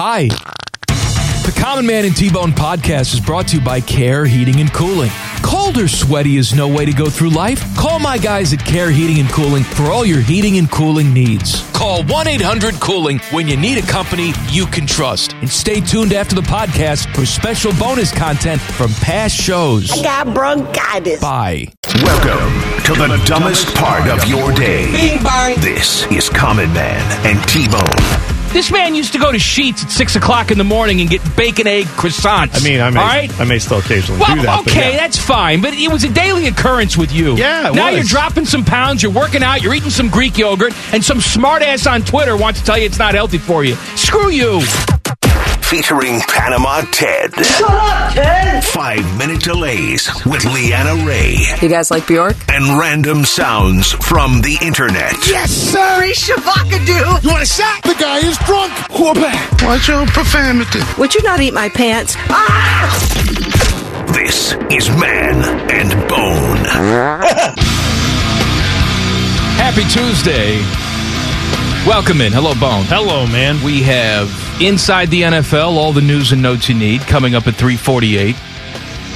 Hi. 0.00 0.28
The 0.86 1.52
Common 1.60 1.84
Man 1.84 2.04
and 2.04 2.16
T-Bone 2.16 2.52
podcast 2.52 3.14
is 3.14 3.18
brought 3.18 3.48
to 3.48 3.56
you 3.56 3.64
by 3.64 3.80
Care 3.80 4.26
Heating 4.26 4.60
and 4.60 4.72
Cooling. 4.72 5.10
Cold 5.42 5.76
or 5.76 5.88
sweaty 5.88 6.36
is 6.36 6.54
no 6.54 6.68
way 6.68 6.84
to 6.84 6.92
go 6.92 7.10
through 7.10 7.30
life. 7.30 7.60
Call 7.76 7.98
my 7.98 8.16
guys 8.16 8.52
at 8.52 8.64
Care 8.64 8.92
Heating 8.92 9.18
and 9.18 9.28
Cooling 9.28 9.64
for 9.64 9.86
all 9.86 10.06
your 10.06 10.20
heating 10.20 10.56
and 10.56 10.70
cooling 10.70 11.12
needs. 11.12 11.68
Call 11.72 12.04
1-800-COOLING 12.04 13.18
when 13.32 13.48
you 13.48 13.56
need 13.56 13.76
a 13.76 13.86
company 13.88 14.34
you 14.50 14.66
can 14.66 14.86
trust. 14.86 15.32
And 15.32 15.50
stay 15.50 15.80
tuned 15.80 16.12
after 16.12 16.36
the 16.36 16.42
podcast 16.42 17.12
for 17.12 17.26
special 17.26 17.72
bonus 17.72 18.16
content 18.16 18.60
from 18.60 18.92
past 19.00 19.34
shows. 19.34 19.90
I 19.90 20.00
got 20.04 20.32
bronchitis. 20.32 21.20
Bye. 21.20 21.72
Welcome 22.04 22.84
to 22.84 22.92
the 22.92 23.20
dumbest 23.26 23.74
part 23.74 24.08
of 24.08 24.24
your 24.28 24.52
day. 24.52 24.92
Bing 24.92 25.24
bang. 25.24 25.58
This 25.58 26.06
is 26.12 26.28
Common 26.28 26.72
Man 26.72 27.26
and 27.26 27.42
T-Bone. 27.48 28.37
This 28.52 28.72
man 28.72 28.94
used 28.94 29.12
to 29.12 29.18
go 29.18 29.30
to 29.30 29.38
Sheetz 29.38 29.84
at 29.84 29.90
6 29.90 30.16
o'clock 30.16 30.50
in 30.50 30.58
the 30.58 30.64
morning 30.64 31.00
and 31.00 31.08
get 31.08 31.20
bacon 31.36 31.66
egg 31.66 31.84
croissants. 31.86 32.58
I 32.60 32.64
mean, 32.68 32.80
I 32.80 32.90
may, 32.90 33.00
All 33.00 33.06
right? 33.06 33.40
I 33.40 33.44
may 33.44 33.58
still 33.58 33.78
occasionally 33.78 34.20
Well, 34.20 34.36
do 34.36 34.42
that. 34.42 34.60
okay, 34.60 34.92
yeah. 34.92 34.96
that's 34.96 35.18
fine, 35.18 35.60
but 35.60 35.74
it 35.74 35.90
was 35.92 36.02
a 36.04 36.08
daily 36.08 36.46
occurrence 36.46 36.96
with 36.96 37.12
you. 37.12 37.36
Yeah, 37.36 37.68
it 37.70 37.74
now 37.74 37.86
was. 37.92 37.96
you're 37.96 38.04
dropping 38.04 38.46
some 38.46 38.64
pounds, 38.64 39.02
you're 39.02 39.12
working 39.12 39.42
out, 39.42 39.62
you're 39.62 39.74
eating 39.74 39.90
some 39.90 40.08
Greek 40.08 40.38
yogurt, 40.38 40.72
and 40.92 41.04
some 41.04 41.18
smartass 41.18 41.90
on 41.90 42.02
Twitter 42.02 42.36
wants 42.36 42.60
to 42.60 42.66
tell 42.66 42.78
you 42.78 42.86
it's 42.86 42.98
not 42.98 43.14
healthy 43.14 43.38
for 43.38 43.64
you. 43.64 43.74
Screw 43.96 44.30
you. 44.30 44.60
Featuring 45.68 46.20
Panama 46.20 46.80
Ted. 46.92 47.34
Shut 47.44 47.68
up, 47.70 48.14
Ted. 48.14 48.64
Five 48.64 49.04
minute 49.18 49.42
delays 49.42 50.08
with 50.24 50.42
Leanna 50.46 50.94
Ray. 51.06 51.36
You 51.60 51.68
guys 51.68 51.90
like 51.90 52.06
Bjork? 52.06 52.36
And 52.48 52.78
random 52.78 53.26
sounds 53.26 53.92
from 53.92 54.40
the 54.40 54.56
internet. 54.62 55.12
Yes, 55.28 55.50
sir. 55.50 56.08
Shabakadoo. 56.14 57.22
You 57.22 57.28
want 57.28 57.42
a 57.42 57.46
shot? 57.46 57.82
The 57.82 57.94
guy 58.00 58.16
is 58.16 58.38
drunk. 58.46 58.72
Whoop. 58.98 59.18
Watch 59.62 59.88
your 59.88 60.06
profanity. 60.06 60.80
Would 60.96 61.14
you 61.14 61.22
not 61.22 61.40
eat 61.40 61.52
my 61.52 61.68
pants? 61.68 62.14
Ah! 62.30 62.88
This 64.14 64.54
is 64.70 64.88
Man 64.98 65.36
and 65.70 65.90
Bone. 66.08 66.64
Happy 69.58 69.84
Tuesday. 69.92 70.87
Welcome 71.88 72.20
in. 72.20 72.34
Hello, 72.34 72.52
Bone. 72.52 72.84
Hello, 72.84 73.26
man. 73.26 73.64
We 73.64 73.82
have 73.84 74.28
Inside 74.60 75.08
the 75.08 75.22
NFL, 75.22 75.68
all 75.68 75.94
the 75.94 76.02
news 76.02 76.32
and 76.32 76.42
notes 76.42 76.68
you 76.68 76.74
need, 76.74 77.00
coming 77.00 77.34
up 77.34 77.46
at 77.46 77.54
348. 77.54 78.36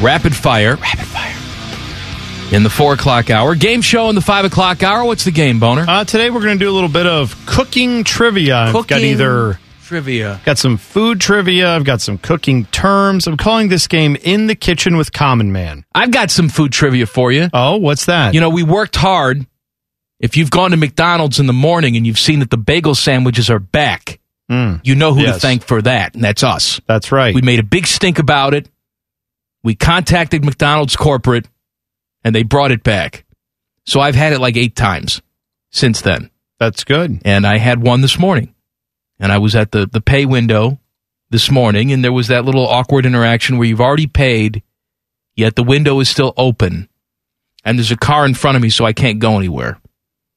Rapid 0.00 0.34
fire. 0.34 0.76
Rapid 0.76 1.04
fire. 1.04 2.56
In 2.56 2.62
the 2.62 2.70
4 2.70 2.94
o'clock 2.94 3.28
hour. 3.28 3.54
Game 3.54 3.82
show 3.82 4.08
in 4.08 4.14
the 4.14 4.22
5 4.22 4.46
o'clock 4.46 4.82
hour. 4.82 5.04
What's 5.04 5.24
the 5.24 5.32
game, 5.32 5.60
Boner? 5.60 5.84
Uh, 5.86 6.04
today 6.04 6.30
we're 6.30 6.40
going 6.40 6.58
to 6.58 6.64
do 6.64 6.70
a 6.70 6.72
little 6.72 6.88
bit 6.88 7.06
of 7.06 7.36
cooking 7.44 8.04
trivia. 8.04 8.56
I've 8.56 8.72
got 8.72 8.88
Cooking 8.88 9.04
either 9.04 9.58
trivia. 9.84 10.40
got 10.46 10.56
some 10.56 10.78
food 10.78 11.20
trivia. 11.20 11.76
I've 11.76 11.84
got 11.84 12.00
some 12.00 12.16
cooking 12.16 12.64
terms. 12.66 13.26
I'm 13.26 13.36
calling 13.36 13.68
this 13.68 13.86
game 13.86 14.16
"In 14.22 14.46
the 14.46 14.54
Kitchen 14.54 14.96
with 14.96 15.12
Common 15.12 15.52
Man." 15.52 15.84
I've 15.94 16.10
got 16.10 16.30
some 16.30 16.48
food 16.48 16.72
trivia 16.72 17.04
for 17.04 17.30
you. 17.32 17.50
Oh, 17.52 17.76
what's 17.76 18.06
that? 18.06 18.32
You 18.32 18.40
know, 18.40 18.48
we 18.48 18.62
worked 18.62 18.96
hard. 18.96 19.44
If 20.22 20.36
you've 20.36 20.52
gone 20.52 20.70
to 20.70 20.76
McDonald's 20.76 21.40
in 21.40 21.46
the 21.46 21.52
morning 21.52 21.96
and 21.96 22.06
you've 22.06 22.18
seen 22.18 22.38
that 22.38 22.50
the 22.50 22.56
bagel 22.56 22.94
sandwiches 22.94 23.50
are 23.50 23.58
back, 23.58 24.20
mm. 24.50 24.80
you 24.84 24.94
know 24.94 25.12
who 25.12 25.26
to 25.26 25.32
thank 25.34 25.64
for 25.64 25.82
that, 25.82 26.14
and 26.14 26.22
that's 26.22 26.44
us. 26.44 26.80
that's 26.86 27.10
right. 27.10 27.34
We 27.34 27.42
made 27.42 27.58
a 27.58 27.64
big 27.64 27.88
stink 27.88 28.20
about 28.20 28.54
it. 28.54 28.70
We 29.64 29.74
contacted 29.74 30.44
McDonald's 30.44 30.94
corporate, 30.94 31.48
and 32.22 32.34
they 32.34 32.44
brought 32.44 32.70
it 32.70 32.84
back. 32.84 33.24
So 33.84 34.00
I've 34.00 34.14
had 34.14 34.32
it 34.32 34.38
like 34.38 34.56
eight 34.56 34.76
times 34.76 35.20
since 35.72 36.00
then, 36.02 36.30
that's 36.60 36.84
good. 36.84 37.20
and 37.24 37.44
I 37.44 37.58
had 37.58 37.82
one 37.82 38.00
this 38.00 38.18
morning. 38.18 38.54
And 39.18 39.32
I 39.32 39.38
was 39.38 39.54
at 39.54 39.72
the 39.72 39.86
the 39.86 40.00
pay 40.00 40.24
window 40.24 40.78
this 41.30 41.50
morning, 41.50 41.92
and 41.92 42.04
there 42.04 42.12
was 42.12 42.28
that 42.28 42.44
little 42.44 42.66
awkward 42.66 43.06
interaction 43.06 43.56
where 43.56 43.66
you've 43.66 43.80
already 43.80 44.06
paid, 44.06 44.62
yet 45.34 45.56
the 45.56 45.62
window 45.62 45.98
is 46.00 46.08
still 46.08 46.34
open, 46.36 46.88
and 47.64 47.78
there's 47.78 47.90
a 47.90 47.96
car 47.96 48.26
in 48.26 48.34
front 48.34 48.56
of 48.56 48.62
me, 48.62 48.70
so 48.70 48.84
I 48.84 48.92
can't 48.92 49.18
go 49.18 49.36
anywhere. 49.36 49.80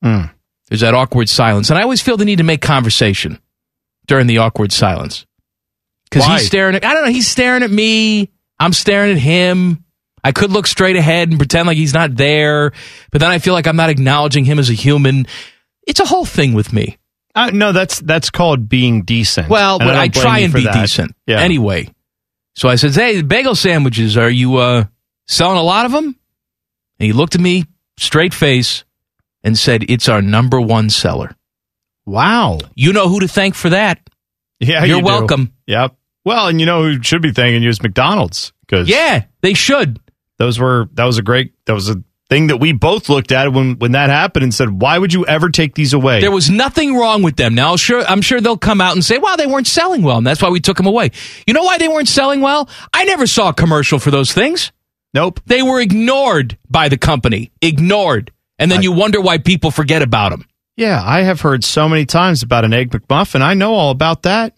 Mm. 0.05 0.31
There's 0.69 0.81
that 0.81 0.93
awkward 0.93 1.29
silence, 1.29 1.69
and 1.69 1.77
I 1.79 1.83
always 1.83 2.01
feel 2.01 2.17
the 2.17 2.25
need 2.25 2.37
to 2.37 2.43
make 2.43 2.61
conversation 2.61 3.39
during 4.07 4.27
the 4.27 4.37
awkward 4.39 4.71
silence 4.71 5.25
because 6.09 6.25
he's 6.25 6.47
staring 6.47 6.75
at. 6.75 6.85
I 6.85 6.93
don't 6.93 7.05
know. 7.05 7.11
He's 7.11 7.27
staring 7.27 7.63
at 7.63 7.71
me. 7.71 8.29
I'm 8.59 8.73
staring 8.73 9.11
at 9.11 9.17
him. 9.17 9.83
I 10.23 10.31
could 10.31 10.51
look 10.51 10.65
straight 10.65 10.95
ahead 10.95 11.29
and 11.29 11.37
pretend 11.37 11.67
like 11.67 11.77
he's 11.77 11.93
not 11.93 12.15
there, 12.15 12.71
but 13.11 13.21
then 13.21 13.29
I 13.29 13.37
feel 13.39 13.53
like 13.53 13.67
I'm 13.67 13.75
not 13.75 13.89
acknowledging 13.89 14.43
him 14.45 14.57
as 14.57 14.69
a 14.69 14.73
human. 14.73 15.27
It's 15.85 15.99
a 15.99 16.05
whole 16.05 16.25
thing 16.25 16.53
with 16.53 16.73
me. 16.73 16.97
Uh, 17.35 17.51
no, 17.53 17.71
that's 17.73 17.99
that's 17.99 18.29
called 18.31 18.67
being 18.69 19.03
decent. 19.03 19.49
Well, 19.49 19.75
And 19.79 19.87
but 19.87 19.95
I, 19.95 20.07
don't 20.07 20.21
try 20.23 20.39
and 20.39 20.53
be 20.53 20.63
that. 20.63 20.73
decent. 20.81 21.15
Yeah. 21.27 21.41
Anyway, 21.41 21.93
so 22.55 22.69
I 22.69 22.75
said, 22.75 22.95
"Hey, 22.95 23.17
the 23.17 23.23
bagel 23.23 23.53
sandwiches. 23.55 24.17
Are 24.17 24.29
you 24.29 24.55
uh, 24.57 24.85
selling 25.27 25.57
a 25.57 25.63
lot 25.63 25.85
of 25.85 25.91
them?" 25.91 26.05
And 26.05 27.05
he 27.05 27.11
looked 27.13 27.35
at 27.35 27.41
me 27.41 27.65
straight 27.97 28.33
face 28.33 28.83
and 29.45 29.57
said, 29.57 29.85
"It's 29.89 30.09
our 30.09 30.21
number 30.21 30.59
one 30.59 30.89
seller." 30.89 31.33
Wow. 32.05 32.59
You 32.75 32.91
know 32.93 33.07
who 33.07 33.21
to 33.21 33.27
thank 33.27 33.55
for 33.55 33.69
that. 33.69 33.99
Yeah, 34.59 34.83
You're 34.83 34.97
you 34.99 35.03
welcome. 35.05 35.53
Yep. 35.67 35.95
Well, 36.23 36.47
and 36.47 36.59
you 36.59 36.65
know 36.65 36.83
who 36.83 37.01
should 37.01 37.21
be 37.21 37.31
thanking 37.31 37.63
you 37.63 37.69
is 37.69 37.81
McDonald's 37.81 38.51
because 38.65 38.87
Yeah, 38.89 39.23
they 39.41 39.53
should. 39.53 39.99
those 40.37 40.59
were 40.59 40.89
that 40.93 41.05
was 41.05 41.17
a 41.17 41.21
great 41.21 41.53
that 41.65 41.73
was 41.73 41.89
a 41.89 42.03
thing 42.29 42.47
that 42.47 42.57
we 42.57 42.71
both 42.73 43.07
looked 43.09 43.31
at 43.31 43.51
when 43.53 43.77
when 43.77 43.91
that 43.91 44.09
happened 44.09 44.43
and 44.43 44.53
said, 44.53 44.69
why 44.81 44.97
would 44.97 45.13
you 45.13 45.25
ever 45.27 45.49
take 45.49 45.75
these 45.75 45.93
away? 45.93 46.21
There 46.21 46.31
was 46.31 46.49
nothing 46.49 46.95
wrong 46.95 47.21
with 47.21 47.35
them. 47.35 47.53
Now, 47.53 47.75
sure, 47.75 48.01
I'm 48.03 48.21
sure 48.21 48.41
they'll 48.41 48.57
come 48.57 48.81
out 48.81 48.93
and 48.93 49.05
say, 49.05 49.17
"Well, 49.19 49.37
they 49.37 49.45
weren't 49.45 49.67
selling 49.67 50.01
well, 50.01 50.17
and 50.17 50.25
that's 50.25 50.41
why 50.41 50.49
we 50.49 50.59
took 50.59 50.77
them 50.77 50.87
away." 50.87 51.11
You 51.45 51.53
know 51.53 51.63
why 51.63 51.77
they 51.77 51.87
weren't 51.87 52.07
selling 52.07 52.41
well? 52.41 52.67
I 52.93 53.03
never 53.05 53.27
saw 53.27 53.49
a 53.49 53.53
commercial 53.53 53.99
for 53.99 54.09
those 54.11 54.31
things. 54.33 54.71
nope. 55.13 55.39
They 55.45 55.61
were 55.63 55.79
ignored 55.79 56.57
by 56.69 56.89
the 56.89 56.97
company, 56.97 57.51
ignored, 57.61 58.31
and 58.59 58.71
then 58.71 58.81
you 58.81 58.91
wonder 58.91 59.19
why 59.21 59.37
people 59.37 59.71
forget 59.71 60.01
about 60.01 60.29
them. 60.31 60.45
Yeah, 60.77 61.01
I 61.03 61.21
have 61.21 61.41
heard 61.41 61.63
so 61.63 61.87
many 61.87 62.05
times 62.05 62.43
about 62.43 62.65
an 62.65 62.73
egg 62.73 62.91
McMuffin. 62.91 63.41
I 63.41 63.53
know 63.53 63.73
all 63.73 63.91
about 63.91 64.23
that. 64.23 64.53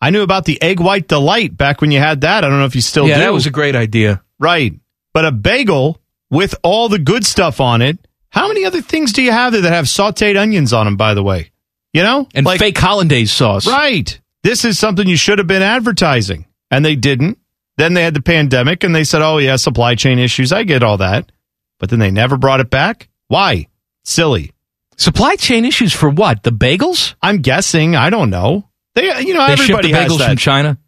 I 0.00 0.10
knew 0.10 0.22
about 0.22 0.46
the 0.46 0.60
egg 0.62 0.80
white 0.80 1.06
delight 1.08 1.56
back 1.56 1.80
when 1.82 1.90
you 1.90 1.98
had 1.98 2.22
that. 2.22 2.44
I 2.44 2.48
don't 2.48 2.58
know 2.58 2.64
if 2.64 2.74
you 2.74 2.80
still 2.80 3.06
yeah, 3.06 3.16
do. 3.16 3.20
that 3.24 3.32
was 3.34 3.46
a 3.46 3.50
great 3.50 3.76
idea. 3.76 4.22
right. 4.38 4.72
But 5.12 5.24
a 5.24 5.32
bagel 5.32 6.00
with 6.30 6.54
all 6.62 6.88
the 6.88 6.98
good 7.00 7.26
stuff 7.26 7.60
on 7.60 7.82
it. 7.82 7.98
How 8.30 8.46
many 8.48 8.64
other 8.64 8.80
things 8.80 9.12
do 9.12 9.22
you 9.22 9.32
have 9.32 9.52
there 9.52 9.62
that 9.62 9.72
have 9.72 9.86
sautéed 9.86 10.38
onions 10.40 10.72
on 10.72 10.86
them? 10.86 10.96
By 10.96 11.14
the 11.14 11.22
way, 11.22 11.50
you 11.92 12.02
know, 12.04 12.28
And 12.32 12.46
Like- 12.46 12.60
fake 12.60 12.78
hollandaise 12.78 13.32
sauce. 13.32 13.66
Right. 13.66 14.18
This 14.44 14.64
is 14.64 14.78
something 14.78 15.06
you 15.08 15.16
should 15.16 15.38
have 15.38 15.48
been 15.48 15.62
advertising, 15.62 16.46
and 16.70 16.84
they 16.84 16.94
didn't. 16.96 17.38
Then 17.76 17.92
they 17.94 18.02
had 18.04 18.14
the 18.14 18.22
pandemic, 18.22 18.84
and 18.84 18.94
they 18.94 19.04
said, 19.04 19.20
"Oh 19.20 19.36
yeah, 19.38 19.56
supply 19.56 19.96
chain 19.96 20.18
issues." 20.18 20.52
I 20.52 20.62
get 20.62 20.82
all 20.82 20.96
that, 20.98 21.30
but 21.78 21.90
then 21.90 21.98
they 21.98 22.10
never 22.12 22.36
brought 22.38 22.60
it 22.60 22.70
back. 22.70 23.08
Why? 23.30 23.68
Silly. 24.02 24.50
Supply 24.96 25.36
chain 25.36 25.64
issues 25.64 25.92
for 25.92 26.10
what? 26.10 26.42
The 26.42 26.50
bagels? 26.50 27.14
I'm 27.22 27.42
guessing. 27.42 27.94
I 27.94 28.10
don't 28.10 28.28
know. 28.28 28.68
They, 28.96 29.04
you 29.20 29.34
know, 29.34 29.46
They 29.46 29.54
ship 29.54 29.76
everybody 29.76 29.92
the 29.92 29.98
has 29.98 30.10
bagels 30.10 30.18
that. 30.18 30.28
from 30.30 30.36
China. 30.36 30.78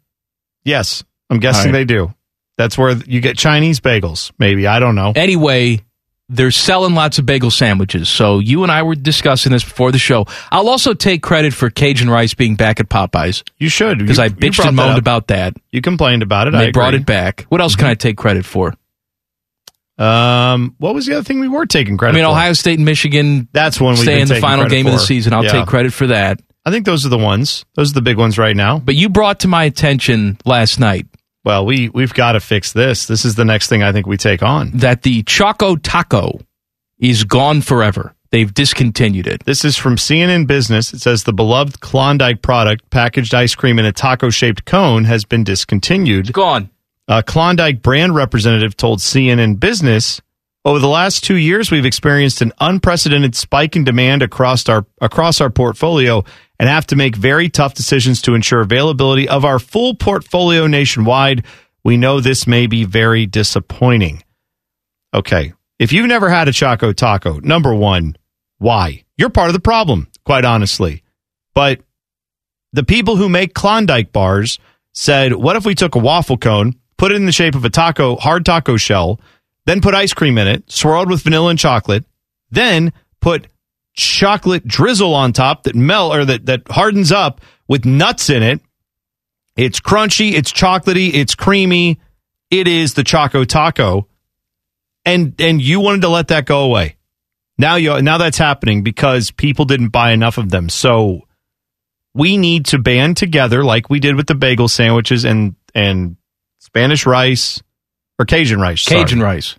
yes, 0.65 1.05
I'm 1.29 1.39
guessing 1.39 1.71
right. 1.71 1.79
they 1.79 1.85
do. 1.85 2.13
That's 2.57 2.77
where 2.77 2.97
you 3.07 3.21
get 3.21 3.37
Chinese 3.37 3.79
bagels. 3.79 4.33
Maybe 4.39 4.67
I 4.67 4.79
don't 4.79 4.95
know. 4.95 5.13
Anyway, 5.15 5.83
they're 6.27 6.51
selling 6.51 6.95
lots 6.95 7.17
of 7.17 7.25
bagel 7.25 7.49
sandwiches. 7.49 8.09
So 8.09 8.39
you 8.39 8.63
and 8.63 8.71
I 8.73 8.83
were 8.83 8.95
discussing 8.95 9.53
this 9.53 9.63
before 9.63 9.93
the 9.93 9.97
show. 9.97 10.25
I'll 10.51 10.67
also 10.67 10.93
take 10.93 11.23
credit 11.23 11.53
for 11.53 11.69
Cajun 11.69 12.09
rice 12.09 12.33
being 12.33 12.55
back 12.55 12.81
at 12.81 12.89
Popeyes 12.89 13.43
You 13.57 13.69
should 13.69 13.99
because 13.99 14.19
I 14.19 14.27
bitched 14.27 14.67
and 14.67 14.75
moaned 14.75 14.99
about 14.99 15.27
that. 15.27 15.55
You 15.71 15.79
complained 15.79 16.23
about 16.23 16.47
it. 16.47 16.55
And 16.55 16.57
I 16.57 16.65
they 16.65 16.71
brought 16.71 16.93
it 16.93 17.05
back. 17.05 17.45
What 17.47 17.61
else 17.61 17.77
can 17.77 17.85
mm-hmm. 17.85 17.91
I 17.91 17.95
take 17.95 18.17
credit 18.17 18.45
for? 18.45 18.73
Um, 19.97 20.75
what 20.79 20.95
was 20.95 21.05
the 21.05 21.13
other 21.13 21.23
thing 21.23 21.39
we 21.39 21.47
were 21.47 21.65
taking 21.65 21.97
credit? 21.97 22.13
I 22.13 22.21
mean, 22.21 22.25
for? 22.25 22.31
Ohio 22.31 22.53
State 22.53 22.79
and 22.79 22.85
Michigan 22.85 23.47
That's 23.51 23.79
one 23.79 23.91
we 23.91 24.01
stay 24.01 24.21
in 24.21 24.27
the 24.27 24.39
final 24.39 24.67
game 24.67 24.87
of 24.87 24.93
the 24.93 24.99
season. 24.99 25.33
I'll 25.33 25.43
take 25.43 25.67
credit 25.67 25.93
for 25.93 26.07
that. 26.07 26.41
I 26.65 26.71
think 26.71 26.85
those 26.85 27.05
are 27.05 27.09
the 27.09 27.17
ones. 27.17 27.65
Those 27.75 27.91
are 27.91 27.95
the 27.95 28.01
big 28.01 28.17
ones 28.17 28.37
right 28.37 28.55
now. 28.55 28.79
But 28.79 28.95
you 28.95 29.09
brought 29.09 29.41
to 29.41 29.47
my 29.47 29.65
attention 29.65 30.37
last 30.45 30.79
night 30.79 31.05
Well, 31.43 31.65
we 31.65 31.89
we've 31.89 32.13
got 32.13 32.33
to 32.33 32.39
fix 32.39 32.71
this. 32.71 33.05
This 33.05 33.25
is 33.25 33.35
the 33.35 33.45
next 33.45 33.67
thing 33.67 33.83
I 33.83 33.91
think 33.91 34.07
we 34.07 34.17
take 34.17 34.41
on. 34.41 34.71
that 34.75 35.01
the 35.01 35.23
Choco 35.23 35.75
Taco 35.75 36.39
is 36.99 37.25
gone 37.25 37.61
forever. 37.61 38.15
They've 38.31 38.51
discontinued 38.51 39.27
it. 39.27 39.43
This 39.45 39.63
is 39.63 39.77
from 39.77 39.95
CNN 39.97 40.47
Business. 40.47 40.91
It 40.91 41.01
says 41.01 41.23
the 41.23 41.33
beloved 41.33 41.81
Klondike 41.81 42.41
product, 42.41 42.89
packaged 42.89 43.35
ice 43.35 43.53
cream 43.53 43.77
in 43.77 43.85
a 43.85 43.91
taco-shaped 43.91 44.65
cone, 44.65 45.03
has 45.03 45.23
been 45.23 45.43
discontinued. 45.43 46.33
Gone. 46.33 46.71
A 47.07 47.21
Klondike 47.21 47.81
brand 47.81 48.15
representative 48.15 48.77
told 48.77 48.99
CNN 48.99 49.59
Business, 49.59 50.21
over 50.65 50.79
the 50.79 50.87
last 50.87 51.25
two 51.25 51.35
years, 51.35 51.69
we've 51.69 51.85
experienced 51.85 52.41
an 52.41 52.53
unprecedented 52.61 53.35
spike 53.35 53.75
in 53.75 53.83
demand 53.83 54.23
across 54.23 54.69
our 54.69 54.85
across 55.01 55.41
our 55.41 55.49
portfolio 55.49 56.23
and 56.57 56.69
have 56.69 56.87
to 56.87 56.95
make 56.95 57.17
very 57.17 57.49
tough 57.49 57.73
decisions 57.73 58.21
to 58.21 58.33
ensure 58.33 58.61
availability 58.61 59.27
of 59.27 59.43
our 59.43 59.59
full 59.59 59.95
portfolio 59.95 60.65
nationwide. 60.65 61.43
We 61.83 61.97
know 61.97 62.21
this 62.21 62.47
may 62.47 62.67
be 62.67 62.85
very 62.85 63.25
disappointing. 63.25 64.23
Okay. 65.13 65.51
If 65.79 65.91
you've 65.91 66.07
never 66.07 66.29
had 66.29 66.47
a 66.47 66.53
Choco 66.53 66.93
Taco, 66.93 67.39
number 67.41 67.75
one, 67.75 68.15
why? 68.59 69.03
You're 69.17 69.29
part 69.29 69.49
of 69.49 69.53
the 69.53 69.59
problem, 69.59 70.07
quite 70.23 70.45
honestly. 70.45 71.03
But 71.53 71.81
the 72.71 72.83
people 72.83 73.17
who 73.17 73.27
make 73.27 73.53
Klondike 73.53 74.13
bars 74.13 74.59
said, 74.93 75.33
what 75.33 75.57
if 75.57 75.65
we 75.65 75.75
took 75.75 75.95
a 75.95 75.99
waffle 75.99 76.37
cone, 76.37 76.79
put 77.03 77.11
it 77.11 77.15
in 77.15 77.25
the 77.25 77.33
shape 77.33 77.53
of 77.53 77.65
a 77.65 77.69
taco, 77.69 78.15
hard 78.15 78.45
taco 78.45 78.77
shell, 78.77 79.19
then 79.65 79.81
put 79.81 79.93
ice 79.93 80.13
cream 80.13 80.37
in 80.37 80.47
it, 80.47 80.71
swirled 80.71 81.09
with 81.09 81.21
vanilla 81.21 81.49
and 81.49 81.59
chocolate, 81.59 82.05
then 82.49 82.93
put 83.19 83.47
chocolate 83.91 84.65
drizzle 84.65 85.13
on 85.13 85.33
top 85.33 85.63
that 85.63 85.75
melt 85.75 86.15
or 86.15 86.23
that, 86.23 86.45
that 86.45 86.61
hardens 86.69 87.11
up 87.11 87.41
with 87.67 87.83
nuts 87.83 88.29
in 88.29 88.41
it. 88.41 88.61
It's 89.57 89.81
crunchy, 89.81 90.31
it's 90.31 90.53
chocolatey, 90.53 91.13
it's 91.13 91.35
creamy. 91.35 91.99
It 92.49 92.69
is 92.69 92.93
the 92.93 93.03
Choco 93.03 93.43
Taco. 93.43 94.07
And 95.03 95.35
and 95.39 95.61
you 95.61 95.81
wanted 95.81 96.03
to 96.03 96.09
let 96.09 96.29
that 96.29 96.45
go 96.45 96.61
away. 96.61 96.95
Now 97.57 97.75
you 97.75 98.01
now 98.01 98.17
that's 98.17 98.37
happening 98.37 98.81
because 98.81 99.29
people 99.29 99.65
didn't 99.65 99.89
buy 99.89 100.13
enough 100.13 100.37
of 100.37 100.51
them. 100.51 100.69
So 100.69 101.23
we 102.13 102.37
need 102.37 102.67
to 102.67 102.79
band 102.79 103.17
together 103.17 103.61
like 103.61 103.89
we 103.89 103.99
did 103.99 104.15
with 104.15 104.27
the 104.27 104.35
bagel 104.35 104.69
sandwiches 104.69 105.25
and 105.25 105.55
and 105.75 106.15
Spanish 106.73 107.05
rice 107.05 107.61
or 108.17 108.25
Cajun 108.25 108.59
rice. 108.59 108.81
sorry. 108.81 109.01
Cajun 109.01 109.21
rice. 109.21 109.55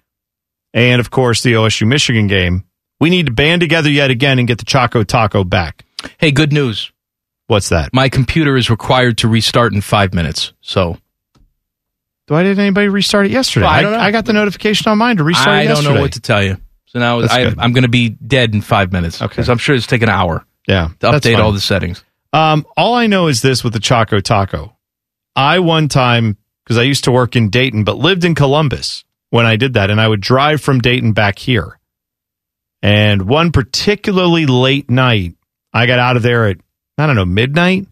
And 0.73 1.01
of 1.01 1.11
course 1.11 1.43
the 1.45 1.53
OSU 1.53 1.87
Michigan 1.87 2.27
game. 2.27 2.65
We 2.99 3.09
need 3.09 3.27
to 3.27 3.33
band 3.33 3.61
together 3.61 3.89
yet 3.89 4.11
again 4.11 4.41
and 4.41 4.49
get 4.49 4.59
the 4.59 4.65
Choco 4.65 5.05
Taco 5.05 5.45
back. 5.45 5.85
Hey, 6.19 6.33
good 6.33 6.53
news. 6.53 6.91
What's 7.47 7.69
that? 7.69 7.93
My 7.93 8.09
computer 8.09 8.57
is 8.57 8.69
required 8.69 9.19
to 9.19 9.29
restart 9.29 9.75
in 9.75 9.81
five 9.81 10.13
minutes. 10.13 10.53
So 10.61 10.99
Why 12.27 12.43
did 12.43 12.59
anybody 12.59 12.89
restart 12.89 13.27
it 13.27 13.33
yesterday? 13.33 13.67
Well, 13.67 13.75
I 13.75 13.83
don't 13.83 13.93
know. 13.93 13.99
I, 13.99 14.11
got 14.11 14.25
the 14.25 14.33
notification 14.33 14.91
on 14.91 14.99
mine 14.99 15.19
to 15.19 15.25
restart 15.25 15.51
I 15.51 15.67
don't 15.67 15.85
know 15.85 16.01
what 16.01 16.15
to 16.15 16.21
tell 16.21 16.43
you. 16.43 16.57
So 16.87 16.99
now 16.99 17.21
That's 17.21 17.33
I, 17.33 17.43
I'm 17.43 17.73
going 17.73 17.83
to 17.83 17.89
be 17.89 18.09
dead 18.09 18.55
in 18.55 18.61
five 18.61 18.93
minutes. 18.93 19.23
Okay. 19.23 19.29
Because 19.29 19.49
I'm 19.49 19.59
sure 19.59 19.77
it's 19.77 19.87
taken 19.87 20.09
an 20.09 20.15
hour 20.17 20.45
yeah, 20.67 20.89
to 20.99 21.13
update 21.13 21.39
all 21.39 21.53
the 21.53 21.61
settings. 21.61 22.03
Um, 22.33 22.67
all 22.77 22.95
I 22.95 23.07
know 23.07 23.29
is 23.29 23.41
this 23.41 23.63
with 23.63 23.73
the 23.73 23.79
Choco 23.79 24.19
Taco. 24.19 24.77
I 25.37 25.61
one 25.61 25.89
time 25.89 26.39
because 26.65 26.79
I 26.79 26.83
used 26.83 27.05
to 27.05 27.13
work 27.13 27.37
in 27.37 27.51
Dayton, 27.51 27.85
but 27.85 27.99
lived 27.99 28.25
in 28.25 28.35
Columbus 28.35 29.05
when 29.31 29.47
I 29.47 29.57
did 29.57 29.75
that, 29.75 29.91
and 29.91 30.01
I 30.01 30.09
would 30.09 30.21
drive 30.21 30.61
from 30.61 30.81
Dayton 30.81 31.13
back 31.13 31.39
here. 31.39 31.79
And 32.83 33.23
one 33.23 33.53
particularly 33.53 34.47
late 34.47 34.91
night, 34.91 35.35
I 35.73 35.87
got 35.87 35.99
out 35.99 36.17
of 36.17 36.23
there 36.23 36.49
at 36.49 36.59
I 36.99 37.07
don't 37.07 37.17
know 37.17 37.25
midnight 37.25 37.87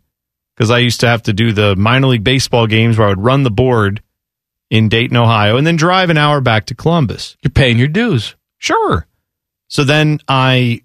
because 0.54 0.70
I 0.70 0.78
used 0.78 1.00
to 1.00 1.08
have 1.08 1.22
to 1.24 1.32
do 1.32 1.52
the 1.52 1.74
minor 1.76 2.08
league 2.08 2.24
baseball 2.24 2.66
games 2.66 2.96
where 2.96 3.08
I 3.08 3.10
would 3.10 3.24
run 3.24 3.42
the 3.42 3.50
board 3.50 4.02
in 4.70 4.88
Dayton, 4.88 5.16
Ohio, 5.16 5.56
and 5.56 5.66
then 5.66 5.76
drive 5.76 6.10
an 6.10 6.18
hour 6.18 6.40
back 6.40 6.66
to 6.66 6.74
Columbus. 6.74 7.36
You're 7.42 7.50
paying 7.50 7.78
your 7.78 7.88
dues. 7.88 8.36
Sure. 8.58 9.06
So 9.68 9.84
then 9.84 10.20
I 10.28 10.82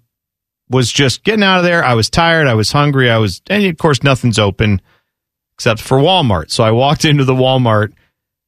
was 0.68 0.90
just 0.90 1.22
getting 1.22 1.42
out 1.42 1.58
of 1.58 1.64
there. 1.64 1.84
I 1.84 1.94
was 1.94 2.10
tired. 2.10 2.46
I 2.46 2.54
was 2.54 2.72
hungry. 2.72 3.10
I 3.10 3.18
was, 3.18 3.40
and 3.48 3.64
of 3.64 3.78
course, 3.78 4.02
nothing's 4.02 4.38
open 4.38 4.82
except 5.58 5.80
for 5.80 5.98
Walmart. 5.98 6.52
So 6.52 6.62
I 6.62 6.70
walked 6.70 7.04
into 7.04 7.24
the 7.24 7.34
Walmart. 7.34 7.92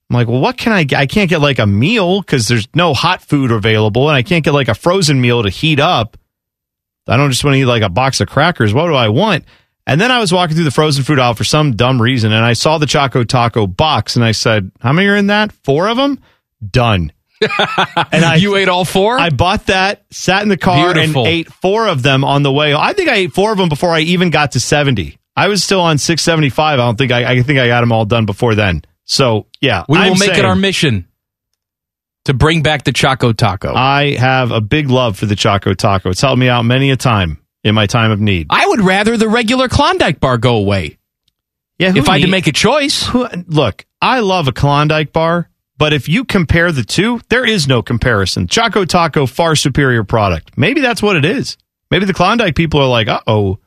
I'm 0.09 0.15
like, 0.15 0.29
well, 0.29 0.41
what 0.41 0.57
can 0.57 0.73
I 0.73 0.85
get? 0.85 1.01
I 1.01 1.07
can't 1.07 1.29
get 1.29 1.41
like 1.41 1.59
a 1.59 1.67
meal 1.67 2.21
because 2.21 2.47
there's 2.47 2.69
no 2.73 2.95
hot 2.95 3.21
food 3.21 3.51
available, 3.51 4.09
and 4.09 4.17
I 4.17 4.23
can't 4.23 4.45
get 4.45 4.55
like 4.55 4.69
a 4.69 4.75
frozen 4.75 5.21
meal 5.21 5.43
to 5.43 5.51
heat 5.51 5.81
up. 5.81 6.17
I 7.09 7.17
don't 7.17 7.31
just 7.31 7.43
want 7.43 7.55
to 7.57 7.61
eat 7.61 7.65
like 7.67 7.83
a 7.83 7.89
box 7.89 8.21
of 8.21 8.29
crackers. 8.29 8.73
What 8.73 8.87
do 8.87 8.95
I 8.95 9.09
want? 9.09 9.45
And 9.87 10.01
then 10.01 10.13
I 10.13 10.21
was 10.21 10.33
walking 10.33 10.55
through 10.55 10.65
the 10.65 10.71
frozen 10.71 11.03
food 11.03 11.19
aisle 11.19 11.35
for 11.35 11.43
some 11.43 11.73
dumb 11.75 12.01
reason, 12.01 12.31
and 12.33 12.45
I 12.45 12.53
saw 12.53 12.79
the 12.79 12.87
Choco 12.87 13.25
Taco 13.25 13.67
box, 13.67 14.15
and 14.15 14.25
I 14.25 14.31
said, 14.31 14.71
"How 14.81 14.93
many 14.93 15.09
are 15.09 15.17
in 15.17 15.27
that? 15.29 15.51
Four 15.51 15.89
of 15.89 15.97
them? 15.97 16.21
Done." 16.65 17.13
and 18.13 18.25
I, 18.25 18.37
you 18.37 18.55
ate 18.55 18.69
all 18.69 18.85
four? 18.85 19.19
I 19.19 19.31
bought 19.31 19.67
that, 19.67 20.05
sat 20.11 20.43
in 20.43 20.49
the 20.49 20.59
car, 20.59 20.93
Beautiful. 20.93 21.23
and 21.25 21.29
ate 21.33 21.53
four 21.53 21.89
of 21.89 22.03
them 22.03 22.23
on 22.23 22.43
the 22.43 22.53
way. 22.53 22.75
I 22.75 22.93
think 22.93 23.09
I 23.09 23.15
ate 23.15 23.33
four 23.33 23.51
of 23.51 23.59
them 23.59 23.69
before 23.71 23.91
I 23.91 24.01
even 24.01 24.31
got 24.31 24.53
to 24.53 24.61
seventy. 24.61 25.19
I 25.41 25.49
was 25.49 25.65
still 25.65 25.81
on 25.81 25.97
six 25.97 26.23
seventy 26.23 26.51
five. 26.51 26.79
I 26.79 26.85
don't 26.85 26.99
think 26.99 27.13
I, 27.13 27.33
I 27.33 27.43
think 27.43 27.59
I 27.59 27.67
got 27.67 27.81
them 27.81 27.93
all 27.93 28.05
done 28.05 28.27
before 28.27 28.55
then. 28.55 28.83
So 29.05 29.47
yeah, 29.63 29.87
we 29.89 29.97
will 29.97 30.13
I'm 30.13 30.19
make 30.19 30.37
it 30.37 30.45
our 30.45 30.55
mission 30.55 31.09
to 32.27 32.35
bring 32.35 32.63
back 32.63 32.85
the 32.85 32.93
Choco 32.93 33.33
Taco. 33.33 33.73
I 33.75 34.17
have 34.17 34.51
a 34.51 34.61
big 34.61 34.91
love 34.91 35.19
for 35.19 35.25
the 35.25 35.35
Choco 35.37 35.73
Taco. 35.73 36.11
It's 36.11 36.21
helped 36.21 36.39
me 36.39 36.51
out 36.51 36.67
many 36.67 36.91
a 36.91 36.97
time 36.97 37.39
in 37.65 37.75
my 37.75 37.87
time 37.87 38.11
of 38.11 38.21
need. 38.21 38.49
I 38.51 38.67
would 38.67 38.83
rather 38.83 39.17
the 39.17 39.29
regular 39.29 39.69
Klondike 39.69 40.21
bar 40.21 40.37
go 40.37 40.57
away. 40.57 40.99
Yeah, 41.79 41.95
if 41.97 42.11
I 42.11 42.19
had 42.19 42.27
to 42.27 42.31
make 42.31 42.47
a 42.47 42.53
choice. 42.53 43.07
Who, 43.07 43.27
look, 43.47 43.87
I 44.03 44.21
love 44.21 44.47
a 44.47 44.53
Klondike 44.53 45.15
bar, 45.15 45.49
but 45.79 45.95
if 45.95 46.07
you 46.07 46.27
compare 46.27 46.71
the 46.71 46.85
two, 46.85 47.23
there 47.31 47.47
is 47.47 47.67
no 47.67 47.81
comparison. 47.81 48.47
Choco 48.47 48.85
Taco, 48.85 49.25
far 49.25 49.57
superior 49.57 50.05
product. 50.05 50.59
Maybe 50.59 50.83
that's 50.83 51.03
what 51.03 51.17
it 51.17 51.25
is. 51.25 51.57
Maybe 51.91 52.05
the 52.05 52.13
Klondike 52.13 52.55
people 52.55 52.81
are 52.81 52.89
like, 52.89 53.09
uh 53.09 53.21
oh, 53.27 53.59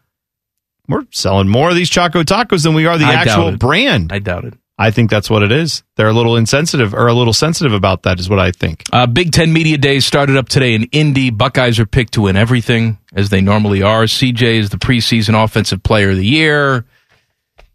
we're 0.87 1.05
selling 1.11 1.47
more 1.47 1.69
of 1.69 1.75
these 1.75 1.89
Choco 1.89 2.23
Tacos 2.23 2.63
than 2.63 2.73
we 2.73 2.85
are 2.85 2.97
the 2.97 3.05
I 3.05 3.13
actual 3.13 3.57
brand. 3.57 4.11
I 4.11 4.19
doubt 4.19 4.45
it. 4.45 4.53
I 4.77 4.91
think 4.91 5.09
that's 5.11 5.29
what 5.29 5.43
it 5.43 5.51
is. 5.51 5.83
They're 5.95 6.07
a 6.07 6.13
little 6.13 6.35
insensitive 6.35 6.93
or 6.95 7.07
a 7.07 7.13
little 7.13 7.33
sensitive 7.33 7.73
about 7.73 8.03
that, 8.03 8.19
is 8.19 8.27
what 8.27 8.39
I 8.39 8.51
think. 8.51 8.83
Uh, 8.91 9.05
Big 9.05 9.31
Ten 9.31 9.53
Media 9.53 9.77
Days 9.77 10.05
started 10.05 10.35
up 10.35 10.49
today 10.49 10.73
in 10.73 10.85
Indy. 10.85 11.29
Buckeyes 11.29 11.79
are 11.79 11.85
picked 11.85 12.13
to 12.13 12.21
win 12.21 12.35
everything, 12.35 12.97
as 13.13 13.29
they 13.29 13.39
normally 13.39 13.83
are. 13.83 14.03
CJ 14.05 14.41
is 14.41 14.69
the 14.71 14.77
preseason 14.77 15.41
Offensive 15.41 15.83
Player 15.83 16.09
of 16.09 16.17
the 16.17 16.25
Year. 16.25 16.85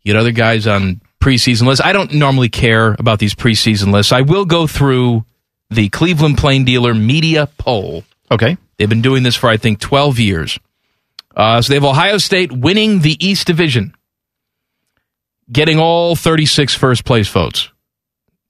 You 0.02 0.14
had 0.14 0.20
other 0.20 0.32
guys 0.32 0.66
on 0.66 1.00
preseason 1.20 1.66
lists. 1.66 1.84
I 1.84 1.92
don't 1.92 2.14
normally 2.14 2.48
care 2.48 2.96
about 2.98 3.20
these 3.20 3.34
preseason 3.34 3.92
lists. 3.92 4.12
I 4.12 4.22
will 4.22 4.44
go 4.44 4.66
through 4.66 5.24
the 5.70 5.88
Cleveland 5.90 6.38
Plain 6.38 6.64
Dealer 6.64 6.94
Media 6.94 7.48
Poll. 7.58 8.04
Okay. 8.30 8.56
They've 8.76 8.88
been 8.88 9.02
doing 9.02 9.22
this 9.22 9.36
for, 9.36 9.48
I 9.48 9.56
think, 9.56 9.80
12 9.80 10.18
years. 10.18 10.58
Uh, 11.38 11.62
so 11.62 11.68
they 11.70 11.76
have 11.76 11.84
Ohio 11.84 12.18
State 12.18 12.50
winning 12.52 13.00
the 13.00 13.16
East 13.24 13.46
Division, 13.46 13.94
getting 15.50 15.78
all 15.78 16.16
36 16.16 16.74
first 16.74 17.04
place 17.04 17.28
votes. 17.28 17.70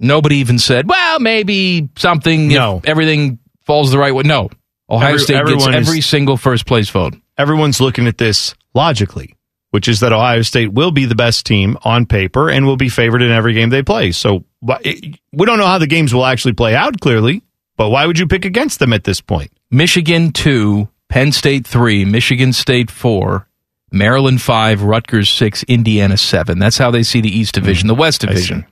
Nobody 0.00 0.37
even 0.37 0.58
said, 0.58 0.88
well, 0.88 1.19
maybe 1.20 1.88
something, 1.96 2.49
No. 2.49 2.79
if 2.79 2.87
everything 2.87 3.38
falls 3.67 3.90
the 3.90 3.99
right 3.99 4.14
way. 4.14 4.23
No. 4.25 4.49
Ohio 4.88 5.08
Every- 5.08 5.19
State 5.20 5.35
gets 5.35 5.50
everyone 5.50 5.75
is- 5.75 5.88
every 5.88 6.00
single 6.00 6.37
first 6.37 6.67
place 6.67 6.88
vote. 6.88 7.14
Everyone's 7.37 7.81
looking 7.81 8.06
at 8.06 8.17
this 8.17 8.55
logically, 8.75 9.34
which 9.70 9.87
is 9.87 10.00
that 10.00 10.12
Ohio 10.12 10.43
State 10.43 10.73
will 10.73 10.91
be 10.93 11.05
the 11.05 11.14
best 11.14 11.44
team 11.44 11.76
on 11.82 12.06
paper 12.06 12.49
and 12.49 12.64
will 12.64 12.76
be 12.76 12.88
favored 12.88 13.20
in 13.23 13.31
every 13.31 13.52
game 13.52 13.69
they 13.70 13.82
play. 13.82 14.12
So 14.12 14.44
we 14.62 15.46
don't 15.46 15.58
know 15.58 15.67
how 15.67 15.79
the 15.79 15.87
games 15.87 16.14
will 16.14 16.25
actually 16.25 16.55
play 16.55 16.75
out 16.75 17.00
clearly, 17.00 17.43
but 17.76 17.91
why 17.91 18.06
would 18.06 18.19
you 18.19 18.26
pick 18.26 18.44
against 18.46 18.79
them 18.79 18.93
at 18.93 19.05
this 19.05 19.20
point? 19.20 19.50
Michigan 19.70 20.32
2, 20.32 20.88
Penn 21.08 21.32
State 21.32 21.66
3, 21.66 22.05
Michigan 22.05 22.52
State 22.52 22.90
4, 22.90 23.46
Maryland 23.90 24.43
5, 24.43 24.82
Rutgers 24.82 25.31
6, 25.31 25.62
Indiana 25.64 26.16
7. 26.16 26.58
That's 26.58 26.78
how 26.78 26.90
they 26.90 27.02
see 27.02 27.20
the 27.20 27.37
East 27.37 27.55
Division, 27.55 27.88
the 27.88 27.94
West 27.94 28.20
Mm, 28.22 28.28
Division. 28.28 28.66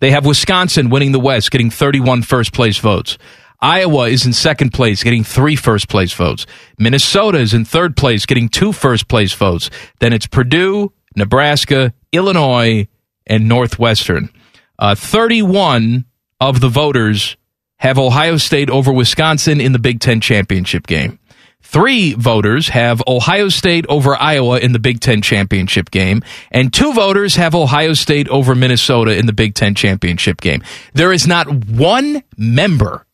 They 0.00 0.10
have 0.12 0.24
Wisconsin 0.24 0.90
winning 0.90 1.12
the 1.12 1.20
West, 1.20 1.50
getting 1.50 1.70
31 1.70 2.22
first 2.22 2.52
place 2.52 2.78
votes. 2.78 3.18
Iowa 3.60 4.08
is 4.08 4.24
in 4.24 4.32
second 4.32 4.72
place, 4.72 5.02
getting 5.02 5.24
three 5.24 5.56
first 5.56 5.88
place 5.88 6.12
votes. 6.12 6.46
Minnesota 6.78 7.38
is 7.38 7.52
in 7.52 7.64
third 7.64 7.96
place, 7.96 8.24
getting 8.24 8.48
two 8.48 8.72
first 8.72 9.08
place 9.08 9.32
votes. 9.34 9.68
Then 9.98 10.12
it's 10.12 10.28
Purdue, 10.28 10.92
Nebraska, 11.16 11.92
Illinois, 12.12 12.86
and 13.26 13.48
Northwestern. 13.48 14.30
Uh, 14.78 14.94
31 14.94 16.04
of 16.40 16.60
the 16.60 16.68
voters 16.68 17.36
have 17.78 17.98
Ohio 17.98 18.36
State 18.36 18.70
over 18.70 18.92
Wisconsin 18.92 19.60
in 19.60 19.72
the 19.72 19.78
Big 19.80 19.98
Ten 20.00 20.20
championship 20.20 20.86
game. 20.86 21.18
Three 21.62 22.14
voters 22.14 22.68
have 22.68 23.02
Ohio 23.06 23.48
State 23.50 23.84
over 23.88 24.16
Iowa 24.16 24.58
in 24.58 24.72
the 24.72 24.78
Big 24.78 25.00
Ten 25.00 25.20
championship 25.20 25.90
game, 25.90 26.22
and 26.50 26.72
two 26.72 26.92
voters 26.94 27.36
have 27.36 27.54
Ohio 27.54 27.92
State 27.92 28.28
over 28.28 28.54
Minnesota 28.54 29.16
in 29.16 29.26
the 29.26 29.32
Big 29.32 29.54
Ten 29.54 29.74
championship 29.74 30.40
game. 30.40 30.62
There 30.94 31.12
is 31.12 31.26
not 31.26 31.46
one 31.66 32.22
member 32.36 33.04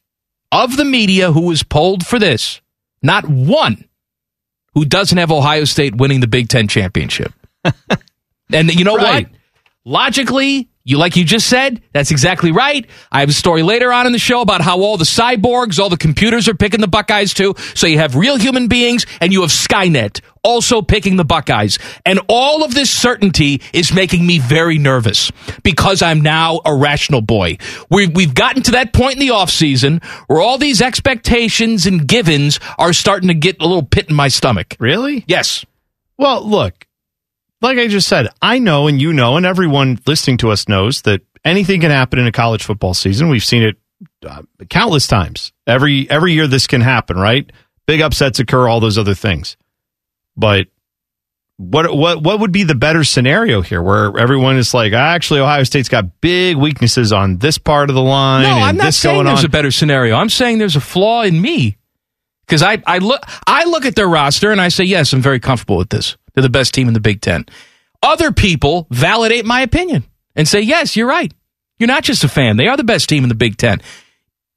of 0.52 0.76
the 0.76 0.84
media 0.84 1.32
who 1.32 1.42
was 1.46 1.62
polled 1.64 2.06
for 2.06 2.18
this, 2.20 2.60
not 3.02 3.26
one, 3.28 3.86
who 4.74 4.84
doesn't 4.84 5.18
have 5.18 5.32
Ohio 5.32 5.64
State 5.64 5.96
winning 5.96 6.20
the 6.20 6.28
Big 6.28 6.48
Ten 6.48 6.68
championship. 6.68 7.32
and 8.52 8.72
you 8.72 8.84
know 8.84 8.96
Right. 8.96 9.26
what? 9.28 9.38
Logically, 9.84 10.68
you 10.86 10.98
like 10.98 11.16
you 11.16 11.24
just 11.24 11.46
said, 11.46 11.82
that's 11.92 12.10
exactly 12.10 12.52
right. 12.52 12.86
I 13.10 13.20
have 13.20 13.30
a 13.30 13.32
story 13.32 13.62
later 13.62 13.90
on 13.90 14.04
in 14.06 14.12
the 14.12 14.18
show 14.18 14.42
about 14.42 14.60
how 14.60 14.82
all 14.82 14.98
the 14.98 15.04
cyborgs, 15.04 15.78
all 15.78 15.88
the 15.88 15.96
computers 15.96 16.46
are 16.46 16.54
picking 16.54 16.82
the 16.82 16.88
Buckeyes 16.88 17.32
too. 17.32 17.54
So 17.74 17.86
you 17.86 17.96
have 17.98 18.16
real 18.16 18.36
human 18.36 18.68
beings 18.68 19.06
and 19.22 19.32
you 19.32 19.40
have 19.40 19.50
Skynet 19.50 20.20
also 20.42 20.82
picking 20.82 21.16
the 21.16 21.24
Buckeyes. 21.24 21.78
And 22.04 22.20
all 22.28 22.64
of 22.64 22.74
this 22.74 22.90
certainty 22.90 23.62
is 23.72 23.94
making 23.94 24.26
me 24.26 24.38
very 24.38 24.76
nervous 24.76 25.32
because 25.62 26.02
I'm 26.02 26.20
now 26.20 26.60
a 26.66 26.74
rational 26.74 27.22
boy. 27.22 27.56
We've, 27.90 28.14
we've 28.14 28.34
gotten 28.34 28.62
to 28.64 28.72
that 28.72 28.92
point 28.92 29.14
in 29.14 29.20
the 29.20 29.32
offseason 29.32 30.04
where 30.26 30.42
all 30.42 30.58
these 30.58 30.82
expectations 30.82 31.86
and 31.86 32.06
givens 32.06 32.60
are 32.78 32.92
starting 32.92 33.28
to 33.28 33.34
get 33.34 33.58
a 33.58 33.66
little 33.66 33.86
pit 33.86 34.10
in 34.10 34.14
my 34.14 34.28
stomach. 34.28 34.76
Really? 34.78 35.24
Yes. 35.26 35.64
Well, 36.18 36.46
look, 36.46 36.86
like 37.64 37.78
I 37.78 37.88
just 37.88 38.06
said, 38.06 38.28
I 38.40 38.58
know 38.58 38.86
and 38.86 39.00
you 39.00 39.12
know, 39.12 39.36
and 39.36 39.44
everyone 39.44 39.98
listening 40.06 40.36
to 40.38 40.50
us 40.50 40.68
knows 40.68 41.02
that 41.02 41.22
anything 41.44 41.80
can 41.80 41.90
happen 41.90 42.18
in 42.18 42.26
a 42.26 42.32
college 42.32 42.62
football 42.62 42.94
season. 42.94 43.28
We've 43.28 43.44
seen 43.44 43.62
it 43.62 43.76
uh, 44.24 44.42
countless 44.70 45.06
times. 45.06 45.52
Every 45.66 46.08
every 46.10 46.32
year 46.32 46.46
this 46.46 46.66
can 46.66 46.82
happen, 46.82 47.16
right? 47.16 47.50
Big 47.86 48.00
upsets 48.00 48.38
occur, 48.38 48.68
all 48.68 48.80
those 48.80 48.98
other 48.98 49.14
things. 49.14 49.56
But 50.36 50.68
what 51.56 51.96
what 51.96 52.22
what 52.22 52.40
would 52.40 52.52
be 52.52 52.64
the 52.64 52.74
better 52.74 53.02
scenario 53.02 53.62
here, 53.62 53.80
where 53.80 54.16
everyone 54.18 54.56
is 54.56 54.74
like, 54.74 54.92
actually, 54.92 55.40
Ohio 55.40 55.64
State's 55.64 55.88
got 55.88 56.20
big 56.20 56.56
weaknesses 56.56 57.12
on 57.12 57.38
this 57.38 57.58
part 57.58 57.88
of 57.88 57.94
the 57.94 58.02
line. 58.02 58.42
No, 58.42 58.56
and 58.56 58.64
I'm 58.64 58.76
not 58.76 58.84
this 58.84 58.98
saying 58.98 59.24
there's 59.24 59.40
on. 59.40 59.46
a 59.46 59.50
better 59.50 59.70
scenario. 59.70 60.16
I'm 60.16 60.30
saying 60.30 60.58
there's 60.58 60.76
a 60.76 60.80
flaw 60.80 61.22
in 61.22 61.40
me 61.40 61.76
because 62.46 62.62
I, 62.62 62.82
I 62.86 62.98
look 62.98 63.22
I 63.46 63.64
look 63.64 63.86
at 63.86 63.94
their 63.94 64.08
roster 64.08 64.52
and 64.52 64.60
I 64.60 64.68
say 64.68 64.84
yes, 64.84 65.12
I'm 65.12 65.22
very 65.22 65.40
comfortable 65.40 65.76
with 65.76 65.90
this. 65.90 66.16
They're 66.34 66.42
the 66.42 66.48
best 66.48 66.74
team 66.74 66.88
in 66.88 66.94
the 66.94 67.00
Big 67.00 67.20
Ten. 67.20 67.46
Other 68.02 68.32
people 68.32 68.86
validate 68.90 69.44
my 69.44 69.60
opinion 69.60 70.04
and 70.36 70.46
say 70.46 70.60
yes, 70.60 70.96
you're 70.96 71.08
right. 71.08 71.32
You're 71.78 71.88
not 71.88 72.04
just 72.04 72.24
a 72.24 72.28
fan. 72.28 72.56
They 72.56 72.68
are 72.68 72.76
the 72.76 72.84
best 72.84 73.08
team 73.08 73.22
in 73.24 73.28
the 73.28 73.34
Big 73.34 73.56
Ten. 73.56 73.80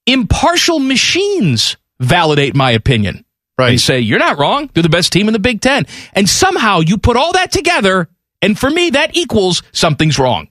Impartial 0.05 0.79
machines 0.79 1.77
validate 1.99 2.55
my 2.55 2.71
opinion. 2.71 3.25
Right. 3.57 3.71
And 3.71 3.81
say 3.81 3.99
you're 3.99 4.19
not 4.19 4.37
wrong. 4.37 4.69
They're 4.73 4.83
the 4.83 4.89
best 4.89 5.11
team 5.11 5.27
in 5.27 5.33
the 5.33 5.39
Big 5.39 5.61
Ten. 5.61 5.85
And 6.13 6.29
somehow 6.29 6.79
you 6.79 6.97
put 6.97 7.17
all 7.17 7.33
that 7.33 7.51
together, 7.51 8.07
and 8.41 8.57
for 8.57 8.69
me 8.69 8.91
that 8.91 9.17
equals 9.17 9.63
something's 9.71 10.19
wrong. 10.19 10.49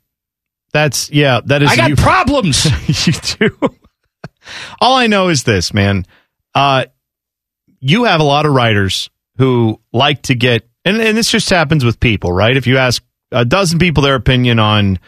That's 0.73 1.11
yeah. 1.11 1.41
That 1.45 1.63
is 1.63 1.71
I 1.71 1.77
got 1.77 1.91
you, 1.91 1.97
problems. 1.97 2.65
you 3.07 3.13
do. 3.13 3.57
All 4.81 4.95
I 4.97 5.07
know 5.07 5.29
is 5.29 5.43
this, 5.43 5.73
man. 5.73 6.05
Uh, 6.55 6.87
you 7.81 8.05
have 8.05 8.21
a 8.21 8.25
lot 8.25 8.47
of 8.47 8.53
writers 8.53 9.11
who 9.39 9.81
like 9.93 10.23
to 10.23 10.35
get, 10.35 10.69
and, 10.87 10.97
and 11.03 11.19
this 11.19 11.31
just 11.31 11.51
happens 11.51 11.85
with 11.85 12.01
people, 12.01 12.33
right? 12.33 12.57
If 12.57 12.67
you 12.67 12.79
ask 12.79 13.03
a 13.33 13.45
dozen 13.45 13.79
people 13.79 14.03
their 14.03 14.15
opinion 14.15 14.59
on 14.59 14.99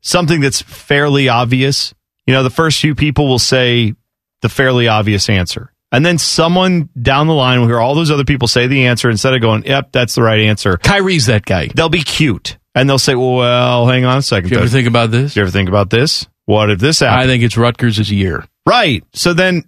something 0.00 0.40
that's 0.40 0.62
fairly 0.62 1.28
obvious, 1.28 1.94
you 2.26 2.34
know, 2.34 2.42
the 2.42 2.50
first 2.50 2.80
few 2.80 2.94
people 2.94 3.28
will 3.28 3.38
say 3.38 3.94
the 4.42 4.48
fairly 4.48 4.88
obvious 4.88 5.28
answer. 5.28 5.72
And 5.92 6.04
then 6.04 6.18
someone 6.18 6.88
down 7.00 7.26
the 7.26 7.34
line 7.34 7.60
will 7.60 7.68
hear 7.68 7.78
all 7.78 7.94
those 7.94 8.10
other 8.10 8.24
people 8.24 8.48
say 8.48 8.66
the 8.66 8.86
answer 8.86 9.08
instead 9.08 9.34
of 9.34 9.40
going, 9.40 9.64
yep, 9.64 9.92
that's 9.92 10.14
the 10.14 10.22
right 10.22 10.40
answer. 10.40 10.78
Kyrie's 10.78 11.26
that 11.26 11.44
guy. 11.44 11.68
They'll 11.68 11.88
be 11.88 12.02
cute 12.02 12.58
and 12.74 12.88
they'll 12.88 12.98
say, 12.98 13.14
well, 13.14 13.86
hang 13.86 14.04
on 14.04 14.18
a 14.18 14.22
second. 14.22 14.48
Do 14.48 14.56
you 14.56 14.60
ever 14.62 14.70
think 14.70 14.88
about 14.88 15.10
this? 15.10 15.34
Do 15.34 15.40
you 15.40 15.44
ever 15.44 15.52
think 15.52 15.68
about 15.68 15.90
this? 15.90 16.26
What 16.46 16.70
if 16.70 16.80
this 16.80 17.00
happened? 17.00 17.20
I 17.20 17.26
think 17.26 17.44
it's 17.44 17.56
Rutgers' 17.56 18.10
year. 18.10 18.44
Right. 18.66 19.04
So 19.12 19.32
then 19.32 19.64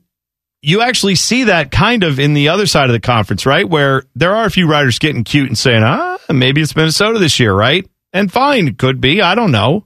you 0.63 0.81
actually 0.81 1.15
see 1.15 1.45
that 1.45 1.71
kind 1.71 2.03
of 2.03 2.19
in 2.19 2.35
the 2.35 2.49
other 2.49 2.67
side 2.67 2.87
of 2.87 2.93
the 2.93 3.01
conference, 3.01 3.47
right? 3.47 3.69
Where 3.69 4.05
there 4.15 4.35
are 4.35 4.47
a 4.47 4.51
few 4.51 4.67
writers 4.67 4.99
getting 4.99 5.25
cute 5.25 5.49
and 5.49 5.57
saying, 5.57 5.83
ah, 5.85 6.19
maybe 6.29 6.61
it's 6.61 6.75
Minnesota 6.75 7.19
this 7.19 7.39
year, 7.39 7.53
right? 7.55 7.89
And 8.13 8.33
fine, 8.33 8.69
it 8.69 8.79
could 8.79 9.01
be. 9.01 9.21
I 9.21 9.35
don't 9.35 9.53
know. 9.53 9.85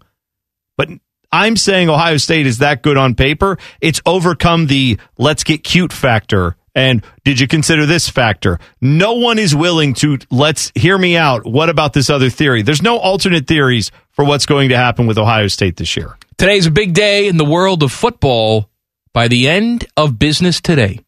But 0.76 0.88
I'm 1.30 1.56
saying 1.56 1.88
Ohio 1.88 2.16
State 2.16 2.46
is 2.46 2.58
that 2.58 2.82
good 2.82 2.96
on 2.96 3.14
paper. 3.14 3.58
It's 3.80 4.00
overcome 4.06 4.66
the 4.66 4.98
let's 5.18 5.44
get 5.44 5.64
cute 5.64 5.92
factor. 5.92 6.56
And 6.74 7.04
did 7.24 7.38
you 7.38 7.46
consider 7.46 7.84
this 7.84 8.08
factor? 8.08 8.58
No 8.80 9.14
one 9.14 9.38
is 9.38 9.54
willing 9.54 9.92
to 9.94 10.18
let's 10.30 10.72
hear 10.74 10.96
me 10.96 11.16
out. 11.16 11.46
What 11.46 11.68
about 11.68 11.92
this 11.92 12.08
other 12.08 12.30
theory? 12.30 12.62
There's 12.62 12.82
no 12.82 12.96
alternate 12.96 13.46
theories 13.46 13.90
for 14.10 14.24
what's 14.24 14.46
going 14.46 14.70
to 14.70 14.76
happen 14.76 15.06
with 15.06 15.18
Ohio 15.18 15.48
State 15.48 15.76
this 15.76 15.96
year. 15.96 16.16
Today's 16.38 16.66
a 16.66 16.70
big 16.70 16.94
day 16.94 17.28
in 17.28 17.36
the 17.36 17.44
world 17.44 17.82
of 17.82 17.92
football. 17.92 18.70
By 19.14 19.28
the 19.28 19.48
end 19.48 19.86
of 19.96 20.18
business 20.18 20.60
today, 20.60 21.00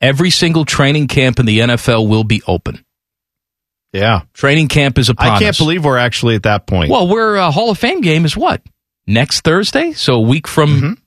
every 0.00 0.30
single 0.30 0.64
training 0.64 1.08
camp 1.08 1.38
in 1.38 1.46
the 1.46 1.60
NFL 1.60 2.08
will 2.08 2.24
be 2.24 2.42
open. 2.46 2.84
Yeah. 3.92 4.22
Training 4.34 4.68
camp 4.68 4.98
is 4.98 5.08
upon 5.08 5.28
I 5.28 5.38
can't 5.38 5.50
us. 5.50 5.58
believe 5.58 5.84
we're 5.84 5.96
actually 5.96 6.34
at 6.34 6.42
that 6.42 6.66
point. 6.66 6.90
Well, 6.90 7.08
we're 7.08 7.36
uh, 7.36 7.50
Hall 7.50 7.70
of 7.70 7.78
Fame 7.78 8.00
game 8.00 8.24
is 8.24 8.36
what 8.36 8.62
next 9.06 9.42
Thursday, 9.42 9.92
so 9.92 10.14
a 10.16 10.20
week 10.20 10.46
from 10.48 10.98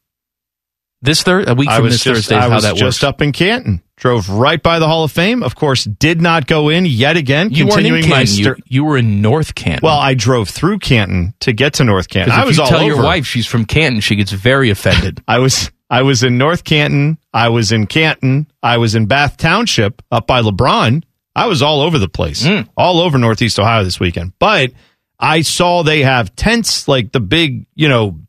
this 1.01 1.21
Thursday, 1.23 1.51
a 1.51 1.55
week 1.55 1.69
Mm-hmm. 1.69 1.75
I 1.75 1.81
from 1.81 1.89
this 1.89 2.03
just, 2.03 2.29
Thursday. 2.29 2.35
I 2.35 2.47
was 2.47 2.63
just 2.63 2.81
works. 2.81 3.03
up 3.03 3.21
in 3.21 3.31
Canton. 3.31 3.81
Drove 3.97 4.29
right 4.29 4.63
by 4.63 4.79
the 4.79 4.87
Hall 4.87 5.03
of 5.03 5.11
Fame. 5.11 5.43
Of 5.43 5.55
course, 5.55 5.83
did 5.83 6.21
not 6.21 6.47
go 6.47 6.69
in 6.69 6.85
yet 6.85 7.17
again. 7.17 7.49
you 7.51 7.65
continuing 7.65 8.07
my. 8.07 8.21
You, 8.21 8.55
you 8.65 8.85
were 8.85 8.97
in 8.97 9.21
North 9.21 9.55
Canton. 9.55 9.81
well, 9.83 9.99
I 9.99 10.13
drove 10.13 10.47
through 10.49 10.79
Canton 10.79 11.33
to 11.41 11.51
get 11.51 11.73
to 11.75 11.83
North 11.83 12.07
Canton. 12.07 12.31
I 12.31 12.45
was 12.45 12.55
you 12.57 12.63
all 12.63 12.69
tell 12.69 12.79
over. 12.79 12.87
your 12.87 13.03
wife 13.03 13.25
she's 13.27 13.45
from 13.45 13.65
Canton, 13.65 13.99
she 13.99 14.15
gets 14.15 14.31
very 14.31 14.69
offended. 14.69 15.21
I 15.27 15.39
was 15.39 15.69
I 15.89 16.03
was 16.03 16.23
in 16.23 16.37
North 16.37 16.63
Canton. 16.63 17.17
I 17.33 17.49
was 17.49 17.71
in 17.71 17.87
Canton. 17.87 18.47
I 18.61 18.77
was 18.77 18.95
in 18.95 19.05
Bath 19.07 19.37
Township 19.37 20.01
up 20.11 20.27
by 20.27 20.41
LeBron. 20.41 21.03
I 21.35 21.47
was 21.47 21.61
all 21.61 21.81
over 21.81 21.97
the 21.97 22.09
place, 22.09 22.45
Hmm. 22.45 22.61
all 22.77 22.99
over 22.99 23.17
Northeast 23.17 23.59
Ohio 23.59 23.83
this 23.83 23.99
weekend. 23.99 24.33
But 24.39 24.71
I 25.19 25.41
saw 25.41 25.83
they 25.83 26.03
have 26.03 26.35
tents 26.35 26.87
like 26.87 27.11
the 27.11 27.19
big, 27.19 27.65
you 27.75 27.87
know, 27.87 28.19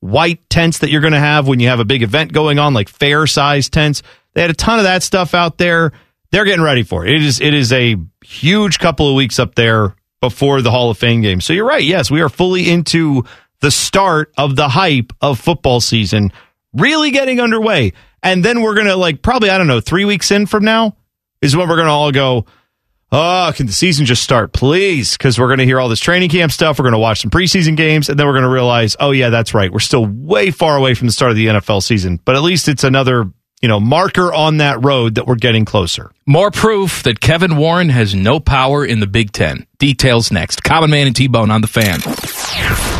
white 0.00 0.40
tents 0.50 0.78
that 0.78 0.90
you're 0.90 1.00
going 1.00 1.12
to 1.12 1.18
have 1.20 1.46
when 1.46 1.60
you 1.60 1.68
have 1.68 1.80
a 1.80 1.84
big 1.84 2.02
event 2.02 2.32
going 2.32 2.58
on, 2.58 2.74
like 2.74 2.88
fair 2.88 3.26
size 3.26 3.68
tents. 3.68 4.02
They 4.34 4.40
had 4.40 4.50
a 4.50 4.54
ton 4.54 4.78
of 4.78 4.84
that 4.84 5.02
stuff 5.02 5.34
out 5.34 5.58
there. 5.58 5.92
They're 6.30 6.44
getting 6.44 6.62
ready 6.64 6.82
for 6.84 7.04
it. 7.04 7.14
It 7.14 7.22
is 7.22 7.40
it 7.40 7.54
is 7.54 7.72
a 7.72 7.96
huge 8.24 8.78
couple 8.78 9.08
of 9.08 9.16
weeks 9.16 9.38
up 9.38 9.54
there 9.56 9.96
before 10.20 10.62
the 10.62 10.70
Hall 10.70 10.90
of 10.90 10.98
Fame 10.98 11.22
game. 11.22 11.40
So 11.40 11.52
you're 11.52 11.66
right. 11.66 11.82
Yes, 11.82 12.10
we 12.10 12.20
are 12.20 12.28
fully 12.28 12.70
into 12.70 13.24
the 13.60 13.70
start 13.70 14.32
of 14.38 14.54
the 14.56 14.68
hype 14.68 15.12
of 15.20 15.38
football 15.40 15.80
season, 15.80 16.32
really 16.72 17.10
getting 17.10 17.40
underway. 17.40 17.92
And 18.22 18.44
then 18.44 18.62
we're 18.62 18.74
gonna 18.74 18.96
like 18.96 19.22
probably 19.22 19.50
I 19.50 19.58
don't 19.58 19.66
know 19.66 19.80
three 19.80 20.04
weeks 20.04 20.30
in 20.30 20.46
from 20.46 20.64
now 20.64 20.96
is 21.42 21.56
when 21.56 21.68
we're 21.68 21.76
gonna 21.76 21.92
all 21.92 22.12
go. 22.12 22.46
Oh, 23.12 23.52
can 23.56 23.66
the 23.66 23.72
season 23.72 24.06
just 24.06 24.22
start, 24.22 24.52
please? 24.52 25.16
Because 25.16 25.36
we're 25.36 25.48
going 25.48 25.58
to 25.58 25.64
hear 25.64 25.80
all 25.80 25.88
this 25.88 25.98
training 25.98 26.30
camp 26.30 26.52
stuff. 26.52 26.78
We're 26.78 26.84
going 26.84 26.92
to 26.92 26.98
watch 27.00 27.22
some 27.22 27.30
preseason 27.32 27.76
games, 27.76 28.08
and 28.08 28.16
then 28.16 28.24
we're 28.24 28.34
going 28.34 28.44
to 28.44 28.48
realize, 28.48 28.94
oh 29.00 29.10
yeah, 29.10 29.30
that's 29.30 29.52
right. 29.52 29.72
We're 29.72 29.80
still 29.80 30.06
way 30.06 30.52
far 30.52 30.76
away 30.76 30.94
from 30.94 31.08
the 31.08 31.12
start 31.12 31.32
of 31.32 31.36
the 31.36 31.46
NFL 31.46 31.82
season, 31.82 32.20
but 32.24 32.36
at 32.36 32.42
least 32.42 32.68
it's 32.68 32.84
another 32.84 33.28
you 33.60 33.68
know 33.68 33.80
marker 33.80 34.32
on 34.32 34.58
that 34.58 34.84
road 34.84 35.16
that 35.16 35.26
we're 35.26 35.34
getting 35.34 35.64
closer. 35.64 36.12
More 36.26 36.50
proof 36.50 37.02
that 37.02 37.20
Kevin 37.20 37.56
Warren 37.56 37.88
has 37.88 38.14
no 38.14 38.40
power 38.40 38.84
in 38.84 39.00
the 39.00 39.06
Big 39.06 39.32
Ten. 39.32 39.66
Details 39.78 40.30
next. 40.30 40.62
Common 40.62 40.90
Man 40.90 41.06
and 41.06 41.16
T 41.16 41.26
Bone 41.26 41.50
on 41.50 41.60
the 41.60 41.68
fan. 41.68 42.99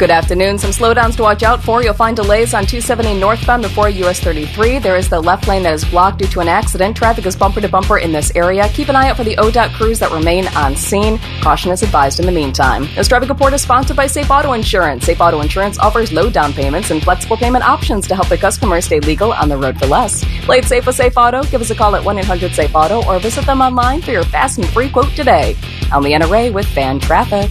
Good 0.00 0.10
afternoon. 0.10 0.56
Some 0.56 0.70
slowdowns 0.70 1.16
to 1.16 1.22
watch 1.22 1.42
out 1.42 1.62
for. 1.62 1.82
You'll 1.82 1.92
find 1.92 2.16
delays 2.16 2.54
on 2.54 2.64
270 2.64 3.20
northbound 3.20 3.62
before 3.62 3.90
US 3.90 4.18
33. 4.18 4.78
There 4.78 4.96
is 4.96 5.10
the 5.10 5.20
left 5.20 5.46
lane 5.46 5.62
that 5.64 5.74
is 5.74 5.84
blocked 5.84 6.20
due 6.20 6.26
to 6.28 6.40
an 6.40 6.48
accident. 6.48 6.96
Traffic 6.96 7.26
is 7.26 7.36
bumper 7.36 7.60
to 7.60 7.68
bumper 7.68 7.98
in 7.98 8.10
this 8.10 8.34
area. 8.34 8.66
Keep 8.70 8.88
an 8.88 8.96
eye 8.96 9.10
out 9.10 9.18
for 9.18 9.24
the 9.24 9.36
ODOT 9.36 9.74
crews 9.74 9.98
that 9.98 10.10
remain 10.10 10.48
on 10.56 10.74
scene. 10.74 11.18
Caution 11.42 11.70
is 11.70 11.82
advised 11.82 12.18
in 12.18 12.24
the 12.24 12.32
meantime. 12.32 12.88
This 12.94 13.08
traffic 13.08 13.28
report 13.28 13.52
is 13.52 13.60
sponsored 13.60 13.94
by 13.94 14.06
Safe 14.06 14.30
Auto 14.30 14.54
Insurance. 14.54 15.04
Safe 15.04 15.20
Auto 15.20 15.42
Insurance 15.42 15.78
offers 15.78 16.14
low 16.14 16.30
down 16.30 16.54
payments 16.54 16.90
and 16.90 17.02
flexible 17.02 17.36
payment 17.36 17.68
options 17.68 18.08
to 18.08 18.14
help 18.14 18.30
the 18.30 18.38
customer 18.38 18.80
stay 18.80 19.00
legal 19.00 19.34
on 19.34 19.50
the 19.50 19.56
road 19.58 19.78
for 19.78 19.86
less. 19.86 20.24
Play 20.46 20.60
it 20.60 20.64
safe 20.64 20.86
with 20.86 20.96
Safe 20.96 21.12
Auto. 21.18 21.42
Give 21.42 21.60
us 21.60 21.68
a 21.68 21.74
call 21.74 21.94
at 21.94 22.02
1 22.02 22.18
800 22.20 22.52
Safe 22.52 22.74
Auto 22.74 23.04
or 23.04 23.18
visit 23.18 23.44
them 23.44 23.60
online 23.60 24.00
for 24.00 24.12
your 24.12 24.24
fast 24.24 24.56
and 24.56 24.66
free 24.70 24.88
quote 24.88 25.14
today. 25.14 25.58
I'm 25.92 26.02
Leanna 26.02 26.26
Ray 26.26 26.48
with 26.48 26.64
Fan 26.64 27.00
Traffic. 27.00 27.50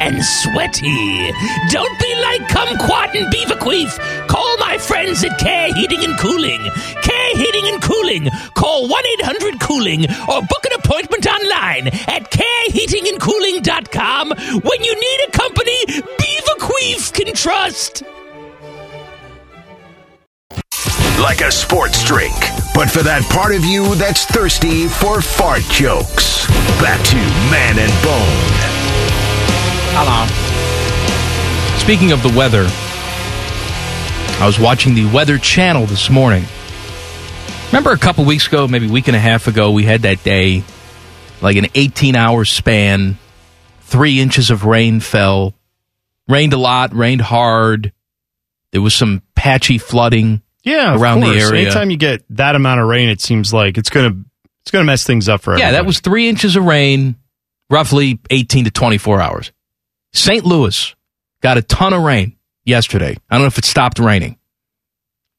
and 0.00 0.24
sweaty. 0.24 1.32
Don't 1.70 1.98
be 1.98 2.14
like 2.22 2.40
Kumquat 2.48 3.14
and 3.14 3.30
Beaverqueef. 3.32 3.98
Call 4.28 4.56
my 4.58 4.78
friends 4.78 5.22
at 5.24 5.36
Care 5.38 5.72
Heating 5.74 6.04
and 6.04 6.16
Cooling. 6.18 6.60
Care 7.02 7.36
Heating 7.36 7.66
and 7.72 7.82
Cooling. 7.82 8.30
Call 8.54 8.88
1 8.88 9.04
800 9.20 9.60
Cooling 9.60 10.06
or 10.28 10.40
book 10.42 10.64
an 10.64 10.72
appointment 10.78 11.26
online 11.26 11.88
at 12.08 12.30
careheatingandcooling.com 12.30 14.30
when 14.62 14.84
you 14.84 14.94
need 14.94 15.20
a 15.28 15.30
company 15.30 15.84
Beaverqueef 15.86 17.12
can 17.12 17.34
trust. 17.34 18.02
Like 21.20 21.40
a 21.40 21.50
sports 21.50 22.04
drink, 22.04 22.34
but 22.74 22.90
for 22.90 23.02
that 23.02 23.22
part 23.30 23.54
of 23.54 23.64
you 23.64 23.94
that's 23.94 24.26
thirsty 24.26 24.88
for 24.88 25.22
fart 25.22 25.62
jokes. 25.70 26.46
Back 26.80 27.02
to 27.06 27.16
Man 27.50 27.78
and 27.78 27.92
Bone. 28.02 28.83
Hello. 29.96 30.26
Speaking 31.78 32.12
of 32.12 32.22
the 32.22 32.36
weather, 32.36 32.66
I 34.42 34.46
was 34.46 34.58
watching 34.58 34.94
the 34.94 35.06
Weather 35.12 35.38
Channel 35.38 35.86
this 35.86 36.10
morning. 36.10 36.44
Remember 37.68 37.92
a 37.92 37.98
couple 37.98 38.24
weeks 38.24 38.46
ago, 38.48 38.66
maybe 38.66 38.88
a 38.88 38.92
week 38.92 39.06
and 39.08 39.16
a 39.16 39.20
half 39.20 39.46
ago, 39.46 39.70
we 39.70 39.84
had 39.84 40.02
that 40.02 40.22
day, 40.24 40.64
like 41.40 41.56
an 41.56 41.66
18 41.74 42.16
hour 42.16 42.44
span, 42.44 43.18
three 43.82 44.20
inches 44.20 44.50
of 44.50 44.64
rain 44.64 45.00
fell. 45.00 45.54
Rained 46.28 46.54
a 46.54 46.56
lot, 46.58 46.94
rained 46.94 47.20
hard. 47.20 47.92
There 48.72 48.80
was 48.82 48.94
some 48.94 49.22
patchy 49.36 49.78
flooding 49.78 50.40
Yeah, 50.64 50.98
around 50.98 51.20
the 51.20 51.26
area. 51.28 51.62
Anytime 51.66 51.90
you 51.90 51.98
get 51.98 52.24
that 52.30 52.56
amount 52.56 52.80
of 52.80 52.88
rain, 52.88 53.08
it 53.10 53.20
seems 53.20 53.52
like 53.52 53.76
it's 53.78 53.90
gonna 53.90 54.16
it's 54.62 54.70
gonna 54.70 54.84
mess 54.84 55.04
things 55.04 55.28
up 55.28 55.42
for 55.42 55.52
Yeah, 55.52 55.66
everybody. 55.66 55.76
that 55.76 55.86
was 55.86 56.00
three 56.00 56.28
inches 56.28 56.56
of 56.56 56.64
rain 56.64 57.16
roughly 57.70 58.18
18 58.30 58.64
to 58.64 58.70
24 58.70 59.20
hours. 59.20 59.52
St. 60.14 60.44
Louis 60.44 60.94
got 61.42 61.58
a 61.58 61.62
ton 61.62 61.92
of 61.92 62.02
rain 62.02 62.36
yesterday. 62.64 63.16
I 63.28 63.34
don't 63.34 63.42
know 63.42 63.46
if 63.48 63.58
it 63.58 63.64
stopped 63.64 63.98
raining, 63.98 64.38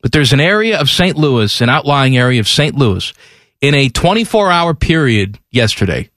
but 0.02 0.12
there's 0.12 0.34
an 0.34 0.40
area 0.42 0.80
of 0.80 0.90
St. 0.90 1.18
Louis, 1.18 1.62
an 1.62 1.70
outlying 1.70 2.18
area 2.18 2.40
of 2.40 2.48
St. 2.48 2.76
Louis, 2.76 3.14
in 3.62 3.74
a 3.74 3.90
24 3.90 4.52
hour 4.52 4.74
period 4.74 5.40
yesterday, 5.50 6.10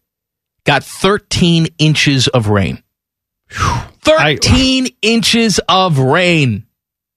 got 0.64 0.84
13 0.84 1.68
inches 1.78 2.28
of 2.28 2.48
rain. 2.48 2.82
13 3.50 4.88
inches 5.02 5.60
of 5.68 5.98
rain. 5.98 6.66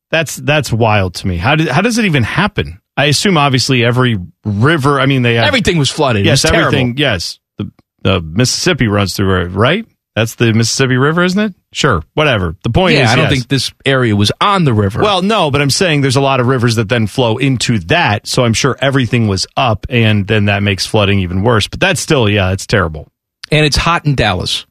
That's 0.10 0.36
that's 0.36 0.71
wild 0.71 1.15
to 1.15 1.27
me. 1.27 1.38
How 1.38 1.55
did 1.55 1.67
how 1.69 1.81
does 1.81 1.98
it 1.98 2.05
even 2.05 2.24
happen? 2.24 2.81
I 2.98 3.05
assume 3.05 3.38
obviously 3.38 3.83
every 3.83 4.17
river. 4.43 5.00
I 5.00 5.05
mean, 5.05 5.21
they 5.21 5.36
have, 5.36 5.45
Everything 5.45 5.77
was 5.77 5.89
flooded. 5.89 6.25
Yes, 6.25 6.43
was 6.43 6.51
everything. 6.51 6.95
terrible. 6.95 7.00
Yes, 7.00 7.39
the 7.57 7.71
the 8.01 8.21
Mississippi 8.21 8.88
runs 8.88 9.15
through 9.15 9.41
it, 9.43 9.48
right? 9.50 9.86
That's 10.15 10.36
the 10.36 10.53
Mississippi 10.53 10.98
River, 10.98 11.24
isn't 11.24 11.39
it? 11.39 11.53
Sure, 11.72 12.03
whatever. 12.15 12.58
The 12.63 12.70
point 12.70 12.96
Yeah, 12.96 13.06
is, 13.06 13.10
I 13.12 13.15
don't 13.15 13.24
yes. 13.25 13.34
think 13.34 13.48
this 13.48 13.72
area 13.86 14.13
was 14.13 14.30
on 14.41 14.65
the 14.65 14.74
river. 14.74 15.01
Well, 15.01 15.22
no, 15.22 15.50
but 15.51 15.62
I'm 15.62 15.70
saying 15.70 16.01
there's 16.01 16.18
a 16.18 16.22
lot 16.22 16.41
of 16.41 16.48
rivers 16.48 16.75
that 16.75 16.89
then 16.89 17.08
flow 17.08 17.38
into 17.38 17.80
that, 17.80 18.27
so 18.27 18.44
I'm 18.44 18.53
sure 18.53 18.75
everything 18.82 19.30
was 19.30 19.48
up, 19.56 19.86
and 19.89 20.27
then 20.27 20.46
that 20.46 20.63
makes 20.63 20.86
flooding 20.86 21.20
even 21.20 21.44
worse. 21.44 21.68
But 21.70 21.80
that's 21.80 22.01
still, 22.01 22.27
yeah, 22.30 22.51
it's 22.51 22.68
terrible. 22.68 23.08
and 23.51 23.65
it's 23.65 23.77
hot 23.77 24.06
in 24.06 24.15
Dallas. 24.15 24.65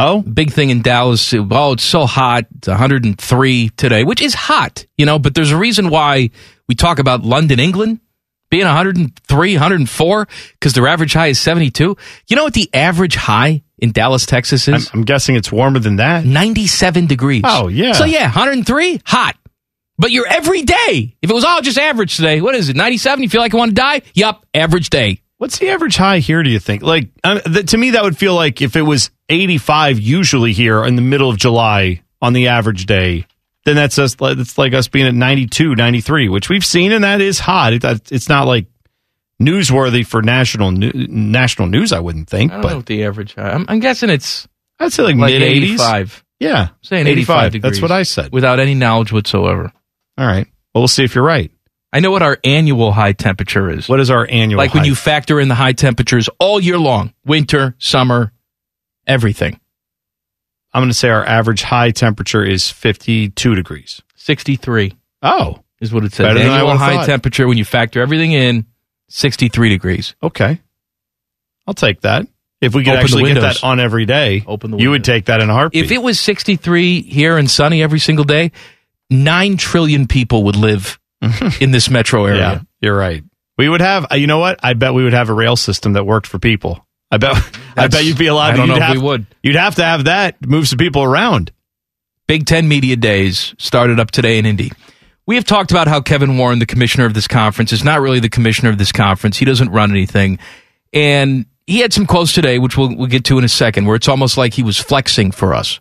Oh, 0.00 0.20
Big 0.22 0.52
thing 0.52 0.70
in 0.70 0.80
Dallas. 0.82 1.32
Oh, 1.34 1.72
it's 1.72 1.82
so 1.82 2.06
hot. 2.06 2.44
It's 2.58 2.68
103 2.68 3.70
today, 3.70 4.04
which 4.04 4.20
is 4.20 4.32
hot, 4.34 4.86
you 4.96 5.06
know, 5.06 5.18
but 5.18 5.34
there's 5.34 5.50
a 5.50 5.56
reason 5.56 5.88
why 5.90 6.30
we 6.68 6.74
talk 6.74 6.98
about 6.98 7.24
London, 7.24 7.58
England 7.58 8.00
being 8.50 8.64
103, 8.66 9.54
104, 9.54 10.28
because 10.52 10.72
their 10.74 10.86
average 10.86 11.14
high 11.14 11.26
is 11.28 11.40
72. 11.40 11.96
You 12.28 12.36
know 12.36 12.44
what 12.44 12.54
the 12.54 12.70
average 12.72 13.16
high 13.16 13.62
in 13.78 13.92
Dallas, 13.92 14.26
Texas 14.26 14.68
I'm, 14.68 14.74
is? 14.74 14.90
I'm 14.92 15.02
guessing 15.02 15.36
it's 15.36 15.50
warmer 15.52 15.78
than 15.78 15.96
that. 15.96 16.24
97 16.24 17.06
degrees. 17.06 17.42
Oh, 17.44 17.68
yeah. 17.68 17.92
So 17.92 18.04
yeah, 18.04 18.24
103, 18.24 19.00
hot. 19.04 19.36
But 19.98 20.12
you're 20.12 20.26
every 20.28 20.62
day. 20.62 21.16
If 21.20 21.30
it 21.30 21.34
was 21.34 21.44
all 21.44 21.60
just 21.60 21.78
average 21.78 22.16
today, 22.16 22.40
what 22.40 22.54
is 22.54 22.68
it? 22.68 22.76
97? 22.76 23.22
You 23.22 23.28
feel 23.28 23.40
like 23.40 23.52
you 23.52 23.58
want 23.58 23.70
to 23.70 23.74
die? 23.74 24.02
Yup, 24.14 24.46
average 24.54 24.90
day. 24.90 25.22
What's 25.38 25.58
the 25.58 25.68
average 25.70 25.96
high 25.96 26.18
here? 26.18 26.42
Do 26.42 26.50
you 26.50 26.58
think? 26.58 26.82
Like 26.82 27.10
um, 27.24 27.40
th- 27.40 27.70
to 27.70 27.76
me, 27.76 27.90
that 27.90 28.02
would 28.02 28.16
feel 28.16 28.34
like 28.34 28.60
if 28.60 28.74
it 28.76 28.82
was 28.82 29.10
85 29.28 30.00
usually 30.00 30.52
here 30.52 30.84
in 30.84 30.96
the 30.96 31.02
middle 31.02 31.30
of 31.30 31.36
July 31.36 32.02
on 32.20 32.32
the 32.32 32.48
average 32.48 32.86
day, 32.86 33.24
then 33.64 33.76
that's 33.76 33.98
us. 33.98 34.16
It's 34.20 34.58
like 34.58 34.72
us 34.74 34.88
being 34.88 35.06
at 35.06 35.14
92, 35.14 35.76
93, 35.76 36.28
which 36.28 36.48
we've 36.48 36.64
seen, 36.64 36.90
and 36.90 37.04
that 37.04 37.20
is 37.20 37.38
hot. 37.38 37.72
It, 37.72 37.82
that- 37.82 38.10
it's 38.10 38.28
not 38.28 38.46
like 38.48 38.66
newsworthy 39.40 40.04
for 40.06 40.22
national 40.22 40.70
new, 40.72 40.90
national 40.94 41.68
news. 41.68 41.92
I 41.92 42.00
wouldn't 42.00 42.28
think, 42.28 42.50
I 42.52 42.54
don't 42.56 42.62
but 42.62 42.68
know 42.70 42.76
what 42.76 42.86
the 42.86 43.04
average 43.04 43.34
high. 43.34 43.50
I'm, 43.50 43.64
I'm 43.68 43.80
guessing 43.80 44.10
it's 44.10 44.48
I'd 44.80 44.92
say 44.92 45.02
like, 45.04 45.16
like 45.16 45.32
mid 45.32 45.42
80s. 45.42 45.62
85. 45.74 46.24
Yeah, 46.40 46.60
I'm 46.70 46.74
saying 46.82 47.06
85, 47.08 47.52
degrees. 47.52 47.62
That's 47.62 47.82
what 47.82 47.90
I 47.90 48.04
said. 48.04 48.32
Without 48.32 48.60
any 48.60 48.74
knowledge 48.74 49.12
whatsoever. 49.12 49.72
All 50.16 50.26
right. 50.26 50.46
Well, 50.74 50.82
we'll 50.82 50.88
see 50.88 51.02
if 51.04 51.14
you're 51.14 51.24
right. 51.24 51.50
I 51.92 52.00
know 52.00 52.10
what 52.10 52.22
our 52.22 52.38
annual 52.44 52.92
high 52.92 53.12
temperature 53.12 53.70
is. 53.70 53.88
What 53.88 53.98
is 53.98 54.10
our 54.10 54.26
annual? 54.28 54.58
like 54.58 54.74
when 54.74 54.84
you 54.84 54.94
factor 54.94 55.40
in 55.40 55.48
the 55.48 55.54
high 55.54 55.72
temperatures 55.72 56.28
all 56.38 56.60
year 56.60 56.78
long, 56.78 57.14
winter, 57.24 57.74
summer, 57.78 58.32
everything. 59.06 59.58
I'm 60.72 60.82
going 60.82 60.90
to 60.90 60.94
say 60.94 61.08
our 61.08 61.24
average 61.24 61.62
high 61.62 61.90
temperature 61.92 62.44
is 62.44 62.70
52 62.70 63.54
degrees. 63.54 64.02
63 64.16 64.92
Oh, 65.22 65.60
is 65.80 65.92
what 65.92 66.04
it 66.04 66.12
says. 66.12 66.26
Better 66.26 66.38
than 66.40 66.50
I 66.50 66.58
Annual 66.58 66.76
high 66.76 66.94
thought. 66.96 67.06
temperature 67.06 67.48
when 67.48 67.56
you 67.58 67.64
factor 67.64 68.00
everything 68.02 68.32
in, 68.32 68.66
63 69.08 69.68
degrees. 69.68 70.14
okay. 70.22 70.60
I'll 71.66 71.74
take 71.74 72.00
that. 72.00 72.26
If 72.60 72.74
we 72.74 72.82
could 72.82 72.90
Open 72.90 72.98
the 72.98 73.02
actually 73.04 73.22
get 73.24 73.34
windows. 73.34 73.60
that 73.60 73.66
on 73.66 73.78
every 73.78 74.04
day, 74.06 74.42
Open 74.46 74.70
the 74.70 74.78
you 74.78 74.88
would 74.90 74.94
windows. 75.02 75.06
take 75.06 75.24
that 75.26 75.40
in 75.42 75.50
a 75.50 75.52
heartbeat. 75.52 75.84
If 75.84 75.92
it 75.92 76.02
was 76.02 76.18
63 76.18 77.02
here 77.02 77.36
and 77.36 77.48
sunny 77.50 77.82
every 77.82 77.98
single 78.00 78.24
day, 78.24 78.52
9 79.10 79.56
trillion 79.58 80.06
people 80.06 80.44
would 80.44 80.56
live 80.56 80.98
in 81.60 81.70
this 81.70 81.88
metro 81.90 82.24
area. 82.24 82.38
yeah, 82.40 82.60
you're 82.80 82.96
right. 82.96 83.22
We 83.58 83.68
would 83.68 83.80
have. 83.80 84.06
uh, 84.10 84.14
You 84.16 84.26
know 84.26 84.38
what? 84.38 84.58
I 84.62 84.72
bet 84.72 84.94
we 84.94 85.04
would 85.04 85.12
have 85.12 85.28
a 85.28 85.34
rail 85.34 85.56
system 85.56 85.92
that 85.92 86.04
worked 86.04 86.26
for 86.26 86.38
people. 86.38 86.84
I 87.10 87.16
bet. 87.18 87.36
I 87.76 87.86
bet 87.88 88.04
you'd 88.04 88.18
be 88.18 88.26
allowed. 88.26 88.48
I 88.48 88.50
to 88.52 88.56
don't 88.58 88.68
you'd 88.68 88.78
know 88.80 88.86
if 88.86 88.92
we 88.96 89.02
would. 89.02 89.26
You'd 89.42 89.56
have 89.56 89.76
to 89.76 89.84
have 89.84 90.04
that 90.04 90.44
move 90.46 90.68
some 90.68 90.78
people 90.78 91.02
around. 91.02 91.52
Big 92.26 92.44
Ten 92.46 92.66
Media 92.68 92.96
Days 92.96 93.54
started 93.58 93.98
up 94.00 94.10
today 94.10 94.38
in 94.38 94.46
Indy. 94.46 94.72
We 95.28 95.34
have 95.34 95.44
talked 95.44 95.70
about 95.70 95.88
how 95.88 96.00
Kevin 96.00 96.38
Warren, 96.38 96.58
the 96.58 96.64
commissioner 96.64 97.04
of 97.04 97.12
this 97.12 97.28
conference, 97.28 97.70
is 97.70 97.84
not 97.84 98.00
really 98.00 98.18
the 98.18 98.30
commissioner 98.30 98.70
of 98.70 98.78
this 98.78 98.92
conference. 98.92 99.36
He 99.36 99.44
doesn't 99.44 99.68
run 99.68 99.90
anything. 99.90 100.38
And 100.94 101.44
he 101.66 101.80
had 101.80 101.92
some 101.92 102.06
quotes 102.06 102.32
today, 102.32 102.58
which 102.58 102.78
we'll, 102.78 102.96
we'll 102.96 103.08
get 103.08 103.24
to 103.26 103.36
in 103.36 103.44
a 103.44 103.48
second, 103.48 103.84
where 103.84 103.94
it's 103.94 104.08
almost 104.08 104.38
like 104.38 104.54
he 104.54 104.62
was 104.62 104.78
flexing 104.78 105.32
for 105.32 105.52
us 105.52 105.80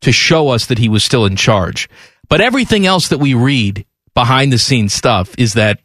to 0.00 0.10
show 0.10 0.48
us 0.48 0.66
that 0.66 0.78
he 0.78 0.88
was 0.88 1.04
still 1.04 1.26
in 1.26 1.36
charge. 1.36 1.88
But 2.28 2.40
everything 2.40 2.86
else 2.86 3.06
that 3.10 3.18
we 3.18 3.34
read 3.34 3.86
behind 4.14 4.52
the 4.52 4.58
scenes 4.58 4.94
stuff 4.94 5.32
is 5.38 5.52
that 5.52 5.78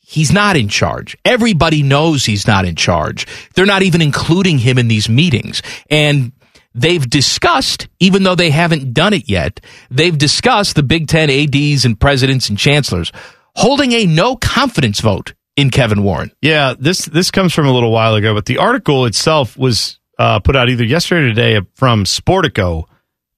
he's 0.00 0.32
not 0.32 0.56
in 0.56 0.68
charge. 0.68 1.16
Everybody 1.24 1.84
knows 1.84 2.24
he's 2.24 2.48
not 2.48 2.64
in 2.64 2.74
charge. 2.74 3.28
They're 3.54 3.64
not 3.64 3.82
even 3.82 4.02
including 4.02 4.58
him 4.58 4.76
in 4.76 4.88
these 4.88 5.08
meetings. 5.08 5.62
And 5.88 6.32
they've 6.74 7.08
discussed, 7.08 7.88
even 7.98 8.22
though 8.22 8.34
they 8.34 8.50
haven't 8.50 8.92
done 8.92 9.12
it 9.12 9.28
yet, 9.28 9.60
they've 9.90 10.16
discussed 10.16 10.76
the 10.76 10.82
Big 10.82 11.08
Ten 11.08 11.30
ADs 11.30 11.84
and 11.84 11.98
presidents 11.98 12.48
and 12.48 12.58
chancellors 12.58 13.12
holding 13.56 13.92
a 13.92 14.06
no 14.06 14.36
confidence 14.36 15.00
vote 15.00 15.34
in 15.56 15.70
Kevin 15.70 16.02
Warren. 16.02 16.30
Yeah, 16.40 16.74
this 16.78 17.04
this 17.04 17.30
comes 17.30 17.52
from 17.52 17.66
a 17.66 17.72
little 17.72 17.90
while 17.90 18.14
ago, 18.14 18.34
but 18.34 18.46
the 18.46 18.58
article 18.58 19.06
itself 19.06 19.56
was 19.56 19.98
uh, 20.18 20.40
put 20.40 20.56
out 20.56 20.68
either 20.68 20.84
yesterday 20.84 21.26
or 21.26 21.34
today 21.34 21.66
from 21.74 22.04
Sportico. 22.04 22.84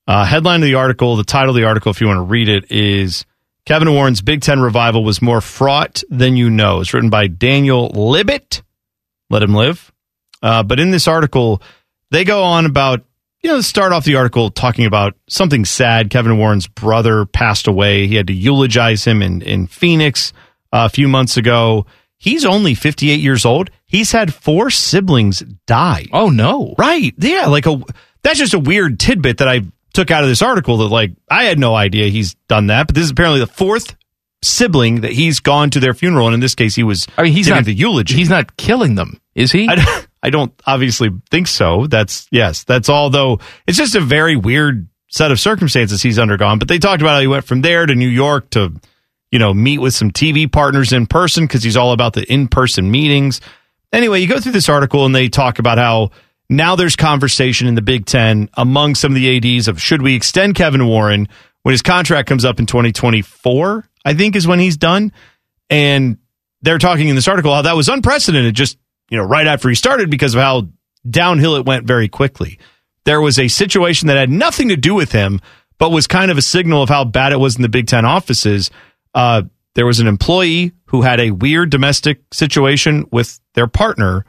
Uh, 0.06 0.24
headline 0.24 0.60
of 0.62 0.66
the 0.66 0.74
article, 0.74 1.16
the 1.16 1.24
title 1.24 1.50
of 1.50 1.56
the 1.56 1.64
article, 1.64 1.90
if 1.90 2.00
you 2.00 2.08
want 2.08 2.18
to 2.18 2.22
read 2.22 2.48
it, 2.48 2.70
is 2.70 3.24
Kevin 3.64 3.92
Warren's 3.92 4.20
Big 4.20 4.40
Ten 4.40 4.60
revival 4.60 5.04
was 5.04 5.22
more 5.22 5.40
fraught 5.40 6.02
than 6.10 6.36
you 6.36 6.50
know. 6.50 6.80
It's 6.80 6.92
written 6.92 7.10
by 7.10 7.28
Daniel 7.28 7.90
Libit. 7.90 8.62
Let 9.30 9.42
him 9.42 9.54
live. 9.54 9.92
Uh, 10.42 10.64
but 10.64 10.80
in 10.80 10.90
this 10.90 11.06
article, 11.06 11.62
they 12.10 12.24
go 12.24 12.42
on 12.42 12.66
about, 12.66 13.04
you 13.42 13.50
know, 13.50 13.60
start 13.60 13.92
off 13.92 14.04
the 14.04 14.16
article 14.16 14.50
talking 14.50 14.86
about 14.86 15.14
something 15.28 15.64
sad. 15.64 16.10
Kevin 16.10 16.38
Warren's 16.38 16.68
brother 16.68 17.26
passed 17.26 17.66
away. 17.66 18.06
He 18.06 18.14
had 18.14 18.28
to 18.28 18.32
eulogize 18.32 19.04
him 19.04 19.20
in, 19.20 19.42
in 19.42 19.66
Phoenix 19.66 20.32
uh, 20.72 20.86
a 20.86 20.88
few 20.88 21.08
months 21.08 21.36
ago. 21.36 21.86
He's 22.18 22.44
only 22.44 22.74
58 22.74 23.20
years 23.20 23.44
old. 23.44 23.70
He's 23.86 24.12
had 24.12 24.32
four 24.32 24.70
siblings 24.70 25.40
die. 25.66 26.06
Oh, 26.12 26.30
no. 26.30 26.74
Right. 26.78 27.12
Yeah. 27.18 27.46
Like 27.46 27.66
a, 27.66 27.82
that's 28.22 28.38
just 28.38 28.54
a 28.54 28.60
weird 28.60 29.00
tidbit 29.00 29.38
that 29.38 29.48
I 29.48 29.62
took 29.92 30.12
out 30.12 30.22
of 30.22 30.28
this 30.28 30.40
article 30.40 30.78
that 30.78 30.88
like, 30.88 31.10
I 31.28 31.44
had 31.44 31.58
no 31.58 31.74
idea 31.74 32.08
he's 32.08 32.34
done 32.46 32.68
that, 32.68 32.86
but 32.86 32.94
this 32.94 33.04
is 33.04 33.10
apparently 33.10 33.40
the 33.40 33.48
fourth 33.48 33.96
sibling 34.40 35.00
that 35.00 35.12
he's 35.12 35.40
gone 35.40 35.70
to 35.70 35.80
their 35.80 35.94
funeral. 35.94 36.28
And 36.28 36.34
in 36.34 36.40
this 36.40 36.54
case, 36.54 36.76
he 36.76 36.84
was 36.84 37.08
I 37.18 37.24
mean, 37.24 37.32
he's 37.32 37.46
giving 37.46 37.58
not 37.58 37.64
the 37.64 37.74
eulogy. 37.74 38.14
He's 38.14 38.30
not 38.30 38.56
killing 38.56 38.94
them, 38.94 39.20
is 39.34 39.50
he? 39.50 39.68
I 39.68 40.04
I 40.22 40.30
don't 40.30 40.52
obviously 40.66 41.10
think 41.30 41.48
so. 41.48 41.86
That's 41.86 42.28
yes, 42.30 42.64
that's 42.64 42.88
all. 42.88 43.10
Though 43.10 43.40
it's 43.66 43.78
just 43.78 43.94
a 43.94 44.00
very 44.00 44.36
weird 44.36 44.88
set 45.12 45.30
of 45.30 45.38
circumstances 45.38 46.02
he's 46.02 46.18
undergone. 46.18 46.58
But 46.58 46.68
they 46.68 46.78
talked 46.78 47.02
about 47.02 47.14
how 47.14 47.20
he 47.20 47.26
went 47.26 47.44
from 47.44 47.60
there 47.60 47.84
to 47.84 47.94
New 47.94 48.08
York 48.08 48.50
to, 48.50 48.72
you 49.30 49.38
know, 49.38 49.52
meet 49.52 49.78
with 49.78 49.94
some 49.94 50.10
TV 50.10 50.50
partners 50.50 50.92
in 50.92 51.06
person 51.06 51.44
because 51.44 51.62
he's 51.62 51.76
all 51.76 51.92
about 51.92 52.14
the 52.14 52.24
in-person 52.32 52.90
meetings. 52.90 53.40
Anyway, 53.92 54.20
you 54.20 54.26
go 54.26 54.40
through 54.40 54.52
this 54.52 54.70
article 54.70 55.04
and 55.04 55.14
they 55.14 55.28
talk 55.28 55.58
about 55.58 55.76
how 55.76 56.10
now 56.48 56.76
there's 56.76 56.96
conversation 56.96 57.68
in 57.68 57.74
the 57.74 57.82
Big 57.82 58.06
Ten 58.06 58.48
among 58.54 58.94
some 58.94 59.12
of 59.12 59.16
the 59.16 59.56
ADs 59.56 59.68
of 59.68 59.80
should 59.80 60.00
we 60.00 60.14
extend 60.14 60.54
Kevin 60.54 60.86
Warren 60.86 61.28
when 61.62 61.72
his 61.72 61.82
contract 61.82 62.28
comes 62.28 62.44
up 62.44 62.58
in 62.58 62.66
2024. 62.66 63.86
I 64.04 64.14
think 64.14 64.34
is 64.34 64.46
when 64.46 64.58
he's 64.58 64.76
done, 64.76 65.12
and 65.70 66.16
they're 66.62 66.78
talking 66.78 67.08
in 67.08 67.14
this 67.14 67.28
article 67.28 67.54
how 67.54 67.62
that 67.62 67.76
was 67.76 67.88
unprecedented 67.88 68.54
just 68.54 68.78
you 69.12 69.18
know 69.18 69.24
right 69.24 69.46
after 69.46 69.68
he 69.68 69.74
started 69.74 70.10
because 70.10 70.34
of 70.34 70.40
how 70.40 70.68
downhill 71.08 71.56
it 71.56 71.66
went 71.66 71.86
very 71.86 72.08
quickly. 72.08 72.58
There 73.04 73.20
was 73.20 73.38
a 73.38 73.48
situation 73.48 74.08
that 74.08 74.16
had 74.16 74.30
nothing 74.30 74.70
to 74.70 74.76
do 74.76 74.94
with 74.94 75.12
him 75.12 75.40
but 75.78 75.90
was 75.90 76.06
kind 76.06 76.30
of 76.30 76.38
a 76.38 76.42
signal 76.42 76.82
of 76.82 76.88
how 76.88 77.04
bad 77.04 77.32
it 77.32 77.36
was 77.36 77.56
in 77.56 77.62
the 77.62 77.68
big 77.68 77.86
ten 77.86 78.06
offices. 78.06 78.70
Uh, 79.14 79.42
there 79.74 79.84
was 79.84 80.00
an 80.00 80.06
employee 80.06 80.72
who 80.86 81.02
had 81.02 81.20
a 81.20 81.30
weird 81.30 81.68
domestic 81.68 82.22
situation 82.32 83.04
with 83.12 83.38
their 83.54 83.66
partner 83.66 84.24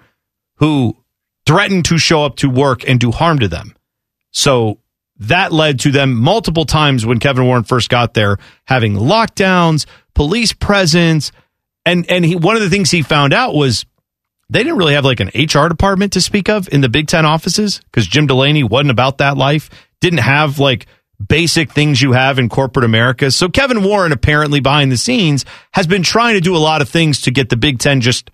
who 0.55 0.97
threatened 1.45 1.85
to 1.85 1.97
show 1.97 2.25
up 2.25 2.35
to 2.37 2.49
work 2.49 2.87
and 2.87 2.99
do 2.99 3.11
harm 3.11 3.39
to 3.39 3.47
them. 3.47 3.75
So 4.31 4.79
that 5.17 5.53
led 5.53 5.79
to 5.81 5.91
them 5.91 6.13
multiple 6.13 6.65
times 6.65 7.05
when 7.05 7.19
Kevin 7.19 7.45
Warren 7.45 7.63
first 7.63 7.87
got 7.87 8.13
there 8.15 8.37
having 8.65 8.95
lockdowns, 8.95 9.85
police 10.13 10.51
presence, 10.51 11.31
and 11.85 12.09
and 12.09 12.25
he 12.25 12.35
one 12.35 12.57
of 12.57 12.61
the 12.61 12.69
things 12.69 12.91
he 12.91 13.01
found 13.01 13.31
out 13.31 13.55
was 13.55 13.85
they 14.53 14.63
didn't 14.63 14.77
really 14.77 14.93
have 14.93 15.05
like 15.05 15.19
an 15.19 15.31
HR 15.35 15.67
department 15.67 16.13
to 16.13 16.21
speak 16.21 16.49
of 16.49 16.67
in 16.71 16.81
the 16.81 16.89
Big 16.89 17.07
Ten 17.07 17.25
offices 17.25 17.79
because 17.79 18.07
Jim 18.07 18.27
Delaney 18.27 18.63
wasn't 18.63 18.91
about 18.91 19.17
that 19.19 19.37
life. 19.37 19.69
Didn't 19.99 20.19
have 20.19 20.59
like 20.59 20.87
basic 21.25 21.71
things 21.71 22.01
you 22.01 22.11
have 22.13 22.39
in 22.39 22.49
corporate 22.49 22.85
America. 22.85 23.31
So 23.31 23.49
Kevin 23.49 23.83
Warren 23.83 24.11
apparently 24.11 24.59
behind 24.59 24.91
the 24.91 24.97
scenes 24.97 25.45
has 25.71 25.87
been 25.87 26.03
trying 26.03 26.35
to 26.35 26.41
do 26.41 26.55
a 26.55 26.59
lot 26.59 26.81
of 26.81 26.89
things 26.89 27.21
to 27.21 27.31
get 27.31 27.49
the 27.49 27.57
Big 27.57 27.79
Ten 27.79 28.01
just 28.01 28.29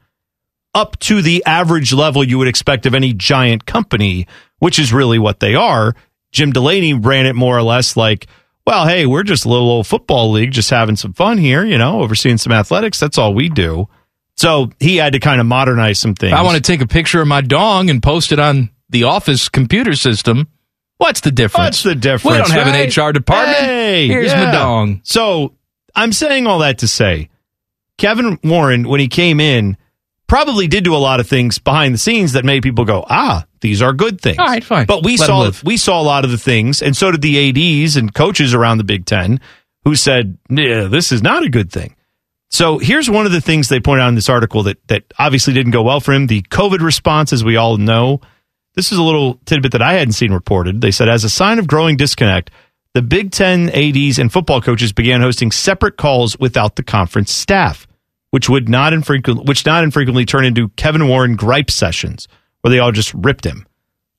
up 0.74 0.98
to 1.00 1.22
the 1.22 1.44
average 1.46 1.94
level 1.94 2.24
you 2.24 2.38
would 2.38 2.48
expect 2.48 2.86
of 2.86 2.94
any 2.94 3.14
giant 3.14 3.66
company 3.66 4.28
which 4.60 4.78
is 4.78 4.94
really 4.94 5.18
what 5.20 5.40
they 5.40 5.56
are. 5.56 5.96
Jim 6.32 6.52
Delaney 6.52 6.94
ran 6.94 7.26
it 7.26 7.36
more 7.36 7.58
or 7.58 7.64
less 7.64 7.98
like, 7.98 8.28
well, 8.68 8.88
hey, 8.88 9.06
we're 9.06 9.24
just 9.24 9.46
a 9.46 9.50
little 9.50 9.70
old 9.70 9.88
football 9.88 10.32
league, 10.32 10.52
just 10.52 10.70
having 10.70 10.96
some 10.96 11.14
fun 11.14 11.38
here, 11.38 11.66
you 11.66 11.78
know, 11.78 12.02
overseeing 12.02 12.38
some 12.38 12.54
athletics. 12.54 13.00
That's 13.00 13.18
all 13.18 13.34
we 13.34 13.50
do. 13.50 13.88
So 14.40 14.70
he 14.80 14.96
had 14.96 15.14
to 15.14 15.20
kind 15.20 15.42
of 15.42 15.48
modernize 15.48 16.00
some 16.00 16.16
things. 16.16 16.32
I 16.32 16.44
want 16.44 16.56
to 16.56 16.62
take 16.62 16.80
a 16.80 16.88
picture 16.88 17.22
of 17.22 17.28
my 17.28 17.42
dong 17.42 17.90
and 17.90 18.02
post 18.02 18.32
it 18.32 18.40
on 18.40 18.70
the 18.90 19.04
office 19.04 19.50
computer 19.50 19.96
system. 19.96 20.48
What's 20.96 21.20
the 21.20 21.32
difference? 21.32 21.66
What's 21.66 21.84
the 21.84 21.94
difference? 21.94 22.24
We 22.36 22.38
don't 22.38 22.52
have 22.52 22.74
right? 22.74 22.98
an 22.98 23.10
HR 23.10 23.12
department. 23.12 23.58
Hey, 23.58 24.08
Here's 24.08 24.32
yeah. 24.32 24.46
my 24.46 24.52
dong. 24.54 25.02
So 25.04 25.56
I'm 25.94 26.14
saying 26.14 26.48
all 26.48 26.60
that 26.60 26.78
to 26.80 26.88
say, 26.88 27.30
Kevin 27.98 28.40
Warren, 28.42 28.88
when 28.88 29.02
he 29.02 29.10
came 29.10 29.42
in, 29.42 29.76
probably 30.28 30.68
did 30.68 30.86
do 30.86 30.96
a 30.96 30.98
lot 30.98 31.20
of 31.20 31.28
things 31.28 31.60
behind 31.60 31.94
the 31.94 31.98
scenes 31.98 32.32
that 32.32 32.46
made 32.46 32.64
people 32.64 32.86
go, 32.86 33.06
ah, 33.10 33.46
these 33.60 33.82
are 33.82 33.92
good 33.92 34.22
things. 34.22 34.40
All 34.40 34.46
right, 34.46 34.64
fine. 34.64 34.86
But 34.86 35.04
we 35.04 35.18
Let 35.18 35.26
saw 35.26 35.52
we 35.66 35.76
saw 35.76 36.02
a 36.02 36.04
lot 36.04 36.24
of 36.24 36.32
the 36.32 36.38
things, 36.38 36.82
and 36.82 36.96
so 36.96 37.12
did 37.12 37.22
the 37.22 37.84
ADs 37.84 37.98
and 37.98 38.14
coaches 38.14 38.54
around 38.54 38.78
the 38.78 38.86
Big 38.86 39.06
Ten, 39.06 39.42
who 39.84 39.96
said, 39.96 40.38
yeah, 40.50 40.84
this 40.84 41.12
is 41.12 41.22
not 41.22 41.44
a 41.44 41.50
good 41.50 41.74
thing. 41.74 41.94
So 42.50 42.80
here's 42.80 43.10
one 43.10 43.26
of 43.26 43.32
the 43.32 43.42
things 43.42 43.70
they 43.70 43.80
point 43.80 44.02
out 44.02 44.10
in 44.10 44.16
this 44.16 44.30
article 44.30 44.64
that 44.64 44.86
that 44.88 45.04
obviously 45.20 45.54
didn't 45.54 45.72
go 45.72 45.84
well 45.84 46.00
for 46.00 46.14
him. 46.14 46.28
The 46.28 46.42
COVID 46.42 46.80
response, 46.80 47.32
as 47.32 47.44
we 47.44 47.56
all 47.56 47.78
know, 47.78 48.22
this 48.76 48.92
is 48.92 48.98
a 48.98 49.04
little 49.04 49.36
tidbit 49.46 49.72
that 49.74 49.82
I 49.82 49.94
hadn't 49.94 50.14
seen 50.14 50.34
reported. 50.34 50.82
They 50.82 50.92
said, 50.92 51.10
as 51.10 51.24
a 51.24 51.30
sign 51.30 51.60
of 51.60 51.68
growing 51.68 51.96
disconnect, 51.98 52.50
the 52.94 53.02
Big 53.04 53.32
Ten 53.32 53.70
ADs 53.70 54.18
and 54.18 54.34
football 54.34 54.62
coaches 54.62 54.94
began 54.94 55.22
hosting 55.22 55.52
separate 55.52 55.98
calls 55.98 56.40
without 56.40 56.76
the 56.76 56.84
conference 56.84 57.32
staff, 57.32 57.88
which 58.32 58.50
would 58.50 58.68
not 58.68 58.94
infrequently, 58.94 59.44
which 59.46 59.66
not 59.66 59.84
infrequently 59.84 60.26
turn 60.26 60.44
into 60.44 60.70
Kevin 60.70 61.08
Warren 61.08 61.36
gripe 61.36 61.70
sessions, 61.70 62.28
where 62.62 62.72
they 62.72 62.80
all 62.80 62.92
just 62.92 63.14
ripped 63.14 63.46
him. 63.46 63.68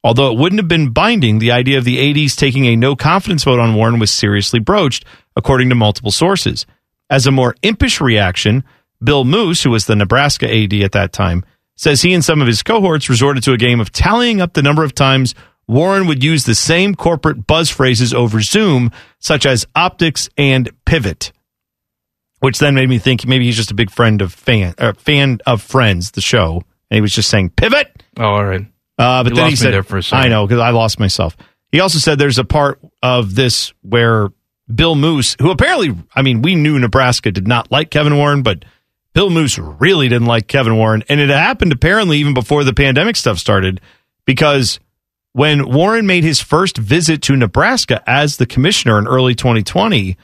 Although 0.04 0.32
it 0.32 0.38
wouldn't 0.38 0.60
have 0.60 0.68
been 0.68 0.90
binding, 0.90 1.40
the 1.40 1.50
idea 1.50 1.78
of 1.78 1.84
the 1.84 2.24
ADs 2.24 2.36
taking 2.36 2.64
a 2.66 2.76
no 2.76 2.96
confidence 2.96 3.44
vote 3.44 3.58
on 3.58 3.74
Warren 3.74 3.98
was 3.98 4.10
seriously 4.10 4.60
broached, 4.60 5.04
according 5.36 5.68
to 5.68 5.74
multiple 5.74 6.12
sources. 6.12 6.64
As 7.10 7.26
a 7.26 7.30
more 7.32 7.56
impish 7.62 8.00
reaction, 8.00 8.64
Bill 9.02 9.24
Moos, 9.24 9.62
who 9.62 9.70
was 9.70 9.86
the 9.86 9.96
Nebraska 9.96 10.46
AD 10.48 10.72
at 10.74 10.92
that 10.92 11.12
time, 11.12 11.44
says 11.76 12.02
he 12.02 12.14
and 12.14 12.24
some 12.24 12.40
of 12.40 12.46
his 12.46 12.62
cohorts 12.62 13.10
resorted 13.10 13.42
to 13.42 13.52
a 13.52 13.56
game 13.58 13.80
of 13.80 13.90
tallying 13.90 14.40
up 14.40 14.52
the 14.52 14.62
number 14.62 14.84
of 14.84 14.94
times 14.94 15.34
Warren 15.66 16.06
would 16.08 16.22
use 16.24 16.44
the 16.44 16.54
same 16.54 16.94
corporate 16.94 17.46
buzz 17.46 17.70
phrases 17.70 18.12
over 18.12 18.40
Zoom, 18.40 18.90
such 19.20 19.46
as 19.46 19.66
optics 19.76 20.28
and 20.36 20.68
pivot, 20.84 21.32
which 22.40 22.58
then 22.58 22.74
made 22.74 22.88
me 22.88 22.98
think 22.98 23.26
maybe 23.26 23.44
he's 23.44 23.56
just 23.56 23.70
a 23.70 23.74
big 23.74 23.90
friend 23.90 24.20
of 24.20 24.32
fan, 24.32 24.74
uh, 24.78 24.92
fan 24.94 25.38
of 25.46 25.62
Friends, 25.62 26.10
the 26.10 26.20
show, 26.20 26.62
and 26.90 26.96
he 26.96 27.00
was 27.00 27.14
just 27.14 27.28
saying 27.28 27.50
pivot. 27.50 28.02
Oh, 28.18 28.24
all 28.24 28.44
right. 28.44 28.66
Uh, 28.98 29.22
but 29.22 29.30
You 29.30 29.36
then 29.36 29.50
he 29.50 29.56
said, 29.56 29.72
there 29.72 29.82
for 29.82 29.98
a 29.98 30.02
second. 30.02 30.24
I 30.24 30.28
know 30.28 30.46
because 30.46 30.60
I 30.60 30.70
lost 30.70 30.98
myself. 30.98 31.36
He 31.70 31.78
also 31.80 31.98
said 31.98 32.18
there's 32.18 32.38
a 32.38 32.44
part 32.44 32.80
of 33.02 33.34
this 33.34 33.72
where 33.82 34.30
Bill 34.74 34.94
Moos, 34.94 35.36
who 35.40 35.50
apparently, 35.50 35.94
I 36.14 36.22
mean, 36.22 36.42
we 36.42 36.54
knew 36.54 36.78
Nebraska 36.78 37.30
did 37.30 37.48
not 37.48 37.70
like 37.70 37.90
Kevin 37.90 38.16
Warren, 38.16 38.42
but 38.42 38.64
Bill 39.12 39.30
Moos 39.30 39.58
really 39.58 40.08
didn't 40.08 40.28
like 40.28 40.46
Kevin 40.46 40.76
Warren. 40.76 41.02
And 41.08 41.20
it 41.20 41.28
happened 41.28 41.72
apparently 41.72 42.18
even 42.18 42.34
before 42.34 42.64
the 42.64 42.74
pandemic 42.74 43.16
stuff 43.16 43.38
started 43.38 43.80
because 44.24 44.78
when 45.32 45.70
Warren 45.70 46.06
made 46.06 46.24
his 46.24 46.40
first 46.40 46.76
visit 46.78 47.22
to 47.22 47.36
Nebraska 47.36 48.02
as 48.06 48.36
the 48.36 48.46
commissioner 48.46 48.98
in 48.98 49.06
early 49.06 49.34
2020, 49.34 50.16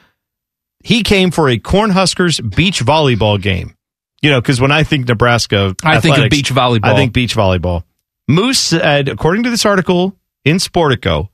he 0.83 1.03
came 1.03 1.31
for 1.31 1.49
a 1.49 1.57
Cornhuskers 1.57 2.55
beach 2.55 2.83
volleyball 2.83 3.41
game. 3.41 3.75
You 4.21 4.31
know, 4.31 4.41
because 4.41 4.59
when 4.59 4.71
I 4.71 4.83
think 4.83 5.07
Nebraska, 5.07 5.75
I 5.83 5.99
think 5.99 6.17
of 6.17 6.29
beach 6.29 6.51
volleyball. 6.51 6.85
I 6.85 6.95
think 6.95 7.13
beach 7.13 7.35
volleyball. 7.35 7.83
Moos 8.27 8.57
said, 8.57 9.09
according 9.09 9.43
to 9.43 9.49
this 9.49 9.65
article 9.65 10.15
in 10.43 10.57
Sportico, 10.57 11.29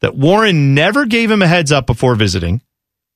that 0.00 0.16
Warren 0.16 0.74
never 0.74 1.06
gave 1.06 1.30
him 1.30 1.42
a 1.42 1.46
heads 1.46 1.72
up 1.72 1.86
before 1.86 2.14
visiting, 2.14 2.62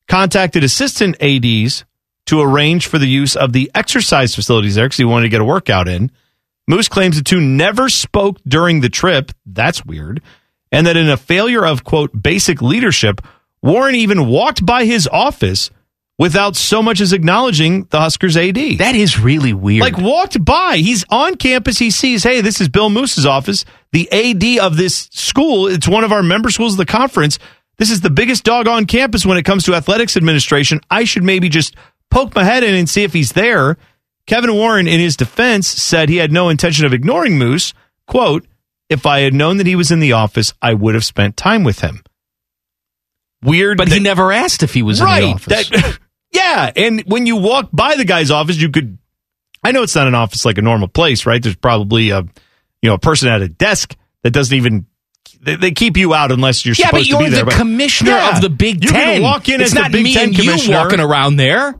contacted 0.09 0.64
assistant 0.64 1.16
ADs 1.21 1.85
to 2.27 2.40
arrange 2.40 2.87
for 2.87 2.99
the 2.99 3.07
use 3.07 3.37
of 3.37 3.53
the 3.53 3.71
exercise 3.75 4.35
facilities 4.35 4.75
there 4.75 4.87
because 4.87 4.99
he 4.99 5.05
wanted 5.05 5.25
to 5.25 5.31
get 5.31 5.40
a 5.40 5.45
workout 5.45 5.88
in. 5.88 6.11
Moos 6.66 6.88
claims 6.88 7.16
the 7.16 7.25
two 7.25 7.40
never 7.40 7.88
spoke 7.88 8.38
during 8.47 8.81
the 8.81 8.88
trip. 8.88 9.33
That's 9.45 9.85
weird. 9.85 10.23
And 10.71 10.87
that 10.87 10.97
in 10.97 11.11
a 11.11 11.16
failure 11.16 11.66
of, 11.66 11.83
quote, 11.83 12.23
basic 12.23 12.62
leadership, 12.62 13.21
Warren 13.62 13.97
even 13.97 14.29
walked 14.29 14.64
by 14.64 14.85
his 14.85 15.09
office 15.09 15.71
without 16.21 16.55
so 16.55 16.83
much 16.83 17.01
as 17.01 17.15
acknowledging 17.15 17.85
the 17.85 17.99
Huskers 17.99 18.37
AD. 18.37 18.55
That 18.77 18.95
is 18.95 19.19
really 19.19 19.55
weird. 19.55 19.81
Like 19.81 19.97
walked 19.97 20.45
by. 20.45 20.77
He's 20.77 21.03
on 21.09 21.37
campus. 21.37 21.79
He 21.79 21.91
sees, 21.91 22.23
hey, 22.23 22.43
this 22.43 22.61
is 22.61 22.69
Bill 22.69 22.91
Moos's 22.91 23.25
office, 23.25 23.65
the 23.93 24.07
AD 24.13 24.63
of 24.63 24.77
this 24.77 25.09
school. 25.13 25.67
It's 25.67 25.89
one 25.89 26.05
of 26.05 26.13
our 26.13 26.23
member 26.23 26.51
schools 26.51 26.75
of 26.75 26.77
the 26.77 26.85
conference. 26.85 27.39
This 27.79 27.91
is 27.91 28.03
the 28.03 28.11
biggest 28.11 28.45
dog 28.45 28.69
on 28.69 28.85
campus 28.85 29.25
when 29.25 29.39
it 29.39 29.45
comes 29.45 29.65
to 29.65 29.75
athletics 29.75 30.15
administration. 30.15 30.83
I 30.91 31.05
should 31.05 31.25
maybe 31.25 31.49
just 31.49 31.75
poke 32.11 32.35
my 32.35 32.45
head 32.45 32.65
in 32.65 32.75
and 32.75 32.87
see 32.87 33.03
if 33.03 33.15
he's 33.15 33.33
there. 33.33 33.79
Kevin 34.27 34.53
Warren, 34.53 34.89
in 34.89 35.01
his 35.01 35.17
defense, 35.17 35.67
said 35.67 36.11
he 36.11 36.19
had 36.19 36.31
no 36.31 36.51
intention 36.51 36.85
of 36.85 36.93
ignoring 36.93 37.39
Moos. 37.39 37.73
Quote, 38.07 38.47
if 38.91 39.07
I 39.07 39.21
had 39.21 39.33
known 39.33 39.57
that 39.57 39.67
he 39.67 39.75
was 39.75 39.91
in 39.91 40.01
the 40.01 40.13
office, 40.13 40.53
I 40.61 40.75
would 40.75 40.95
have 40.95 41.05
spent 41.05 41.39
time 41.39 41.65
with 41.65 41.81
him. 41.81 42.03
Weird. 43.43 43.79
but 43.79 43.89
he 43.89 44.01
never 44.01 44.33
asked 44.33 44.63
if 44.63 44.75
he 44.75 44.83
was 44.83 45.01
right. 45.01 45.23
in 45.23 45.29
the 45.31 45.35
office. 45.35 45.71
That, 45.71 45.99
yeah, 46.33 46.71
and 46.77 47.03
when 47.07 47.27
you 47.27 47.37
walk 47.37 47.69
by 47.73 47.97
the 47.97 48.05
guy's 48.05 48.31
office, 48.31 48.57
you 48.57 48.71
could. 48.71 48.99
I 49.62 49.73
know 49.73 49.83
it's 49.83 49.95
not 49.95 50.07
an 50.09 50.14
office 50.14 50.45
like 50.45 50.59
a 50.59 50.62
normal 50.62 50.88
place, 50.88 51.27
right? 51.27 51.43
There's 51.43 51.57
probably 51.57 52.11
a, 52.11 52.21
you 52.83 52.88
know, 52.88 52.95
a 52.95 52.99
person 52.99 53.29
at 53.29 53.43
a 53.43 53.49
desk 53.49 53.97
that 54.23 54.31
doesn't 54.31 54.57
even. 54.57 54.87
They, 55.43 55.57
they 55.57 55.71
keep 55.71 55.97
you 55.97 56.12
out 56.14 56.33
unless 56.33 56.64
you're 56.66 56.75
yeah, 56.79 56.90
but 56.90 56.99
supposed 57.05 57.09
you're 57.11 57.19
to 57.21 57.25
be 57.25 57.31
there. 57.31 57.40
the 57.40 57.51
but- 57.51 57.57
commissioner 57.57 58.11
Yeah, 58.11 58.37
of 58.37 58.43
the 58.43 58.51
Big 58.51 58.81
Ten. 58.81 58.83
you 58.83 58.90
Ten. 58.90 59.14
can 59.14 59.23
walk 59.23 59.49
in 59.49 59.61
it's 59.61 59.71
as 59.71 59.75
the 59.75 59.81
not 59.81 59.93
Big 59.93 60.05
me 60.05 60.14
Ten 60.14 60.29
and 60.29 60.38
you 60.38 60.73
walking 60.73 61.01
around 61.01 61.37
there. 61.37 61.75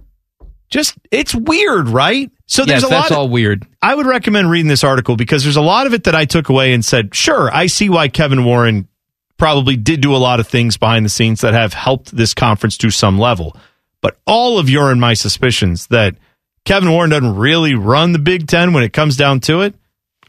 Just 0.71 0.95
it's 1.11 1.35
weird, 1.35 1.89
right? 1.89 2.31
So 2.47 2.65
there's 2.65 2.83
yes, 2.83 2.91
a 2.91 2.95
lot. 2.95 3.01
that's 3.03 3.11
of- 3.13 3.19
all 3.19 3.29
weird. 3.29 3.67
I 3.83 3.95
would 3.95 4.07
recommend 4.07 4.51
reading 4.51 4.69
this 4.69 4.83
article 4.85 5.17
because 5.17 5.43
there's 5.43 5.57
a 5.57 5.61
lot 5.63 5.87
of 5.87 5.95
it 5.95 6.05
that 6.05 6.15
I 6.15 6.25
took 6.27 6.49
away 6.49 6.73
and 6.73 6.85
said, 6.85 7.15
sure, 7.15 7.51
I 7.53 7.67
see 7.67 7.89
why 7.91 8.09
Kevin 8.09 8.45
Warren 8.45 8.89
probably 9.37 9.77
did 9.77 10.01
do 10.01 10.15
a 10.15 10.19
lot 10.19 10.39
of 10.41 10.47
things 10.47 10.77
behind 10.77 11.05
the 11.05 11.09
scenes 11.11 11.41
that 11.41 11.55
have 11.55 11.73
helped 11.75 12.15
this 12.15 12.35
conference 12.35 12.77
to 12.79 12.91
some 12.91 13.19
level. 13.19 13.57
But 14.03 14.19
all 14.27 14.59
of 14.59 14.71
your 14.71 14.91
and 14.91 15.01
my 15.01 15.15
suspicions 15.15 15.87
that 15.89 16.17
Kevin 16.65 16.91
Warren 16.91 17.11
doesn't 17.11 17.37
really 17.37 17.75
run 17.75 18.13
the 18.13 18.19
Big 18.19 18.47
Ten 18.47 18.73
when 18.73 18.83
it 18.83 18.93
comes 18.93 19.17
down 19.17 19.41
to 19.41 19.63
it, 19.63 19.75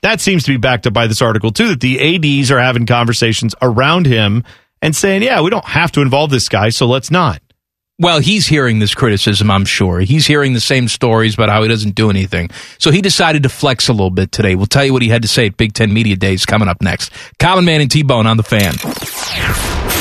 that 0.02 0.20
seems 0.20 0.44
to 0.44 0.52
be 0.52 0.58
backed 0.58 0.88
up 0.88 0.94
by 0.94 1.08
this 1.08 1.22
article 1.22 1.52
too, 1.52 1.70
that 1.70 1.82
the 1.82 2.40
ADs 2.40 2.52
are 2.52 2.60
having 2.60 2.86
conversations 2.86 3.54
around 3.62 4.06
him 4.06 4.44
and 4.82 4.96
saying, 4.96 5.24
yeah, 5.24 5.42
we 5.42 5.50
don't 5.50 5.66
have 5.66 5.92
to 5.94 6.02
involve 6.02 6.32
this 6.32 6.50
guy, 6.50 6.70
so 6.70 6.88
let's 6.88 7.12
not. 7.12 7.42
Well, 8.00 8.20
he's 8.20 8.48
hearing 8.48 8.80
this 8.80 8.96
criticism, 8.96 9.52
I'm 9.52 9.66
sure. 9.66 10.00
He's 10.00 10.26
hearing 10.26 10.54
the 10.54 10.60
same 10.60 10.88
stories 10.88 11.36
about 11.36 11.50
how 11.50 11.62
he 11.62 11.70
doesn't 11.70 11.94
do 11.94 12.10
anything. 12.10 12.50
So 12.80 12.90
he 12.90 13.00
decided 13.00 13.44
to 13.44 13.50
flex 13.50 13.90
a 13.90 13.94
little 13.94 14.10
bit 14.10 14.32
today. 14.32 14.56
We'll 14.56 14.66
tell 14.66 14.84
you 14.84 14.92
what 14.92 15.04
he 15.04 15.10
had 15.10 15.22
to 15.22 15.28
say 15.28 15.46
at 15.46 15.56
Big 15.56 15.74
Ten 15.74 15.94
Media 15.94 16.16
Days 16.16 16.44
coming 16.44 16.68
up 16.68 16.82
next. 16.82 17.12
Common 17.38 17.64
Man 17.64 17.80
and 17.80 17.92
T 17.92 18.02
Bone 18.02 18.26
on 18.26 18.38
the 18.38 18.44
fan. 18.44 18.74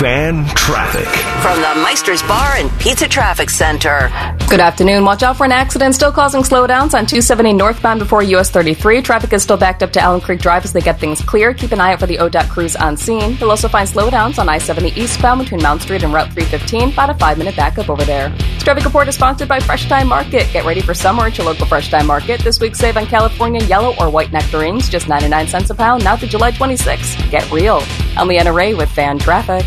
Fan 0.01 0.47
traffic. 0.55 1.07
From 1.43 1.61
the 1.61 1.83
Meister's 1.83 2.23
Bar 2.23 2.57
and 2.57 2.71
Pizza 2.81 3.07
Traffic 3.07 3.51
Center. 3.51 4.11
Good 4.49 4.59
afternoon. 4.59 5.05
Watch 5.05 5.23
out 5.23 5.37
for 5.37 5.45
an 5.45 5.53
accident 5.53 5.95
still 5.95 6.11
causing 6.11 6.41
slowdowns 6.41 6.95
on 6.95 7.05
270 7.05 7.53
northbound 7.53 8.01
before 8.01 8.23
US 8.23 8.49
33. 8.49 9.03
Traffic 9.03 9.31
is 9.35 9.43
still 9.43 9.59
backed 9.59 9.83
up 9.83 9.93
to 9.93 10.01
Alum 10.01 10.23
Creek 10.23 10.41
Drive 10.41 10.65
as 10.65 10.73
they 10.73 10.81
get 10.81 10.99
things 10.99 11.21
clear. 11.21 11.53
Keep 11.53 11.73
an 11.73 11.83
eye 11.83 11.93
out 11.93 12.01
for 12.01 12.07
the 12.07 12.17
ODOT 12.17 12.49
crews 12.49 12.77
on 12.77 12.97
scene. 12.97 13.37
You'll 13.39 13.51
also 13.51 13.69
find 13.69 13.87
slowdowns 13.87 14.39
on 14.39 14.49
I 14.49 14.57
70 14.57 14.99
eastbound 14.99 15.41
between 15.41 15.63
Mound 15.63 15.83
Street 15.83 16.03
and 16.03 16.15
Route 16.15 16.33
315. 16.33 16.95
About 16.95 17.11
a 17.11 17.15
five 17.15 17.37
minute 17.37 17.55
backup 17.55 17.91
over 17.91 18.05
there. 18.05 18.31
This 18.31 18.63
traffic 18.63 18.87
report 18.87 19.07
is 19.07 19.17
sponsored 19.17 19.49
by 19.49 19.61
Fresh 19.61 19.87
Thyme 19.87 20.09
Market. 20.09 20.51
Get 20.51 20.65
ready 20.65 20.81
for 20.81 20.95
summer 20.95 21.27
at 21.27 21.37
your 21.37 21.47
local 21.47 21.67
Fresh 21.67 21.91
Thyme 21.91 22.07
Market. 22.07 22.41
This 22.41 22.59
week, 22.59 22.75
save 22.75 22.97
on 22.97 23.05
California 23.05 23.63
yellow 23.65 23.95
or 24.01 24.09
white 24.09 24.33
nectarines, 24.33 24.89
just 24.89 25.09
99 25.09 25.47
cents 25.47 25.69
a 25.69 25.75
pound, 25.75 26.03
now 26.05 26.17
through 26.17 26.29
July 26.29 26.53
26. 26.53 27.17
Get 27.31 27.51
real. 27.53 27.83
I'm 28.17 28.29
Leanna 28.29 28.53
Ray 28.53 28.73
with 28.73 28.91
Fan 28.91 29.19
Traffic. 29.19 29.67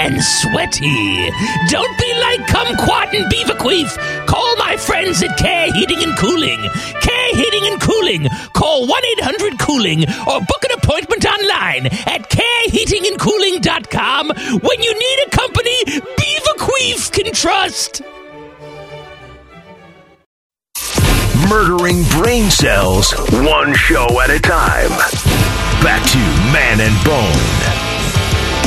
and 0.00 0.22
sweaty. 0.22 1.30
Don't 1.68 1.98
be 1.98 2.14
like 2.20 2.40
Kumquat 2.46 3.12
and 3.14 3.30
Beaverqueef. 3.32 3.96
Call 4.26 4.56
my 4.56 4.76
friends 4.76 5.22
at 5.22 5.36
Care 5.36 5.72
Heating 5.72 6.02
and 6.02 6.16
Cooling. 6.16 6.68
Care 7.00 7.34
Heating 7.34 7.66
and 7.70 7.80
Cooling. 7.80 8.28
Call 8.52 8.86
1 8.86 9.04
800 9.18 9.58
Cooling 9.58 10.04
or 10.26 10.40
book 10.40 10.64
an 10.64 10.72
appointment 10.78 11.24
online 11.24 11.86
at 11.86 12.28
careheatingandcooling.com 12.30 14.32
when 14.60 14.82
you 14.82 14.94
need 14.94 15.18
a 15.26 15.30
company 15.30 15.84
Beaverqueef 15.84 16.74
queef 16.74 17.12
can 17.12 17.32
trust. 17.32 18.02
Murdering 21.48 22.02
brain 22.04 22.50
cells 22.50 23.12
one 23.32 23.74
show 23.74 24.06
at 24.20 24.30
a 24.30 24.40
time. 24.40 24.90
Back 25.82 26.02
to 26.10 26.18
Man 26.52 26.80
and 26.80 27.04
Bone. 27.04 27.83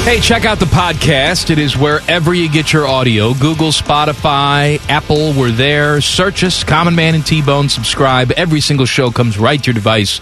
Hey, 0.08 0.22
check 0.22 0.46
out 0.46 0.58
the 0.58 0.66
podcast. 0.68 1.50
It 1.50 1.60
is 1.60 1.76
wherever 1.76 2.34
you 2.34 2.50
get 2.50 2.72
your 2.72 2.88
audio 2.88 3.34
Google, 3.34 3.72
Spotify, 3.72 4.80
Apple, 4.88 5.34
we're 5.34 5.52
there. 5.52 6.00
Search 6.00 6.46
us, 6.46 6.64
Common 6.64 6.96
Man 6.96 7.14
and 7.14 7.26
T 7.26 7.42
Bone. 7.42 7.68
Subscribe. 7.68 8.32
Every 8.32 8.62
single 8.62 8.86
show 8.86 9.12
comes 9.12 9.38
right 9.38 9.62
to 9.62 9.68
your 9.68 9.74
device 9.74 10.20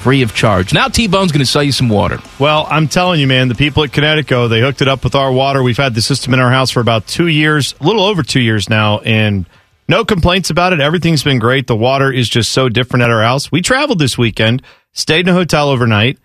free 0.00 0.22
of 0.22 0.34
charge. 0.34 0.72
Now, 0.72 0.88
T 0.88 1.06
Bone's 1.06 1.32
going 1.32 1.44
to 1.44 1.46
sell 1.46 1.62
you 1.62 1.72
some 1.72 1.90
water. 1.90 2.18
Well, 2.38 2.66
I'm 2.70 2.88
telling 2.88 3.20
you, 3.20 3.26
man, 3.26 3.48
the 3.48 3.54
people 3.54 3.84
at 3.84 3.90
Kinetico, 3.90 4.48
they 4.48 4.62
hooked 4.62 4.80
it 4.80 4.88
up 4.88 5.04
with 5.04 5.14
our 5.14 5.30
water. 5.30 5.62
We've 5.62 5.76
had 5.76 5.94
the 5.94 6.00
system 6.00 6.32
in 6.32 6.40
our 6.40 6.50
house 6.50 6.70
for 6.70 6.80
about 6.80 7.06
two 7.06 7.26
years, 7.26 7.74
a 7.78 7.84
little 7.84 8.04
over 8.04 8.22
two 8.22 8.40
years 8.40 8.70
now, 8.70 9.00
and 9.00 9.46
no 9.86 10.06
complaints 10.06 10.48
about 10.48 10.72
it. 10.72 10.80
Everything's 10.80 11.22
been 11.22 11.40
great. 11.40 11.66
The 11.66 11.76
water 11.76 12.10
is 12.10 12.26
just 12.26 12.52
so 12.52 12.70
different 12.70 13.02
at 13.02 13.10
our 13.10 13.22
house. 13.22 13.52
We 13.52 13.60
traveled 13.60 13.98
this 13.98 14.16
weekend, 14.16 14.62
stayed 14.94 15.28
in 15.28 15.28
a 15.28 15.34
hotel 15.34 15.68
overnight, 15.68 16.18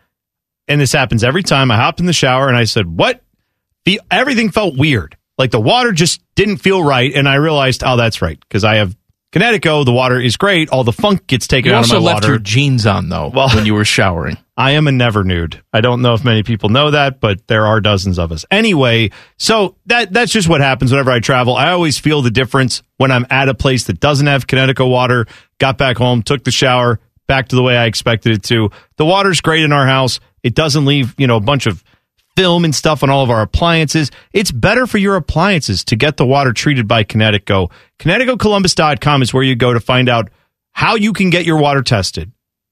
and 0.71 0.81
this 0.81 0.91
happens 0.91 1.23
every 1.23 1.43
time. 1.43 1.69
I 1.71 1.75
hopped 1.77 1.99
in 1.99 2.05
the 2.05 2.13
shower 2.13 2.47
and 2.47 2.57
I 2.57 2.63
said, 2.63 2.85
What? 2.87 3.21
The, 3.85 3.99
everything 4.09 4.51
felt 4.51 4.77
weird. 4.77 5.17
Like 5.37 5.51
the 5.51 5.59
water 5.59 5.91
just 5.91 6.21
didn't 6.35 6.57
feel 6.57 6.83
right. 6.83 7.11
And 7.13 7.27
I 7.27 7.35
realized, 7.35 7.83
oh, 7.83 7.97
that's 7.97 8.21
right. 8.21 8.39
Because 8.39 8.63
I 8.63 8.75
have 8.75 8.95
Kinetico, 9.31 9.79
oh, 9.79 9.83
the 9.83 9.91
water 9.93 10.19
is 10.19 10.37
great. 10.37 10.69
All 10.69 10.83
the 10.83 10.91
funk 10.91 11.25
gets 11.25 11.47
taken 11.47 11.69
You 11.71 11.75
out 11.77 11.85
of 11.85 11.91
also 11.91 11.99
left 12.01 12.17
water. 12.17 12.27
your 12.33 12.37
jeans 12.39 12.85
on, 12.85 13.09
though, 13.09 13.31
Well- 13.33 13.49
when 13.49 13.65
you 13.65 13.73
were 13.73 13.85
showering. 13.85 14.37
I 14.57 14.71
am 14.71 14.87
a 14.87 14.91
never 14.91 15.23
nude. 15.23 15.63
I 15.73 15.81
don't 15.81 16.03
know 16.03 16.13
if 16.13 16.23
many 16.23 16.43
people 16.43 16.69
know 16.69 16.91
that, 16.91 17.19
but 17.19 17.47
there 17.47 17.65
are 17.65 17.81
dozens 17.81 18.19
of 18.19 18.31
us. 18.31 18.45
Anyway, 18.51 19.09
so 19.37 19.75
that 19.87 20.13
that's 20.13 20.31
just 20.31 20.47
what 20.47 20.61
happens 20.61 20.91
whenever 20.91 21.09
I 21.09 21.19
travel. 21.19 21.55
I 21.55 21.71
always 21.71 21.97
feel 21.97 22.21
the 22.21 22.29
difference 22.29 22.83
when 22.97 23.09
I'm 23.11 23.25
at 23.31 23.49
a 23.49 23.55
place 23.55 23.85
that 23.85 23.99
doesn't 23.99 24.27
have 24.27 24.45
Kinetico 24.45 24.87
water. 24.87 25.25
Got 25.57 25.79
back 25.79 25.97
home, 25.97 26.21
took 26.21 26.43
the 26.43 26.51
shower, 26.51 26.99
back 27.27 27.47
to 27.47 27.55
the 27.55 27.63
way 27.63 27.75
I 27.75 27.85
expected 27.85 28.33
it 28.33 28.43
to. 28.43 28.69
The 28.97 29.05
water's 29.05 29.41
great 29.41 29.63
in 29.63 29.71
our 29.71 29.87
house. 29.87 30.19
It 30.43 30.55
doesn't 30.55 30.85
leave, 30.85 31.15
you 31.17 31.27
know, 31.27 31.37
a 31.37 31.41
bunch 31.41 31.67
of 31.67 31.83
film 32.35 32.65
and 32.65 32.73
stuff 32.73 33.03
on 33.03 33.09
all 33.09 33.23
of 33.23 33.29
our 33.29 33.41
appliances. 33.41 34.09
It's 34.33 34.51
better 34.51 34.87
for 34.87 34.97
your 34.97 35.15
appliances 35.15 35.83
to 35.85 35.95
get 35.95 36.17
the 36.17 36.25
water 36.25 36.53
treated 36.53 36.87
by 36.87 37.03
Kinetico. 37.03 37.71
KineticoColumbus.com 37.99 39.21
is 39.21 39.33
where 39.33 39.43
you 39.43 39.55
go 39.55 39.73
to 39.73 39.79
find 39.79 40.09
out 40.09 40.29
how 40.71 40.95
you 40.95 41.13
can 41.13 41.29
get 41.29 41.45
your 41.45 41.57
water 41.57 41.81
tested 41.81 42.31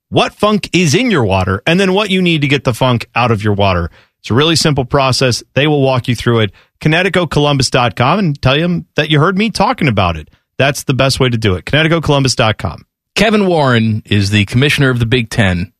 what 0.09 0.33
funk 0.33 0.69
is 0.73 0.95
in 0.95 1.11
your 1.11 1.23
water, 1.23 1.61
and 1.65 1.79
then 1.79 1.93
what 1.93 2.09
you 2.09 2.21
need 2.21 2.41
to 2.41 2.47
get 2.47 2.63
the 2.63 2.73
funk 2.73 3.07
out 3.15 3.31
of 3.31 3.43
your 3.43 3.53
water. 3.53 3.89
It's 4.19 4.31
a 4.31 4.33
really 4.33 4.55
simple 4.55 4.83
process. 4.83 5.43
They 5.53 5.67
will 5.67 5.81
walk 5.81 6.07
you 6.07 6.15
through 6.15 6.41
it. 6.41 6.51
KineticoColumbus.com 6.81 8.19
and 8.19 8.41
tell 8.41 8.57
them 8.57 8.87
that 8.95 9.09
you 9.09 9.19
heard 9.19 9.37
me 9.37 9.49
talking 9.49 9.87
about 9.87 10.17
it. 10.17 10.29
That's 10.57 10.83
the 10.83 10.93
best 10.93 11.19
way 11.19 11.29
to 11.29 11.37
do 11.37 11.55
it. 11.55 11.65
KineticoColumbus.com. 11.65 12.85
Kevin 13.15 13.47
Warren 13.47 14.03
is 14.05 14.29
the 14.29 14.45
commissioner 14.45 14.89
of 14.89 14.99
the 14.99 15.05
Big 15.05 15.29
Ten. 15.29 15.73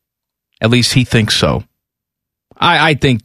At 0.60 0.70
least 0.70 0.94
he 0.94 1.04
thinks 1.04 1.36
so. 1.36 1.64
I, 2.60 2.90
I 2.90 2.94
think, 2.94 3.22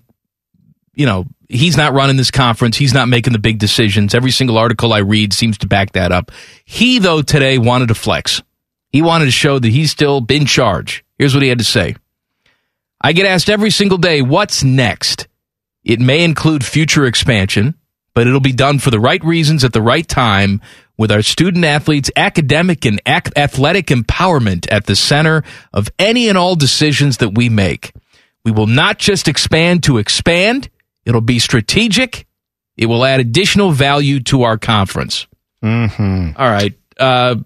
you 0.95 1.06
know, 1.06 1.26
he's 1.50 1.78
not 1.78 1.93
running 1.93 2.15
this 2.15 2.32
conference. 2.32 2.78
He's 2.78 2.93
not 2.93 3.08
making 3.08 3.34
the 3.34 3.39
big 3.39 3.60
decisions. 3.60 4.15
Every 4.15 4.32
single 4.32 4.58
article 4.58 4.93
I 4.93 5.00
read 5.00 5.34
seems 5.34 5.58
to 5.60 5.67
back 5.67 5.91
that 5.91 6.12
up. 6.12 6.32
He, 6.63 7.00
though, 7.00 7.21
today 7.21 7.58
wanted 7.58 7.89
to 7.89 7.95
flex. 7.95 8.41
He 8.89 9.02
wanted 9.02 9.26
to 9.26 9.32
show 9.32 9.60
that 9.60 9.67
he's 9.67 9.91
still 9.91 10.26
in 10.30 10.45
charge. 10.45 11.04
Here's 11.17 11.34
what 11.34 11.43
he 11.43 11.50
had 11.50 11.58
to 11.60 11.65
say 11.65 11.95
I 13.02 13.13
get 13.13 13.26
asked 13.26 13.50
every 13.50 13.71
single 13.71 13.98
day, 13.98 14.21
what's 14.21 14.63
next? 14.63 15.28
It 15.84 16.00
may 16.00 16.24
include 16.24 16.65
future 16.65 17.06
expansion, 17.06 17.76
but 18.13 18.26
it'll 18.26 18.39
be 18.39 18.54
done 18.54 18.80
for 18.80 18.89
the 18.89 19.00
right 19.00 19.24
reasons 19.24 19.63
at 19.63 19.74
the 19.74 19.82
right 19.82 20.08
time 20.08 20.62
with 20.98 21.12
our 21.12 21.21
student 21.21 21.65
athletes' 21.65 22.10
academic 22.15 22.86
and 22.86 23.02
ac- 23.06 23.34
athletic 23.36 23.88
empowerment 23.88 24.65
at 24.71 24.86
the 24.86 24.95
center 24.95 25.43
of 25.74 25.89
any 26.00 26.30
and 26.30 26.38
all 26.38 26.56
decisions 26.56 27.17
that 27.17 27.36
we 27.36 27.50
make. 27.50 27.91
We 28.45 28.51
will 28.51 28.67
not 28.67 28.99
just 28.99 29.27
expand 29.27 29.84
to 29.84 29.97
expand, 29.97 30.69
it'll 31.03 31.19
be 31.19 31.39
strategic. 31.39 32.27
It 32.77 32.86
will 32.86 33.03
add 33.03 33.19
additional 33.19 33.71
value 33.71 34.19
to 34.21 34.43
our 34.43 34.58
conference. 34.58 35.27
Mm-hmm. 35.63 36.31
All 36.38 36.49
right. 36.49 36.73
Uh, 36.99 37.38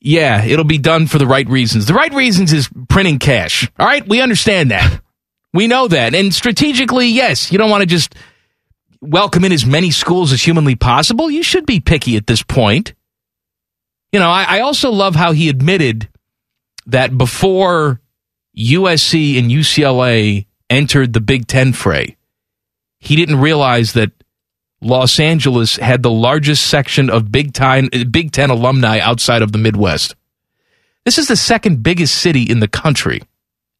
yeah, 0.00 0.44
it'll 0.44 0.64
be 0.64 0.78
done 0.78 1.06
for 1.06 1.18
the 1.18 1.26
right 1.26 1.48
reasons. 1.48 1.86
The 1.86 1.94
right 1.94 2.12
reasons 2.12 2.52
is 2.52 2.68
printing 2.88 3.18
cash. 3.18 3.70
All 3.78 3.86
right, 3.86 4.06
we 4.08 4.20
understand 4.22 4.70
that. 4.70 5.00
We 5.52 5.66
know 5.66 5.88
that. 5.88 6.14
And 6.14 6.32
strategically, 6.32 7.08
yes, 7.08 7.52
you 7.52 7.58
don't 7.58 7.70
want 7.70 7.82
to 7.82 7.86
just 7.86 8.14
welcome 9.00 9.44
in 9.44 9.52
as 9.52 9.66
many 9.66 9.90
schools 9.90 10.32
as 10.32 10.42
humanly 10.42 10.76
possible. 10.76 11.30
You 11.30 11.42
should 11.42 11.66
be 11.66 11.80
picky 11.80 12.16
at 12.16 12.26
this 12.26 12.42
point. 12.42 12.94
You 14.12 14.20
know, 14.20 14.30
I, 14.30 14.56
I 14.56 14.60
also 14.60 14.90
love 14.90 15.14
how 15.14 15.32
he 15.32 15.48
admitted 15.48 16.08
that 16.86 17.16
before 17.16 18.00
USC 18.56 19.38
and 19.38 19.50
UCLA 19.50 20.46
entered 20.68 21.12
the 21.12 21.20
Big 21.20 21.46
Ten 21.46 21.72
fray, 21.72 22.16
he 22.98 23.16
didn't 23.16 23.40
realize 23.40 23.92
that 23.94 24.12
Los 24.80 25.20
Angeles 25.20 25.76
had 25.76 26.02
the 26.02 26.10
largest 26.10 26.66
section 26.66 27.10
of 27.10 27.30
Big 27.30 27.52
Ten 27.52 27.88
uh, 27.92 28.04
Big 28.04 28.32
Ten 28.32 28.50
alumni 28.50 28.98
outside 28.98 29.42
of 29.42 29.52
the 29.52 29.58
Midwest. 29.58 30.14
This 31.04 31.18
is 31.18 31.28
the 31.28 31.36
second 31.36 31.82
biggest 31.82 32.16
city 32.16 32.42
in 32.42 32.60
the 32.60 32.68
country. 32.68 33.22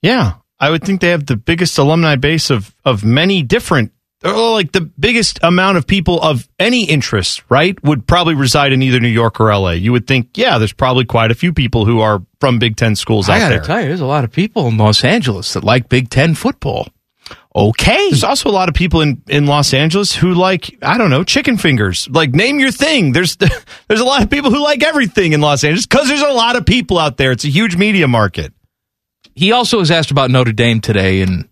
Yeah. 0.02 0.34
I 0.58 0.70
would 0.70 0.84
think 0.84 1.00
they 1.00 1.10
have 1.10 1.26
the 1.26 1.36
biggest 1.36 1.78
alumni 1.78 2.16
base 2.16 2.50
of, 2.50 2.74
of 2.84 3.02
many 3.02 3.42
different, 3.42 3.92
like 4.22 4.72
the 4.72 4.82
biggest 4.82 5.38
amount 5.42 5.78
of 5.78 5.86
people 5.86 6.20
of 6.20 6.48
any 6.58 6.84
interest, 6.84 7.42
right? 7.48 7.82
Would 7.84 8.06
probably 8.06 8.34
reside 8.34 8.72
in 8.72 8.82
either 8.82 9.00
New 9.00 9.08
York 9.08 9.40
or 9.40 9.52
LA. 9.54 9.70
You 9.72 9.92
would 9.92 10.06
think, 10.06 10.36
yeah, 10.36 10.58
there's 10.58 10.72
probably 10.74 11.04
quite 11.06 11.30
a 11.30 11.34
few 11.34 11.52
people 11.52 11.86
who 11.86 12.00
are 12.00 12.22
from 12.40 12.58
Big 12.58 12.76
Ten 12.76 12.96
schools 12.96 13.28
I 13.28 13.36
out 13.36 13.38
gotta 13.40 13.54
there. 13.54 13.62
tell 13.64 13.80
you, 13.80 13.88
there's 13.88 14.00
a 14.00 14.06
lot 14.06 14.24
of 14.24 14.30
people 14.32 14.66
in 14.68 14.76
Los 14.76 15.04
Angeles 15.04 15.52
that 15.54 15.64
like 15.64 15.88
Big 15.88 16.10
Ten 16.10 16.34
football. 16.34 16.88
Okay, 17.54 18.10
There's 18.10 18.22
also 18.24 18.48
a 18.48 18.52
lot 18.52 18.68
of 18.68 18.74
people 18.76 19.00
in, 19.00 19.22
in 19.28 19.46
Los 19.46 19.74
Angeles 19.74 20.14
who 20.14 20.34
like, 20.34 20.76
I 20.82 20.98
don't 20.98 21.10
know, 21.10 21.24
chicken 21.24 21.56
fingers. 21.56 22.08
Like, 22.08 22.30
name 22.32 22.60
your 22.60 22.70
thing. 22.70 23.12
There's 23.12 23.36
there's 23.88 24.00
a 24.00 24.04
lot 24.04 24.22
of 24.22 24.30
people 24.30 24.50
who 24.52 24.62
like 24.62 24.84
everything 24.84 25.32
in 25.32 25.40
Los 25.40 25.64
Angeles 25.64 25.86
because 25.86 26.06
there's 26.08 26.20
a 26.22 26.28
lot 26.32 26.54
of 26.56 26.64
people 26.64 26.98
out 26.98 27.16
there. 27.16 27.32
It's 27.32 27.44
a 27.44 27.48
huge 27.50 27.76
media 27.76 28.06
market. 28.06 28.52
he 29.34 29.50
also 29.52 29.78
was 29.78 29.90
asked 29.90 30.10
about 30.12 30.30
Notre 30.30 30.52
Dame 30.52 30.80
today, 30.80 31.22
and 31.22 31.48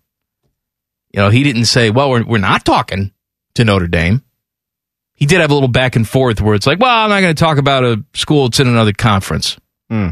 you 1.11 1.19
know 1.19 1.29
he 1.29 1.43
didn't 1.43 1.65
say, 1.65 1.89
"Well, 1.89 2.09
we're 2.09 2.23
we're 2.23 2.37
not 2.37 2.65
talking 2.65 3.11
to 3.55 3.63
Notre 3.65 3.87
Dame." 3.87 4.23
He 5.13 5.25
did 5.25 5.41
have 5.41 5.51
a 5.51 5.53
little 5.53 5.69
back 5.69 5.95
and 5.97 6.07
forth 6.07 6.41
where 6.41 6.55
it's 6.55 6.67
like, 6.67 6.79
"Well, 6.79 6.95
I'm 6.95 7.09
not 7.09 7.21
going 7.21 7.35
to 7.35 7.39
talk 7.39 7.57
about 7.57 7.83
a 7.83 8.03
school 8.13 8.47
that's 8.47 8.59
in 8.59 8.67
another 8.67 8.93
conference." 8.93 9.57
Hmm. 9.89 10.09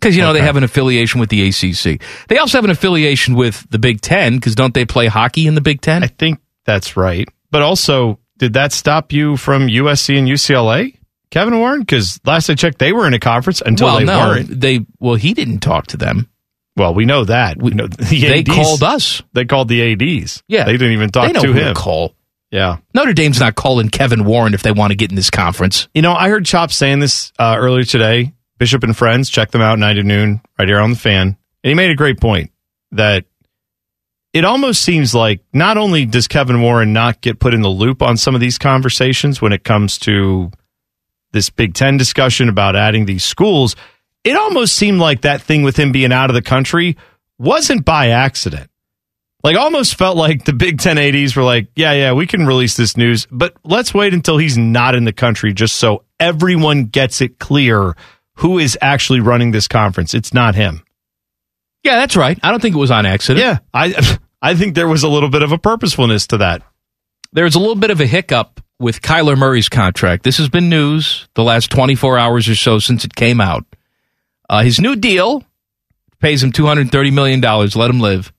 Because 0.00 0.16
you 0.16 0.22
know 0.22 0.32
they 0.32 0.40
have 0.40 0.56
an 0.56 0.64
affiliation 0.64 1.20
with 1.20 1.28
the 1.28 1.48
ACC. 1.48 2.00
They 2.28 2.38
also 2.38 2.56
have 2.56 2.64
an 2.64 2.70
affiliation 2.70 3.34
with 3.34 3.68
the 3.70 3.78
Big 3.78 4.00
Ten. 4.00 4.36
Because 4.36 4.54
don't 4.54 4.72
they 4.72 4.86
play 4.86 5.06
hockey 5.06 5.46
in 5.46 5.54
the 5.54 5.60
Big 5.60 5.82
Ten? 5.82 6.02
I 6.02 6.06
think 6.06 6.40
that's 6.64 6.96
right. 6.96 7.28
But 7.50 7.62
also, 7.62 8.18
did 8.38 8.54
that 8.54 8.72
stop 8.72 9.12
you 9.12 9.36
from 9.36 9.68
USC 9.68 10.18
and 10.18 10.26
UCLA, 10.26 10.96
Kevin 11.30 11.58
Warren? 11.58 11.80
Because 11.80 12.18
last 12.24 12.48
I 12.48 12.54
checked, 12.54 12.78
they 12.78 12.92
were 12.92 13.06
in 13.06 13.12
a 13.12 13.18
conference 13.18 13.60
until 13.60 13.88
well, 13.88 13.98
they 13.98 14.04
no, 14.04 14.18
weren't. 14.18 14.60
they 14.60 14.86
well 14.98 15.16
he 15.16 15.34
didn't 15.34 15.60
talk 15.60 15.88
to 15.88 15.98
them. 15.98 16.30
Well, 16.80 16.94
we 16.94 17.04
know 17.04 17.24
that. 17.26 17.60
We 17.60 17.72
know 17.72 17.86
the 17.88 18.20
They 18.20 18.38
ADs 18.40 18.48
called 18.48 18.82
us. 18.82 19.22
They 19.34 19.44
called 19.44 19.68
the 19.68 19.92
ADs. 19.92 20.42
Yeah, 20.48 20.64
they 20.64 20.72
didn't 20.72 20.92
even 20.92 21.10
talk 21.10 21.26
they 21.26 21.32
know 21.34 21.42
to 21.42 21.52
who 21.52 21.58
him. 21.58 21.74
call. 21.74 22.14
Yeah. 22.50 22.78
Notre 22.94 23.12
Dame's 23.12 23.38
not 23.38 23.54
calling 23.54 23.90
Kevin 23.90 24.24
Warren 24.24 24.54
if 24.54 24.62
they 24.62 24.72
want 24.72 24.90
to 24.92 24.96
get 24.96 25.10
in 25.10 25.14
this 25.16 25.28
conference. 25.28 25.88
You 25.92 26.00
know, 26.00 26.14
I 26.14 26.30
heard 26.30 26.46
Chop 26.46 26.72
saying 26.72 27.00
this 27.00 27.32
uh, 27.38 27.54
earlier 27.58 27.84
today. 27.84 28.32
Bishop 28.56 28.82
and 28.82 28.96
Friends, 28.96 29.28
check 29.28 29.50
them 29.50 29.60
out, 29.60 29.78
9 29.78 29.96
to 29.96 30.02
noon, 30.02 30.40
right 30.58 30.66
here 30.66 30.80
on 30.80 30.90
the 30.90 30.96
fan. 30.96 31.28
And 31.28 31.36
he 31.70 31.74
made 31.74 31.90
a 31.90 31.94
great 31.94 32.18
point 32.18 32.50
that 32.92 33.26
it 34.32 34.46
almost 34.46 34.80
seems 34.82 35.14
like 35.14 35.40
not 35.52 35.76
only 35.76 36.06
does 36.06 36.28
Kevin 36.28 36.62
Warren 36.62 36.94
not 36.94 37.20
get 37.20 37.38
put 37.40 37.52
in 37.52 37.60
the 37.60 37.68
loop 37.68 38.00
on 38.00 38.16
some 38.16 38.34
of 38.34 38.40
these 38.40 38.56
conversations 38.56 39.42
when 39.42 39.52
it 39.52 39.64
comes 39.64 39.98
to 39.98 40.50
this 41.32 41.50
Big 41.50 41.74
Ten 41.74 41.98
discussion 41.98 42.48
about 42.48 42.74
adding 42.74 43.04
these 43.04 43.24
schools, 43.24 43.76
it 44.24 44.36
almost 44.36 44.74
seemed 44.74 44.98
like 44.98 45.22
that 45.22 45.42
thing 45.42 45.62
with 45.62 45.78
him 45.78 45.92
being 45.92 46.12
out 46.12 46.30
of 46.30 46.34
the 46.34 46.42
country 46.42 46.96
wasn't 47.38 47.84
by 47.84 48.08
accident. 48.08 48.70
Like 49.42 49.56
almost 49.56 49.94
felt 49.94 50.16
like 50.16 50.44
the 50.44 50.52
Big 50.52 50.78
Ten 50.80 50.98
ADs 50.98 51.34
were 51.34 51.42
like, 51.42 51.68
yeah, 51.74 51.92
yeah, 51.92 52.12
we 52.12 52.26
can 52.26 52.46
release 52.46 52.76
this 52.76 52.96
news, 52.96 53.26
but 53.30 53.54
let's 53.64 53.94
wait 53.94 54.12
until 54.12 54.36
he's 54.36 54.58
not 54.58 54.94
in 54.94 55.04
the 55.04 55.14
country 55.14 55.54
just 55.54 55.76
so 55.76 56.04
everyone 56.18 56.84
gets 56.84 57.22
it 57.22 57.38
clear 57.38 57.96
who 58.34 58.58
is 58.58 58.76
actually 58.82 59.20
running 59.20 59.50
this 59.50 59.66
conference. 59.66 60.12
It's 60.12 60.34
not 60.34 60.54
him. 60.54 60.84
Yeah, 61.82 61.96
that's 61.96 62.16
right. 62.16 62.38
I 62.42 62.50
don't 62.50 62.60
think 62.60 62.74
it 62.74 62.78
was 62.78 62.90
on 62.90 63.06
accident. 63.06 63.42
Yeah, 63.44 63.58
I 63.72 64.18
I 64.42 64.54
think 64.54 64.74
there 64.74 64.88
was 64.88 65.02
a 65.02 65.08
little 65.08 65.30
bit 65.30 65.42
of 65.42 65.52
a 65.52 65.58
purposefulness 65.58 66.26
to 66.28 66.38
that. 66.38 66.62
There's 67.32 67.54
a 67.54 67.58
little 67.58 67.76
bit 67.76 67.90
of 67.90 68.00
a 68.00 68.06
hiccup 68.06 68.60
with 68.78 69.02
Kyler 69.02 69.36
Murray's 69.36 69.68
contract. 69.68 70.22
This 70.22 70.38
has 70.38 70.48
been 70.48 70.68
news 70.68 71.28
the 71.34 71.44
last 71.44 71.70
24 71.70 72.18
hours 72.18 72.48
or 72.48 72.54
so 72.54 72.78
since 72.78 73.04
it 73.04 73.14
came 73.14 73.40
out. 73.40 73.64
Uh, 74.50 74.64
his 74.64 74.80
new 74.80 74.96
deal 74.96 75.44
pays 76.18 76.42
him 76.42 76.50
$230 76.50 77.12
million, 77.12 77.40
let 77.40 77.88
him 77.88 78.00
live, 78.00 78.32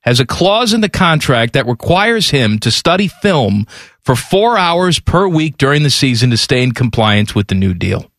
has 0.00 0.18
a 0.18 0.24
clause 0.24 0.72
in 0.72 0.80
the 0.80 0.88
contract 0.88 1.52
that 1.52 1.66
requires 1.66 2.30
him 2.30 2.58
to 2.58 2.70
study 2.70 3.08
film 3.08 3.66
for 4.00 4.16
four 4.16 4.56
hours 4.56 4.98
per 4.98 5.28
week 5.28 5.58
during 5.58 5.82
the 5.82 5.90
season 5.90 6.30
to 6.30 6.38
stay 6.38 6.62
in 6.62 6.72
compliance 6.72 7.34
with 7.34 7.48
the 7.48 7.54
new 7.54 7.74
deal. 7.74 8.10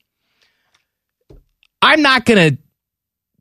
I'm 1.82 2.04
not 2.04 2.26
going 2.26 2.58
to 2.58 2.62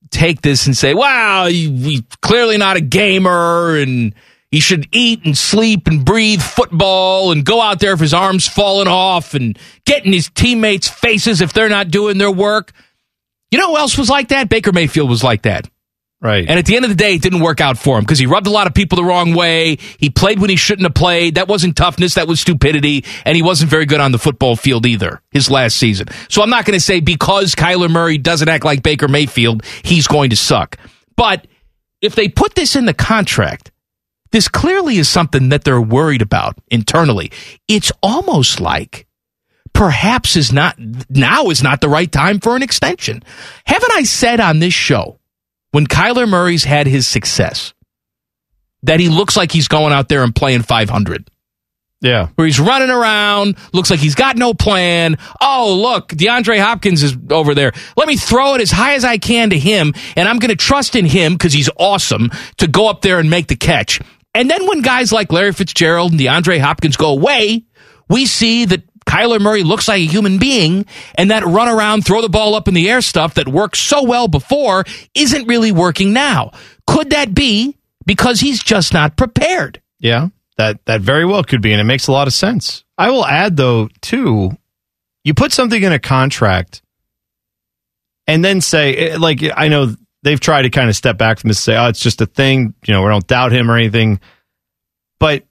take 0.09 0.40
this 0.40 0.64
and 0.64 0.75
say, 0.75 0.94
wow, 0.94 1.47
he's 1.47 2.01
clearly 2.23 2.57
not 2.57 2.79
a 2.79 2.81
gamer 2.81 3.77
and 3.77 4.14
he 4.51 4.61
should 4.61 4.88
eat 4.92 5.27
and 5.27 5.37
sleep 5.37 5.88
and 5.88 6.07
breathe 6.07 6.40
football 6.40 7.33
and 7.33 7.44
go 7.44 7.61
out 7.61 7.81
there 7.81 7.92
if 7.92 8.01
his 8.01 8.14
arm's 8.14 8.49
falling 8.49 8.88
off 8.88 9.35
and 9.35 9.59
get 9.85 10.07
in 10.07 10.12
his 10.14 10.31
teammates' 10.31 10.88
faces 10.88 11.42
if 11.42 11.53
they're 11.53 11.68
not 11.68 11.90
doing 11.90 12.16
their 12.16 12.31
work. 12.31 12.73
You 13.55 13.61
know 13.61 13.71
who 13.71 13.77
else 13.77 13.97
was 13.97 14.11
like 14.11 14.31
that? 14.31 14.49
Baker 14.49 14.73
Mayfield 14.73 15.09
was 15.09 15.23
like 15.23 15.43
that. 15.43 15.71
Right. 16.21 16.45
And 16.49 16.59
at 16.59 16.67
the 16.67 16.75
end 16.75 16.85
of 16.85 16.88
the 16.88 16.97
day, 16.97 17.14
it 17.14 17.23
didn't 17.23 17.38
work 17.38 17.61
out 17.61 17.79
for 17.79 17.97
him 17.97 18.03
because 18.03 18.19
he 18.19 18.27
rubbed 18.27 18.49
a 18.49 18.51
lot 18.51 18.67
of 18.67 18.75
people 18.75 18.97
the 18.97 19.05
wrong 19.05 19.33
way. 19.33 19.77
He 19.97 20.11
played 20.11 20.40
when 20.40 20.51
he 20.51 20.57
shouldn't 20.57 20.83
have 20.87 20.95
played. 20.95 21.37
That 21.37 21.47
wasn't 21.47 21.77
toughness. 21.77 22.14
That 22.14 22.27
was 22.27 22.40
stupidity. 22.40 23.05
And 23.25 23.37
he 23.37 23.43
wasn't 23.43 23.71
very 23.71 23.87
good 23.87 24.01
on 24.01 24.11
the 24.11 24.19
football 24.19 24.57
field 24.57 24.87
either 24.87 25.23
his 25.31 25.53
last 25.53 25.77
season. 25.77 26.09
So 26.29 26.43
I'm 26.43 26.51
not 26.51 26.64
going 26.64 26.77
to 26.77 26.85
say 26.85 26.99
because 26.99 27.55
Kyler 27.55 27.88
Murray 27.88 28.19
doesn't 28.19 28.49
act 28.49 28.64
like 28.64 28.83
Baker 28.83 29.07
Mayfield, 29.07 29.62
he's 29.85 30.09
going 30.09 30.31
to 30.31 30.37
suck. 30.37 30.77
But 31.17 31.47
if 32.03 32.17
they 32.17 32.29
put 32.29 32.57
this 32.57 32.75
in 32.75 32.87
the 32.87 32.93
contract, 32.95 33.71
this 34.33 34.49
clearly 34.49 34.97
is 34.97 35.09
something 35.09 35.51
that 35.51 35.62
they're 35.62 35.81
worried 35.81 36.23
about 36.23 36.59
internally. 36.73 37.31
It's 37.69 37.93
almost 38.03 38.59
like 38.59 39.07
perhaps 39.74 40.37
is 40.37 40.52
not 40.52 40.76
now 41.10 41.50
is 41.50 41.62
not 41.62 41.80
the 41.80 41.88
right 41.88 42.10
time 42.10 42.40
for 42.40 42.56
an 42.56 42.62
extension. 42.62 43.22
Haven't 43.66 43.92
I 43.92 44.04
said 44.04 44.40
on 44.40 44.60
this 44.60 44.72
show 44.72 45.18
when 45.72 45.87
Kyler 45.87 46.28
Murray's 46.28 46.64
had 46.64 46.87
his 46.87 47.06
success 47.06 47.74
that 48.84 49.00
he 49.00 49.08
looks 49.08 49.37
like 49.37 49.52
he's 49.52 49.68
going 49.68 49.92
out 49.92 50.08
there 50.08 50.22
and 50.22 50.34
playing 50.34 50.62
500? 50.62 51.28
Yeah. 52.00 52.28
Where 52.34 52.46
he's 52.46 52.60
running 52.60 52.90
around, 52.90 53.56
looks 53.72 53.90
like 53.90 53.98
he's 53.98 54.14
got 54.14 54.37
no 54.37 54.52
plan. 54.52 55.16
Oh, 55.40 55.74
look, 55.80 56.08
DeAndre 56.08 56.60
Hopkins 56.60 57.02
is 57.02 57.16
over 57.30 57.54
there. 57.54 57.72
Let 57.96 58.06
me 58.08 58.16
throw 58.16 58.54
it 58.54 58.60
as 58.60 58.70
high 58.70 58.94
as 58.94 59.04
I 59.04 59.16
can 59.16 59.50
to 59.50 59.58
him, 59.58 59.94
and 60.14 60.28
I'm 60.28 60.38
going 60.38 60.50
to 60.50 60.56
trust 60.56 60.96
in 60.96 61.06
him 61.06 61.32
because 61.32 61.54
he's 61.54 61.70
awesome 61.78 62.30
to 62.58 62.68
go 62.68 62.88
up 62.88 63.00
there 63.00 63.20
and 63.20 63.30
make 63.30 63.46
the 63.46 63.56
catch. 63.56 64.00
And 64.34 64.50
then 64.50 64.66
when 64.66 64.82
guys 64.82 65.12
like 65.12 65.32
Larry 65.32 65.52
Fitzgerald 65.52 66.12
and 66.12 66.20
DeAndre 66.20 66.58
Hopkins 66.58 66.98
go 66.98 67.08
away, 67.08 67.64
we 68.10 68.26
see 68.26 68.66
that 68.66 68.82
Kyler 69.07 69.40
Murray 69.40 69.62
looks 69.62 69.88
like 69.88 70.01
a 70.01 70.07
human 70.07 70.38
being, 70.38 70.87
and 71.14 71.31
that 71.31 71.45
run 71.45 71.69
around, 71.69 72.05
throw 72.05 72.23
the 72.23 72.29
ball 72.29 72.55
up 72.55 72.69
in 72.69 72.75
the 72.75 72.88
air 72.90 73.01
stuff 73.01 73.35
that 73.35 73.49
worked 73.49 73.77
so 73.77 74.03
well 74.03 74.29
before 74.29 74.85
isn't 75.14 75.47
really 75.47 75.73
working 75.73 76.12
now. 76.12 76.53
Could 76.87 77.11
that 77.11 77.35
be 77.35 77.77
because 78.07 78.40
he's 78.40 78.62
just 78.62 78.93
not 78.93 79.17
prepared? 79.17 79.81
Yeah, 79.99 80.29
that 80.57 80.85
that 80.87 81.01
very 81.01 81.25
well 81.25 81.45
could 81.45 81.62
be, 81.62 81.73
and 81.73 81.81
it 81.81 81.85
makes 81.85 82.09
a 82.09 82.12
lot 82.12 82.27
of 82.27 82.33
sense. 82.33 82.85
I 82.97 83.11
will 83.11 83.27
add 83.27 83.57
though, 83.57 83.88
too, 84.01 84.57
you 85.23 85.35
put 85.35 85.53
something 85.53 85.83
in 85.83 85.93
a 85.93 85.99
contract, 85.99 86.83
and 88.27 88.45
then 88.45 88.61
say, 88.61 88.97
eh, 88.97 89.17
like, 89.19 89.40
I 89.55 89.69
know 89.69 89.95
they've 90.23 90.40
tried 90.40 90.62
to 90.62 90.71
kind 90.71 90.88
of 90.88 90.97
step 90.97 91.19
back 91.19 91.38
from 91.38 91.49
this, 91.49 91.61
say, 91.61 91.77
oh, 91.77 91.88
it's 91.88 92.01
just 92.01 92.21
a 92.21 92.27
thing, 92.27 92.75
you 92.87 92.95
know, 92.95 93.03
we 93.03 93.09
don't 93.09 93.27
doubt 93.27 93.53
him 93.53 93.71
or 93.71 93.77
anything, 93.77 94.21
but 95.19 95.45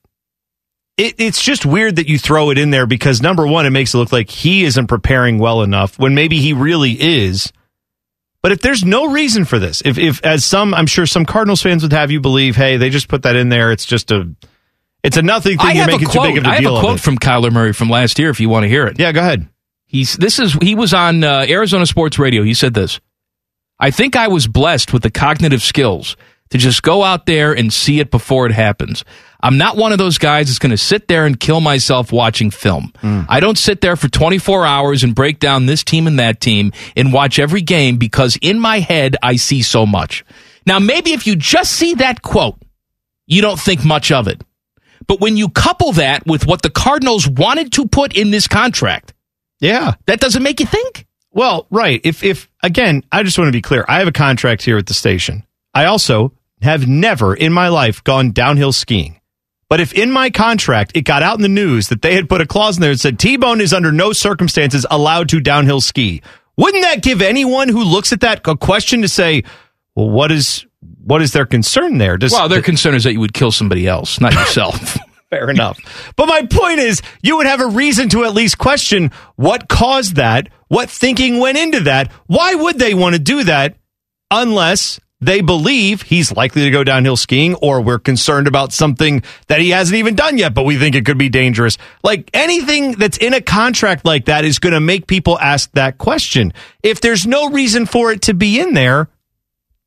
it, 0.97 1.15
it's 1.17 1.41
just 1.41 1.65
weird 1.65 1.95
that 1.95 2.07
you 2.07 2.19
throw 2.19 2.49
it 2.51 2.57
in 2.57 2.69
there 2.69 2.85
because 2.85 3.21
number 3.21 3.47
one, 3.47 3.65
it 3.65 3.71
makes 3.71 3.93
it 3.93 3.97
look 3.97 4.11
like 4.11 4.29
he 4.29 4.63
isn't 4.63 4.87
preparing 4.87 5.39
well 5.39 5.61
enough 5.63 5.97
when 5.97 6.13
maybe 6.15 6.37
he 6.37 6.53
really 6.53 6.91
is. 6.91 7.51
But 8.41 8.51
if 8.51 8.61
there's 8.61 8.83
no 8.83 9.09
reason 9.11 9.45
for 9.45 9.57
this, 9.57 9.81
if, 9.85 9.97
if 9.97 10.23
as 10.25 10.43
some, 10.43 10.73
I'm 10.73 10.85
sure 10.85 11.05
some 11.05 11.25
Cardinals 11.25 11.61
fans 11.61 11.81
would 11.83 11.93
have 11.93 12.11
you 12.11 12.19
believe, 12.19 12.55
hey, 12.55 12.77
they 12.77 12.89
just 12.89 13.07
put 13.07 13.23
that 13.23 13.35
in 13.35 13.49
there. 13.49 13.71
It's 13.71 13.85
just 13.85 14.11
a, 14.11 14.29
it's 15.01 15.17
a 15.17 15.21
nothing 15.21 15.57
thing. 15.57 15.67
I 15.67 15.71
You're 15.71 15.83
have 15.85 15.89
a 15.89 15.91
making 15.93 16.07
too 16.09 16.19
quote. 16.19 16.27
big 16.27 16.37
of 16.39 16.43
a 16.43 16.47
I 16.47 16.53
have 16.55 16.61
deal 16.61 16.77
a 16.77 16.79
quote 16.81 16.99
from 16.99 17.17
Kyler 17.17 17.51
Murray 17.51 17.73
from 17.73 17.89
last 17.89 18.19
year. 18.19 18.29
If 18.29 18.39
you 18.39 18.49
want 18.49 18.63
to 18.63 18.69
hear 18.69 18.85
it, 18.85 18.99
yeah, 18.99 19.11
go 19.13 19.21
ahead. 19.21 19.47
He's 19.85 20.15
this 20.15 20.39
is 20.39 20.53
he 20.53 20.75
was 20.75 20.93
on 20.93 21.23
uh, 21.23 21.45
Arizona 21.47 21.85
Sports 21.85 22.19
Radio. 22.19 22.43
He 22.43 22.53
said 22.53 22.73
this. 22.73 22.99
I 23.79 23.91
think 23.91 24.15
I 24.15 24.27
was 24.27 24.47
blessed 24.47 24.91
with 24.93 25.03
the 25.03 25.11
cognitive 25.11 25.61
skills 25.61 26.15
to 26.49 26.57
just 26.57 26.83
go 26.83 27.03
out 27.03 27.25
there 27.25 27.53
and 27.53 27.71
see 27.71 27.99
it 27.99 28.11
before 28.11 28.45
it 28.45 28.51
happens. 28.51 29.03
I'm 29.43 29.57
not 29.57 29.75
one 29.77 29.91
of 29.91 29.97
those 29.97 30.17
guys 30.17 30.47
that's 30.47 30.57
going 30.57 30.71
to 30.71 30.77
sit 30.77 31.07
there 31.09 31.25
and 31.25 31.37
kill 31.39 31.59
myself 31.59 32.11
watching 32.13 32.49
film. 32.49 32.93
Hmm. 33.01 33.21
I 33.27 33.39
don't 33.41 33.57
sit 33.57 33.81
there 33.81 33.95
for 33.97 34.07
24 34.07 34.65
hours 34.65 35.03
and 35.03 35.13
break 35.13 35.37
down 35.39 35.65
this 35.65 35.83
team 35.83 36.07
and 36.07 36.17
that 36.17 36.39
team 36.39 36.71
and 36.95 37.11
watch 37.11 37.37
every 37.39 37.61
game 37.61 37.97
because 37.97 38.37
in 38.41 38.57
my 38.57 38.79
head 38.79 39.17
I 39.21 39.35
see 39.35 39.61
so 39.61 39.85
much. 39.85 40.23
Now, 40.65 40.79
maybe 40.79 41.11
if 41.11 41.27
you 41.27 41.35
just 41.35 41.73
see 41.73 41.93
that 41.95 42.21
quote, 42.21 42.57
you 43.27 43.41
don't 43.41 43.59
think 43.59 43.83
much 43.83 44.11
of 44.13 44.27
it. 44.29 44.41
But 45.07 45.19
when 45.19 45.35
you 45.35 45.49
couple 45.49 45.91
that 45.91 46.25
with 46.25 46.47
what 46.47 46.61
the 46.61 46.69
Cardinals 46.69 47.27
wanted 47.27 47.73
to 47.73 47.85
put 47.85 48.15
in 48.15 48.31
this 48.31 48.47
contract, 48.47 49.13
Yeah. 49.59 49.95
that 50.05 50.21
doesn't 50.21 50.41
make 50.41 50.61
you 50.61 50.65
think. 50.65 51.05
Well, 51.31 51.67
right. 51.69 51.99
If 52.05 52.23
if 52.23 52.47
again, 52.61 53.03
I 53.11 53.23
just 53.23 53.37
want 53.37 53.49
to 53.49 53.51
be 53.57 53.61
clear. 53.61 53.83
I 53.89 53.99
have 53.99 54.07
a 54.07 54.11
contract 54.13 54.61
here 54.63 54.77
at 54.77 54.85
the 54.85 54.93
station. 54.93 55.43
I 55.73 55.85
also 55.85 56.31
have 56.61 56.87
never 56.87 57.33
in 57.35 57.51
my 57.51 57.67
life 57.69 58.01
gone 58.03 58.31
downhill 58.31 58.71
skiing. 58.71 59.19
But 59.69 59.79
if 59.79 59.93
in 59.93 60.11
my 60.11 60.29
contract 60.29 60.91
it 60.95 61.01
got 61.01 61.23
out 61.23 61.37
in 61.37 61.41
the 61.41 61.49
news 61.49 61.89
that 61.89 62.01
they 62.01 62.15
had 62.15 62.29
put 62.29 62.41
a 62.41 62.45
clause 62.45 62.77
in 62.77 62.81
there 62.81 62.91
that 62.91 62.99
said 62.99 63.19
T-Bone 63.19 63.61
is 63.61 63.73
under 63.73 63.91
no 63.91 64.13
circumstances 64.13 64.85
allowed 64.91 65.29
to 65.29 65.39
downhill 65.39 65.81
ski, 65.81 66.21
wouldn't 66.57 66.83
that 66.83 67.01
give 67.01 67.21
anyone 67.21 67.69
who 67.69 67.83
looks 67.83 68.13
at 68.13 68.21
that 68.21 68.47
a 68.47 68.55
question 68.55 69.01
to 69.01 69.07
say, 69.07 69.43
well, 69.95 70.09
what 70.09 70.31
is 70.31 70.65
what 71.05 71.21
is 71.21 71.33
their 71.33 71.45
concern 71.45 71.97
there? 71.97 72.17
Does 72.17 72.31
Well, 72.31 72.49
their 72.49 72.61
concern 72.61 72.95
is 72.95 73.03
that 73.03 73.13
you 73.13 73.19
would 73.19 73.33
kill 73.33 73.51
somebody 73.51 73.87
else, 73.87 74.21
not 74.21 74.33
yourself. 74.33 74.97
Fair 75.29 75.49
enough. 75.49 75.79
But 76.15 76.27
my 76.27 76.45
point 76.45 76.79
is, 76.79 77.01
you 77.23 77.37
would 77.37 77.47
have 77.47 77.59
a 77.59 77.67
reason 77.67 78.07
to 78.09 78.23
at 78.23 78.33
least 78.33 78.59
question 78.59 79.11
what 79.35 79.67
caused 79.67 80.17
that, 80.17 80.49
what 80.67 80.89
thinking 80.89 81.39
went 81.39 81.57
into 81.57 81.81
that. 81.81 82.11
Why 82.27 82.53
would 82.53 82.77
they 82.77 82.93
want 82.93 83.15
to 83.15 83.19
do 83.19 83.43
that 83.45 83.75
unless 84.29 84.99
they 85.25 85.41
believe 85.41 86.03
he's 86.03 86.31
likely 86.31 86.63
to 86.63 86.71
go 86.71 86.83
downhill 86.83 87.17
skiing 87.17 87.55
or 87.55 87.81
we're 87.81 87.99
concerned 87.99 88.47
about 88.47 88.73
something 88.73 89.23
that 89.47 89.59
he 89.59 89.69
hasn't 89.71 89.97
even 89.97 90.15
done 90.15 90.37
yet, 90.37 90.53
but 90.53 90.63
we 90.63 90.77
think 90.77 90.95
it 90.95 91.05
could 91.05 91.17
be 91.17 91.29
dangerous? 91.29 91.77
Like 92.03 92.29
anything 92.33 92.93
that's 92.93 93.17
in 93.17 93.33
a 93.33 93.41
contract 93.41 94.05
like 94.05 94.25
that 94.25 94.45
is 94.45 94.59
going 94.59 94.73
to 94.73 94.79
make 94.79 95.07
people 95.07 95.39
ask 95.39 95.71
that 95.73 95.97
question. 95.97 96.53
If 96.81 97.01
there's 97.01 97.25
no 97.25 97.49
reason 97.49 97.85
for 97.85 98.11
it 98.11 98.23
to 98.23 98.33
be 98.33 98.59
in 98.59 98.73
there, 98.73 99.09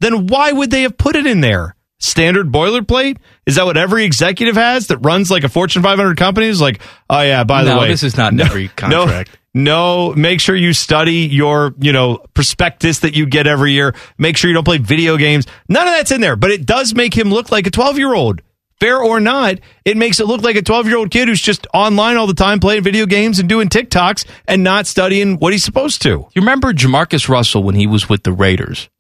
then 0.01 0.27
why 0.27 0.53
would 0.53 0.70
they 0.70 0.83
have 0.83 0.99
put 0.99 1.16
it 1.16 1.27
in 1.27 1.40
there? 1.40 1.75
Standard 1.99 2.53
boilerplate? 2.53 3.16
Is 3.46 3.55
that 3.55 3.64
what 3.64 3.79
every 3.79 4.05
executive 4.05 4.57
has 4.57 4.88
that 4.88 4.99
runs 4.99 5.31
like 5.31 5.44
a 5.44 5.49
Fortune 5.49 5.83
500 5.83 6.16
company? 6.18 6.46
Is 6.46 6.61
like, 6.61 6.81
oh 7.09 7.22
yeah, 7.22 7.44
by 7.44 7.64
the 7.64 7.70
No, 7.75 7.81
way, 7.81 7.88
this 7.88 8.03
is 8.03 8.16
not 8.16 8.33
in 8.33 8.40
every 8.42 8.68
contract. 8.68 9.31
No, 9.31 9.35
no, 9.57 10.12
make 10.12 10.38
sure 10.38 10.55
you 10.55 10.75
study 10.75 11.21
your, 11.21 11.75
you 11.81 11.90
know, 11.90 12.19
prospectus 12.35 12.99
that 12.99 13.16
you 13.16 13.25
get 13.25 13.47
every 13.47 13.73
year. 13.73 13.95
Make 14.19 14.37
sure 14.37 14.49
you 14.49 14.55
don't 14.55 14.66
play 14.66 14.77
video 14.77 15.16
games. 15.16 15.47
None 15.66 15.88
of 15.88 15.95
that's 15.95 16.11
in 16.11 16.21
there, 16.21 16.37
but 16.37 16.51
it 16.51 16.66
does 16.66 16.95
make 16.95 17.16
him 17.16 17.31
look 17.31 17.51
like 17.51 17.66
a 17.66 17.71
12 17.71 17.97
year 17.97 18.12
old. 18.12 18.42
Fair 18.81 18.99
or 18.99 19.19
not, 19.19 19.59
it 19.87 19.97
makes 19.97 20.21
it 20.21 20.27
look 20.27 20.42
like 20.42 20.57
a 20.57 20.62
12 20.62 20.88
year 20.88 20.99
old 20.99 21.11
kid 21.11 21.29
who's 21.29 21.40
just 21.40 21.66
online 21.73 22.19
all 22.19 22.27
the 22.27 22.35
time 22.35 22.61
playing 22.61 22.83
video 22.83 23.07
games 23.07 23.38
and 23.38 23.49
doing 23.49 23.71
TikToks 23.71 24.27
and 24.47 24.62
not 24.62 24.87
studying 24.87 25.38
what 25.38 25.55
he's 25.55 25.64
supposed 25.64 26.03
to. 26.03 26.29
You 26.35 26.42
remember 26.42 26.75
JaMarcus 26.75 27.27
Russell 27.27 27.62
when 27.62 27.77
he 27.77 27.87
was 27.87 28.11
with 28.11 28.25
the 28.25 28.33
Raiders? 28.33 28.90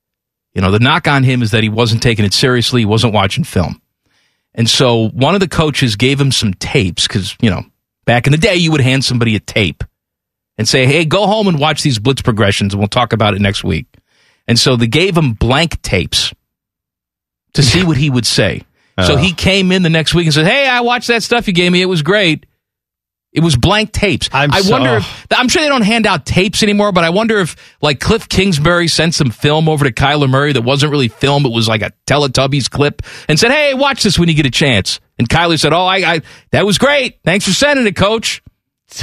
You 0.54 0.62
know, 0.62 0.70
the 0.70 0.80
knock 0.80 1.06
on 1.06 1.22
him 1.22 1.42
is 1.42 1.50
that 1.50 1.64
he 1.64 1.68
wasn't 1.68 2.02
taking 2.02 2.24
it 2.24 2.32
seriously, 2.32 2.80
he 2.80 2.86
wasn't 2.86 3.12
watching 3.12 3.44
film. 3.44 3.82
And 4.54 4.70
so 4.70 5.10
one 5.10 5.34
of 5.34 5.40
the 5.40 5.48
coaches 5.48 5.96
gave 5.96 6.18
him 6.18 6.32
some 6.32 6.54
tapes 6.54 7.06
because, 7.06 7.36
you 7.42 7.50
know, 7.50 7.62
back 8.06 8.26
in 8.26 8.30
the 8.30 8.38
day, 8.38 8.56
you 8.56 8.72
would 8.72 8.80
hand 8.80 9.04
somebody 9.04 9.36
a 9.36 9.40
tape 9.40 9.84
and 10.58 10.66
say, 10.68 10.86
hey, 10.86 11.04
go 11.04 11.26
home 11.26 11.48
and 11.48 11.58
watch 11.58 11.82
these 11.82 11.98
blitz 11.98 12.22
progressions 12.22 12.72
and 12.74 12.80
we'll 12.80 12.88
talk 12.88 13.12
about 13.12 13.34
it 13.34 13.40
next 13.40 13.62
week. 13.64 13.86
And 14.48 14.58
so 14.58 14.76
they 14.76 14.86
gave 14.86 15.16
him 15.16 15.32
blank 15.32 15.80
tapes 15.82 16.32
to 17.54 17.62
see 17.62 17.82
what 17.84 17.96
he 17.96 18.10
would 18.10 18.26
say. 18.26 18.62
So 19.04 19.14
Oh. 19.14 19.16
he 19.16 19.32
came 19.32 19.72
in 19.72 19.82
the 19.82 19.90
next 19.90 20.14
week 20.14 20.26
and 20.26 20.32
said, 20.34 20.46
hey, 20.46 20.66
I 20.66 20.80
watched 20.80 21.08
that 21.08 21.22
stuff 21.22 21.46
you 21.46 21.52
gave 21.52 21.70
me. 21.72 21.82
It 21.82 21.86
was 21.86 22.02
great. 22.02 22.46
It 23.32 23.40
was 23.40 23.54
blank 23.54 23.92
tapes. 23.92 24.30
I'm 24.32 24.50
I 24.50 24.62
so- 24.62 24.70
wonder 24.72 24.96
if 24.96 25.26
I'm 25.36 25.48
sure 25.48 25.60
they 25.60 25.68
don't 25.68 25.82
hand 25.82 26.06
out 26.06 26.24
tapes 26.24 26.62
anymore, 26.62 26.90
but 26.92 27.04
I 27.04 27.10
wonder 27.10 27.38
if 27.40 27.54
like 27.82 28.00
Cliff 28.00 28.26
Kingsbury 28.30 28.88
sent 28.88 29.14
some 29.14 29.30
film 29.30 29.68
over 29.68 29.84
to 29.84 29.92
Kyler 29.92 30.30
Murray 30.30 30.54
that 30.54 30.62
wasn't 30.62 30.90
really 30.92 31.08
film, 31.08 31.44
it 31.44 31.52
was 31.52 31.68
like 31.68 31.82
a 31.82 31.92
Teletubbies 32.06 32.70
clip 32.70 33.02
and 33.28 33.38
said, 33.38 33.50
Hey, 33.50 33.74
watch 33.74 34.02
this 34.02 34.18
when 34.18 34.30
you 34.30 34.34
get 34.34 34.46
a 34.46 34.50
chance. 34.50 35.00
And 35.18 35.28
Kyler 35.28 35.60
said, 35.60 35.74
Oh, 35.74 35.84
I, 35.84 35.96
I 36.14 36.20
that 36.52 36.64
was 36.64 36.78
great. 36.78 37.18
Thanks 37.24 37.44
for 37.44 37.52
sending 37.52 37.86
it, 37.86 37.96
coach. 37.96 38.42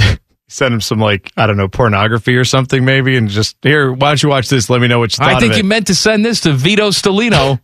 Send 0.54 0.72
him 0.72 0.80
some 0.80 1.00
like, 1.00 1.32
I 1.36 1.46
don't 1.48 1.56
know, 1.56 1.66
pornography 1.66 2.36
or 2.36 2.44
something 2.44 2.84
maybe 2.84 3.16
and 3.16 3.28
just 3.28 3.56
here, 3.62 3.92
why 3.92 4.10
don't 4.10 4.22
you 4.22 4.28
watch 4.28 4.48
this? 4.48 4.70
Let 4.70 4.80
me 4.80 4.86
know 4.86 5.00
what 5.00 5.12
you 5.12 5.24
thought 5.24 5.34
I 5.34 5.40
think 5.40 5.56
you 5.56 5.64
meant 5.64 5.88
to 5.88 5.96
send 5.96 6.24
this 6.24 6.42
to 6.42 6.52
Vito 6.52 6.90
Stellino. 6.90 7.58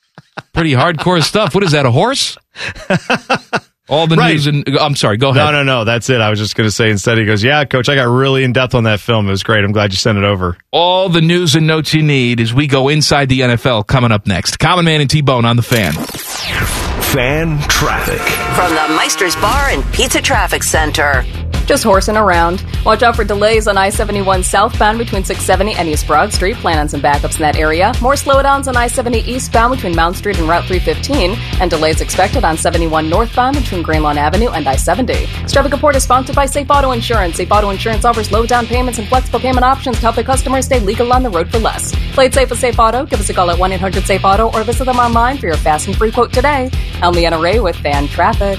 Pretty 0.54 0.72
hardcore 0.72 1.22
stuff. 1.22 1.54
What 1.54 1.64
is 1.64 1.72
that, 1.72 1.84
a 1.84 1.90
horse? 1.90 2.38
All 3.90 4.06
the 4.06 4.16
Right. 4.16 4.32
news 4.32 4.46
and 4.46 4.66
I'm 4.78 4.96
sorry. 4.96 5.16
Go 5.18 5.30
ahead. 5.30 5.44
No, 5.44 5.50
no, 5.50 5.62
no. 5.64 5.84
That's 5.84 6.08
it. 6.08 6.20
I 6.22 6.30
was 6.30 6.38
just 6.38 6.54
going 6.56 6.66
to 6.66 6.70
say 6.70 6.90
instead, 6.90 7.18
he 7.18 7.26
goes, 7.26 7.42
Yeah, 7.44 7.64
coach, 7.64 7.88
I 7.90 7.94
got 7.94 8.04
really 8.04 8.42
in 8.44 8.52
depth 8.54 8.74
on 8.74 8.84
that 8.84 9.00
film. 9.00 9.26
It 9.26 9.30
was 9.32 9.42
great. 9.42 9.62
I'm 9.64 9.72
glad 9.72 9.92
you 9.92 9.96
sent 9.98 10.16
it 10.16 10.24
over. 10.24 10.56
All 10.70 11.08
the 11.10 11.20
news 11.20 11.56
and 11.56 11.66
notes 11.66 11.92
you 11.92 12.02
need 12.02 12.40
as 12.40 12.54
we 12.54 12.66
go 12.68 12.88
inside 12.88 13.28
the 13.28 13.40
NFL 13.40 13.86
coming 13.86 14.12
up 14.12 14.26
next. 14.26 14.58
Common 14.58 14.84
Man 14.86 15.00
and 15.02 15.10
T 15.10 15.20
Bone 15.20 15.44
on 15.44 15.56
the 15.56 15.62
fan. 15.62 16.89
Fan 17.12 17.58
traffic. 17.62 18.20
From 18.54 18.72
the 18.72 18.94
Meister's 18.94 19.34
Bar 19.34 19.70
and 19.70 19.84
Pizza 19.92 20.22
Traffic 20.22 20.62
Center. 20.62 21.24
Just 21.66 21.84
horsing 21.84 22.16
around. 22.16 22.64
Watch 22.84 23.04
out 23.04 23.14
for 23.14 23.22
delays 23.22 23.68
on 23.68 23.78
I 23.78 23.90
71 23.90 24.42
southbound 24.42 24.98
between 24.98 25.22
670 25.22 25.74
and 25.78 25.88
East 25.88 26.04
Broad 26.04 26.32
Street. 26.32 26.56
Plan 26.56 26.80
on 26.80 26.88
some 26.88 27.00
backups 27.00 27.36
in 27.36 27.42
that 27.42 27.54
area. 27.54 27.92
More 28.02 28.14
slowdowns 28.14 28.66
on 28.66 28.76
I 28.76 28.88
70 28.88 29.20
eastbound 29.20 29.76
between 29.76 29.94
Mound 29.94 30.16
Street 30.16 30.36
and 30.40 30.48
Route 30.48 30.64
315. 30.64 31.38
And 31.60 31.70
delays 31.70 32.00
expected 32.00 32.42
on 32.44 32.56
71 32.56 33.08
northbound 33.08 33.54
between 33.56 33.82
Greenlawn 33.82 34.18
Avenue 34.18 34.48
and 34.48 34.66
I 34.66 34.74
70. 34.74 35.12
This 35.12 35.52
traffic 35.52 35.70
report 35.70 35.94
is 35.94 36.02
sponsored 36.02 36.34
by 36.34 36.46
Safe 36.46 36.68
Auto 36.68 36.90
Insurance. 36.90 37.36
Safe 37.36 37.52
Auto 37.52 37.70
Insurance 37.70 38.04
offers 38.04 38.32
low 38.32 38.46
down 38.46 38.66
payments 38.66 38.98
and 38.98 39.06
flexible 39.06 39.38
payment 39.38 39.64
options 39.64 39.94
to 39.96 40.02
help 40.02 40.16
their 40.16 40.24
customers 40.24 40.66
stay 40.66 40.80
legal 40.80 41.12
on 41.12 41.22
the 41.22 41.30
road 41.30 41.48
for 41.52 41.60
less. 41.60 41.94
Play 42.14 42.26
it 42.26 42.34
safe 42.34 42.50
with 42.50 42.58
Safe 42.58 42.78
Auto. 42.80 43.06
Give 43.06 43.20
us 43.20 43.30
a 43.30 43.32
call 43.32 43.48
at 43.48 43.58
1 43.60 43.70
800 43.70 44.04
Safe 44.04 44.24
Auto 44.24 44.50
or 44.50 44.64
visit 44.64 44.86
them 44.86 44.98
online 44.98 45.38
for 45.38 45.46
your 45.46 45.56
fast 45.56 45.86
and 45.86 45.96
free 45.96 46.10
quote 46.10 46.32
today. 46.32 46.68
I'm 47.02 47.14
Leanna 47.14 47.40
Ray 47.40 47.60
with 47.60 47.76
Fan 47.76 48.08
Traffic. 48.08 48.58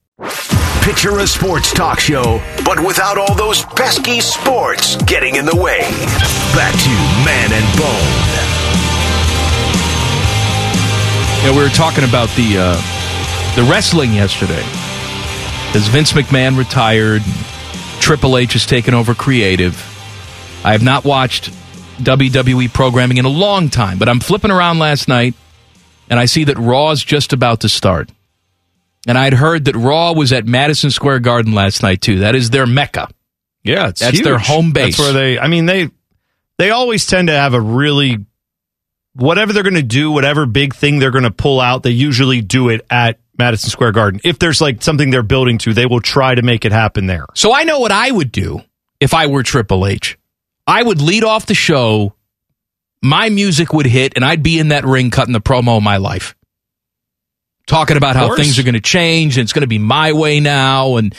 Picture 0.83 1.17
a 1.19 1.27
sports 1.27 1.73
talk 1.73 1.99
show, 1.99 2.41
but 2.65 2.79
without 2.79 3.17
all 3.17 3.33
those 3.35 3.63
pesky 3.63 4.19
sports 4.19 4.95
getting 5.03 5.35
in 5.35 5.45
the 5.45 5.55
way. 5.55 5.81
Back 6.53 6.73
to 6.73 6.89
Man 7.25 7.51
and 7.51 7.77
Bone. 7.77 8.11
Yeah, 11.43 11.51
we 11.51 11.63
were 11.63 11.69
talking 11.69 12.03
about 12.03 12.29
the 12.35 12.57
uh, 12.57 13.55
the 13.55 13.63
wrestling 13.69 14.13
yesterday. 14.13 14.63
As 15.73 15.87
Vince 15.87 16.11
McMahon 16.13 16.57
retired, 16.57 17.21
Triple 17.99 18.37
H 18.37 18.53
has 18.53 18.65
taken 18.65 18.93
over 18.93 19.13
creative. 19.13 19.75
I 20.63 20.73
have 20.73 20.83
not 20.83 21.03
watched 21.03 21.51
WWE 22.03 22.71
programming 22.73 23.17
in 23.17 23.25
a 23.25 23.29
long 23.29 23.69
time, 23.69 23.97
but 23.97 24.09
I'm 24.09 24.19
flipping 24.19 24.51
around 24.51 24.79
last 24.79 25.07
night 25.07 25.33
and 26.09 26.19
I 26.19 26.25
see 26.25 26.43
that 26.43 26.57
Raw's 26.57 27.03
just 27.03 27.33
about 27.33 27.61
to 27.61 27.69
start. 27.69 28.09
And 29.07 29.17
I'd 29.17 29.33
heard 29.33 29.65
that 29.65 29.75
Raw 29.75 30.13
was 30.13 30.31
at 30.31 30.45
Madison 30.45 30.91
Square 30.91 31.19
Garden 31.19 31.53
last 31.53 31.81
night 31.81 32.01
too. 32.01 32.19
That 32.19 32.35
is 32.35 32.49
their 32.51 32.67
mecca. 32.67 33.09
Yeah, 33.63 33.89
it's 33.89 34.01
That's 34.01 34.21
their 34.21 34.37
home 34.37 34.71
base. 34.71 34.97
That's 34.97 35.13
where 35.13 35.13
they. 35.13 35.39
I 35.39 35.47
mean, 35.47 35.65
they 35.65 35.89
they 36.57 36.69
always 36.71 37.05
tend 37.05 37.27
to 37.27 37.33
have 37.33 37.53
a 37.53 37.61
really 37.61 38.25
whatever 39.13 39.53
they're 39.53 39.63
going 39.63 39.75
to 39.75 39.81
do, 39.81 40.11
whatever 40.11 40.45
big 40.45 40.75
thing 40.75 40.99
they're 40.99 41.11
going 41.11 41.23
to 41.23 41.31
pull 41.31 41.59
out. 41.59 41.83
They 41.83 41.91
usually 41.91 42.41
do 42.41 42.69
it 42.69 42.85
at 42.89 43.19
Madison 43.37 43.69
Square 43.69 43.93
Garden. 43.93 44.21
If 44.23 44.39
there's 44.39 44.61
like 44.61 44.81
something 44.81 45.09
they're 45.09 45.23
building 45.23 45.57
to, 45.59 45.73
they 45.73 45.85
will 45.85 46.01
try 46.01 46.35
to 46.35 46.41
make 46.41 46.65
it 46.65 46.71
happen 46.71 47.07
there. 47.07 47.25
So 47.35 47.53
I 47.53 47.63
know 47.63 47.79
what 47.79 47.91
I 47.91 48.11
would 48.11 48.31
do 48.31 48.61
if 48.99 49.13
I 49.13 49.27
were 49.27 49.43
Triple 49.43 49.85
H. 49.85 50.17
I 50.67 50.83
would 50.83 51.01
lead 51.01 51.23
off 51.23 51.47
the 51.47 51.55
show, 51.55 52.13
my 53.01 53.29
music 53.29 53.73
would 53.73 53.87
hit, 53.87 54.13
and 54.15 54.23
I'd 54.23 54.43
be 54.43 54.59
in 54.59 54.69
that 54.69 54.85
ring 54.85 55.09
cutting 55.09 55.33
the 55.33 55.41
promo 55.41 55.77
of 55.77 55.83
my 55.83 55.97
life. 55.97 56.35
Talking 57.71 57.97
about 57.97 58.15
how 58.15 58.35
things 58.35 58.59
are 58.59 58.63
going 58.63 58.75
to 58.75 58.81
change 58.81 59.37
and 59.37 59.43
it's 59.43 59.53
going 59.53 59.61
to 59.61 59.67
be 59.67 59.79
my 59.79 60.13
way 60.13 60.39
now. 60.39 60.97
And 60.97 61.15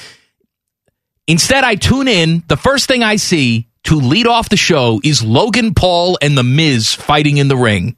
instead, 1.26 1.64
I 1.64 1.74
tune 1.74 2.08
in. 2.08 2.44
The 2.48 2.56
first 2.56 2.86
thing 2.86 3.02
I 3.02 3.16
see 3.16 3.68
to 3.84 3.96
lead 3.96 4.26
off 4.26 4.48
the 4.48 4.56
show 4.56 5.00
is 5.02 5.22
Logan 5.22 5.74
Paul 5.74 6.18
and 6.22 6.36
The 6.36 6.42
Miz 6.42 6.94
fighting 6.94 7.38
in 7.38 7.48
the 7.48 7.56
ring. 7.56 7.96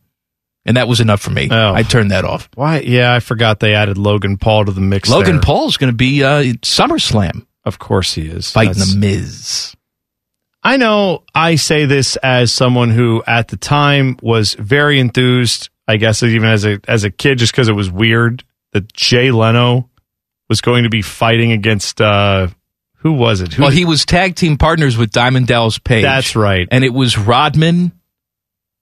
And 0.65 0.79
that 0.79 0.89
was 0.89 1.01
enough 1.01 1.21
for 1.21 1.31
me. 1.31 1.49
Oh. 1.51 1.75
I 1.75 1.83
turned 1.83 2.11
that 2.11 2.25
off. 2.25 2.49
Why? 2.55 2.81
Yeah, 2.81 3.13
I 3.13 3.21
forgot 3.21 3.61
they 3.61 3.75
added 3.75 3.99
Logan 3.99 4.39
Paul 4.39 4.65
to 4.65 4.73
the 4.73 4.81
mix. 4.81 5.11
Logan 5.11 5.37
there. 5.37 5.43
Paul's 5.43 5.77
going 5.77 5.93
to 5.93 5.97
be 5.97 6.25
uh, 6.25 6.43
SummerSlam 6.63 7.45
of 7.65 7.79
course, 7.79 8.15
he 8.15 8.27
is 8.27 8.51
fighting 8.51 8.75
That's- 8.75 8.93
The 8.93 8.99
Miz. 8.99 9.75
I 10.63 10.79
know 10.79 11.25
I 11.35 11.57
say 11.57 11.85
this 11.85 12.17
as 12.17 12.51
someone 12.51 12.91
who 12.91 13.23
at 13.27 13.49
the 13.49 13.57
time 13.59 14.17
was 14.23 14.55
very 14.55 14.99
enthused, 14.99 15.69
I 15.87 15.97
guess 15.97 16.23
even 16.23 16.49
as 16.49 16.65
a 16.65 16.81
as 16.89 17.05
a 17.05 17.11
kid 17.11 17.39
just 17.39 17.53
because 17.53 17.69
it 17.69 17.75
was 17.75 17.91
weird 17.91 18.45
that 18.73 18.93
Jay 18.93 19.31
Leno 19.31 19.89
was 20.49 20.61
going 20.61 20.85
to 20.85 20.91
be 20.91 21.03
fighting 21.03 21.53
against 21.53 22.01
uh 22.01 22.49
who 22.97 23.13
was 23.13 23.43
it? 23.43 23.53
Who 23.53 23.63
Well, 23.63 23.71
he 23.71 23.85
was 23.85 24.07
tag 24.07 24.35
team 24.35 24.57
partners 24.57 24.97
with 24.97 25.11
Diamond 25.11 25.47
Dallas 25.47 25.79
Page. 25.79 26.03
That's 26.03 26.35
right. 26.37 26.67
And 26.71 26.85
it 26.85 26.93
was 26.95 27.19
Rodman 27.19 27.93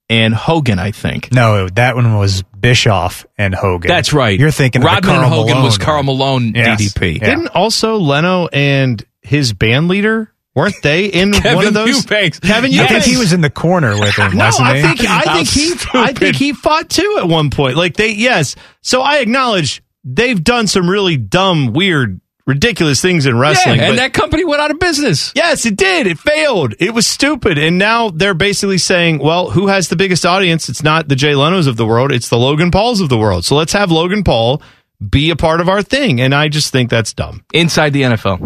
and 0.08 0.32
Hogan, 0.32 0.78
I 0.78 0.92
think. 0.92 1.32
No, 1.32 1.68
that 1.70 1.96
one 1.96 2.16
was 2.16 2.44
Bischoff 2.58 3.26
and 3.36 3.52
Hogan. 3.52 3.88
That's 3.88 4.12
right. 4.12 4.38
You're 4.38 4.52
thinking 4.52 4.82
Rodman 4.82 5.10
of 5.10 5.16
the 5.16 5.24
and 5.24 5.32
Hogan 5.32 5.54
Malone 5.54 5.64
was. 5.64 5.78
Karl 5.78 6.02
Malone 6.04 6.52
Yes. 6.54 6.80
DDP. 6.80 7.18
Yeah. 7.20 7.30
Didn't 7.30 7.48
also 7.48 7.96
Leno 7.96 8.46
and 8.52 9.04
his 9.22 9.52
band 9.52 9.88
leader 9.88 10.31
weren't 10.54 10.74
they 10.82 11.06
in 11.06 11.32
Kevin 11.32 11.54
one 11.56 11.66
of 11.66 11.74
those? 11.74 12.02
Eubanks. 12.04 12.38
Kevin 12.40 12.72
I 12.78 12.86
think 12.86 13.04
he 13.04 13.16
was 13.16 13.32
in 13.32 13.40
the 13.40 13.50
corner 13.50 13.98
with 13.98 14.14
him, 14.16 14.32
No, 14.36 14.44
wasn't 14.46 14.68
I 14.68 14.76
he? 14.76 14.82
think 14.82 15.00
I 15.10 15.22
think 15.36 15.48
he 15.48 15.72
I 15.94 16.12
think 16.12 16.36
he 16.36 16.52
fought 16.52 16.88
too 16.90 17.16
at 17.20 17.28
one 17.28 17.50
point. 17.50 17.76
Like 17.76 17.94
they 17.96 18.12
yes. 18.12 18.56
So 18.80 19.00
I 19.02 19.18
acknowledge 19.18 19.82
they've 20.04 20.42
done 20.42 20.66
some 20.66 20.88
really 20.90 21.16
dumb, 21.16 21.72
weird, 21.72 22.20
ridiculous 22.46 23.00
things 23.00 23.24
in 23.26 23.38
wrestling. 23.38 23.76
Yeah, 23.78 23.84
and 23.84 23.92
but- 23.92 24.02
that 24.02 24.12
company 24.12 24.44
went 24.44 24.60
out 24.60 24.70
of 24.72 24.78
business. 24.80 25.32
Yes, 25.36 25.64
it 25.64 25.76
did. 25.76 26.06
It 26.08 26.18
failed. 26.18 26.74
It 26.80 26.92
was 26.92 27.06
stupid. 27.06 27.56
And 27.56 27.78
now 27.78 28.10
they're 28.10 28.34
basically 28.34 28.78
saying, 28.78 29.18
well, 29.20 29.50
who 29.50 29.68
has 29.68 29.88
the 29.88 29.96
biggest 29.96 30.26
audience? 30.26 30.68
It's 30.68 30.82
not 30.82 31.08
the 31.08 31.14
Jay 31.16 31.34
Leno's 31.36 31.66
of 31.68 31.76
the 31.76 31.86
world. 31.86 32.10
It's 32.12 32.28
the 32.28 32.38
Logan 32.38 32.70
Pauls 32.72 33.00
of 33.00 33.08
the 33.08 33.16
world. 33.18 33.44
So 33.44 33.54
let's 33.54 33.72
have 33.74 33.90
Logan 33.92 34.24
Paul 34.24 34.60
be 35.08 35.30
a 35.30 35.36
part 35.36 35.60
of 35.60 35.68
our 35.68 35.82
thing. 35.82 36.20
And 36.20 36.34
I 36.34 36.48
just 36.48 36.72
think 36.72 36.90
that's 36.90 37.12
dumb. 37.12 37.44
Inside 37.52 37.92
the 37.92 38.02
NFL. 38.02 38.38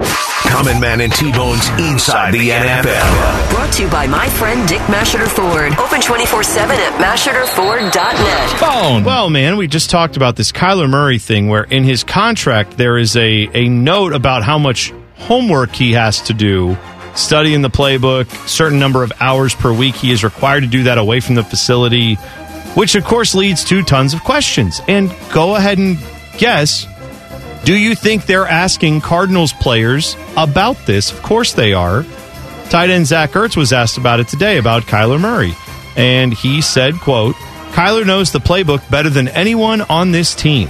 Common 0.56 0.80
Man 0.80 1.02
and 1.02 1.12
T-Bone's 1.12 1.68
Inside 1.78 2.32
the 2.32 2.48
NFL. 2.48 3.50
Brought 3.50 3.74
to 3.74 3.82
you 3.82 3.90
by 3.90 4.06
my 4.06 4.26
friend 4.26 4.66
Dick 4.66 4.80
Masheter 4.88 5.28
Ford. 5.28 5.78
Open 5.78 6.00
24 6.00 6.42
7 6.42 6.74
at 6.74 6.92
masheterford.net. 6.94 8.58
Phone. 8.58 9.04
Well, 9.04 9.28
man, 9.28 9.58
we 9.58 9.68
just 9.68 9.90
talked 9.90 10.16
about 10.16 10.36
this 10.36 10.52
Kyler 10.52 10.88
Murray 10.88 11.18
thing 11.18 11.48
where 11.48 11.64
in 11.64 11.84
his 11.84 12.02
contract 12.02 12.78
there 12.78 12.96
is 12.96 13.18
a, 13.18 13.50
a 13.52 13.68
note 13.68 14.14
about 14.14 14.44
how 14.44 14.56
much 14.56 14.94
homework 15.16 15.74
he 15.74 15.92
has 15.92 16.22
to 16.22 16.32
do, 16.32 16.74
studying 17.14 17.60
the 17.60 17.68
playbook, 17.68 18.26
certain 18.48 18.78
number 18.78 19.02
of 19.02 19.12
hours 19.20 19.54
per 19.54 19.74
week. 19.74 19.94
He 19.94 20.10
is 20.10 20.24
required 20.24 20.62
to 20.62 20.68
do 20.68 20.84
that 20.84 20.96
away 20.96 21.20
from 21.20 21.34
the 21.34 21.44
facility, 21.44 22.14
which 22.74 22.94
of 22.94 23.04
course 23.04 23.34
leads 23.34 23.62
to 23.64 23.82
tons 23.82 24.14
of 24.14 24.24
questions. 24.24 24.80
And 24.88 25.14
go 25.34 25.54
ahead 25.54 25.76
and 25.76 25.98
guess. 26.38 26.86
Do 27.66 27.76
you 27.76 27.96
think 27.96 28.26
they're 28.26 28.46
asking 28.46 29.00
Cardinals 29.00 29.52
players 29.52 30.16
about 30.36 30.76
this? 30.86 31.10
Of 31.10 31.20
course 31.24 31.52
they 31.52 31.72
are. 31.72 32.06
Tight 32.70 32.90
end 32.90 33.08
Zach 33.08 33.32
Ertz 33.32 33.56
was 33.56 33.72
asked 33.72 33.98
about 33.98 34.20
it 34.20 34.28
today 34.28 34.58
about 34.58 34.84
Kyler 34.84 35.20
Murray. 35.20 35.52
And 35.96 36.32
he 36.32 36.62
said, 36.62 36.94
quote, 37.00 37.34
Kyler 37.72 38.06
knows 38.06 38.30
the 38.30 38.38
playbook 38.38 38.88
better 38.88 39.10
than 39.10 39.26
anyone 39.26 39.80
on 39.80 40.12
this 40.12 40.32
team. 40.32 40.68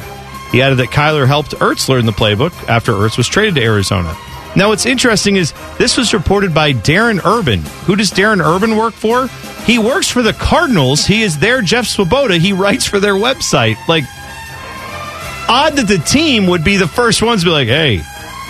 He 0.50 0.62
added 0.62 0.78
that 0.78 0.88
Kyler 0.88 1.26
helped 1.26 1.50
Ertz 1.56 1.90
learn 1.90 2.06
the 2.06 2.12
playbook 2.12 2.54
after 2.66 2.92
Ertz 2.92 3.18
was 3.18 3.28
traded 3.28 3.56
to 3.56 3.62
Arizona. 3.62 4.16
Now, 4.56 4.70
what's 4.70 4.86
interesting 4.86 5.36
is 5.36 5.52
this 5.76 5.98
was 5.98 6.14
reported 6.14 6.54
by 6.54 6.72
Darren 6.72 7.22
Urban. 7.26 7.60
Who 7.84 7.96
does 7.96 8.10
Darren 8.10 8.40
Urban 8.40 8.74
work 8.74 8.94
for? 8.94 9.26
He 9.66 9.78
works 9.78 10.08
for 10.08 10.22
the 10.22 10.32
Cardinals. 10.32 11.04
He 11.04 11.20
is 11.20 11.38
their 11.38 11.60
Jeff 11.60 11.84
Swoboda. 11.84 12.38
He 12.38 12.54
writes 12.54 12.86
for 12.86 13.00
their 13.00 13.16
website. 13.16 13.76
Like, 13.86 14.04
odd 15.48 15.74
that 15.76 15.88
the 15.88 15.98
team 15.98 16.46
would 16.48 16.64
be 16.64 16.76
the 16.76 16.88
first 16.88 17.22
ones 17.22 17.42
to 17.42 17.46
be 17.46 17.50
like, 17.52 17.68
hey, 17.68 17.98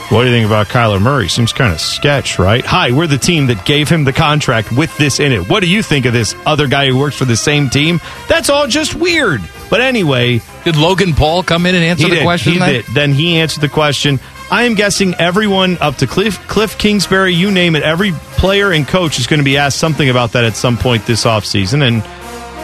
what 0.08 0.22
do 0.22 0.28
you 0.28 0.34
think 0.34 0.46
about 0.46 0.68
Kyler 0.68 1.02
Murray? 1.02 1.28
Seems 1.28 1.52
kind 1.52 1.72
of 1.72 1.80
sketch, 1.80 2.38
right? 2.38 2.64
Hi, 2.64 2.92
we're 2.92 3.08
the 3.08 3.18
team 3.18 3.48
that 3.48 3.64
gave 3.66 3.88
him 3.88 4.04
the 4.04 4.12
contract 4.12 4.70
with 4.70 4.96
this 4.98 5.18
in 5.18 5.32
it. 5.32 5.48
What 5.48 5.60
do 5.60 5.68
you 5.68 5.82
think 5.82 6.06
of 6.06 6.12
this 6.12 6.34
other 6.46 6.68
guy 6.68 6.86
who 6.86 6.96
works 6.96 7.16
for 7.16 7.24
the 7.24 7.36
same 7.36 7.68
team? 7.70 8.00
That's 8.28 8.48
all 8.48 8.68
just 8.68 8.94
weird. 8.94 9.40
But 9.68 9.80
anyway, 9.80 10.40
Did 10.64 10.76
Logan 10.76 11.12
Paul 11.14 11.42
come 11.42 11.66
in 11.66 11.74
and 11.74 11.82
answer 11.82 12.04
he 12.04 12.10
the 12.10 12.16
did. 12.16 12.22
question? 12.24 12.52
He 12.52 12.58
then? 12.60 12.72
did. 12.72 12.84
Then 12.94 13.12
he 13.12 13.40
answered 13.40 13.62
the 13.62 13.68
question. 13.68 14.20
I 14.48 14.62
am 14.62 14.74
guessing 14.74 15.14
everyone 15.18 15.76
up 15.78 15.96
to 15.96 16.06
Cliff, 16.06 16.38
Cliff 16.46 16.78
Kingsbury, 16.78 17.34
you 17.34 17.50
name 17.50 17.74
it, 17.74 17.82
every 17.82 18.12
player 18.12 18.70
and 18.70 18.86
coach 18.86 19.18
is 19.18 19.26
going 19.26 19.40
to 19.40 19.44
be 19.44 19.56
asked 19.56 19.78
something 19.78 20.08
about 20.08 20.32
that 20.32 20.44
at 20.44 20.54
some 20.54 20.76
point 20.78 21.04
this 21.04 21.24
offseason. 21.24 21.82
And 21.82 22.04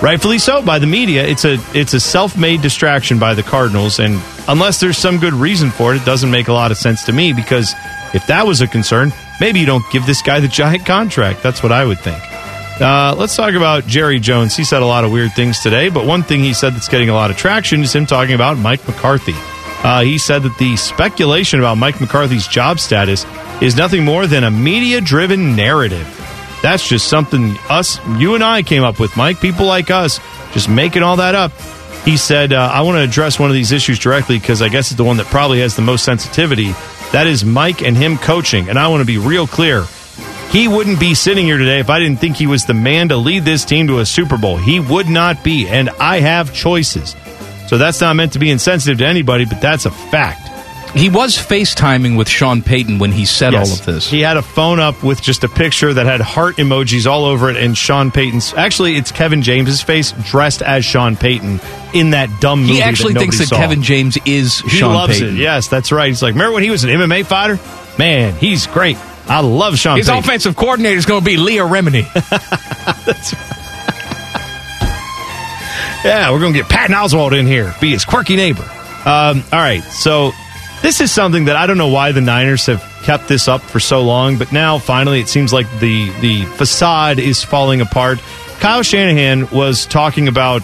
rightfully 0.03 0.38
so 0.38 0.61
by 0.61 0.78
the 0.78 0.86
media. 0.86 1.24
It's 1.24 1.44
a 1.44 1.59
it's 1.72 1.94
a 1.94 2.00
self-made 2.00 2.61
distraction 2.61 3.18
by 3.18 3.34
the 3.34 3.42
Cardinals 3.42 3.98
and 3.98 4.20
unless 4.48 4.80
there's 4.80 4.98
some 4.98 5.18
good 5.18 5.32
reason 5.32 5.70
for 5.70 5.94
it, 5.94 6.03
it 6.03 6.05
doesn't 6.05 6.30
make 6.30 6.48
a 6.48 6.53
lot 6.53 6.70
of 6.70 6.76
sense 6.76 7.05
to 7.05 7.12
me 7.12 7.32
because 7.32 7.74
if 8.12 8.26
that 8.26 8.46
was 8.46 8.61
a 8.61 8.66
concern, 8.66 9.12
maybe 9.40 9.61
you 9.61 9.66
don't 9.66 9.84
give 9.90 10.05
this 10.05 10.20
guy 10.20 10.40
the 10.40 10.48
giant 10.48 10.84
contract. 10.84 11.42
That's 11.42 11.62
what 11.62 11.72
I 11.72 11.84
would 11.84 12.00
think. 12.00 12.22
Uh, 12.80 13.14
let's 13.16 13.36
talk 13.36 13.55
about 13.55 13.86
Jerry 13.86 14.18
Jones. 14.18 14.57
He 14.57 14.64
said 14.64 14.82
a 14.82 14.86
lot 14.86 15.05
of 15.05 15.12
weird 15.12 15.34
things 15.34 15.61
today, 15.61 15.88
but 15.88 16.05
one 16.07 16.22
thing 16.22 16.40
he 16.40 16.53
said 16.53 16.74
that's 16.74 16.88
getting 16.88 17.11
a 17.11 17.14
lot 17.14 17.30
of 17.30 17.36
traction 17.36 17.82
is 17.82 17.94
him 17.94 18.07
talking 18.07 18.34
about 18.34 18.59
Mike 18.59 18.86
McCarthy. 18.88 19.34
Uh, 19.84 20.03
he 20.03 20.18
said 20.18 20.42
that 20.42 20.57
the 20.59 20.76
speculation 20.76 21.59
about 21.59 21.76
Mike 21.76 22.00
McCarthy's 22.00 22.46
job 22.46 22.80
status 22.80 23.26
is 23.61 23.76
nothing 23.76 24.05
more 24.05 24.26
than 24.26 24.44
a 24.44 24.50
media 24.50 25.00
driven 25.00 25.55
narrative. 25.55 26.07
That's 26.62 26.88
just 26.88 27.08
something 27.08 27.56
us, 27.68 27.98
you 28.18 28.34
and 28.34 28.42
I 28.44 28.62
came 28.62 28.84
up 28.84 29.00
with, 29.00 29.16
Mike. 29.16 29.40
People 29.40 29.66
like 29.66 29.90
us 29.90 30.20
just 30.52 30.68
making 30.68 31.02
all 31.02 31.16
that 31.16 31.34
up. 31.34 31.52
He 32.04 32.16
said, 32.16 32.52
uh, 32.52 32.70
I 32.72 32.82
want 32.82 32.96
to 32.96 33.02
address 33.02 33.38
one 33.38 33.50
of 33.50 33.54
these 33.54 33.72
issues 33.72 33.98
directly 33.98 34.38
because 34.38 34.62
I 34.62 34.68
guess 34.68 34.90
it's 34.90 34.96
the 34.96 35.04
one 35.04 35.18
that 35.18 35.26
probably 35.26 35.60
has 35.60 35.76
the 35.76 35.82
most 35.82 36.04
sensitivity. 36.04 36.72
That 37.12 37.26
is 37.26 37.44
Mike 37.44 37.82
and 37.82 37.96
him 37.96 38.16
coaching. 38.16 38.68
And 38.68 38.78
I 38.78 38.88
want 38.88 39.00
to 39.02 39.06
be 39.06 39.18
real 39.18 39.46
clear. 39.46 39.84
He 40.50 40.68
wouldn't 40.68 41.00
be 41.00 41.14
sitting 41.14 41.46
here 41.46 41.58
today 41.58 41.80
if 41.80 41.90
I 41.90 41.98
didn't 41.98 42.20
think 42.20 42.36
he 42.36 42.46
was 42.46 42.64
the 42.64 42.74
man 42.74 43.08
to 43.08 43.16
lead 43.16 43.44
this 43.44 43.64
team 43.64 43.86
to 43.88 44.00
a 44.00 44.06
Super 44.06 44.36
Bowl. 44.36 44.56
He 44.56 44.80
would 44.80 45.08
not 45.08 45.42
be. 45.42 45.68
And 45.68 45.90
I 45.90 46.20
have 46.20 46.52
choices. 46.52 47.16
So 47.68 47.78
that's 47.78 48.00
not 48.00 48.14
meant 48.16 48.34
to 48.34 48.38
be 48.38 48.50
insensitive 48.50 48.98
to 48.98 49.06
anybody, 49.06 49.46
but 49.46 49.60
that's 49.60 49.86
a 49.86 49.90
fact. 49.90 50.51
He 50.95 51.09
was 51.09 51.36
FaceTiming 51.38 52.18
with 52.18 52.28
Sean 52.28 52.61
Payton 52.62 52.99
when 52.99 53.12
he 53.12 53.24
said 53.24 53.55
Yes. 53.55 53.70
all 53.70 53.78
of 53.78 53.86
this. 53.86 54.11
He 54.11 54.20
had 54.20 54.36
a 54.36 54.43
phone 54.43 54.78
up 54.78 55.03
with 55.03 55.22
just 55.22 55.43
a 55.43 55.49
picture 55.49 55.95
that 55.95 56.05
had 56.05 56.20
heart 56.20 56.57
emojis 56.57 57.11
all 57.11 57.24
over 57.24 57.49
it, 57.49 57.57
and 57.57 57.76
Sean 57.76 58.11
Payton's. 58.11 58.53
Actually, 58.53 58.97
it's 58.97 59.11
Kevin 59.11 59.40
James's 59.40 59.80
face 59.80 60.12
dressed 60.26 60.61
as 60.61 60.84
Sean 60.84 61.16
Payton 61.16 61.61
in 61.95 62.11
that 62.11 62.28
dumb 62.40 62.61
movie. 62.61 62.74
He 62.74 62.82
actually 62.82 63.14
that 63.14 63.20
thinks 63.20 63.38
that 63.38 63.47
saw. 63.49 63.57
Kevin 63.57 63.82
James 63.82 64.18
is 64.26 64.61
He 64.61 64.68
Sean 64.68 64.93
loves 64.95 65.18
Payton. 65.18 65.36
it. 65.36 65.40
Yes, 65.40 65.68
that's 65.68 65.93
right. 65.93 66.09
He's 66.09 66.22
like, 66.22 66.34
remember 66.34 66.53
when 66.55 66.62
he 66.62 66.70
was 66.70 66.84
an 66.84 66.90
MMA 66.90 67.24
fighter? 67.24 67.59
Man, 67.99 68.34
he's 68.34 68.66
great. 68.66 68.99
I 69.28 69.40
love 69.40 69.78
Sean. 69.78 69.97
His 69.97 70.09
Payton. 70.09 70.24
offensive 70.24 70.57
coordinator 70.57 70.99
is 70.99 71.07
going 71.07 71.20
to 71.20 71.24
be 71.26 71.36
Leah 71.38 71.62
Remini. 71.64 72.05
Yeah, 76.05 76.32
we're 76.32 76.40
going 76.40 76.53
to 76.53 76.59
get 76.59 76.68
Patton 76.68 76.97
Oswald 76.97 77.32
in 77.32 77.47
here, 77.47 77.72
be 77.80 77.90
his 77.93 78.05
quirky 78.05 78.34
neighbor. 78.34 78.64
Um, 79.05 79.45
all 79.53 79.61
right, 79.61 79.82
so 79.84 80.32
this 80.82 81.00
is 81.00 81.10
something 81.10 81.46
that 81.46 81.56
I 81.56 81.66
don't 81.66 81.78
know 81.78 81.88
why 81.88 82.12
the 82.12 82.20
Niners 82.20 82.66
have 82.66 82.82
kept 83.02 83.28
this 83.28 83.48
up 83.48 83.62
for 83.62 83.80
so 83.80 84.02
long, 84.02 84.38
but 84.38 84.52
now 84.52 84.78
finally 84.78 85.20
it 85.20 85.28
seems 85.28 85.52
like 85.52 85.70
the 85.80 86.10
the 86.20 86.44
facade 86.44 87.18
is 87.18 87.42
falling 87.42 87.80
apart. 87.80 88.18
Kyle 88.60 88.82
Shanahan 88.82 89.48
was 89.50 89.86
talking 89.86 90.28
about, 90.28 90.62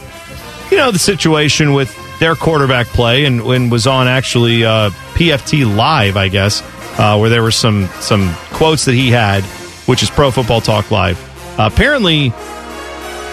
you 0.70 0.76
know, 0.76 0.90
the 0.92 0.98
situation 0.98 1.72
with 1.72 1.92
their 2.20 2.34
quarterback 2.34 2.86
play, 2.88 3.24
and 3.24 3.44
when 3.44 3.70
was 3.70 3.86
on 3.86 4.06
actually 4.08 4.64
uh, 4.64 4.90
PFT 5.14 5.64
Live, 5.76 6.16
I 6.16 6.28
guess, 6.28 6.62
uh, 6.98 7.16
where 7.18 7.30
there 7.30 7.42
were 7.42 7.50
some 7.50 7.88
some 8.00 8.32
quotes 8.52 8.84
that 8.86 8.94
he 8.94 9.10
had, 9.10 9.42
which 9.86 10.02
is 10.02 10.10
Pro 10.10 10.30
Football 10.30 10.60
Talk 10.60 10.90
Live. 10.90 11.18
Uh, 11.58 11.68
apparently, 11.72 12.30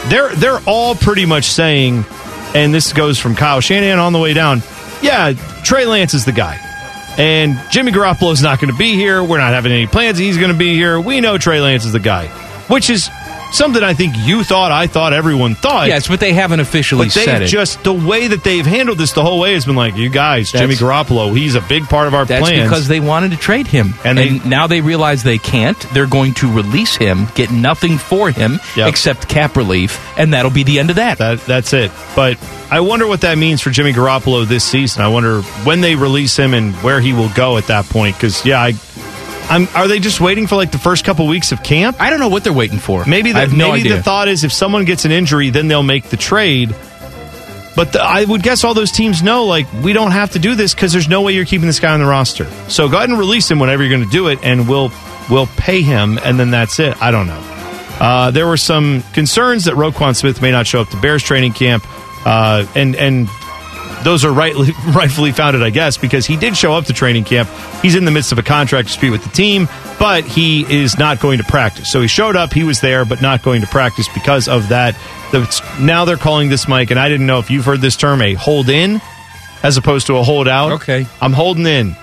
they're 0.07 0.33
they're 0.35 0.59
all 0.67 0.95
pretty 0.95 1.25
much 1.25 1.45
saying, 1.45 2.05
and 2.53 2.73
this 2.73 2.93
goes 2.93 3.19
from 3.19 3.35
Kyle 3.35 3.59
Shanahan 3.61 3.99
on 3.99 4.13
the 4.13 4.19
way 4.19 4.33
down. 4.33 4.61
Yeah, 5.01 5.33
Trey 5.63 5.85
Lance 5.85 6.13
is 6.13 6.25
the 6.25 6.31
guy, 6.31 6.57
and 7.17 7.59
Jimmy 7.71 7.91
Garoppolo 7.91 8.31
is 8.33 8.41
not 8.41 8.59
going 8.59 8.71
to 8.71 8.77
be 8.77 8.93
here. 8.95 9.23
We're 9.23 9.37
not 9.37 9.53
having 9.53 9.71
any 9.71 9.87
plans. 9.87 10.17
He's 10.17 10.37
going 10.37 10.51
to 10.51 10.57
be 10.57 10.73
here. 10.75 10.99
We 10.99 11.21
know 11.21 11.37
Trey 11.37 11.61
Lance 11.61 11.85
is 11.85 11.93
the 11.93 11.99
guy, 11.99 12.27
which 12.67 12.89
is 12.89 13.09
something 13.55 13.81
I 13.83 13.93
think 13.93 14.15
you 14.17 14.43
thought, 14.43 14.71
I 14.71 14.87
thought, 14.87 15.13
everyone 15.13 15.55
thought. 15.55 15.87
yes, 15.87 16.07
but 16.07 16.19
they 16.19 16.33
haven't 16.33 16.59
officially 16.59 17.07
But 17.07 17.11
said 17.13 17.41
it. 17.43 17.47
just 17.47 17.83
the 17.83 17.93
way 17.93 18.27
that 18.27 18.43
they've 18.43 18.65
handled 18.65 18.97
this 18.97 19.11
the 19.13 19.23
whole 19.23 19.39
way 19.39 19.53
has 19.53 19.65
been 19.65 19.75
like, 19.75 19.95
you 19.95 20.09
guys, 20.09 20.51
Jimmy 20.51 20.75
Garoppolo, 20.75 21.35
he's 21.35 21.55
a 21.55 21.61
big 21.61 21.83
part 21.85 22.07
of 22.07 22.13
our 22.13 22.25
That's 22.25 22.41
plans. 22.41 22.63
because 22.69 22.87
they 22.87 22.99
wanted 22.99 23.31
to 23.31 23.37
trade 23.37 23.67
him. 23.67 23.93
And 24.03 24.19
And, 24.19 24.45
now 24.45 24.67
they 24.67 24.81
realize 24.81 25.23
they 25.23 25.37
can't. 25.37 25.79
They're 25.93 26.05
going 26.07 26.33
to 26.35 26.51
release 26.51 26.95
him, 26.95 27.27
get 27.35 27.51
nothing 27.51 27.97
for 27.97 28.29
him 28.31 28.59
Yep. 28.75 28.89
except 28.89 29.27
cap 29.29 29.55
relief, 29.57 29.99
and 30.17 30.33
that'll 30.33 30.51
be 30.51 30.63
the 30.63 30.79
end 30.79 30.89
of 30.89 30.97
that. 30.97 31.17
That 31.19 31.45
that's 31.45 31.73
it. 31.73 31.91
But 32.15 32.37
I 32.71 32.79
wonder 32.81 33.07
what 33.07 33.21
that 33.21 33.37
means 33.37 33.61
for 33.61 33.69
Jimmy 33.69 33.93
Garoppolo 33.93 34.45
this 34.47 34.63
season. 34.63 35.03
I 35.03 35.07
wonder 35.07 35.41
when 35.63 35.81
they 35.81 35.95
release 35.95 36.35
him 36.37 36.53
and 36.53 36.73
where 36.77 36.99
he 36.99 37.13
will 37.13 37.29
go 37.29 37.57
at 37.57 37.67
that 37.67 37.85
point. 37.85 38.15
Because 38.15 38.45
yeah, 38.45 38.59
I, 38.61 38.73
I'm. 39.49 39.67
Are 39.75 39.87
they 39.87 39.99
just 39.99 40.19
waiting 40.21 40.47
for 40.47 40.55
like 40.55 40.71
the 40.71 40.77
first 40.77 41.05
couple 41.05 41.27
weeks 41.27 41.51
of 41.51 41.63
camp? 41.63 41.97
I 41.99 42.09
don't 42.09 42.19
know 42.19 42.29
what 42.29 42.43
they're 42.43 42.53
waiting 42.53 42.79
for. 42.79 43.05
Maybe 43.05 43.31
the, 43.31 43.47
no 43.47 43.71
maybe 43.71 43.89
the 43.89 44.01
thought 44.01 44.27
is 44.27 44.43
if 44.43 44.51
someone 44.51 44.85
gets 44.85 45.05
an 45.05 45.11
injury, 45.11 45.49
then 45.49 45.67
they'll 45.67 45.83
make 45.83 46.05
the 46.05 46.17
trade. 46.17 46.75
But 47.75 47.91
the, 47.91 48.01
I 48.01 48.23
would 48.23 48.41
guess 48.41 48.63
all 48.63 48.73
those 48.73 48.91
teams 48.91 49.21
know 49.21 49.45
like 49.45 49.71
we 49.83 49.93
don't 49.93 50.11
have 50.11 50.31
to 50.31 50.39
do 50.39 50.55
this 50.55 50.73
because 50.73 50.93
there's 50.93 51.09
no 51.09 51.21
way 51.21 51.33
you're 51.33 51.45
keeping 51.45 51.67
this 51.67 51.79
guy 51.79 51.93
on 51.93 51.99
the 51.99 52.05
roster. 52.05 52.45
So 52.69 52.87
go 52.87 52.97
ahead 52.97 53.09
and 53.09 53.19
release 53.19 53.51
him 53.51 53.59
whenever 53.59 53.83
you're 53.83 53.95
going 53.95 54.09
to 54.09 54.15
do 54.15 54.27
it, 54.29 54.39
and 54.43 54.67
we'll 54.67 54.91
we'll 55.29 55.47
pay 55.47 55.81
him, 55.81 56.17
and 56.23 56.39
then 56.39 56.51
that's 56.51 56.79
it. 56.79 57.01
I 57.01 57.11
don't 57.11 57.27
know. 57.27 57.43
Uh, 57.99 58.31
there 58.31 58.47
were 58.47 58.57
some 58.57 59.03
concerns 59.13 59.65
that 59.65 59.75
Roquan 59.75 60.15
Smith 60.15 60.41
may 60.41 60.51
not 60.51 60.67
show 60.67 60.81
up 60.81 60.89
to 60.89 60.97
Bears 61.01 61.23
training 61.23 61.53
camp, 61.53 61.85
uh, 62.25 62.65
and 62.75 62.95
and 62.95 63.29
those 64.05 64.23
are 64.23 64.31
rightly, 64.31 64.71
rightfully 64.95 65.31
founded, 65.31 65.63
I 65.63 65.71
guess, 65.71 65.97
because 65.97 66.25
he 66.25 66.37
did 66.37 66.55
show 66.55 66.73
up 66.73 66.85
to 66.85 66.93
training 66.93 67.25
camp. 67.25 67.49
He's 67.81 67.95
in 67.95 68.05
the 68.05 68.11
midst 68.11 68.31
of 68.31 68.37
a 68.37 68.43
contract 68.43 68.87
dispute 68.87 69.11
with 69.11 69.23
the 69.23 69.31
team, 69.31 69.67
but 69.99 70.23
he 70.23 70.61
is 70.71 70.97
not 70.97 71.19
going 71.19 71.39
to 71.39 71.43
practice. 71.43 71.91
So 71.91 72.01
he 72.01 72.07
showed 72.07 72.35
up, 72.35 72.53
he 72.53 72.63
was 72.63 72.79
there, 72.79 73.03
but 73.03 73.21
not 73.21 73.43
going 73.43 73.61
to 73.61 73.67
practice 73.67 74.07
because 74.13 74.47
of 74.47 74.69
that. 74.69 74.95
Now 75.81 76.05
they're 76.05 76.17
calling 76.17 76.49
this 76.49 76.67
Mike, 76.67 76.91
and 76.91 76.99
I 76.99 77.09
didn't 77.09 77.25
know 77.25 77.39
if 77.39 77.49
you've 77.49 77.65
heard 77.65 77.81
this 77.81 77.97
term, 77.97 78.21
a 78.21 78.35
hold 78.35 78.69
in, 78.69 79.01
as 79.63 79.75
opposed 79.75 80.07
to 80.07 80.17
a 80.17 80.23
hold 80.23 80.47
out. 80.47 80.73
Okay. 80.73 81.05
I'm 81.19 81.33
holding 81.33 81.65
in. 81.65 81.95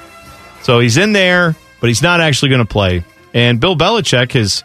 So 0.63 0.81
he's 0.81 0.97
in 0.97 1.13
there, 1.13 1.57
but 1.81 1.87
he's 1.87 2.03
not 2.03 2.21
actually 2.21 2.51
going 2.51 2.67
to 2.67 2.71
play. 2.71 3.05
And 3.33 3.61
Bill 3.61 3.77
Belichick 3.77 4.33
has 4.33 4.65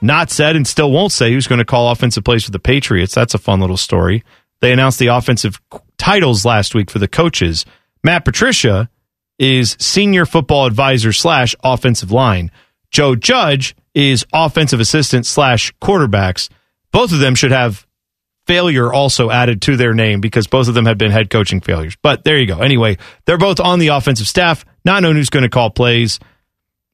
not 0.00 0.30
said 0.30 0.54
and 0.54 0.66
still 0.66 0.92
won't 0.92 1.12
say 1.12 1.32
who's 1.32 1.46
going 1.46 1.60
to 1.60 1.64
call 1.64 1.90
offensive 1.90 2.24
plays 2.24 2.44
for 2.44 2.50
the 2.50 2.58
Patriots. 2.58 3.14
That's 3.14 3.34
a 3.34 3.38
fun 3.38 3.60
little 3.60 3.78
story. 3.78 4.22
They 4.60 4.72
announced 4.72 4.98
the 4.98 5.08
offensive 5.08 5.60
titles 5.98 6.44
last 6.44 6.74
week 6.74 6.90
for 6.90 6.98
the 6.98 7.08
coaches. 7.08 7.64
Matt 8.02 8.24
Patricia 8.24 8.88
is 9.38 9.76
senior 9.80 10.26
football 10.26 10.66
advisor 10.66 11.12
slash 11.12 11.54
offensive 11.62 12.12
line. 12.12 12.50
Joe 12.90 13.16
Judge 13.16 13.74
is 13.94 14.24
offensive 14.32 14.80
assistant 14.80 15.26
slash 15.26 15.72
quarterbacks. 15.82 16.48
Both 16.92 17.12
of 17.12 17.18
them 17.18 17.34
should 17.34 17.50
have 17.50 17.86
failure 18.46 18.92
also 18.92 19.30
added 19.30 19.62
to 19.62 19.76
their 19.76 19.94
name 19.94 20.20
because 20.20 20.46
both 20.46 20.68
of 20.68 20.74
them 20.74 20.86
have 20.86 20.98
been 20.98 21.10
head 21.10 21.30
coaching 21.30 21.60
failures. 21.60 21.96
But 22.02 22.24
there 22.24 22.38
you 22.38 22.46
go. 22.46 22.60
Anyway, 22.60 22.98
they're 23.24 23.38
both 23.38 23.58
on 23.58 23.78
the 23.78 23.88
offensive 23.88 24.28
staff, 24.28 24.64
not 24.84 25.02
knowing 25.02 25.16
who's 25.16 25.30
going 25.30 25.44
to 25.44 25.48
call 25.48 25.70
plays. 25.70 26.20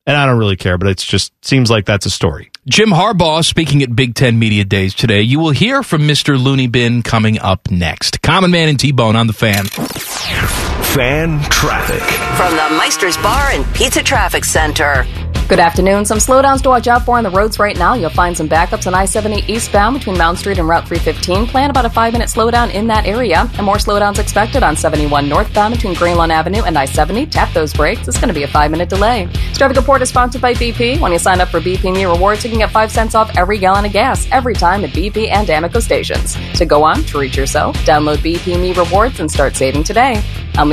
And 0.06 0.16
I 0.16 0.26
don't 0.26 0.38
really 0.38 0.56
care, 0.56 0.78
but 0.78 0.88
it's 0.88 1.04
just 1.04 1.32
seems 1.44 1.70
like 1.70 1.84
that's 1.84 2.06
a 2.06 2.10
story. 2.10 2.50
Jim 2.66 2.90
Harbaugh 2.90 3.44
speaking 3.44 3.82
at 3.82 3.94
Big 3.94 4.14
Ten 4.14 4.38
Media 4.38 4.64
Days 4.64 4.94
today. 4.94 5.22
You 5.22 5.38
will 5.38 5.50
hear 5.50 5.82
from 5.82 6.02
Mr. 6.02 6.42
Looney 6.42 6.66
Bin 6.66 7.02
coming 7.02 7.38
up 7.38 7.70
next. 7.70 8.22
Common 8.22 8.50
Man 8.50 8.68
and 8.68 8.80
T 8.80 8.92
Bone 8.92 9.16
on 9.16 9.26
the 9.26 9.32
fan. 9.32 10.79
Fan 10.94 11.40
traffic. 11.42 12.02
From 12.36 12.50
the 12.56 12.76
Meister's 12.76 13.16
Bar 13.18 13.50
and 13.52 13.64
Pizza 13.76 14.02
Traffic 14.02 14.44
Center. 14.44 15.06
Good 15.50 15.58
afternoon. 15.60 16.04
Some 16.04 16.18
slowdowns 16.18 16.62
to 16.62 16.68
watch 16.68 16.86
out 16.88 17.04
for 17.04 17.18
on 17.18 17.24
the 17.24 17.30
roads 17.30 17.58
right 17.58 17.76
now. 17.76 17.94
You'll 17.94 18.10
find 18.10 18.36
some 18.36 18.48
backups 18.48 18.86
on 18.86 18.94
I 18.94 19.04
70 19.04 19.52
eastbound 19.52 19.98
between 19.98 20.16
Mound 20.16 20.38
Street 20.38 20.58
and 20.58 20.68
Route 20.68 20.86
315. 20.86 21.46
Plan 21.48 21.70
about 21.70 21.84
a 21.84 21.90
five 21.90 22.12
minute 22.12 22.28
slowdown 22.28 22.72
in 22.72 22.88
that 22.88 23.06
area. 23.06 23.48
And 23.54 23.66
more 23.66 23.76
slowdowns 23.76 24.18
expected 24.18 24.62
on 24.62 24.76
71 24.76 25.28
northbound 25.28 25.74
between 25.74 25.94
Greenlawn 25.94 26.30
Avenue 26.30 26.62
and 26.62 26.76
I 26.76 26.84
70. 26.84 27.26
Tap 27.26 27.52
those 27.52 27.72
brakes. 27.72 28.06
It's 28.06 28.18
going 28.18 28.28
to 28.28 28.34
be 28.34 28.44
a 28.44 28.48
five 28.48 28.70
minute 28.70 28.88
delay. 28.88 29.26
This 29.26 29.58
traffic 29.58 29.76
report 29.76 30.02
is 30.02 30.08
sponsored 30.08 30.40
by 30.40 30.54
BP. 30.54 31.00
When 31.00 31.10
you 31.10 31.18
sign 31.18 31.40
up 31.40 31.48
for 31.48 31.60
BP 31.60 31.94
Me 31.94 32.04
Rewards, 32.04 32.44
you 32.44 32.50
can 32.50 32.60
get 32.60 32.70
five 32.70 32.92
cents 32.92 33.16
off 33.16 33.36
every 33.36 33.58
gallon 33.58 33.84
of 33.84 33.92
gas 33.92 34.28
every 34.30 34.54
time 34.54 34.84
at 34.84 34.90
BP 34.90 35.30
and 35.30 35.48
Amoco 35.48 35.82
stations. 35.82 36.36
So 36.56 36.64
go 36.64 36.84
on, 36.84 37.02
treat 37.04 37.36
yourself, 37.36 37.76
download 37.78 38.18
BP 38.18 38.60
Me 38.60 38.72
Rewards, 38.72 39.18
and 39.18 39.28
start 39.28 39.56
saving 39.56 39.82
today. 39.82 40.22
I'm 40.54 40.68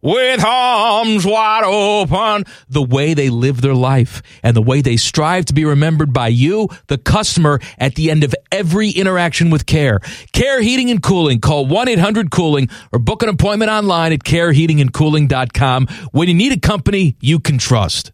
With 0.00 0.44
arms 0.44 1.26
wide 1.26 1.64
open, 1.64 2.44
the 2.68 2.82
way 2.82 3.14
they 3.14 3.30
live 3.30 3.60
their 3.60 3.74
life 3.74 4.22
and 4.44 4.54
the 4.54 4.62
way 4.62 4.80
they 4.80 4.96
strive 4.96 5.46
to 5.46 5.54
be 5.54 5.64
remembered 5.64 6.12
by 6.12 6.28
you, 6.28 6.68
the 6.86 6.98
customer, 6.98 7.58
at 7.78 7.96
the 7.96 8.08
end 8.08 8.22
of 8.22 8.32
every 8.52 8.90
interaction 8.90 9.50
with 9.50 9.66
Care. 9.66 9.98
Care 10.32 10.62
Heating 10.62 10.90
and 10.90 11.02
Cooling. 11.02 11.40
Call 11.40 11.66
1 11.66 11.88
800 11.88 12.30
Cooling 12.30 12.68
or 12.92 13.00
book 13.00 13.24
an 13.24 13.28
appointment 13.28 13.72
online 13.72 14.12
at 14.12 14.20
careheatingandcooling.com 14.20 15.88
when 16.12 16.28
you 16.28 16.34
need 16.34 16.52
a 16.52 16.60
company 16.60 17.16
you 17.20 17.40
can 17.40 17.58
trust. 17.58 18.12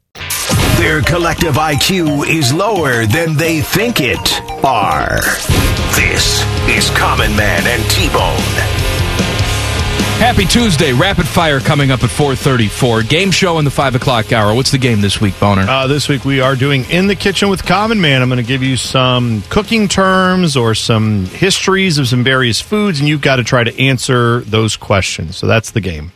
Their 0.78 1.02
collective 1.02 1.56
IQ 1.56 2.26
is 2.26 2.50
lower 2.50 3.04
than 3.04 3.36
they 3.36 3.60
think 3.60 4.00
it 4.00 4.40
are. 4.64 5.20
This 5.94 6.42
is 6.66 6.88
Common 6.96 7.36
Man 7.36 7.66
and 7.66 7.90
T-Bone. 7.90 9.03
Happy 10.18 10.44
Tuesday. 10.46 10.92
Rapid 10.92 11.26
fire 11.26 11.60
coming 11.60 11.90
up 11.90 12.02
at 12.02 12.08
434. 12.08 13.02
Game 13.02 13.30
show 13.30 13.58
in 13.58 13.64
the 13.64 13.70
5 13.70 13.96
o'clock 13.96 14.32
hour. 14.32 14.54
What's 14.54 14.70
the 14.70 14.78
game 14.78 15.00
this 15.00 15.20
week, 15.20 15.38
Boner? 15.38 15.62
Uh, 15.62 15.86
this 15.86 16.08
week 16.08 16.24
we 16.24 16.40
are 16.40 16.56
doing 16.56 16.84
In 16.88 17.08
the 17.08 17.14
Kitchen 17.16 17.50
with 17.50 17.64
Common 17.64 18.00
Man. 18.00 18.22
I'm 18.22 18.28
going 18.30 18.42
to 18.42 18.46
give 18.48 18.62
you 18.62 18.76
some 18.76 19.42
cooking 19.50 19.86
terms 19.86 20.56
or 20.56 20.74
some 20.74 21.26
histories 21.26 21.98
of 21.98 22.08
some 22.08 22.24
various 22.24 22.60
foods, 22.60 23.00
and 23.00 23.08
you've 23.08 23.20
got 23.20 23.36
to 23.36 23.44
try 23.44 23.64
to 23.64 23.78
answer 23.78 24.40
those 24.42 24.76
questions. 24.76 25.36
So 25.36 25.46
that's 25.46 25.72
the 25.72 25.80
game. 25.82 26.12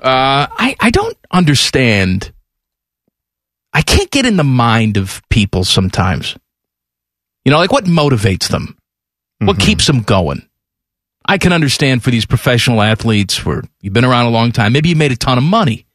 Uh, 0.00 0.48
I, 0.50 0.74
I 0.80 0.90
don't 0.90 1.16
understand. 1.30 2.32
I 3.72 3.82
can't 3.82 4.10
get 4.10 4.26
in 4.26 4.36
the 4.36 4.44
mind 4.44 4.96
of 4.96 5.22
people 5.30 5.64
sometimes. 5.64 6.36
You 7.44 7.52
know, 7.52 7.58
like 7.58 7.72
what 7.72 7.84
motivates 7.84 8.48
them? 8.48 8.76
What 9.38 9.60
keeps 9.60 9.86
them 9.86 10.02
going? 10.02 10.48
I 11.26 11.38
can 11.38 11.52
understand 11.52 12.04
for 12.04 12.10
these 12.10 12.26
professional 12.26 12.80
athletes 12.80 13.44
where 13.44 13.62
you've 13.80 13.92
been 13.92 14.04
around 14.04 14.26
a 14.26 14.30
long 14.30 14.52
time, 14.52 14.72
maybe 14.72 14.88
you 14.88 14.96
made 14.96 15.12
a 15.12 15.16
ton 15.16 15.38
of 15.38 15.44
money. 15.44 15.86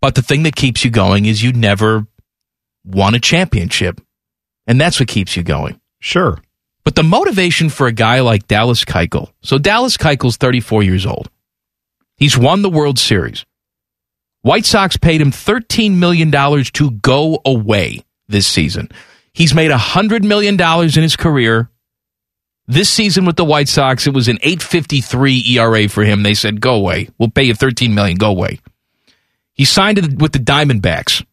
But 0.00 0.14
the 0.14 0.22
thing 0.22 0.44
that 0.44 0.56
keeps 0.56 0.84
you 0.84 0.90
going 0.90 1.26
is 1.26 1.42
you 1.42 1.52
never 1.52 2.06
won 2.84 3.14
a 3.14 3.20
championship. 3.20 4.00
And 4.66 4.80
that's 4.80 5.00
what 5.00 5.08
keeps 5.08 5.36
you 5.36 5.42
going. 5.42 5.80
Sure. 6.00 6.38
But 6.84 6.94
the 6.94 7.02
motivation 7.02 7.68
for 7.68 7.86
a 7.86 7.92
guy 7.92 8.20
like 8.20 8.46
Dallas 8.46 8.84
Keuchel. 8.84 9.30
So 9.42 9.58
Dallas 9.58 9.96
Keuchel's 9.96 10.36
34 10.36 10.82
years 10.82 11.04
old. 11.04 11.30
He's 12.16 12.38
won 12.38 12.62
the 12.62 12.70
World 12.70 12.98
Series. 12.98 13.44
White 14.42 14.64
Sox 14.64 14.96
paid 14.96 15.20
him 15.20 15.30
$13 15.30 15.96
million 15.96 16.30
to 16.30 16.90
go 16.90 17.40
away 17.44 18.04
this 18.28 18.46
season. 18.46 18.88
He's 19.32 19.54
made 19.54 19.70
$100 19.70 20.24
million 20.24 20.60
in 20.60 21.02
his 21.02 21.16
career. 21.16 21.70
This 22.70 22.90
season 22.90 23.24
with 23.24 23.36
the 23.36 23.46
White 23.46 23.66
Sox, 23.68 24.06
it 24.06 24.12
was 24.12 24.28
an 24.28 24.38
853 24.42 25.56
ERA 25.56 25.88
for 25.88 26.04
him. 26.04 26.22
They 26.22 26.34
said, 26.34 26.60
go 26.60 26.74
away. 26.74 27.08
We'll 27.18 27.30
pay 27.30 27.44
you 27.44 27.54
13 27.54 27.94
million. 27.94 28.18
Go 28.18 28.28
away. 28.28 28.60
He 29.54 29.64
signed 29.64 30.20
with 30.20 30.32
the 30.32 30.38
Diamondbacks. 30.38 31.24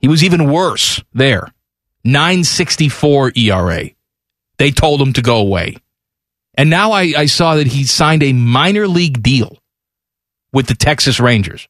He 0.00 0.08
was 0.08 0.24
even 0.24 0.50
worse 0.50 1.00
there. 1.14 1.46
964 2.02 3.32
ERA. 3.36 3.90
They 4.58 4.70
told 4.72 5.00
him 5.00 5.12
to 5.12 5.22
go 5.22 5.36
away. 5.36 5.76
And 6.54 6.68
now 6.68 6.90
I, 6.90 7.12
I 7.16 7.26
saw 7.26 7.54
that 7.54 7.68
he 7.68 7.84
signed 7.84 8.24
a 8.24 8.32
minor 8.32 8.88
league 8.88 9.22
deal 9.22 9.58
with 10.52 10.66
the 10.66 10.74
Texas 10.74 11.20
Rangers. 11.20 11.68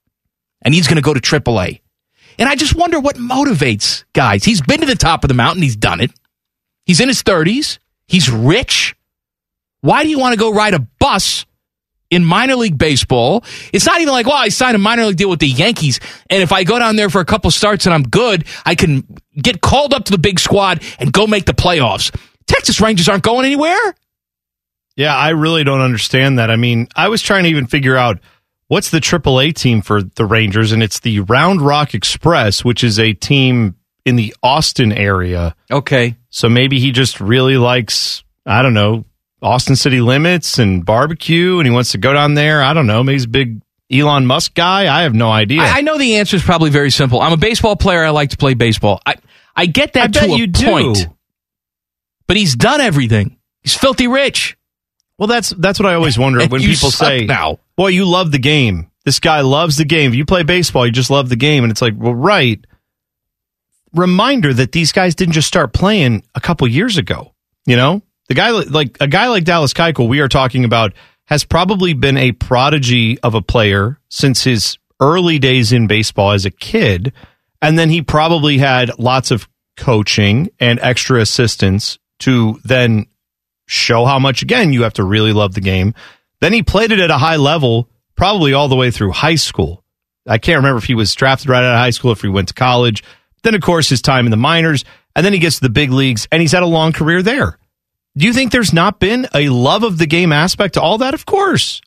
And 0.63 0.73
he's 0.73 0.89
going 0.89 0.97
to 0.97 1.03
go 1.03 1.13
to 1.13 1.21
AAA. 1.21 1.81
And 2.39 2.49
I 2.49 2.57
just 2.57 2.75
wonder 2.75 2.99
what 2.99 3.17
motivates 3.17 4.05
guys. 4.15 4.45
He's 4.45 4.63
been 4.63 4.81
to 4.81 4.87
the 4.87 4.95
top 4.95 5.25
of 5.25 5.29
the 5.29 5.35
mountain. 5.35 5.63
He's 5.63 5.77
done 5.77 6.01
it. 6.01 6.11
He's 6.87 7.01
in 7.01 7.09
his 7.09 7.23
30s. 7.23 7.79
He's 8.09 8.31
rich. 8.31 8.97
Why 9.81 10.03
do 10.03 10.09
you 10.09 10.19
want 10.19 10.35
to 10.35 10.39
go 10.39 10.53
ride 10.53 10.75
a 10.75 10.81
bus 10.99 11.47
in 12.11 12.25
minor 12.25 12.57
league 12.57 12.77
baseball? 12.77 13.45
It's 13.73 13.87
not 13.87 14.01
even 14.01 14.13
like, 14.13 14.27
well, 14.27 14.37
I 14.37 14.49
signed 14.49 14.77
a 14.77 14.79
minor 14.79 15.07
league 15.07 15.17
deal 15.17 15.31
with 15.31 15.41
the 15.41 15.49
Yankees. 15.49 16.01
And 16.29 16.43
if 16.43 16.53
I 16.53 16.65
go 16.65 16.79
down 16.79 16.97
there 16.97 17.11
for 17.11 17.21
a 17.21 17.25
couple 17.25 17.51
starts 17.51 17.87
and 17.87 17.95
I'm 17.95 18.03
good, 18.03 18.45
I 18.65 18.75
can 18.75 19.07
get 19.37 19.61
called 19.61 19.95
up 19.95 20.05
to 20.07 20.13
the 20.13 20.19
big 20.19 20.39
squad 20.39 20.83
and 20.99 21.13
go 21.13 21.27
make 21.27 21.47
the 21.47 21.55
playoffs. 21.55 22.15
Texas 22.47 22.81
Rangers 22.81 23.09
aren't 23.09 23.23
going 23.23 23.47
anywhere. 23.47 23.95
Yeah, 24.97 25.17
I 25.17 25.31
really 25.31 25.65
don't 25.65 25.81
understand 25.81 26.39
that. 26.39 26.51
I 26.51 26.57
mean, 26.57 26.89
I 26.95 27.09
was 27.09 27.23
trying 27.23 27.45
to 27.45 27.51
even 27.51 27.67
figure 27.67 27.97
out 27.97 28.19
what's 28.67 28.91
the 28.91 29.01
AAA 29.01 29.55
team 29.55 29.83
for 29.83 30.03
the 30.03 30.25
Rangers, 30.25 30.73
and 30.73 30.83
it's 30.83 31.01
the 31.01 31.21
Round 31.21 31.63
Rock 31.63 31.95
Express, 31.95 32.65
which 32.65 32.85
is 32.85 32.99
a 32.99 33.13
team 33.15 33.77
in 34.05 34.17
the 34.17 34.35
Austin 34.43 34.93
area. 34.93 35.55
Okay. 35.71 36.17
So 36.29 36.49
maybe 36.49 36.81
he 36.81 36.91
just 36.91 37.21
really 37.21 37.57
likes, 37.57 38.25
I 38.45 38.63
don't 38.63 38.75
know, 38.75 39.05
Austin 39.43 39.77
City 39.77 40.01
Limits 40.01 40.59
and 40.59 40.85
barbecue, 40.85 41.59
and 41.59 41.67
he 41.67 41.73
wants 41.73 41.93
to 41.93 41.99
go 41.99 42.13
down 42.13 42.35
there. 42.35 42.63
I 42.63 42.75
don't 42.75 42.87
know. 42.87 43.03
Maybe 43.03 43.15
he's 43.15 43.25
a 43.25 43.29
big 43.29 43.63
Elon 43.91 44.27
Musk 44.27 44.55
guy. 44.55 44.95
I 44.95 45.03
have 45.03 45.15
no 45.15 45.31
idea. 45.31 45.63
I, 45.63 45.79
I 45.79 45.81
know 45.81 45.99
the 45.99 46.17
answer 46.17 46.37
is 46.37 46.43
probably 46.43 46.71
very 46.71 46.91
simple. 46.91 47.21
I'm 47.21 47.33
a 47.33 47.37
baseball 47.37 47.77
player. 47.77 48.05
I 48.05 48.11
like 48.11 48.31
to 48.31 48.37
play 48.37 48.55
baseball. 48.55 49.01
I, 49.05 49.17
I 49.57 49.67
get 49.67 49.95
that 49.95 50.05
I 50.05 50.07
bet 50.09 50.25
to 50.29 50.33
a 50.33 50.37
you 50.39 50.47
do. 50.47 50.65
point. 50.65 51.09
But 52.27 52.37
he's 52.37 52.55
done 52.55 52.81
everything. 52.81 53.37
He's 53.63 53.75
filthy 53.75 54.07
rich. 54.07 54.57
Well, 55.19 55.27
that's 55.27 55.51
that's 55.51 55.79
what 55.79 55.87
I 55.87 55.95
always 55.95 56.19
wonder 56.19 56.39
when 56.47 56.61
people 56.61 56.91
say, 56.91 57.27
now. 57.27 57.59
"Boy, 57.77 57.89
you 57.89 58.05
love 58.07 58.31
the 58.33 58.39
game. 58.39 58.91
This 59.05 59.19
guy 59.21 59.41
loves 59.41 59.77
the 59.77 59.85
game. 59.85 60.13
If 60.13 60.17
you 60.17 60.25
play 60.25 60.45
baseball, 60.45 60.87
you 60.87 60.93
just 60.93 61.11
love 61.11 61.29
the 61.29 61.37
game." 61.37 61.65
And 61.65 61.71
it's 61.71 61.83
like, 61.83 61.95
well, 61.97 62.15
right. 62.15 62.65
Reminder 63.93 64.55
that 64.55 64.71
these 64.73 64.93
guys 64.93 65.17
didn't 65.17 65.35
just 65.35 65.49
start 65.49 65.73
playing 65.73 66.23
a 66.35 66.41
couple 66.41 66.67
years 66.69 66.97
ago. 66.97 67.35
You 67.67 67.77
know, 67.77 68.03
the 68.31 68.35
guy 68.35 68.51
like 68.51 68.97
a 69.01 69.09
guy 69.09 69.27
like 69.27 69.43
Dallas 69.43 69.75
Keuchel, 69.75 70.09
we 70.09 70.21
are 70.21 70.29
talking 70.29 70.65
about, 70.65 70.93
has 71.27 71.43
probably 71.43 71.95
been 71.95 72.17
a 72.17 72.31
prodigy 72.31 73.19
of 73.23 73.35
a 73.35 73.43
player 73.43 73.99
since 74.09 74.45
his 74.45 74.79
early 75.01 75.41
days 75.41 75.73
in 75.73 75.89
baseball 75.89 76.31
as 76.31 76.47
a 76.47 76.51
kid, 76.53 77.13
and 77.61 77.77
then 77.77 77.91
he 77.91 78.03
probably 78.03 78.59
had 78.59 78.97
lots 79.01 79.33
of 79.33 79.49
coaching 79.77 80.49
and 80.61 80.79
extra 80.79 81.21
assistance 81.21 81.99
to 82.21 82.61
then 82.65 83.07
show 83.67 84.05
how 84.05 84.21
much 84.21 84.43
again 84.43 84.73
you 84.73 84.85
have 84.85 84.93
to 84.93 85.03
really 85.03 85.33
love 85.33 85.55
the 85.55 85.61
game. 85.61 85.93
Then 86.41 86.53
he 86.53 86.63
played 86.63 86.93
it 86.93 87.01
at 87.01 87.11
a 87.11 87.19
high 87.19 87.37
level, 87.37 87.89
probably 88.15 88.53
all 88.53 88.69
the 88.69 88.77
way 88.77 88.93
through 88.93 89.11
high 89.11 89.35
school. 89.35 89.83
I 90.25 90.39
can't 90.39 90.59
remember 90.59 90.79
if 90.79 90.85
he 90.85 90.95
was 90.95 91.13
drafted 91.17 91.49
right 91.49 91.65
out 91.65 91.75
of 91.75 91.81
high 91.81 91.91
school, 91.91 92.13
if 92.13 92.23
he 92.23 92.29
went 92.29 92.47
to 92.49 92.55
college. 92.55 93.03
Then, 93.43 93.57
of 93.57 93.61
course, 93.61 93.89
his 93.89 94.03
time 94.03 94.27
in 94.27 94.31
the 94.31 94.37
minors, 94.37 94.85
and 95.17 95.27
then 95.27 95.33
he 95.33 95.41
gets 95.41 95.57
to 95.57 95.63
the 95.63 95.69
big 95.69 95.91
leagues, 95.91 96.29
and 96.31 96.41
he's 96.41 96.53
had 96.53 96.63
a 96.63 96.67
long 96.67 96.93
career 96.93 97.23
there. 97.25 97.59
Do 98.17 98.27
you 98.27 98.33
think 98.33 98.53
there's 98.53 98.73
not 98.73 98.99
been 98.99 99.29
a 99.35 99.49
love 99.49 99.83
of 99.85 99.99
the 99.99 100.07
game 100.07 100.33
aspect 100.33 100.75
to 100.75 100.81
all 100.81 100.99
that? 100.99 101.15
Of 101.15 101.27
course. 101.27 101.81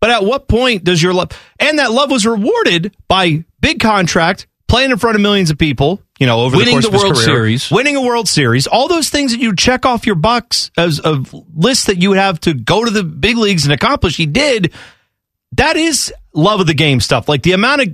But 0.00 0.10
at 0.10 0.24
what 0.24 0.48
point 0.48 0.82
does 0.82 1.00
your 1.00 1.14
love, 1.14 1.30
and 1.60 1.78
that 1.78 1.92
love 1.92 2.10
was 2.10 2.26
rewarded 2.26 2.96
by 3.06 3.44
big 3.60 3.78
contract, 3.78 4.48
playing 4.66 4.90
in 4.90 4.98
front 4.98 5.14
of 5.14 5.22
millions 5.22 5.50
of 5.50 5.58
people, 5.58 6.02
you 6.18 6.26
know, 6.26 6.40
over 6.42 6.56
Winning 6.56 6.80
the 6.80 6.82
course 6.82 6.84
the 6.84 6.88
of 6.88 6.94
his 6.94 7.02
World 7.04 7.14
career, 7.14 7.24
Series. 7.24 7.70
winning 7.70 7.96
a 7.96 8.02
World 8.02 8.28
Series, 8.28 8.66
all 8.66 8.88
those 8.88 9.10
things 9.10 9.30
that 9.30 9.40
you 9.40 9.54
check 9.54 9.86
off 9.86 10.04
your 10.04 10.16
box 10.16 10.72
as 10.76 10.98
a 11.04 11.22
list 11.54 11.86
that 11.86 11.98
you 11.98 12.08
would 12.08 12.18
have 12.18 12.40
to 12.40 12.54
go 12.54 12.84
to 12.84 12.90
the 12.90 13.04
big 13.04 13.36
leagues 13.36 13.64
and 13.64 13.72
accomplish. 13.72 14.16
He 14.16 14.26
did. 14.26 14.72
That 15.52 15.76
is 15.76 16.12
love 16.32 16.60
of 16.60 16.66
the 16.66 16.74
game 16.74 16.98
stuff. 17.00 17.28
Like 17.28 17.42
the 17.42 17.52
amount 17.52 17.82
of 17.82 17.88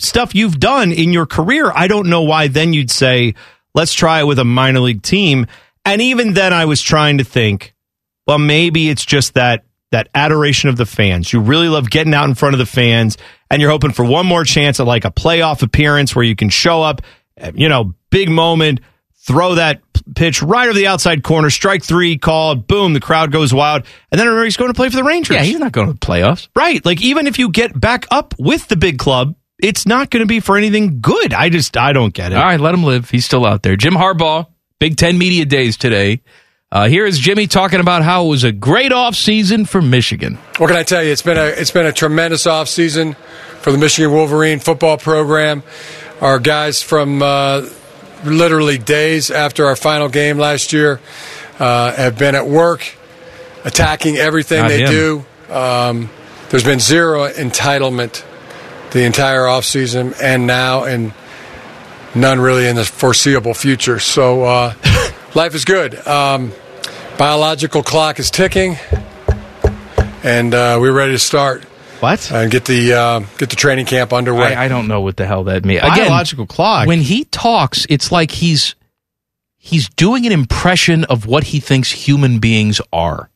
stuff 0.00 0.34
you've 0.34 0.58
done 0.58 0.90
in 0.90 1.12
your 1.12 1.26
career, 1.26 1.70
I 1.72 1.86
don't 1.86 2.08
know 2.08 2.22
why 2.22 2.48
then 2.48 2.72
you'd 2.72 2.90
say, 2.90 3.34
let's 3.74 3.94
try 3.94 4.20
it 4.20 4.26
with 4.26 4.38
a 4.38 4.44
minor 4.44 4.80
league 4.80 5.02
team. 5.02 5.46
And 5.84 6.00
even 6.00 6.34
then 6.34 6.52
I 6.52 6.64
was 6.64 6.80
trying 6.80 7.18
to 7.18 7.24
think, 7.24 7.74
well, 8.26 8.38
maybe 8.38 8.88
it's 8.88 9.04
just 9.04 9.34
that 9.34 9.64
that 9.90 10.08
adoration 10.14 10.68
of 10.70 10.76
the 10.76 10.86
fans. 10.86 11.32
You 11.32 11.40
really 11.40 11.68
love 11.68 11.90
getting 11.90 12.14
out 12.14 12.28
in 12.28 12.34
front 12.34 12.54
of 12.54 12.58
the 12.58 12.66
fans 12.66 13.18
and 13.50 13.60
you're 13.60 13.70
hoping 13.70 13.92
for 13.92 14.04
one 14.04 14.26
more 14.26 14.42
chance 14.42 14.80
at 14.80 14.86
like 14.86 15.04
a 15.04 15.10
playoff 15.10 15.62
appearance 15.62 16.16
where 16.16 16.24
you 16.24 16.34
can 16.34 16.48
show 16.48 16.82
up, 16.82 17.02
you 17.54 17.68
know, 17.68 17.94
big 18.10 18.30
moment, 18.30 18.80
throw 19.26 19.56
that 19.56 19.82
pitch 20.16 20.42
right 20.42 20.66
over 20.66 20.76
the 20.76 20.86
outside 20.86 21.22
corner, 21.22 21.50
strike 21.50 21.84
three 21.84 22.16
called, 22.16 22.66
boom, 22.66 22.94
the 22.94 23.00
crowd 23.00 23.30
goes 23.30 23.52
wild. 23.52 23.84
And 24.10 24.18
then 24.18 24.26
everybody's 24.26 24.56
going 24.56 24.70
to 24.70 24.74
play 24.74 24.88
for 24.88 24.96
the 24.96 25.04
Rangers. 25.04 25.36
Yeah, 25.36 25.42
he's 25.42 25.58
not 25.58 25.72
going 25.72 25.88
to 25.88 25.92
the 25.92 25.98
playoffs. 25.98 26.48
Right. 26.56 26.84
Like 26.84 27.02
even 27.02 27.26
if 27.26 27.38
you 27.38 27.50
get 27.50 27.78
back 27.78 28.06
up 28.10 28.34
with 28.38 28.68
the 28.68 28.76
big 28.76 28.98
club, 28.98 29.36
it's 29.62 29.86
not 29.86 30.10
going 30.10 30.22
to 30.22 30.26
be 30.26 30.40
for 30.40 30.56
anything 30.56 31.00
good. 31.00 31.34
I 31.34 31.50
just, 31.50 31.76
I 31.76 31.92
don't 31.92 32.14
get 32.14 32.32
it. 32.32 32.36
All 32.36 32.42
right, 32.44 32.58
let 32.58 32.74
him 32.74 32.82
live. 32.82 33.10
He's 33.10 33.26
still 33.26 33.44
out 33.46 33.62
there. 33.62 33.76
Jim 33.76 33.94
Harbaugh, 33.94 34.46
Big 34.82 34.96
Ten 34.96 35.16
Media 35.16 35.44
Days 35.44 35.76
today. 35.76 36.22
Uh, 36.72 36.88
here 36.88 37.06
is 37.06 37.16
Jimmy 37.16 37.46
talking 37.46 37.78
about 37.78 38.02
how 38.02 38.24
it 38.24 38.28
was 38.30 38.42
a 38.42 38.50
great 38.50 38.90
off 38.90 39.14
season 39.14 39.64
for 39.64 39.80
Michigan. 39.80 40.38
What 40.58 40.66
can 40.66 40.76
I 40.76 40.82
tell 40.82 41.00
you? 41.04 41.12
It's 41.12 41.22
been 41.22 41.38
a 41.38 41.44
it's 41.44 41.70
been 41.70 41.86
a 41.86 41.92
tremendous 41.92 42.46
offseason 42.46 43.14
for 43.60 43.70
the 43.70 43.78
Michigan 43.78 44.10
Wolverine 44.10 44.58
football 44.58 44.98
program. 44.98 45.62
Our 46.20 46.40
guys 46.40 46.82
from 46.82 47.22
uh, 47.22 47.68
literally 48.24 48.76
days 48.76 49.30
after 49.30 49.66
our 49.66 49.76
final 49.76 50.08
game 50.08 50.36
last 50.38 50.72
year 50.72 51.00
uh, 51.60 51.92
have 51.92 52.18
been 52.18 52.34
at 52.34 52.48
work 52.48 52.96
attacking 53.64 54.16
everything 54.16 54.62
Not 54.62 54.68
they 54.68 54.80
him. 54.80 54.90
do. 54.90 55.24
Um, 55.48 56.10
there's 56.50 56.64
been 56.64 56.80
zero 56.80 57.28
entitlement 57.28 58.24
the 58.90 59.04
entire 59.04 59.42
offseason 59.42 60.20
and 60.20 60.48
now, 60.48 60.82
and 60.82 61.12
none 62.14 62.40
really 62.40 62.66
in 62.66 62.76
the 62.76 62.84
foreseeable 62.84 63.54
future. 63.54 63.98
So 63.98 64.44
uh, 64.44 64.74
life 65.34 65.54
is 65.54 65.64
good. 65.64 65.94
Um, 66.06 66.52
biological 67.18 67.82
clock 67.82 68.18
is 68.18 68.30
ticking, 68.30 68.76
and 70.22 70.54
uh, 70.54 70.78
we're 70.80 70.92
ready 70.92 71.12
to 71.12 71.18
start. 71.18 71.64
What? 72.00 72.32
And 72.32 72.50
get 72.50 72.64
the 72.64 72.94
uh, 72.94 73.20
get 73.38 73.50
the 73.50 73.56
training 73.56 73.86
camp 73.86 74.12
underway. 74.12 74.54
I, 74.54 74.64
I 74.64 74.68
don't 74.68 74.88
know 74.88 75.00
what 75.00 75.16
the 75.16 75.26
hell 75.26 75.44
that 75.44 75.64
means. 75.64 75.82
Biological 75.82 76.46
clock. 76.46 76.88
When 76.88 77.00
he 77.00 77.24
talks, 77.24 77.86
it's 77.88 78.10
like 78.10 78.32
he's 78.32 78.74
he's 79.56 79.88
doing 79.90 80.26
an 80.26 80.32
impression 80.32 81.04
of 81.04 81.26
what 81.26 81.44
he 81.44 81.60
thinks 81.60 81.92
human 81.92 82.40
beings 82.40 82.80
are. 82.92 83.30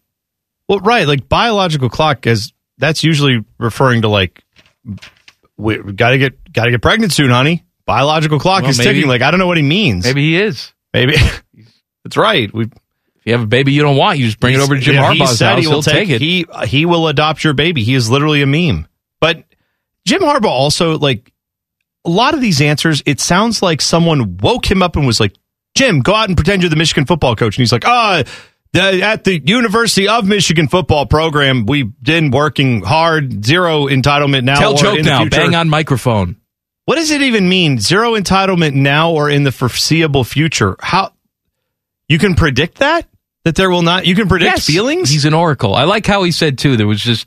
Well, 0.68 0.80
right, 0.80 1.06
like 1.06 1.28
biological 1.28 1.88
clock 1.88 2.26
is 2.26 2.52
that's 2.78 3.04
usually 3.04 3.44
referring 3.58 4.02
to 4.02 4.08
like 4.08 4.42
we 5.56 5.76
got 5.78 6.10
to 6.10 6.18
get 6.18 6.52
got 6.52 6.64
to 6.64 6.72
get 6.72 6.82
pregnant 6.82 7.12
soon, 7.12 7.30
honey. 7.30 7.64
Biological 7.86 8.38
clock 8.40 8.62
Well, 8.62 8.70
is 8.70 8.78
maybe- 8.78 8.94
ticking. 8.94 9.08
Like 9.08 9.22
I 9.22 9.30
don't 9.30 9.38
know 9.40 9.46
what 9.46 9.56
he 9.56 9.62
means. 9.62 10.04
Maybe 10.04 10.22
he 10.30 10.36
is. 10.40 10.72
Maybe 10.92 11.14
that's 12.04 12.16
right. 12.16 12.52
We 12.52 12.64
If 12.64 12.70
you 13.24 13.32
have 13.32 13.42
a 13.42 13.46
baby 13.46 13.72
you 13.72 13.82
don't 13.82 13.96
want, 13.96 14.18
you 14.18 14.26
just 14.26 14.40
bring 14.40 14.54
it 14.54 14.60
over 14.60 14.74
to 14.74 14.80
Jim 14.80 14.94
Yeah, 14.94 15.12
he 15.12 15.20
Harbaugh's 15.20 15.38
said 15.38 15.54
house. 15.54 15.60
he 15.60 15.66
will 15.66 15.74
He'll 15.74 15.82
take, 15.82 16.08
it. 16.10 16.20
He 16.20 16.46
he 16.66 16.84
will 16.86 17.08
adopt 17.08 17.44
your 17.44 17.52
baby. 17.54 17.82
He 17.84 17.94
is 17.94 18.10
literally 18.10 18.42
a 18.42 18.46
meme. 18.46 18.88
But 19.20 19.44
Jim 20.04 20.20
Harbaugh 20.22 20.44
also 20.46 20.98
like 20.98 21.32
a 22.04 22.10
lot 22.10 22.34
of 22.34 22.40
these 22.40 22.60
answers. 22.60 23.02
It 23.06 23.20
sounds 23.20 23.62
like 23.62 23.80
someone 23.80 24.36
woke 24.38 24.70
him 24.70 24.82
up 24.82 24.96
and 24.96 25.06
was 25.06 25.18
like, 25.20 25.34
"Jim, 25.76 26.00
go 26.00 26.14
out 26.14 26.28
and 26.28 26.36
pretend 26.36 26.62
you're 26.62 26.70
the 26.70 26.76
Michigan 26.76 27.04
football 27.06 27.34
coach." 27.36 27.56
And 27.56 27.62
he's 27.62 27.72
like, 27.72 27.84
"Ah." 27.86 28.22
the, 28.72 29.02
at 29.02 29.24
the 29.24 29.40
University 29.44 30.06
of 30.06 30.26
Michigan 30.26 30.68
football 30.68 31.06
program, 31.06 31.66
we've 31.66 31.90
been 32.02 32.30
working 32.30 32.82
hard. 32.82 33.44
Zero 33.44 33.86
entitlement 33.86 34.44
now. 34.44 34.58
Tell 34.58 34.74
or 34.74 34.78
joke 34.78 34.98
in 34.98 35.04
the 35.04 35.10
now. 35.10 35.20
future. 35.22 35.36
Bang 35.40 35.54
on 35.54 35.68
microphone. 35.68 36.36
What 36.86 36.96
does 36.96 37.10
it 37.10 37.20
even 37.20 37.48
mean? 37.48 37.78
Zero 37.78 38.12
entitlement 38.14 38.74
now 38.74 39.10
or 39.12 39.28
in 39.28 39.42
the 39.42 39.52
foreseeable 39.52 40.24
future? 40.24 40.76
How 40.80 41.12
you 42.08 42.18
can 42.18 42.34
predict 42.34 42.78
that? 42.78 43.06
That 43.44 43.54
there 43.56 43.70
will 43.70 43.82
not. 43.82 44.06
You 44.06 44.14
can 44.14 44.28
predict 44.28 44.52
Yes. 44.56 44.66
feelings. 44.66 45.10
He's 45.10 45.24
an 45.24 45.34
oracle. 45.34 45.74
I 45.74 45.84
like 45.84 46.06
how 46.06 46.22
he 46.22 46.30
said 46.32 46.58
too. 46.58 46.76
There 46.76 46.86
was 46.86 47.02
just, 47.02 47.26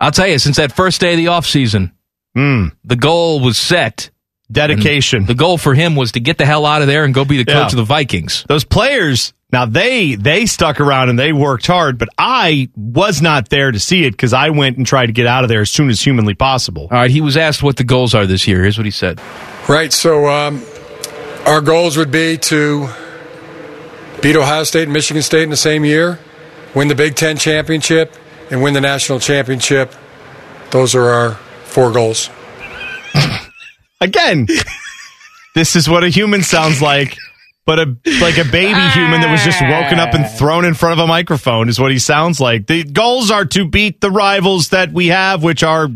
I'll 0.00 0.10
tell 0.10 0.26
you, 0.26 0.38
since 0.38 0.56
that 0.56 0.74
first 0.74 1.00
day 1.00 1.12
of 1.12 1.16
the 1.18 1.26
offseason, 1.26 1.92
hmm. 2.34 2.68
the 2.84 2.96
goal 2.96 3.40
was 3.40 3.58
set. 3.58 4.10
Dedication. 4.52 5.24
The 5.24 5.34
goal 5.34 5.56
for 5.58 5.74
him 5.74 5.96
was 5.96 6.12
to 6.12 6.20
get 6.20 6.38
the 6.38 6.44
hell 6.46 6.66
out 6.66 6.82
of 6.82 6.86
there 6.86 7.04
and 7.04 7.14
go 7.14 7.24
be 7.24 7.38
the 7.38 7.44
coach 7.46 7.54
Yeah. 7.54 7.66
of 7.66 7.76
the 7.76 7.82
Vikings. 7.84 8.44
Those 8.46 8.62
players 8.64 9.32
now 9.54 9.66
they 9.66 10.16
they 10.16 10.46
stuck 10.46 10.80
around 10.80 11.10
and 11.10 11.18
they 11.18 11.32
worked 11.32 11.68
hard, 11.68 11.96
but 11.96 12.08
I 12.18 12.68
was 12.74 13.22
not 13.22 13.50
there 13.50 13.70
to 13.70 13.78
see 13.78 14.04
it 14.04 14.10
because 14.10 14.32
I 14.32 14.50
went 14.50 14.78
and 14.78 14.84
tried 14.84 15.06
to 15.06 15.12
get 15.12 15.28
out 15.28 15.44
of 15.44 15.48
there 15.48 15.60
as 15.60 15.70
soon 15.70 15.90
as 15.90 16.00
humanly 16.00 16.34
possible. 16.34 16.88
All 16.90 16.98
right, 16.98 17.10
he 17.10 17.20
was 17.20 17.36
asked 17.36 17.62
what 17.62 17.76
the 17.76 17.84
goals 17.84 18.16
are 18.16 18.26
this 18.26 18.48
year. 18.48 18.62
Here's 18.62 18.76
what 18.76 18.84
he 18.84 18.90
said. 18.90 19.20
Right. 19.68 19.92
So 19.92 20.26
um, 20.26 20.60
our 21.46 21.60
goals 21.60 21.96
would 21.96 22.10
be 22.10 22.36
to 22.36 22.88
beat 24.20 24.34
Ohio 24.34 24.64
State 24.64 24.84
and 24.84 24.92
Michigan 24.92 25.22
State 25.22 25.44
in 25.44 25.50
the 25.50 25.56
same 25.56 25.84
year, 25.84 26.18
win 26.74 26.88
the 26.88 26.96
Big 26.96 27.14
Ten 27.14 27.36
championship, 27.36 28.12
and 28.50 28.60
win 28.60 28.74
the 28.74 28.80
national 28.80 29.20
championship. 29.20 29.94
Those 30.72 30.96
are 30.96 31.08
our 31.08 31.30
four 31.62 31.92
goals. 31.92 32.28
Again, 34.00 34.48
this 35.54 35.76
is 35.76 35.88
what 35.88 36.02
a 36.02 36.08
human 36.08 36.42
sounds 36.42 36.82
like, 36.82 37.16
but 37.66 37.78
a 37.78 37.96
like 38.20 38.38
a 38.38 38.44
baby 38.44 38.80
human 38.94 39.20
that 39.20 39.30
was 39.30 39.42
just 39.42 39.60
woken 39.62 39.98
up 39.98 40.14
and 40.14 40.28
thrown 40.38 40.64
in 40.64 40.74
front 40.74 40.98
of 40.98 41.04
a 41.04 41.06
microphone 41.06 41.68
is 41.68 41.80
what 41.80 41.90
he 41.90 41.98
sounds 41.98 42.40
like. 42.40 42.66
The 42.66 42.84
goals 42.84 43.30
are 43.30 43.44
to 43.46 43.68
beat 43.68 44.00
the 44.00 44.10
rivals 44.10 44.68
that 44.68 44.92
we 44.92 45.08
have, 45.08 45.42
which 45.42 45.62
are 45.62 45.88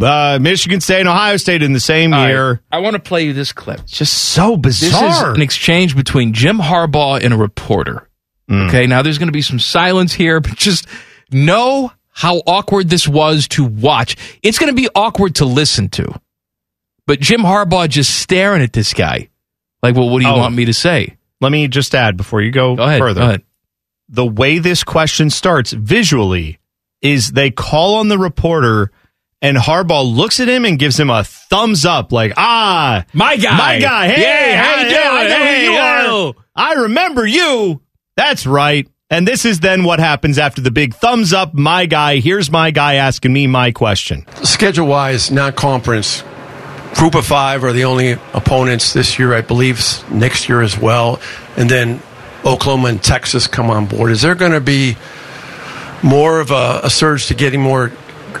uh, 0.00 0.38
Michigan 0.40 0.80
State 0.80 1.00
and 1.00 1.08
Ohio 1.08 1.36
State 1.36 1.62
in 1.62 1.72
the 1.72 1.80
same 1.80 2.12
All 2.12 2.20
right, 2.20 2.28
year. 2.28 2.62
I 2.70 2.78
want 2.78 2.94
to 2.94 3.02
play 3.02 3.24
you 3.24 3.32
this 3.32 3.52
clip. 3.52 3.80
It's 3.80 3.92
just 3.92 4.14
so 4.14 4.56
bizarre. 4.56 4.90
This 4.90 5.00
bizarre. 5.00 5.30
is 5.32 5.36
an 5.36 5.42
exchange 5.42 5.96
between 5.96 6.32
Jim 6.32 6.58
Harbaugh 6.58 7.22
and 7.22 7.34
a 7.34 7.36
reporter. 7.36 8.08
Mm. 8.48 8.68
Okay, 8.68 8.86
now 8.86 9.02
there's 9.02 9.18
going 9.18 9.28
to 9.28 9.32
be 9.32 9.42
some 9.42 9.58
silence 9.58 10.12
here, 10.12 10.40
but 10.40 10.56
just 10.56 10.86
know 11.30 11.92
how 12.10 12.36
awkward 12.46 12.88
this 12.88 13.08
was 13.08 13.48
to 13.48 13.64
watch. 13.64 14.16
It's 14.42 14.58
going 14.58 14.74
to 14.74 14.80
be 14.80 14.88
awkward 14.94 15.36
to 15.36 15.44
listen 15.44 15.88
to. 15.90 16.20
But 17.06 17.20
Jim 17.20 17.40
Harbaugh 17.40 17.88
just 17.88 18.18
staring 18.20 18.62
at 18.62 18.72
this 18.72 18.94
guy. 18.94 19.28
Like, 19.84 19.94
well, 19.96 20.08
what 20.08 20.20
do 20.20 20.26
you 20.26 20.32
Oh. 20.32 20.38
want 20.38 20.54
me 20.54 20.64
to 20.64 20.74
say? 20.74 21.16
Let 21.40 21.52
me 21.52 21.68
just 21.68 21.94
add 21.94 22.16
before 22.16 22.40
you 22.40 22.50
go, 22.50 22.74
Go 22.74 22.82
ahead, 22.84 22.98
further. 22.98 23.20
go 23.20 23.26
ahead. 23.28 23.42
The 24.08 24.26
way 24.26 24.58
this 24.58 24.82
question 24.84 25.30
starts 25.30 25.72
visually 25.72 26.58
is 27.02 27.32
they 27.32 27.50
call 27.50 27.96
on 27.96 28.08
the 28.08 28.18
reporter 28.18 28.90
and 29.42 29.56
Harbaugh 29.58 30.04
looks 30.16 30.40
at 30.40 30.48
him 30.48 30.64
and 30.64 30.78
gives 30.78 30.98
him 30.98 31.10
a 31.10 31.22
thumbs 31.22 31.84
up, 31.84 32.12
like, 32.12 32.32
ah, 32.38 33.04
My 33.12 33.36
guy. 33.36 33.56
my 33.58 33.78
guy. 33.78 34.08
Hey, 34.08 34.22
Yeah, 34.22 34.62
how 34.62 34.74
hi, 34.76 34.82
you 34.82 34.88
yeah, 34.90 35.02
doing? 35.02 35.18
I 35.18 35.28
know 35.28 35.46
who 35.46 35.62
you 35.62 35.72
are. 35.78 36.34
I 36.56 36.72
remember 36.82 37.26
you. 37.26 37.82
That's 38.16 38.46
right. 38.46 38.88
And 39.10 39.28
this 39.28 39.44
is 39.44 39.60
then 39.60 39.84
what 39.84 40.00
happens 40.00 40.38
after 40.38 40.62
the 40.62 40.70
big 40.70 40.94
thumbs 40.94 41.34
up, 41.34 41.52
my 41.52 41.84
guy. 41.84 42.20
Here's 42.20 42.50
my 42.50 42.70
guy 42.70 42.94
asking 42.94 43.32
me 43.34 43.46
my 43.46 43.70
question. 43.70 44.24
Schedule 44.44 44.86
wise, 44.86 45.30
non 45.30 45.52
conference, 45.52 46.22
group 46.94 47.14
of 47.14 47.26
five 47.26 47.64
are 47.64 47.72
the 47.72 47.84
only 47.84 48.12
opponents 48.32 48.92
this 48.92 49.18
year, 49.18 49.34
I 49.34 49.40
believe, 49.40 49.82
next 50.10 50.48
year 50.48 50.62
as 50.62 50.78
well. 50.78 51.20
And 51.56 51.68
then 51.68 52.00
Oklahoma 52.44 52.88
and 52.88 53.02
Texas 53.02 53.46
come 53.46 53.70
on 53.70 53.86
board. 53.86 54.10
Is 54.10 54.22
there 54.22 54.34
going 54.34 54.52
to 54.52 54.60
be 54.60 54.96
more 56.02 56.40
of 56.40 56.50
a, 56.50 56.80
a 56.84 56.90
surge 56.90 57.26
to 57.26 57.34
getting 57.34 57.60
more 57.60 57.92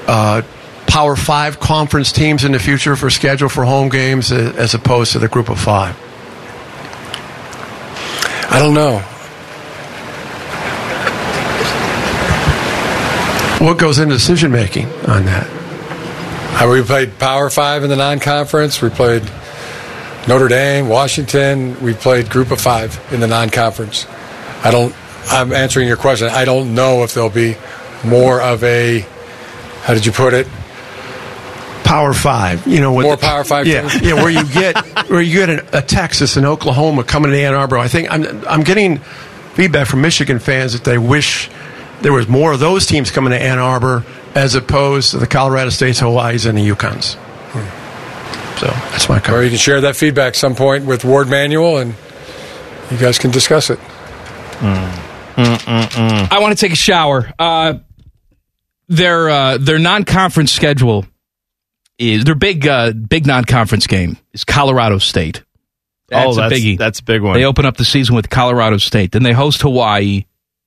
uh, 0.06 0.42
Power 0.86 1.16
Five 1.16 1.58
conference 1.58 2.12
teams 2.12 2.44
in 2.44 2.52
the 2.52 2.58
future 2.58 2.94
for 2.94 3.10
schedule 3.10 3.48
for 3.48 3.64
home 3.64 3.88
games 3.88 4.30
as 4.30 4.74
opposed 4.74 5.12
to 5.12 5.18
the 5.18 5.28
group 5.28 5.48
of 5.48 5.58
five? 5.58 5.96
I 8.50 8.58
don't 8.60 8.74
know. 8.74 9.02
What 13.66 13.78
goes 13.78 13.98
into 13.98 14.14
decision 14.14 14.52
making 14.52 14.86
on 15.08 15.24
that? 15.24 15.53
Uh, 16.56 16.68
we 16.70 16.82
played 16.82 17.18
Power 17.18 17.50
Five 17.50 17.82
in 17.82 17.90
the 17.90 17.96
non-conference. 17.96 18.80
We 18.80 18.88
played 18.88 19.24
Notre 20.28 20.46
Dame, 20.46 20.88
Washington. 20.88 21.78
We 21.82 21.94
played 21.94 22.30
Group 22.30 22.52
of 22.52 22.60
Five 22.60 22.98
in 23.12 23.18
the 23.18 23.26
non-conference. 23.26 24.06
I 24.62 24.70
don't. 24.70 24.94
I'm 25.32 25.52
answering 25.52 25.88
your 25.88 25.96
question. 25.96 26.28
I 26.28 26.44
don't 26.44 26.74
know 26.74 27.02
if 27.02 27.12
there'll 27.12 27.28
be 27.28 27.56
more 28.04 28.40
of 28.40 28.62
a. 28.62 29.00
How 29.82 29.94
did 29.94 30.06
you 30.06 30.12
put 30.12 30.32
it? 30.32 30.46
Power 31.82 32.14
Five, 32.14 32.66
you 32.68 32.80
know, 32.80 32.92
with 32.92 33.06
More 33.06 33.16
Power 33.16 33.42
Five 33.42 33.66
yeah, 33.66 33.88
teams? 33.88 34.02
yeah, 34.02 34.14
where 34.14 34.30
you 34.30 34.44
get 34.52 34.76
where 35.10 35.20
you 35.20 35.34
get 35.34 35.50
a, 35.50 35.78
a 35.78 35.82
Texas 35.82 36.36
and 36.36 36.46
Oklahoma 36.46 37.02
coming 37.02 37.32
to 37.32 37.36
Ann 37.36 37.54
Arbor. 37.54 37.78
I 37.78 37.88
think 37.88 38.10
I'm 38.12 38.46
I'm 38.46 38.62
getting 38.62 38.98
feedback 39.54 39.88
from 39.88 40.02
Michigan 40.02 40.38
fans 40.38 40.72
that 40.72 40.84
they 40.84 40.98
wish 40.98 41.50
there 42.00 42.12
was 42.12 42.28
more 42.28 42.52
of 42.52 42.60
those 42.60 42.86
teams 42.86 43.10
coming 43.10 43.32
to 43.32 43.42
Ann 43.42 43.58
Arbor 43.58 44.04
as 44.34 44.54
opposed 44.54 45.12
to 45.12 45.18
the 45.18 45.26
Colorado 45.26 45.70
States, 45.70 46.00
Hawaii's, 46.00 46.46
and 46.46 46.58
the 46.58 46.68
UConns. 46.68 47.16
So 48.58 48.66
that's 48.66 49.08
my 49.08 49.20
comment. 49.20 49.40
Or 49.40 49.44
you 49.44 49.50
can 49.50 49.58
share 49.58 49.80
that 49.82 49.96
feedback 49.96 50.34
some 50.34 50.54
point 50.54 50.86
with 50.86 51.04
Warde 51.04 51.28
Manuel, 51.28 51.78
and 51.78 51.94
you 52.90 52.96
guys 52.98 53.18
can 53.18 53.30
discuss 53.30 53.70
it. 53.70 53.78
I 55.36 56.38
want 56.40 56.56
to 56.56 56.60
take 56.60 56.72
a 56.72 56.76
shower. 56.76 57.32
Uh, 57.38 57.74
their 58.88 59.28
uh, 59.28 59.58
their 59.58 59.78
non 59.78 60.04
conference 60.04 60.52
schedule 60.52 61.04
is 61.98 62.24
their 62.24 62.34
big 62.34 62.66
uh, 62.66 62.92
big 62.92 63.26
non 63.26 63.44
conference 63.44 63.86
game 63.86 64.16
is 64.32 64.44
Colorado 64.44 64.98
State. 64.98 65.42
That's 66.08 66.36
oh, 66.38 66.42
a 66.42 66.50
biggie. 66.50 66.78
that's 66.78 67.00
a 67.00 67.04
big 67.04 67.22
one. 67.22 67.34
They 67.34 67.44
open 67.44 67.66
up 67.66 67.76
the 67.76 67.84
season 67.84 68.14
with 68.14 68.30
Colorado 68.30 68.76
State. 68.76 69.12
Then 69.12 69.22
they 69.22 69.32
host 69.32 69.62
Hawaii. 69.62 70.24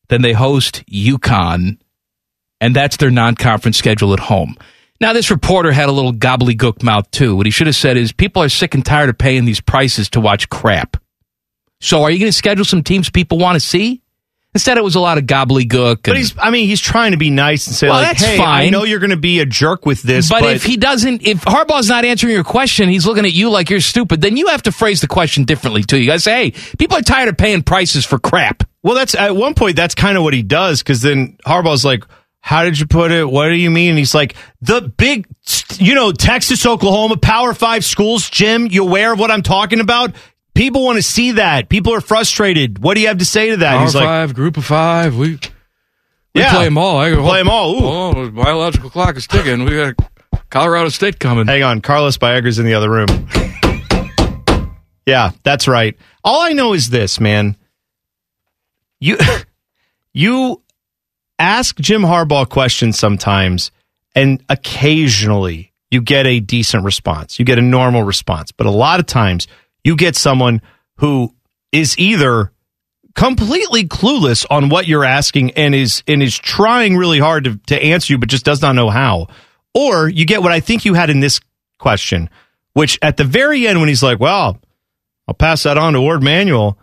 Then 0.10 0.22
they 0.22 0.34
host 0.34 0.84
UConn. 0.88 1.78
And 2.60 2.76
that's 2.76 2.98
their 2.98 3.12
non 3.12 3.36
conference 3.36 3.78
schedule 3.78 4.14
at 4.14 4.20
home. 4.20 4.58
Now, 5.00 5.14
this 5.14 5.30
reporter 5.30 5.72
had 5.72 5.90
a 5.90 5.92
little 5.92 6.14
gobbledygook 6.14 6.82
mouth, 6.82 7.10
too. 7.12 7.36
What 7.36 7.46
he 7.46 7.52
should 7.52 7.68
have 7.68 7.76
said 7.76 7.98
is 7.98 8.12
people 8.12 8.42
are 8.42 8.50
sick 8.50 8.74
and 8.74 8.84
tired 8.84 9.10
of 9.10 9.18
paying 9.18 9.46
these 9.46 9.62
prices 9.62 10.10
to 10.12 10.20
watch 10.20 10.50
crap. 10.50 10.98
So, 11.80 12.02
are 12.04 12.10
you 12.10 12.18
going 12.18 12.32
to 12.32 12.38
schedule 12.38 12.66
some 12.66 12.82
teams 12.82 13.10
people 13.10 13.38
want 13.38 13.56
to 13.56 13.60
see? 13.60 14.02
Instead, 14.56 14.80
it 14.80 14.84
was 14.84 14.96
a 14.96 15.00
lot 15.00 15.20
of 15.20 15.26
gobbledygook. 15.26 16.00
But 16.04 16.18
he's, 16.18 16.34
I 16.36 16.50
mean, 16.50 16.68
he's 16.68 16.82
trying 16.82 17.12
to 17.12 17.18
be 17.18 17.30
nice 17.30 17.68
and 17.68 17.76
say, 17.76 17.90
Well, 17.90 17.98
like, 17.98 18.18
that's 18.18 18.24
hey, 18.24 18.40
I 18.42 18.72
know 18.72 18.86
you're 18.86 18.98
going 18.98 19.12
to 19.12 19.16
be 19.16 19.40
a 19.40 19.46
jerk 19.46 19.86
with 19.86 20.02
this, 20.02 20.30
but, 20.30 20.42
but, 20.42 20.56
if 20.56 20.64
he 20.64 20.78
doesn't, 20.78 21.28
if 21.28 21.42
Harbaugh's 21.42 21.90
not 21.90 22.06
answering 22.06 22.34
your 22.34 22.44
question, 22.44 22.90
he's 22.90 23.06
looking 23.06 23.24
at 23.24 23.34
you 23.34 23.52
like 23.52 23.70
you're 23.70 23.82
stupid, 23.82 24.22
then 24.22 24.36
you 24.36 24.48
have 24.48 24.64
to 24.64 24.72
phrase 24.72 25.02
the 25.02 25.08
question 25.08 25.44
differently, 25.44 25.84
too. 25.84 26.00
You 26.00 26.08
guys 26.08 26.24
say, 26.24 26.50
hey, 26.50 26.76
people 26.80 26.98
are 26.98 27.04
tired 27.04 27.30
of 27.30 27.38
paying 27.38 27.62
prices 27.62 28.04
for 28.04 28.18
crap. 28.18 28.64
Well, 28.82 28.96
that's 28.96 29.14
at 29.14 29.36
one 29.36 29.54
point 29.54 29.76
that's 29.76 29.94
kind 29.94 30.18
of 30.18 30.24
what 30.24 30.34
he 30.34 30.42
does 30.42 30.82
because 30.82 31.02
then 31.02 31.38
Harbaugh's 31.46 31.86
like, 31.86 32.04
"How 32.48 32.64
did 32.64 32.80
you 32.80 32.86
put 32.88 33.12
it? 33.12 33.30
What 33.30 33.50
do 33.50 33.56
you 33.56 33.70
mean?" 33.70 33.90
And 33.90 33.98
he's 33.98 34.16
like, 34.16 34.36
"The 34.62 34.82
big, 34.82 35.28
you 35.78 35.94
know, 35.96 36.12
Texas, 36.14 36.66
Oklahoma, 36.66 37.18
Power 37.18 37.54
Five 37.54 37.84
schools. 37.84 38.30
Jim, 38.30 38.68
you 38.72 38.84
aware 38.84 39.12
of 39.14 39.20
what 39.20 39.32
I'm 39.32 39.42
talking 39.44 39.82
about? 39.82 40.16
People 40.56 40.86
want 40.86 40.96
to 40.96 41.04
see 41.04 41.34
that. 41.34 41.68
People 41.70 41.94
are 41.94 42.02
frustrated. 42.02 42.80
What 42.80 42.96
do 42.96 43.02
you 43.02 43.08
have 43.10 43.18
to 43.18 43.26
say 43.26 43.50
to 43.52 43.58
that?" 43.58 43.74
Power 43.76 43.82
he's 43.86 43.96
like, 43.96 44.06
five, 44.06 44.34
group 44.34 44.56
of 44.56 44.64
five. 44.66 45.16
We 45.18 45.40
we 46.34 46.42
Yeah. 46.42 46.54
play 46.54 46.66
them 46.66 46.78
all. 46.78 46.98
I 46.98 47.10
go, 47.10 47.34
them 47.34 47.50
all. 47.50 47.76
Ooh. 47.76 47.86
Oh, 48.18 48.30
biological 48.32 48.90
clock 48.90 49.18
is 49.18 49.28
ticking. 49.28 49.66
We 49.66 49.76
got 49.76 49.96
Colorado 50.50 50.88
State 50.90 51.20
coming. 51.20 51.48
"Hang 51.48 51.64
on, 51.64 51.82
Carlos 51.82 52.18
Baeger's 52.18 52.60
in 52.60 52.66
the 52.66 52.76
other 52.76 52.90
room." 52.90 53.08
yeah, 55.06 55.32
that's 55.44 55.68
right. 55.68 55.98
All 56.24 56.42
I 56.42 56.54
know 56.54 56.74
is 56.74 56.90
this, 56.90 57.20
man. 57.20 57.58
You, 59.00 59.18
you 60.14 60.62
ask 61.40 61.78
Jim 61.80 62.02
Harbaugh 62.02 62.48
questions 62.50 62.98
sometimes, 62.98 63.72
and 64.16 64.44
occasionally 64.50 65.74
you 65.92 66.02
get 66.02 66.26
a 66.26 66.40
decent 66.40 66.84
response. 66.84 67.40
You 67.40 67.46
get 67.46 67.60
a 67.60 67.62
normal 67.62 68.04
response. 68.04 68.52
But 68.52 68.68
a 68.68 68.72
lot 68.72 69.00
of 69.00 69.06
times 69.06 69.48
you 69.84 69.96
get 69.96 70.16
someone 70.16 70.62
who 70.98 71.34
is 71.72 71.98
either 71.98 72.52
completely 73.16 73.88
clueless 73.88 74.46
on 74.50 74.70
what 74.70 74.88
you're 74.88 75.06
asking 75.06 75.52
and 75.52 75.74
is 75.74 76.04
and 76.08 76.22
is 76.22 76.38
trying 76.38 76.96
really 76.96 77.20
hard 77.20 77.46
to, 77.46 77.58
to 77.68 77.82
answer 77.82 78.14
you 78.14 78.18
but 78.18 78.30
just 78.30 78.46
does 78.46 78.62
not 78.62 78.74
know 78.74 78.90
how. 78.90 79.28
Or 79.74 80.08
you 80.08 80.26
get 80.26 80.42
what 80.42 80.52
I 80.52 80.60
think 80.60 80.86
you 80.86 80.94
had 80.94 81.10
in 81.10 81.20
this 81.20 81.40
question, 81.80 82.30
which 82.74 83.00
at 83.02 83.18
the 83.18 83.24
very 83.24 83.68
end 83.68 83.80
when 83.80 83.90
he's 83.90 84.04
like, 84.04 84.20
Well, 84.20 84.60
I'll 85.28 85.34
pass 85.34 85.64
that 85.64 85.78
on 85.78 85.94
to 85.94 86.02
Warde 86.02 86.24
Manuel 86.24 86.78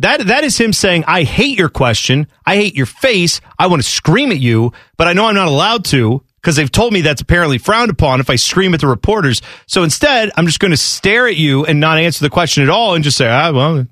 that 0.00 0.26
that 0.26 0.44
is 0.44 0.58
him 0.58 0.72
saying, 0.72 1.04
"I 1.06 1.22
hate 1.22 1.58
your 1.58 1.68
question. 1.68 2.26
I 2.44 2.56
hate 2.56 2.74
your 2.74 2.86
face. 2.86 3.40
I 3.58 3.66
want 3.66 3.82
to 3.82 3.88
scream 3.88 4.30
at 4.32 4.38
you, 4.38 4.72
but 4.96 5.08
I 5.08 5.12
know 5.12 5.26
I'm 5.26 5.34
not 5.34 5.48
allowed 5.48 5.84
to 5.86 6.22
because 6.40 6.56
they've 6.56 6.70
told 6.70 6.92
me 6.92 7.02
that's 7.02 7.20
apparently 7.20 7.58
frowned 7.58 7.90
upon 7.90 8.20
if 8.20 8.30
I 8.30 8.36
scream 8.36 8.74
at 8.74 8.80
the 8.80 8.86
reporters. 8.86 9.42
So 9.66 9.82
instead, 9.82 10.30
I'm 10.36 10.46
just 10.46 10.58
going 10.58 10.70
to 10.70 10.76
stare 10.76 11.26
at 11.26 11.36
you 11.36 11.64
and 11.66 11.80
not 11.80 11.98
answer 11.98 12.24
the 12.24 12.30
question 12.30 12.62
at 12.62 12.70
all 12.70 12.94
and 12.94 13.04
just 13.04 13.18
say, 13.18 13.28
ah, 13.28 13.52
well, 13.52 13.86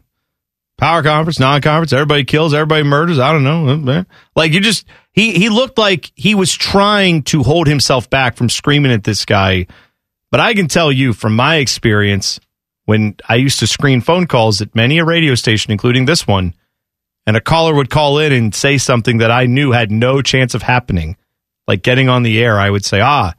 power 0.79 1.03
conference, 1.03 1.39
non-conference, 1.39 1.93
everybody 1.93 2.25
kills, 2.25 2.55
everybody 2.55 2.85
murders. 2.85 3.19
I 3.19 3.33
don't 3.33 3.45
know. 3.45 4.05
Like 4.35 4.53
you 4.53 4.61
just 4.61 4.87
he 5.13 5.33
he 5.33 5.51
looked 5.51 5.77
like 5.77 6.11
he 6.15 6.35
was 6.35 6.55
trying 6.55 7.25
to 7.25 7.43
hold 7.43 7.67
himself 7.67 8.09
back 8.09 8.37
from 8.37 8.49
screaming 8.49 8.93
at 8.93 9.05
this 9.05 9.25
guy. 9.25 9.67
But 10.31 10.41
I 10.41 10.55
can 10.55 10.69
tell 10.69 10.93
you 10.93 11.13
from 11.13 11.37
my 11.37 11.57
experience 11.57 12.39
when 12.89 13.17
I 13.29 13.35
used 13.35 13.59
to 13.59 13.67
screen 13.67 14.01
phone 14.01 14.27
calls 14.27 14.63
at 14.63 14.75
many 14.75 14.97
a 14.97 15.05
radio 15.05 15.35
station, 15.35 15.73
including 15.73 16.07
this 16.07 16.27
one, 16.27 16.55
and 17.27 17.37
a 17.37 17.41
caller 17.43 17.75
would 17.75 17.91
call 17.91 18.19
in 18.19 18.33
and 18.33 18.55
say 18.55 18.79
something 18.79 19.19
that 19.19 19.31
I 19.31 19.45
knew 19.45 19.73
had 19.73 19.91
no 19.91 20.23
chance 20.23 20.55
of 20.55 20.63
happening, 20.63 21.19
like 21.67 21.83
getting 21.83 22.09
on 22.09 22.23
the 22.23 22.43
air, 22.43 22.59
I 22.59 22.71
would 22.71 22.87
say, 22.87 23.03
ah, 23.03 23.35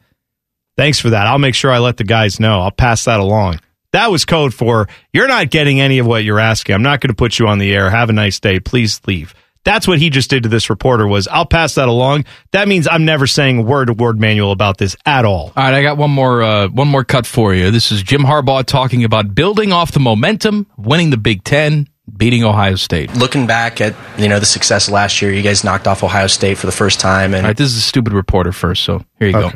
thanks 0.78 1.00
for 1.00 1.10
that. 1.10 1.26
I'll 1.26 1.39
make 1.39 1.56
sure 1.56 1.72
I 1.72 1.80
let 1.80 1.97
the 1.97 2.04
guys 2.04 2.39
know. 2.39 2.60
I'll 2.60 2.70
pass 2.70 3.06
that 3.06 3.20
along. 3.20 3.60
That 3.91 4.12
was 4.12 4.24
code 4.24 4.54
for 4.54 4.88
you're 5.14 5.28
not 5.28 5.50
getting 5.50 5.82
any 5.82 5.97
of 5.97 6.06
what 6.06 6.24
you're 6.24 6.39
asking. 6.39 6.76
I'm 6.76 6.84
not 6.84 7.02
going 7.02 7.10
to 7.10 7.16
put 7.16 7.39
you 7.39 7.47
on 7.47 7.58
the 7.58 7.74
air. 7.74 7.89
Have 7.89 8.12
a 8.12 8.14
nice 8.14 8.39
day. 8.39 8.60
Please 8.60 9.02
leave. 9.08 9.34
That's 9.70 9.88
what 9.88 9.99
he 9.99 10.09
just 10.09 10.32
did 10.32 10.41
to 10.43 10.49
this 10.49 10.72
reporter 10.72 11.07
was 11.07 11.28
I'll 11.28 11.45
pass 11.45 11.76
that 11.76 11.88
along. 11.88 12.26
That 12.53 12.67
means 12.67 12.88
I'm 12.89 13.05
never 13.05 13.28
saying 13.28 13.67
word 13.67 13.86
to 13.86 13.93
Warde 13.93 14.20
Manuel 14.20 14.51
about 14.51 14.80
this 14.80 14.95
at 15.05 15.26
all. 15.26 15.53
All 15.55 15.63
right, 15.63 15.76
I 15.76 15.84
got 15.84 15.95
one 15.95 16.09
more 16.09 16.41
uh, 16.41 16.70
one 16.70 16.88
more 16.88 17.03
cut 17.03 17.28
for 17.28 17.53
you. 17.53 17.70
This 17.70 17.91
is 17.91 18.01
Jim 18.01 18.22
Harbaugh 18.22 18.65
talking 18.65 19.03
about 19.03 19.36
building 19.36 19.72
off 19.72 19.91
the 19.91 19.99
momentum, 19.99 20.65
winning 20.76 21.11
the 21.11 21.17
Big 21.17 21.43
Ten, 21.43 21.88
beating 22.18 22.43
Ohio 22.43 22.76
State. 22.76 23.16
Looking 23.16 23.47
back 23.47 23.82
at 23.82 23.95
you 24.18 24.28
know 24.30 24.39
the 24.39 24.45
success 24.45 24.89
last 24.89 25.22
year, 25.22 25.32
you 25.32 25.41
guys 25.41 25.64
knocked 25.64 25.88
off 25.88 26.03
Ohio 26.03 26.28
State 26.28 26.57
for 26.57 26.66
the 26.66 26.72
first 26.72 26.99
time, 26.99 27.34
and 27.34 27.45
All 27.45 27.49
right, 27.49 27.57
this 27.57 27.72
is 27.72 27.78
a 27.78 27.82
stupid 27.82 28.14
reporter 28.14 28.51
first, 28.51 28.84
so 28.84 29.03
here 29.20 29.28
you 29.28 29.34
go. 29.34 29.51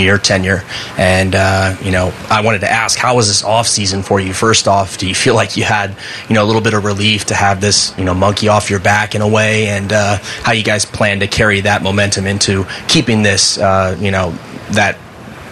your 0.00 0.18
tenure. 0.18 0.62
And, 0.96 1.34
uh, 1.34 1.76
you 1.82 1.90
know, 1.90 2.14
I 2.30 2.42
wanted 2.42 2.60
to 2.60 2.70
ask, 2.70 2.98
how 2.98 3.16
was 3.16 3.26
this 3.26 3.42
off 3.42 3.66
season 3.66 4.02
for 4.02 4.20
you? 4.20 4.32
First 4.32 4.68
off, 4.68 4.96
do 4.98 5.08
you 5.08 5.14
feel 5.14 5.34
like 5.34 5.56
you 5.56 5.64
had, 5.64 5.96
you 6.28 6.34
know, 6.34 6.44
a 6.44 6.46
little 6.46 6.60
bit 6.60 6.74
of 6.74 6.84
relief 6.84 7.26
to 7.26 7.34
have 7.34 7.60
this, 7.60 7.96
you 7.98 8.04
know, 8.04 8.14
monkey 8.14 8.48
off 8.48 8.70
your 8.70 8.78
back 8.78 9.14
in 9.14 9.20
a 9.20 9.28
way? 9.28 9.66
And 9.66 9.92
uh, 9.92 10.18
how 10.42 10.52
you 10.52 10.62
guys 10.62 10.84
plan 10.84 11.20
to 11.20 11.26
carry 11.26 11.60
that 11.62 11.82
momentum 11.82 12.26
into 12.26 12.64
keeping 12.86 13.22
this, 13.22 13.58
uh, 13.58 13.96
you 14.00 14.10
know, 14.10 14.30
that, 14.70 14.98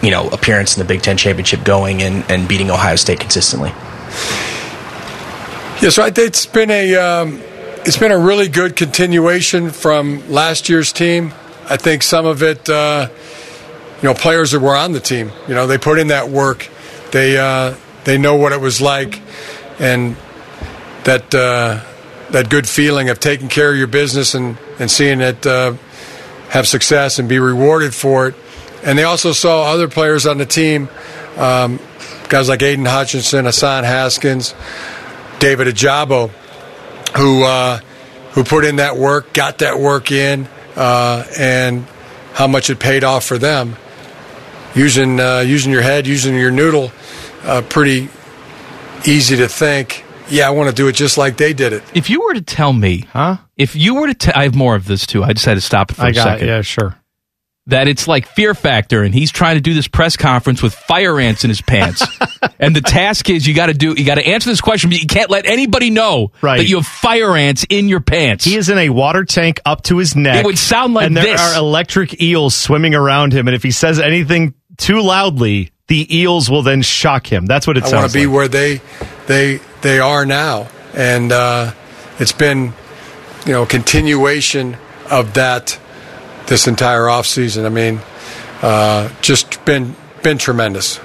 you 0.02 0.10
know, 0.10 0.28
appearance 0.28 0.76
in 0.76 0.80
the 0.80 0.86
Big 0.86 1.02
Ten 1.02 1.16
championship 1.16 1.64
going 1.64 2.02
and, 2.02 2.24
and 2.30 2.48
beating 2.48 2.70
Ohio 2.70 2.96
State 2.96 3.18
consistently? 3.20 3.72
Yes, 5.80 5.96
right. 5.96 6.16
It's 6.18 6.44
been 6.44 6.70
a 6.70 6.94
um, 6.96 7.40
it's 7.86 7.96
been 7.96 8.12
a 8.12 8.18
really 8.18 8.48
good 8.48 8.76
continuation 8.76 9.70
from 9.70 10.30
last 10.30 10.68
year's 10.68 10.92
team. 10.92 11.32
I 11.70 11.78
think 11.78 12.02
some 12.02 12.26
of 12.26 12.42
it, 12.42 12.68
uh, 12.68 13.08
you 14.02 14.02
know, 14.02 14.12
players 14.12 14.50
that 14.50 14.60
were 14.60 14.76
on 14.76 14.92
the 14.92 15.00
team, 15.00 15.32
you 15.48 15.54
know, 15.54 15.66
they 15.66 15.78
put 15.78 15.98
in 15.98 16.08
that 16.08 16.28
work. 16.28 16.68
They 17.12 17.38
uh, 17.38 17.76
they 18.04 18.18
know 18.18 18.36
what 18.36 18.52
it 18.52 18.60
was 18.60 18.82
like, 18.82 19.22
and 19.78 20.16
that 21.04 21.34
uh, 21.34 21.82
that 22.28 22.50
good 22.50 22.68
feeling 22.68 23.08
of 23.08 23.18
taking 23.18 23.48
care 23.48 23.72
of 23.72 23.78
your 23.78 23.86
business 23.86 24.34
and 24.34 24.58
and 24.78 24.90
seeing 24.90 25.22
it 25.22 25.46
uh, 25.46 25.72
have 26.50 26.68
success 26.68 27.18
and 27.18 27.26
be 27.26 27.38
rewarded 27.38 27.94
for 27.94 28.28
it. 28.28 28.34
And 28.84 28.98
they 28.98 29.04
also 29.04 29.32
saw 29.32 29.72
other 29.72 29.88
players 29.88 30.26
on 30.26 30.36
the 30.36 30.44
team, 30.44 30.90
um, 31.38 31.80
guys 32.28 32.50
like 32.50 32.60
Aidan 32.60 32.84
Hutchinson, 32.84 33.46
Hassan 33.46 33.84
Haskins. 33.84 34.54
David 35.40 35.66
Ojabo, 35.66 36.28
who 37.16 37.42
uh, 37.42 37.78
who 38.32 38.44
put 38.44 38.64
in 38.64 38.76
that 38.76 38.96
work, 38.96 39.32
got 39.32 39.58
that 39.58 39.80
work 39.80 40.12
in, 40.12 40.46
uh, 40.76 41.24
and 41.36 41.84
how 42.34 42.46
much 42.46 42.70
it 42.70 42.78
paid 42.78 43.02
off 43.02 43.24
for 43.24 43.38
them. 43.38 43.74
Using 44.74 45.18
uh, 45.18 45.40
using 45.40 45.72
your 45.72 45.82
head, 45.82 46.06
using 46.06 46.36
your 46.36 46.52
noodle, 46.52 46.92
uh, 47.42 47.62
pretty 47.68 48.08
easy 49.04 49.36
to 49.38 49.48
think. 49.48 50.04
Yeah, 50.28 50.46
I 50.46 50.50
want 50.50 50.68
to 50.70 50.74
do 50.74 50.86
it 50.86 50.92
just 50.92 51.18
like 51.18 51.36
they 51.38 51.52
did 51.52 51.72
it. 51.72 51.82
If 51.92 52.08
you 52.08 52.20
were 52.20 52.34
to 52.34 52.42
tell 52.42 52.72
me, 52.72 53.06
huh? 53.12 53.38
If 53.56 53.74
you 53.74 53.96
were 53.96 54.06
to, 54.06 54.14
t- 54.14 54.30
I 54.32 54.44
have 54.44 54.54
more 54.54 54.76
of 54.76 54.84
this 54.86 55.04
too. 55.06 55.24
I 55.24 55.32
just 55.32 55.44
had 55.44 55.54
to 55.54 55.60
stop 55.60 55.90
it 55.90 55.94
for 55.94 56.02
I 56.04 56.10
a 56.10 56.12
got 56.12 56.28
it. 56.28 56.30
second. 56.34 56.46
Yeah, 56.48 56.62
sure. 56.62 56.96
That 57.66 57.86
it's 57.88 58.08
like 58.08 58.26
Fear 58.26 58.54
Factor, 58.54 59.02
and 59.02 59.14
he's 59.14 59.30
trying 59.30 59.54
to 59.56 59.60
do 59.60 59.74
this 59.74 59.86
press 59.86 60.16
conference 60.16 60.62
with 60.62 60.74
fire 60.74 61.20
ants 61.20 61.44
in 61.44 61.50
his 61.50 61.60
pants. 61.60 62.02
and 62.58 62.74
the 62.74 62.80
task 62.80 63.30
is 63.30 63.46
you 63.46 63.54
got 63.54 63.66
to 63.66 63.74
do, 63.74 63.92
you 63.92 64.04
got 64.04 64.16
to 64.16 64.26
answer 64.26 64.48
this 64.50 64.60
question, 64.60 64.90
but 64.90 64.98
you 65.00 65.06
can't 65.06 65.30
let 65.30 65.46
anybody 65.46 65.90
know 65.90 66.32
Right. 66.42 66.56
that 66.56 66.64
you 66.68 66.76
have 66.76 66.86
fire 66.86 67.36
ants 67.36 67.64
in 67.68 67.88
your 67.88 68.00
pants. 68.00 68.44
He 68.44 68.56
is 68.56 68.70
in 68.70 68.78
a 68.78 68.88
water 68.88 69.24
tank 69.24 69.60
up 69.64 69.82
to 69.84 69.98
his 69.98 70.16
neck. 70.16 70.40
It 70.44 70.46
would 70.46 70.58
sound 70.58 70.94
like 70.94 71.06
and 71.06 71.16
there 71.16 71.24
this. 71.24 71.40
are 71.40 71.58
electric 71.58 72.20
eels 72.20 72.56
swimming 72.56 72.94
around 72.94 73.32
him. 73.32 73.46
And 73.46 73.54
if 73.54 73.62
he 73.62 73.70
says 73.70 74.00
anything 74.00 74.54
too 74.78 75.00
loudly, 75.02 75.70
the 75.86 76.18
eels 76.18 76.50
will 76.50 76.62
then 76.62 76.82
shock 76.82 77.26
him. 77.30 77.46
That's 77.46 77.66
what 77.66 77.76
it 77.76 77.82
sounds 77.82 77.92
like. 77.92 77.98
I 77.98 78.02
want 78.02 78.12
to 78.12 78.18
be 78.18 78.26
like. 78.26 78.34
where 78.34 78.48
they 78.48 78.80
they 79.26 79.60
they 79.82 80.00
are 80.00 80.24
now, 80.24 80.68
and 80.94 81.30
uh, 81.30 81.72
it's 82.18 82.32
been 82.32 82.72
you 83.44 83.52
know 83.52 83.66
continuation 83.66 84.76
of 85.10 85.34
that 85.34 85.78
this 86.50 86.68
entire 86.68 87.08
off 87.08 87.24
season. 87.26 87.64
I 87.64 87.70
mean, 87.70 87.98
uh, 88.60 89.08
just 89.22 89.64
been 89.64 89.96
been 90.22 90.36
tremendous. 90.36 90.98
All 90.98 91.04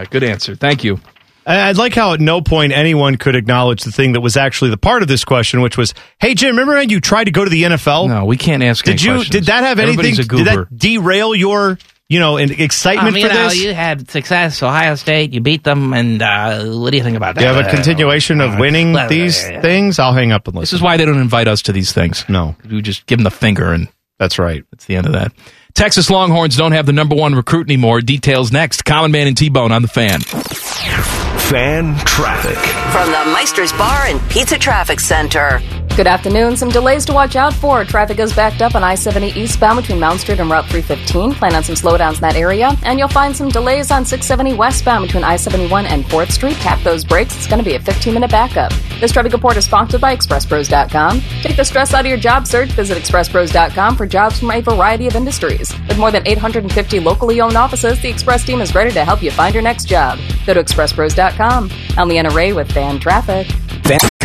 right, 0.00 0.10
good 0.10 0.24
answer. 0.24 0.56
Thank 0.56 0.82
you. 0.82 0.98
I- 1.46 1.68
I'd 1.68 1.76
like 1.76 1.94
how 1.94 2.14
at 2.14 2.20
no 2.20 2.40
point 2.40 2.72
anyone 2.72 3.16
could 3.16 3.36
acknowledge 3.36 3.82
the 3.84 3.92
thing 3.92 4.12
that 4.14 4.22
was 4.22 4.36
actually 4.36 4.70
the 4.70 4.76
part 4.78 5.02
of 5.02 5.08
this 5.08 5.24
question, 5.24 5.60
which 5.60 5.76
was, 5.76 5.94
"Hey 6.18 6.34
Jim, 6.34 6.52
remember 6.56 6.74
when 6.74 6.88
you 6.88 7.00
tried 7.00 7.24
to 7.24 7.30
go 7.30 7.44
to 7.44 7.50
the 7.50 7.64
NFL? 7.64 8.08
No, 8.08 8.24
we 8.24 8.36
can't 8.36 8.62
ask. 8.62 8.84
Did 8.84 8.92
any 8.92 9.02
you? 9.02 9.14
questions. 9.16 9.30
Did 9.30 9.44
that 9.46 9.62
have 9.62 9.78
anything? 9.78 9.98
Everybody's 10.00 10.18
a 10.18 10.24
Did 10.24 10.46
that 10.46 10.76
derail 10.76 11.34
your, 11.34 11.78
you 12.08 12.18
know, 12.18 12.38
an 12.38 12.50
excitement 12.50 13.08
Um, 13.08 13.16
you 13.18 13.28
for 13.28 13.34
know, 13.34 13.48
this? 13.50 13.62
you 13.62 13.74
had 13.74 14.10
success, 14.10 14.62
Ohio 14.62 14.94
State, 14.94 15.32
you 15.34 15.40
beat 15.42 15.62
them, 15.64 15.92
and 15.92 16.22
uh, 16.22 16.64
what 16.64 16.90
do 16.90 16.96
you 16.96 17.02
think 17.04 17.16
about 17.18 17.34
that? 17.34 17.42
Do 17.42 17.46
you 17.46 17.52
have 17.52 17.66
a 17.66 17.70
continuation 17.70 18.40
of 18.40 18.58
winning 18.58 18.94
Well, 18.94 19.08
these 19.08 19.42
yeah, 19.42 19.52
yeah. 19.52 19.60
things? 19.60 19.98
I'll 19.98 20.14
hang 20.14 20.32
up 20.32 20.48
and 20.48 20.56
listen. 20.56 20.62
This 20.62 20.72
is 20.72 20.82
why 20.82 20.96
they 20.96 21.04
don't 21.04 21.20
invite 21.20 21.46
us 21.46 21.60
to 21.62 21.72
these 21.72 21.92
things. 21.92 22.24
No. 22.28 22.56
We 22.68 22.80
just 22.80 23.04
give 23.06 23.18
them 23.18 23.24
the 23.24 23.30
finger, 23.30 23.70
and 23.72 23.88
that's 24.24 24.38
right. 24.38 24.64
That's 24.70 24.86
the 24.86 24.96
end 24.96 25.06
of 25.06 25.12
that. 25.12 25.32
Texas 25.74 26.08
Longhorns 26.08 26.56
don't 26.56 26.72
have 26.72 26.86
the 26.86 26.92
number 26.92 27.14
one 27.14 27.34
recruit 27.34 27.66
anymore. 27.68 28.00
Details 28.00 28.50
next. 28.50 28.84
Common 28.86 29.12
Man 29.12 29.26
and 29.26 29.36
T 29.36 29.50
Bone 29.50 29.70
on 29.70 29.82
the 29.82 29.88
fan. 29.88 30.20
Fan 30.20 31.94
traffic. 32.06 32.56
From 32.90 33.10
the 33.10 33.32
Meister's 33.34 33.72
Bar 33.72 34.06
and 34.06 34.20
Pizza 34.30 34.58
Traffic 34.58 34.98
Center. 34.98 35.60
Good 35.96 36.08
afternoon. 36.08 36.56
Some 36.56 36.70
delays 36.70 37.04
to 37.04 37.12
watch 37.12 37.36
out 37.36 37.54
for. 37.54 37.84
Traffic 37.84 38.18
is 38.18 38.34
backed 38.34 38.62
up 38.62 38.74
on 38.74 38.82
I 38.82 38.96
70 38.96 39.28
eastbound 39.40 39.80
between 39.80 40.00
Mound 40.00 40.18
Street 40.18 40.40
and 40.40 40.50
Route 40.50 40.66
315. 40.66 41.34
Plan 41.34 41.54
on 41.54 41.62
some 41.62 41.76
slowdowns 41.76 42.16
in 42.16 42.22
that 42.22 42.34
area. 42.34 42.76
And 42.82 42.98
you'll 42.98 43.06
find 43.06 43.34
some 43.36 43.48
delays 43.48 43.92
on 43.92 44.04
670 44.04 44.54
westbound 44.54 45.06
between 45.06 45.22
I 45.22 45.36
71 45.36 45.86
and 45.86 46.04
4th 46.06 46.32
Street. 46.32 46.56
Tap 46.56 46.82
those 46.82 47.04
brakes. 47.04 47.36
It's 47.36 47.46
going 47.46 47.60
to 47.62 47.64
be 47.64 47.76
a 47.76 47.80
15 47.80 48.12
minute 48.12 48.32
backup. 48.32 48.72
This 48.98 49.12
traffic 49.12 49.32
report 49.32 49.56
is 49.56 49.66
sponsored 49.66 50.00
by 50.00 50.16
ExpressPros.com. 50.16 51.20
Take 51.42 51.56
the 51.56 51.64
stress 51.64 51.94
out 51.94 52.00
of 52.00 52.06
your 52.06 52.18
job 52.18 52.48
search. 52.48 52.70
Visit 52.70 52.98
ExpressPros.com 52.98 53.94
for 53.96 54.04
jobs 54.04 54.40
from 54.40 54.50
a 54.50 54.60
variety 54.60 55.06
of 55.06 55.14
industries. 55.14 55.72
With 55.86 55.98
more 55.98 56.10
than 56.10 56.26
850 56.26 56.98
locally 56.98 57.40
owned 57.40 57.56
offices, 57.56 58.02
the 58.02 58.08
Express 58.08 58.44
team 58.44 58.60
is 58.60 58.74
ready 58.74 58.90
to 58.90 59.04
help 59.04 59.22
you 59.22 59.30
find 59.30 59.54
your 59.54 59.62
next 59.62 59.84
job. 59.84 60.18
Go 60.44 60.54
to 60.54 60.64
ExpressPros.com. 60.64 61.70
I'm 61.96 62.08
Leanna 62.08 62.30
Ray 62.30 62.52
with 62.52 62.72
Fan 62.72 62.98
Traffic. 62.98 63.46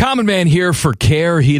Common 0.00 0.24
Man 0.24 0.46
here 0.46 0.72
for 0.72 0.94
Care 0.94 1.42
Heating 1.42 1.59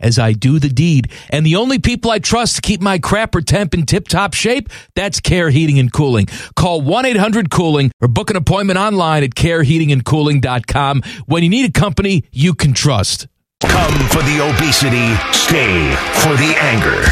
as 0.00 0.18
I 0.18 0.32
do 0.32 0.58
the 0.58 0.68
deed. 0.68 1.10
And 1.30 1.44
the 1.44 1.56
only 1.56 1.78
people 1.78 2.10
I 2.10 2.18
trust 2.18 2.56
to 2.56 2.62
keep 2.62 2.80
my 2.80 2.98
crapper 2.98 3.44
temp 3.44 3.74
in 3.74 3.86
tip 3.86 4.08
top 4.08 4.34
shape, 4.34 4.68
that's 4.94 5.20
Care 5.20 5.50
Heating 5.50 5.78
and 5.78 5.92
Cooling. 5.92 6.26
Call 6.56 6.80
1 6.80 7.06
800 7.06 7.50
Cooling 7.50 7.90
or 8.00 8.08
book 8.08 8.30
an 8.30 8.36
appointment 8.36 8.78
online 8.78 9.24
at 9.24 9.30
careheatingandcooling.com 9.30 11.02
when 11.26 11.42
you 11.42 11.48
need 11.48 11.68
a 11.68 11.72
company 11.72 12.24
you 12.32 12.54
can 12.54 12.72
trust. 12.72 13.26
Come 13.60 14.08
for 14.08 14.22
the 14.22 14.38
obesity, 14.54 15.14
stay 15.32 15.90
for 16.22 16.36
the 16.36 16.54
anger. 16.60 17.02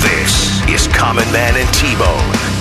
This 0.00 0.66
is 0.68 0.88
Common 0.94 1.30
Man 1.30 1.56
and 1.56 1.74
T-Bone. 1.74 2.60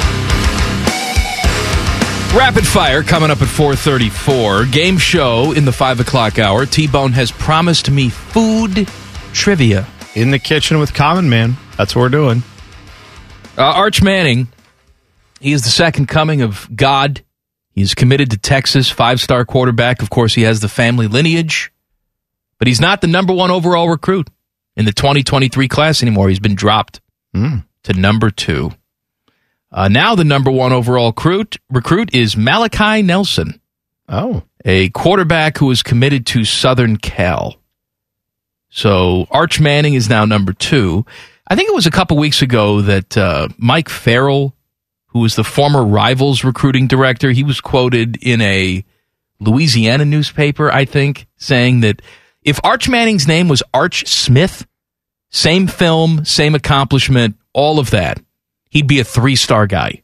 Rapid 2.38 2.68
fire 2.68 3.02
coming 3.02 3.32
up 3.32 3.42
at 3.42 3.48
434. 3.48 4.66
Game 4.66 4.98
show 4.98 5.54
in 5.54 5.66
the 5.66 5.72
5 5.72 6.02
o'clock 6.02 6.38
hour. 6.38 6.66
T-Bone 6.66 7.14
has 7.14 7.32
promised 7.32 7.90
me 7.90 8.10
food 8.10 8.88
trivia. 9.34 9.88
In 10.16 10.32
the 10.32 10.40
kitchen 10.40 10.80
with 10.80 10.94
Common 10.94 11.30
Man. 11.30 11.56
That's 11.78 11.96
what 11.96 12.02
we're 12.02 12.10
doing. 12.10 12.44
Uh, 13.58 13.64
Arch 13.64 14.02
Manning 14.02 14.48
He 15.40 15.52
is 15.52 15.64
the 15.64 15.70
second 15.70 16.08
coming 16.08 16.42
of 16.42 16.68
God. 16.76 17.24
He's 17.72 17.94
committed 17.94 18.32
to 18.32 18.38
Texas, 18.38 18.90
five 18.90 19.22
star 19.22 19.46
quarterback. 19.46 20.02
Of 20.02 20.10
course, 20.10 20.34
he 20.34 20.42
has 20.42 20.60
the 20.60 20.68
family 20.68 21.08
lineage, 21.08 21.72
but 22.58 22.68
he's 22.68 22.82
not 22.82 23.02
the 23.02 23.08
number 23.08 23.34
one 23.34 23.52
overall 23.52 23.88
recruit 23.90 24.30
in 24.76 24.86
the 24.86 24.92
2023 24.92 25.68
class 25.68 26.02
anymore. 26.02 26.30
He's 26.30 26.40
been 26.40 26.56
dropped 26.56 27.00
to 27.84 27.94
number 27.94 28.30
two. 28.32 28.72
Uh, 29.72 29.88
now, 29.88 30.16
the 30.16 30.24
number 30.24 30.50
one 30.50 30.74
overall 30.74 31.08
recruit, 31.10 31.58
recruit 31.70 32.14
is 32.14 32.36
Malachi 32.36 33.04
Nelson. 33.04 33.62
Oh. 34.08 34.42
A 34.66 34.90
quarterback 34.90 35.58
who 35.60 35.70
is 35.70 35.84
committed 35.84 36.26
to 36.28 36.44
Southern 36.44 36.98
Cal. 36.98 37.56
So 38.70 39.28
Arch 39.32 39.60
Manning 39.60 39.96
is 39.96 40.10
now 40.10 40.26
number 40.26 40.54
two. 40.54 41.06
I 41.48 41.56
think 41.56 41.70
it 41.70 41.76
was 41.76 41.88
a 41.88 41.92
couple 41.92 42.18
weeks 42.18 42.42
ago 42.42 42.82
that 42.82 43.18
uh, 43.18 43.50
Mike 43.58 43.90
Farrell, 43.90 44.56
who 45.08 45.20
was 45.20 45.36
the 45.36 45.44
former 45.44 45.84
Rivals 45.84 46.44
recruiting 46.44 46.88
director, 46.88 47.32
he 47.32 47.44
was 47.44 47.60
quoted 47.60 48.18
in 48.22 48.42
a 48.42 48.86
Louisiana 49.40 50.06
newspaper, 50.06 50.72
I 50.72 50.86
think, 50.86 51.28
saying 51.38 51.80
that 51.82 52.02
if 52.44 52.64
Arch 52.64 52.88
Manning's 52.88 53.28
name 53.28 53.48
was 53.48 53.64
Arch 53.74 54.08
Smith, 54.08 54.68
same 55.32 55.68
film, 55.68 56.26
same 56.26 56.56
accomplishment, 56.56 57.36
all 57.54 57.80
of 57.80 57.90
that, 57.92 58.20
he'd 58.70 58.88
be 58.88 59.00
a 59.00 59.04
three 59.04 59.36
star 59.36 59.66
guy. 59.66 60.04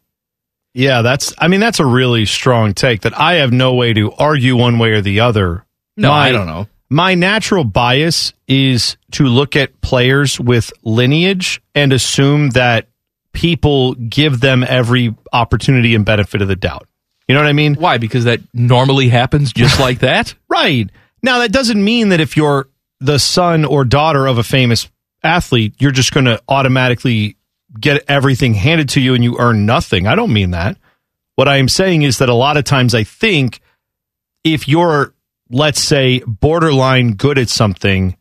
Yeah, 0.74 1.04
that's. 1.04 1.34
I 1.38 1.48
mean, 1.48 1.62
that's 1.62 1.80
a 1.80 1.86
really 1.86 2.26
strong 2.26 2.74
take 2.74 3.02
that 3.02 3.18
I 3.18 3.36
have 3.36 3.54
no 3.54 3.76
way 3.76 3.94
to 3.94 4.12
argue 4.12 4.58
one 4.58 4.78
way 4.78 4.92
or 4.92 5.02
the 5.02 5.22
other. 5.22 5.66
No, 5.96 6.12
I 6.12 6.34
don't 6.34 6.48
know. 6.48 6.68
My 6.90 7.16
natural 7.16 7.64
bias 7.64 8.34
is 8.48 8.98
to 9.12 9.26
look 9.26 9.56
at 9.56 9.82
players 9.82 10.40
with 10.40 10.72
lineage 10.84 11.62
and 11.74 11.92
assume 11.92 12.52
that 12.52 12.88
people 13.34 13.96
give 13.96 14.40
them 14.40 14.64
every 14.64 15.16
opportunity 15.34 15.96
and 15.96 16.06
benefit 16.06 16.42
of 16.42 16.48
the 16.48 16.56
doubt. 16.56 16.88
You 17.28 17.34
know 17.34 17.42
what 17.42 17.50
I 17.50 17.54
mean? 17.54 17.76
Why? 17.76 17.98
Because 17.98 18.26
that 18.26 18.40
normally 18.54 19.10
happens 19.10 19.52
just 19.52 19.80
like 19.80 20.00
that? 20.00 20.34
Right. 20.48 20.90
Now, 21.22 21.40
that 21.40 21.52
doesn't 21.52 21.84
mean 21.84 22.10
that 22.10 22.22
if 22.22 22.38
you're 22.38 22.70
the 23.02 23.20
son 23.20 23.66
or 23.66 23.84
daughter 23.84 24.26
of 24.26 24.38
a 24.38 24.44
famous 24.44 24.88
athlete, 25.22 25.74
you're 25.80 25.92
just 25.92 26.14
going 26.14 26.28
to 26.28 26.42
automatically 26.48 27.36
get 27.78 28.06
everything 28.08 28.54
handed 28.54 28.88
to 28.90 29.02
you 29.02 29.16
and 29.16 29.24
you 29.24 29.36
earn 29.38 29.66
nothing. 29.66 30.08
I 30.08 30.16
don't 30.16 30.32
mean 30.32 30.52
that. 30.52 30.78
What 31.36 31.50
I 31.50 31.58
am 31.58 31.68
saying 31.68 32.04
is 32.04 32.20
that 32.20 32.30
a 32.30 32.34
lot 32.34 32.56
of 32.56 32.64
times 32.64 32.96
I 32.96 33.04
think 33.04 33.60
if 34.46 34.68
you're, 34.70 35.14
let's 35.50 35.82
say, 35.82 36.22
borderline 36.26 37.14
good 37.14 37.38
at 37.38 37.50
something, 37.50 38.16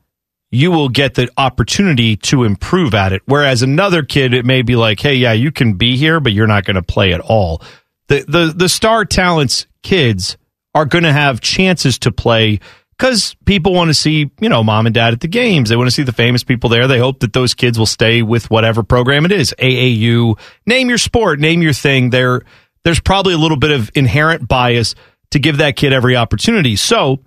you 0.51 0.71
will 0.71 0.89
get 0.89 1.15
the 1.15 1.29
opportunity 1.37 2.17
to 2.17 2.45
improve 2.45 2.95
at 2.95 3.13
it. 3.13 3.23
Whereas 3.27 3.63
another 3.63 4.03
kid, 4.03 4.35
it 4.35 4.45
may 4.45 4.63
be 4.63 4.77
like, 4.77 5.01
hey, 5.01 5.15
yeah, 5.15 5.33
you 5.33 5.51
can 5.51 5.75
be 5.75 5.97
here, 5.97 6.21
but 6.21 6.33
you're 6.33 6.47
not 6.47 6.65
going 6.65 6.77
to 6.77 6.83
play 6.83 7.13
at 7.13 7.21
all. 7.21 7.63
The, 8.09 8.25
the, 8.27 8.53
the 8.55 8.69
star 8.69 9.05
talents 9.05 9.67
kids 9.83 10.37
are 10.75 10.85
going 10.85 11.05
to 11.05 11.13
have 11.13 11.41
chances 11.41 11.99
to 12.01 12.13
play 12.13 12.61
because 12.97 13.35
people 13.45 13.75
want 13.75 13.89
to 13.89 13.95
see, 13.95 14.31
you 14.41 14.49
know, 14.49 14.63
mom 14.63 14.87
and 14.87 14.95
dad 14.95 15.13
at 15.13 15.21
the 15.21 15.29
games. 15.29 15.69
They 15.69 15.77
want 15.77 15.89
to 15.89 15.95
see 15.95 16.03
the 16.03 16.13
famous 16.13 16.45
people 16.45 16.71
there. 16.71 16.87
They 16.87 16.99
hope 16.99 17.21
that 17.21 17.33
those 17.33 17.55
kids 17.55 17.79
will 17.79 17.87
stay 17.87 18.23
with 18.23 18.51
whatever 18.51 18.83
program 18.83 19.25
it 19.25 19.33
is. 19.33 19.55
AAU, 19.59 20.39
name 20.67 20.89
your 20.89 20.99
sport, 20.99 21.41
name 21.41 21.63
your 21.63 21.73
thing. 21.73 22.11
There, 22.11 22.43
there's 22.85 23.01
probably 23.01 23.35
a 23.35 23.39
little 23.39 23.57
bit 23.57 23.73
of 23.73 23.91
inherent 23.95 24.47
bias 24.47 24.95
to 25.35 25.41
give 25.41 25.59
that 25.59 25.75
kid 25.77 25.93
every 25.93 26.17
opportunity. 26.17 26.77
So 26.77 27.21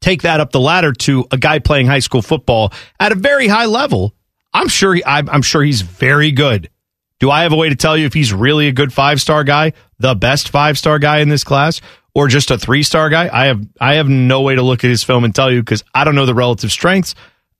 take 0.00 0.22
that 0.22 0.38
up 0.38 0.52
the 0.52 0.60
ladder 0.60 0.92
to 0.92 1.26
a 1.32 1.36
guy 1.36 1.58
playing 1.58 1.88
high 1.88 1.98
school 1.98 2.22
football 2.22 2.72
at 3.00 3.10
a 3.10 3.16
very 3.16 3.48
high 3.48 3.66
level. 3.66 4.14
I'm 4.54 4.68
sure, 4.68 4.94
he, 4.94 5.04
I'm, 5.04 5.28
I'm 5.28 5.42
sure 5.42 5.62
he's 5.62 5.82
very 5.82 6.30
good. 6.30 6.70
Do 7.18 7.30
I 7.30 7.42
have 7.42 7.52
a 7.52 7.56
way 7.56 7.68
to 7.68 7.74
tell 7.74 7.96
you 7.96 8.06
if 8.06 8.14
he's 8.14 8.32
really 8.32 8.68
a 8.68 8.72
good 8.72 8.92
five 8.92 9.20
star 9.20 9.42
guy, 9.42 9.72
the 9.98 10.14
best 10.14 10.50
five 10.50 10.78
star 10.78 11.00
guy 11.00 11.18
in 11.18 11.28
this 11.28 11.42
class, 11.42 11.80
or 12.14 12.28
just 12.28 12.52
a 12.52 12.58
three 12.58 12.84
star 12.84 13.10
guy? 13.10 13.28
I 13.32 13.46
have 13.46 13.66
I 13.80 13.94
have 13.94 14.08
no 14.08 14.42
way 14.42 14.54
to 14.54 14.62
look 14.62 14.84
at 14.84 14.90
his 14.90 15.02
film 15.02 15.24
and 15.24 15.34
tell 15.34 15.50
you 15.50 15.62
because 15.62 15.82
I 15.94 16.04
don't 16.04 16.14
know 16.14 16.26
the 16.26 16.34
relative 16.34 16.70
strengths. 16.70 17.14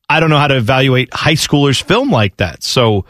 I 0.09 0.21
don't 0.21 0.31
know 0.31 0.39
how 0.39 0.47
to 0.47 0.57
evaluate 0.57 1.13
high 1.13 1.35
schoolers' 1.35 1.83
film 1.83 2.11
like 2.11 2.37
that. 2.37 2.63
So 2.63 3.07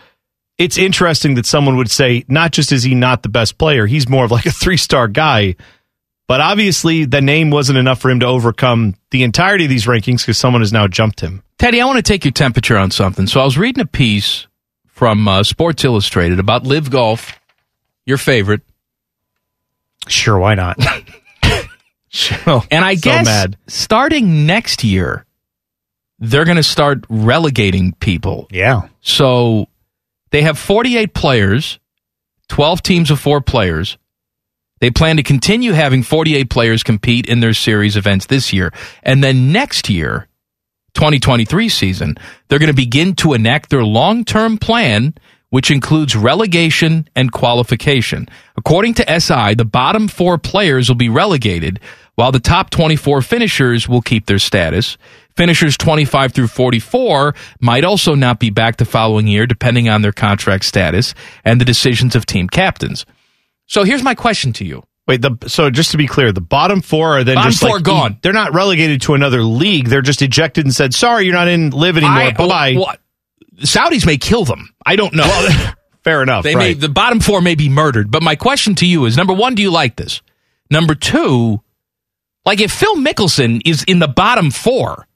it's 0.56 0.78
interesting 0.78 1.34
that 1.34 1.44
someone 1.44 1.76
would 1.76 1.90
say, 1.90 2.24
not 2.28 2.52
just 2.52 2.72
is 2.72 2.82
he 2.82 2.94
not 2.94 3.22
the 3.22 3.28
best 3.28 3.58
player, 3.58 3.86
he's 3.86 4.08
more 4.08 4.24
of 4.24 4.30
like 4.30 4.46
a 4.46 4.50
three 4.52 4.78
star 4.78 5.08
guy. 5.08 5.56
But 6.28 6.40
obviously, 6.40 7.04
the 7.04 7.20
name 7.20 7.50
wasn't 7.50 7.78
enough 7.78 8.00
for 8.00 8.10
him 8.10 8.20
to 8.20 8.26
overcome 8.26 8.94
the 9.10 9.22
entirety 9.22 9.64
of 9.64 9.70
these 9.70 9.86
rankings 9.86 10.22
because 10.22 10.38
someone 10.38 10.62
has 10.62 10.72
now 10.72 10.88
jumped 10.88 11.20
him. 11.20 11.42
Teddy, 11.58 11.80
I 11.80 11.84
want 11.84 11.96
to 11.98 12.02
take 12.02 12.24
your 12.24 12.32
temperature 12.32 12.76
on 12.76 12.90
something. 12.90 13.26
So 13.26 13.40
I 13.40 13.44
was 13.44 13.56
reading 13.56 13.80
a 13.80 13.86
piece 13.86 14.46
from 14.88 15.28
uh, 15.28 15.44
Sports 15.44 15.84
Illustrated 15.84 16.40
about 16.40 16.64
LIV 16.64 16.90
Golf, 16.90 17.38
your 18.06 18.18
favorite. 18.18 18.62
Sure, 20.08 20.38
why 20.38 20.54
not? 20.54 20.78
and 21.42 22.84
I 22.84 22.94
so 22.94 23.00
guess 23.00 23.24
mad. 23.24 23.56
starting 23.66 24.46
next 24.46 24.82
year, 24.84 25.24
they're 26.18 26.44
going 26.44 26.56
to 26.56 26.62
start 26.62 27.04
relegating 27.08 27.92
people. 27.92 28.48
Yeah. 28.50 28.88
So 29.00 29.66
they 30.30 30.42
have 30.42 30.58
48 30.58 31.14
players, 31.14 31.78
12 32.48 32.82
teams 32.82 33.10
of 33.10 33.20
four 33.20 33.40
players. 33.40 33.98
They 34.80 34.90
plan 34.90 35.16
to 35.16 35.22
continue 35.22 35.72
having 35.72 36.02
48 36.02 36.50
players 36.50 36.82
compete 36.82 37.26
in 37.26 37.40
their 37.40 37.54
series 37.54 37.96
events 37.96 38.26
this 38.26 38.52
year. 38.52 38.72
And 39.02 39.24
then 39.24 39.50
next 39.52 39.88
year, 39.88 40.28
2023 40.94 41.68
season, 41.68 42.16
they're 42.48 42.58
going 42.58 42.68
to 42.68 42.74
begin 42.74 43.14
to 43.16 43.32
enact 43.32 43.70
their 43.70 43.84
long 43.84 44.24
term 44.24 44.58
plan, 44.58 45.14
which 45.48 45.70
includes 45.70 46.14
relegation 46.14 47.08
and 47.16 47.32
qualification. 47.32 48.28
According 48.56 48.94
to 48.94 49.20
SI, 49.20 49.54
the 49.54 49.64
bottom 49.64 50.08
four 50.08 50.36
players 50.36 50.88
will 50.88 50.96
be 50.96 51.08
relegated, 51.08 51.80
while 52.14 52.32
the 52.32 52.40
top 52.40 52.70
24 52.70 53.22
finishers 53.22 53.88
will 53.88 54.02
keep 54.02 54.26
their 54.26 54.38
status. 54.38 54.98
Finishers 55.36 55.76
25 55.76 56.32
through 56.32 56.48
44 56.48 57.34
might 57.60 57.84
also 57.84 58.14
not 58.14 58.40
be 58.40 58.50
back 58.50 58.76
the 58.76 58.84
following 58.86 59.26
year, 59.26 59.46
depending 59.46 59.88
on 59.88 60.02
their 60.02 60.12
contract 60.12 60.64
status 60.64 61.14
and 61.44 61.60
the 61.60 61.64
decisions 61.64 62.16
of 62.16 62.26
team 62.26 62.48
captains. 62.48 63.06
So 63.66 63.84
here's 63.84 64.02
my 64.02 64.14
question 64.14 64.52
to 64.54 64.64
you. 64.64 64.82
Wait, 65.06 65.22
the 65.22 65.36
so 65.46 65.70
just 65.70 65.92
to 65.92 65.96
be 65.96 66.06
clear, 66.06 66.32
the 66.32 66.40
bottom 66.40 66.80
four 66.80 67.18
are 67.18 67.24
then 67.24 67.36
Bottom 67.36 67.50
just 67.52 67.62
four 67.62 67.76
like, 67.76 67.84
gone. 67.84 68.18
They're 68.22 68.32
not 68.32 68.54
relegated 68.54 69.02
to 69.02 69.14
another 69.14 69.42
league. 69.42 69.86
They're 69.88 70.02
just 70.02 70.20
ejected 70.20 70.64
and 70.64 70.74
said, 70.74 70.94
"Sorry, 70.94 71.24
you're 71.26 71.34
not 71.34 71.46
in 71.46 71.70
LIV 71.70 71.98
anymore. 71.98 72.32
Bye 72.32 72.32
bye." 72.32 72.74
well, 72.76 72.96
Saudis 73.60 74.04
may 74.04 74.16
kill 74.16 74.44
them. 74.44 74.74
I 74.84 74.96
don't 74.96 75.14
know. 75.14 75.24
Fair 76.04 76.22
enough. 76.22 76.42
They 76.42 76.56
may 76.56 76.74
the 76.74 76.88
bottom 76.88 77.20
four 77.20 77.40
may 77.40 77.54
be 77.54 77.68
murdered. 77.68 78.10
But 78.10 78.22
my 78.22 78.34
question 78.34 78.74
to 78.76 78.86
you 78.86 79.04
is: 79.06 79.16
number 79.16 79.32
one, 79.32 79.54
do 79.54 79.62
you 79.62 79.70
like 79.70 79.94
this? 79.94 80.22
Number 80.70 80.96
two, 80.96 81.62
like 82.44 82.60
if 82.60 82.72
Phil 82.72 82.96
Mickelson 82.96 83.62
is 83.64 83.84
in 83.84 84.00
the 84.00 84.08
bottom 84.08 84.50
four, 84.50 85.06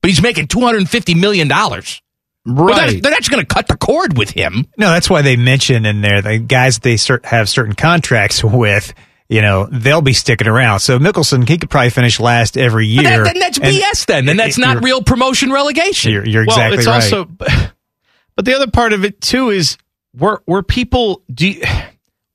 but 0.00 0.10
he's 0.10 0.22
making 0.22 0.48
two 0.48 0.60
hundred 0.60 0.78
and 0.78 0.90
fifty 0.90 1.14
million 1.14 1.48
dollars, 1.48 2.00
Right. 2.46 3.02
they're 3.02 3.10
not 3.10 3.20
just 3.20 3.30
going 3.30 3.44
to 3.44 3.54
cut 3.54 3.68
the 3.68 3.76
cord 3.76 4.18
with 4.18 4.30
him. 4.30 4.66
No, 4.76 4.90
that's 4.90 5.08
why 5.08 5.22
they 5.22 5.36
mention 5.36 5.86
in 5.86 6.02
there 6.02 6.20
the 6.20 6.38
guys 6.38 6.78
they 6.80 6.94
cert- 6.94 7.24
have 7.24 7.48
certain 7.48 7.74
contracts 7.74 8.44
with. 8.44 8.92
You 9.26 9.40
know, 9.40 9.66
they'll 9.72 10.02
be 10.02 10.12
sticking 10.12 10.46
around. 10.46 10.80
So 10.80 10.98
Mickelson, 10.98 11.48
he 11.48 11.56
could 11.56 11.70
probably 11.70 11.88
finish 11.88 12.20
last 12.20 12.58
every 12.58 12.86
year. 12.86 13.04
that, 13.04 13.24
then 13.24 13.38
that's 13.38 13.56
And- 13.58 13.74
BS. 13.74 14.04
Then, 14.04 14.28
and 14.28 14.38
that's 14.38 14.58
not 14.58 14.84
real 14.84 15.02
promotion 15.02 15.50
relegation. 15.50 16.12
You're, 16.12 16.26
you're 16.26 16.44
well, 16.46 16.56
exactly 16.56 16.78
it's 16.78 16.86
right. 16.86 16.94
also, 17.02 17.24
but 18.36 18.44
the 18.44 18.54
other 18.54 18.70
part 18.70 18.92
of 18.92 19.04
it 19.04 19.22
too 19.22 19.48
is 19.48 19.78
were 20.14 20.42
were 20.46 20.62
people 20.62 21.22
do 21.32 21.48
you- 21.48 21.62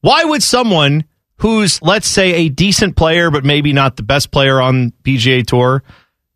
why 0.02 0.24
would 0.24 0.42
someone 0.42 1.06
who's 1.38 1.80
let's 1.84 2.08
say 2.08 2.34
a 2.34 2.50
decent 2.50 2.96
player 2.98 3.30
but 3.30 3.46
maybe 3.46 3.72
not 3.72 3.96
the 3.96 4.04
best 4.04 4.32
player 4.32 4.60
on 4.60 4.92
PGA 5.04 5.46
tour 5.46 5.84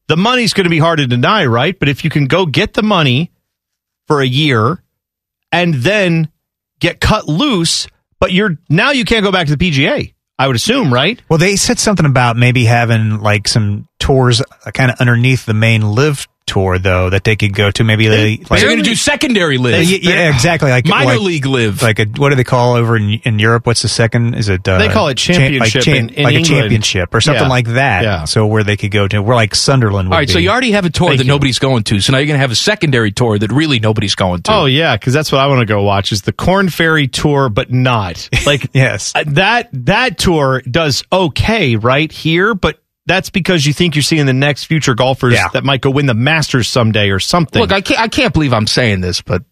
the 0.08 0.16
money's 0.16 0.54
going 0.54 0.66
to 0.66 0.70
be 0.70 0.80
hard 0.80 1.00
to 1.00 1.08
deny 1.08 1.46
right 1.46 1.78
but 1.78 1.90
if 1.90 2.04
you 2.06 2.10
can 2.10 2.28
go 2.28 2.46
get 2.46 2.74
the 2.76 2.84
money 2.84 3.32
for 4.08 4.22
a 4.22 4.28
year 4.28 4.84
and 5.52 5.74
then 5.76 6.30
get 6.80 7.00
cut 7.00 7.28
loose 7.28 7.88
but 8.20 8.32
you're 8.32 8.58
now 8.70 8.92
you 8.92 9.06
can't 9.06 9.24
go 9.24 9.32
back 9.32 9.48
to 9.48 9.56
the 9.56 9.72
PGA 9.72 10.14
I 10.38 10.48
would 10.48 10.56
assume 10.56 10.94
right? 10.94 11.22
Well, 11.30 11.40
they 11.40 11.56
said 11.56 11.80
something 11.80 12.06
about 12.06 12.38
maybe 12.38 12.66
having 12.66 13.20
like 13.22 13.48
some 13.48 13.88
tours 14.00 14.42
kind 14.74 14.92
of 14.92 15.00
underneath 15.00 15.46
the 15.46 15.54
main 15.54 15.82
LIV 15.84 16.28
tour, 16.46 16.78
though, 16.80 17.10
that 17.10 17.24
they 17.24 17.36
could 17.36 17.54
go 17.54 17.72
to. 17.72 17.84
Maybe 17.84 18.08
they 18.08 18.38
like 18.38 18.60
They're 18.62 18.70
going 18.70 18.78
to 18.78 18.84
do 18.84 18.96
secondary 18.96 19.58
LIV. 19.58 19.74
Uh, 19.74 19.78
yeah, 19.80 19.98
yeah, 20.02 20.34
exactly. 20.34 20.70
Like 20.72 20.86
minor 20.86 21.14
like- 21.14 21.22
league 21.22 21.46
LIV. 21.46 21.82
Like 21.82 22.00
a 22.00 22.06
what 22.06 22.30
do 22.30 22.36
they 22.36 22.44
call 22.44 22.76
over 22.76 22.96
in, 22.98 23.14
in 23.24 23.40
Europe? 23.40 23.66
What's 23.66 23.82
the 23.82 23.88
second? 23.88 24.36
Is 24.36 24.50
it 24.50 24.68
uh, 24.68 24.78
They 24.78 24.90
call 24.90 25.08
it 25.08 25.16
cha- 25.16 25.34
like 25.34 25.40
championship 25.72 25.88
in- 25.88 26.10
in 26.10 26.24
like 26.24 26.36
England. 26.36 26.46
a 26.46 26.62
championship 26.62 27.14
or 27.14 27.22
something 27.22 27.44
Yeah. 27.44 27.48
like 27.50 27.68
that. 27.68 28.04
Yeah. 28.04 28.24
So 28.26 28.46
where 28.46 28.64
they 28.64 28.78
could 28.78 28.92
go 28.92 29.08
to, 29.08 29.22
we're 29.22 29.36
like 29.36 29.56
Sunderland. 29.56 30.10
Would 30.10 30.14
All 30.14 30.20
right, 30.20 30.30
so 30.30 30.40
you 30.40 30.50
already 30.50 30.72
have 30.72 30.86
a 30.86 30.90
tour 30.90 31.10
Thank 31.10 31.20
that 31.20 31.24
you. 31.26 31.30
nobody's 31.32 31.60
going 31.60 31.84
to. 31.84 32.00
So 32.02 32.12
now 32.12 32.18
you're 32.20 32.28
going 32.28 32.36
to 32.38 32.42
have 32.42 32.52
a 32.52 32.56
secondary 32.56 33.12
tour 33.12 33.38
that 33.40 33.52
really 33.52 33.80
nobody's 33.80 34.16
going 34.16 34.42
to. 34.44 34.54
Oh 34.54 34.66
yeah, 34.66 34.96
because 34.98 35.14
that's 35.14 35.32
what 35.32 35.40
I 35.42 35.48
want 35.48 35.60
to 35.62 35.66
go 35.66 35.82
watch 35.84 36.12
is 36.12 36.24
the 36.24 36.34
Corn 36.34 36.70
Ferry 36.70 37.08
tour, 37.08 37.50
but 37.50 37.72
not 37.72 38.30
like 38.46 38.70
yes 38.74 39.14
uh, 39.16 39.24
that 39.28 39.70
that 39.72 40.18
tour 40.18 40.62
does 40.70 41.04
okay 41.12 41.76
right 41.76 42.12
here, 42.12 42.54
but 42.54 42.80
that's 43.06 43.30
because 43.30 43.66
you 43.66 43.74
think 43.74 43.96
you're 43.96 44.02
seeing 44.04 44.26
the 44.26 44.34
next 44.34 44.66
future 44.66 44.96
golfers 44.96 45.34
Yeah. 45.34 45.50
that 45.54 45.64
might 45.64 45.82
go 45.82 45.90
win 45.90 46.06
the 46.06 46.14
Masters 46.14 46.68
someday 46.70 47.10
or 47.10 47.20
something. 47.20 47.62
Look, 47.62 47.72
I 47.72 47.82
can't, 47.82 48.00
I 48.00 48.08
can't 48.08 48.34
believe 48.34 48.54
I'm 48.54 48.68
saying 48.68 49.02
this, 49.02 49.22
but 49.22 49.44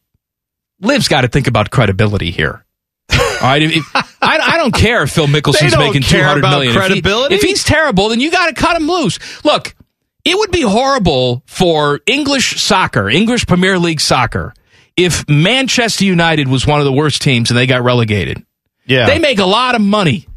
Liv's 0.80 1.08
got 1.08 1.22
to 1.22 1.28
think 1.28 1.48
about 1.48 1.70
credibility 1.72 2.32
here. 2.32 2.66
All 3.12 3.18
right, 3.42 3.62
if, 3.62 3.76
if- 3.76 4.18
I, 4.22 4.38
I, 4.38 4.58
don't 4.58 4.74
care 4.74 5.04
if 5.04 5.12
Phil 5.12 5.28
Mickelson's 5.28 5.78
making 5.78 6.04
two 6.04 6.22
hundred 6.22 6.40
about 6.40 6.52
million. 6.52 6.70
If 6.70 6.74
he- 6.84 6.88
credibility. 6.88 7.36
If, 7.36 7.42
he's 7.42 7.64
terrible, 7.64 8.10
then 8.10 8.20
you 8.20 8.32
got 8.32 8.48
to 8.48 8.54
cut 8.54 8.78
him 8.78 8.88
loose. 8.88 9.20
Look, 9.44 9.76
it 10.24 10.38
would 10.38 10.52
be 10.52 10.62
horrible 10.62 11.44
for 11.46 12.00
English 12.06 12.62
soccer, 12.62 13.10
English 13.10 13.48
Premier 13.48 13.78
League 13.80 14.00
soccer, 14.00 14.54
if 14.96 15.28
Manchester 15.28 16.06
United 16.06 16.48
was 16.48 16.66
one 16.66 16.80
of 16.80 16.86
the 16.86 16.94
worst 16.94 17.22
teams 17.22 17.50
and 17.50 17.58
they 17.58 17.66
got 17.66 17.82
relegated. 17.84 18.46
Yeah. 18.86 19.08
They 19.08 19.20
make 19.20 19.40
a 19.40 19.46
lot 19.46 19.76
of 19.76 19.82
money 19.82 20.28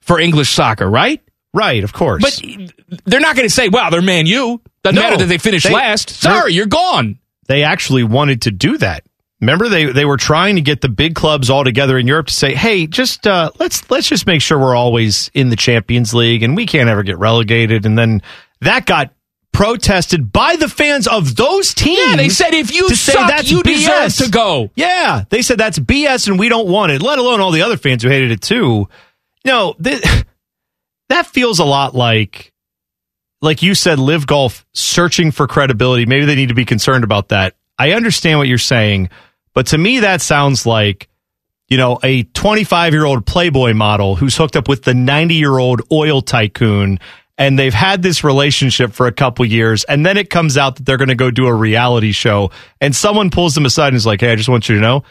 for 0.00 0.20
English 0.20 0.50
soccer, 0.50 0.88
right? 0.88 1.20
Right, 1.54 1.82
of 1.84 1.92
course. 1.92 2.20
But 2.22 2.42
they're 3.06 3.20
not 3.20 3.36
going 3.36 3.48
to 3.48 3.54
say, 3.54 3.68
"Well, 3.70 3.90
they're 3.90 4.02
Man 4.02 4.26
U." 4.26 4.60
Doesn't 4.82 4.96
No, 4.96 5.00
matter 5.02 5.16
that 5.18 5.26
they 5.26 5.38
finished 5.38 5.70
last. 5.70 6.10
Sorry, 6.10 6.52
you're 6.52 6.66
gone. 6.66 7.18
they 7.48 7.62
actually 7.62 8.04
wanted 8.04 8.42
to 8.42 8.50
do 8.50 8.76
that. 8.78 9.04
Remember, 9.40 9.68
they 9.68 9.86
they 9.86 10.04
were 10.04 10.16
trying 10.16 10.56
to 10.56 10.62
get 10.62 10.80
the 10.80 10.88
big 10.88 11.14
clubs 11.14 11.48
all 11.50 11.64
together 11.64 11.96
in 11.98 12.06
Europe 12.06 12.26
to 12.26 12.34
say, 12.34 12.54
"Hey, 12.54 12.86
just 12.86 13.26
uh, 13.26 13.50
let's 13.58 13.88
let's 13.90 14.08
just 14.08 14.26
make 14.26 14.42
sure 14.42 14.58
we're 14.58 14.74
always 14.74 15.30
in 15.32 15.48
the 15.50 15.56
Champions 15.56 16.12
League 16.12 16.42
and 16.42 16.56
we 16.56 16.66
can't 16.66 16.88
ever 16.88 17.02
get 17.02 17.18
relegated." 17.18 17.86
And 17.86 17.96
then 17.96 18.20
that 18.60 18.84
got 18.86 19.12
protested 19.52 20.32
by 20.32 20.56
the 20.56 20.68
fans 20.68 21.06
of 21.06 21.36
those 21.36 21.72
teams. 21.74 21.98
Yeah, 22.10 22.16
they 22.16 22.28
said 22.28 22.54
if 22.54 22.74
you 22.74 22.88
to 22.88 22.96
say 22.96 23.12
that's 23.12 23.50
you 23.50 23.62
deserve 23.62 23.92
BS. 24.10 24.24
to 24.24 24.30
go. 24.30 24.70
Yeah, 24.74 25.24
they 25.30 25.42
said 25.42 25.58
that's 25.58 25.78
BS 25.78 26.26
and 26.26 26.38
we 26.38 26.48
don't 26.48 26.66
want 26.68 26.90
it. 26.92 27.00
Let 27.02 27.18
alone 27.20 27.40
all 27.40 27.52
the 27.52 27.62
other 27.62 27.76
fans 27.76 28.02
who 28.02 28.08
hated 28.08 28.32
it 28.32 28.40
too. 28.40 28.88
No, 29.44 29.74
th- 29.82 30.02
that 31.08 31.26
feels 31.26 31.58
a 31.58 31.64
lot 31.64 31.94
like 31.94 32.52
like 33.42 33.62
you 33.62 33.74
said, 33.74 33.98
LIV 33.98 34.26
Golf 34.26 34.66
searching 34.72 35.30
for 35.30 35.46
credibility. 35.46 36.06
Maybe 36.06 36.24
they 36.24 36.34
need 36.34 36.48
to 36.48 36.54
be 36.54 36.64
concerned 36.64 37.04
about 37.04 37.28
that. 37.28 37.54
I 37.78 37.92
understand 37.92 38.38
what 38.38 38.48
you're 38.48 38.56
saying, 38.56 39.10
but 39.52 39.66
to 39.68 39.78
me, 39.78 40.00
that 40.00 40.22
sounds 40.22 40.64
like, 40.64 41.08
you 41.68 41.76
know, 41.76 41.98
a 42.02 42.22
25 42.22 42.92
year 42.92 43.04
old 43.04 43.26
Playboy 43.26 43.74
model 43.74 44.16
who's 44.16 44.36
hooked 44.36 44.56
up 44.56 44.68
with 44.68 44.82
the 44.82 44.94
90 44.94 45.34
year 45.34 45.58
old 45.58 45.82
oil 45.92 46.22
tycoon 46.22 46.98
and 47.36 47.58
they've 47.58 47.74
had 47.74 48.02
this 48.02 48.22
relationship 48.22 48.92
for 48.92 49.06
a 49.06 49.12
couple 49.12 49.44
years. 49.44 49.84
And 49.84 50.06
then 50.06 50.16
it 50.16 50.30
comes 50.30 50.56
out 50.56 50.76
that 50.76 50.86
they're 50.86 50.96
going 50.96 51.08
to 51.08 51.14
go 51.14 51.30
do 51.30 51.46
a 51.46 51.54
reality 51.54 52.12
show 52.12 52.50
and 52.80 52.94
someone 52.94 53.30
pulls 53.30 53.54
them 53.54 53.66
aside 53.66 53.88
and 53.88 53.96
is 53.96 54.06
like, 54.06 54.20
Hey, 54.20 54.32
I 54.32 54.36
just 54.36 54.48
want 54.48 54.68
you 54.68 54.76
to 54.76 54.80
know 54.80 55.04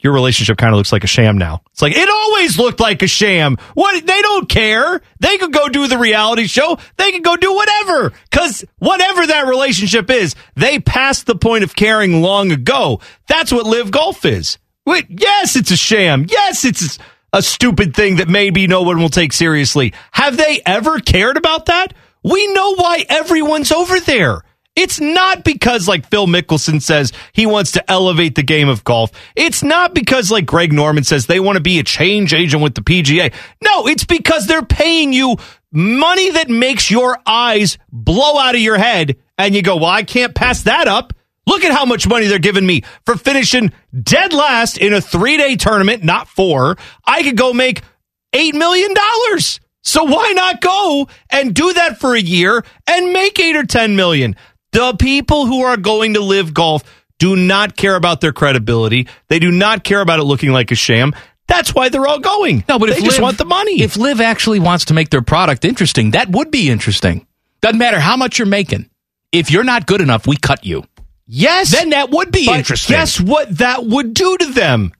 your 0.00 0.12
relationship 0.12 0.58
kind 0.58 0.72
of 0.72 0.78
looks 0.78 0.92
like 0.92 1.04
a 1.04 1.08
sham 1.08 1.38
now. 1.38 1.62
It's 1.72 1.82
like 1.82 1.96
it 1.96 2.08
always 2.08 2.58
looked 2.58 2.80
like 2.80 3.02
a 3.02 3.06
sham. 3.06 3.56
What 3.74 4.06
they 4.06 4.22
don't 4.22 4.48
care. 4.48 5.00
They 5.20 5.38
could 5.38 5.52
go 5.52 5.68
do 5.68 5.86
the 5.86 5.98
reality 5.98 6.46
show. 6.46 6.78
They 6.96 7.12
could 7.12 7.24
go 7.24 7.36
do 7.36 7.54
whatever 7.54 8.12
cuz 8.30 8.64
whatever 8.78 9.26
that 9.26 9.46
relationship 9.46 10.10
is, 10.10 10.34
they 10.56 10.78
passed 10.78 11.26
the 11.26 11.36
point 11.36 11.64
of 11.64 11.76
caring 11.76 12.22
long 12.22 12.50
ago. 12.50 13.00
That's 13.28 13.52
what 13.52 13.66
LIV 13.66 13.90
Golf 13.90 14.24
is. 14.24 14.58
Wait, 14.86 15.06
yes, 15.08 15.56
it's 15.56 15.70
a 15.70 15.76
sham. 15.76 16.26
Yes, 16.28 16.64
it's 16.64 16.98
a 17.32 17.42
stupid 17.42 17.94
thing 17.94 18.16
that 18.16 18.28
maybe 18.28 18.66
no 18.66 18.82
one 18.82 18.98
will 18.98 19.08
take 19.08 19.32
seriously. 19.32 19.92
Have 20.12 20.36
they 20.36 20.60
ever 20.66 20.98
cared 20.98 21.36
about 21.36 21.66
that? 21.66 21.94
We 22.24 22.52
know 22.52 22.74
why 22.74 23.04
everyone's 23.08 23.72
over 23.72 24.00
there. 24.00 24.42
It's 24.76 25.00
not 25.00 25.44
because, 25.44 25.88
like 25.88 26.08
Phil 26.08 26.26
Mickelson 26.26 26.80
says, 26.80 27.12
he 27.32 27.44
wants 27.44 27.72
to 27.72 27.90
elevate 27.90 28.36
the 28.36 28.42
game 28.42 28.68
of 28.68 28.84
golf. 28.84 29.10
It's 29.34 29.62
not 29.62 29.94
because, 29.94 30.30
like 30.30 30.46
Greg 30.46 30.72
Norman 30.72 31.04
says, 31.04 31.26
they 31.26 31.40
want 31.40 31.56
to 31.56 31.62
be 31.62 31.78
a 31.78 31.82
change 31.82 32.32
agent 32.32 32.62
with 32.62 32.74
the 32.74 32.80
PGA. 32.80 33.32
No, 33.62 33.86
it's 33.86 34.04
because 34.04 34.46
they're 34.46 34.62
paying 34.62 35.12
you 35.12 35.36
money 35.72 36.30
that 36.30 36.48
makes 36.48 36.90
your 36.90 37.18
eyes 37.26 37.78
blow 37.90 38.38
out 38.38 38.54
of 38.54 38.60
your 38.60 38.78
head. 38.78 39.16
And 39.36 39.54
you 39.54 39.62
go, 39.62 39.76
well, 39.76 39.86
I 39.86 40.02
can't 40.02 40.34
pass 40.34 40.62
that 40.62 40.86
up. 40.86 41.14
Look 41.46 41.64
at 41.64 41.72
how 41.72 41.84
much 41.84 42.06
money 42.06 42.26
they're 42.26 42.38
giving 42.38 42.66
me 42.66 42.82
for 43.04 43.16
finishing 43.16 43.72
dead 44.00 44.32
last 44.32 44.78
in 44.78 44.92
a 44.92 45.00
three 45.00 45.36
day 45.36 45.56
tournament, 45.56 46.04
not 46.04 46.28
four. 46.28 46.76
I 47.04 47.22
could 47.22 47.36
go 47.36 47.52
make 47.52 47.82
$8 48.32 48.54
million. 48.54 48.94
So 49.82 50.04
why 50.04 50.32
not 50.32 50.60
go 50.60 51.08
and 51.30 51.54
do 51.54 51.72
that 51.72 51.98
for 51.98 52.14
a 52.14 52.20
year 52.20 52.62
and 52.86 53.12
make 53.12 53.38
eight 53.40 53.56
or 53.56 53.64
10 53.64 53.96
million? 53.96 54.36
The 54.72 54.94
people 54.94 55.46
who 55.46 55.62
are 55.62 55.76
going 55.76 56.14
to 56.14 56.20
LIV 56.20 56.54
Golf 56.54 56.82
do 57.18 57.36
not 57.36 57.76
care 57.76 57.96
about 57.96 58.20
their 58.20 58.32
credibility. 58.32 59.08
They 59.28 59.38
do 59.38 59.50
not 59.50 59.84
care 59.84 60.00
about 60.00 60.20
it 60.20 60.24
looking 60.24 60.52
like 60.52 60.70
a 60.70 60.74
sham. 60.74 61.12
That's 61.46 61.74
why 61.74 61.88
they're 61.88 62.06
all 62.06 62.20
going. 62.20 62.64
No, 62.68 62.78
but 62.78 62.86
they 62.86 62.96
if 62.96 63.04
just 63.04 63.16
Liv- 63.16 63.22
want 63.22 63.38
the 63.38 63.44
money. 63.44 63.82
If 63.82 63.96
Liv 63.96 64.20
actually 64.20 64.60
wants 64.60 64.86
to 64.86 64.94
make 64.94 65.10
their 65.10 65.22
product 65.22 65.64
interesting, 65.64 66.12
that 66.12 66.30
would 66.30 66.50
be 66.50 66.70
interesting. 66.70 67.26
Doesn't 67.60 67.78
matter 67.78 67.98
how 67.98 68.16
much 68.16 68.38
you're 68.38 68.46
making. 68.46 68.88
If 69.32 69.50
you're 69.50 69.64
not 69.64 69.86
good 69.86 70.00
enough, 70.00 70.26
we 70.26 70.36
cut 70.36 70.64
you. 70.64 70.84
Yes. 71.26 71.72
Then 71.72 71.90
that 71.90 72.10
would 72.10 72.32
be 72.32 72.48
interesting. 72.50 72.94
Guess 72.94 73.20
what 73.20 73.58
that 73.58 73.84
would 73.84 74.14
do 74.14 74.36
to 74.36 74.46
them? 74.46 74.92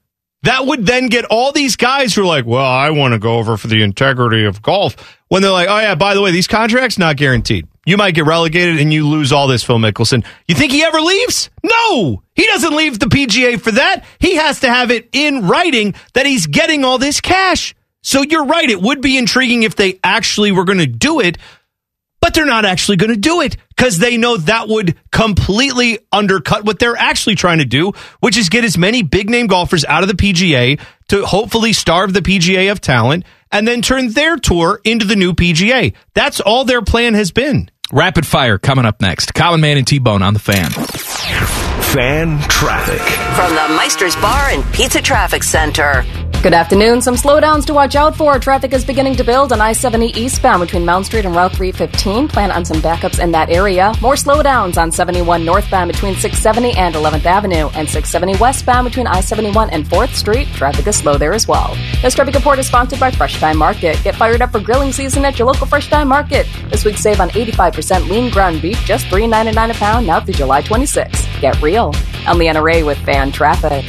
That 0.42 0.66
would 0.66 0.86
then 0.86 1.08
get 1.08 1.24
all 1.26 1.52
these 1.52 1.76
guys 1.76 2.14
who 2.14 2.22
are 2.22 2.26
like, 2.26 2.46
well, 2.46 2.64
I 2.64 2.90
want 2.90 3.12
to 3.12 3.18
go 3.18 3.38
over 3.38 3.56
for 3.56 3.66
the 3.68 3.82
integrity 3.82 4.44
of 4.44 4.62
golf. 4.62 4.96
When 5.28 5.42
they're 5.42 5.50
like, 5.50 5.68
oh, 5.68 5.78
yeah, 5.78 5.94
by 5.94 6.14
the 6.14 6.22
way, 6.22 6.30
these 6.30 6.46
contracts 6.46 6.98
not 6.98 7.16
guaranteed. 7.16 7.68
You 7.90 7.96
might 7.96 8.14
get 8.14 8.24
relegated 8.24 8.78
and 8.78 8.92
you 8.92 9.08
lose 9.08 9.32
all 9.32 9.48
this, 9.48 9.64
Phil 9.64 9.78
Mickelson. 9.78 10.24
You 10.46 10.54
think 10.54 10.70
he 10.70 10.84
ever 10.84 11.00
leaves? 11.00 11.50
No, 11.64 12.22
he 12.36 12.46
doesn't 12.46 12.76
leave 12.76 13.00
the 13.00 13.06
PGA 13.06 13.60
for 13.60 13.72
that. 13.72 14.04
He 14.20 14.36
has 14.36 14.60
to 14.60 14.68
have 14.68 14.92
it 14.92 15.08
in 15.10 15.48
writing 15.48 15.94
that 16.14 16.24
he's 16.24 16.46
getting 16.46 16.84
all 16.84 16.98
this 16.98 17.20
cash. 17.20 17.74
So 18.02 18.22
you're 18.22 18.44
right. 18.44 18.70
It 18.70 18.80
would 18.80 19.00
be 19.00 19.18
intriguing 19.18 19.64
if 19.64 19.74
they 19.74 19.98
actually 20.04 20.52
were 20.52 20.62
going 20.62 20.78
to 20.78 20.86
do 20.86 21.18
it, 21.18 21.36
but 22.20 22.32
they're 22.32 22.46
not 22.46 22.64
actually 22.64 22.96
going 22.96 23.10
to 23.10 23.16
do 23.16 23.40
it 23.40 23.56
because 23.70 23.98
they 23.98 24.16
know 24.16 24.36
that 24.36 24.68
would 24.68 24.96
completely 25.10 25.98
undercut 26.12 26.64
what 26.64 26.78
they're 26.78 26.96
actually 26.96 27.34
trying 27.34 27.58
to 27.58 27.64
do, 27.64 27.90
which 28.20 28.36
is 28.36 28.50
get 28.50 28.62
as 28.62 28.78
many 28.78 29.02
big 29.02 29.28
name 29.28 29.48
golfers 29.48 29.84
out 29.84 30.04
of 30.04 30.08
the 30.08 30.14
PGA 30.14 30.80
to 31.08 31.26
hopefully 31.26 31.72
starve 31.72 32.12
the 32.12 32.22
PGA 32.22 32.70
of 32.70 32.80
talent 32.80 33.24
and 33.50 33.66
then 33.66 33.82
turn 33.82 34.10
their 34.10 34.36
tour 34.36 34.80
into 34.84 35.06
the 35.06 35.16
new 35.16 35.32
PGA. 35.32 35.92
That's 36.14 36.38
all 36.38 36.64
their 36.64 36.82
plan 36.82 37.14
has 37.14 37.32
been. 37.32 37.68
Rapid 37.92 38.24
fire 38.26 38.58
coming 38.58 38.84
up 38.84 39.00
next. 39.00 39.34
Common 39.34 39.60
Man 39.60 39.76
and 39.76 39.86
T 39.86 39.98
Bone 39.98 40.22
on 40.22 40.34
the 40.34 40.40
fan. 40.40 41.59
Fan 41.94 42.38
traffic. 42.42 43.00
From 43.34 43.52
the 43.52 43.74
Meister's 43.76 44.14
Bar 44.14 44.50
and 44.50 44.64
Pizza 44.72 45.02
Traffic 45.02 45.42
Center. 45.42 46.04
Good 46.42 46.54
afternoon. 46.54 47.02
Some 47.02 47.16
slowdowns 47.16 47.66
to 47.66 47.74
watch 47.74 47.96
out 47.96 48.16
for. 48.16 48.38
Traffic 48.38 48.72
is 48.72 48.82
beginning 48.82 49.14
to 49.16 49.24
build 49.24 49.52
on 49.52 49.60
I 49.60 49.72
70 49.72 50.18
eastbound 50.18 50.62
between 50.62 50.86
Mound 50.86 51.04
Street 51.04 51.26
and 51.26 51.36
Route 51.36 51.52
315. 51.52 52.28
Plan 52.28 52.50
on 52.50 52.64
some 52.64 52.78
backups 52.78 53.22
in 53.22 53.30
that 53.32 53.50
area. 53.50 53.92
More 54.00 54.14
slowdowns 54.14 54.78
on 54.78 54.90
71 54.90 55.44
northbound 55.44 55.92
between 55.92 56.14
670 56.14 56.78
and 56.78 56.94
11th 56.94 57.26
Avenue, 57.26 57.68
and 57.74 57.86
670 57.86 58.38
westbound 58.38 58.86
between 58.86 59.06
I 59.06 59.20
71 59.20 59.68
and 59.68 59.84
4th 59.84 60.14
Street. 60.14 60.48
Traffic 60.54 60.86
is 60.86 60.96
slow 60.96 61.18
there 61.18 61.34
as 61.34 61.46
well. 61.46 61.76
This 62.00 62.14
traffic 62.14 62.34
report 62.34 62.58
is 62.58 62.68
sponsored 62.68 63.00
by 63.00 63.10
Fresh 63.10 63.36
Thyme 63.36 63.58
Market. 63.58 64.02
Get 64.02 64.16
fired 64.16 64.40
up 64.40 64.52
for 64.52 64.60
grilling 64.60 64.92
season 64.92 65.26
at 65.26 65.38
your 65.38 65.46
local 65.46 65.66
Fresh 65.66 65.88
Thyme 65.88 66.08
Market. 66.08 66.46
This 66.70 66.86
week, 66.86 66.96
save 66.96 67.20
on 67.20 67.28
85% 67.30 68.08
lean 68.08 68.30
ground 68.30 68.62
beef, 68.62 68.78
just 68.86 69.04
$3.99 69.06 69.72
a 69.72 69.74
pound 69.74 70.06
now 70.06 70.20
through 70.20 70.34
July 70.34 70.62
26. 70.62 71.26
Get 71.40 71.60
real. 71.60 71.79
I'm 71.88 72.36
Leanna 72.36 72.62
Ray 72.62 72.82
with 72.82 72.98
Fan 72.98 73.32
Traffic. 73.32 73.86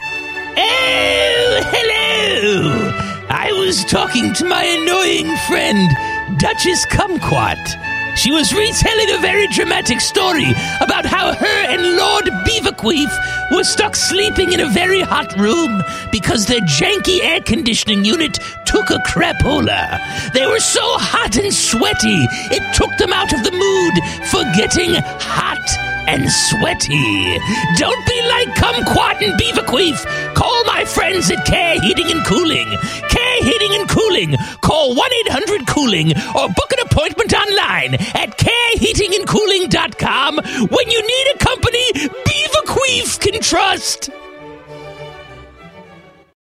Oh, 0.00 1.60
hello! 1.72 2.92
I 3.28 3.50
was 3.58 3.84
talking 3.84 4.32
to 4.34 4.44
my 4.44 4.62
annoying 4.62 5.36
friend, 5.48 6.38
Duchess 6.38 6.86
Kumquat. 6.86 7.87
She 8.18 8.32
was 8.32 8.52
retelling 8.52 9.10
a 9.12 9.18
very 9.18 9.46
dramatic 9.46 10.00
story 10.00 10.50
about 10.80 11.06
how 11.06 11.32
her 11.32 11.66
and 11.68 11.96
Lord 11.96 12.24
Beaverqueef 12.44 13.52
were 13.52 13.62
stuck 13.62 13.94
sleeping 13.94 14.52
in 14.52 14.58
a 14.58 14.68
very 14.70 15.00
hot 15.00 15.38
room 15.38 15.80
because 16.10 16.46
their 16.46 16.60
janky 16.62 17.22
air 17.22 17.40
conditioning 17.40 18.04
unit 18.04 18.40
took 18.66 18.90
a 18.90 18.98
crapola. 19.06 20.32
They 20.32 20.46
were 20.46 20.58
so 20.58 20.82
hot 20.98 21.36
and 21.36 21.54
sweaty, 21.54 22.26
it 22.50 22.74
took 22.74 22.90
them 22.98 23.12
out 23.12 23.32
of 23.32 23.44
the 23.44 23.52
mood 23.52 23.94
for 24.32 24.42
getting 24.58 24.94
hot 25.22 25.88
and 26.08 26.24
sweaty. 26.30 27.38
Don't 27.76 28.06
be 28.06 28.18
like 28.28 28.48
Kumquat 28.56 29.22
and 29.22 29.38
Beaverqueef. 29.38 30.34
Call 30.34 30.64
my 30.64 30.84
friends 30.86 31.30
at 31.30 31.44
Care 31.44 31.78
Heating 31.80 32.10
and 32.10 32.24
Cooling. 32.24 32.66
Care 33.10 33.42
Heating 33.44 33.74
and 33.78 33.88
Cooling. 33.88 34.36
Call 34.62 34.94
1 34.94 35.10
800 35.28 35.66
Cooling 35.66 36.12
or 36.34 36.48
book 36.48 36.72
an 36.72 36.80
appointment 36.86 37.34
online 37.34 37.96
at 38.14 38.38
careheatingandcooling.com 38.38 40.36
when 40.70 40.90
you 40.90 41.02
need 41.02 41.34
a 41.34 41.38
company 41.38 41.92
Beaverqueef 41.92 43.20
can 43.20 43.40
trust. 43.40 44.10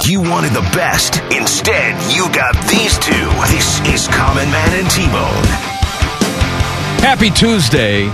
You 0.07 0.23
wanted 0.23 0.53
the 0.53 0.63
best. 0.75 1.21
Instead, 1.31 1.95
you 2.13 2.25
got 2.35 2.55
these 2.69 2.99
two. 2.99 3.13
This 3.49 3.81
is 3.87 4.09
Common 4.09 4.51
Man 4.51 4.81
and 4.81 4.91
T-Bone. 4.91 5.45
Happy 7.01 7.31
Tuesday. 7.31 8.11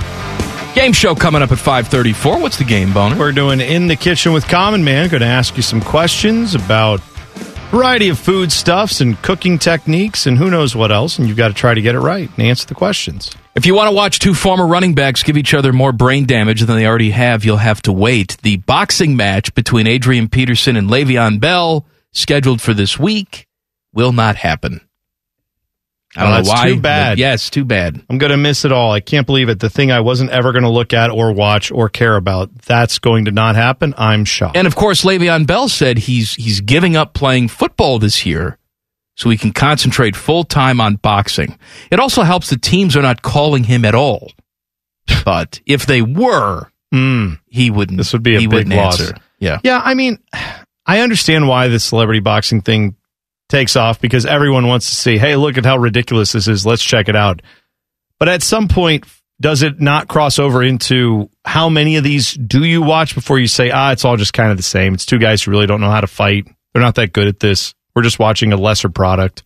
Game 0.74 0.92
show 0.92 1.14
coming 1.14 1.40
up 1.40 1.52
at 1.52 1.58
534. 1.58 2.38
What's 2.38 2.58
the 2.58 2.64
game, 2.64 2.92
Boner? 2.92 3.16
We're 3.16 3.32
doing 3.32 3.60
In 3.62 3.86
the 3.86 3.96
Kitchen 3.96 4.34
with 4.34 4.46
Common 4.46 4.84
Man. 4.84 5.08
Going 5.08 5.22
to 5.22 5.26
ask 5.26 5.56
you 5.56 5.62
some 5.62 5.80
questions 5.80 6.54
about 6.54 7.00
variety 7.70 8.08
of 8.08 8.18
food 8.18 8.52
stuffs 8.52 9.00
and 9.00 9.20
cooking 9.22 9.58
techniques 9.58 10.26
and 10.26 10.38
who 10.38 10.50
knows 10.50 10.74
what 10.74 10.92
else. 10.92 11.18
And 11.18 11.28
you've 11.28 11.36
got 11.36 11.48
to 11.48 11.54
try 11.54 11.74
to 11.74 11.82
get 11.82 11.94
it 11.94 12.00
right 12.00 12.30
and 12.36 12.46
answer 12.46 12.66
the 12.66 12.74
questions. 12.74 13.30
If 13.54 13.66
you 13.66 13.74
want 13.74 13.88
to 13.88 13.94
watch 13.94 14.18
two 14.18 14.34
former 14.34 14.66
running 14.66 14.94
backs 14.94 15.22
give 15.22 15.36
each 15.36 15.54
other 15.54 15.72
more 15.72 15.92
brain 15.92 16.26
damage 16.26 16.60
than 16.60 16.76
they 16.76 16.86
already 16.86 17.10
have, 17.10 17.44
you'll 17.44 17.56
have 17.56 17.82
to 17.82 17.92
wait. 17.92 18.36
The 18.42 18.58
boxing 18.58 19.16
match 19.16 19.54
between 19.54 19.86
Adrian 19.86 20.28
Peterson 20.28 20.76
and 20.76 20.88
Le'Veon 20.88 21.40
Bell 21.40 21.86
scheduled 22.12 22.60
for 22.60 22.74
this 22.74 22.98
week 22.98 23.46
will 23.92 24.12
not 24.12 24.36
happen. 24.36 24.85
I 26.16 26.22
don't 26.22 26.28
Oh, 26.28 26.30
know 26.32 26.36
that's 26.42 26.48
why. 26.48 26.68
too 26.70 26.80
bad. 26.80 27.18
Yes, 27.18 27.46
Yeah, 27.48 27.50
too 27.54 27.64
bad. 27.64 28.02
I'm 28.08 28.18
going 28.18 28.30
to 28.30 28.36
miss 28.36 28.64
it 28.64 28.72
all. 28.72 28.90
I 28.92 29.00
can't 29.00 29.26
believe 29.26 29.48
it. 29.48 29.60
The 29.60 29.70
thing 29.70 29.92
I 29.92 30.00
wasn't 30.00 30.30
ever 30.30 30.52
going 30.52 30.64
to 30.64 30.70
look 30.70 30.92
at 30.94 31.10
or 31.10 31.32
watch 31.32 31.70
or 31.70 31.88
care 31.88 32.16
about, 32.16 32.54
that's 32.62 32.98
going 32.98 33.26
to 33.26 33.30
not 33.32 33.54
happen. 33.56 33.94
I'm 33.98 34.24
shocked. 34.24 34.56
And 34.56 34.66
of 34.66 34.74
course, 34.76 35.04
Le'Veon 35.04 35.46
Bell 35.46 35.68
said 35.68 35.98
he's 35.98 36.34
he's 36.34 36.60
giving 36.60 36.96
up 36.96 37.12
playing 37.14 37.48
football 37.48 37.98
this 37.98 38.24
year 38.26 38.58
so 39.14 39.30
he 39.30 39.36
can 39.36 39.52
concentrate 39.52 40.16
full 40.16 40.44
time 40.44 40.80
on 40.80 40.96
boxing. 40.96 41.58
It 41.90 42.00
also 42.00 42.22
helps 42.22 42.50
the 42.50 42.56
teams 42.58 42.96
are 42.96 43.02
not 43.02 43.22
calling 43.22 43.64
him 43.64 43.84
at 43.84 43.94
all. 43.94 44.32
But 45.24 45.60
if 45.66 45.86
they 45.86 46.02
were, 46.02 46.70
hmm. 46.92 47.34
he 47.46 47.70
wouldn't. 47.70 47.96
This 47.98 48.12
would 48.12 48.22
be 48.24 48.36
a 48.36 48.40
he 48.40 48.46
big 48.48 48.68
loss. 48.68 49.00
answer. 49.00 49.16
Yeah. 49.38 49.60
Yeah, 49.62 49.80
I 49.84 49.94
mean, 49.94 50.18
I 50.84 51.00
understand 51.00 51.46
why 51.46 51.68
the 51.68 51.78
celebrity 51.78 52.20
boxing 52.20 52.60
thing 52.62 52.95
takes 53.48 53.76
off 53.76 54.00
because 54.00 54.26
everyone 54.26 54.66
wants 54.66 54.90
to 54.90 54.96
see, 54.96 55.18
hey, 55.18 55.36
look 55.36 55.58
at 55.58 55.64
how 55.64 55.76
ridiculous 55.76 56.32
this 56.32 56.48
is. 56.48 56.66
Let's 56.66 56.82
check 56.82 57.08
it 57.08 57.16
out. 57.16 57.42
But 58.18 58.28
at 58.28 58.42
some 58.42 58.68
point, 58.68 59.04
does 59.40 59.62
it 59.62 59.80
not 59.80 60.08
cross 60.08 60.38
over 60.38 60.62
into 60.62 61.30
how 61.44 61.68
many 61.68 61.96
of 61.96 62.04
these 62.04 62.32
do 62.32 62.64
you 62.64 62.82
watch 62.82 63.14
before 63.14 63.38
you 63.38 63.46
say, 63.46 63.70
ah, 63.70 63.92
it's 63.92 64.04
all 64.04 64.16
just 64.16 64.32
kind 64.32 64.50
of 64.50 64.56
the 64.56 64.62
same? 64.62 64.94
It's 64.94 65.06
two 65.06 65.18
guys 65.18 65.42
who 65.42 65.50
really 65.50 65.66
don't 65.66 65.80
know 65.80 65.90
how 65.90 66.00
to 66.00 66.06
fight. 66.06 66.48
They're 66.72 66.82
not 66.82 66.94
that 66.96 67.12
good 67.12 67.26
at 67.26 67.40
this. 67.40 67.74
We're 67.94 68.02
just 68.02 68.18
watching 68.18 68.52
a 68.52 68.56
lesser 68.56 68.88
product. 68.88 69.42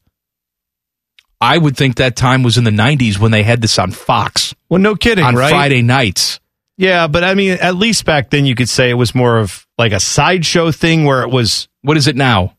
I 1.41 1.57
would 1.57 1.77
think 1.77 1.97
that 1.97 2.17
time 2.17 2.43
was 2.43 2.59
in 2.59 2.65
the 2.65 2.71
90s 2.71 3.19
when 3.19 3.31
they 3.31 3.43
had 3.43 3.63
this 3.63 3.79
on 3.79 3.93
Fox. 3.93 4.55
Well, 4.69 4.81
no 4.81 4.95
kidding, 4.95 5.25
on 5.25 5.35
right? 5.35 5.51
Friday 5.51 5.83
nights. 5.83 6.39
Yeah, 6.77 7.09
but 7.09 7.25
I 7.25 7.35
mean, 7.35 7.53
at 7.53 7.77
least 7.77 8.05
back 8.05 8.31
then 8.31 8.47
you 8.47 8.55
could 8.55 8.69
say 8.69 8.91
it 8.91 8.95
was 8.95 9.15
more 9.15 9.39
of 9.39 9.67
like 9.79 9.93
a 9.93 10.01
sideshow 10.01 10.71
thing 10.71 11.05
where 11.05 11.23
it 11.23 11.31
was. 11.31 11.69
What 11.83 11.97
is 11.97 12.07
it 12.07 12.17
now? 12.17 12.57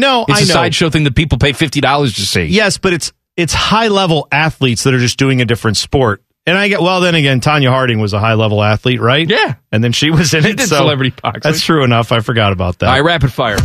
No, 0.00 0.24
It's 0.28 0.40
I 0.40 0.42
a 0.42 0.46
know. 0.46 0.54
sideshow 0.54 0.90
thing 0.90 1.04
that 1.04 1.14
people 1.14 1.38
pay 1.38 1.52
$50 1.52 2.14
to 2.16 2.20
see. 2.26 2.44
Yes, 2.46 2.78
but 2.78 2.92
it's 2.92 3.12
it's 3.36 3.52
high 3.54 3.88
level 3.88 4.26
athletes 4.32 4.82
that 4.84 4.92
are 4.94 4.98
just 4.98 5.18
doing 5.18 5.40
a 5.40 5.44
different 5.44 5.76
sport. 5.76 6.22
And 6.46 6.56
I 6.58 6.68
get 6.68 6.80
well. 6.80 7.00
Then 7.00 7.14
again, 7.14 7.40
Tonya 7.40 7.68
Harding 7.68 8.00
was 8.00 8.12
a 8.14 8.18
high 8.18 8.34
level 8.34 8.62
athlete, 8.62 9.00
right? 9.00 9.28
Yeah, 9.28 9.54
and 9.70 9.84
then 9.84 9.92
she 9.92 10.10
was 10.10 10.32
in 10.34 10.42
She 10.42 10.50
it. 10.50 10.56
did 10.56 10.68
so 10.68 10.76
celebrity 10.78 11.14
boxing. 11.22 11.42
That's 11.42 11.62
true 11.62 11.84
enough. 11.84 12.12
I 12.12 12.20
forgot 12.20 12.52
about 12.52 12.78
that. 12.80 12.86
All 12.88 12.94
right, 12.94 13.04
rapid 13.04 13.32
fire. 13.32 13.56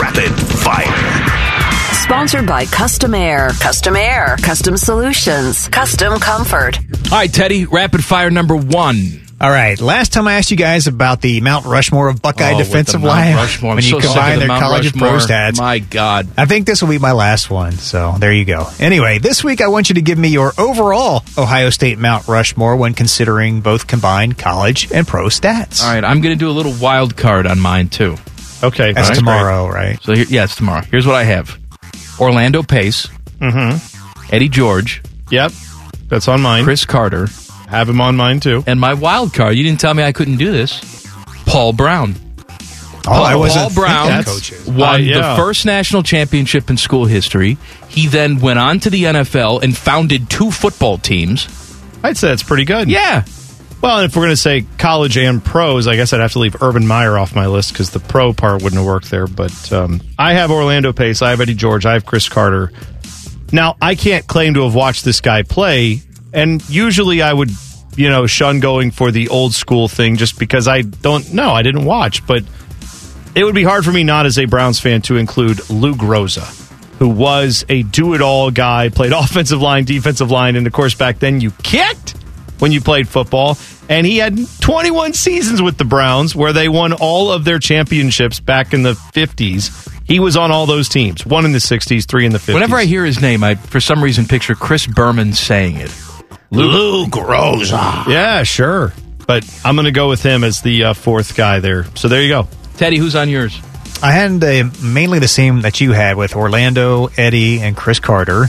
Rapid 0.00 0.32
fire. 0.58 1.94
Sponsored 1.94 2.46
by 2.46 2.64
Custom 2.66 3.14
Air. 3.14 3.50
Custom 3.60 3.96
Air. 3.96 4.36
Custom 4.42 4.76
Solutions. 4.76 5.68
Custom 5.68 6.18
Comfort. 6.20 6.78
All 7.12 7.18
right, 7.18 7.32
Teddy, 7.32 7.64
rapid 7.66 8.02
fire 8.04 8.30
number 8.30 8.56
one. 8.56 9.25
All 9.38 9.50
right. 9.50 9.78
Last 9.78 10.14
time 10.14 10.26
I 10.26 10.34
asked 10.34 10.50
you 10.50 10.56
guys 10.56 10.86
about 10.86 11.20
the 11.20 11.42
Mount 11.42 11.66
Rushmore 11.66 12.08
of 12.08 12.22
Buckeye 12.22 12.52
Oh, 12.52 12.56
with 12.56 12.68
defensive 12.68 13.02
the 13.02 13.06
Mount 13.06 13.18
line 13.18 13.34
Rushmore. 13.36 13.70
I'm 13.72 13.76
when 13.76 13.84
you 13.84 13.90
so 13.90 14.00
sick 14.00 14.08
of 14.08 14.14
combine 14.14 14.38
the 14.38 14.46
their 14.46 14.58
college 14.58 14.86
and 14.86 14.94
pro 14.96 15.10
stats. 15.18 15.58
My 15.58 15.78
God. 15.78 16.26
I 16.38 16.46
think 16.46 16.66
this 16.66 16.80
will 16.80 16.88
be 16.88 16.98
my 16.98 17.12
last 17.12 17.50
one. 17.50 17.72
So 17.72 18.14
there 18.18 18.32
you 18.32 18.46
go. 18.46 18.66
Anyway, 18.80 19.18
this 19.18 19.44
week 19.44 19.60
I 19.60 19.68
want 19.68 19.90
you 19.90 19.96
to 19.96 20.00
give 20.00 20.16
me 20.16 20.28
your 20.28 20.52
overall 20.56 21.22
Ohio 21.36 21.68
State 21.68 21.98
Mount 21.98 22.26
Rushmore 22.28 22.76
when 22.76 22.94
considering 22.94 23.60
both 23.60 23.86
combined 23.86 24.38
college 24.38 24.90
and 24.90 25.06
pro 25.06 25.26
stats. 25.26 25.82
All 25.82 25.92
right, 25.92 26.02
I'm 26.02 26.22
going 26.22 26.32
to 26.34 26.38
do 26.38 26.48
a 26.48 26.52
little 26.56 26.74
wild 26.80 27.14
card 27.16 27.46
on 27.46 27.60
mine, 27.60 27.90
too. 27.90 28.16
Okay. 28.62 28.92
That's 28.94 29.08
All 29.08 29.10
right. 29.10 29.18
tomorrow, 29.18 29.68
right? 29.68 30.02
So, 30.02 30.14
here, 30.14 30.24
yeah, 30.30 30.44
it's 30.44 30.56
tomorrow. 30.56 30.80
Here's 30.90 31.06
what 31.06 31.14
I 31.16 31.24
have 31.24 31.58
Orlando 32.18 32.62
Pace, 32.62 33.06
Mm-hmm. 33.40 34.34
Eddie 34.34 34.48
George, 34.48 35.02
Yep. 35.30 35.52
That's 36.08 36.26
on 36.26 36.40
mine. 36.40 36.64
Cris 36.64 36.86
Carter, 36.86 37.26
Have 37.68 37.88
him 37.88 38.00
on 38.00 38.16
mine 38.16 38.40
too. 38.40 38.62
and 38.66 38.78
my 38.80 38.94
wild 38.94 39.32
card. 39.34 39.56
You 39.56 39.62
didn't 39.64 39.80
tell 39.80 39.92
me 39.94 40.02
I 40.02 40.12
couldn't 40.12 40.36
do 40.36 40.52
this. 40.52 41.04
Paul 41.46 41.72
Brown. 41.72 42.14
Oh, 43.08 43.22
I 43.22 43.36
wasn't 43.36 43.72
Paul 43.72 43.84
Brown 43.84 44.24
won 44.76 44.94
Uh, 44.94 44.96
yeah. 44.96 45.30
the 45.30 45.36
first 45.36 45.64
national 45.64 46.02
championship 46.02 46.70
in 46.70 46.76
school 46.76 47.04
history. 47.04 47.56
He 47.88 48.08
then 48.08 48.40
went 48.40 48.58
on 48.58 48.80
to 48.80 48.90
the 48.90 49.04
NFL 49.04 49.62
and 49.62 49.76
founded 49.76 50.28
two 50.28 50.50
football 50.50 50.98
teams. 50.98 51.46
I'd 52.02 52.16
say 52.16 52.28
that's 52.28 52.42
pretty 52.42 52.64
good. 52.64 52.88
Yeah. 52.90 53.24
Well, 53.80 54.00
if 54.00 54.16
we're 54.16 54.22
going 54.22 54.30
to 54.32 54.36
say 54.36 54.64
college 54.78 55.16
and 55.18 55.44
pros, 55.44 55.86
I 55.86 55.94
guess 55.96 56.12
I'd 56.12 56.20
have 56.20 56.32
to 56.32 56.38
leave 56.40 56.60
Urban 56.62 56.86
Meyer 56.86 57.16
off 57.16 57.34
my 57.36 57.46
list 57.46 57.72
because 57.72 57.90
the 57.90 58.00
pro 58.00 58.32
part 58.32 58.62
wouldn't 58.62 58.78
have 58.80 58.86
worked 58.86 59.10
there. 59.10 59.26
But 59.28 59.72
um, 59.72 60.00
I 60.18 60.32
have 60.32 60.50
Orlando 60.50 60.92
Pace, 60.92 61.22
I 61.22 61.30
have 61.30 61.40
Eddie 61.40 61.54
George, 61.54 61.86
I 61.86 61.92
have 61.92 62.06
Cris 62.06 62.28
Carter. 62.28 62.72
Now, 63.52 63.76
I 63.80 63.94
can't 63.94 64.26
claim 64.26 64.54
to 64.54 64.62
have 64.64 64.74
watched 64.74 65.04
this 65.04 65.20
guy 65.20 65.42
play, 65.42 66.02
and 66.36 66.68
usually 66.68 67.22
I 67.22 67.32
would, 67.32 67.50
you 67.96 68.10
know, 68.10 68.26
shun 68.26 68.60
going 68.60 68.90
for 68.90 69.10
the 69.10 69.28
old 69.30 69.54
school 69.54 69.88
thing 69.88 70.16
just 70.16 70.38
because 70.38 70.68
I 70.68 70.82
don't 70.82 71.32
know. 71.32 71.50
I 71.50 71.62
didn't 71.62 71.86
watch, 71.86 72.24
but 72.26 72.44
it 73.34 73.42
would 73.42 73.54
be 73.54 73.64
hard 73.64 73.84
for 73.84 73.90
me 73.90 74.04
not 74.04 74.26
as 74.26 74.38
a 74.38 74.44
Browns 74.44 74.78
fan 74.78 75.00
to 75.02 75.16
include 75.16 75.68
Lou 75.70 75.94
Groza, 75.94 76.44
who 76.98 77.08
was 77.08 77.64
a 77.70 77.82
do 77.82 78.14
it 78.14 78.20
all 78.20 78.50
guy, 78.50 78.90
played 78.90 79.12
offensive 79.14 79.62
line, 79.62 79.84
defensive 79.84 80.30
line, 80.30 80.56
and 80.56 80.66
of 80.66 80.72
course 80.74 80.94
back 80.94 81.18
then 81.18 81.40
you 81.40 81.50
kicked 81.62 82.10
when 82.58 82.70
you 82.70 82.82
played 82.82 83.08
football. 83.08 83.56
And 83.88 84.06
he 84.06 84.18
had 84.18 84.36
21 84.60 85.14
seasons 85.14 85.62
with 85.62 85.78
the 85.78 85.84
Browns 85.84 86.34
where 86.34 86.52
they 86.52 86.68
won 86.68 86.92
all 86.92 87.30
of 87.32 87.44
their 87.44 87.60
championships 87.60 88.40
back 88.40 88.74
in 88.74 88.82
the 88.82 88.92
50s. 88.92 89.92
He 90.04 90.20
was 90.20 90.36
on 90.36 90.50
all 90.50 90.66
those 90.66 90.88
teams, 90.88 91.24
one 91.24 91.44
in 91.44 91.52
the 91.52 91.58
60s, 91.58 92.04
three 92.04 92.26
in 92.26 92.32
the 92.32 92.38
50s. 92.38 92.54
Whenever 92.54 92.76
I 92.76 92.84
hear 92.84 93.04
his 93.04 93.22
name, 93.22 93.42
I 93.42 93.54
for 93.54 93.80
some 93.80 94.02
reason 94.02 94.26
picture 94.26 94.54
Chris 94.54 94.86
Berman 94.86 95.32
saying 95.32 95.76
it. 95.76 95.90
Lou 96.50 97.06
Groza. 97.06 98.06
Yeah, 98.06 98.42
sure. 98.42 98.92
But 99.26 99.44
I'm 99.64 99.74
going 99.74 99.86
to 99.86 99.92
go 99.92 100.08
with 100.08 100.22
him 100.22 100.44
as 100.44 100.60
the 100.62 100.84
uh, 100.84 100.94
fourth 100.94 101.36
guy 101.36 101.58
there. 101.60 101.84
So 101.96 102.08
there 102.08 102.22
you 102.22 102.28
go. 102.28 102.48
Teddy, 102.76 102.98
who's 102.98 103.16
on 103.16 103.28
yours? 103.28 103.60
I 104.02 104.12
had 104.12 104.44
uh, 104.44 104.70
mainly 104.82 105.18
the 105.18 105.28
same 105.28 105.62
that 105.62 105.80
you 105.80 105.92
had 105.92 106.16
with 106.16 106.36
Orlando, 106.36 107.08
Eddie, 107.16 107.60
and 107.60 107.76
Cris 107.76 107.98
Carter. 107.98 108.46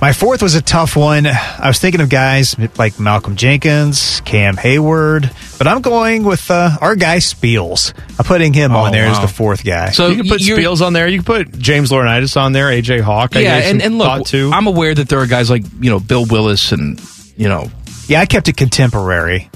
My 0.00 0.12
fourth 0.12 0.42
was 0.42 0.54
a 0.54 0.62
tough 0.62 0.94
one. 0.94 1.26
I 1.26 1.66
was 1.66 1.78
thinking 1.78 2.00
of 2.02 2.08
guys 2.10 2.54
like 2.78 3.00
Malcolm 3.00 3.34
Jenkins, 3.34 4.20
Cam 4.26 4.54
Heyward, 4.54 5.32
but 5.58 5.66
I'm 5.66 5.80
going 5.80 6.22
with 6.22 6.50
uh, 6.50 6.76
our 6.82 6.94
guy 6.96 7.16
Spiels. 7.16 7.94
I'm 8.18 8.24
putting 8.26 8.52
him 8.52 8.72
Oh, 8.72 8.80
on 8.80 8.92
there 8.92 9.06
as 9.06 9.18
the 9.20 9.26
fourth 9.28 9.64
guy. 9.64 9.90
So 9.92 10.08
you 10.08 10.16
can 10.18 10.28
put 10.28 10.40
you're- 10.42 10.62
Spiels 10.62 10.84
on 10.86 10.92
there. 10.92 11.08
You 11.08 11.18
can 11.22 11.24
put 11.24 11.58
James 11.58 11.90
Laurinaitis 11.90 12.36
on 12.40 12.52
there, 12.52 12.66
AJ 12.66 13.00
Hawk. 13.00 13.34
Yeah, 13.34 13.58
gave 13.60 13.70
and, 13.70 13.82
and 13.82 13.98
look, 13.98 14.06
thought 14.06 14.26
to. 14.28 14.50
I'm 14.52 14.66
aware 14.66 14.94
that 14.94 15.08
there 15.08 15.18
are 15.18 15.26
guys 15.26 15.48
like 15.50 15.64
you 15.80 15.90
know 15.90 15.98
Bill 15.98 16.26
Willis 16.26 16.72
and 16.72 17.00
you 17.36 17.48
know 17.48 17.70
yeah, 18.08 18.20
I 18.20 18.26
kept 18.26 18.48
it 18.48 18.56
contemporary. 18.56 19.50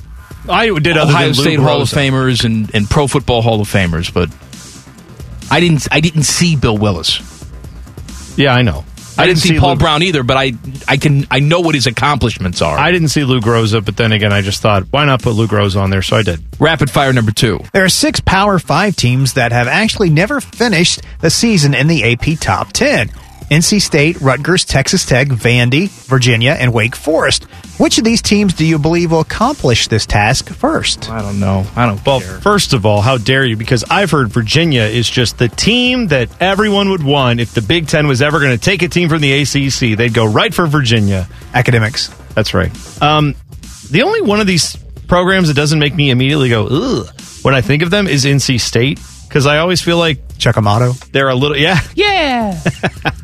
I 0.48 0.66
did 0.78 0.96
other 0.96 1.12
Ohio 1.12 1.28
than 1.28 1.36
Lou 1.36 1.42
State 1.42 1.58
Hall 1.58 1.82
of 1.82 1.88
Famers 1.88 2.44
and, 2.44 2.74
and 2.74 2.88
Pro 2.88 3.06
Football 3.06 3.42
Hall 3.42 3.60
of 3.60 3.68
Famers, 3.68 4.12
but 4.12 4.28
I 5.50 5.60
didn't 5.60 5.86
I 5.90 6.00
didn't 6.00 6.24
see 6.24 6.56
Bill 6.56 6.76
Willis. 6.76 7.20
Yeah, 8.36 8.54
I 8.54 8.62
know. 8.62 8.84
I, 9.18 9.26
didn't, 9.26 9.40
see, 9.40 9.58
Paul 9.58 9.70
Lou- 9.72 9.78
Brown 9.78 10.02
either, 10.02 10.22
but 10.22 10.38
I 10.38 10.52
I 10.88 10.96
can 10.96 11.26
I 11.30 11.40
know 11.40 11.60
what 11.60 11.74
his 11.74 11.86
accomplishments 11.86 12.62
are. 12.62 12.78
I 12.78 12.90
didn't 12.90 13.08
see 13.08 13.24
Lou 13.24 13.40
Groza, 13.40 13.84
but 13.84 13.96
then 13.96 14.12
again, 14.12 14.32
I 14.32 14.40
just 14.40 14.62
thought, 14.62 14.84
why 14.90 15.04
not 15.04 15.20
put 15.20 15.34
Lou 15.34 15.46
Groza 15.46 15.80
on 15.80 15.90
there? 15.90 16.00
So 16.00 16.16
I 16.16 16.22
did. 16.22 16.42
Rapid 16.58 16.90
fire 16.90 17.12
number 17.12 17.32
two. 17.32 17.60
There 17.72 17.84
are 17.84 17.90
six 17.90 18.20
Power 18.20 18.58
Five 18.58 18.96
teams 18.96 19.34
that 19.34 19.52
have 19.52 19.68
actually 19.68 20.08
never 20.08 20.40
finished 20.40 21.02
the 21.20 21.28
season 21.28 21.74
in 21.74 21.86
the 21.86 22.12
AP 22.12 22.38
Top 22.40 22.72
10. 22.72 23.10
NC 23.50 23.82
State, 23.82 24.20
Rutgers, 24.20 24.64
Texas 24.64 25.04
Tech, 25.04 25.26
Vandy, 25.28 25.88
Virginia, 26.06 26.52
and 26.52 26.72
Wake 26.72 26.94
Forest. 26.94 27.44
Which 27.78 27.98
of 27.98 28.04
these 28.04 28.22
teams 28.22 28.54
do 28.54 28.64
you 28.64 28.78
believe 28.78 29.10
will 29.10 29.20
accomplish 29.20 29.88
this 29.88 30.06
task 30.06 30.48
first? 30.50 31.10
I 31.10 31.20
don't 31.20 31.40
know. 31.40 31.66
I 31.74 31.86
don't 31.86 32.04
Well, 32.06 32.20
care. 32.20 32.40
first 32.40 32.72
of 32.74 32.86
all, 32.86 33.00
how 33.00 33.18
dare 33.18 33.44
you? 33.44 33.56
Because 33.56 33.82
I've 33.90 34.10
heard 34.12 34.28
Virginia 34.28 34.82
is 34.82 35.10
just 35.10 35.38
the 35.38 35.48
team 35.48 36.06
that 36.08 36.28
everyone 36.40 36.90
would 36.90 37.02
want 37.02 37.40
if 37.40 37.52
the 37.52 37.62
Big 37.62 37.88
Ten 37.88 38.06
was 38.06 38.22
ever 38.22 38.38
going 38.38 38.56
to 38.56 38.64
take 38.64 38.82
a 38.82 38.88
team 38.88 39.08
from 39.08 39.20
the 39.20 39.32
ACC. 39.42 39.96
They'd 39.98 40.14
go 40.14 40.26
right 40.26 40.54
for 40.54 40.66
Virginia. 40.66 41.26
Academics. 41.52 42.08
That's 42.34 42.54
right. 42.54 42.70
Um, 43.02 43.34
the 43.90 44.02
only 44.02 44.20
one 44.20 44.40
of 44.40 44.46
these 44.46 44.76
programs 45.08 45.48
that 45.48 45.54
doesn't 45.54 45.80
make 45.80 45.94
me 45.96 46.10
immediately 46.10 46.50
go 46.50 46.66
ugh 46.70 47.08
when 47.42 47.52
I 47.54 47.62
think 47.62 47.82
of 47.82 47.90
them 47.90 48.06
is 48.06 48.24
NC 48.24 48.60
State 48.60 49.00
because 49.30 49.46
I 49.46 49.58
always 49.58 49.80
feel 49.80 49.96
like 49.96 50.18
Chuck 50.38 50.56
Amato. 50.56 50.92
they're 51.12 51.28
a 51.28 51.34
little 51.36 51.56
yeah 51.56 51.78
Yeah, 51.94 52.58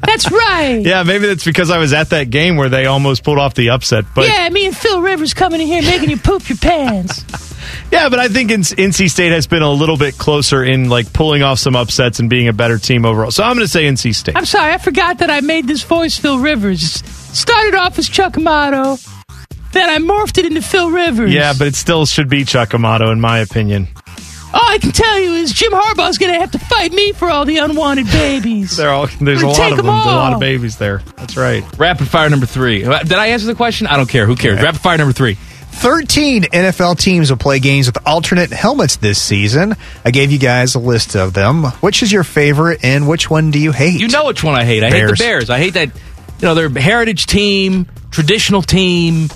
that's 0.05 0.31
right. 0.31 0.81
yeah 0.85 1.03
maybe 1.03 1.27
that's 1.27 1.45
because 1.45 1.71
I 1.71 1.79
was 1.79 1.93
at 1.93 2.11
that 2.11 2.31
game 2.31 2.57
where 2.57 2.69
they 2.69 2.87
almost 2.87 3.25
pulled 3.25 3.39
off 3.39 3.55
the 3.55 3.71
upset. 3.71 4.05
But 4.15 4.29
yeah, 4.29 4.49
me 4.51 4.67
and 4.67 4.77
Phil 4.77 5.01
Rivers 5.03 5.35
coming 5.35 5.61
in 5.61 5.67
here 5.67 5.83
making 5.83 6.11
you 6.11 6.17
poop 6.17 6.49
your 6.49 6.59
pants. 6.59 7.25
Yeah, 7.91 8.09
but 8.09 8.19
I 8.21 8.29
think 8.29 8.51
NC 8.51 9.11
State 9.11 9.33
has 9.33 9.47
been 9.49 9.63
a 9.63 9.71
little 9.71 9.97
bit 9.97 10.17
closer 10.19 10.63
in 10.63 10.89
like 10.89 11.13
pulling 11.13 11.43
off 11.43 11.59
some 11.59 11.75
upsets 11.75 12.21
and 12.21 12.31
being 12.31 12.47
a 12.47 12.53
better 12.53 12.79
team 12.79 13.05
overall. 13.05 13.31
So 13.33 13.43
I'm 13.43 13.55
going 13.55 13.65
to 13.67 13.71
say 13.71 13.85
NC 13.85 14.15
State. 14.15 14.37
I'm 14.37 14.45
sorry, 14.45 14.73
I 14.73 14.79
forgot 14.79 15.19
that 15.19 15.31
I 15.31 15.41
made 15.41 15.67
this 15.67 15.83
voice 15.83 16.17
Phil 16.17 16.39
Rivers. 16.39 16.83
Started 16.83 17.75
off 17.75 17.99
as 17.99 18.09
Chuck 18.09 18.37
Amato, 18.37 18.97
then 19.73 19.89
I 19.89 19.99
morphed 19.99 20.39
it 20.39 20.47
into 20.47 20.63
Phil 20.63 20.91
Rivers. 20.91 21.33
Yeah, 21.33 21.55
but 21.59 21.67
it 21.69 21.75
still 21.75 22.07
should 22.07 22.29
be 22.29 22.45
Chuck 22.45 22.73
Amato 22.73 23.11
in 23.11 23.21
my 23.21 23.39
opinion. 23.39 23.89
All 24.57 24.71
I 24.71 24.79
can 24.79 24.91
tell 24.93 25.21
you 25.21 25.35
is 25.35 25.53
Jim 25.53 25.73
Harbaugh's 25.73 26.17
going 26.19 26.33
to 26.33 26.41
have 26.41 26.51
to 26.53 26.59
fight 26.59 26.91
me 26.93 27.13
for 27.13 27.29
all 27.29 27.45
the 27.45 27.59
unwanted 27.59 28.07
babies. 28.07 28.77
They're 28.77 28.91
all, 28.91 29.07
there's 29.21 29.43
a 29.43 29.49
lot 29.49 29.71
of 29.71 29.77
them, 29.77 29.87
them 29.87 29.95
a 29.95 29.99
lot 29.99 30.33
of 30.33 30.41
babies 30.41 30.79
there. 30.79 30.99
That's 31.17 31.37
right. 31.37 31.63
Rapid 31.79 32.09
fire 32.09 32.31
number 32.31 32.47
three. 32.47 32.85
Uh, 32.85 33.01
Did 33.01 33.13
I 33.13 33.29
answer 33.29 33.47
the 33.47 33.55
question? 33.55 33.87
I 33.87 33.97
don't 33.97 34.09
care. 34.09 34.27
Who 34.27 34.35
cares? 34.35 34.63
Rapid 34.63 34.81
fire 34.81 34.97
number 34.97 35.13
three. 35.13 35.35
13 35.35 36.45
NFL 36.45 36.99
teams 36.99 37.29
will 37.29 37.37
play 37.37 37.59
games 37.59 37.87
with 37.87 37.99
alternate 38.07 38.51
helmets 38.51 38.97
this 38.97 39.21
season. 39.21 39.75
I 40.07 40.11
gave 40.11 40.33
you 40.33 40.39
guys 40.39 40.75
a 40.75 40.79
list 40.79 41.15
of 41.17 41.35
them. 41.35 41.65
Which 41.65 42.03
is 42.03 42.11
your 42.11 42.25
favorite 42.25 42.81
and 42.83 43.07
which 43.07 43.29
one 43.29 43.51
do 43.51 43.59
you 43.59 43.73
hate? 43.73 44.01
You 44.01 44.09
know 44.09 44.25
which 44.25 44.43
one 44.43 44.55
I 44.55 44.65
hate. 44.65 44.83
I 44.83 44.91
hate 44.91 45.07
the 45.07 45.17
Bears. 45.19 45.51
I 45.51 45.59
hate 45.59 45.75
that, 45.75 45.89
you 45.89 46.43
know, 46.43 46.55
they're 46.55 46.71
heritage 46.71 47.27
team, 47.27 47.87
traditional 48.11 48.63
team. 48.63 49.29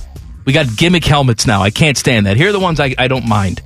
We 0.46 0.54
got 0.54 0.74
gimmick 0.74 1.04
helmets 1.04 1.46
now. 1.46 1.60
I 1.60 1.68
can't 1.68 1.98
stand 1.98 2.24
that. 2.24 2.38
Here 2.38 2.48
are 2.48 2.52
the 2.52 2.58
ones 2.58 2.80
I, 2.80 2.94
I 2.96 3.08
don't 3.08 3.28
mind. 3.28 3.60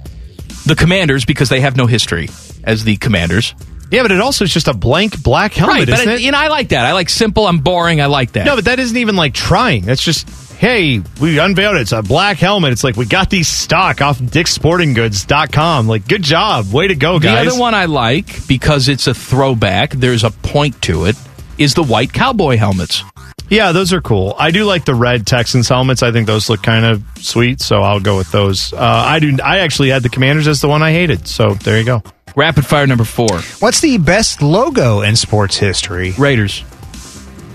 The 0.67 0.75
Commanders, 0.75 1.25
because 1.25 1.49
they 1.49 1.61
have 1.61 1.77
no 1.77 1.87
history 1.87 2.29
as 2.65 2.85
the 2.85 2.97
Commanders. 2.97 3.55
Yeah, 3.91 4.03
but 4.03 4.11
it 4.11 4.21
also 4.21 4.45
is 4.45 4.53
just 4.53 4.67
a 4.67 4.75
blank 4.75 5.23
black 5.23 5.53
helmet, 5.53 5.77
right, 5.77 5.87
but 5.89 5.99
isn't 6.01 6.27
it, 6.27 6.33
know, 6.33 6.39
I 6.39 6.49
like 6.49 6.71
that. 6.71 6.87
I 6.87 6.93
like 6.93 7.09
simple. 7.09 7.47
I'm 7.47 7.59
boring. 7.59 8.01
I 8.01 8.07
like 8.07 8.33
that. 8.33 8.47
No, 8.47 8.57
but 8.57 8.65
that 8.65 8.79
isn't 8.79 8.97
even 8.97 9.15
like 9.15 9.35
trying. 9.35 9.85
That's 9.85 10.03
just, 10.03 10.29
hey, 10.55 11.01
we 11.21 11.39
unveiled 11.39 11.77
it. 11.77 11.83
It's 11.83 11.93
a 11.93 12.03
black 12.03 12.39
helmet. 12.39 12.73
It's 12.73 12.83
like 12.83 12.97
we 12.97 13.05
got 13.05 13.31
these 13.31 13.47
stock 13.47 14.01
off 14.01 14.19
dicksportinggoods.com. 14.19 15.87
Like, 15.87 16.09
good 16.09 16.23
job. 16.23 16.73
Way 16.73 16.89
to 16.89 16.95
go, 16.95 17.21
guys. 17.21 17.45
The 17.45 17.53
other 17.53 17.61
one 17.61 17.75
I 17.75 17.85
like 17.85 18.49
because 18.49 18.89
it's 18.89 19.07
a 19.07 19.15
throwback. 19.15 19.91
There's 19.91 20.25
a 20.25 20.31
point 20.31 20.81
to 20.83 21.05
it. 21.05 21.17
Is 21.59 21.75
the 21.75 21.85
white 21.85 22.13
cowboy 22.13 22.57
helmets? 22.57 23.05
Yeah, 23.51 23.73
those 23.73 23.93
are 23.93 24.01
cool. 24.01 24.35
I 24.39 24.51
do 24.51 24.65
like 24.65 24.85
the 24.85 24.95
red 24.95 25.27
Texans 25.27 25.69
helmets. 25.69 26.03
I 26.03 26.13
think 26.13 26.27
those 26.27 26.49
look 26.49 26.63
kind 26.63 26.85
of 26.85 27.03
sweet, 27.19 27.61
so 27.61 27.83
I'll 27.83 28.01
go 28.01 28.17
with 28.17 28.33
those. 28.33 28.73
Uh, 28.73 28.79
I 28.79 29.19
do. 29.19 29.37
I 29.45 29.59
actually 29.59 29.91
had 29.91 30.03
the 30.03 30.09
Commanders 30.09 30.49
as 30.49 30.61
the 30.61 30.69
one 30.69 30.83
I 30.83 30.93
hated. 30.93 31.29
So 31.29 31.55
there 31.55 31.79
you 31.79 31.85
go. 31.85 32.03
Rapid 32.37 32.67
fire 32.67 32.87
number 32.87 33.05
four. 33.05 33.39
What's 33.61 33.81
the 33.81 33.99
best 33.99 34.43
logo 34.43 35.03
in 35.03 35.15
sports 35.15 35.57
history? 35.57 36.13
Raiders. 36.19 36.65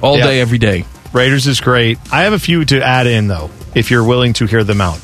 All 0.01 0.17
Yeah. 0.17 0.27
day, 0.27 0.39
every 0.41 0.57
day. 0.59 0.85
Raiders 1.11 1.47
is 1.47 1.59
great. 1.59 1.97
I 2.11 2.21
have 2.21 2.33
a 2.33 2.39
few 2.39 2.63
to 2.65 2.85
add 2.85 3.07
in 3.07 3.27
though, 3.27 3.49
if 3.75 3.89
you're 3.91 4.03
willing 4.05 4.33
to 4.33 4.45
hear 4.45 4.63
them 4.63 4.79
out. 4.81 4.99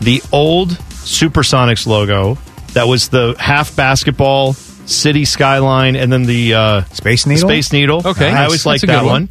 The 0.00 0.22
old 0.32 0.70
Supersonics 0.70 1.86
logo 1.86 2.38
that 2.72 2.86
was 2.86 3.08
the 3.08 3.34
half 3.38 3.74
basketball 3.74 4.52
city 4.54 5.24
skyline 5.24 5.96
and 5.96 6.10
then 6.12 6.22
the 6.24 6.54
uh, 6.54 6.84
Space 6.84 7.26
Needle? 7.26 7.48
Space 7.48 7.72
Needle. 7.72 8.02
Okay. 8.06 8.30
I 8.30 8.44
always 8.44 8.64
like 8.64 8.80
that 8.82 9.04
one. 9.04 9.12
one. 9.12 9.28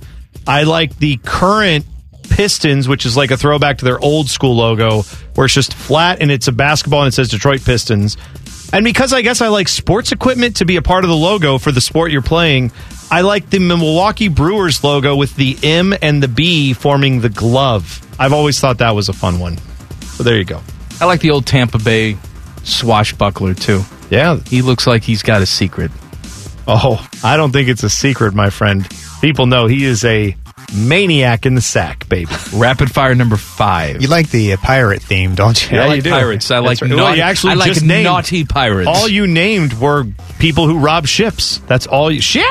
I 0.49 0.63
like 0.63 0.97
the 0.97 1.17
current 1.17 1.85
Pistons, 2.29 2.87
which 2.87 3.05
is 3.05 3.15
like 3.15 3.31
a 3.31 3.37
throwback 3.37 3.79
to 3.79 3.85
their 3.85 3.99
old 3.99 4.29
school 4.29 4.55
logo, 4.55 5.03
where 5.35 5.45
it's 5.45 5.53
just 5.53 5.73
flat 5.73 6.21
and 6.21 6.31
it's 6.31 6.47
a 6.47 6.51
basketball 6.51 7.01
and 7.01 7.09
it 7.09 7.11
says 7.13 7.29
Detroit 7.29 7.63
Pistons. 7.63 8.17
And 8.73 8.83
because 8.83 9.13
I 9.13 9.21
guess 9.21 9.41
I 9.41 9.47
like 9.47 9.67
sports 9.67 10.11
equipment 10.11 10.57
to 10.57 10.65
be 10.65 10.75
a 10.75 10.81
part 10.81 11.03
of 11.03 11.09
the 11.09 11.15
logo 11.15 11.57
for 11.57 11.71
the 11.71 11.81
sport 11.81 12.11
you're 12.11 12.21
playing, 12.21 12.71
I 13.11 13.21
like 13.21 13.49
the 13.49 13.59
Milwaukee 13.59 14.27
Brewers 14.27 14.83
logo 14.83 15.15
with 15.15 15.35
the 15.35 15.57
M 15.63 15.93
and 16.01 16.21
the 16.21 16.27
B 16.27 16.73
forming 16.73 17.21
the 17.21 17.29
glove. 17.29 18.05
I've 18.19 18.33
always 18.33 18.59
thought 18.59 18.79
that 18.79 18.95
was 18.95 19.09
a 19.09 19.13
fun 19.13 19.39
one. 19.39 19.57
So 20.01 20.23
there 20.23 20.37
you 20.37 20.45
go. 20.45 20.61
I 21.01 21.05
like 21.05 21.21
the 21.21 21.31
old 21.31 21.45
Tampa 21.45 21.79
Bay 21.79 22.17
swashbuckler 22.63 23.53
too. 23.53 23.81
Yeah. 24.09 24.39
He 24.47 24.61
looks 24.61 24.85
like 24.85 25.03
he's 25.03 25.23
got 25.23 25.41
a 25.41 25.45
secret. 25.45 25.91
Oh, 26.67 27.07
I 27.23 27.37
don't 27.37 27.51
think 27.51 27.69
it's 27.69 27.83
a 27.83 27.89
secret, 27.89 28.33
my 28.35 28.49
friend. 28.49 28.87
People 29.21 29.47
know 29.47 29.65
he 29.65 29.83
is 29.83 30.05
a 30.05 30.35
maniac 30.75 31.45
in 31.45 31.55
the 31.55 31.61
sack, 31.61 32.07
baby. 32.09 32.31
Rapid 32.53 32.91
fire 32.91 33.15
number 33.15 33.37
five. 33.37 34.01
You 34.01 34.07
like 34.07 34.29
the 34.29 34.53
uh, 34.53 34.57
pirate 34.57 35.01
theme, 35.01 35.35
don't 35.35 35.59
you? 35.71 35.77
Yeah, 35.77 35.85
I 35.85 35.87
like 35.87 36.03
pirates. 36.03 36.51
I 36.51 36.59
like 36.59 36.79
That's 36.79 36.81
right. 36.83 36.89
Well, 36.95 37.05
naughty, 37.05 37.17
you 37.17 37.23
actually 37.23 37.51
I 37.53 37.55
like 37.55 37.73
just 37.73 37.83
named- 37.85 38.03
naughty 38.05 38.45
pirates. 38.45 38.87
All 38.87 39.07
you 39.07 39.25
named 39.27 39.73
were 39.73 40.05
people 40.39 40.67
who 40.67 40.79
rob 40.79 41.07
ships. 41.07 41.57
That's 41.67 41.87
all 41.87 42.11
you. 42.11 42.21
Ship? 42.21 42.43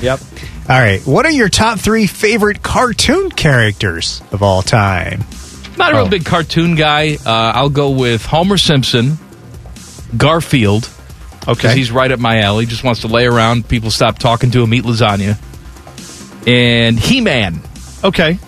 Yep. 0.00 0.20
All 0.68 0.78
right. 0.80 1.00
What 1.06 1.26
are 1.26 1.30
your 1.32 1.48
top 1.48 1.78
three 1.78 2.06
favorite 2.06 2.62
cartoon 2.62 3.30
characters 3.30 4.22
of 4.32 4.42
all 4.42 4.62
time? 4.62 5.24
Not 5.76 5.92
a 5.92 5.96
Oh. 5.96 6.00
real 6.02 6.08
big 6.08 6.24
cartoon 6.24 6.74
guy. 6.74 7.16
Uh, 7.24 7.30
I'll 7.54 7.68
go 7.70 7.90
with 7.90 8.24
Homer 8.24 8.56
Simpson, 8.58 9.18
Garfield. 10.16 10.88
Okay. 11.48 11.74
he's 11.74 11.90
right 11.90 12.10
up 12.12 12.20
my 12.20 12.40
alley. 12.40 12.66
Just 12.66 12.84
wants 12.84 13.00
to 13.00 13.08
lay 13.08 13.26
around. 13.26 13.66
People 13.68 13.90
stop 13.90 14.18
talking 14.18 14.50
to 14.52 14.62
him, 14.62 14.72
eat 14.74 14.84
lasagna. 14.84 15.38
And 16.46 16.98
He 16.98 17.20
Man. 17.20 17.60
Okay. 18.02 18.38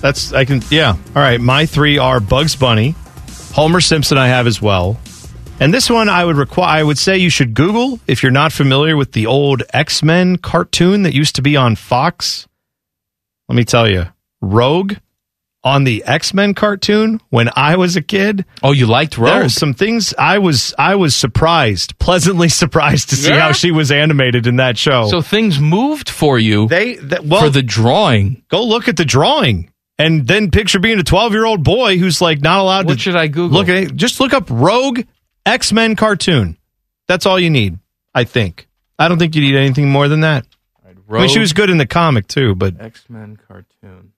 That's 0.00 0.32
I 0.32 0.44
can 0.44 0.62
yeah. 0.70 0.90
All 0.90 1.22
right. 1.22 1.40
My 1.40 1.66
three 1.66 1.98
are 1.98 2.20
Bugs 2.20 2.54
Bunny, 2.54 2.94
Homer 3.52 3.80
Simpson. 3.80 4.16
I 4.16 4.28
have 4.28 4.46
as 4.46 4.62
well, 4.62 4.98
and 5.58 5.74
this 5.74 5.90
one 5.90 6.08
I 6.08 6.24
would 6.24 6.36
require. 6.36 6.68
I 6.68 6.82
would 6.82 6.98
say 6.98 7.18
you 7.18 7.30
should 7.30 7.54
Google 7.54 7.98
if 8.06 8.22
you're 8.22 8.30
not 8.30 8.52
familiar 8.52 8.96
with 8.96 9.12
the 9.12 9.26
old 9.26 9.64
X 9.72 10.02
Men 10.02 10.36
cartoon 10.36 11.02
that 11.02 11.14
used 11.14 11.34
to 11.36 11.42
be 11.42 11.56
on 11.56 11.74
Fox. 11.74 12.46
Let 13.48 13.56
me 13.56 13.64
tell 13.64 13.88
you, 13.88 14.06
Rogue 14.40 14.94
on 15.68 15.84
the 15.84 16.02
X 16.04 16.32
Men 16.34 16.54
cartoon 16.54 17.20
when 17.30 17.50
I 17.54 17.76
was 17.76 17.94
a 17.96 18.02
kid. 18.02 18.44
Oh, 18.62 18.72
you 18.72 18.86
liked 18.86 19.18
Rogue? 19.18 19.28
There's 19.40 19.54
some 19.54 19.74
things 19.74 20.14
I 20.18 20.38
was 20.38 20.74
I 20.78 20.94
was 20.96 21.14
surprised, 21.14 21.98
pleasantly 21.98 22.48
surprised 22.62 23.10
to 23.10 23.16
see 23.16 23.28
Yeah? 23.30 23.40
how 23.40 23.52
she 23.52 23.70
was 23.70 23.92
animated 23.92 24.46
in 24.46 24.56
that 24.56 24.78
show. 24.78 25.08
So 25.08 25.20
things 25.22 25.58
moved 25.60 26.08
for 26.08 26.38
you 26.38 26.66
they 26.68 26.94
that, 26.96 27.24
well, 27.24 27.42
for 27.42 27.50
the 27.50 27.62
drawing. 27.62 28.42
go 28.48 28.64
look 28.64 28.88
at 28.88 28.96
the 28.96 29.04
drawing 29.04 29.70
and 29.98 30.26
then 30.26 30.50
picture 30.50 30.78
being 30.78 30.98
a 30.98 31.02
12 31.04 31.32
year 31.32 31.44
old 31.44 31.62
boy 31.62 31.98
who's 31.98 32.20
like 32.20 32.40
not 32.40 32.58
allowed 32.60 32.86
What 32.86 32.94
to 32.94 32.98
should 33.00 33.16
I 33.16 33.26
Google? 33.28 33.58
look 33.58 33.68
at 33.68 33.76
it. 33.76 33.96
Just 33.96 34.20
look 34.20 34.32
up 34.32 34.46
Rogue 34.50 35.00
X 35.46 35.72
Men 35.72 35.96
cartoon. 35.96 36.56
That's 37.06 37.26
all 37.26 37.38
you 37.38 37.50
need, 37.50 37.78
I 38.14 38.24
think. 38.24 38.68
I 38.98 39.08
don't 39.08 39.18
think 39.18 39.34
you 39.34 39.42
need 39.42 39.54
anything 39.56 39.90
more 39.90 40.08
than 40.08 40.20
that. 40.20 40.44
I 41.10 41.20
mean, 41.20 41.28
she 41.30 41.38
was 41.38 41.54
good 41.54 41.70
in 41.70 41.78
the 41.78 41.86
comic 41.86 42.26
too, 42.28 42.54
but 42.54 42.78
X 42.80 43.04
Men 43.08 43.38
cartoon. 43.48 44.12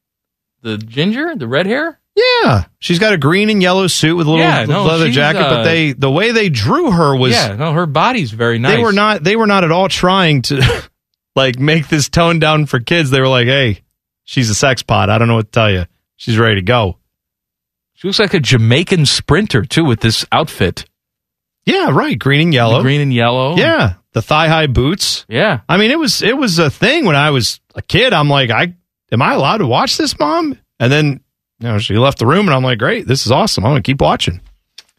The 0.63 0.79
ginger, 0.79 1.35
the 1.37 1.49
red 1.49 1.67
hair. 1.67 1.99
yeah, 2.17 2.65
she's 2.81 2.99
got 2.99 3.13
a 3.15 3.19
green 3.19 3.49
and 3.51 3.63
yellow 3.63 3.87
suit 3.87 4.15
with 4.17 4.27
a 4.27 4.31
little 4.31 4.45
Yeah, 4.45 4.65
no, 4.67 4.85
leather 4.85 5.11
jacket. 5.11 5.41
uh, 5.43 5.51
but 5.51 5.63
they, 5.65 5.93
the 5.93 6.11
way 6.11 6.33
they 6.33 6.49
drew 6.51 6.91
her 6.91 7.17
was, 7.17 7.33
yeah, 7.33 7.55
no, 7.57 7.73
her 7.73 7.87
body's 7.87 8.31
very 8.31 8.59
nice. 8.59 8.77
they 8.77 8.83
were 8.83 8.93
not, 8.93 9.23
they 9.25 9.37
were 9.37 9.47
not 9.47 9.65
at 9.65 9.73
all 9.73 9.89
trying 9.89 10.43
to 10.43 10.61
like 11.37 11.59
make 11.59 11.89
this 11.89 12.09
tone 12.09 12.39
down 12.39 12.67
for 12.67 12.79
kids. 12.81 13.11
They 13.11 13.21
were 13.21 13.29
like, 13.29 13.47
hey, 13.47 13.81
she's 14.25 14.51
a 14.51 14.55
sex 14.55 14.83
pot. 14.83 15.09
I 15.09 15.19
don't 15.19 15.29
know 15.29 15.37
what 15.37 15.47
to 15.47 15.51
tell 15.53 15.71
you. 15.71 15.87
She's 16.17 16.37
ready 16.39 16.57
to 16.57 16.63
go. 16.63 16.99
She 17.95 18.09
looks 18.09 18.19
like 18.19 18.35
a 18.35 18.41
Jamaican 18.41 19.07
sprinter 19.07 19.63
too 19.65 19.85
with 19.85 20.01
this 20.01 20.27
outfit. 20.33 20.85
Yeah, 21.65 21.91
right. 21.91 22.19
Green 22.19 22.41
and 22.41 22.55
yellow. 22.55 22.79
The 22.79 22.83
green 22.83 23.01
and 23.03 23.13
yellow. 23.15 23.57
Yeah, 23.57 23.95
the 24.13 24.23
thigh 24.23 24.49
high 24.49 24.67
boots. 24.67 25.25
Yeah. 25.29 25.61
I 25.69 25.77
mean, 25.77 25.91
it 25.91 25.99
was 25.99 26.23
it 26.23 26.37
was 26.37 26.59
a 26.59 26.71
thing 26.71 27.05
when 27.05 27.17
I 27.17 27.31
was 27.31 27.61
a 27.75 27.83
kid. 27.83 28.13
I'm 28.13 28.29
like, 28.31 28.51
I 28.51 28.75
am 29.13 29.23
I 29.23 29.35
allowed 29.35 29.59
to 29.59 29.67
watch 29.67 29.97
this, 29.97 30.19
mom? 30.19 30.59
And 30.79 30.93
then 30.93 31.21
you 31.61 31.69
know 31.69 31.79
she 31.79 31.97
left 31.99 32.19
the 32.19 32.27
room, 32.27 32.47
and 32.47 32.55
I'm 32.55 32.63
like, 32.63 32.79
great, 32.79 33.07
this 33.07 33.27
is 33.27 33.33
awesome. 33.33 33.65
I'm 33.65 33.71
gonna 33.73 33.83
keep 33.83 34.01
watching. 34.01 34.41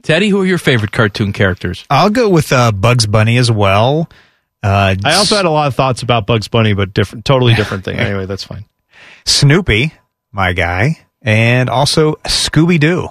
Teddy, 0.03 0.29
who 0.29 0.41
are 0.41 0.45
your 0.45 0.57
favorite 0.57 0.91
cartoon 0.91 1.31
characters? 1.33 1.85
I'll 1.89 2.09
go 2.09 2.27
with 2.29 2.51
uh, 2.51 2.71
Bugs 2.71 3.05
Bunny 3.05 3.37
as 3.37 3.51
well. 3.51 4.09
Uh, 4.63 4.95
I 5.05 5.15
also 5.15 5.35
had 5.35 5.45
a 5.45 5.49
lot 5.51 5.67
of 5.67 5.75
thoughts 5.75 6.01
about 6.03 6.25
Bugs 6.27 6.47
Bunny, 6.47 6.73
but 6.73 6.93
different, 6.93 7.25
totally 7.25 7.53
different 7.55 7.83
thing. 7.85 7.97
Anyway, 7.99 8.25
that's 8.25 8.43
fine. 8.43 8.65
Snoopy, 9.25 9.93
my 10.31 10.53
guy, 10.53 10.99
and 11.21 11.69
also 11.69 12.13
Scooby 12.25 12.79
Doo. 12.79 13.09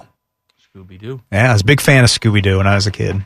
Scooby 0.75 0.99
Doo. 0.99 1.21
Yeah, 1.31 1.49
I 1.49 1.53
was 1.53 1.61
a 1.61 1.65
big 1.65 1.81
fan 1.81 2.03
of 2.03 2.09
Scooby 2.09 2.41
Doo 2.41 2.57
when 2.57 2.67
I 2.67 2.75
was 2.75 2.87
a 2.87 2.91
kid. 2.91 3.23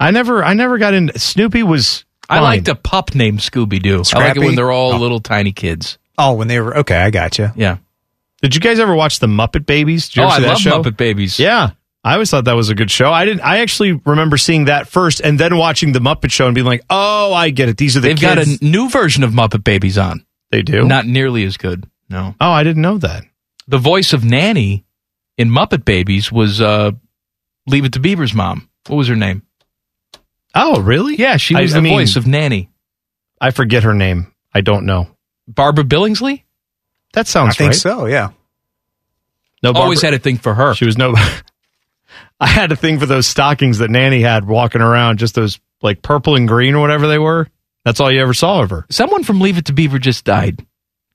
I 0.00 0.10
never, 0.10 0.42
I 0.42 0.54
never 0.54 0.76
got 0.76 0.92
in. 0.92 1.12
Snoopy 1.16 1.62
was. 1.62 2.04
I 2.28 2.40
liked 2.40 2.66
a 2.66 2.74
pup 2.74 3.14
named 3.14 3.38
Scooby 3.38 3.80
Doo. 3.80 4.02
I 4.12 4.18
like 4.18 4.36
it 4.36 4.40
when 4.40 4.56
they're 4.56 4.72
all 4.72 4.94
Oh. 4.94 4.98
little 4.98 5.20
tiny 5.20 5.52
kids. 5.52 5.98
Oh, 6.18 6.34
when 6.34 6.48
they 6.48 6.60
were 6.60 6.76
okay, 6.78 6.96
I 6.96 7.10
got 7.10 7.38
you. 7.38 7.50
Yeah. 7.56 7.78
Did 8.42 8.54
you 8.54 8.60
guys 8.60 8.78
ever 8.80 8.94
watch 8.94 9.18
the 9.20 9.26
Muppet 9.28 9.66
Babies? 9.66 10.08
Did 10.08 10.16
you 10.16 10.22
Oh, 10.22 10.26
ever 10.26 10.32
I 10.34 10.36
see 10.38 10.42
that 10.42 10.48
love 10.48 10.58
show? 10.58 10.82
Muppet 10.82 10.96
Babies. 10.96 11.38
Yeah. 11.38 11.70
I 12.04 12.14
always 12.14 12.30
thought 12.30 12.46
that 12.46 12.56
was 12.56 12.68
a 12.68 12.74
good 12.74 12.90
show. 12.90 13.12
I 13.12 13.24
didn't. 13.24 13.42
I 13.42 13.58
actually 13.60 13.92
remember 13.92 14.36
seeing 14.36 14.64
that 14.64 14.88
first, 14.88 15.20
and 15.20 15.38
then 15.38 15.56
watching 15.56 15.92
the 15.92 16.00
Muppet 16.00 16.32
Show 16.32 16.46
and 16.46 16.54
being 16.54 16.66
like, 16.66 16.82
"Oh, 16.90 17.32
I 17.32 17.50
get 17.50 17.68
it. 17.68 17.76
These 17.76 17.96
are 17.96 18.00
the 18.00 18.08
They've 18.08 18.18
kids." 18.18 18.58
got 18.58 18.60
a 18.60 18.64
new 18.64 18.88
version 18.90 19.22
of 19.22 19.30
Muppet 19.30 19.62
Babies 19.62 19.96
on. 19.98 20.26
they 20.50 20.62
do. 20.62 20.84
Not 20.84 21.06
nearly 21.06 21.44
as 21.44 21.56
good. 21.56 21.86
No. 22.10 22.34
oh, 22.40 22.50
I 22.50 22.64
didn't 22.64 22.82
know 22.82 22.98
that. 22.98 23.22
The 23.68 23.78
voice 23.78 24.12
of 24.12 24.24
Nanny 24.24 24.84
in 25.38 25.48
Muppet 25.48 25.84
Babies 25.84 26.32
was 26.32 26.60
uh, 26.60 26.90
Leave 27.68 27.84
It 27.84 27.92
to 27.92 28.00
Beaver's 28.00 28.34
mom. 28.34 28.68
What 28.88 28.96
was 28.96 29.06
her 29.08 29.14
name? 29.16 29.42
Oh, 30.54 30.80
really? 30.82 31.14
Yeah, 31.16 31.36
she 31.36 31.54
was 31.54 31.72
I 31.72 31.76
the 31.76 31.82
mean- 31.82 31.92
voice 31.94 32.16
of 32.16 32.26
Nanny. 32.26 32.68
I 33.40 33.50
forget 33.52 33.84
her 33.84 33.94
name. 33.94 34.32
I 34.52 34.60
don't 34.60 34.84
know. 34.86 35.08
Barbara 35.48 35.84
Billingsley? 35.84 36.42
That 37.14 37.26
sounds 37.26 37.54
I 37.54 37.58
think 37.58 37.70
right. 37.72 37.76
so. 37.76 38.06
Yeah. 38.06 38.30
No, 39.62 39.72
Always 39.72 40.02
had 40.02 40.14
a 40.14 40.18
thing 40.18 40.38
for 40.38 40.54
her. 40.54 40.74
She 40.74 40.84
was 40.86 40.98
no. 40.98 41.14
I 42.40 42.46
had 42.48 42.72
a 42.72 42.76
thing 42.76 42.98
for 42.98 43.06
those 43.06 43.26
stockings 43.28 43.78
that 43.78 43.90
Nanny 43.90 44.20
had 44.22 44.44
walking 44.46 44.80
around, 44.82 45.18
just 45.18 45.34
those 45.36 45.60
like 45.82 46.02
purple 46.02 46.34
and 46.34 46.48
green 46.48 46.74
or 46.74 46.80
whatever 46.80 47.06
they 47.06 47.18
were. 47.18 47.46
That's 47.84 48.00
all 48.00 48.10
you 48.12 48.20
ever 48.20 48.34
saw 48.34 48.62
of 48.62 48.70
her. 48.70 48.86
Someone 48.90 49.22
from 49.24 49.40
Leave 49.40 49.58
It 49.58 49.66
to 49.66 49.72
Beaver 49.72 49.98
just 49.98 50.24
died 50.24 50.64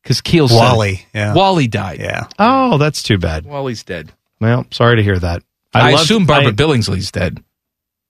because 0.02 0.22
Keel 0.22 0.48
said. 0.48 0.56
Wally. 0.58 1.06
Yeah. 1.14 1.34
Wally 1.34 1.68
died. 1.68 2.00
Yeah. 2.00 2.28
Oh, 2.40 2.78
that's 2.78 3.04
too 3.04 3.18
bad. 3.18 3.46
Wally's 3.46 3.84
dead. 3.84 4.12
Well, 4.40 4.66
sorry 4.72 4.98
to 4.98 5.04
hear 5.04 5.20
that. 5.20 5.44
I, 5.74 5.92
loved- 5.92 6.04
assume 6.06 6.26
Barbara 6.26 6.50
I- 6.52 6.56
Billingsley's 6.56 7.12
dead. 7.12 7.44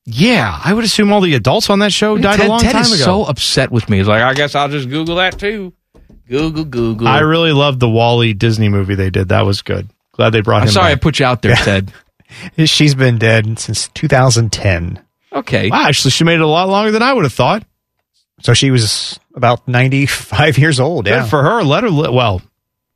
Yeah, 0.09 0.57
I 0.63 0.73
would 0.73 0.85
assume 0.85 1.11
all 1.11 1.19
the 1.19 1.35
adults 1.35 1.69
on 1.69 1.79
that 1.79 1.91
show 1.91 2.17
died 2.17 2.37
Ted, 2.37 2.45
a 2.45 2.49
long 2.49 2.61
Ted 2.61 2.71
time 2.71 2.81
is 2.83 2.93
ago. 3.01 3.03
so 3.03 3.25
upset 3.25 3.71
with 3.71 3.89
me. 3.89 3.97
He's 3.97 4.07
like, 4.07 4.21
I 4.21 4.33
guess 4.35 4.55
I'll 4.55 4.69
just 4.69 4.87
Google 4.89 5.15
that 5.15 5.37
too. 5.37 5.73
Google, 6.29 6.65
Google. 6.65 7.07
I 7.07 7.19
really 7.19 7.51
loved 7.53 7.79
the 7.79 7.89
Wally 7.89 8.33
Disney 8.33 8.69
movie 8.69 8.95
they 8.95 9.09
did. 9.09 9.29
That 9.29 9.45
was 9.45 9.61
good. 9.61 9.89
Glad 10.13 10.31
they 10.31 10.41
brought 10.41 10.57
him. 10.57 10.61
I'm 10.63 10.67
him. 10.67 10.73
sorry 10.73 10.91
I 10.91 10.95
back. 10.95 11.01
put 11.01 11.19
you 11.19 11.25
out 11.25 11.41
there, 11.41 11.55
Ted. 11.55 11.93
She's 12.65 12.95
been 12.95 13.17
dead 13.17 13.57
since 13.59 13.87
2010. 13.89 15.03
Okay. 15.33 15.69
Wow, 15.69 15.87
actually, 15.87 16.11
she 16.11 16.23
made 16.23 16.35
it 16.35 16.41
a 16.41 16.47
lot 16.47 16.67
longer 16.69 16.91
than 16.91 17.01
I 17.01 17.13
would 17.13 17.23
have 17.23 17.33
thought. 17.33 17.63
So 18.41 18.53
she 18.53 18.71
was 18.71 19.19
about 19.35 19.67
95 19.67 20.57
years 20.59 20.79
old. 20.79 21.05
Good 21.05 21.25
for 21.27 21.41
her. 21.43 21.63
Let 21.63 21.83
her 21.83 21.89
live. 21.89 22.13
Well, 22.13 22.41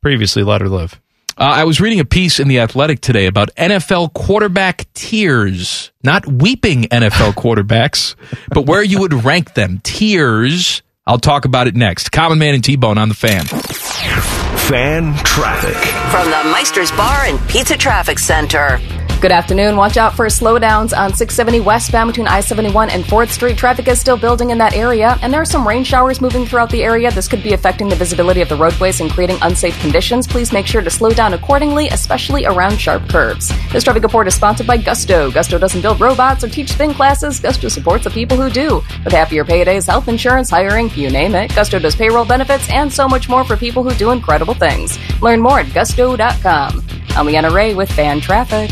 previously 0.01 0.43
let 0.43 0.61
her 0.61 0.69
live. 0.69 0.99
Uh, 1.37 1.43
I 1.45 1.63
was 1.63 1.79
reading 1.79 1.99
a 1.99 2.05
piece 2.05 2.39
in 2.39 2.47
The 2.49 2.59
Athletic 2.59 2.99
today 3.01 3.25
about 3.25 3.49
NFL 3.55 4.13
quarterback 4.13 4.91
tiers. 4.93 5.91
Not 6.03 6.27
weeping 6.27 6.83
NFL 6.83 7.33
quarterbacks, 7.33 8.15
but 8.49 8.65
where 8.65 8.83
you 8.83 8.99
would 8.99 9.13
rank 9.13 9.53
them. 9.53 9.79
Tiers. 9.83 10.81
I'll 11.07 11.17
talk 11.19 11.45
about 11.45 11.67
it 11.67 11.75
next. 11.75 12.11
Common 12.11 12.37
Man 12.37 12.53
and 12.53 12.63
T 12.63 12.75
Bone 12.75 12.97
on 12.97 13.09
the 13.09 13.15
fan. 13.15 13.45
Fan 13.45 15.15
traffic. 15.23 15.75
From 16.11 16.25
the 16.29 16.51
Meister's 16.51 16.91
Bar 16.91 17.25
and 17.25 17.39
Pizza 17.49 17.75
Traffic 17.75 18.19
Center. 18.19 18.79
Good 19.21 19.31
afternoon. 19.31 19.75
Watch 19.75 19.97
out 19.97 20.15
for 20.15 20.25
slowdowns 20.25 20.97
on 20.97 21.13
670 21.13 21.59
westbound 21.59 22.07
between 22.07 22.25
I 22.25 22.41
71 22.41 22.89
and 22.89 23.03
4th 23.03 23.29
Street. 23.29 23.55
Traffic 23.55 23.87
is 23.87 24.01
still 24.01 24.17
building 24.17 24.49
in 24.49 24.57
that 24.57 24.73
area, 24.73 25.15
and 25.21 25.31
there 25.31 25.39
are 25.39 25.45
some 25.45 25.67
rain 25.67 25.83
showers 25.83 26.21
moving 26.21 26.43
throughout 26.43 26.71
the 26.71 26.83
area. 26.83 27.11
This 27.11 27.27
could 27.27 27.43
be 27.43 27.53
affecting 27.53 27.87
the 27.87 27.95
visibility 27.95 28.41
of 28.41 28.49
the 28.49 28.55
roadways 28.55 28.99
and 28.99 29.11
creating 29.11 29.37
unsafe 29.43 29.79
conditions. 29.79 30.25
Please 30.25 30.51
make 30.51 30.65
sure 30.65 30.81
to 30.81 30.89
slow 30.89 31.11
down 31.11 31.35
accordingly, 31.35 31.87
especially 31.89 32.47
around 32.47 32.79
sharp 32.79 33.07
curves. 33.09 33.53
This 33.71 33.83
traffic 33.83 34.01
report 34.01 34.25
is 34.25 34.33
sponsored 34.33 34.65
by 34.65 34.77
Gusto. 34.77 35.29
Gusto 35.29 35.59
doesn't 35.59 35.83
build 35.83 36.01
robots 36.01 36.43
or 36.43 36.49
teach 36.49 36.71
spin 36.71 36.91
classes. 36.91 37.39
Gusto 37.39 37.67
supports 37.67 38.05
the 38.05 38.09
people 38.09 38.37
who 38.37 38.49
do. 38.49 38.77
With 39.03 39.13
happier 39.13 39.45
paydays, 39.45 39.85
health 39.85 40.07
insurance, 40.07 40.49
hiring, 40.49 40.89
you 40.95 41.11
name 41.11 41.35
it, 41.35 41.53
Gusto 41.53 41.77
does 41.77 41.95
payroll 41.95 42.25
benefits 42.25 42.67
and 42.71 42.91
so 42.91 43.07
much 43.07 43.29
more 43.29 43.43
for 43.43 43.55
people 43.55 43.83
who 43.83 43.93
do 43.93 44.09
incredible 44.09 44.55
things. 44.55 44.97
Learn 45.21 45.41
more 45.41 45.59
at 45.59 45.71
gusto.com. 45.75 46.83
I'm 47.11 47.27
Leanna 47.27 47.51
Ray 47.51 47.75
with 47.75 47.91
Fan 47.91 48.19
Traffic. 48.19 48.71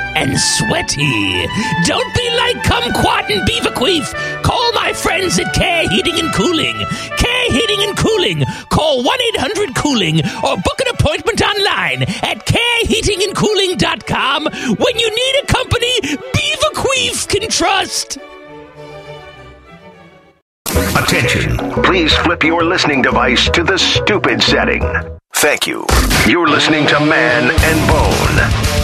and 0.15 0.37
sweaty. 0.39 1.45
Don't 1.85 2.13
be 2.15 2.29
like 2.37 2.57
Kumquat 2.63 3.29
and 3.29 3.45
Beaverqueef. 3.47 4.13
Call 4.43 4.71
my 4.73 4.93
friends 4.93 5.37
at 5.39 5.53
Care 5.53 5.87
Heating 5.89 6.19
and 6.19 6.33
Cooling. 6.33 6.75
Care 7.17 7.51
Heating 7.51 7.81
and 7.87 7.97
Cooling. 7.97 8.43
Call 8.69 9.03
1 9.03 9.19
800 9.35 9.75
Cooling 9.75 10.21
or 10.43 10.55
book 10.57 10.79
an 10.81 10.87
appointment 10.93 11.41
online 11.41 12.03
at 12.23 12.45
careheatingandcooling.com 12.45 14.45
when 14.77 14.99
you 14.99 15.09
need 15.09 15.35
a 15.43 15.45
company 15.47 16.01
Beaverqueef 16.01 17.27
can 17.27 17.49
trust. 17.49 18.17
Attention. 20.95 21.57
Please 21.83 22.13
flip 22.13 22.43
your 22.43 22.63
listening 22.63 23.01
device 23.01 23.49
to 23.49 23.63
the 23.63 23.77
stupid 23.77 24.41
setting. 24.41 24.83
Thank 25.33 25.67
you. 25.67 25.85
You're 26.27 26.47
listening 26.47 26.87
to 26.87 26.99
Man 26.99 27.51
and 27.51 27.87
Bone. 27.89 28.80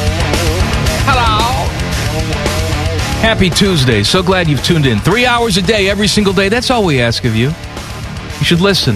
Happy 3.21 3.49
Tuesday. 3.49 4.03
So 4.03 4.23
glad 4.23 4.47
you've 4.47 4.63
tuned 4.63 4.85
in. 4.85 4.99
Three 4.99 5.25
hours 5.25 5.57
a 5.57 5.61
day, 5.61 5.89
every 5.89 6.07
single 6.07 6.33
day. 6.33 6.49
That's 6.49 6.69
all 6.71 6.85
we 6.85 7.01
ask 7.01 7.25
of 7.25 7.35
you. 7.35 7.47
You 7.47 8.45
should 8.45 8.61
listen. 8.61 8.95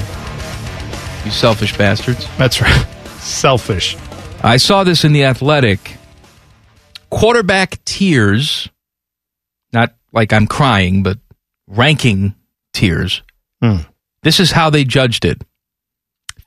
You 1.25 1.31
selfish 1.31 1.77
bastards. 1.77 2.27
That's 2.37 2.61
right. 2.61 2.87
Selfish. 3.19 3.97
I 4.43 4.57
saw 4.57 4.83
this 4.83 5.03
in 5.03 5.13
The 5.13 5.25
Athletic. 5.25 5.97
Quarterback 7.09 7.83
tears, 7.85 8.69
not 9.73 9.93
like 10.11 10.33
I'm 10.33 10.47
crying, 10.47 11.03
but 11.03 11.19
ranking 11.67 12.33
tiers. 12.73 13.21
Hmm. 13.61 13.77
This 14.23 14.39
is 14.39 14.51
how 14.51 14.69
they 14.69 14.83
judged 14.83 15.25
it. 15.25 15.41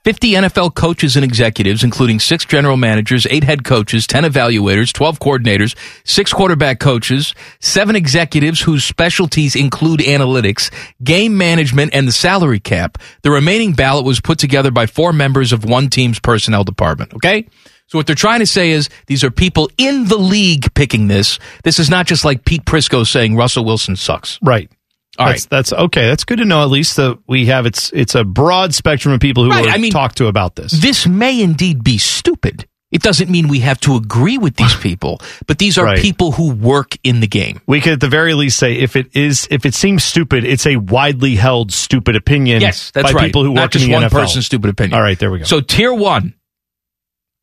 50 0.05 0.33
NFL 0.33 0.75
coaches 0.75 1.15
and 1.15 1.25
executives, 1.25 1.83
including 1.83 2.19
six 2.19 2.45
general 2.45 2.77
managers, 2.77 3.25
eight 3.31 3.43
head 3.43 3.63
coaches, 3.63 4.05
10 4.05 4.23
evaluators, 4.23 4.93
12 4.93 5.17
coordinators, 5.17 5.75
six 6.03 6.31
quarterback 6.31 6.79
coaches, 6.79 7.33
seven 7.59 7.95
executives 7.95 8.61
whose 8.61 8.83
specialties 8.83 9.55
include 9.55 10.01
analytics, 10.01 10.71
game 11.03 11.39
management, 11.39 11.91
and 11.95 12.07
the 12.07 12.11
salary 12.11 12.59
cap. 12.59 12.99
The 13.23 13.31
remaining 13.31 13.73
ballot 13.73 14.05
was 14.05 14.21
put 14.21 14.37
together 14.37 14.69
by 14.69 14.85
four 14.85 15.11
members 15.11 15.51
of 15.51 15.65
one 15.65 15.89
team's 15.89 16.19
personnel 16.19 16.63
department. 16.63 17.15
Okay? 17.15 17.47
So 17.87 17.97
what 17.97 18.05
they're 18.05 18.15
trying 18.15 18.41
to 18.41 18.45
say 18.45 18.69
is 18.69 18.89
these 19.07 19.23
are 19.23 19.31
people 19.31 19.71
in 19.75 20.05
the 20.05 20.17
league 20.17 20.71
picking 20.75 21.07
this. 21.07 21.39
This 21.63 21.79
is 21.79 21.89
not 21.89 22.05
just 22.05 22.23
like 22.23 22.45
Pete 22.45 22.65
Prisco 22.65 23.07
saying 23.07 23.35
Russell 23.35 23.65
Wilson 23.65 23.95
sucks. 23.95 24.37
Right. 24.43 24.69
All 25.17 25.27
that's, 25.27 25.45
That's 25.45 25.71
okay. 25.73 26.07
That's 26.07 26.23
good 26.25 26.39
to 26.39 26.45
know. 26.45 26.61
At 26.63 26.69
least 26.69 26.97
that 26.97 27.19
we 27.27 27.45
have 27.47 27.65
it's 27.65 27.91
it's 27.93 28.15
a 28.15 28.23
broad 28.23 28.73
spectrum 28.73 29.13
of 29.13 29.19
people 29.19 29.43
who 29.43 29.49
Right, 29.51 29.69
I 29.69 29.77
mean- 29.77 29.91
talked 29.91 30.17
to 30.17 30.27
about 30.27 30.55
this. 30.55 30.71
This 30.71 31.07
may 31.07 31.41
indeed 31.41 31.83
be 31.83 31.97
stupid. 31.97 32.67
It 32.91 33.01
doesn't 33.01 33.29
mean 33.29 33.47
we 33.49 33.59
have 33.59 33.79
to 33.81 33.95
agree 33.95 34.37
with 34.37 34.55
these 34.55 34.75
people, 34.87 35.19
but 35.47 35.57
these 35.57 35.77
are 35.77 35.85
Right. 35.85 35.97
people 35.99 36.31
who 36.31 36.51
work 36.51 36.95
in 37.03 37.19
the 37.19 37.27
game. 37.27 37.59
We 37.67 37.81
could 37.81 37.93
at 37.93 37.99
the 37.99 38.07
very 38.07 38.33
least 38.33 38.57
say 38.57 38.75
if 38.75 38.95
it 38.95 39.15
is 39.15 39.47
if 39.51 39.65
it 39.65 39.73
seems 39.73 40.03
stupid, 40.03 40.45
it's 40.45 40.65
a 40.65 40.77
widely 40.77 41.35
held 41.35 41.71
stupid 41.73 42.15
opinion. 42.15 42.61
Yes, 42.61 42.91
that's 42.91 43.11
by 43.11 43.17
right. 43.17 43.25
people 43.25 43.43
who 43.43 43.53
Not 43.53 43.63
work 43.63 43.71
just 43.71 43.85
in 43.85 43.91
the 43.91 43.95
one 43.97 44.03
NFL. 44.03 44.11
person's 44.11 44.45
stupid 44.45 44.69
opinion. 44.69 44.93
All 44.95 45.01
right, 45.01 45.17
there 45.19 45.31
we 45.31 45.39
go. 45.39 45.45
So 45.45 45.59
tier 45.61 45.93
one, 45.93 46.35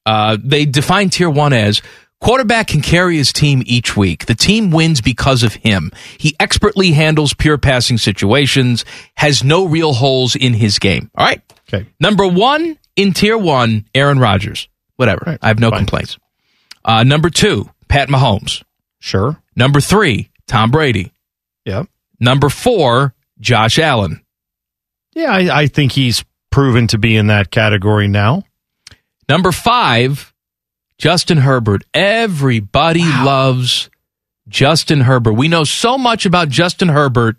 uh, 0.07 0.37
they 0.43 0.65
define 0.65 1.11
tier 1.11 1.31
one 1.31 1.53
as 1.53 1.83
quarterback 2.23 2.69
can 2.69 2.81
carry 2.81 3.17
his 3.17 3.33
team 3.33 3.63
each 3.67 3.97
week. 3.97 4.27
The 4.27 4.35
team 4.35 4.71
wins 4.71 5.01
because 5.01 5.43
of 5.43 5.55
him. 5.55 5.91
He 6.17 6.35
expertly 6.41 6.93
handles 6.93 7.35
pure 7.35 7.59
passing 7.59 7.99
situations, 7.99 8.85
has 9.17 9.45
no 9.45 9.67
real 9.67 9.93
holes 9.93 10.37
in 10.37 10.55
his 10.55 10.79
game. 10.79 11.11
All 11.17 11.27
right. 11.27 11.43
Okay. 11.69 11.87
Number 12.01 12.27
one 12.27 12.79
in 12.97 13.13
tier 13.13 13.37
one, 13.37 13.87
Aaron 13.95 14.19
Rodgers. 14.19 14.69
Whatever. 14.97 15.39
I 15.43 15.49
have 15.49 15.59
no 15.59 15.71
complaints. 15.71 16.19
Uh, 16.85 17.03
number 17.03 17.29
two, 17.29 17.69
Pat 17.89 18.09
Mahomes. 18.09 18.63
Sure. 19.01 19.43
Number 19.57 19.81
three, 19.81 20.31
Tom 20.47 20.71
Brady. 20.71 21.13
Yep. 21.65 21.89
Number 22.21 22.49
four, 22.49 23.15
Josh 23.41 23.79
Allen. 23.79 24.25
Yeah, 25.15 25.33
I, 25.33 25.63
I 25.63 25.67
think 25.67 25.93
he's 25.93 26.25
proven 26.51 26.87
to 26.89 26.99
be 26.99 27.17
in 27.17 27.27
that 27.29 27.51
category 27.51 28.07
now. 28.07 28.45
Number 29.29 29.53
five, 29.53 30.32
Justin 31.03 31.39
Herbert. 31.39 31.83
Everybody 31.93 33.03
loves 33.03 33.91
Justin 34.47 35.01
Herbert. 35.01 35.33
We 35.33 35.49
know 35.49 35.65
so 35.65 35.99
much 35.99 36.27
about 36.27 36.49
Justin 36.49 36.89
Herbert 36.91 37.35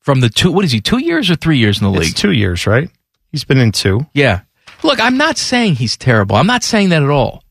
from 0.00 0.20
the 0.20 0.30
two. 0.30 0.50
What 0.50 0.64
is 0.64 0.72
he? 0.72 0.80
Two 0.80 0.96
years 0.96 1.30
or 1.30 1.34
three 1.34 1.58
years 1.58 1.78
in 1.82 1.84
the 1.92 1.98
It's 1.98 2.06
league? 2.08 2.16
two 2.16 2.32
years, 2.32 2.66
right? 2.66 2.88
He's 3.30 3.44
been 3.44 3.58
in 3.58 3.70
two. 3.70 4.06
Yeah. 4.14 4.40
Look, 4.82 4.98
I'm 4.98 5.18
not 5.18 5.36
saying 5.36 5.74
he's 5.74 5.98
terrible. 5.98 6.36
I'm 6.36 6.46
not 6.46 6.62
saying 6.62 6.88
that 6.88 7.02
at 7.02 7.10
all. 7.10 7.44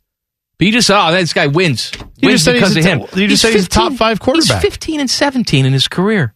But 0.57 0.65
you 0.65 0.73
just 0.73 0.87
said, 0.87 0.97
oh, 0.99 1.11
this 1.11 1.31
guy 1.33 1.45
wins. 1.45 1.91
You 2.17 2.29
wins 2.29 2.43
just 2.43 2.45
said 2.45 2.53
because 2.53 2.73
he's 2.73 2.83
of 2.87 2.91
a 2.91 2.95
him. 3.01 3.07
t- 3.07 3.21
you 3.21 3.27
just 3.27 3.43
said 3.43 3.53
he's 3.53 3.67
a 3.67 3.69
top 3.69 3.93
five 3.93 4.19
quarterback. 4.19 4.63
He's 4.63 4.71
15 4.71 4.99
and 4.99 5.11
17 5.11 5.63
in 5.67 5.73
his 5.73 5.87
career. 5.87 6.33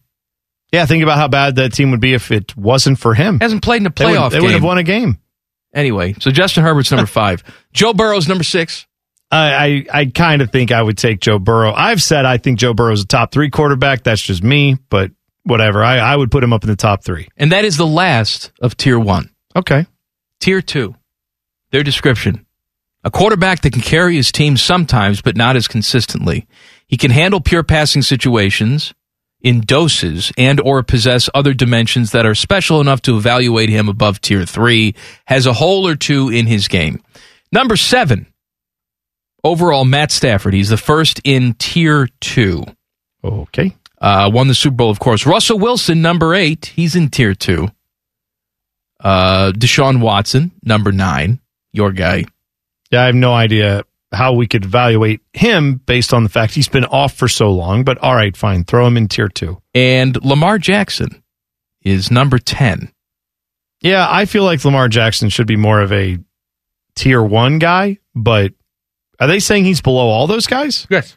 Yeah, 0.72 0.86
think 0.86 1.02
about 1.02 1.18
how 1.18 1.26
bad 1.26 1.56
that 1.56 1.72
team 1.72 1.90
would 1.90 2.00
be 2.00 2.14
if 2.14 2.30
it 2.30 2.56
wasn't 2.56 3.00
for 3.00 3.14
him. 3.14 3.40
Hasn't 3.40 3.64
played 3.64 3.82
in 3.82 3.86
a 3.86 3.90
They 3.90 4.04
would- 4.04 4.14
playoff 4.14 4.30
they 4.30 4.40
would 4.40 4.52
have 4.52 4.62
won 4.62 4.78
a 4.78 4.84
game. 4.84 5.18
Anyway, 5.76 6.14
so 6.20 6.30
Justin 6.30 6.64
Herbert's 6.64 6.90
number 6.90 7.06
five. 7.06 7.44
Joe 7.74 7.92
Burrow's 7.92 8.26
number 8.26 8.44
six. 8.44 8.86
I 9.30 9.84
I, 9.92 10.00
I 10.00 10.06
kind 10.06 10.40
of 10.40 10.50
think 10.50 10.72
I 10.72 10.82
would 10.82 10.96
take 10.96 11.20
Joe 11.20 11.38
Burrow. 11.38 11.72
I've 11.72 12.02
said 12.02 12.24
I 12.24 12.38
think 12.38 12.58
Joe 12.58 12.72
Burrow's 12.72 13.02
a 13.02 13.06
top 13.06 13.30
three 13.30 13.50
quarterback. 13.50 14.02
That's 14.02 14.22
just 14.22 14.42
me, 14.42 14.78
but 14.88 15.10
whatever. 15.44 15.84
I, 15.84 15.98
I 15.98 16.16
would 16.16 16.30
put 16.30 16.42
him 16.42 16.54
up 16.54 16.64
in 16.64 16.70
the 16.70 16.76
top 16.76 17.04
three. 17.04 17.28
And 17.36 17.52
that 17.52 17.66
is 17.66 17.76
the 17.76 17.86
last 17.86 18.52
of 18.60 18.76
tier 18.76 18.98
one. 18.98 19.30
Okay. 19.54 19.86
Tier 20.40 20.62
two, 20.62 20.94
their 21.70 21.82
description. 21.82 22.46
A 23.04 23.10
quarterback 23.10 23.60
that 23.60 23.72
can 23.72 23.82
carry 23.82 24.16
his 24.16 24.32
team 24.32 24.56
sometimes, 24.56 25.20
but 25.20 25.36
not 25.36 25.56
as 25.56 25.68
consistently. 25.68 26.48
He 26.86 26.96
can 26.96 27.10
handle 27.10 27.40
pure 27.40 27.62
passing 27.62 28.02
situations 28.02 28.94
in 29.40 29.60
doses 29.60 30.32
and 30.36 30.60
or 30.60 30.82
possess 30.82 31.28
other 31.34 31.54
dimensions 31.54 32.12
that 32.12 32.26
are 32.26 32.34
special 32.34 32.80
enough 32.80 33.02
to 33.02 33.16
evaluate 33.16 33.68
him 33.68 33.88
above 33.88 34.20
tier 34.20 34.44
three, 34.44 34.94
has 35.26 35.46
a 35.46 35.52
hole 35.52 35.86
or 35.86 35.94
two 35.94 36.28
in 36.28 36.46
his 36.46 36.68
game. 36.68 37.02
Number 37.52 37.76
seven, 37.76 38.26
overall, 39.44 39.84
Matt 39.84 40.10
Stafford. 40.10 40.54
He's 40.54 40.70
the 40.70 40.76
first 40.76 41.20
in 41.24 41.54
tier 41.54 42.08
two. 42.20 42.64
Okay. 43.22 43.74
Uh, 43.98 44.30
won 44.32 44.48
the 44.48 44.54
Super 44.54 44.76
Bowl, 44.76 44.90
of 44.90 44.98
course. 44.98 45.26
Russell 45.26 45.58
Wilson, 45.58 46.02
number 46.02 46.34
eight. 46.34 46.66
He's 46.66 46.96
in 46.96 47.08
tier 47.08 47.34
two. 47.34 47.68
Uh, 49.00 49.52
Deshaun 49.52 50.00
Watson, 50.00 50.52
number 50.62 50.92
nine. 50.92 51.40
Your 51.72 51.92
guy. 51.92 52.24
Yeah, 52.90 53.02
I 53.02 53.06
have 53.06 53.14
no 53.14 53.32
idea 53.32 53.84
how 54.12 54.32
we 54.32 54.46
could 54.46 54.64
evaluate 54.64 55.20
him 55.32 55.74
based 55.86 56.14
on 56.14 56.22
the 56.22 56.28
fact 56.28 56.54
he's 56.54 56.68
been 56.68 56.84
off 56.86 57.14
for 57.14 57.28
so 57.28 57.50
long. 57.50 57.84
But 57.84 57.98
all 57.98 58.14
right, 58.14 58.36
fine, 58.36 58.64
throw 58.64 58.86
him 58.86 58.96
in 58.96 59.08
tier 59.08 59.28
two. 59.28 59.60
And 59.74 60.22
Lamar 60.24 60.58
Jackson 60.58 61.22
is 61.82 62.10
number 62.10 62.38
10. 62.38 62.92
Yeah, 63.82 64.06
I 64.08 64.24
feel 64.24 64.44
like 64.44 64.64
Lamar 64.64 64.88
Jackson 64.88 65.28
should 65.28 65.46
be 65.46 65.56
more 65.56 65.80
of 65.80 65.92
a 65.92 66.18
tier 66.94 67.22
one 67.22 67.58
guy, 67.58 67.98
but 68.14 68.52
are 69.20 69.26
they 69.26 69.38
saying 69.40 69.64
he's 69.64 69.80
below 69.82 70.08
all 70.08 70.26
those 70.26 70.46
guys? 70.46 70.86
Yes. 70.90 71.16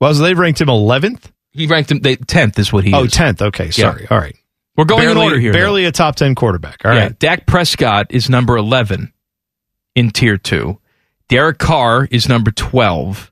Well, 0.00 0.14
so 0.14 0.22
they 0.22 0.34
ranked 0.34 0.60
him 0.60 0.68
11th? 0.68 1.32
He 1.50 1.66
ranked 1.66 1.90
him 1.90 2.00
they, 2.00 2.16
10th 2.16 2.58
is 2.58 2.72
what 2.72 2.84
he 2.84 2.94
Oh, 2.94 3.04
is. 3.04 3.12
10th. 3.12 3.42
Okay, 3.42 3.70
sorry. 3.70 4.06
All 4.10 4.18
right. 4.18 4.36
We're 4.76 4.84
going 4.84 5.00
barely, 5.02 5.12
in 5.20 5.24
order 5.26 5.38
here. 5.40 5.52
though. 5.52 5.58
Barely 5.58 5.84
a 5.86 5.92
top 5.92 6.14
10 6.14 6.36
quarterback. 6.36 6.82
All 6.84 6.92
right. 6.92 6.98
yeah, 6.98 7.08
Dak 7.18 7.46
Prescott 7.46 8.06
is 8.10 8.30
number 8.30 8.56
11 8.56 9.12
in 9.96 10.10
tier 10.10 10.36
2. 10.36 10.78
Derek 11.28 11.58
Carr 11.58 12.08
is 12.10 12.28
number 12.28 12.50
12. 12.50 13.30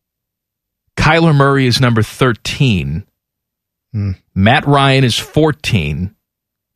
Kyler 0.97 1.35
Murray 1.35 1.66
is 1.66 1.81
number 1.81 2.02
13. 2.02 3.05
Hmm. 3.93 4.10
Matt 4.35 4.66
Ryan 4.66 5.05
is 5.05 5.18
14. 5.18 6.14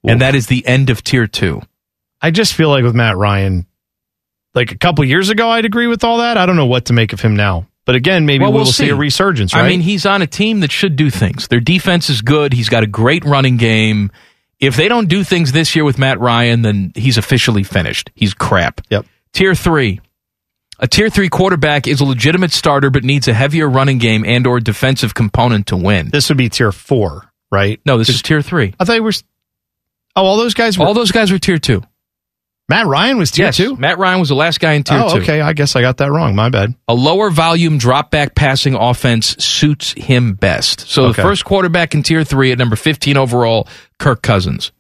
And 0.03 0.21
that 0.23 0.35
is 0.35 0.47
the 0.47 0.67
end 0.67 0.89
of 0.89 1.05
tier 1.05 1.27
2. 1.27 1.61
I 2.23 2.31
just 2.31 2.55
feel 2.55 2.71
like 2.71 2.85
with 2.85 2.95
Matt 2.95 3.17
Ryan, 3.19 3.67
like 4.55 4.73
a 4.73 4.79
couple 4.79 5.05
years 5.05 5.29
ago, 5.29 5.49
I'd 5.51 5.67
agree 5.67 5.87
with 5.87 6.05
all 6.05 6.19
that. 6.19 6.39
I 6.39 6.47
don't 6.47 6.57
know 6.57 6.67
what 6.67 6.87
to 6.87 6.95
make 6.95 7.13
of 7.13 7.21
him 7.21 7.37
now. 7.37 7.67
But 7.85 7.97
again, 7.97 8.25
maybe 8.25 8.43
Well, 8.43 8.53
we'll, 8.53 8.63
we'll 8.65 8.73
see. 8.73 8.89
a 8.89 8.95
resurgence, 8.95 9.53
right? 9.55 9.65
I 9.65 9.69
mean, 9.69 9.81
he's 9.81 10.07
on 10.07 10.23
a 10.23 10.27
team 10.27 10.61
that 10.61 10.73
should 10.73 10.97
do 10.97 11.11
things. 11.11 11.49
Their 11.49 11.61
defense 11.61 12.09
is 12.09 12.23
good. 12.23 12.53
He's 12.55 12.69
got 12.71 12.83
a 12.83 12.87
great 12.87 13.25
running 13.25 13.57
game. 13.59 14.11
If 14.59 14.77
they 14.77 14.89
don't 14.89 15.09
do 15.09 15.23
things 15.25 15.53
this 15.53 15.75
year 15.77 15.85
with 15.85 15.99
Matt 15.99 16.19
Ryan, 16.21 16.63
then 16.63 16.93
he's 16.95 17.19
officially 17.19 17.63
finished. 17.63 18.11
He's 18.15 18.33
crap. 18.33 18.81
Yep. 18.91 19.07
Tier 19.33 19.55
three. 19.55 20.01
A 20.83 20.89
tier 20.89 21.11
three 21.11 21.29
quarterback 21.29 21.87
is 21.87 22.01
a 22.01 22.05
legitimate 22.05 22.53
starter, 22.53 22.89
but 22.89 23.05
needs 23.05 23.29
a 23.29 23.35
heavier 23.35 23.69
running 23.69 23.99
game 23.99 24.25
and 24.25 24.47
or 24.47 24.61
defensive 24.61 25.15
component 25.15 25.67
to 25.69 25.77
win. 25.77 26.09
this 26.09 26.31
would 26.31 26.39
be 26.39 26.49
tier 26.49 26.73
four, 26.73 27.31
right? 27.53 27.79
No, 27.85 27.99
this 27.99 28.09
is 28.09 28.23
tier 28.23 28.41
three. 28.41 28.75
I 28.81 28.85
thought 28.87 28.97
you 28.97 29.03
were. 29.03 29.13
Oh, 30.17 30.25
all 30.25 30.39
those 30.39 30.55
guys 30.55 30.79
were. 30.79 30.87
All 30.87 30.95
those 30.95 31.13
guys 31.13 31.31
were 31.31 31.39
tier 31.39 31.59
two. 31.59 31.83
Matt 32.71 32.87
Ryan 32.87 33.19
was 33.19 33.31
tier 33.33 33.47
yes, 33.47 33.57
two? 33.57 33.77
Matt 33.77 33.99
Ryan 33.99 34.21
was 34.21 34.29
the 34.31 34.37
last 34.37 34.61
guy 34.61 34.73
in 34.75 34.85
tier 34.85 34.99
oh, 34.99 35.15
two. 35.17 35.23
okay. 35.23 35.41
I 35.41 35.53
guess 35.53 35.75
I 35.77 35.81
got 35.83 35.99
that 35.99 36.11
wrong. 36.13 36.35
My 36.37 36.49
bad. 36.51 36.75
A 36.89 36.95
lower 36.95 37.29
volume 37.31 37.79
drop 37.79 38.11
back 38.11 38.35
passing 38.35 38.75
offense 38.75 39.37
suits 39.45 39.93
him 39.93 40.35
best. 40.35 40.89
So 40.89 41.07
Okay. 41.07 41.17
the 41.17 41.23
first 41.23 41.45
quarterback 41.45 41.95
in 41.95 42.03
tier 42.05 42.23
three 42.25 42.53
at 42.53 42.59
number 42.59 42.77
15 42.77 43.17
overall, 43.17 43.67
Kirk 43.99 44.23
Cousins. 44.23 44.71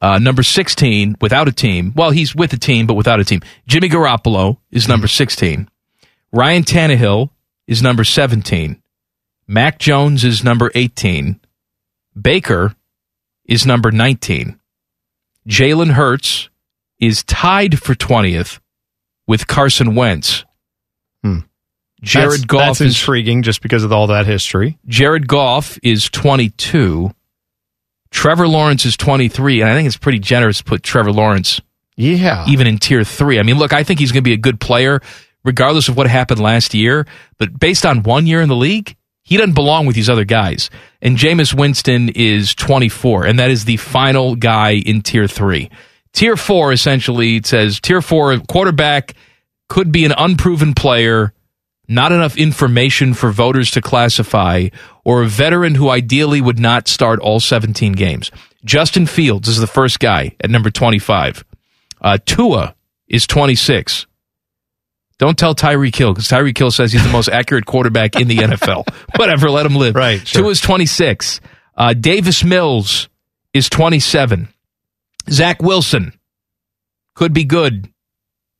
Uh, 0.00 0.18
number 0.18 0.42
16, 0.42 1.16
without 1.20 1.48
a 1.48 1.52
team. 1.52 1.92
Well, 1.96 2.10
he's 2.10 2.34
with 2.34 2.52
a 2.52 2.58
team, 2.58 2.86
but 2.86 2.94
without 2.94 3.20
a 3.20 3.24
team. 3.24 3.40
Jimmy 3.66 3.88
Garoppolo 3.88 4.58
is 4.70 4.86
number 4.88 5.08
16. 5.08 5.68
Ryan 6.32 6.62
Tannehill 6.62 7.30
is 7.66 7.82
number 7.82 8.04
17. 8.04 8.80
Mac 9.46 9.78
Jones 9.78 10.24
is 10.24 10.44
number 10.44 10.70
18. 10.74 11.40
Baker 12.20 12.74
is 13.44 13.66
number 13.66 13.90
19. 13.90 14.58
Jalen 15.48 15.92
Hurts 15.92 16.48
is 17.00 17.22
tied 17.24 17.78
for 17.78 17.94
20th 17.94 18.60
with 19.26 19.46
Carson 19.46 19.94
Wentz. 19.94 20.44
Jared 22.02 22.26
Hmm. 22.26 22.32
that's, 22.32 22.44
Goff 22.44 22.60
That's 22.60 22.80
is 22.82 22.94
intriguing 23.00 23.42
just 23.42 23.62
because 23.62 23.84
of 23.84 23.92
all 23.92 24.06
that 24.08 24.26
history. 24.26 24.78
Jared 24.86 25.26
Goff 25.26 25.78
is 25.82 26.08
22. 26.08 27.10
Trevor 28.10 28.48
Lawrence 28.48 28.84
is 28.84 28.96
23, 28.96 29.60
and 29.60 29.70
I 29.70 29.74
think 29.74 29.86
it's 29.86 29.96
pretty 29.96 30.18
generous 30.18 30.58
to 30.58 30.64
put 30.64 30.82
Trevor 30.82 31.12
Lawrence 31.12 31.60
Yeah. 31.96 32.44
even 32.48 32.66
in 32.66 32.78
tier 32.78 33.04
three. 33.04 33.38
I 33.38 33.42
mean, 33.42 33.58
look, 33.58 33.72
I 33.72 33.82
think 33.84 34.00
he's 34.00 34.12
going 34.12 34.22
to 34.22 34.28
be 34.28 34.32
a 34.32 34.36
good 34.38 34.60
player 34.60 35.00
regardless 35.44 35.88
of 35.88 35.96
what 35.96 36.06
happened 36.08 36.40
last 36.40 36.74
year, 36.74 37.06
but 37.38 37.58
based 37.58 37.86
on 37.86 38.02
one 38.02 38.26
year 38.26 38.40
in 38.40 38.48
the 38.48 38.56
league, 38.56 38.96
he 39.24 39.36
doesn't 39.36 39.54
belong 39.54 39.86
with 39.86 39.94
these 39.94 40.08
other 40.10 40.24
guys. 40.24 40.68
And 41.02 41.16
Jameis 41.16 41.52
Winston 41.54 42.08
is 42.10 42.54
24, 42.54 43.24
and 43.26 43.38
that 43.38 43.50
is 43.50 43.64
the 43.66 43.76
final 43.76 44.34
guy 44.36 44.72
in 44.72 45.02
tier 45.02 45.26
three. 45.28 45.70
Tier 46.14 46.36
four 46.36 46.72
essentially 46.72 47.36
it 47.36 47.46
says 47.46 47.78
tier 47.80 48.00
four 48.02 48.36
quarterback 48.48 49.14
could 49.68 49.92
be 49.92 50.04
an 50.06 50.12
unproven 50.16 50.72
player, 50.74 51.32
not 51.88 52.12
enough 52.12 52.36
information 52.36 53.14
for 53.14 53.30
voters 53.30 53.70
to 53.72 53.80
classify, 53.80 54.68
or 55.04 55.22
a 55.22 55.26
veteran 55.26 55.74
who 55.74 55.88
ideally 55.88 56.40
would 56.40 56.58
not 56.58 56.86
start 56.86 57.18
all 57.20 57.40
17 57.40 57.92
games. 57.92 58.30
Justin 58.64 59.06
Fields 59.06 59.48
is 59.48 59.58
the 59.58 59.66
first 59.66 59.98
guy 59.98 60.36
at 60.40 60.50
number 60.50 60.70
25. 60.70 61.44
Uh, 62.00 62.18
Tua 62.24 62.74
is 63.08 63.26
26. 63.26 64.06
Don't 65.18 65.36
tell 65.36 65.54
Tyreek 65.54 65.96
Hill 65.96 66.12
because 66.12 66.28
Tyreek 66.28 66.56
Hill 66.56 66.70
says 66.70 66.92
he's 66.92 67.02
the 67.02 67.10
most 67.10 67.28
accurate 67.32 67.66
quarterback 67.66 68.16
in 68.16 68.28
the 68.28 68.36
NFL. 68.36 68.84
Whatever, 69.16 69.50
let 69.50 69.66
him 69.66 69.74
live. 69.74 69.94
Right, 69.96 70.26
sure. 70.26 70.42
Tua's 70.42 70.60
26. 70.60 71.40
Uh, 71.76 71.94
Davis 71.94 72.44
Mills 72.44 73.08
is 73.52 73.68
27. 73.68 74.48
Zach 75.30 75.62
Wilson 75.62 76.12
could 77.14 77.32
be 77.32 77.44
good. 77.44 77.88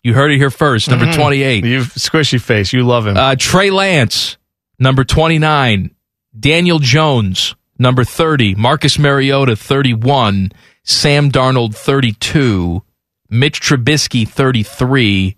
You 0.09 0.15
heard 0.15 0.33
it 0.33 0.39
here 0.39 0.49
first. 0.49 0.89
Number 0.89 1.05
Mhm. 1.05 1.15
28. 1.17 1.65
You 1.67 1.81
squishy 1.81 2.41
face. 2.41 2.73
You 2.73 2.83
love 2.83 3.07
him. 3.07 3.19
Uh, 3.19 3.37
Trey 3.39 3.69
Lance, 3.69 4.39
number 4.79 5.05
29. 5.05 5.91
Daniel 6.39 6.79
Jones, 6.79 7.55
number 7.79 8.05
30. 8.05 8.55
Marcus 8.55 8.99
Mariota, 8.99 9.55
31. 9.55 10.51
Sam 10.83 11.31
Darnold, 11.31 11.75
32. 11.75 12.83
Mitch 13.29 13.61
Trubisky, 13.61 14.27
33. 14.27 15.37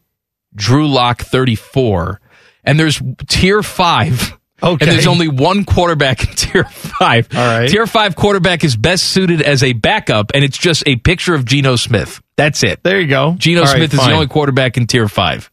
Drew 0.55 0.87
Lock, 0.87 1.23
34. 1.23 2.21
And 2.63 2.79
there's 2.79 3.03
tier 3.29 3.63
five. 3.65 4.37
Okay. 4.63 4.85
And 4.85 4.93
there's 4.93 5.07
only 5.07 5.27
one 5.27 5.65
quarterback 5.65 6.21
in 6.23 6.35
tier 6.37 6.65
five. 6.65 7.29
All 7.35 7.41
right. 7.61 7.71
Tier 7.71 7.87
five 7.87 8.15
quarterback 8.15 8.63
is 8.63 8.77
best 8.77 9.05
suited 9.05 9.41
as 9.41 9.63
a 9.63 9.73
backup, 9.73 10.33
and 10.35 10.45
it's 10.45 10.59
just 10.59 10.83
a 10.87 10.97
picture 10.97 11.35
of 11.35 11.47
Geno 11.47 11.77
Smith. 11.77 12.21
That's 12.41 12.63
it. 12.63 12.83
there 12.83 12.99
you 13.01 13.07
go. 13.07 13.35
Geno 13.39 13.61
All 13.61 13.67
right, 13.67 13.77
Smith 13.77 13.93
is 13.93 13.99
fine. 14.01 14.09
the 14.09 14.15
only 14.15 14.27
quarterback 14.29 14.77
in 14.77 14.87
tier 14.87 15.09
five. 15.09 15.51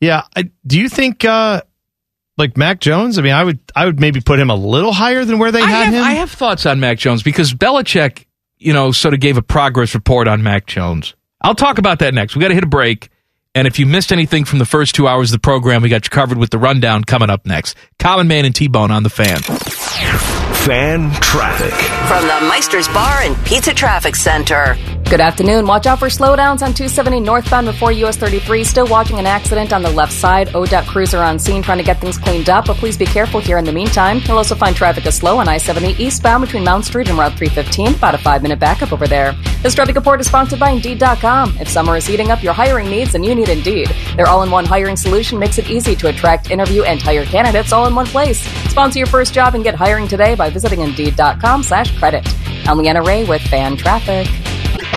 Yeah. 0.00 0.22
I, 0.36 0.50
do 0.66 0.80
you 0.80 0.88
think, 0.88 1.24
uh, 1.24 1.62
like 2.36 2.56
Mac 2.56 2.80
Jones? 2.80 3.18
I 3.18 3.22
mean, 3.22 3.32
I 3.32 3.44
would, 3.44 3.60
I 3.76 3.84
would 3.86 4.00
maybe 4.00 4.20
put 4.20 4.40
him 4.40 4.50
a 4.50 4.54
little 4.56 4.92
higher 4.92 5.24
than 5.24 5.38
where 5.38 5.52
they 5.52 5.62
I 5.62 5.66
had 5.66 5.84
have, 5.84 5.94
him. 5.94 6.02
I 6.02 6.12
have 6.14 6.30
thoughts 6.30 6.66
on 6.66 6.80
Mac 6.80 6.98
Jones 6.98 7.22
because 7.22 7.54
Belichick, 7.54 8.26
you 8.58 8.72
know, 8.72 8.90
sort 8.90 9.14
of 9.14 9.20
gave 9.20 9.36
a 9.36 9.42
progress 9.42 9.94
report 9.94 10.26
on 10.26 10.42
Mac 10.42 10.66
Jones. 10.66 11.14
I'll 11.40 11.54
talk 11.54 11.78
about 11.78 12.00
that 12.00 12.12
next. 12.14 12.34
We 12.34 12.42
got 12.42 12.48
to 12.48 12.54
hit 12.54 12.64
a 12.64 12.68
break. 12.68 13.10
And 13.54 13.68
if 13.68 13.78
you 13.78 13.86
missed 13.86 14.10
anything 14.10 14.44
from 14.44 14.58
the 14.58 14.66
first 14.66 14.96
two 14.96 15.06
hours 15.06 15.30
of 15.30 15.36
the 15.36 15.44
program, 15.44 15.82
we 15.82 15.88
got 15.88 16.04
you 16.04 16.10
covered 16.10 16.38
with 16.38 16.50
the 16.50 16.58
rundown 16.58 17.04
coming 17.04 17.30
up 17.30 17.46
next. 17.46 17.76
Common 18.00 18.26
Man 18.26 18.44
and 18.44 18.54
T 18.54 18.66
Bone 18.66 18.90
on 18.90 19.04
the 19.04 19.10
fan. 19.10 20.43
Fan 20.64 21.10
traffic. 21.20 21.74
From 22.08 22.22
the 22.26 22.48
Meister's 22.48 22.88
Bar 22.88 23.20
and 23.20 23.36
Pizza 23.44 23.74
Traffic 23.74 24.16
Center. 24.16 24.78
Good 25.10 25.20
afternoon. 25.20 25.66
Watch 25.66 25.86
out 25.86 25.98
for 25.98 26.06
slowdowns 26.06 26.62
on 26.62 26.72
270 26.72 27.20
northbound 27.20 27.66
before 27.66 27.92
US 27.92 28.16
33. 28.16 28.64
Still 28.64 28.86
watching 28.86 29.18
an 29.18 29.26
accident 29.26 29.74
on 29.74 29.82
the 29.82 29.90
left 29.90 30.12
side. 30.12 30.48
ODOT 30.48 30.86
cruiser 30.86 31.18
on 31.18 31.38
scene 31.38 31.62
trying 31.62 31.76
to 31.78 31.84
get 31.84 32.00
things 32.00 32.16
cleaned 32.16 32.48
up, 32.48 32.64
but 32.64 32.78
please 32.78 32.96
be 32.96 33.04
careful 33.04 33.40
here 33.40 33.58
in 33.58 33.66
the 33.66 33.72
meantime. 33.72 34.20
You'll 34.24 34.38
also 34.38 34.54
find 34.54 34.74
traffic 34.74 35.04
is 35.04 35.14
slow 35.14 35.38
on 35.38 35.46
I 35.46 35.58
70 35.58 36.02
eastbound 36.02 36.42
between 36.42 36.64
Mound 36.64 36.86
Street 36.86 37.08
and 37.10 37.18
Route 37.18 37.36
315. 37.36 37.96
About 37.96 38.14
a 38.14 38.18
five 38.18 38.42
minute 38.42 38.58
backup 38.58 38.92
over 38.92 39.06
there. 39.06 39.34
This 39.62 39.74
traffic 39.74 39.94
report 39.94 40.20
is 40.20 40.26
sponsored 40.26 40.58
by 40.58 40.70
Indeed.com. 40.70 41.58
If 41.60 41.68
summer 41.68 41.96
is 41.96 42.06
heating 42.06 42.30
up 42.30 42.42
your 42.42 42.54
hiring 42.54 42.88
needs, 42.88 43.12
then 43.12 43.22
you 43.22 43.34
need 43.34 43.50
Indeed. 43.50 43.88
Their 44.16 44.26
all 44.26 44.42
in 44.42 44.50
one 44.50 44.64
hiring 44.64 44.96
solution 44.96 45.38
makes 45.38 45.58
it 45.58 45.70
easy 45.70 45.94
to 45.96 46.08
attract, 46.08 46.50
interview, 46.50 46.82
and 46.82 47.00
hire 47.00 47.24
candidates 47.24 47.72
all 47.72 47.86
in 47.86 47.94
one 47.94 48.06
place. 48.06 48.40
Sponsor 48.70 48.98
your 48.98 49.06
first 49.06 49.34
job 49.34 49.54
and 49.54 49.62
get 49.62 49.74
hiring 49.74 50.08
today 50.08 50.34
by 50.34 50.50
visiting 50.54 50.80
Indeed.com 50.80 51.62
slash 51.62 51.96
credit. 51.98 52.26
I'm 52.66 52.78
Leanna 52.78 53.02
Ray 53.02 53.24
with 53.24 53.42
Fan 53.42 53.76
Traffic. 53.76 54.53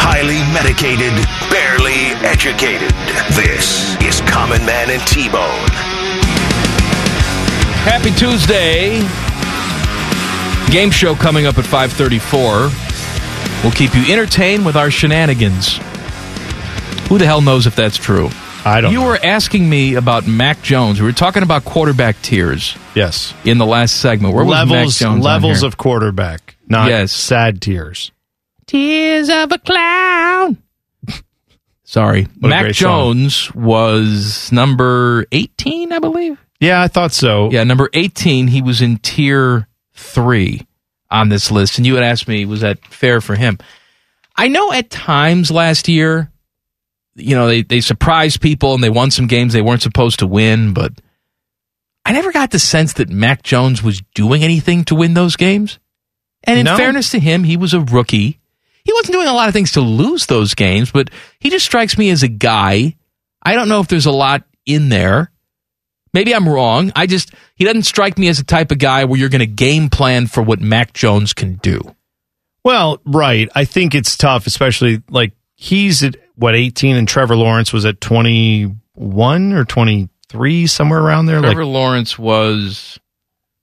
Highly 0.00 0.38
medicated, 0.52 1.12
barely 1.50 2.12
educated. 2.26 2.90
This 3.34 3.96
is 4.02 4.20
Common 4.30 4.64
Man 4.66 4.90
and 4.90 5.00
T-Bone. 5.06 5.70
Happy 7.84 8.10
Tuesday. 8.12 9.00
Game 10.72 10.90
show 10.90 11.14
coming 11.14 11.46
up 11.46 11.58
at 11.58 11.64
534. 11.64 12.70
We'll 13.62 13.72
keep 13.72 13.94
you 13.94 14.12
entertained 14.12 14.64
with 14.66 14.76
our 14.76 14.90
shenanigans. 14.90 15.78
Who 17.08 17.18
the 17.18 17.26
hell 17.26 17.40
knows 17.40 17.66
if 17.66 17.76
that's 17.76 17.96
true? 17.96 18.30
I 18.64 18.80
don't 18.80 18.92
You 18.92 19.02
were 19.02 19.18
asking 19.22 19.68
me 19.68 19.94
about 19.94 20.26
Mac 20.26 20.62
Jones. 20.62 20.98
We 21.00 21.06
were 21.06 21.12
talking 21.12 21.42
about 21.42 21.64
quarterback 21.66 22.20
tiers. 22.22 22.76
Yes. 22.94 23.34
In 23.44 23.58
the 23.58 23.66
last 23.66 23.96
segment. 24.00 24.34
Where 24.34 24.44
was 24.44 24.52
Mac 24.54 24.68
levels 24.70 24.98
Jones 24.98 25.14
on 25.16 25.20
levels 25.20 25.60
here? 25.60 25.68
of 25.68 25.76
quarterback, 25.76 26.56
not 26.66 26.88
Yes. 26.88 27.12
sad 27.12 27.60
tears. 27.60 28.10
Tears 28.66 29.28
of 29.28 29.52
a 29.52 29.58
clown. 29.58 30.58
Sorry. 31.84 32.24
What 32.40 32.48
Mac 32.48 32.62
great 32.62 32.76
song. 32.76 33.14
Jones 33.14 33.54
was 33.54 34.50
number 34.52 35.26
18, 35.32 35.92
I 35.92 35.98
believe. 35.98 36.38
Yeah, 36.60 36.82
I 36.82 36.88
thought 36.88 37.12
so. 37.12 37.50
Yeah, 37.50 37.64
number 37.64 37.90
18. 37.92 38.48
He 38.48 38.62
was 38.62 38.80
in 38.80 38.96
tier 38.98 39.68
three 39.92 40.66
on 41.10 41.28
this 41.28 41.50
list. 41.50 41.76
And 41.78 41.86
you 41.86 41.94
had 41.94 42.04
asked 42.04 42.26
me, 42.26 42.44
was 42.46 42.62
that 42.62 42.84
fair 42.86 43.20
for 43.20 43.34
him? 43.36 43.58
I 44.36 44.48
know 44.48 44.72
at 44.72 44.90
times 44.90 45.50
last 45.50 45.88
year, 45.88 46.30
you 47.14 47.36
know, 47.36 47.46
they, 47.46 47.62
they 47.62 47.80
surprised 47.80 48.40
people 48.40 48.74
and 48.74 48.82
they 48.82 48.90
won 48.90 49.10
some 49.10 49.26
games 49.26 49.52
they 49.52 49.62
weren't 49.62 49.82
supposed 49.82 50.18
to 50.20 50.26
win, 50.26 50.72
but 50.74 50.92
I 52.04 52.12
never 52.12 52.32
got 52.32 52.50
the 52.50 52.58
sense 52.58 52.94
that 52.94 53.08
Mac 53.10 53.42
Jones 53.42 53.82
was 53.82 54.02
doing 54.14 54.42
anything 54.42 54.84
to 54.86 54.94
win 54.94 55.14
those 55.14 55.36
games. 55.36 55.78
And 56.42 56.58
in 56.58 56.64
No. 56.64 56.76
fairness 56.76 57.10
to 57.12 57.20
him, 57.20 57.44
he 57.44 57.56
was 57.56 57.72
a 57.74 57.80
rookie. 57.80 58.40
He 58.84 58.92
wasn't 58.92 59.14
doing 59.14 59.28
a 59.28 59.32
lot 59.32 59.48
of 59.48 59.54
things 59.54 59.72
to 59.72 59.80
lose 59.80 60.26
those 60.26 60.54
games, 60.54 60.90
but 60.90 61.10
he 61.40 61.50
just 61.50 61.64
strikes 61.64 61.96
me 61.96 62.10
as 62.10 62.22
a 62.22 62.28
guy. 62.28 62.96
I 63.42 63.54
don't 63.54 63.68
know 63.68 63.80
if 63.80 63.88
there's 63.88 64.06
a 64.06 64.12
lot 64.12 64.44
in 64.66 64.90
there. 64.90 65.30
Maybe 66.12 66.34
I'm 66.34 66.48
wrong. 66.48 66.92
I 66.94 67.06
just, 67.06 67.32
he 67.56 67.64
doesn't 67.64 67.82
strike 67.82 68.18
me 68.18 68.28
as 68.28 68.38
the 68.38 68.44
type 68.44 68.70
of 68.70 68.78
guy 68.78 69.04
where 69.04 69.18
you're 69.18 69.30
going 69.30 69.40
to 69.40 69.46
game 69.46 69.88
plan 69.88 70.26
for 70.26 70.42
what 70.42 70.60
Mac 70.60 70.92
Jones 70.92 71.32
can 71.32 71.54
do. 71.54 71.80
Well, 72.62 73.00
right. 73.04 73.48
I 73.54 73.64
think 73.64 73.94
it's 73.94 74.16
tough, 74.16 74.46
especially 74.46 75.02
like 75.10 75.32
he's 75.56 76.02
at 76.04 76.16
what 76.36 76.54
18 76.54 76.96
and 76.96 77.08
Trevor 77.08 77.36
Lawrence 77.36 77.72
was 77.72 77.84
at 77.84 78.00
21 78.00 79.52
or 79.52 79.64
23 79.64 80.66
somewhere 80.66 81.00
around 81.00 81.26
there 81.26 81.40
Trevor 81.40 81.64
like 81.64 81.72
Lawrence 81.72 82.18
was, 82.18 82.98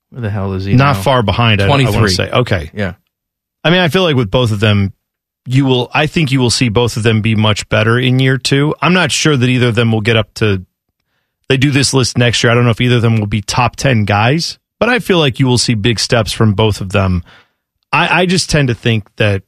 where 0.09 0.21
the 0.21 0.29
hell 0.29 0.53
is 0.53 0.65
he? 0.65 0.73
not 0.73 0.97
now? 0.97 1.01
far 1.01 1.23
behind 1.23 1.61
I, 1.61 1.65
I 1.65 1.69
want 1.69 1.83
23. 1.83 2.09
to 2.09 2.15
say. 2.15 2.31
Okay. 2.31 2.71
Yeah. 2.73 2.95
I 3.63 3.69
mean, 3.69 3.79
I 3.79 3.87
feel 3.87 4.03
like 4.03 4.15
with 4.15 4.31
both 4.31 4.51
of 4.51 4.59
them 4.59 4.93
you 5.45 5.65
will 5.65 5.89
I 5.93 6.07
think 6.07 6.31
you 6.31 6.39
will 6.39 6.49
see 6.49 6.69
both 6.69 6.97
of 6.97 7.03
them 7.03 7.21
be 7.21 7.35
much 7.35 7.67
better 7.69 7.97
in 7.97 8.19
year 8.19 8.37
2. 8.37 8.75
I'm 8.81 8.93
not 8.93 9.11
sure 9.11 9.35
that 9.35 9.49
either 9.49 9.69
of 9.69 9.75
them 9.75 9.91
will 9.91 10.01
get 10.01 10.17
up 10.17 10.33
to 10.35 10.65
they 11.49 11.57
do 11.57 11.71
this 11.71 11.93
list 11.93 12.17
next 12.17 12.43
year. 12.43 12.51
I 12.51 12.55
don't 12.55 12.63
know 12.63 12.69
if 12.69 12.79
either 12.79 12.95
of 12.95 13.01
them 13.01 13.17
will 13.17 13.27
be 13.27 13.41
top 13.41 13.75
10 13.75 14.05
guys, 14.05 14.57
but 14.79 14.87
I 14.87 14.99
feel 14.99 15.19
like 15.19 15.39
you 15.39 15.47
will 15.47 15.57
see 15.57 15.73
big 15.73 15.99
steps 15.99 16.31
from 16.31 16.53
both 16.53 16.79
of 16.79 16.93
them. 16.93 17.23
I, 17.91 18.21
I 18.21 18.25
just 18.25 18.49
tend 18.49 18.69
to 18.69 18.73
think 18.73 19.13
that 19.17 19.43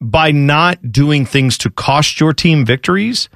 by 0.00 0.32
not 0.32 0.90
doing 0.90 1.26
things 1.26 1.58
to 1.58 1.70
cost 1.70 2.18
your 2.18 2.32
team 2.32 2.64
victories, 2.64 3.28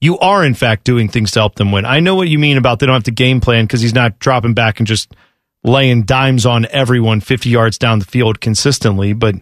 you 0.00 0.18
are 0.18 0.44
in 0.44 0.54
fact 0.54 0.84
doing 0.84 1.08
things 1.08 1.30
to 1.32 1.40
help 1.40 1.54
them 1.54 1.72
win. 1.72 1.86
I 1.86 2.00
know 2.00 2.16
what 2.16 2.28
you 2.28 2.38
mean 2.38 2.58
about 2.58 2.80
they 2.80 2.86
don't 2.86 2.94
have 2.94 3.04
to 3.04 3.10
game 3.10 3.40
plan 3.40 3.64
because 3.64 3.80
he's 3.80 3.94
not 3.94 4.18
dropping 4.18 4.54
back 4.54 4.78
and 4.78 4.86
just 4.86 5.14
laying 5.62 6.02
dimes 6.02 6.46
on 6.46 6.66
everyone 6.70 7.20
50 7.20 7.48
yards 7.48 7.78
down 7.78 7.98
the 7.98 8.04
field 8.04 8.40
consistently, 8.40 9.12
but 9.12 9.36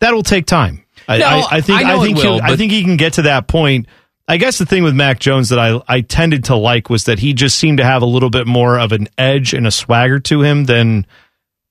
that 0.00 0.14
will 0.14 0.22
take 0.22 0.46
time. 0.46 0.84
I, 1.06 1.18
No, 1.18 1.26
I, 1.26 1.46
I 1.50 1.60
think 1.60 1.80
I 1.80 1.96
I 1.96 2.02
think 2.04 2.18
will, 2.18 2.40
I 2.42 2.56
think 2.56 2.72
he 2.72 2.82
can 2.82 2.96
get 2.96 3.14
to 3.14 3.22
that 3.22 3.48
point. 3.48 3.86
I 4.26 4.36
guess 4.36 4.58
the 4.58 4.66
thing 4.66 4.82
with 4.82 4.94
Mac 4.94 5.18
Jones 5.20 5.48
that 5.48 5.58
I 5.58 5.80
I 5.88 6.02
tended 6.02 6.44
to 6.44 6.56
like 6.56 6.90
was 6.90 7.04
that 7.04 7.18
he 7.18 7.32
just 7.32 7.56
seemed 7.58 7.78
to 7.78 7.84
have 7.84 8.02
a 8.02 8.06
little 8.06 8.30
bit 8.30 8.46
more 8.46 8.78
of 8.78 8.92
an 8.92 9.08
edge 9.16 9.54
and 9.54 9.66
a 9.66 9.70
swagger 9.70 10.20
to 10.20 10.42
him 10.42 10.64
than 10.64 11.06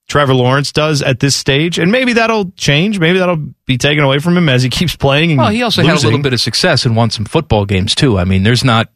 Trevor 0.08 0.34
Lawrence 0.34 0.72
does 0.72 1.02
at 1.02 1.20
this 1.20 1.36
stage, 1.36 1.78
and 1.78 1.92
maybe 1.92 2.14
that'll 2.14 2.52
change. 2.52 2.98
Maybe 2.98 3.20
that'll 3.20 3.46
be 3.66 3.78
taken 3.78 4.04
away 4.04 4.20
from 4.20 4.38
him 4.38 4.50
as 4.50 4.64
he 4.64 4.70
keeps 4.72 4.96
playing. 4.96 5.32
And 5.32 5.40
Well, 5.40 5.50
he 5.50 5.62
also 5.62 5.84
had 5.84 5.98
a 5.98 6.00
little 6.00 6.22
bit 6.22 6.34
of 6.34 6.40
success 6.40 6.86
and 6.86 6.96
won 6.96 7.10
some 7.10 7.26
football 7.26 7.66
games 7.66 7.94
too. 7.94 8.18
I 8.18 8.24
mean, 8.24 8.44
there's 8.44 8.64
not 8.64 8.90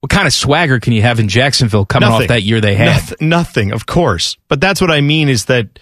what 0.00 0.10
kind 0.10 0.26
of 0.26 0.34
swagger 0.34 0.80
can 0.80 0.92
you 0.92 1.00
have 1.00 1.18
in 1.18 1.28
Jacksonville 1.28 1.86
coming 1.86 2.10
off 2.10 2.28
that 2.28 2.42
year 2.42 2.60
they 2.60 2.74
had? 2.74 2.86
Noth- 2.86 3.20
nothing, 3.22 3.72
of 3.72 3.86
course. 3.86 4.36
But 4.48 4.60
that's 4.60 4.80
what 4.80 4.90
I 4.90 5.00
mean 5.00 5.30
is 5.30 5.46
that 5.46 5.78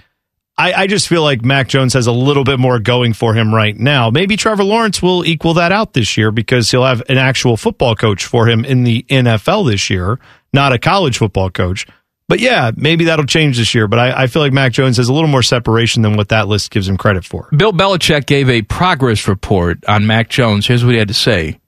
I, 0.58 0.72
I 0.72 0.86
just 0.86 1.08
feel 1.08 1.22
like 1.22 1.44
Mac 1.44 1.68
Jones 1.68 1.94
has 1.94 2.06
a 2.06 2.12
little 2.12 2.44
bit 2.44 2.58
more 2.58 2.78
going 2.78 3.14
for 3.14 3.34
him 3.34 3.54
right 3.54 3.76
now. 3.76 4.10
Maybe 4.10 4.36
Trevor 4.36 4.64
Lawrence 4.64 5.00
will 5.02 5.24
equal 5.24 5.54
that 5.54 5.72
out 5.72 5.94
this 5.94 6.16
year 6.16 6.30
because 6.30 6.70
he'll 6.70 6.84
have 6.84 7.02
an 7.08 7.16
actual 7.16 7.56
football 7.56 7.96
coach 7.96 8.24
for 8.26 8.46
him 8.46 8.64
in 8.64 8.84
the 8.84 9.04
NFL 9.08 9.70
this 9.70 9.88
year, 9.88 10.18
not 10.52 10.72
a 10.72 10.78
college 10.78 11.18
football 11.18 11.50
coach. 11.50 11.86
But 12.28 12.40
yeah, 12.40 12.70
maybe 12.76 13.06
that'll 13.06 13.26
change 13.26 13.58
this 13.58 13.74
year. 13.74 13.88
But 13.88 13.98
I, 13.98 14.22
I 14.22 14.26
feel 14.26 14.42
like 14.42 14.52
Mac 14.52 14.72
Jones 14.72 14.98
has 14.98 15.08
a 15.08 15.12
little 15.12 15.28
more 15.28 15.42
separation 15.42 16.02
than 16.02 16.16
what 16.16 16.28
that 16.28 16.48
list 16.48 16.70
gives 16.70 16.88
him 16.88 16.96
credit 16.96 17.24
for. 17.24 17.48
Bill 17.54 17.72
Belichick 17.72 18.26
gave 18.26 18.48
a 18.48 18.62
progress 18.62 19.28
report 19.28 19.84
on 19.86 20.06
Mac 20.06 20.28
Jones. 20.28 20.66
Here's 20.66 20.84
what 20.84 20.92
he 20.92 20.98
had 20.98 21.08
to 21.08 21.14
say. 21.14 21.60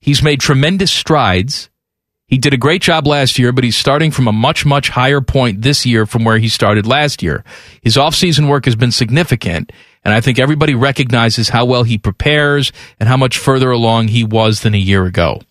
He's 0.00 0.22
made 0.22 0.40
tremendous 0.40 0.90
strides. 0.90 1.70
He 2.30 2.38
did 2.38 2.54
a 2.54 2.56
great 2.56 2.80
job 2.80 3.08
last 3.08 3.40
year, 3.40 3.50
but 3.50 3.64
he's 3.64 3.76
starting 3.76 4.12
from 4.12 4.28
a 4.28 4.32
much, 4.32 4.64
much 4.64 4.88
higher 4.90 5.20
point 5.20 5.62
this 5.62 5.84
year 5.84 6.06
from 6.06 6.22
where 6.24 6.38
he 6.38 6.48
started 6.48 6.86
last 6.86 7.24
year. 7.24 7.42
His 7.82 7.96
offseason 7.96 8.48
work 8.48 8.66
has 8.66 8.76
been 8.76 8.92
significant, 8.92 9.72
and 10.04 10.14
I 10.14 10.20
think 10.20 10.38
everybody 10.38 10.76
recognizes 10.76 11.48
how 11.48 11.64
well 11.64 11.82
he 11.82 11.98
prepares 11.98 12.70
and 13.00 13.08
how 13.08 13.16
much 13.16 13.36
further 13.36 13.72
along 13.72 14.08
he 14.08 14.22
was 14.22 14.60
than 14.60 14.74
a 14.74 14.78
year 14.78 15.06
ago. 15.06 15.42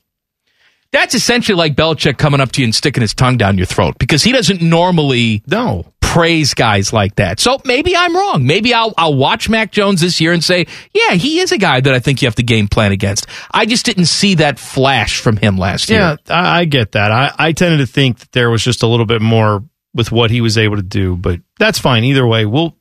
That's 0.92 1.14
essentially 1.14 1.58
like 1.58 1.76
Belichick 1.76 2.18
coming 2.18 2.40
up 2.40 2.54
to 2.54 2.62
you 2.62 2.66
and 2.66 2.74
sticking 2.74 3.02
his 3.02 3.14
tongue 3.14 3.38
down 3.38 3.58
your 3.58 3.68
throat 3.68 4.00
because 4.00 4.24
he 4.24 4.32
doesn't 4.32 4.62
normally 4.62 5.44
no 5.48 5.86
praise 6.14 6.54
guys 6.56 6.92
like 6.92 7.16
that. 7.16 7.40
So 7.40 7.60
maybe 7.66 7.96
I'm 7.96 8.16
wrong. 8.16 8.46
Maybe 8.46 8.74
I'll 8.74 8.94
I'll 8.98 9.14
watch 9.16 9.48
Mac 9.48 9.72
Jones 9.72 10.02
this 10.02 10.20
year 10.20 10.34
and 10.34 10.44
say, 10.44 10.66
yeah, 10.94 11.12
he 11.14 11.40
is 11.40 11.52
a 11.52 11.58
guy 11.58 11.80
that 11.82 11.94
I 11.94 12.00
think 12.00 12.22
you 12.22 12.26
have 12.28 12.36
to 12.36 12.44
game 12.44 12.68
plan 12.68 12.92
against. 12.92 13.28
I 13.52 13.66
just 13.66 13.86
didn't 13.86 14.06
see 14.06 14.36
that 14.36 14.58
flash 14.60 15.20
from 15.22 15.38
him 15.38 15.58
last 15.58 15.90
Yeah, 15.90 16.10
year. 16.12 16.18
I, 16.30 16.60
I 16.62 16.66
get 16.66 16.94
that. 16.94 17.12
I, 17.12 17.32
I 17.38 17.52
tended 17.52 17.80
to 17.80 17.86
think 17.92 18.20
that 18.20 18.32
there 18.32 18.50
was 18.50 18.64
just 18.64 18.82
a 18.84 18.88
little 18.88 19.06
bit 19.06 19.22
more 19.22 19.64
with 19.94 20.12
what 20.12 20.32
he 20.32 20.42
was 20.42 20.58
able 20.58 20.76
to 20.78 20.82
do, 20.84 21.16
but 21.16 21.40
that's 21.60 21.80
fine. 21.80 22.04
Either 22.04 22.26
way, 22.26 22.46
we'll. 22.46 22.76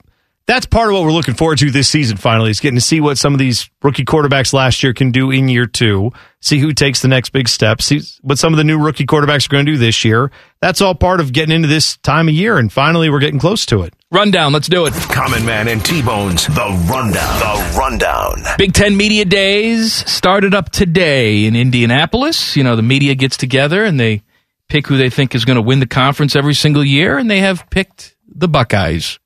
That's 0.49 0.65
part 0.65 0.89
of 0.89 0.95
what 0.95 1.05
we're 1.05 1.13
looking 1.13 1.35
forward 1.35 1.59
to 1.59 1.71
this 1.71 1.91
season. 1.91 2.17
Finally, 2.17 2.51
is 2.51 2.59
getting 2.59 2.79
to 2.79 2.85
see 2.85 3.03
what 3.03 3.19
some 3.19 3.35
of 3.35 3.39
these 3.39 3.69
rookie 3.83 4.07
quarterbacks 4.07 4.55
last 4.55 4.83
year 4.83 4.95
can 4.95 5.11
do 5.11 5.31
in 5.31 5.51
year 5.51 5.67
two. 5.67 6.11
See 6.41 6.59
who 6.59 6.73
takes 6.73 7.03
the 7.03 7.09
next 7.09 7.31
big 7.31 7.49
step. 7.49 7.83
See 7.83 8.01
what 8.23 8.39
some 8.39 8.55
of 8.55 8.57
the 8.57 8.65
new 8.65 8.83
rookie 8.83 9.05
quarterbacks 9.05 9.45
are 9.45 9.51
going 9.51 9.67
to 9.67 9.73
do 9.73 9.77
this 9.77 10.07
year. 10.07 10.31
That's 10.63 10.81
all 10.81 10.95
part 10.95 11.21
of 11.21 11.35
getting 11.35 11.55
into 11.55 11.69
this 11.69 11.99
time 11.99 12.29
of 12.29 12.35
year, 12.35 12.57
and 12.57 12.73
finally, 12.73 13.11
we're 13.11 13.21
getting 13.21 13.39
close 13.39 13.67
to 13.67 13.83
it. 13.83 13.93
Rundown. 14.11 14.55
Let's 14.55 14.69
do 14.69 14.87
it. 14.87 14.95
Common 14.95 15.45
Man 15.45 15.69
and 15.69 15.85
T 15.85 16.01
Bones, 16.01 16.47
the 16.47 16.87
rundown. 16.91 17.39
The 17.41 17.77
rundown. 17.79 18.43
Big 18.57 18.73
Ten 18.73 18.97
Media 18.97 19.27
Days 19.27 19.93
started 20.11 20.55
up 20.55 20.71
today 20.71 21.45
in 21.45 21.57
Indianapolis. 21.57 22.57
You 22.57 22.65
know, 22.65 22.75
the 22.75 22.81
media 22.83 23.15
gets 23.15 23.37
together 23.37 23.85
and 23.85 24.01
they 24.01 24.23
pick 24.71 24.87
who 24.87 24.97
they 24.97 25.11
think 25.11 25.35
is 25.35 25.45
going 25.45 25.57
to 25.57 25.63
win 25.63 25.81
the 25.81 25.87
conference 25.87 26.35
every 26.35 26.55
single 26.55 26.83
year, 26.83 27.19
and 27.19 27.31
they 27.31 27.41
have 27.41 27.69
picked 27.69 28.17
the 28.27 28.49
Buckeyes. 28.49 29.19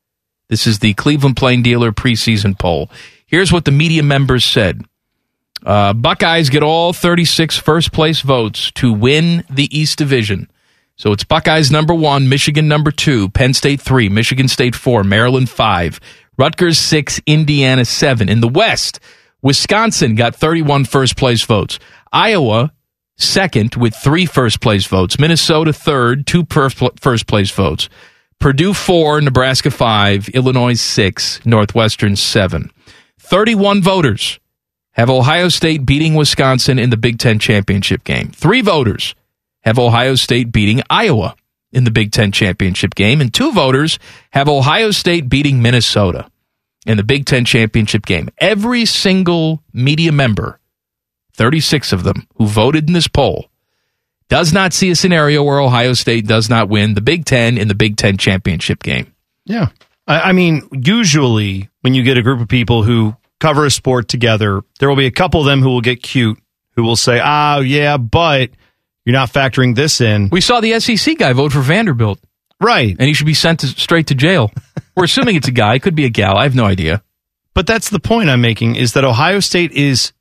This 0.53 0.67
is 0.67 0.81
the 0.81 0.93
Cleveland 0.93 1.39
Plain 1.39 1.63
Dealer 1.63 1.93
preseason 1.93 2.59
poll. 2.59 2.91
Here's 3.25 3.51
what 3.51 3.65
the 3.65 3.71
media 3.71 4.03
members 4.03 4.45
said. 4.45 4.83
Uh, 5.65 5.95
Buckeyes 5.95 6.51
get 6.51 6.63
all 6.63 6.93
36 6.93 7.57
first 7.57 7.91
place 7.91 8.21
votes 8.21 8.71
to 8.73 8.93
win 8.93 9.45
the 9.49 9.75
East 9.75 9.97
Division. 9.97 10.51
So 10.97 11.11
it's 11.11 11.25
Buckeyes 11.25 11.71
number 11.71 11.95
one, 11.95 12.29
Michigan 12.29 12.69
number 12.69 12.91
two, 12.91 13.31
Penn 13.31 13.55
State 13.55 13.81
three, 13.81 14.11
Michigan 14.11 14.47
State 14.47 14.75
four, 14.75 15.03
Maryland 15.03 15.49
five, 15.49 15.99
Rutgers 16.37 16.79
six, 16.79 17.19
Indiana 17.25 17.87
seven. 17.87 18.29
In 18.29 18.43
the 18.43 18.47
West, 18.47 19.01
Wisconsin 19.41 20.17
got 20.17 20.37
31 20.37 20.85
first 20.85 21.17
place 21.17 21.43
votes. 21.43 21.79
Iowa 22.13 22.75
second 23.17 23.77
with 23.77 23.95
three 23.95 24.27
first 24.27 24.61
place 24.61 24.85
votes. 24.85 25.19
Minnesota 25.19 25.73
third, 25.73 26.27
two 26.27 26.45
per- 26.45 26.69
first 26.69 27.27
place 27.27 27.51
votes. 27.51 27.89
Purdue 28.43 28.75
four, 28.75 29.21
Nebraska 29.21 29.71
five, 29.71 30.29
Illinois 30.31 30.75
six, 30.75 31.39
Northwestern 31.47 32.17
seven. 32.17 32.73
31 33.21 33.83
voters 33.83 34.41
have 34.95 35.09
Ohio 35.09 35.49
State 35.49 35.87
beating 35.87 36.17
Wisconsin 36.17 36.77
in 36.77 36.91
the 36.91 36.97
Big 36.97 37.21
Ten 37.21 37.39
championship 37.39 38.03
game. 38.03 38.33
Three 38.33 38.61
voters 38.61 39.15
have 39.61 39.79
Ohio 39.79 40.17
State 40.17 40.51
beating 40.51 40.83
Iowa 40.91 41.37
in 41.71 41.85
the 41.85 41.93
Big 41.93 42.11
Ten 42.11 42.33
championship 42.33 42.97
game. 42.97 43.21
And 43.21 43.33
two 43.33 43.53
voters 43.53 44.01
have 44.33 44.49
Ohio 44.49 44.91
State 44.91 45.29
beating 45.29 45.63
Minnesota 45.63 46.29
in 46.85 46.97
the 46.97 47.05
Big 47.05 47.27
Ten 47.27 47.45
championship 47.45 48.05
game. 48.07 48.29
Every 48.39 48.87
single 48.87 49.63
media 49.73 50.11
member, 50.11 50.59
36 51.35 51.93
of 51.93 52.03
them, 52.03 52.27
who 52.39 52.47
voted 52.49 52.89
in 52.89 52.93
this 52.93 53.07
poll, 53.07 53.52
does 54.33 54.51
not 54.51 54.73
see 54.73 54.89
a 54.89 54.97
scenario 54.97 55.43
where 55.43 55.61
Ohio 55.61 55.93
State 55.93 56.27
does 56.27 56.49
not 56.49 56.71
win 56.71 56.95
the 56.95 57.03
Big 57.03 57.27
Ten 57.27 57.59
in 57.59 57.69
the 57.69 57.75
Big 57.75 57.99
Ten 57.99 58.17
championship 58.17 58.83
game. 58.83 59.13
Yeah. 59.45 59.69
I, 60.07 60.31
I 60.31 60.33
mean, 60.33 60.67
usually 60.73 61.69
when 61.83 61.93
you 61.93 62.03
get 62.03 62.17
a 62.17 62.23
group 62.23 62.41
of 62.41 62.49
people 62.49 62.83
who 62.83 63.15
cover 63.41 63.67
a 63.67 63.71
sport 63.71 64.09
together, 64.09 64.63
there 64.81 64.89
will 64.89 64.97
be 64.97 65.05
a 65.05 65.11
couple 65.11 65.41
of 65.41 65.45
them 65.45 65.61
who 65.61 65.69
will 65.69 65.83
get 65.83 66.03
cute, 66.03 66.39
who 66.77 66.83
will 66.83 66.97
say, 66.97 67.21
oh, 67.23 67.61
yeah, 67.61 67.99
but 67.99 68.49
you're 69.05 69.13
not 69.13 69.31
factoring 69.31 69.77
this 69.77 70.01
in. 70.01 70.31
We 70.33 70.41
saw 70.41 70.63
the 70.63 70.81
SEC 70.81 71.19
guy 71.19 71.35
vote 71.35 71.53
for 71.53 71.61
Vanderbilt. 71.61 72.19
Right. 72.59 72.97
And 72.99 73.09
he 73.09 73.13
should 73.13 73.27
be 73.27 73.35
sent 73.35 73.61
to, 73.61 73.67
straight 73.67 74.07
to 74.07 74.15
jail. 74.15 74.51
We're 74.97 75.05
assuming 75.05 75.37
it's 75.37 75.49
a 75.49 75.53
guy. 75.53 75.75
It 75.75 75.83
could 75.83 75.95
be 75.95 76.07
a 76.07 76.11
gal. 76.11 76.39
I 76.39 76.45
have 76.45 76.55
no 76.55 76.65
idea. 76.65 77.03
But 77.53 77.67
that's 77.67 77.91
the 77.91 78.01
point 78.01 78.31
I'm 78.31 78.41
making 78.41 78.77
is 78.77 78.95
that 78.95 79.05
Ohio 79.05 79.41
State 79.41 79.73
is 79.73 80.15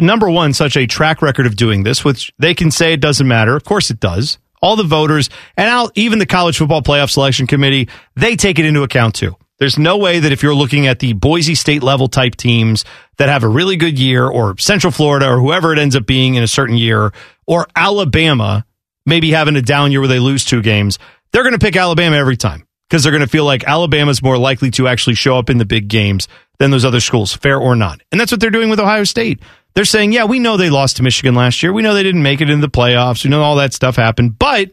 number 0.00 0.28
one, 0.28 0.52
such 0.52 0.76
a 0.76 0.86
track 0.86 1.22
record 1.22 1.46
of 1.46 1.56
doing 1.56 1.84
this, 1.84 2.04
which 2.04 2.32
they 2.38 2.54
can 2.54 2.70
say 2.70 2.92
it 2.92 3.00
doesn't 3.00 3.26
matter. 3.26 3.56
Of 3.56 3.64
course 3.64 3.90
it 3.90 4.00
does. 4.00 4.38
All 4.62 4.76
the 4.76 4.84
voters 4.84 5.30
and 5.56 5.90
even 5.94 6.18
the 6.18 6.26
college 6.26 6.58
football 6.58 6.82
playoff 6.82 7.10
selection 7.10 7.46
committee, 7.46 7.88
they 8.16 8.36
take 8.36 8.58
it 8.58 8.66
into 8.66 8.82
account 8.82 9.14
too. 9.14 9.36
There's 9.58 9.78
no 9.78 9.98
way 9.98 10.20
that 10.20 10.32
if 10.32 10.42
you're 10.42 10.54
looking 10.54 10.86
at 10.86 10.98
the 10.98 11.12
Boise 11.12 11.54
State 11.54 11.82
level 11.82 12.08
type 12.08 12.34
teams 12.34 12.84
that 13.18 13.28
have 13.28 13.42
a 13.42 13.48
really 13.48 13.76
good 13.76 13.98
year 13.98 14.26
or 14.26 14.56
Central 14.58 14.90
Florida 14.90 15.28
or 15.28 15.38
whoever 15.38 15.72
it 15.72 15.78
ends 15.78 15.96
up 15.96 16.06
being 16.06 16.34
in 16.34 16.42
a 16.42 16.48
certain 16.48 16.76
year 16.76 17.12
or 17.46 17.66
Alabama 17.76 18.64
maybe 19.06 19.30
having 19.30 19.56
a 19.56 19.62
down 19.62 19.90
year 19.90 20.00
where 20.00 20.08
they 20.08 20.18
lose 20.18 20.44
two 20.44 20.62
games, 20.62 20.98
they're 21.32 21.42
going 21.42 21.52
to 21.52 21.58
pick 21.58 21.76
Alabama 21.76 22.16
every 22.16 22.36
time 22.36 22.66
because 22.88 23.02
they're 23.02 23.12
going 23.12 23.20
to 23.20 23.28
feel 23.28 23.44
like 23.44 23.64
Alabama's 23.64 24.22
more 24.22 24.38
likely 24.38 24.70
to 24.72 24.88
actually 24.88 25.14
show 25.14 25.38
up 25.38 25.50
in 25.50 25.58
the 25.58 25.64
big 25.64 25.88
games 25.88 26.28
than 26.58 26.70
those 26.70 26.84
other 26.84 27.00
schools, 27.00 27.34
fair 27.34 27.58
or 27.58 27.76
not. 27.76 28.00
And 28.10 28.20
that's 28.20 28.32
what 28.32 28.40
they're 28.40 28.50
doing 28.50 28.70
with 28.70 28.80
Ohio 28.80 29.04
State. 29.04 29.40
They're 29.74 29.84
saying, 29.84 30.12
yeah, 30.12 30.24
we 30.24 30.38
know 30.38 30.56
they 30.56 30.70
lost 30.70 30.96
to 30.96 31.02
Michigan 31.02 31.34
last 31.34 31.62
year. 31.62 31.72
We 31.72 31.82
know 31.82 31.94
they 31.94 32.02
didn't 32.02 32.22
make 32.22 32.40
it 32.40 32.50
in 32.50 32.60
the 32.60 32.68
playoffs. 32.68 33.24
We 33.24 33.30
know 33.30 33.42
all 33.42 33.56
that 33.56 33.72
stuff 33.72 33.96
happened, 33.96 34.38
but 34.38 34.70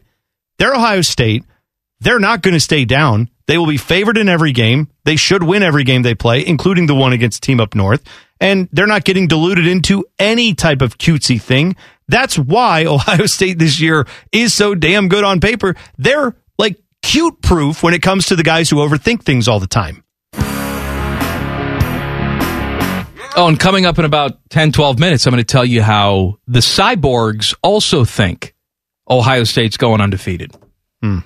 they're 0.58 0.74
Ohio 0.74 1.02
State. 1.02 1.44
They're 2.00 2.18
not 2.18 2.42
going 2.42 2.54
to 2.54 2.60
stay 2.60 2.84
down. 2.84 3.28
They 3.46 3.58
will 3.58 3.66
be 3.66 3.76
favored 3.76 4.18
in 4.18 4.28
every 4.28 4.52
game. 4.52 4.88
They 5.04 5.16
should 5.16 5.42
win 5.42 5.62
every 5.62 5.84
game 5.84 6.02
they 6.02 6.14
play, 6.14 6.46
including 6.46 6.86
the 6.86 6.94
one 6.94 7.12
against 7.12 7.42
Team 7.42 7.60
Up 7.60 7.74
North. 7.74 8.02
And 8.40 8.68
they're 8.72 8.86
not 8.86 9.04
getting 9.04 9.26
diluted 9.26 9.66
into 9.66 10.04
any 10.18 10.54
type 10.54 10.82
of 10.82 10.98
cutesy 10.98 11.40
thing. 11.40 11.76
That's 12.08 12.38
why 12.38 12.84
Ohio 12.86 13.26
State 13.26 13.58
this 13.58 13.80
year 13.80 14.06
is 14.32 14.52
so 14.52 14.74
damn 14.74 15.08
good 15.08 15.24
on 15.24 15.40
paper. 15.40 15.76
They're 15.96 16.36
like 16.58 16.78
cute 17.02 17.40
proof 17.40 17.82
when 17.82 17.94
it 17.94 18.02
comes 18.02 18.26
to 18.26 18.36
the 18.36 18.42
guys 18.42 18.68
who 18.68 18.76
overthink 18.76 19.22
things 19.22 19.48
all 19.48 19.60
the 19.60 19.66
time. 19.66 20.04
Oh, 23.38 23.46
and 23.46 23.56
coming 23.56 23.86
up 23.86 24.00
in 24.00 24.04
about 24.04 24.36
10, 24.50 24.72
12 24.72 24.98
minutes, 24.98 25.24
I'm 25.24 25.30
going 25.30 25.40
to 25.40 25.46
tell 25.46 25.64
you 25.64 25.80
how 25.80 26.38
the 26.48 26.58
cyborgs 26.58 27.54
also 27.62 28.04
think 28.04 28.52
Ohio 29.08 29.44
State's 29.44 29.76
going 29.76 30.00
undefeated. 30.00 30.56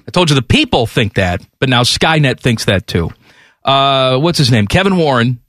I 0.06 0.10
told 0.10 0.28
you 0.28 0.36
the 0.36 0.42
people 0.42 0.86
think 0.86 1.14
that, 1.14 1.40
but 1.58 1.70
now 1.70 1.84
Skynet 1.84 2.38
thinks 2.38 2.66
that 2.66 2.86
too. 2.86 3.08
Uh, 3.64 4.18
what's 4.18 4.36
his 4.36 4.50
name? 4.50 4.66
Kevin 4.66 4.98
Warren, 4.98 5.40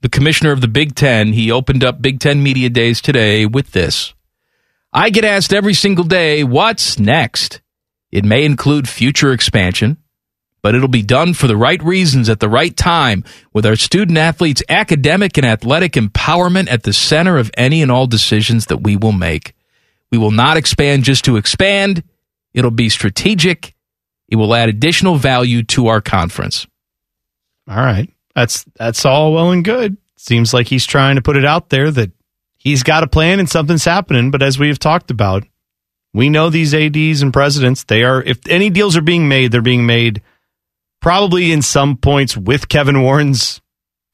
the 0.00 0.08
commissioner 0.08 0.50
of 0.50 0.60
the 0.60 0.66
Big 0.66 0.96
Ten. 0.96 1.32
He 1.32 1.52
opened 1.52 1.84
up 1.84 2.02
Big 2.02 2.18
Ten 2.18 2.42
Media 2.42 2.70
Days 2.70 3.00
today 3.00 3.46
with 3.46 3.70
this. 3.70 4.12
I 4.92 5.10
get 5.10 5.24
asked 5.24 5.52
every 5.52 5.74
single 5.74 6.02
day, 6.02 6.42
what's 6.42 6.98
next? 6.98 7.60
It 8.10 8.24
may 8.24 8.44
include 8.44 8.88
future 8.88 9.30
expansion, 9.32 9.98
but 10.62 10.74
it'll 10.74 10.88
be 10.88 11.02
done 11.02 11.34
for 11.34 11.46
the 11.46 11.56
right 11.56 11.82
reasons 11.82 12.28
at 12.28 12.40
the 12.40 12.48
right 12.48 12.76
time 12.76 13.24
with 13.52 13.64
our 13.64 13.76
student 13.76 14.18
athletes' 14.18 14.62
academic 14.68 15.36
and 15.36 15.46
athletic 15.46 15.92
empowerment 15.92 16.70
at 16.70 16.82
the 16.82 16.92
center 16.92 17.38
of 17.38 17.50
any 17.56 17.82
and 17.82 17.90
all 17.90 18.06
decisions 18.06 18.66
that 18.66 18.82
we 18.82 18.96
will 18.96 19.12
make. 19.12 19.54
We 20.10 20.18
will 20.18 20.30
not 20.30 20.56
expand 20.56 21.04
just 21.04 21.24
to 21.26 21.36
expand. 21.36 22.02
It'll 22.52 22.70
be 22.70 22.88
strategic. 22.88 23.74
It 24.28 24.36
will 24.36 24.54
add 24.54 24.68
additional 24.68 25.16
value 25.16 25.62
to 25.64 25.88
our 25.88 26.00
conference. 26.00 26.66
All 27.68 27.76
right. 27.76 28.10
That's 28.34 28.64
that's 28.76 29.04
all 29.04 29.32
well 29.32 29.50
and 29.50 29.64
good. 29.64 29.96
Seems 30.16 30.52
like 30.52 30.68
he's 30.68 30.86
trying 30.86 31.16
to 31.16 31.22
put 31.22 31.36
it 31.36 31.44
out 31.44 31.70
there 31.70 31.90
that 31.90 32.10
he's 32.56 32.82
got 32.82 33.02
a 33.02 33.08
plan 33.08 33.40
and 33.40 33.48
something's 33.48 33.84
happening, 33.84 34.30
but 34.30 34.42
as 34.42 34.58
we 34.58 34.68
have 34.68 34.78
talked 34.78 35.10
about, 35.10 35.44
we 36.12 36.28
know 36.28 36.50
these 36.50 36.74
ADs 36.74 37.22
and 37.22 37.32
presidents, 37.32 37.84
they 37.84 38.02
are 38.02 38.22
if 38.22 38.38
any 38.48 38.70
deals 38.70 38.96
are 38.96 39.02
being 39.02 39.28
made, 39.28 39.52
they're 39.52 39.62
being 39.62 39.86
made 39.86 40.22
probably 41.00 41.52
in 41.52 41.62
some 41.62 41.96
points 41.96 42.36
with 42.36 42.68
Kevin 42.68 43.02
Warren's, 43.02 43.60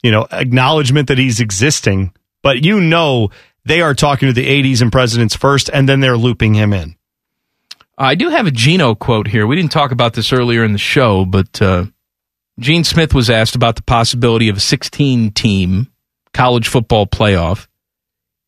you 0.02 0.10
know, 0.10 0.26
acknowledgement 0.30 1.08
that 1.08 1.18
he's 1.18 1.40
existing, 1.40 2.12
but 2.42 2.64
you 2.64 2.80
know 2.80 3.30
they 3.64 3.80
are 3.80 3.94
talking 3.94 4.28
to 4.28 4.32
the 4.32 4.72
ADs 4.72 4.80
and 4.80 4.92
presidents 4.92 5.34
first 5.34 5.68
and 5.72 5.88
then 5.88 6.00
they're 6.00 6.16
looping 6.16 6.54
him 6.54 6.72
in. 6.72 6.96
I 7.98 8.14
do 8.14 8.28
have 8.28 8.46
a 8.46 8.50
Gino 8.50 8.94
quote 8.94 9.26
here. 9.26 9.46
We 9.46 9.56
didn't 9.56 9.72
talk 9.72 9.90
about 9.90 10.14
this 10.14 10.32
earlier 10.32 10.62
in 10.62 10.72
the 10.72 10.78
show, 10.78 11.24
but 11.24 11.60
uh, 11.62 11.86
Gene 12.60 12.84
Smith 12.84 13.14
was 13.14 13.30
asked 13.30 13.56
about 13.56 13.76
the 13.76 13.82
possibility 13.82 14.48
of 14.48 14.58
a 14.58 14.60
16 14.60 15.32
team 15.32 15.90
college 16.32 16.68
football 16.68 17.06
playoff. 17.06 17.66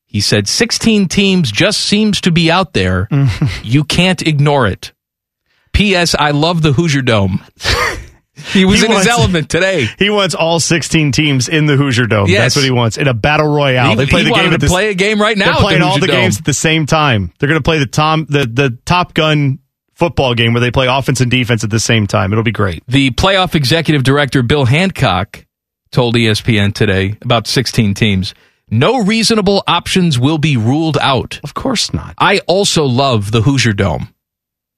He 0.05 0.20
said, 0.20 0.48
16 0.48 1.09
teams 1.09 1.51
just 1.51 1.81
seems 1.81 2.20
to 2.23 2.31
be 2.31 2.51
out 2.51 2.73
there. 2.73 3.09
you 3.62 3.85
can't 3.85 4.23
ignore 4.23 4.66
it. 4.66 4.93
P.S. 5.73 6.15
I 6.19 6.31
love 6.31 6.62
the 6.62 6.73
Hoosier 6.73 7.02
Dome. 7.02 7.44
he 8.52 8.65
was 8.65 8.81
He 8.81 8.86
in 8.86 8.93
his 8.93 9.06
element 9.06 9.48
today. 9.51 9.86
He 9.98 10.10
wants 10.10 10.35
all 10.35 10.60
16 10.60 11.12
teams 11.12 11.48
in 11.48 11.66
the 11.66 11.77
Hoosier 11.77 12.06
Dome. 12.06 12.28
Yes. 12.28 12.40
That's 12.40 12.56
what 12.56 12.65
he 12.65 12.70
wants 12.70 12.97
in 12.97 13.09
a 13.09 13.15
battle 13.15 13.48
royale. 13.48 13.90
He- 13.90 13.97
they 13.97 14.06
play 14.06 14.23
he 14.23 14.28
the 14.31 14.35
game 14.35 14.52
at 14.52 14.60
this- 14.60 14.70
play 14.70 14.90
a 14.90 14.94
game 14.94 15.20
right 15.20 15.36
now 15.36 15.44
They're 15.44 15.52
at 15.55 15.59
the 15.59 15.65
playing 15.65 15.82
all 15.82 15.98
the 15.98 16.06
games 16.06 16.39
at 16.39 16.44
the 16.44 16.55
same 16.55 16.86
time. 16.86 17.32
They're 17.39 17.48
going 17.48 17.59
to 17.60 17.65
play 17.65 17.78
the 17.78 17.86
Tom 17.86 18.27
the 18.28 18.47
the 18.47 18.78
Top 18.85 19.15
Gun 19.15 19.59
football 19.94 20.35
game 20.35 20.52
where 20.52 20.60
they 20.60 20.70
play 20.70 20.86
offense 20.86 21.20
and 21.20 21.31
defense 21.31 21.65
at 21.65 21.70
the 21.70 21.81
same 21.81 22.06
time. 22.06 22.32
It'll 22.32 22.44
be 22.44 22.52
great. 22.52 22.85
The 22.86 23.10
playoff 23.10 23.55
executive 23.56 24.05
director, 24.05 24.43
Bill 24.43 24.65
Hancock, 24.65 25.44
told 25.90 26.15
ESPN 26.15 26.73
today 26.73 27.16
about 27.23 27.47
16 27.48 27.94
teams. 27.94 28.32
No 28.70 29.02
reasonable 29.02 29.65
options 29.66 30.19
will 30.19 30.39
be 30.39 30.56
ruled 30.56 30.98
out. 30.98 31.40
Of 31.43 31.55
course 31.55 31.93
not. 31.93 32.15
I 32.19 32.39
also 32.47 32.85
love 32.85 33.32
the 33.32 33.40
Hoosier 33.43 33.73
Dome. 33.73 34.15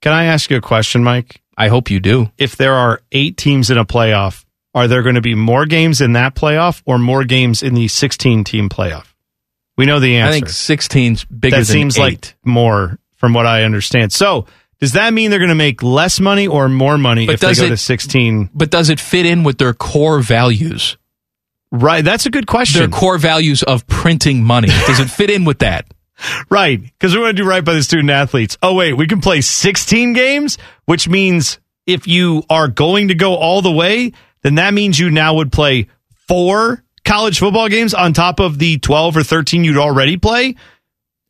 Can 0.01 0.13
I 0.13 0.25
ask 0.25 0.49
you 0.51 0.57
a 0.57 0.61
question, 0.63 1.05
Mike? 1.05 1.43
I 1.61 1.69
hope 1.69 1.91
you 1.91 2.01
do. 2.01 2.31
If 2.39 2.57
there 2.57 2.75
are 2.75 3.03
eight 3.13 3.37
teams 3.37 3.71
in 3.71 3.77
a 3.77 3.85
playoff, 3.85 4.47
are 4.75 4.89
there 4.89 5.03
going 5.03 5.17
to 5.17 5.21
be 5.21 5.35
more 5.35 5.67
games 5.67 6.01
in 6.01 6.15
that 6.15 6.35
playoff 6.35 6.83
or 6.87 6.99
more 6.99 7.23
games 7.25 7.63
in 7.63 7.75
the 7.75 7.87
16 7.87 8.45
team 8.45 8.71
playoff? 8.71 9.07
We 9.77 9.85
know 9.85 10.01
the 10.01 10.17
answer. 10.17 10.29
I 10.29 10.33
think 10.33 10.47
16's 10.49 11.25
bigger 11.25 11.59
that 11.59 11.67
seems 11.67 11.99
eight. 11.99 12.01
like 12.01 12.35
more 12.45 12.99
from 13.17 13.35
what 13.35 13.45
I 13.47 13.65
understand. 13.65 14.11
So, 14.11 14.47
does 14.79 14.93
that 14.93 15.13
mean 15.13 15.29
they're 15.29 15.39
going 15.39 15.51
to 15.51 15.55
make 15.55 15.83
less 15.83 16.19
money 16.19 16.47
or 16.47 16.67
more 16.71 16.97
money 16.97 17.27
But 17.27 17.35
if 17.35 17.41
they 17.41 17.55
go 17.55 17.65
it- 17.65 17.69
to 17.71 17.77
16? 17.77 18.49
But 18.55 18.71
does 18.71 18.89
it 18.89 18.99
fit 18.99 19.27
in 19.27 19.45
with 19.45 19.59
their 19.59 19.75
core 19.75 20.21
values? 20.21 20.97
Right, 21.71 22.03
that's 22.03 22.25
a 22.25 22.31
good 22.31 22.47
question. 22.47 22.81
Their 22.81 22.89
core 22.89 23.19
values 23.19 23.63
of 23.63 23.87
printing 23.87 24.43
money. 24.43 24.69
Does 24.87 24.99
it 24.99 25.11
fit 25.11 25.29
in 25.29 25.45
with 25.45 25.59
that? 25.59 25.87
Right, 26.49 26.83
because 26.83 27.15
we 27.15 27.21
want 27.21 27.37
to 27.37 27.43
do 27.43 27.49
right 27.49 27.65
by 27.65 27.75
the 27.75 27.83
student 27.83 28.11
athletes. 28.11 28.59
Oh, 28.63 28.75
wait, 28.75 28.95
we 28.95 29.07
can 29.07 29.21
play 29.21 29.41
16 29.41 30.13
games, 30.13 30.59
which 30.85 31.09
means 31.09 31.59
if 31.87 32.07
you 32.07 32.43
are 32.51 32.69
going 32.69 33.09
to 33.09 33.15
go 33.15 33.35
all 33.37 33.63
the 33.63 33.73
way, 33.73 34.13
then 34.43 34.57
that 34.57 34.75
means 34.75 34.99
you 34.99 35.11
now 35.11 35.35
would 35.35 35.53
play 35.53 35.89
four 36.29 36.83
college 37.05 37.39
football 37.39 37.69
games 37.69 37.95
on 37.95 38.13
top 38.13 38.41
of 38.41 38.59
the 38.59 38.79
12 38.79 39.17
or 39.17 39.23
13 39.23 39.65
you'd 39.65 39.77
already 39.77 40.17
play. 40.17 40.57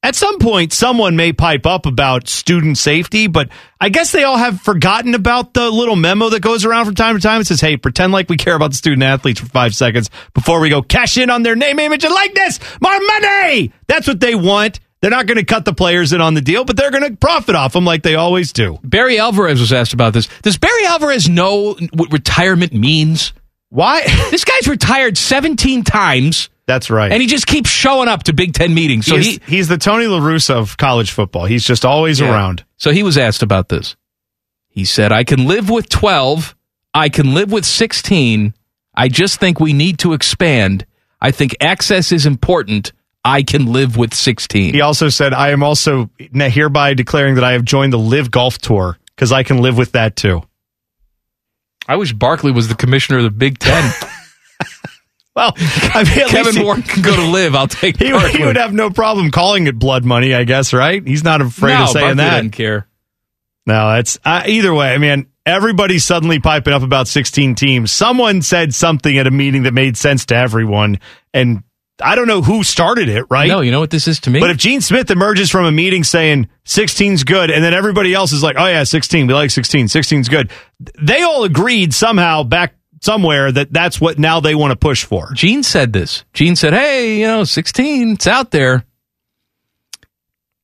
At 0.02 0.16
some 0.16 0.39
point, 0.39 0.72
someone 0.72 1.14
may 1.14 1.35
pipe 1.35 1.66
up 1.66 1.85
about 1.85 2.27
student 2.27 2.78
safety, 2.78 3.27
but 3.27 3.51
I 3.78 3.90
guess 3.90 4.12
they 4.12 4.24
all 4.24 4.39
have 4.39 4.62
forgotten 4.62 5.14
about 5.14 5.52
the 5.52 5.70
little 5.70 5.94
memo 5.94 6.31
that 6.31 6.40
goes 6.40 6.64
around 6.64 6.86
from 6.86 6.94
time 6.94 7.16
to 7.16 7.22
time. 7.22 7.43
It 7.43 7.47
says, 7.47 7.60
hey, 7.60 7.77
pretend 7.77 8.10
like 8.10 8.31
we 8.31 8.39
care 8.39 8.55
about 8.55 8.70
the 8.70 8.78
student 8.78 9.02
athletes 9.02 9.40
for 9.40 9.47
five 9.47 9.74
seconds 9.74 10.09
before 10.32 10.60
we 10.60 10.70
go 10.70 10.81
cash 10.81 11.18
in 11.18 11.28
on 11.28 11.43
their 11.43 11.55
name, 11.55 11.78
image, 11.78 12.02
and 12.02 12.14
likeness. 12.14 12.60
More 12.81 12.98
money! 12.98 13.74
That's 13.89 14.09
what 14.09 14.20
they 14.20 14.35
want. 14.35 14.81
They're 15.02 15.10
not 15.10 15.27
going 15.27 15.36
to 15.36 15.44
cut 15.44 15.66
the 15.66 15.74
players 15.74 16.14
in 16.14 16.22
on 16.22 16.32
the 16.32 16.40
deal, 16.40 16.64
but 16.64 16.78
they're 16.78 16.90
going 16.90 17.09
to 17.10 17.16
profit 17.16 17.55
off 17.55 17.74
them 17.74 17.85
like 17.85 18.02
they 18.02 18.14
always 18.14 18.52
do. 18.55 18.78
Barry 18.82 19.18
Alvarez 19.18 19.60
was 19.60 19.72
asked 19.72 19.93
about 19.93 20.14
this. 20.14 20.28
Does 20.40 20.56
Barry 20.56 20.86
Alvarez 20.86 21.28
know 21.28 21.74
what 21.93 22.10
retirement 22.10 22.72
means? 22.72 23.35
Why? 23.68 24.02
this 24.31 24.44
guy's 24.44 24.66
retired 24.66 25.18
17 25.18 25.85
times. 25.85 26.48
That's 26.70 26.88
right. 26.88 27.10
And 27.10 27.20
he 27.20 27.26
just 27.26 27.48
keeps 27.48 27.68
showing 27.68 28.06
up 28.06 28.22
to 28.24 28.32
Big 28.32 28.55
Ten 28.55 28.72
meetings. 28.74 29.06
So 29.06 29.16
he's, 29.16 29.26
he, 29.26 29.56
he's 29.56 29.66
the 29.66 29.76
Tony 29.76 30.06
La 30.06 30.20
Russa 30.20 30.55
of 30.55 30.76
college 30.76 31.10
football. 31.10 31.44
He's 31.44 31.64
just 31.64 31.84
always 31.84 32.20
Yeah. 32.20 32.30
around. 32.30 32.64
So 32.76 32.92
he 32.92 33.02
was 33.02 33.18
asked 33.18 33.42
about 33.42 33.68
this. 33.70 33.97
He 34.68 34.84
said, 34.84 35.10
I 35.10 35.24
can 35.24 35.48
live 35.48 35.68
with 35.68 35.88
12. 35.88 36.55
I 36.94 37.09
can 37.09 37.34
live 37.34 37.51
with 37.51 37.64
16. 37.66 38.55
I 38.94 39.09
just 39.09 39.40
think 39.40 39.59
we 39.59 39.72
need 39.72 39.98
to 39.98 40.12
expand. 40.12 40.86
I 41.20 41.32
think 41.32 41.56
access 41.60 42.12
is 42.12 42.24
important. 42.24 42.92
I 43.24 43.42
can 43.42 43.66
live 43.72 43.97
with 43.97 44.14
16. 44.14 44.72
He 44.72 44.80
also 44.80 45.09
said, 45.09 45.34
I 45.34 45.51
am 45.51 45.64
also 45.64 46.09
hereby 46.32 46.94
declaring 46.94 47.34
that 47.34 47.42
I 47.42 47.52
have 47.52 47.64
joined 47.64 47.92
the 47.92 47.98
LIV 47.98 48.30
Golf 48.30 48.59
Tour 48.59 48.97
because 49.16 49.32
I 49.32 49.42
can 49.42 49.59
live 49.59 49.76
with 49.76 49.90
that 49.92 50.14
too. 50.14 50.42
I 51.88 51.97
wish 51.97 52.12
Barkley 52.12 52.52
was 52.52 52.68
the 52.68 52.76
commissioner 52.76 53.18
of 53.18 53.24
the 53.24 53.30
Big 53.30 53.59
Ten. 53.59 53.92
well, 55.40 55.52
I 55.56 56.04
mean, 56.04 56.28
Kevin 56.28 56.56
he- 56.56 56.62
Warren 56.62 56.82
can 56.82 57.02
go 57.02 57.14
to 57.16 57.22
LIV. 57.22 57.54
I'll 57.54 57.68
take 57.68 57.96
He, 57.98 58.06
he 58.06 58.44
would 58.44 58.56
have 58.56 58.72
no 58.72 58.90
problem 58.90 59.30
calling 59.30 59.66
it 59.66 59.78
blood 59.78 60.04
money, 60.04 60.34
I 60.34 60.44
guess, 60.44 60.72
right? 60.72 61.06
He's 61.06 61.24
not 61.24 61.40
afraid 61.40 61.74
no, 61.74 61.84
of 61.84 61.88
saying 61.90 62.04
Barkley 62.04 62.16
that. 62.16 62.30
doesn't 62.30 62.50
care. 62.50 62.86
No, 63.66 63.92
that's 63.92 64.18
uh, 64.24 64.42
either 64.46 64.74
way. 64.74 64.92
I 64.92 64.98
mean, 64.98 65.26
everybody's 65.46 66.04
suddenly 66.04 66.40
piping 66.40 66.72
up 66.72 66.82
about 66.82 67.08
16 67.08 67.54
teams. 67.54 67.92
Someone 67.92 68.42
said 68.42 68.74
something 68.74 69.16
at 69.18 69.26
a 69.26 69.30
meeting 69.30 69.64
that 69.64 69.74
made 69.74 69.96
sense 69.96 70.26
to 70.26 70.36
everyone, 70.36 70.98
and 71.32 71.62
I 72.02 72.14
don't 72.14 72.26
know 72.26 72.42
who 72.42 72.64
started 72.64 73.08
it, 73.08 73.24
right? 73.30 73.48
No, 73.48 73.60
you 73.60 73.70
know 73.70 73.80
what 73.80 73.90
this 73.90 74.08
is 74.08 74.20
to 74.20 74.30
me? 74.30 74.40
But 74.40 74.50
if 74.50 74.56
Gene 74.56 74.80
Smith 74.80 75.10
emerges 75.10 75.50
from 75.50 75.66
a 75.66 75.72
meeting 75.72 76.04
saying 76.04 76.48
16's 76.64 77.24
good, 77.24 77.50
and 77.50 77.62
then 77.62 77.74
everybody 77.74 78.14
else 78.14 78.32
is 78.32 78.42
like, 78.42 78.56
oh, 78.58 78.66
yeah, 78.66 78.84
16, 78.84 79.26
we 79.26 79.34
like 79.34 79.50
16, 79.50 79.86
16's 79.86 80.28
good, 80.28 80.50
they 81.00 81.22
all 81.22 81.44
agreed 81.44 81.92
somehow 81.94 82.42
back 82.42 82.74
somewhere 83.01 83.51
that 83.51 83.72
that's 83.72 84.01
what 84.01 84.18
now 84.18 84.40
they 84.40 84.55
want 84.55 84.70
to 84.70 84.77
push 84.77 85.05
for. 85.05 85.31
Gene 85.35 85.62
said 85.62 85.93
this. 85.93 86.24
Gene 86.32 86.56
said, 86.56 86.72
hey, 86.72 87.20
you 87.20 87.27
know, 87.27 87.44
16, 87.44 88.12
it's 88.12 88.27
out 88.27 88.51
there. 88.51 88.85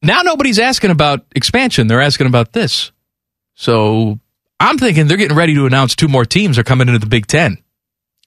Now 0.03 0.23
nobody's 0.23 0.59
asking 0.59 0.91
about 0.91 1.25
expansion. 1.35 1.87
They're 1.87 2.03
asking 2.03 2.27
about 2.27 2.53
this. 2.53 2.93
So 3.55 4.21
I'm 4.61 4.79
thinking 4.79 5.07
they're 5.07 5.17
getting 5.17 5.37
ready 5.37 5.55
to 5.55 5.67
announce 5.67 5.97
two 5.97 6.09
more 6.09 6.25
teams 6.25 6.59
are 6.59 6.63
coming 6.63 6.89
into 6.89 7.01
the 7.01 7.07
Big 7.07 7.27
Ten. 7.27 7.59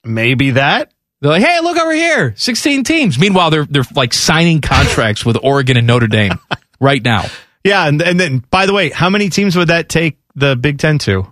Maybe 0.03 0.51
that. 0.51 0.91
They're 1.21 1.31
like, 1.31 1.43
hey, 1.43 1.59
look 1.59 1.77
over 1.77 1.91
here, 1.91 2.33
16 2.37 2.85
teams. 2.85 3.19
Meanwhile, 3.19 3.49
they're 3.49 3.65
they're 3.65 3.83
like 3.93 4.13
signing 4.13 4.61
contracts 4.61 5.25
with 5.25 5.37
Oregon 5.43 5.75
and 5.75 5.85
Notre 5.85 6.07
Dame 6.07 6.39
right 6.79 7.03
now. 7.03 7.25
Yeah, 7.63 7.85
and, 7.87 8.01
and 8.01 8.17
then 8.17 8.39
by 8.49 8.65
the 8.65 8.73
way, 8.73 8.89
how 8.89 9.09
many 9.09 9.29
teams 9.29 9.55
would 9.57 9.67
that 9.67 9.89
take 9.89 10.17
the 10.35 10.55
Big 10.55 10.79
Ten 10.79 10.97
to? 10.99 11.31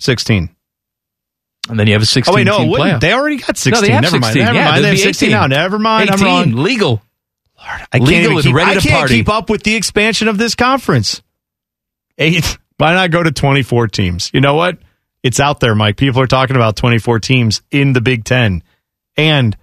Sixteen. 0.00 0.50
And 1.68 1.78
then 1.80 1.86
you 1.86 1.94
have 1.94 2.02
a 2.02 2.06
16 2.06 2.32
Oh 2.32 2.36
wait, 2.36 2.44
no, 2.44 2.58
team 2.58 2.68
playoff. 2.72 3.00
They 3.00 3.12
already 3.12 3.38
got 3.38 3.48
No, 3.50 3.54
sixteen. 3.54 3.86
they 3.88 3.92
have 3.92 4.02
Never 4.02 4.18
mind. 4.20 4.24
16. 4.34 4.44
Never 4.44 4.54
Yeah, 4.58 4.70
mind. 4.70 4.84
They 4.84 4.88
have 4.88 4.94
be 4.96 5.00
sixteen 5.02 5.28
18. 5.30 5.40
now. 5.40 5.46
Never 5.46 5.78
mind. 5.78 6.10
I'm 6.10 6.14
18, 6.20 6.26
wrong. 6.26 6.62
Legal. 6.62 7.02
I 7.58 7.86
can't 7.92 8.02
Legal 8.04 8.32
even 8.32 8.42
keep, 8.42 8.54
ready 8.54 8.70
I 8.72 8.74
to 8.74 8.80
can't 8.80 8.94
party. 8.98 9.14
keep 9.16 9.28
up 9.30 9.48
with 9.48 9.62
the 9.62 9.74
expansion 9.74 10.28
of 10.28 10.36
this 10.36 10.54
conference. 10.54 11.22
Eight. 12.18 12.58
Why 12.76 12.92
not 12.92 13.10
go 13.10 13.22
to 13.22 13.30
24 13.32 13.88
teams? 13.88 14.30
You 14.34 14.40
know 14.42 14.54
what? 14.54 14.78
It's 15.22 15.40
out 15.40 15.60
there, 15.60 15.74
Mike. 15.74 15.96
People 15.96 16.20
are 16.20 16.26
talking 16.26 16.56
about 16.56 16.76
24 16.76 17.20
teams 17.20 17.62
in 17.70 17.94
the 17.94 18.00
Big 18.02 18.24
Ten. 18.24 18.62
And 19.16 19.56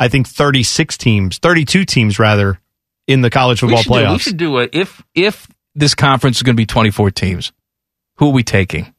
I 0.00 0.08
think 0.08 0.26
36 0.28 0.96
teams, 0.96 1.38
32 1.38 1.84
teams 1.84 2.18
rather, 2.18 2.58
in 3.06 3.20
the 3.20 3.28
college 3.28 3.62
We 3.62 3.76
football 3.76 3.98
should, 3.98 4.06
do, 4.06 4.12
we 4.12 4.18
should 4.18 4.36
do 4.38 4.58
a 4.60 4.68
if 4.72 5.02
if 5.14 5.46
this 5.74 5.94
conference 5.94 6.36
is 6.38 6.42
going 6.42 6.54
to 6.54 6.60
be 6.60 6.64
24 6.64 7.10
teams. 7.10 7.52
Who 8.16 8.28
are 8.28 8.32
we 8.32 8.44
taking? 8.44 8.93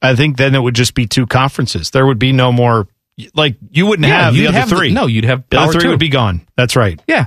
I 0.00 0.14
think 0.14 0.36
then 0.36 0.54
it 0.54 0.60
would 0.60 0.74
just 0.74 0.94
be 0.94 1.06
two 1.06 1.26
conferences. 1.26 1.90
There 1.90 2.06
would 2.06 2.18
be 2.18 2.32
no 2.32 2.52
more, 2.52 2.86
like, 3.34 3.56
you 3.70 3.86
wouldn't 3.86 4.06
Yeah, 4.06 4.24
have 4.26 4.34
the 4.34 4.40
you'd 4.40 4.48
other 4.48 4.58
have 4.58 4.70
the- 4.70 4.76
three. 4.76 4.92
no, 4.92 5.06
you'd 5.06 5.24
have 5.24 5.44
the 5.50 5.58
other 5.58 5.72
three 5.72 5.82
two. 5.82 5.88
would 5.90 5.98
be 5.98 6.08
gone. 6.08 6.42
That's 6.56 6.76
right. 6.76 7.00
Yeah. 7.08 7.26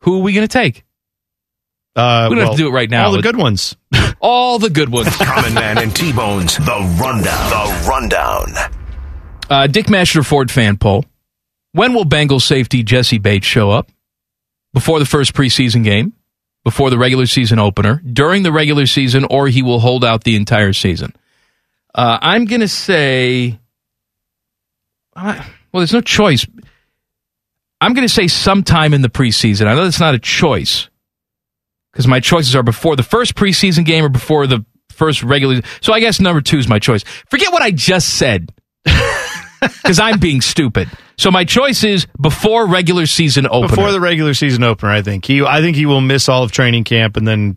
Who 0.00 0.18
are 0.18 0.22
we 0.22 0.32
going 0.34 0.46
to 0.46 0.52
take? 0.52 0.84
Uh, 1.96 2.26
we 2.28 2.34
don't 2.36 2.42
well, 2.44 2.46
have 2.52 2.56
to 2.58 2.62
do 2.62 2.68
it 2.68 2.72
right 2.72 2.90
now. 2.90 3.06
All 3.06 3.12
the 3.12 3.22
good 3.22 3.36
ones. 3.36 3.74
All 4.20 4.58
the 4.58 4.68
good 4.68 4.90
ones. 4.90 5.08
Common 5.16 5.54
Man 5.54 5.78
and 5.78 5.96
T 5.96 6.12
Bones, 6.12 6.58
the 6.58 6.96
rundown. 7.00 7.50
The 7.50 7.86
rundown. 7.88 8.52
Uh, 9.48 9.66
Dick 9.66 9.86
Masheter 9.86 10.24
Ford 10.24 10.50
fan 10.50 10.76
poll. 10.76 11.06
When 11.72 11.94
will 11.94 12.04
Bengals 12.04 12.42
safety 12.42 12.82
Jessie 12.82 13.18
Bates 13.18 13.46
show 13.46 13.70
up? 13.70 13.90
Before 14.74 14.98
the 14.98 15.06
first 15.06 15.32
preseason 15.32 15.84
game? 15.84 16.12
Before 16.64 16.90
the 16.90 16.98
regular 16.98 17.24
season 17.26 17.58
opener? 17.58 18.02
During 18.04 18.42
the 18.42 18.52
regular 18.52 18.84
season? 18.86 19.24
Or 19.30 19.48
he 19.48 19.62
will 19.62 19.78
hold 19.80 20.04
out 20.04 20.24
the 20.24 20.36
entire 20.36 20.72
season? 20.74 21.14
Uh, 21.96 22.18
I'm 22.20 22.44
going 22.44 22.60
to 22.60 22.68
say. 22.68 23.58
Well, 25.16 25.80
there's 25.80 25.94
no 25.94 26.02
choice. 26.02 26.46
I'm 27.80 27.94
going 27.94 28.06
to 28.06 28.12
say 28.12 28.28
sometime 28.28 28.92
in 28.94 29.00
the 29.00 29.08
preseason. 29.08 29.66
I 29.66 29.74
know 29.74 29.84
that's 29.84 30.00
not 30.00 30.14
a 30.14 30.18
choice 30.18 30.88
because 31.92 32.06
my 32.06 32.20
choices 32.20 32.54
are 32.54 32.62
before 32.62 32.96
the 32.96 33.02
first 33.02 33.34
preseason 33.34 33.84
game 33.86 34.04
or 34.04 34.10
before 34.10 34.46
the 34.46 34.64
first 34.90 35.22
regular. 35.22 35.62
So 35.80 35.92
I 35.92 36.00
guess 36.00 36.20
number 36.20 36.42
two 36.42 36.58
is 36.58 36.68
my 36.68 36.78
choice. 36.78 37.02
Forget 37.30 37.52
what 37.52 37.62
I 37.62 37.70
just 37.70 38.18
said 38.18 38.52
because 38.84 39.98
I'm 39.98 40.18
being 40.18 40.42
stupid. 40.42 40.90
So 41.18 41.30
my 41.30 41.44
choice 41.44 41.82
is 41.84 42.06
before 42.20 42.66
regular 42.66 43.06
season 43.06 43.46
opener. 43.46 43.68
Before 43.68 43.92
the 43.92 44.00
regular 44.00 44.34
season 44.34 44.62
opener, 44.62 44.90
I 44.90 45.00
think 45.00 45.24
he. 45.24 45.42
I 45.42 45.62
think 45.62 45.76
he 45.76 45.86
will 45.86 46.02
miss 46.02 46.28
all 46.28 46.42
of 46.42 46.52
training 46.52 46.84
camp 46.84 47.16
and 47.16 47.26
then 47.26 47.56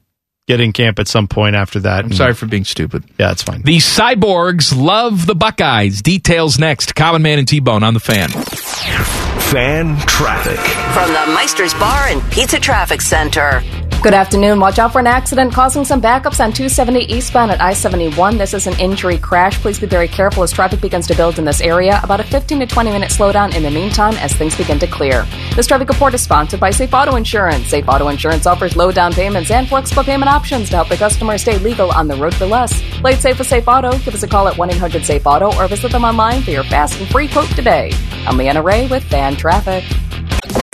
get 0.49 0.59
in 0.59 0.73
camp 0.73 0.97
at 0.97 1.07
some 1.07 1.27
point 1.27 1.55
after 1.55 1.79
that. 1.81 2.03
I'm 2.03 2.11
sorry 2.11 2.33
for 2.33 2.47
being 2.47 2.65
stupid. 2.65 3.03
Yeah, 3.19 3.31
it's 3.31 3.43
fine. 3.43 3.61
The 3.61 3.77
Cyborgs 3.77 4.75
love 4.75 5.27
the 5.27 5.35
Buckeyes. 5.35 6.01
Details 6.01 6.57
next. 6.57 6.95
Common 6.95 7.21
Man 7.21 7.37
and 7.37 7.47
T 7.47 7.59
Bone 7.59 7.83
on 7.83 7.93
the 7.93 7.99
fan. 7.99 8.29
Fan 8.29 9.95
traffic. 10.07 10.59
From 10.93 11.13
the 11.13 11.33
Meister's 11.35 11.75
Bar 11.75 12.07
and 12.07 12.31
Pizza 12.31 12.59
Traffic 12.59 12.99
Center. 13.01 13.61
Good 14.01 14.13
afternoon. 14.13 14.61
Watch 14.61 14.79
out 14.79 14.93
for 14.93 14.99
an 14.99 15.07
accident 15.07 15.51
causing 15.51 15.83
some 15.83 16.01
backups 16.01 16.39
on 16.39 16.53
270 16.53 17.01
eastbound 17.13 17.51
at 17.51 17.59
I 17.59 17.73
71. 17.73 18.37
This 18.37 18.53
is 18.53 18.65
an 18.65 18.79
injury 18.79 19.17
crash. 19.17 19.59
Please 19.59 19.77
be 19.77 19.87
very 19.87 20.07
careful 20.07 20.41
as 20.41 20.53
traffic 20.53 20.79
begins 20.79 21.05
to 21.07 21.15
build 21.17 21.37
in 21.37 21.43
this 21.43 21.59
area. 21.59 21.99
About 22.01 22.21
a 22.21 22.23
15 22.23 22.61
to 22.61 22.65
20 22.65 22.91
minute 22.91 23.11
slowdown 23.11 23.53
in 23.53 23.61
the 23.61 23.69
meantime 23.69 24.13
as 24.13 24.33
things 24.33 24.55
begin 24.55 24.79
to 24.79 24.87
clear. 24.87 25.27
This 25.53 25.67
traffic 25.67 25.89
report 25.89 26.13
is 26.13 26.21
sponsored 26.21 26.61
by 26.61 26.71
Safe 26.71 26.93
Auto 26.93 27.17
Insurance. 27.17 27.67
Safe 27.67 27.89
Auto 27.89 28.07
Insurance 28.07 28.45
offers 28.45 28.77
low 28.77 28.89
down 28.89 29.11
payments 29.11 29.51
and 29.51 29.67
flexible 29.67 30.05
payment 30.05 30.31
options 30.31 30.69
to 30.69 30.77
help 30.77 30.87
the 30.87 30.95
customer 30.95 31.37
stay 31.37 31.57
legal 31.57 31.91
on 31.91 32.07
the 32.07 32.15
road 32.15 32.33
for 32.33 32.45
less. 32.45 32.81
Play 33.01 33.15
safe 33.15 33.37
with 33.37 33.49
Safe 33.49 33.67
Auto. 33.67 33.91
Give 33.99 34.13
us 34.13 34.23
a 34.23 34.29
call 34.29 34.47
at 34.47 34.57
1 34.57 34.69
800 34.71 35.03
Safe 35.03 35.27
Auto 35.27 35.53
or 35.57 35.67
visit 35.67 35.91
them 35.91 36.05
online 36.05 36.41
for 36.41 36.51
your 36.51 36.63
fast 36.63 36.97
and 36.97 37.09
free 37.09 37.27
quote 37.27 37.49
today. 37.49 37.91
I'm 38.25 38.37
Leanna 38.37 38.61
Ray 38.61 38.87
with 38.87 39.03
Fan 39.03 39.35
Traffic. 39.35 39.83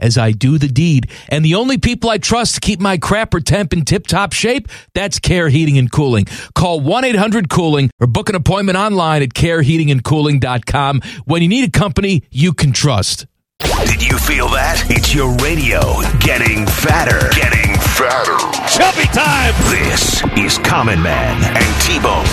as 0.00 0.18
I 0.18 0.32
do 0.32 0.58
the 0.58 0.68
deed. 0.68 1.10
And 1.28 1.44
the 1.44 1.54
only 1.54 1.78
people 1.78 2.10
I 2.10 2.18
trust 2.18 2.54
to 2.54 2.60
keep 2.60 2.80
my 2.80 2.98
crapper 2.98 3.42
temp 3.44 3.72
in 3.72 3.84
tip 3.84 4.06
top 4.06 4.32
shape, 4.32 4.68
that's 4.94 5.18
Care 5.18 5.48
Heating 5.48 5.78
and 5.78 5.90
Cooling. 5.90 6.26
Call 6.54 6.80
1 6.80 7.04
800 7.04 7.48
Cooling 7.48 7.90
or 8.00 8.06
book 8.06 8.28
an 8.28 8.34
appointment 8.34 8.78
online 8.78 9.22
at 9.22 9.30
careheatingandcooling.com 9.30 11.00
when 11.24 11.42
you 11.42 11.48
need 11.48 11.68
a 11.68 11.70
company 11.70 12.24
you 12.30 12.52
can 12.52 12.72
trust. 12.72 13.26
Did 13.60 14.02
you 14.02 14.18
feel 14.18 14.48
that? 14.48 14.84
It's 14.88 15.14
your 15.14 15.34
radio 15.36 15.80
getting 16.18 16.66
fatter. 16.66 17.28
Getting 17.36 17.76
fatter. 17.96 18.36
Chubby 18.68 19.06
time. 19.12 19.52
This 19.68 20.22
is 20.38 20.58
Common 20.58 21.02
Man 21.02 21.36
and 21.44 21.82
T-Bone. 21.82 22.24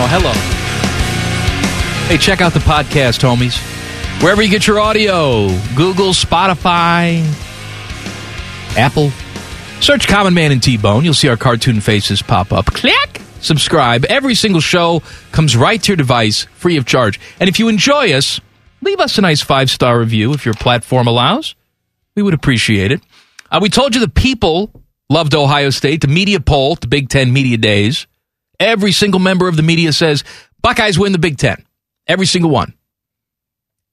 Oh, 0.00 0.06
hello. 0.10 0.32
Hey, 2.08 2.16
check 2.18 2.40
out 2.40 2.52
the 2.52 2.60
podcast, 2.60 3.20
homies. 3.22 3.77
Wherever 4.20 4.42
you 4.42 4.50
get 4.50 4.66
your 4.66 4.80
audio 4.80 5.48
Google, 5.76 6.10
Spotify, 6.10 7.22
Apple. 8.76 9.10
Search 9.80 10.08
Common 10.08 10.34
Man 10.34 10.50
and 10.50 10.60
T 10.60 10.76
Bone. 10.76 11.04
You'll 11.04 11.14
see 11.14 11.28
our 11.28 11.36
cartoon 11.36 11.80
faces 11.80 12.20
pop 12.20 12.52
up. 12.52 12.66
Click! 12.66 13.20
Subscribe. 13.40 14.04
Every 14.06 14.34
single 14.34 14.60
show 14.60 15.02
comes 15.30 15.56
right 15.56 15.80
to 15.80 15.92
your 15.92 15.96
device 15.96 16.44
free 16.54 16.76
of 16.76 16.84
charge. 16.84 17.20
And 17.38 17.48
if 17.48 17.60
you 17.60 17.68
enjoy 17.68 18.12
us, 18.12 18.40
leave 18.82 18.98
us 18.98 19.18
a 19.18 19.20
nice 19.20 19.40
five 19.40 19.70
star 19.70 19.98
review 19.98 20.32
if 20.32 20.44
your 20.44 20.54
platform 20.54 21.06
allows. 21.06 21.54
We 22.16 22.22
would 22.22 22.34
appreciate 22.34 22.90
it. 22.90 23.00
Uh, 23.52 23.60
we 23.62 23.68
told 23.68 23.94
you 23.94 24.00
the 24.00 24.08
people 24.08 24.72
loved 25.08 25.34
Ohio 25.36 25.70
State. 25.70 26.00
The 26.00 26.08
media 26.08 26.40
poll, 26.40 26.74
the 26.74 26.88
Big 26.88 27.08
Ten 27.08 27.32
Media 27.32 27.56
Days. 27.56 28.08
Every 28.58 28.90
single 28.90 29.20
member 29.20 29.46
of 29.46 29.56
the 29.56 29.62
media 29.62 29.92
says 29.92 30.24
Buckeyes 30.60 30.98
win 30.98 31.12
the 31.12 31.18
Big 31.18 31.38
Ten. 31.38 31.64
Every 32.08 32.26
single 32.26 32.50
one. 32.50 32.74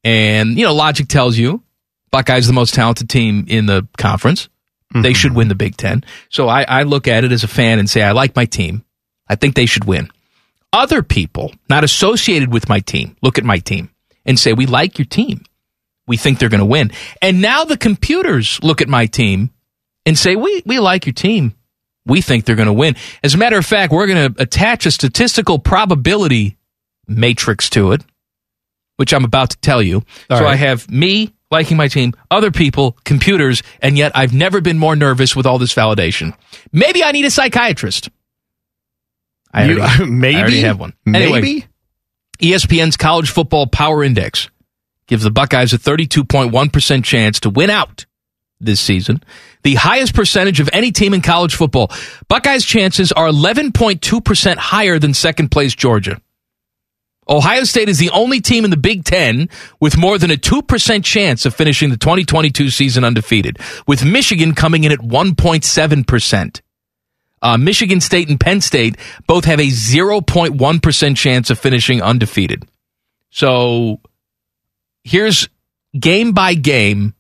And, 0.05 0.57
you 0.57 0.63
know, 0.63 0.73
logic 0.73 1.07
tells 1.07 1.37
you 1.37 1.63
Buckeyes 2.11 2.47
the 2.47 2.53
most 2.53 2.73
talented 2.73 3.09
team 3.09 3.45
in 3.49 3.65
the 3.65 3.87
conference. 3.97 4.47
They 4.93 4.99
mm-hmm. 4.99 5.13
should 5.13 5.35
win 5.35 5.49
the 5.49 5.55
Big 5.55 5.75
Ten. 5.75 6.05
So 6.29 6.47
I, 6.47 6.63
I 6.63 6.83
look 6.83 7.07
at 7.09 7.25
it 7.25 7.33
as 7.33 7.43
a 7.43 7.47
fan 7.49 7.79
and 7.79 7.89
say, 7.89 8.03
I 8.03 8.13
like 8.13 8.35
my 8.35 8.45
team. 8.45 8.85
I 9.27 9.35
think 9.35 9.55
they 9.55 9.65
should 9.65 9.83
win. 9.83 10.09
Other 10.71 11.01
people, 11.01 11.53
not 11.69 11.83
associated 11.83 12.53
with 12.53 12.69
my 12.69 12.79
team, 12.79 13.17
look 13.21 13.37
at 13.37 13.43
my 13.43 13.57
team 13.57 13.89
and 14.25 14.39
say, 14.39 14.53
We 14.53 14.67
like 14.67 14.97
your 14.97 15.05
team. 15.05 15.43
We 16.07 16.17
think 16.17 16.37
they're 16.37 16.49
going 16.49 16.59
to 16.59 16.65
win. 16.65 16.91
And 17.21 17.41
now 17.41 17.65
the 17.65 17.77
computers 17.77 18.59
look 18.61 18.81
at 18.81 18.87
my 18.87 19.07
team 19.07 19.51
and 20.05 20.17
say, 20.17 20.35
We, 20.35 20.61
we 20.65 20.79
like 20.79 21.05
your 21.05 21.13
team. 21.13 21.55
We 22.05 22.21
think 22.21 22.45
they're 22.45 22.55
going 22.55 22.67
to 22.67 22.73
win. 22.73 22.95
As 23.23 23.33
a 23.33 23.37
matter 23.37 23.57
of 23.57 23.65
fact, 23.65 23.91
we're 23.91 24.05
going 24.05 24.33
to 24.33 24.41
attach 24.41 24.85
a 24.85 24.91
statistical 24.91 25.57
probability 25.57 26.57
matrix 27.07 27.69
to 27.71 27.93
it, 27.93 28.03
which 28.97 29.13
I'm 29.13 29.25
about 29.25 29.51
to 29.51 29.57
tell 29.57 29.81
you. 29.81 29.97
All 30.29 30.37
so 30.37 30.43
right. 30.43 30.53
I 30.53 30.55
have 30.55 30.89
me 30.89 31.33
liking 31.51 31.77
my 31.77 31.87
team, 31.87 32.13
other 32.31 32.51
people, 32.51 32.97
computers, 33.05 33.61
and 33.81 33.97
yet 33.97 34.11
I've 34.15 34.33
never 34.33 34.61
been 34.61 34.77
more 34.79 34.95
nervous 34.95 35.35
with 35.35 35.45
all 35.45 35.57
this 35.59 35.73
validation. 35.73 36.35
Maybe 36.71 37.03
I 37.03 37.11
need 37.11 37.25
a 37.25 37.31
psychiatrist. 37.31 38.09
I 39.53 39.65
You- 39.65 39.81
already, 39.81 40.05
maybe? 40.11 40.35
I 40.37 40.41
already 40.41 40.61
have 40.61 40.79
one. 40.79 40.93
Anyway, 41.07 41.41
Maybe? 41.41 41.65
ESPN's 42.39 42.97
college 42.97 43.29
football 43.29 43.67
power 43.67 44.03
index 44.03 44.49
gives 45.07 45.23
the 45.23 45.31
Buckeyes 45.31 45.71
a 45.71 45.77
32.1% 45.77 47.03
chance 47.03 47.39
to 47.41 47.49
win 47.49 47.69
out 47.69 48.05
this 48.59 48.79
season, 48.81 49.21
the 49.63 49.75
highest 49.75 50.15
percentage 50.15 50.59
of 50.59 50.69
any 50.73 50.91
team 50.91 51.13
in 51.13 51.21
college 51.21 51.55
football. 51.55 51.91
Buckeyes' 52.27 52.65
chances 52.65 53.11
are 53.11 53.27
11.2% 53.29 54.57
higher 54.57 54.97
than 54.97 55.13
second 55.13 55.49
place 55.51 55.75
Georgia. 55.75 56.19
Ohio 57.27 57.63
State 57.63 57.89
is 57.89 57.97
the 57.97 58.11
only 58.11 58.39
team 58.39 58.65
in 58.65 58.71
the 58.71 58.77
Big 58.77 59.03
Ten 59.03 59.49
with 59.79 59.97
more 59.97 60.17
than 60.17 60.31
a 60.31 60.35
2% 60.35 61.03
chance 61.03 61.45
of 61.45 61.55
finishing 61.55 61.89
the 61.89 61.97
2022 61.97 62.69
season 62.69 63.03
undefeated, 63.03 63.59
with 63.87 64.05
Michigan 64.05 64.53
coming 64.53 64.83
in 64.83 64.91
at 64.91 64.99
1.7%. 64.99 66.61
Uh, 67.41 67.57
Michigan 67.57 67.99
State 68.01 68.29
and 68.29 68.39
Penn 68.39 68.61
State 68.61 68.97
both 69.27 69.45
have 69.45 69.59
a 69.59 69.67
0.1% 69.67 71.17
chance 71.17 71.49
of 71.49 71.59
finishing 71.59 72.01
undefeated. 72.01 72.67
So 73.29 73.99
here's 75.03 75.49
game 75.99 76.31
by 76.31 76.53
game 76.53 77.13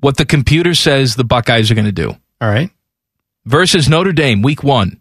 what 0.00 0.16
the 0.16 0.26
computer 0.26 0.74
says 0.74 1.16
the 1.16 1.24
Buckeyes 1.24 1.70
are 1.70 1.74
going 1.74 1.86
to 1.86 1.92
do. 1.92 2.10
All 2.40 2.48
right. 2.48 2.70
Versus 3.44 3.88
Notre 3.88 4.12
Dame, 4.12 4.42
week 4.42 4.62
one. 4.62 5.00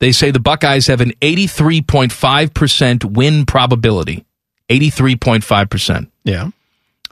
They 0.00 0.12
say 0.12 0.30
the 0.30 0.40
Buckeyes 0.40 0.86
have 0.88 1.00
an 1.02 1.12
83.5% 1.20 3.04
win 3.04 3.46
probability. 3.46 4.24
83.5%. 4.70 6.10
Yeah. 6.24 6.50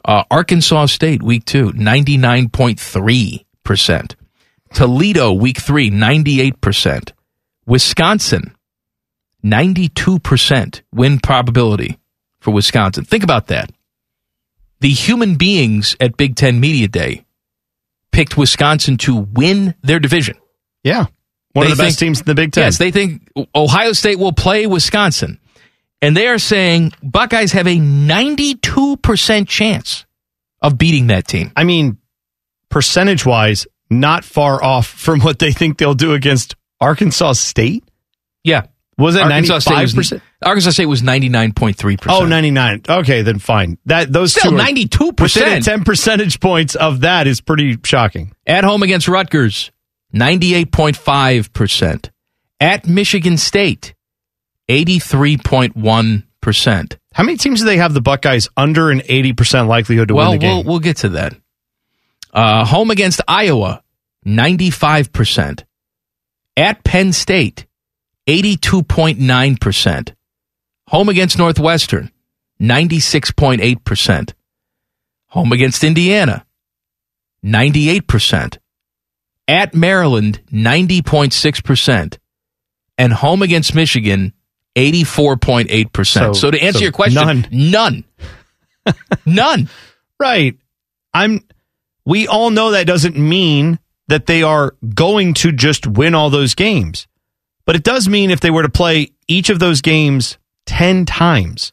Uh, 0.05 0.25
Arkansas 0.31 0.87
State, 0.87 1.23
week 1.23 1.45
two, 1.45 1.73
99.3%. 1.73 4.15
Toledo, 4.73 5.33
week 5.33 5.59
three, 5.59 5.91
98%. 5.91 7.13
Wisconsin, 7.67 8.55
92% 9.45 10.81
win 10.93 11.19
probability 11.21 11.99
for 12.41 12.53
Wisconsin. 12.53 13.05
Think 13.05 13.25
about 13.25 13.49
that. 13.49 13.71
The 14.81 14.91
human 14.91 15.35
beings 15.35 15.97
at 16.01 16.17
Big 16.17 16.37
Ten 16.37 16.61
Media 16.61 16.87
Day 16.89 17.27
picked 18.13 18.39
Wisconsin 18.39 18.97
to 18.99 19.17
win 19.17 19.75
their 19.83 19.99
division. 19.99 20.37
Yeah. 20.83 21.07
One 21.55 21.67
They 21.67 21.73
of 21.73 21.79
the 21.79 21.85
best 21.85 21.99
teams 21.99 22.21
in 22.21 22.27
the 22.27 22.35
Big 22.35 22.53
Ten. 22.53 22.65
Yes, 22.65 22.79
they 22.79 22.91
think 22.91 23.29
Ohio 23.55 23.93
State 23.93 24.19
will 24.19 24.33
play 24.33 24.67
Wisconsin. 24.67 25.39
And 26.01 26.17
they 26.17 26.29
are 26.29 26.39
saying 26.39 26.93
Buckeyes 27.03 27.53
have 27.53 27.67
a 27.67 27.77
92% 27.77 29.49
chance 29.49 30.07
of 30.63 30.79
beating 30.79 31.09
that 31.09 31.27
team. 31.27 31.51
I 31.57 31.65
mean, 31.65 31.99
percentage 32.69 33.27
wise, 33.27 33.67
not 33.91 34.25
far 34.25 34.63
off 34.63 34.87
from 34.87 35.21
what 35.21 35.39
they 35.39 35.53
think 35.53 35.79
they'll 35.79 35.95
do 35.95 36.13
against 36.15 36.55
Arkansas 36.81 37.33
State. 37.33 37.85
Yeah. 38.45 38.67
Was 38.97 39.15
it 39.17 39.23
Arkansas 39.23 39.61
State 39.61 39.75
was- 39.81 39.95
95%? 39.95 40.21
Arkansas 40.43 40.71
State 40.71 40.87
was 40.87 41.03
99.3%. 41.03 41.99
Oh, 42.09 42.25
99. 42.27 42.83
Okay, 42.89 43.23
then 43.23 43.39
fine. 43.39 43.79
That 43.87 44.13
those 44.13 44.33
Still 44.33 44.53
two 44.53 44.57
are- 44.57 44.61
92%. 44.61 45.21
Within 45.21 45.63
10 45.63 45.85
percentage 45.85 46.39
points 46.41 46.75
of 46.77 47.01
that 47.01 47.27
is 47.27 47.41
pretty 47.41 47.77
shocking. 47.85 48.33
At 48.47 48.65
home 48.65 48.83
against 48.83 49.09
Rutgers, 49.09 49.71
98.5%. 50.15 52.11
At 52.61 52.89
Michigan 52.89 53.37
State, 53.37 53.95
83.1%. 54.69 56.99
How 57.13 57.25
many 57.25 57.37
teams 57.37 57.61
do 57.61 57.67
they 57.67 57.77
have 57.79 57.95
the 57.95 58.01
Buckeyes 58.01 58.49
under 58.57 58.91
an 58.91 59.01
80% 59.01 59.69
likelihood 59.69 60.09
to 60.09 60.15
well, 60.15 60.31
win 60.31 60.39
the 60.39 60.47
game? 60.47 60.57
we'll 60.57 60.65
we'll 60.65 60.81
get 60.81 60.99
to 60.99 61.09
that. 61.11 61.35
Uh, 62.33 62.65
home 62.65 62.91
against 62.91 63.21
Iowa, 63.27 63.83
95%. 64.27 65.65
At 66.57 66.85
Penn 66.85 67.13
State, 67.13 67.67
82.9%. 68.27 70.15
Home 70.89 71.09
against 71.09 71.39
Northwestern, 71.39 72.11
96.8%. 72.61 74.33
Home 75.29 75.53
against 75.53 75.85
Indiana, 75.85 76.45
98%. 77.45 78.59
At 79.49 79.75
Maryland, 79.75 80.41
90.6%. 80.53 82.19
And 82.99 83.13
home 83.13 83.43
against 83.43 83.75
Michigan, 83.75 84.35
84.8%. 84.77 86.07
So, 86.07 86.33
So- 86.33 86.51
to 86.51 86.63
answer 86.63 86.79
so 86.79 86.83
your 86.85 86.93
question, 86.93 87.25
none. 87.25 87.47
None. 87.51 88.05
none. 89.27 89.69
Right. 90.21 90.57
I'm 91.15 91.45
we 92.05 92.27
all 92.27 92.51
know 92.51 92.71
that 92.71 92.87
doesn't 92.87 93.17
mean 93.17 93.79
that 94.09 94.27
they 94.27 94.43
are 94.43 94.75
going 94.95 95.35
to 95.35 95.53
just 95.53 95.87
win 95.87 96.15
all 96.15 96.31
those 96.31 96.55
games. 96.55 97.07
But 97.67 97.77
it 97.77 97.85
does 97.85 98.09
mean 98.09 98.31
if 98.31 98.41
they 98.41 98.51
were 98.51 98.63
to 98.63 98.71
play 98.71 99.13
each 99.27 99.51
of 99.51 99.59
those 99.59 99.83
games 99.83 100.39
10 100.67 101.05
times. 101.05 101.73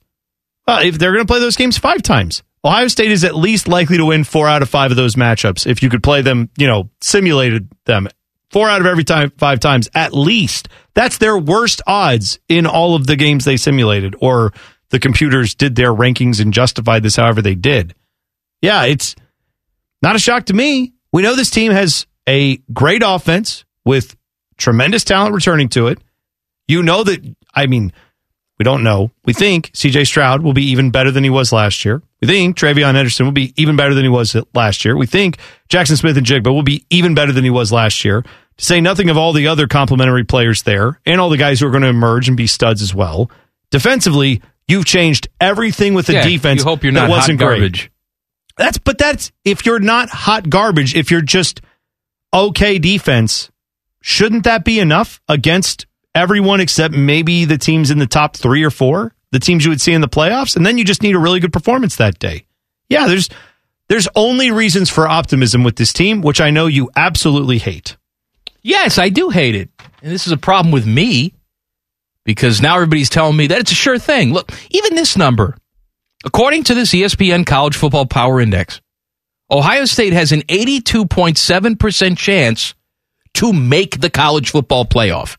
Well, 0.68 0.85
if 0.85 0.99
they're 0.99 1.14
going 1.14 1.26
to 1.26 1.31
play 1.31 1.39
those 1.39 1.56
games 1.56 1.77
5 1.77 2.02
times. 2.02 2.43
Ohio 2.65 2.87
State 2.87 3.11
is 3.11 3.23
at 3.23 3.35
least 3.35 3.67
likely 3.67 3.97
to 3.97 4.05
win 4.05 4.23
4 4.23 4.47
out 4.47 4.63
of 4.63 4.69
5 4.69 4.91
of 4.91 4.97
those 4.97 5.15
matchups 5.15 5.67
if 5.67 5.83
you 5.83 5.89
could 5.89 6.01
play 6.01 6.23
them, 6.23 6.49
you 6.57 6.65
know, 6.65 6.89
simulated 6.99 7.69
them 7.85 8.07
4 8.49 8.69
out 8.69 8.81
of 8.81 8.87
every 8.87 9.03
time 9.03 9.31
5 9.37 9.59
times 9.59 9.87
at 9.93 10.13
least. 10.13 10.67
That's 10.95 11.19
their 11.19 11.37
worst 11.37 11.83
odds 11.85 12.39
in 12.49 12.65
all 12.65 12.95
of 12.95 13.05
the 13.05 13.15
games 13.15 13.45
they 13.45 13.57
simulated 13.57 14.15
or 14.19 14.51
the 14.89 14.99
computers 14.99 15.53
did 15.53 15.75
their 15.75 15.93
rankings 15.93 16.41
and 16.41 16.53
justified 16.53 17.03
this 17.03 17.17
however 17.17 17.41
they 17.41 17.53
did. 17.55 17.93
Yeah, 18.61 18.85
it's 18.85 19.15
not 20.01 20.15
a 20.15 20.19
shock 20.19 20.47
to 20.47 20.53
me. 20.53 20.93
We 21.11 21.21
know 21.21 21.35
this 21.35 21.51
team 21.51 21.71
has 21.71 22.07
a 22.27 22.57
great 22.73 23.03
offense 23.05 23.63
with 23.83 24.15
tremendous 24.57 25.03
talent 25.03 25.35
returning 25.35 25.69
to 25.69 25.87
it. 25.87 25.99
You 26.67 26.81
know 26.81 27.03
that, 27.03 27.23
I 27.53 27.67
mean, 27.67 27.93
we 28.57 28.64
don't 28.64 28.84
know. 28.84 29.11
We 29.26 29.34
think 29.34 29.72
CJ 29.73 30.07
Stroud 30.07 30.41
will 30.41 30.53
be 30.53 30.64
even 30.72 30.90
better 30.91 31.11
than 31.11 31.23
he 31.23 31.30
was 31.30 31.52
last 31.52 31.84
year. 31.84 32.02
We 32.22 32.27
think 32.27 32.57
TreVeyon 32.57 32.95
Henderson 32.95 33.26
will 33.26 33.34
be 33.34 33.53
even 33.57 33.76
better 33.76 33.94
than 33.94 34.03
he 34.03 34.10
was 34.10 34.36
last 34.53 34.86
year. 34.86 34.95
We 34.95 35.06
think 35.07 35.38
Jaxon 35.69 35.98
Smith-Njigba 35.98 36.48
will 36.48 36.64
be 36.64 36.86
even 36.90 37.15
better 37.15 37.32
than 37.34 37.44
he 37.44 37.49
was 37.49 37.72
last 37.72 38.06
year. 38.06 38.22
To 38.22 38.64
say 38.65 38.80
nothing 38.80 39.10
of 39.10 39.18
all 39.18 39.34
the 39.34 39.48
other 39.48 39.68
complementary 39.68 40.23
players 40.23 40.64
there 40.64 41.02
and 41.06 41.19
all 41.19 41.30
the 41.30 41.36
guys 41.38 41.60
who 41.60 41.68
are 41.68 41.72
going 41.72 41.84
to 41.84 41.90
emerge 41.90 42.30
and 42.30 42.38
be 42.38 42.48
studs 42.48 42.82
as 42.82 42.95
well. 42.95 43.30
Defensively, 43.72 44.41
you've 44.69 44.86
changed 44.86 45.27
everything 45.41 45.94
with 45.94 46.07
the 46.07 46.14
Yeah, 46.14 46.23
defense. 46.27 46.61
you 46.61 46.65
hope 46.69 46.82
you're 46.84 46.94
not 46.94 47.10
hot 47.10 47.18
wasn't 47.18 47.40
great. 47.40 47.57
garbage. 47.60 47.91
That's 48.57 48.77
but 48.77 48.98
that's 48.98 49.34
if 49.44 49.65
you're 49.65 49.82
not 49.82 50.07
hot 50.10 50.49
garbage, 50.49 50.95
if 50.95 51.11
you're 51.11 51.19
just 51.19 51.60
okay 52.34 52.80
defense, 52.80 53.52
shouldn't 54.02 54.45
that 54.45 54.64
be 54.64 54.80
enough 54.80 55.19
against 55.27 55.86
everyone 56.15 56.61
except 56.61 56.95
maybe 56.95 57.45
the 57.45 57.57
teams 57.57 57.91
in 57.91 57.99
the 57.99 58.07
top 58.07 58.35
3 58.35 58.63
or 58.63 58.71
4, 58.71 59.13
the 59.31 59.39
teams 59.39 59.65
you 59.65 59.69
would 59.69 59.81
see 59.81 59.93
in 59.93 60.01
the 60.01 60.07
playoffs, 60.07 60.55
and 60.55 60.65
then 60.65 60.77
you 60.77 60.85
just 60.85 61.03
need 61.03 61.15
a 61.15 61.19
really 61.19 61.39
good 61.39 61.53
performance 61.53 61.97
that 61.97 62.17
day. 62.17 62.45
Yeah, 62.89 63.07
there's 63.07 63.29
there's 63.87 64.07
only 64.15 64.49
reasons 64.49 64.89
for 64.89 65.07
optimism 65.07 65.63
with 65.63 65.75
this 65.75 65.93
team, 65.93 66.21
which 66.21 66.41
I 66.41 66.49
know 66.49 66.65
you 66.65 66.89
absolutely 66.95 67.59
hate. 67.59 67.97
Yes, 68.63 68.97
I 68.97 69.09
do 69.09 69.29
hate 69.29 69.53
it. 69.53 69.69
And 70.01 70.11
this 70.11 70.25
is 70.25 70.33
a 70.33 70.37
problem 70.37 70.71
with 70.71 70.87
me 70.87 71.33
because 72.23 72.61
now 72.61 72.75
everybody's 72.75 73.09
telling 73.09 73.37
me 73.37 73.47
that 73.47 73.59
it's 73.59 73.71
a 73.71 73.75
sure 73.75 73.99
thing. 73.99 74.33
Look, 74.33 74.51
even 74.71 74.95
this 74.95 75.15
number, 75.15 75.55
according 76.25 76.63
to 76.63 76.73
this 76.73 76.91
ESPN 76.93 77.45
College 77.45 77.75
Football 77.75 78.07
Power 78.07 78.41
Index, 78.41 78.81
Ohio 79.51 79.85
State 79.85 80.13
has 80.13 80.31
an 80.31 80.41
82.7% 80.43 82.17
chance 82.17 82.73
to 83.35 83.53
make 83.53 84.01
the 84.01 84.09
college 84.09 84.49
football 84.49 84.85
playoff. 84.85 85.37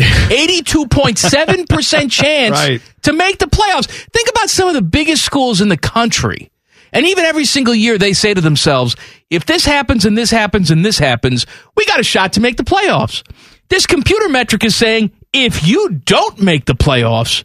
82.7% 0.00 2.10
chance 2.10 2.52
Right. 2.52 2.80
to 3.02 3.12
make 3.12 3.38
the 3.38 3.46
playoffs. 3.46 3.86
Think 3.86 4.28
about 4.30 4.50
some 4.50 4.68
of 4.68 4.74
the 4.74 4.82
biggest 4.82 5.24
schools 5.24 5.60
in 5.60 5.68
the 5.68 5.76
country. 5.76 6.50
And 6.92 7.06
even 7.06 7.24
every 7.24 7.44
single 7.46 7.74
year, 7.74 7.96
they 7.98 8.12
say 8.12 8.34
to 8.34 8.40
themselves, 8.40 8.94
if 9.30 9.46
this 9.46 9.64
happens 9.64 10.04
and 10.04 10.16
this 10.16 10.30
happens 10.30 10.70
and 10.70 10.84
this 10.84 10.98
happens, 10.98 11.46
we 11.76 11.84
got 11.86 11.98
a 12.00 12.04
shot 12.04 12.34
to 12.34 12.40
make 12.40 12.56
the 12.58 12.64
playoffs. 12.64 13.22
This 13.68 13.86
computer 13.86 14.28
metric 14.28 14.62
is 14.64 14.76
saying 14.76 15.10
if 15.32 15.66
you 15.66 15.88
don't 16.04 16.40
make 16.42 16.66
the 16.66 16.74
playoffs, 16.74 17.44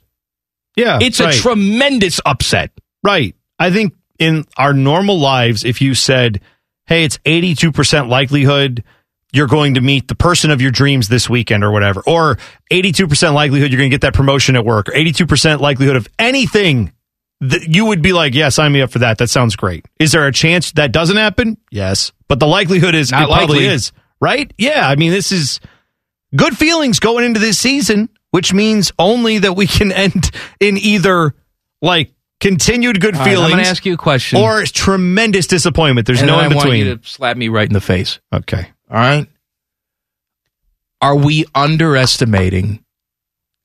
Yeah, 0.76 1.00
it's 1.02 1.20
right. 1.22 1.34
a 1.34 1.38
tremendous 1.38 2.20
upset. 2.26 2.72
Right. 3.04 3.36
I 3.58 3.72
think 3.72 3.94
in 4.20 4.44
our 4.58 4.74
normal 4.74 5.18
lives, 5.20 5.64
if 5.64 5.80
you 5.82 5.94
said, 5.96 6.42
hey, 6.86 7.06
it's 7.06 7.18
82% 7.20 8.10
likelihood 8.10 8.84
you're 9.38 9.48
going 9.48 9.76
to 9.76 9.82
meet 9.82 10.08
the 10.08 10.16
person 10.16 10.52
of 10.52 10.60
your 10.62 10.72
dreams 10.72 11.08
this 11.08 11.30
weekend 11.30 11.64
or 11.64 11.72
whatever, 11.72 12.02
or 12.06 12.38
82% 12.72 13.34
likelihood 13.34 13.72
you're 13.72 13.78
going 13.80 13.90
to 13.90 13.94
get 13.94 14.02
that 14.02 14.14
promotion 14.14 14.56
at 14.56 14.66
work, 14.66 14.90
or 14.90 14.94
82% 14.94 15.60
likelihood 15.62 15.96
of 15.96 16.08
anything, 16.20 16.92
that 17.40 17.64
you 17.74 17.86
would 17.86 18.02
be 18.02 18.12
like, 18.14 18.34
yeah, 18.34 18.50
sign 18.50 18.72
me 18.72 18.82
up 18.82 18.90
for 18.92 19.00
that. 19.00 19.20
That 19.20 19.30
sounds 19.30 19.56
great. 19.56 19.86
Is 20.00 20.12
there 20.12 20.26
a 20.28 20.32
chance 20.34 20.72
that 20.74 20.92
doesn't 20.92 21.18
happen? 21.18 21.58
Yes. 21.72 22.12
But 22.28 22.40
the 22.40 22.48
likelihood 22.48 22.96
is 22.96 23.12
Not 23.12 23.24
it 23.24 23.28
probably 23.32 23.66
is, 23.66 23.92
right? 24.20 24.52
Yeah. 24.58 24.90
I 24.90 24.96
mean, 24.96 25.12
this 25.12 25.32
is 25.32 25.60
good 26.36 26.58
feelings 26.58 27.00
going 27.00 27.24
into 27.24 27.40
this 27.40 27.58
season, 27.60 28.10
which 28.32 28.54
means 28.54 28.92
only 29.00 29.38
that 29.38 29.54
we 29.54 29.68
can 29.68 29.92
end 29.94 30.32
in 30.60 30.78
either 30.78 31.34
like 31.82 32.12
continued 32.40 33.00
good 33.02 33.16
All 33.16 33.20
right, 33.22 33.28
I'm 33.30 33.34
feelings. 33.36 33.52
gonna 33.52 33.64
ask 33.68 33.86
you 33.86 33.94
a 33.94 33.98
question. 33.98 34.40
Or 34.40 34.64
tremendous 34.64 35.48
disappointment. 35.48 36.06
There's 36.08 36.20
And 36.22 36.28
no 36.28 36.40
in 36.40 36.46
I 36.46 36.48
want 36.56 36.60
between. 36.66 36.86
you 36.86 36.98
to 36.98 37.08
slap 37.08 37.38
me 37.38 37.48
right 37.50 37.68
in 37.68 37.74
the 37.74 37.82
face. 37.82 38.20
Okay. 38.34 38.68
All 38.90 38.98
right. 38.98 39.28
Are 41.02 41.16
we 41.16 41.46
underestimating 41.54 42.84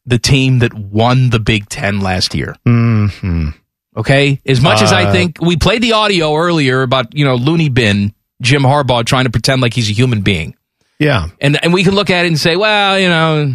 the 0.05 0.19
team 0.19 0.59
that 0.59 0.74
won 0.74 1.31
the 1.31 1.39
Big 1.40 1.69
Ten 1.69 2.01
last 2.01 2.35
year? 2.35 2.57
hmm 2.65 3.49
Okay. 3.97 4.40
As 4.47 4.61
much 4.61 4.81
as 4.81 4.90
I 4.93 5.05
Uh, 5.05 5.12
think 5.12 5.39
we 5.40 5.57
played 5.57 5.82
the 5.82 5.93
audio 5.93 6.35
earlier 6.35 6.82
about, 6.82 7.15
you 7.15 7.24
know, 7.27 7.35
Looney 7.35 7.69
Bin, 7.69 8.15
Jim 8.40 8.62
Harbaugh 8.62 9.05
trying 9.05 9.24
to 9.24 9.31
pretend 9.31 9.61
like 9.61 9.74
he's 9.74 9.90
a 9.90 9.93
human 9.93 10.23
being. 10.23 10.55
Yeah. 10.99 11.28
And 11.40 11.62
and 11.62 11.73
we 11.74 11.85
can 11.85 11.94
look 11.94 12.09
at 12.11 12.24
it 12.24 12.28
and 12.28 12.39
say, 12.40 12.57
well, 12.57 12.99
you 12.99 13.09
know, 13.09 13.53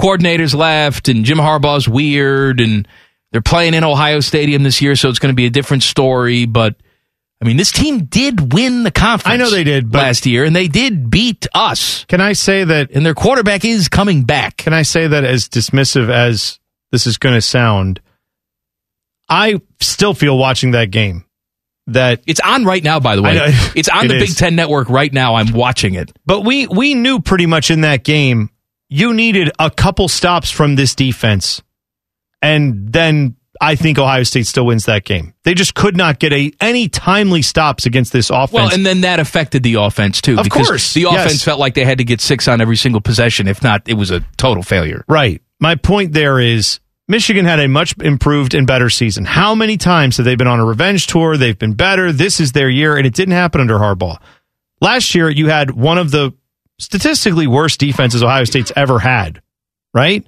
coordinators 0.00 0.54
left 0.54 1.08
and 1.08 1.24
Jim 1.24 1.38
Harbaugh's 1.38 1.88
weird 1.88 2.60
and 2.60 2.86
they're 3.30 3.40
playing 3.42 3.74
in 3.74 3.84
Ohio 3.84 4.20
Stadium 4.20 4.62
this 4.64 4.80
year, 4.82 4.94
so 4.96 5.08
it's 5.08 5.18
going 5.18 5.32
to 5.32 5.36
be 5.36 5.46
a 5.46 5.50
different 5.50 5.82
story. 5.84 6.46
But 6.46 6.76
I 7.44 7.46
mean, 7.46 7.58
this 7.58 7.72
team 7.72 8.06
did 8.06 8.54
win 8.54 8.84
the 8.84 8.90
conference. 8.90 9.34
I 9.34 9.36
know 9.36 9.50
they 9.50 9.64
did, 9.64 9.92
last 9.92 10.24
year, 10.24 10.44
and 10.44 10.56
they 10.56 10.66
did 10.66 11.10
beat 11.10 11.46
us. 11.52 12.06
Can 12.06 12.22
I 12.22 12.32
say 12.32 12.64
that? 12.64 12.90
And 12.92 13.04
their 13.04 13.12
quarterback 13.12 13.66
is 13.66 13.90
coming 13.90 14.24
back. 14.24 14.56
Can 14.56 14.72
I 14.72 14.80
say 14.80 15.06
that 15.08 15.24
as 15.24 15.50
dismissive 15.50 16.08
as 16.08 16.58
this 16.90 17.06
is 17.06 17.18
going 17.18 17.34
to 17.34 17.42
sound? 17.42 18.00
I 19.28 19.60
still 19.78 20.14
feel 20.14 20.38
watching 20.38 20.70
that 20.70 20.90
game 20.90 21.26
that 21.88 22.22
It's 22.26 22.40
on 22.40 22.64
right 22.64 22.82
now, 22.82 22.98
by 22.98 23.14
the 23.14 23.22
way. 23.22 23.36
It's 23.74 23.90
on 23.90 24.06
It 24.06 24.08
the 24.08 24.16
is. 24.16 24.30
Big 24.30 24.36
Ten 24.38 24.56
Network 24.56 24.88
right 24.88 25.12
now. 25.12 25.34
I'm 25.34 25.52
watching 25.52 25.94
it. 25.94 26.16
But 26.24 26.46
we 26.46 26.66
we 26.66 26.94
knew 26.94 27.20
pretty 27.20 27.44
much 27.44 27.70
in 27.70 27.82
that 27.82 28.04
game 28.04 28.48
you 28.88 29.12
needed 29.12 29.50
a 29.58 29.70
couple 29.70 30.08
stops 30.08 30.50
from 30.50 30.76
this 30.76 30.94
defense, 30.94 31.60
and 32.40 32.90
then 32.90 33.36
I 33.60 33.76
think 33.76 33.98
Ohio 33.98 34.22
State 34.24 34.46
still 34.46 34.66
wins 34.66 34.86
that 34.86 35.04
game. 35.04 35.34
They 35.44 35.54
just 35.54 35.74
could 35.74 35.96
not 35.96 36.18
get 36.18 36.32
a 36.32 36.52
any 36.60 36.88
timely 36.88 37.42
stops 37.42 37.86
against 37.86 38.12
this 38.12 38.30
offense. 38.30 38.52
Well, 38.52 38.72
and 38.72 38.84
then 38.84 39.02
that 39.02 39.20
affected 39.20 39.62
the 39.62 39.74
offense 39.74 40.20
too. 40.20 40.38
Of 40.38 40.44
because 40.44 40.66
course, 40.66 40.94
the 40.94 41.02
yes. 41.02 41.26
offense 41.26 41.44
felt 41.44 41.60
like 41.60 41.74
they 41.74 41.84
had 41.84 41.98
to 41.98 42.04
get 42.04 42.20
six 42.20 42.48
on 42.48 42.60
every 42.60 42.76
single 42.76 43.00
possession. 43.00 43.48
If 43.48 43.62
not, 43.62 43.88
it 43.88 43.94
was 43.94 44.10
a 44.10 44.20
total 44.36 44.62
failure. 44.62 45.04
Right. 45.08 45.40
My 45.60 45.76
point 45.76 46.12
there 46.12 46.40
is 46.40 46.80
Michigan 47.06 47.44
had 47.44 47.60
a 47.60 47.68
much 47.68 47.94
improved 47.98 48.54
and 48.54 48.66
better 48.66 48.88
season. 48.88 49.24
How 49.24 49.54
many 49.54 49.76
times 49.76 50.16
have 50.16 50.24
they 50.24 50.36
been 50.36 50.46
on 50.46 50.58
a 50.58 50.64
revenge 50.64 51.06
tour? 51.06 51.36
They've 51.36 51.58
been 51.58 51.74
better. 51.74 52.12
This 52.12 52.40
is 52.40 52.52
their 52.52 52.68
year, 52.68 52.96
and 52.96 53.06
it 53.06 53.14
didn't 53.14 53.34
happen 53.34 53.60
under 53.60 53.78
Harbaugh. 53.78 54.18
Last 54.80 55.14
year, 55.14 55.28
you 55.28 55.48
had 55.48 55.70
one 55.70 55.98
of 55.98 56.10
the 56.10 56.32
statistically 56.78 57.46
worst 57.46 57.78
defenses 57.78 58.22
Ohio 58.22 58.44
State's 58.44 58.72
ever 58.74 58.98
had, 58.98 59.42
right? 59.92 60.26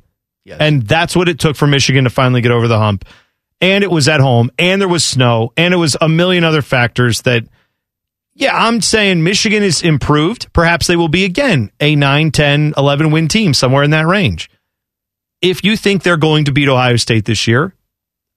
And 0.60 0.82
that's 0.82 1.16
what 1.16 1.28
it 1.28 1.39
took 1.39 1.56
for 1.56 1.66
Michigan 1.66 2.05
to 2.05 2.10
finally 2.10 2.40
get 2.40 2.52
over 2.52 2.68
the 2.68 2.78
hump. 2.78 3.05
And 3.60 3.82
it 3.82 3.90
was 3.90 4.06
at 4.09 4.20
home, 4.20 4.51
and 4.59 4.81
there 4.81 4.89
was 4.89 5.02
snow, 5.05 5.52
and 5.56 5.73
it 5.73 5.78
was 5.78 5.97
a 6.01 6.09
million 6.09 6.44
other 6.44 6.62
factors 6.62 7.23
that, 7.23 7.44
yeah, 8.35 8.55
I'm 8.55 8.81
saying 8.82 9.23
Michigan 9.24 9.62
is 9.62 9.82
improved. 9.82 10.52
Perhaps 10.52 10.86
they 10.86 10.97
will 10.97 11.09
be 11.09 11.24
again 11.24 11.70
a 11.81 11.97
9, 11.97 12.31
10, 12.31 12.74
11 12.77 13.10
win 13.10 13.28
team, 13.28 13.55
somewhere 13.55 13.82
in 13.82 13.90
that 13.90 14.06
range 14.06 14.51
if 15.43 15.64
you 15.64 15.77
think 15.77 16.02
they're 16.02 16.16
going 16.16 16.47
to 16.47 16.52
beat 16.52 16.68
Ohio 16.68 16.97
State 16.97 17.24
this 17.24 17.47
year, 17.47 17.74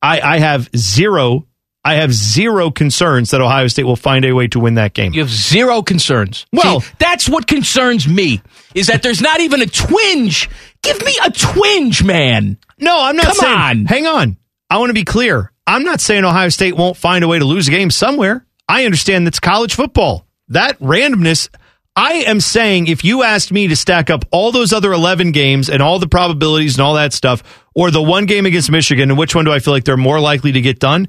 I, 0.01 0.21
I 0.21 0.39
have 0.39 0.69
zero. 0.75 1.45
I 1.83 1.95
have 1.95 2.13
zero 2.13 2.71
concerns 2.71 3.31
that 3.31 3.39
Ohio 3.41 3.67
State 3.67 3.85
will 3.85 3.95
find 3.95 4.25
a 4.25 4.33
way 4.33 4.47
to 4.49 4.59
win 4.59 4.75
that 4.75 4.93
game. 4.93 5.13
You 5.13 5.21
have 5.21 5.29
zero 5.29 5.81
concerns. 5.81 6.45
Well- 6.51 6.81
See, 6.81 6.91
that's 6.99 7.29
what 7.29 7.47
concerns 7.47 8.07
me 8.07 8.41
is 8.75 8.87
that 8.87 9.01
there's 9.01 9.21
not 9.21 9.39
even 9.39 9.61
a 9.61 9.65
twinge. 9.65 10.49
Give 10.83 11.03
me 11.03 11.13
a 11.23 11.31
twinge, 11.31 12.03
man. 12.03 12.57
No, 12.77 12.95
I'm 12.99 13.15
not 13.15 13.25
Come 13.25 13.35
saying. 13.35 13.57
on. 13.57 13.85
Hang 13.85 14.07
on. 14.07 14.37
I 14.69 14.77
want 14.77 14.89
to 14.89 14.93
be 14.93 15.03
clear. 15.03 15.51
I'm 15.67 15.83
not 15.83 15.99
saying 16.01 16.23
Ohio 16.25 16.49
State 16.49 16.75
won't 16.75 16.97
find 16.97 17.23
a 17.23 17.27
way 17.27 17.39
to 17.39 17.45
lose 17.45 17.67
a 17.67 17.71
game 17.71 17.91
somewhere. 17.91 18.45
I 18.67 18.85
understand 18.85 19.25
that's 19.25 19.39
college 19.39 19.75
football. 19.75 20.25
That 20.49 20.79
randomness. 20.79 21.49
I 21.95 22.13
am 22.27 22.39
saying 22.39 22.87
if 22.87 23.03
you 23.03 23.23
asked 23.23 23.51
me 23.51 23.67
to 23.67 23.75
stack 23.75 24.09
up 24.09 24.23
all 24.31 24.51
those 24.51 24.71
other 24.71 24.93
11 24.93 25.31
games 25.31 25.69
and 25.69 25.81
all 25.81 25.99
the 25.99 26.07
probabilities 26.07 26.75
and 26.75 26.81
all 26.81 26.93
that 26.93 27.11
stuff, 27.13 27.43
or 27.75 27.91
the 27.91 28.01
one 28.01 28.25
game 28.25 28.45
against 28.45 28.71
Michigan, 28.71 29.09
and 29.09 29.17
which 29.19 29.35
one 29.35 29.43
do 29.45 29.51
I 29.51 29.59
feel 29.59 29.73
like 29.73 29.83
they're 29.83 29.97
more 29.97 30.19
likely 30.19 30.53
to 30.53 30.61
get 30.61 30.79
done? 30.79 31.07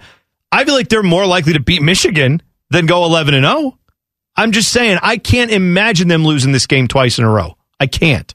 I 0.50 0.64
feel 0.64 0.74
like 0.74 0.88
they're 0.88 1.02
more 1.04 1.26
likely 1.26 1.52
to 1.52 1.60
beat 1.60 1.80
Michigan 1.82 2.42
than 2.70 2.86
go 2.86 3.04
11 3.04 3.34
and 3.34 3.44
0. 3.46 3.78
I'm 4.36 4.52
just 4.52 4.72
saying, 4.72 4.98
I 5.02 5.16
can't 5.18 5.50
imagine 5.50 6.08
them 6.08 6.24
losing 6.24 6.50
this 6.52 6.66
game 6.66 6.88
twice 6.88 7.18
in 7.18 7.24
a 7.24 7.30
row. 7.30 7.56
I 7.78 7.86
can't. 7.86 8.34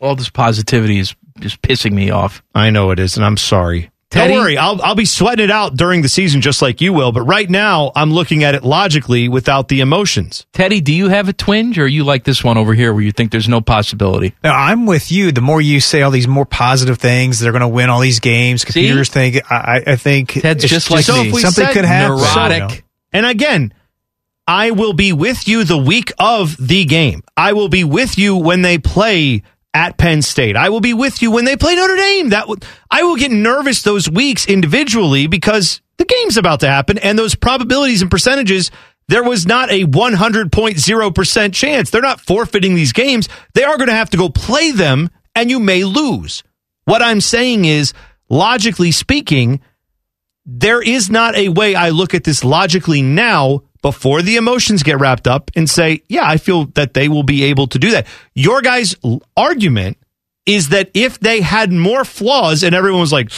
All 0.00 0.14
this 0.16 0.30
positivity 0.30 0.98
is 0.98 1.14
just 1.40 1.62
pissing 1.62 1.92
me 1.92 2.10
off. 2.10 2.42
I 2.54 2.70
know 2.70 2.90
it 2.90 2.98
is, 2.98 3.16
and 3.16 3.24
I'm 3.24 3.36
sorry. 3.36 3.90
Teddy? 4.08 4.34
Don't 4.34 4.40
worry, 4.42 4.56
I'll 4.56 4.80
I'll 4.82 4.94
be 4.94 5.04
sweating 5.04 5.44
it 5.46 5.50
out 5.50 5.74
during 5.76 6.00
the 6.02 6.08
season 6.08 6.40
just 6.40 6.62
like 6.62 6.80
you 6.80 6.92
will. 6.92 7.10
But 7.10 7.22
right 7.22 7.50
now, 7.50 7.90
I'm 7.96 8.12
looking 8.12 8.44
at 8.44 8.54
it 8.54 8.62
logically 8.62 9.28
without 9.28 9.66
the 9.66 9.80
emotions. 9.80 10.46
Teddy, 10.52 10.80
do 10.80 10.92
you 10.94 11.08
have 11.08 11.28
a 11.28 11.32
twinge, 11.32 11.76
or 11.76 11.84
are 11.84 11.88
you 11.88 12.04
like 12.04 12.22
this 12.22 12.44
one 12.44 12.56
over 12.56 12.72
here 12.72 12.92
where 12.94 13.02
you 13.02 13.10
think 13.10 13.32
there's 13.32 13.48
no 13.48 13.60
possibility? 13.60 14.32
Now, 14.44 14.54
I'm 14.54 14.86
with 14.86 15.10
you. 15.10 15.32
The 15.32 15.40
more 15.40 15.60
you 15.60 15.80
say 15.80 16.02
all 16.02 16.12
these 16.12 16.28
more 16.28 16.46
positive 16.46 16.98
things, 16.98 17.40
they're 17.40 17.50
going 17.50 17.62
to 17.62 17.68
win 17.68 17.90
all 17.90 17.98
these 18.00 18.20
games. 18.20 18.64
Computers 18.64 19.08
think. 19.08 19.40
I, 19.50 19.82
I 19.84 19.96
think 19.96 20.34
Ted's 20.34 20.62
it's 20.62 20.72
just 20.72 20.90
like 20.92 21.04
so 21.04 21.20
me. 21.20 21.28
if 21.28 21.34
we 21.34 21.40
something 21.40 21.64
said 21.66 21.72
could 21.72 21.84
happen. 21.84 22.16
neurotic. 22.16 22.70
So, 22.70 22.82
And 23.12 23.26
again, 23.26 23.74
I 24.46 24.70
will 24.70 24.92
be 24.92 25.12
with 25.12 25.48
you 25.48 25.64
the 25.64 25.76
week 25.78 26.12
of 26.16 26.56
the 26.64 26.84
game. 26.84 27.24
I 27.36 27.54
will 27.54 27.68
be 27.68 27.82
with 27.82 28.16
you 28.18 28.36
when 28.36 28.62
they 28.62 28.78
play 28.78 29.42
at 29.76 29.98
Penn 29.98 30.22
State. 30.22 30.56
I 30.56 30.70
will 30.70 30.80
be 30.80 30.94
with 30.94 31.20
you 31.20 31.30
when 31.30 31.44
they 31.44 31.54
play 31.54 31.74
Notre 31.74 31.96
Dame. 31.96 32.30
That 32.30 32.48
would 32.48 32.64
I 32.90 33.02
will 33.02 33.16
get 33.16 33.30
nervous 33.30 33.82
those 33.82 34.08
weeks 34.08 34.46
individually 34.46 35.26
because 35.26 35.82
the 35.98 36.06
game's 36.06 36.38
about 36.38 36.60
to 36.60 36.68
happen 36.68 36.96
and 36.96 37.18
those 37.18 37.34
probabilities 37.34 38.00
and 38.00 38.10
percentages 38.10 38.70
there 39.08 39.22
was 39.22 39.46
not 39.46 39.70
a 39.70 39.84
100.0% 39.84 41.54
chance. 41.54 41.90
They're 41.90 42.00
not 42.02 42.20
forfeiting 42.20 42.74
these 42.74 42.92
games. 42.92 43.28
They 43.54 43.62
are 43.62 43.76
going 43.76 43.88
to 43.88 43.94
have 43.94 44.10
to 44.10 44.16
go 44.16 44.30
play 44.30 44.72
them 44.72 45.10
and 45.34 45.48
you 45.48 45.60
may 45.60 45.84
lose. 45.84 46.42
What 46.86 47.02
I'm 47.02 47.20
saying 47.20 47.66
is 47.66 47.92
logically 48.30 48.90
speaking, 48.90 49.60
there 50.46 50.82
is 50.82 51.10
not 51.10 51.36
a 51.36 51.50
way 51.50 51.74
I 51.74 51.90
look 51.90 52.14
at 52.14 52.24
this 52.24 52.42
logically 52.42 53.02
now 53.02 53.62
before 53.86 54.20
the 54.20 54.34
emotions 54.34 54.82
get 54.82 54.98
wrapped 54.98 55.28
up 55.28 55.48
and 55.54 55.70
say, 55.70 56.02
yeah, 56.08 56.28
I 56.28 56.38
feel 56.38 56.64
that 56.74 56.92
they 56.92 57.08
will 57.08 57.22
be 57.22 57.44
able 57.44 57.68
to 57.68 57.78
do 57.78 57.92
that. 57.92 58.08
Your 58.34 58.60
guys' 58.60 58.96
argument 59.36 59.96
is 60.44 60.70
that 60.70 60.90
if 60.92 61.20
they 61.20 61.40
had 61.40 61.70
more 61.70 62.04
flaws 62.04 62.64
and 62.64 62.74
everyone 62.74 63.00
was 63.00 63.12
like, 63.12 63.30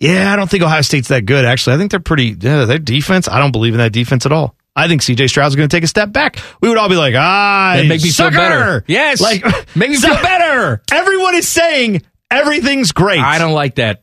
yeah, 0.00 0.32
I 0.32 0.34
don't 0.34 0.50
think 0.50 0.64
Ohio 0.64 0.80
State's 0.80 1.06
that 1.08 1.26
good. 1.26 1.44
Actually, 1.44 1.76
I 1.76 1.78
think 1.78 1.92
they're 1.92 2.00
pretty, 2.00 2.34
yeah, 2.40 2.64
their 2.64 2.80
defense, 2.80 3.28
I 3.28 3.38
don't 3.38 3.52
believe 3.52 3.72
in 3.74 3.78
that 3.78 3.92
defense 3.92 4.26
at 4.26 4.32
all. 4.32 4.56
I 4.74 4.88
think 4.88 5.00
CJ 5.00 5.28
Stroud's 5.28 5.54
going 5.54 5.68
to 5.68 5.76
take 5.76 5.84
a 5.84 5.86
step 5.86 6.10
back. 6.10 6.38
We 6.60 6.68
would 6.68 6.76
all 6.76 6.88
be 6.88 6.96
like, 6.96 7.14
ah, 7.16 7.74
That'd 7.76 7.88
make 7.88 8.02
me 8.02 8.10
feel 8.10 8.32
better. 8.32 8.82
Yes. 8.88 9.20
Like, 9.20 9.44
Make 9.76 9.90
me 9.90 9.94
so- 9.96 10.08
feel 10.12 10.20
better. 10.24 10.82
Everyone 10.90 11.36
is 11.36 11.46
saying 11.46 12.02
everything's 12.32 12.90
great. 12.90 13.20
I 13.20 13.38
don't 13.38 13.52
like 13.52 13.76
that. 13.76 14.02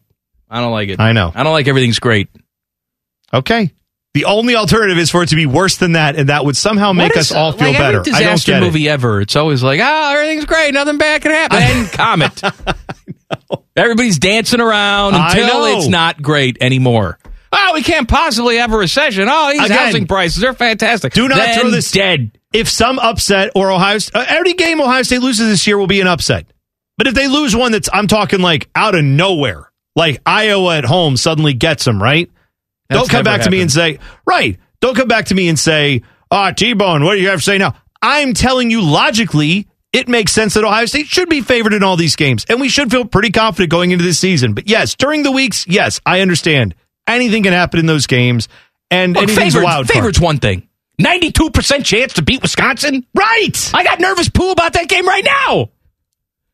I 0.50 0.62
don't 0.62 0.72
like 0.72 0.88
it. 0.88 1.02
I 1.02 1.12
know. 1.12 1.34
I 1.36 1.44
don't 1.44 1.52
like 1.52 1.68
everything's 1.68 2.00
great. 2.00 2.30
Okay. 3.34 3.74
The 4.14 4.26
only 4.26 4.56
alternative 4.56 4.98
is 4.98 5.10
for 5.10 5.24
it 5.24 5.30
to 5.30 5.36
be 5.38 5.46
worse 5.46 5.78
than 5.78 5.94
that, 5.94 6.18
and 6.18 6.28
that 6.30 6.44
would 6.44 6.58
somehow 6.58 6.92
make 6.92 7.12
What 7.14 7.20
us 7.20 7.32
all 7.32 7.54
feel 7.54 7.70
like 7.70 7.78
better. 7.78 8.00
Every 8.00 8.12
I 8.12 8.20
don't 8.24 8.32
disaster 8.34 8.52
get 8.52 8.64
it. 8.64 8.66
movie 8.66 8.90
ever. 8.90 9.22
It's 9.22 9.38
always 9.38 9.64
like, 9.64 9.80
oh, 9.82 10.14
everything's 10.14 10.46
great, 10.46 10.74
nothing 10.74 10.98
bad 10.98 11.22
can 11.22 11.32
happen. 11.32 11.58
And 11.60 11.92
comet. 11.94 12.42
Everybody's 13.76 14.20
dancing 14.20 14.60
around 14.60 15.16
until 15.16 15.64
it's 15.78 15.88
not 15.88 16.22
great 16.22 16.58
anymore. 16.62 17.18
Oh, 17.54 17.72
we 17.74 17.84
can't 17.84 18.08
possibly 18.08 18.58
have 18.58 18.72
a 18.74 18.78
recession. 18.78 19.28
Oh, 19.30 19.52
these 19.52 19.66
Again, 19.66 19.78
housing 19.78 20.08
prices 20.08 20.44
are 20.44 20.54
fantastic. 20.54 21.14
Do 21.14 21.28
not 21.28 21.38
Then 21.38 21.60
throw 21.60 21.70
this 21.70 21.92
dead. 21.92 22.38
If 22.54 22.70
some 22.70 23.00
upset 23.00 23.52
or 23.56 23.72
Ohio, 23.72 23.98
uh, 24.14 24.26
every 24.28 24.54
game 24.54 24.82
Ohio 24.82 25.04
State 25.04 25.22
loses 25.22 25.48
this 25.50 25.66
year 25.68 25.78
will 25.78 25.88
be 25.88 26.02
an 26.02 26.08
upset. 26.08 26.46
But 26.98 27.08
if 27.08 27.14
they 27.14 27.28
lose 27.28 27.56
one 27.56 27.72
that's, 27.72 27.90
I'm 27.92 28.08
talking 28.08 28.42
like 28.42 28.70
out 28.76 28.96
of 28.96 29.04
nowhere, 29.04 29.70
like 29.96 30.22
Iowa 30.26 30.78
at 30.78 30.86
home 30.86 31.16
suddenly 31.18 31.54
gets 31.54 31.86
them 31.86 32.02
right. 32.02 32.30
That's 32.92 33.08
don't 33.08 33.10
come 33.10 33.24
back 33.24 33.42
to 33.42 33.50
me 33.50 33.62
and 33.62 33.72
say, 33.72 34.00
right. 34.26 34.58
Don't 34.82 34.96
come 34.96 35.08
back 35.08 35.26
to 35.26 35.36
me 35.36 35.48
and 35.48 35.58
say, 35.58 36.02
ah, 36.30 36.52
T 36.52 36.74
Bone, 36.74 37.04
what 37.04 37.16
do 37.16 37.22
you 37.22 37.30
have 37.30 37.40
to 37.40 37.44
say 37.44 37.58
now? 37.58 37.76
I'm 38.02 38.34
telling 38.34 38.72
you 38.72 38.82
logically, 38.82 39.68
it 39.94 40.08
makes 40.08 40.32
sense 40.32 40.56
that 40.56 40.64
Ohio 40.64 40.86
State 40.86 41.08
should 41.08 41.30
be 41.30 41.42
favored 41.42 41.74
in 41.74 41.84
all 41.84 41.98
these 41.98 42.16
games, 42.16 42.46
and 42.50 42.60
we 42.60 42.70
should 42.70 42.90
feel 42.90 43.06
pretty 43.06 43.32
confident 43.32 43.70
going 43.70 43.92
into 43.92 44.04
this 44.04 44.20
season. 44.20 44.54
But 44.54 44.68
yes, 44.68 44.96
during 44.96 45.24
the 45.24 45.32
weeks, 45.32 45.68
yes, 45.68 46.00
I 46.06 46.22
understand. 46.22 46.76
Anything 47.08 47.44
can 47.44 47.54
happen 47.54 47.80
in 47.80 47.86
those 47.86 48.08
games, 48.08 48.48
and 48.90 49.14
Look, 49.14 49.24
anything's 49.24 49.56
a 49.56 49.64
wild 49.64 49.88
favorite's 49.88 50.20
one 50.20 50.38
thing. 50.38 50.68
92% 51.00 51.84
chance 51.84 52.14
to 52.14 52.22
beat 52.22 52.42
Wisconsin? 52.42 53.06
Right. 53.16 53.72
I 53.74 53.84
got 53.84 54.00
nervous 54.00 54.30
poo 54.30 54.52
about 54.52 54.74
that 54.74 54.88
game 54.88 55.08
right 55.08 55.26
now. 55.26 55.72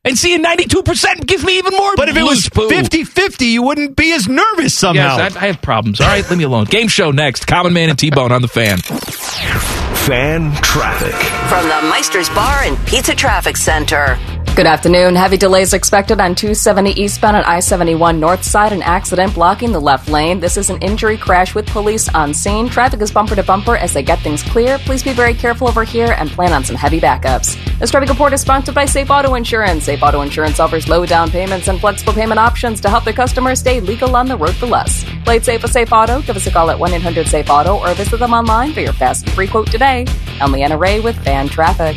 And 0.08 0.18
seeing 0.18 0.42
92% 0.42 1.26
gives 1.26 1.44
me 1.44 1.58
even 1.58 1.74
more 1.76 1.94
But 1.96 2.08
if 2.08 2.16
it 2.16 2.22
was 2.22 2.30
loose 2.30 2.48
poo. 2.48 2.68
50 2.68 3.04
50, 3.04 3.44
you 3.44 3.62
wouldn't 3.62 3.94
be 3.94 4.12
as 4.12 4.26
nervous 4.28 4.72
somehow. 4.76 5.16
Yes, 5.18 5.36
I, 5.36 5.40
I 5.40 5.46
have 5.48 5.60
problems. 5.62 6.00
All 6.00 6.06
right, 6.06 6.28
leave 6.30 6.38
me 6.38 6.44
alone. 6.44 6.64
Game 6.70 6.88
show 6.88 7.10
next. 7.10 7.46
Common 7.46 7.72
Man 7.72 7.90
and 7.90 7.98
T 7.98 8.10
Bone 8.10 8.32
on 8.32 8.42
the 8.42 8.48
fan. 8.48 8.78
Fan 8.78 10.52
traffic. 10.62 11.14
From 11.50 11.68
the 11.68 11.90
Meister's 11.90 12.28
Bar 12.30 12.62
and 12.64 12.78
Pizza 12.86 13.14
Traffic 13.14 13.56
Center. 13.56 14.18
Good 14.58 14.66
afternoon. 14.66 15.14
Heavy 15.14 15.36
delays 15.36 15.72
expected 15.72 16.20
on 16.20 16.34
270 16.34 17.00
eastbound 17.00 17.36
at 17.36 17.46
I 17.46 17.60
71 17.60 18.18
north 18.18 18.42
side. 18.42 18.72
An 18.72 18.82
accident 18.82 19.32
blocking 19.32 19.70
the 19.70 19.80
left 19.80 20.08
lane. 20.08 20.40
This 20.40 20.56
is 20.56 20.68
an 20.68 20.82
injury 20.82 21.16
crash 21.16 21.54
with 21.54 21.64
police 21.68 22.08
on 22.08 22.34
scene. 22.34 22.68
Traffic 22.68 23.00
is 23.00 23.12
bumper 23.12 23.36
to 23.36 23.44
bumper 23.44 23.76
as 23.76 23.92
they 23.92 24.02
get 24.02 24.18
things 24.18 24.42
clear. 24.42 24.78
Please 24.78 25.04
be 25.04 25.12
very 25.12 25.32
careful 25.32 25.68
over 25.68 25.84
here 25.84 26.16
and 26.18 26.28
plan 26.28 26.52
on 26.52 26.64
some 26.64 26.74
heavy 26.74 26.98
backups. 26.98 27.56
This 27.78 27.92
traffic 27.92 28.08
report 28.08 28.32
is 28.32 28.40
sponsored 28.40 28.74
by 28.74 28.84
Safe 28.84 29.08
Auto 29.08 29.36
Insurance. 29.36 29.84
Safe 29.84 30.02
Auto 30.02 30.22
Insurance 30.22 30.58
offers 30.58 30.88
low 30.88 31.06
down 31.06 31.30
payments 31.30 31.68
and 31.68 31.78
flexible 31.78 32.12
payment 32.12 32.40
options 32.40 32.80
to 32.80 32.90
help 32.90 33.04
their 33.04 33.12
customers 33.12 33.60
stay 33.60 33.78
legal 33.78 34.16
on 34.16 34.26
the 34.26 34.36
road 34.36 34.56
for 34.56 34.66
less. 34.66 35.04
Play 35.22 35.36
it 35.36 35.44
safe 35.44 35.62
with 35.62 35.70
Safe 35.70 35.92
Auto. 35.92 36.20
Give 36.22 36.34
us 36.34 36.48
a 36.48 36.50
call 36.50 36.68
at 36.68 36.80
1 36.80 36.94
800 36.94 37.28
Safe 37.28 37.48
Auto 37.48 37.76
or 37.78 37.94
visit 37.94 38.18
them 38.18 38.32
online 38.32 38.72
for 38.72 38.80
your 38.80 38.92
fast 38.92 39.24
and 39.24 39.34
free 39.36 39.46
quote 39.46 39.70
today. 39.70 40.04
I'm 40.40 40.50
Leanna 40.50 40.76
Ray 40.76 40.98
with 40.98 41.16
Fan 41.22 41.48
Traffic. 41.48 41.96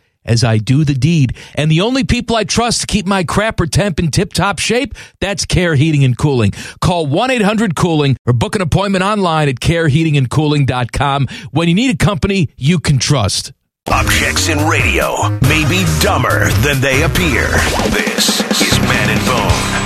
as 0.25 0.43
I 0.43 0.57
do 0.57 0.83
the 0.83 0.93
deed. 0.93 1.35
And 1.55 1.71
the 1.71 1.81
only 1.81 2.03
people 2.03 2.35
I 2.35 2.43
trust 2.43 2.81
to 2.81 2.87
keep 2.87 3.05
my 3.05 3.23
crapper 3.23 3.69
temp 3.69 3.99
in 3.99 4.11
tip 4.11 4.33
top 4.33 4.59
shape, 4.59 4.95
that's 5.19 5.45
Care 5.45 5.75
Heating 5.75 6.03
and 6.03 6.17
Cooling. 6.17 6.51
Call 6.81 7.07
1 7.07 7.31
800 7.31 7.75
Cooling 7.75 8.17
or 8.25 8.33
book 8.33 8.55
an 8.55 8.61
appointment 8.61 9.03
online 9.03 9.49
at 9.49 9.55
careheatingandcooling.com 9.55 11.27
when 11.51 11.67
you 11.67 11.75
need 11.75 11.93
a 11.93 11.97
company 11.97 12.49
you 12.57 12.79
can 12.79 12.97
trust. 12.99 13.53
Objects 13.89 14.47
in 14.47 14.59
radio 14.67 15.29
may 15.41 15.67
be 15.67 15.85
dumber 16.01 16.49
than 16.61 16.79
they 16.81 17.03
appear. 17.03 17.47
This 17.89 18.39
is 18.61 18.79
Man 18.81 19.09
and 19.09 19.25
Bone. 19.25 19.81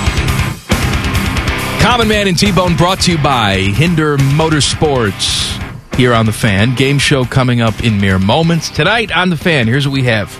Common 1.80 2.08
Man 2.08 2.28
and 2.28 2.38
T 2.38 2.52
Bone 2.52 2.76
brought 2.76 3.00
to 3.02 3.12
you 3.12 3.18
by 3.18 3.56
Hinder 3.56 4.16
Motorsports 4.18 5.65
here 5.96 6.12
on 6.12 6.26
The 6.26 6.32
Fan. 6.32 6.74
Game 6.74 6.98
show 6.98 7.24
coming 7.24 7.62
up 7.62 7.82
in 7.82 8.00
mere 8.00 8.18
moments. 8.18 8.68
Tonight 8.68 9.10
on 9.10 9.30
The 9.30 9.36
Fan, 9.36 9.66
here's 9.66 9.88
what 9.88 9.94
we 9.94 10.02
have. 10.04 10.30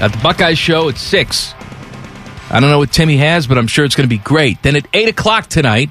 At 0.00 0.12
the 0.12 0.18
Buckeyes 0.18 0.58
show 0.58 0.90
at 0.90 0.98
6. 0.98 1.54
I 2.50 2.60
don't 2.60 2.70
know 2.70 2.78
what 2.78 2.92
Timmy 2.92 3.16
has, 3.16 3.46
but 3.46 3.56
I'm 3.56 3.66
sure 3.66 3.84
it's 3.84 3.96
going 3.96 4.08
to 4.08 4.14
be 4.14 4.18
great. 4.22 4.62
Then 4.62 4.76
at 4.76 4.86
8 4.92 5.08
o'clock 5.08 5.46
tonight, 5.46 5.90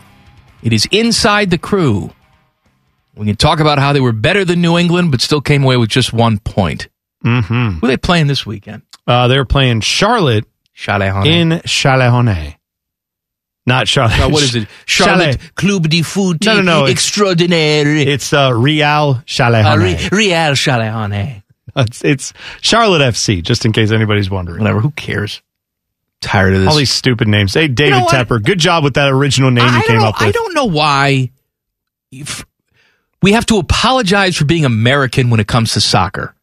it 0.62 0.74
is 0.74 0.88
Inside 0.92 1.50
the 1.50 1.58
Crew. 1.58 2.12
We 3.16 3.26
can 3.26 3.36
talk 3.36 3.60
about 3.60 3.80
how 3.80 3.94
they 3.94 4.00
were 4.00 4.12
better 4.12 4.46
than 4.46 4.62
New 4.62 4.78
England, 4.78 5.10
but 5.10 5.22
still 5.22 5.42
came 5.42 5.64
away 5.64 5.78
with 5.78 5.90
just 5.90 6.14
one 6.14 6.38
point. 6.38 6.88
Mm-hmm. 7.26 7.80
Who 7.80 7.86
are 7.86 7.90
they 7.90 7.98
playing 7.98 8.28
this 8.28 8.46
weekend? 8.46 8.84
Uh, 9.08 9.28
they're 9.28 9.46
playing 9.46 9.82
Charlotte 9.82 10.46
Chalet 10.74 11.10
in 11.26 11.62
Chalet 11.66 12.10
Not 13.68 13.88
Charlotte. 13.88 14.20
Uh, 14.22 14.30
what 14.30 14.42
is 14.44 14.56
it? 14.56 14.68
Charlotte 14.86 15.38
Club 15.56 15.90
de 15.90 16.02
Foot 16.02 16.44
No, 16.46 16.56
no, 16.56 16.62
no. 16.62 16.84
It's, 16.86 16.94
Extraordinaire. 16.94 17.86
it's 17.98 18.32
uh, 18.32 18.52
Real 18.54 19.22
Chalet 19.26 19.62
Uh, 19.62 19.78
Re- 19.78 20.10
Real 20.12 20.56
Chalet 20.56 21.44
It's, 21.76 22.04
it's 22.04 22.34
Charlotte 22.62 23.02
FC, 23.02 23.44
just 23.44 23.66
in 23.66 23.74
case 23.74 23.92
anybody's 23.92 24.30
wondering. 24.32 24.60
Whatever. 24.60 24.80
Who 24.80 24.92
cares? 24.92 25.44
Tired 26.22 26.54
of 26.56 26.62
this. 26.62 26.70
All 26.70 26.78
these 26.78 26.90
stupid 26.92 27.28
names. 27.28 27.54
Hey, 27.54 27.68
David 27.68 28.00
know? 28.00 28.06
Tepper, 28.08 28.42
good 28.42 28.58
job 28.58 28.84
with 28.84 28.96
that 28.96 29.10
original 29.10 29.52
name 29.52 29.66
you 29.66 29.70
I 29.70 29.82
came 29.84 29.96
don't 29.98 30.02
know, 30.02 30.08
up 30.08 30.20
with. 30.20 30.30
I 30.30 30.32
don't 30.32 30.54
know 30.56 30.66
why 30.66 31.30
we 33.22 33.34
have 33.34 33.46
to 33.48 33.58
apologize 33.58 34.36
for 34.38 34.46
being 34.46 34.66
American 34.66 35.30
when 35.30 35.40
it 35.40 35.48
comes 35.48 35.74
to 35.74 35.82
soccer. 35.82 36.34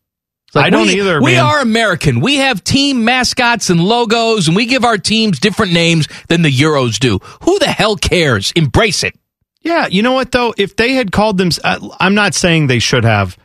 It's 0.57 0.65
I 0.65 0.71
don't 0.71 0.87
we, 0.87 1.01
either, 1.01 1.21
We 1.21 1.33
man. 1.33 1.45
are 1.45 1.61
American. 1.61 2.21
We 2.21 2.37
have 2.37 2.63
team 2.63 3.05
mascots 3.05 3.71
and 3.71 3.81
logos, 3.81 4.47
and 4.47 4.57
we 4.57 4.67
give 4.67 4.85
our 4.85 4.99
teams 4.99 5.41
different 5.41 5.73
names 5.73 6.07
than 6.29 6.43
the 6.43 6.51
Euros 6.51 6.99
do. 6.99 7.19
Who 7.43 7.59
the 7.59 7.67
hell 7.67 7.97
cares? 7.97 8.53
Embrace 8.53 9.03
it. 9.03 9.19
Yeah, 9.63 9.87
you 9.87 10.03
know 10.03 10.13
what 10.13 10.31
though? 10.31 10.55
If 10.57 10.77
they 10.77 10.93
had 10.93 11.11
called 11.11 11.39
them, 11.39 11.51
uh, 11.65 11.89
I'm 11.99 12.15
not 12.15 12.35
saying 12.35 12.67
they 12.67 12.79
should 12.79 13.05
have, 13.05 13.37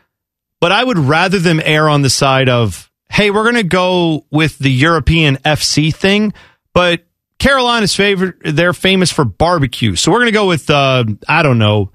but 0.60 0.72
I 0.72 0.84
would 0.84 1.00
rather 1.00 1.40
them 1.40 1.62
err 1.64 1.88
on 1.90 2.02
the 2.02 2.10
side 2.10 2.50
of, 2.50 2.92
hey, 3.10 3.32
we're 3.32 3.44
going 3.44 3.56
to 3.56 3.64
go 3.64 4.26
with 4.30 4.60
the 4.60 4.70
European 4.72 5.38
FC 5.38 5.96
thing, 5.96 6.34
but 6.74 7.06
Carolina's 7.40 7.96
favorite, 7.96 8.36
they're 8.44 8.74
famous 8.74 9.12
for 9.12 9.24
barbecue, 9.24 9.96
so 9.96 10.12
we're 10.12 10.20
going 10.20 10.28
to 10.28 10.32
go 10.34 10.48
with, 10.48 10.70
uh, 10.70 11.06
I 11.28 11.42
don't 11.42 11.58
know. 11.58 11.92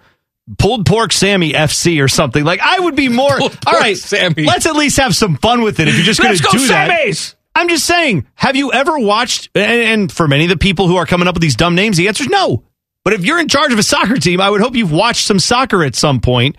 Pulled 0.58 0.84
pork 0.84 1.10
Sammy 1.12 1.52
FC 1.54 2.02
or 2.04 2.08
something 2.08 2.44
like 2.44 2.60
I 2.60 2.78
would 2.80 2.94
be 2.94 3.08
more. 3.22 3.40
all 3.40 3.50
right, 3.72 3.96
Sammy. 3.96 4.44
let's 4.44 4.66
at 4.66 4.76
least 4.76 4.98
have 4.98 5.16
some 5.16 5.36
fun 5.36 5.62
with 5.62 5.80
it. 5.80 5.88
If 5.88 5.94
you're 5.96 6.04
just 6.04 6.20
going 6.20 6.36
to 6.36 6.42
go 6.42 6.50
do 6.52 6.66
that, 6.68 7.34
I'm 7.54 7.68
just 7.68 7.86
saying. 7.86 8.26
Have 8.34 8.54
you 8.56 8.72
ever 8.72 8.98
watched? 8.98 9.48
And, 9.54 9.64
and 9.80 10.12
for 10.12 10.28
many 10.28 10.44
of 10.44 10.50
the 10.50 10.58
people 10.58 10.86
who 10.88 10.96
are 10.96 11.06
coming 11.06 11.28
up 11.28 11.34
with 11.34 11.42
these 11.42 11.56
dumb 11.56 11.74
names, 11.74 11.96
the 11.96 12.08
answer 12.08 12.24
is 12.24 12.28
no. 12.28 12.62
But 13.04 13.14
if 13.14 13.24
you're 13.24 13.38
in 13.38 13.48
charge 13.48 13.72
of 13.72 13.78
a 13.78 13.82
soccer 13.82 14.16
team, 14.16 14.40
I 14.40 14.50
would 14.50 14.60
hope 14.60 14.74
you've 14.76 14.92
watched 14.92 15.26
some 15.26 15.38
soccer 15.38 15.82
at 15.84 15.94
some 15.94 16.20
point. 16.20 16.56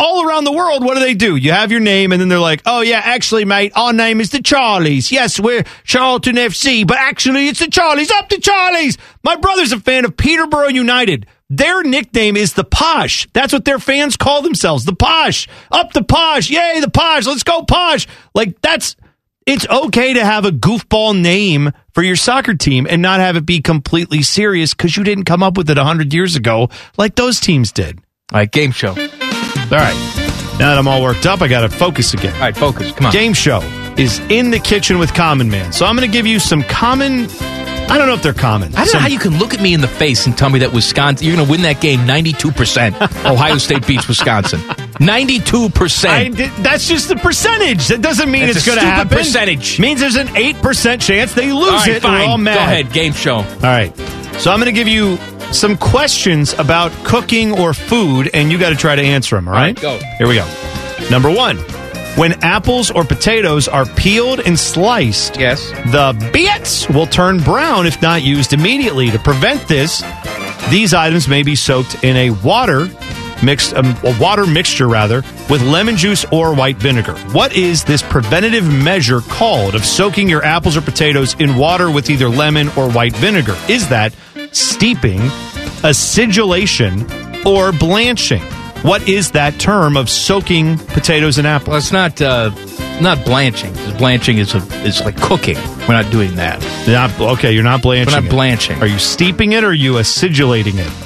All 0.00 0.28
around 0.28 0.44
the 0.44 0.52
world, 0.52 0.84
what 0.84 0.94
do 0.94 1.00
they 1.00 1.14
do? 1.14 1.34
You 1.34 1.50
have 1.50 1.72
your 1.72 1.80
name, 1.80 2.12
and 2.12 2.20
then 2.20 2.28
they're 2.28 2.38
like, 2.38 2.62
"Oh 2.66 2.82
yeah, 2.82 3.00
actually, 3.04 3.44
mate, 3.44 3.72
our 3.74 3.92
name 3.92 4.20
is 4.20 4.30
the 4.30 4.38
Charlies. 4.38 5.10
Yes, 5.10 5.40
we're 5.40 5.64
Charlton 5.82 6.36
FC, 6.36 6.86
but 6.86 6.96
actually, 6.98 7.48
it's 7.48 7.58
the 7.58 7.66
Charlies. 7.66 8.10
Up 8.12 8.28
the 8.28 8.36
Charlies." 8.36 8.96
My 9.24 9.34
brother's 9.34 9.72
a 9.72 9.80
fan 9.80 10.04
of 10.04 10.16
Peterborough 10.16 10.68
United. 10.68 11.26
Their 11.50 11.82
nickname 11.82 12.36
is 12.36 12.52
the 12.52 12.64
Posh. 12.64 13.26
That's 13.32 13.52
what 13.52 13.64
their 13.64 13.78
fans 13.78 14.16
call 14.16 14.42
themselves, 14.42 14.84
the 14.84 14.94
Posh. 14.94 15.48
Up 15.70 15.92
the 15.92 16.04
Posh, 16.04 16.50
yay, 16.50 16.80
the 16.80 16.90
Posh. 16.90 17.26
Let's 17.26 17.42
go 17.42 17.62
Posh. 17.62 18.06
Like 18.34 18.60
that's 18.60 18.96
it's 19.46 19.66
okay 19.66 20.12
to 20.12 20.24
have 20.24 20.44
a 20.44 20.50
goofball 20.50 21.18
name 21.18 21.72
for 21.94 22.02
your 22.02 22.16
soccer 22.16 22.54
team 22.54 22.86
and 22.88 23.00
not 23.00 23.20
have 23.20 23.36
it 23.36 23.46
be 23.46 23.62
completely 23.62 24.22
serious 24.22 24.74
because 24.74 24.94
you 24.94 25.04
didn't 25.04 25.24
come 25.24 25.42
up 25.42 25.56
with 25.56 25.70
it 25.70 25.78
100 25.78 26.12
years 26.12 26.36
ago 26.36 26.68
like 26.98 27.14
those 27.14 27.40
teams 27.40 27.72
did. 27.72 27.98
All 28.30 28.40
right, 28.40 28.50
game 28.50 28.72
show. 28.72 28.90
All 28.90 28.96
right. 28.96 30.18
Now 30.58 30.70
that 30.70 30.78
I'm 30.78 30.86
all 30.86 31.02
worked 31.02 31.24
up, 31.24 31.40
I 31.40 31.48
got 31.48 31.62
to 31.62 31.70
focus 31.70 32.12
again. 32.12 32.34
All 32.34 32.40
right, 32.40 32.56
focus. 32.56 32.92
Come 32.92 33.06
on. 33.06 33.12
Game 33.12 33.32
show 33.32 33.60
is 33.96 34.18
in 34.28 34.50
the 34.50 34.58
kitchen 34.58 34.98
with 34.98 35.14
Common 35.14 35.48
Man. 35.48 35.72
So 35.72 35.86
I'm 35.86 35.96
going 35.96 36.06
to 36.06 36.12
give 36.12 36.26
you 36.26 36.40
some 36.40 36.62
common. 36.64 37.28
I 37.90 37.96
don't 37.98 38.06
know 38.06 38.14
if 38.14 38.22
they're 38.22 38.32
common. 38.34 38.74
I 38.74 38.78
don't 38.78 38.86
Some- 38.88 38.98
know 38.98 39.02
how 39.02 39.08
you 39.08 39.18
can 39.18 39.38
look 39.38 39.54
at 39.54 39.60
me 39.60 39.72
in 39.74 39.80
the 39.80 39.88
face 39.88 40.26
and 40.26 40.36
tell 40.36 40.50
me 40.50 40.58
that 40.60 40.72
Wisconsin, 40.72 41.26
you're 41.26 41.34
going 41.36 41.46
to 41.46 41.50
win 41.50 41.62
that 41.62 41.80
game 41.80 42.00
92%. 42.00 43.24
Ohio 43.30 43.56
State 43.58 43.86
beats 43.86 44.06
Wisconsin. 44.08 44.60
92%. 44.60 46.08
I 46.08 46.28
did, 46.28 46.50
that's 46.62 46.86
just 46.88 47.08
the 47.08 47.16
percentage. 47.16 47.88
That 47.88 48.02
doesn't 48.02 48.30
mean 48.30 48.46
That's 48.46 48.58
it's 48.58 48.66
going 48.66 48.78
to 48.78 48.84
happen. 48.84 49.16
percentage. 49.16 49.78
Means 49.80 50.00
there's 50.00 50.16
an 50.16 50.28
eight 50.36 50.56
percent 50.60 51.00
chance 51.02 51.34
they 51.34 51.52
lose 51.52 51.64
All 51.68 51.76
right, 51.78 51.88
it. 51.96 52.02
fine. 52.02 52.20
We're 52.20 52.26
all 52.26 52.38
mad. 52.38 52.54
Go 52.54 52.60
ahead, 52.60 52.92
game 52.92 53.12
show. 53.12 53.36
All 53.36 53.44
right. 53.62 53.96
So 54.38 54.50
I'm 54.52 54.58
going 54.60 54.66
to 54.66 54.72
give 54.72 54.88
you 54.88 55.16
some 55.52 55.76
questions 55.76 56.52
about 56.54 56.92
cooking 57.04 57.52
or 57.58 57.72
food, 57.74 58.30
and 58.34 58.52
you 58.52 58.58
got 58.58 58.70
to 58.70 58.76
try 58.76 58.94
to 58.96 59.02
answer 59.02 59.36
them. 59.36 59.48
All 59.48 59.54
All 59.54 59.60
right? 59.60 59.76
right, 59.82 59.82
go. 59.82 59.98
Here 60.18 60.28
we 60.28 60.34
go. 60.34 60.46
Number 61.10 61.30
one: 61.30 61.58
When 62.18 62.32
apples 62.42 62.90
or 62.90 63.04
potatoes 63.04 63.68
are 63.68 63.86
peeled 63.86 64.40
and 64.40 64.58
sliced, 64.58 65.36
Yes. 65.38 65.70
the 65.92 66.30
bits 66.32 66.88
will 66.88 67.06
turn 67.06 67.38
brown 67.40 67.86
if 67.86 68.02
not 68.02 68.22
used 68.22 68.52
immediately. 68.52 69.08
To 69.12 69.20
prevent 69.20 69.68
this, 69.68 70.02
these 70.68 70.92
items 70.94 71.28
may 71.28 71.44
be 71.44 71.54
soaked 71.54 72.02
in 72.02 72.16
a 72.16 72.30
water 72.30 72.90
mixed 73.40 73.72
um, 73.74 73.94
a 74.02 74.18
water 74.20 74.44
mixture 74.46 74.88
rather 74.88 75.22
with 75.48 75.62
lemon 75.62 75.96
juice 75.96 76.24
or 76.32 76.52
white 76.56 76.76
vinegar. 76.76 77.14
What 77.30 77.54
is 77.54 77.84
this 77.84 78.02
preventative 78.02 78.66
measure 78.66 79.20
called 79.20 79.76
of 79.76 79.84
soaking 79.84 80.28
your 80.28 80.44
apples 80.44 80.76
or 80.76 80.80
potatoes 80.80 81.36
in 81.38 81.54
water 81.54 81.88
with 81.88 82.10
either 82.10 82.28
lemon 82.28 82.68
or 82.76 82.90
white 82.90 83.14
vinegar? 83.16 83.56
Is 83.68 83.88
that 83.90 84.12
steeping, 84.50 85.20
acidulation, 85.84 87.06
or 87.46 87.70
blanching? 87.70 88.42
What 88.82 89.08
is 89.08 89.32
that 89.32 89.58
term 89.58 89.96
of 89.96 90.08
soaking 90.08 90.78
potatoes 90.78 91.36
and 91.38 91.46
apples? 91.46 91.68
Well, 91.68 91.78
it's 91.78 91.92
not 91.92 92.22
uh, 92.22 92.50
not 93.00 93.24
blanching. 93.24 93.72
Blanching 93.98 94.38
is 94.38 94.54
a, 94.54 94.58
is 94.84 95.00
like 95.00 95.16
cooking. 95.20 95.56
We're 95.80 96.00
not 96.00 96.10
doing 96.12 96.36
that. 96.36 96.60
Not, 96.86 97.18
okay, 97.38 97.52
you're 97.52 97.64
not 97.64 97.82
blanching. 97.82 98.12
We're 98.14 98.20
not 98.20 98.26
it. 98.28 98.30
blanching. 98.30 98.80
Are 98.80 98.86
you 98.86 98.98
steeping 98.98 99.52
it 99.52 99.64
or 99.64 99.68
are 99.68 99.74
you 99.74 99.94
acidulating 99.94 100.78
it? 100.78 101.04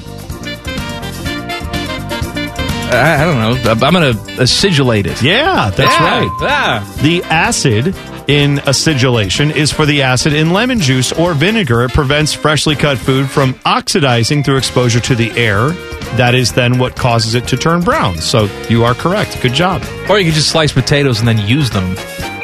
I, 2.95 3.23
I 3.23 3.25
don't 3.25 3.39
know. 3.65 3.71
I'm 3.87 3.93
going 3.95 4.13
to 4.15 4.21
acidulate 4.43 5.07
it. 5.07 5.23
Yeah, 5.23 5.71
that's 5.71 5.93
Yeah, 5.99 6.19
right. 6.21 6.39
yeah. 6.43 7.03
The 7.03 7.23
acid 7.25 7.95
in 8.29 8.59
acidulation 8.61 9.51
is 9.51 9.73
for 9.73 9.87
the 9.87 10.03
acid 10.03 10.33
in 10.33 10.53
lemon 10.53 10.81
juice 10.81 11.13
or 11.13 11.35
vinegar. 11.35 11.83
It 11.83 11.93
prevents 11.93 12.33
freshly 12.33 12.75
cut 12.75 12.99
food 12.99 13.29
from 13.29 13.55
oxidizing 13.65 14.43
through 14.45 14.57
exposure 14.57 15.01
to 15.01 15.15
the 15.15 15.31
air. 15.33 15.71
That 16.17 16.35
is 16.35 16.53
then 16.53 16.79
what 16.79 16.97
causes 16.97 17.35
it 17.35 17.49
to 17.49 17.57
turn 17.57 17.83
brown. 17.83 18.19
So 18.19 18.49
you 18.69 18.85
are 18.85 18.95
correct. 18.95 19.41
Good 19.41 19.55
job. 19.55 19.83
Or 20.09 20.19
you 20.19 20.27
could 20.27 20.35
just 20.35 20.51
slice 20.51 20.73
potatoes 20.73 21.19
and 21.21 21.29
then 21.29 21.39
use 21.47 21.71
them 21.71 21.97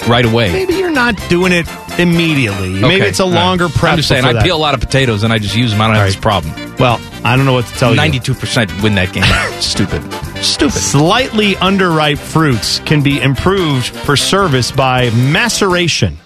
right 0.08 0.24
away. 0.24 0.52
Maybe 0.52 0.74
you're 0.74 0.90
not 0.90 1.16
doing 1.28 1.52
it 1.52 1.66
immediately. 1.98 2.80
Maybe 2.80 3.04
it's 3.06 3.20
a 3.20 3.24
all 3.24 3.30
right. 3.30 3.36
longer 3.36 3.68
prep. 3.68 3.92
I'm 3.92 3.96
just 3.98 4.08
saying, 4.08 4.24
I 4.24 4.42
peel 4.42 4.56
a 4.56 4.58
lot 4.58 4.74
of 4.74 4.80
potatoes 4.80 5.22
and 5.22 5.32
I 5.32 5.38
just 5.38 5.56
use 5.56 5.70
them. 5.70 5.80
I 5.80 5.86
don't 5.88 5.96
have 5.96 6.06
this 6.06 6.16
problem. 6.16 6.54
Well, 6.76 6.98
I 7.24 7.36
don't 7.36 7.44
know 7.46 7.52
what 7.52 7.66
to 7.66 7.74
tell 7.74 7.94
you. 7.94 8.00
92% 8.00 8.82
win 8.82 8.94
that 8.94 9.12
game. 9.12 9.24
Stupid. 9.60 10.02
Stupid. 10.42 10.72
Slightly 10.78 11.54
underripe 11.54 12.18
fruits 12.18 12.78
can 12.80 13.02
be 13.02 13.20
improved 13.20 13.86
for 13.88 14.16
service 14.16 14.70
by 14.70 15.10
maceration. 15.10 16.16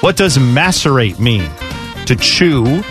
What 0.00 0.16
does 0.16 0.36
macerate 0.38 1.18
mean? 1.18 1.48
To 2.06 2.14
chew, 2.16 2.82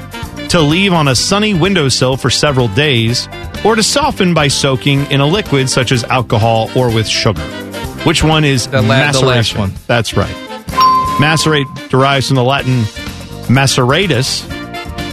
to 0.50 0.60
leave 0.60 0.92
on 0.92 1.08
a 1.08 1.16
sunny 1.16 1.54
windowsill 1.54 2.18
for 2.18 2.30
several 2.30 2.68
days, 2.70 3.28
or 3.64 3.76
to 3.76 3.84
soften 3.84 4.34
by 4.34 4.48
soaking 4.48 5.06
in 5.12 5.22
a 5.22 5.26
liquid 5.26 5.70
such 5.70 5.92
as 5.92 6.04
alcohol 6.06 6.70
or 6.76 6.94
with 6.94 7.08
sugar. 7.08 7.42
Which 8.04 8.24
one 8.24 8.44
is 8.44 8.68
The 8.68 8.82
la- 8.82 9.12
the 9.12 9.22
last 9.26 9.58
one. 9.58 9.72
That's 9.88 10.16
right. 10.18 10.34
Macerate 11.20 11.90
derives 11.90 12.28
from 12.28 12.36
the 12.36 12.44
Latin 12.44 12.82
maceratus, 13.48 14.44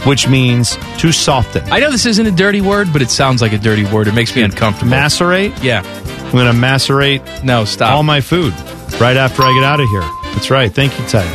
which 0.05 0.27
means 0.27 0.77
to 0.99 1.11
soften. 1.11 1.63
I 1.71 1.79
know 1.79 1.91
this 1.91 2.05
isn't 2.05 2.25
a 2.25 2.31
dirty 2.31 2.61
word, 2.61 2.91
but 2.91 3.01
it 3.01 3.09
sounds 3.09 3.41
like 3.41 3.53
a 3.53 3.57
dirty 3.57 3.85
word. 3.85 4.07
It 4.07 4.13
makes 4.13 4.35
me 4.35 4.41
uncomfortable. 4.41 4.91
Macerate? 4.91 5.53
yeah. 5.63 5.81
I'm 6.25 6.31
going 6.31 6.47
to 6.51 6.59
macerate 6.59 7.43
no 7.43 7.63
stop 7.63 7.91
all 7.91 8.01
my 8.03 8.19
food 8.19 8.53
right 8.99 9.15
after 9.17 9.43
I 9.43 9.53
get 9.53 9.63
out 9.63 9.79
of 9.79 9.87
here. 9.89 10.01
That's 10.33 10.49
right. 10.49 10.71
Thank 10.73 10.97
you, 10.99 11.05
Teddy. 11.05 11.29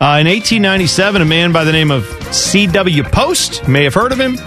Uh, 0.00 0.16
in 0.18 0.26
1897, 0.26 1.20
a 1.20 1.24
man 1.26 1.52
by 1.52 1.62
the 1.64 1.72
name 1.72 1.90
of 1.90 2.06
C.W. 2.34 3.02
Post, 3.04 3.62
you 3.64 3.68
may 3.68 3.84
have 3.84 3.92
heard 3.92 4.12
of 4.12 4.18
him, 4.18 4.38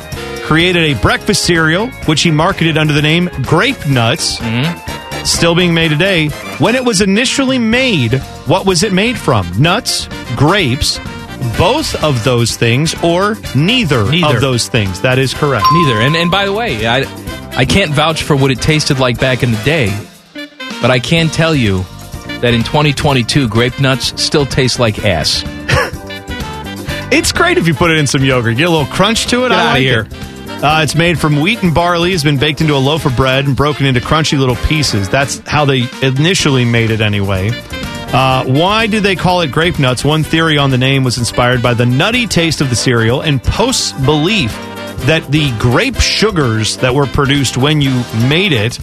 created 0.41 0.95
a 0.98 0.99
breakfast 0.99 1.45
cereal 1.45 1.90
which 2.07 2.23
he 2.23 2.31
marketed 2.31 2.76
under 2.76 2.91
the 2.91 3.03
name 3.03 3.30
Grape 3.44 3.88
Nuts. 3.88 4.40
Still 5.30 5.53
being 5.56 5.73
made 5.76 5.90
today. 5.90 6.30
When 6.57 6.73
it 6.76 6.84
was 6.84 7.02
initially 7.02 7.60
made, 7.60 8.15
what 8.48 8.65
was 8.65 8.81
it 8.84 8.91
made 8.94 9.18
from? 9.18 9.49
Nuts, 9.61 10.07
grapes, 10.35 10.98
both 11.57 12.02
of 12.03 12.24
those 12.24 12.56
things, 12.57 12.95
or 13.03 13.36
neither, 13.56 14.03
Neither. 14.10 14.36
of 14.36 14.41
those 14.41 14.68
things. 14.68 15.02
That 15.02 15.20
is 15.20 15.34
correct. 15.34 15.65
Neither. 15.72 16.02
And 16.02 16.15
and 16.15 16.30
by 16.32 16.45
the 16.45 16.53
way, 16.53 16.86
I 16.88 17.02
I 17.56 17.65
can't 17.65 17.91
vouch 17.91 18.24
for 18.24 18.36
what 18.36 18.52
it 18.52 18.61
tasted 18.61 18.99
like 18.99 19.20
back 19.20 19.44
in 19.44 19.52
the 19.52 19.61
day, 19.64 19.95
but 20.82 20.91
I 20.91 20.99
can 20.99 21.28
tell 21.30 21.53
you 21.56 21.84
that 22.41 22.53
in 22.53 22.64
2022, 22.64 23.48
grape 23.48 23.80
nuts 23.80 24.22
still 24.22 24.45
taste 24.45 24.80
like 24.80 25.03
ass. 25.06 25.44
It's 27.15 27.32
great 27.32 27.60
if 27.60 27.68
you 27.68 27.76
put 27.76 27.91
it 27.91 27.98
in 27.99 28.07
some 28.07 28.24
yogurt. 28.26 28.57
Get 28.57 28.68
a 28.68 28.72
little 28.72 28.88
crunch 28.88 29.28
to 29.28 29.45
it. 29.45 29.49
Get 29.49 29.60
I 29.60 29.72
like 29.74 29.82
here. 29.84 30.07
it. 30.10 30.64
Uh, 30.64 30.80
it's 30.82 30.95
made 30.95 31.20
from 31.20 31.40
wheat 31.41 31.61
and 31.61 31.72
barley. 31.72 32.11
Has 32.14 32.24
been 32.24 32.40
baked 32.40 32.60
into 32.60 32.74
a 32.74 32.80
loaf 32.82 33.06
of 33.06 33.15
bread 33.15 33.45
and 33.45 33.56
broken 33.56 33.86
into 33.86 33.99
crunchy 33.99 34.40
little 34.40 34.56
pieces. 34.56 35.10
That's 35.10 35.38
how 35.48 35.64
they 35.65 35.88
initially 36.02 36.65
made 36.65 36.90
it, 36.90 37.02
anyway. 37.02 37.52
Uh, 38.14 38.45
why 38.45 38.85
do 38.85 38.99
they 38.99 39.15
call 39.15 39.41
it 39.41 39.52
grape 39.52 39.80
nuts? 39.80 40.06
One 40.06 40.23
theory 40.23 40.57
on 40.57 40.69
the 40.69 40.77
name 40.77 41.03
was 41.03 41.18
inspired 41.18 41.64
by 41.64 41.73
the 41.73 41.85
nutty 41.85 42.27
taste 42.27 42.61
of 42.61 42.69
the 42.69 42.76
cereal 42.76 43.22
and 43.22 43.41
Post's 43.41 43.91
belief 44.06 44.52
that 45.07 45.26
the 45.30 45.52
grape 45.57 45.95
sugars 45.99 46.77
that 46.77 46.94
were 46.94 47.07
produced 47.07 47.57
when 47.57 47.81
you 47.81 47.91
made 48.30 48.53
it, 48.53 48.80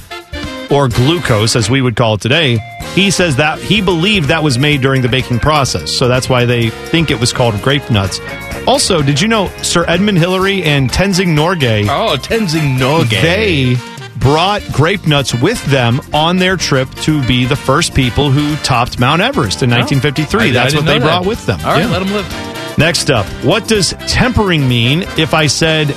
or 0.70 0.88
glucose 0.88 1.56
as 1.56 1.70
we 1.70 1.80
would 1.80 1.96
call 1.96 2.14
it 2.14 2.20
today, 2.20 2.58
he 2.94 3.10
says 3.10 3.36
that 3.36 3.58
he 3.58 3.80
believed 3.80 4.28
that 4.28 4.42
was 4.42 4.58
made 4.58 4.80
during 4.80 5.02
the 5.02 5.08
baking 5.08 5.38
process. 5.38 5.96
So 5.96 6.08
that's 6.08 6.28
why 6.28 6.44
they 6.44 6.70
think 6.70 7.10
it 7.10 7.18
was 7.20 7.32
called 7.32 7.60
grape 7.62 7.88
nuts. 7.90 8.20
Also, 8.66 9.00
did 9.02 9.20
you 9.20 9.28
know 9.28 9.48
Sir 9.62 9.84
Edmund 9.88 10.18
Hillary 10.18 10.62
and 10.62 10.90
Tenzing 10.90 11.34
Norgay? 11.36 11.86
Oh, 11.88 12.16
Tenzing 12.16 12.78
Norgay. 12.78 13.22
They 13.22 13.74
brought 14.20 14.62
grape 14.72 15.06
nuts 15.06 15.34
with 15.34 15.64
them 15.66 16.00
on 16.12 16.36
their 16.36 16.56
trip 16.56 16.88
to 16.96 17.26
be 17.26 17.44
the 17.46 17.56
first 17.56 17.94
people 17.94 18.30
who 18.30 18.54
topped 18.56 19.00
Mount 19.00 19.20
Everest 19.22 19.62
in 19.62 19.70
1953. 19.70 20.50
Oh. 20.50 20.52
That's 20.52 20.74
what 20.74 20.84
they 20.84 20.98
that. 20.98 21.04
brought 21.04 21.26
with 21.26 21.44
them. 21.46 21.58
All 21.60 21.72
right, 21.72 21.80
Yeah. 21.84 21.90
let 21.90 21.98
them 22.00 22.12
live. 22.12 22.78
Next 22.78 23.10
up, 23.10 23.26
what 23.44 23.66
does 23.66 23.94
tempering 24.06 24.68
mean 24.68 25.02
if 25.18 25.34
I 25.34 25.46
said, 25.48 25.94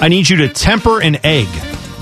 I 0.00 0.08
need 0.08 0.28
you 0.28 0.36
to 0.38 0.48
temper 0.48 1.00
an 1.00 1.18
egg, 1.24 1.48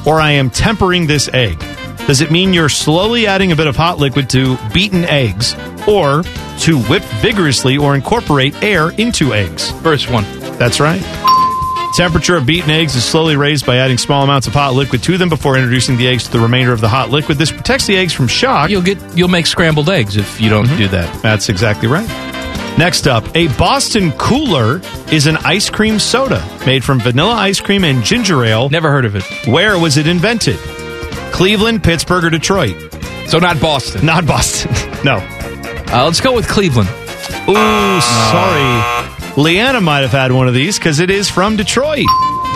or 0.06 0.20
I 0.20 0.32
am 0.32 0.50
tempering 0.50 1.06
this 1.06 1.28
egg? 1.32 1.62
Does 2.06 2.20
it 2.20 2.30
mean 2.30 2.52
you're 2.52 2.68
slowly 2.68 3.26
adding 3.26 3.52
a 3.52 3.56
bit 3.56 3.66
of 3.66 3.76
hot 3.76 3.98
liquid 3.98 4.28
to 4.30 4.56
beaten 4.72 5.04
eggs, 5.04 5.54
or 5.86 6.22
to 6.60 6.78
whip 6.82 7.02
vigorously 7.22 7.76
or 7.78 7.94
incorporate 7.94 8.60
air 8.62 8.90
into 8.90 9.32
eggs? 9.34 9.70
First 9.82 10.10
one. 10.10 10.24
That's 10.58 10.80
right. 10.80 11.00
Temperature 12.00 12.36
of 12.36 12.46
beaten 12.46 12.70
eggs 12.70 12.96
is 12.96 13.04
slowly 13.04 13.36
raised 13.36 13.66
by 13.66 13.76
adding 13.76 13.98
small 13.98 14.24
amounts 14.24 14.46
of 14.46 14.54
hot 14.54 14.72
liquid 14.72 15.02
to 15.02 15.18
them 15.18 15.28
before 15.28 15.58
introducing 15.58 15.98
the 15.98 16.08
eggs 16.08 16.24
to 16.24 16.30
the 16.30 16.40
remainder 16.40 16.72
of 16.72 16.80
the 16.80 16.88
hot 16.88 17.10
liquid. 17.10 17.36
This 17.36 17.52
protects 17.52 17.86
the 17.86 17.94
eggs 17.94 18.14
from 18.14 18.26
shock. 18.26 18.70
You'll 18.70 18.80
get 18.80 18.96
you'll 19.14 19.28
make 19.28 19.46
scrambled 19.46 19.90
eggs 19.90 20.16
if 20.16 20.40
you 20.40 20.48
don't 20.48 20.66
do 20.78 20.88
that. 20.88 21.22
That's 21.22 21.50
exactly 21.50 21.88
right. 21.88 22.08
Next 22.78 23.06
up, 23.06 23.36
a 23.36 23.48
Boston 23.58 24.12
Cooler 24.12 24.80
is 25.12 25.26
an 25.26 25.36
ice 25.44 25.68
cream 25.68 25.98
soda 25.98 26.42
made 26.64 26.82
from 26.82 27.00
vanilla 27.00 27.34
ice 27.34 27.60
cream 27.60 27.84
and 27.84 28.02
ginger 28.02 28.46
ale. 28.46 28.70
Never 28.70 28.90
heard 28.90 29.04
of 29.04 29.14
it. 29.14 29.24
Where 29.46 29.78
was 29.78 29.98
it 29.98 30.06
invented? 30.06 30.56
Cleveland, 31.34 31.84
Pittsburgh, 31.84 32.24
or 32.24 32.30
Detroit? 32.30 32.76
So 33.26 33.38
not 33.38 33.60
Boston. 33.60 34.06
Not 34.06 34.26
Boston. 34.26 34.72
no. 35.04 35.16
Uh, 35.92 36.06
let's 36.06 36.22
go 36.22 36.34
with 36.34 36.48
Cleveland. 36.48 36.88
Ooh, 37.46 38.00
sorry. 38.00 38.99
Leanna 39.36 39.80
might 39.80 40.00
have 40.00 40.10
had 40.10 40.32
one 40.32 40.48
of 40.48 40.54
these 40.54 40.78
because 40.78 41.00
it 41.00 41.10
is 41.10 41.30
from 41.30 41.56
Detroit. 41.56 42.06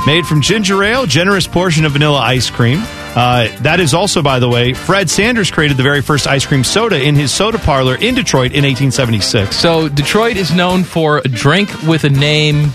Made 0.07 0.27
from 0.27 0.43
ginger 0.43 0.83
ale, 0.83 1.07
generous 1.07 1.47
portion 1.47 1.85
of 1.85 1.93
vanilla 1.93 2.19
ice 2.19 2.51
cream. 2.51 2.83
Uh, 3.17 3.49
that 3.63 3.81
is 3.81 3.95
also, 3.95 4.23
by 4.23 4.39
the 4.39 4.49
way, 4.49 4.75
Fred 4.75 5.09
Sanders 5.09 5.51
created 5.51 5.77
the 5.77 5.83
very 5.83 6.03
first 6.03 6.27
ice 6.27 6.45
cream 6.45 6.65
soda 6.65 7.01
in 7.01 7.15
his 7.15 7.33
soda 7.33 7.59
parlor 7.59 7.95
in 7.95 8.15
Detroit 8.15 8.53
in 8.53 8.65
1876. 8.65 9.57
So 9.57 9.89
Detroit 9.89 10.37
is 10.37 10.53
known 10.53 10.83
for 10.85 11.19
a 11.19 11.29
drink 11.29 11.71
with 11.85 12.05
a 12.05 12.11
name 12.11 12.71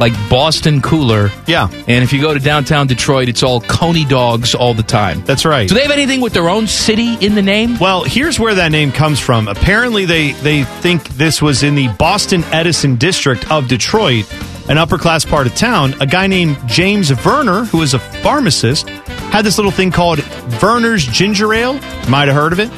like 0.00 0.12
Boston 0.28 0.80
Cooler. 0.80 1.30
Yeah. 1.46 1.68
And 1.70 2.02
if 2.02 2.12
you 2.12 2.20
go 2.20 2.32
to 2.34 2.40
downtown 2.40 2.86
Detroit, 2.86 3.28
it's 3.28 3.42
all 3.42 3.60
Coney 3.60 4.06
dogs 4.06 4.54
all 4.54 4.74
the 4.74 4.82
time. 4.82 5.22
That's 5.24 5.44
right. 5.44 5.68
Do 5.68 5.74
they 5.74 5.82
have 5.82 5.90
anything 5.90 6.22
with 6.22 6.32
their 6.32 6.48
own 6.48 6.66
city 6.66 7.14
in 7.24 7.34
the 7.34 7.42
name? 7.42 7.78
Well, 7.78 8.02
here's 8.02 8.40
where 8.40 8.54
that 8.54 8.72
name 8.72 8.90
comes 8.90 9.20
from. 9.20 9.46
Apparently, 9.46 10.06
they, 10.06 10.32
they 10.32 10.64
think 10.64 11.06
this 11.10 11.42
was 11.42 11.62
in 11.62 11.74
the 11.74 11.88
Boston 11.98 12.42
Edison 12.44 12.96
district 12.96 13.50
of 13.50 13.68
Detroit, 13.68 14.24
an 14.70 14.78
upper 14.78 14.96
class 14.96 15.24
part 15.24 15.46
of 15.46 15.54
town. 15.54 15.94
A 16.00 16.06
guy 16.06 16.26
named 16.26 16.56
James 16.66 17.10
Vernor, 17.10 17.66
who 17.66 17.82
is 17.82 17.92
a 17.92 17.98
pharmacist, 17.98 18.88
had 18.88 19.44
this 19.44 19.58
little 19.58 19.70
thing 19.70 19.90
called 19.90 20.18
Vernor's 20.18 21.06
Ginger 21.06 21.52
Ale. 21.52 21.74
Might 22.08 22.28
have 22.28 22.34
heard 22.34 22.52
of 22.54 22.58
it. 22.58 22.70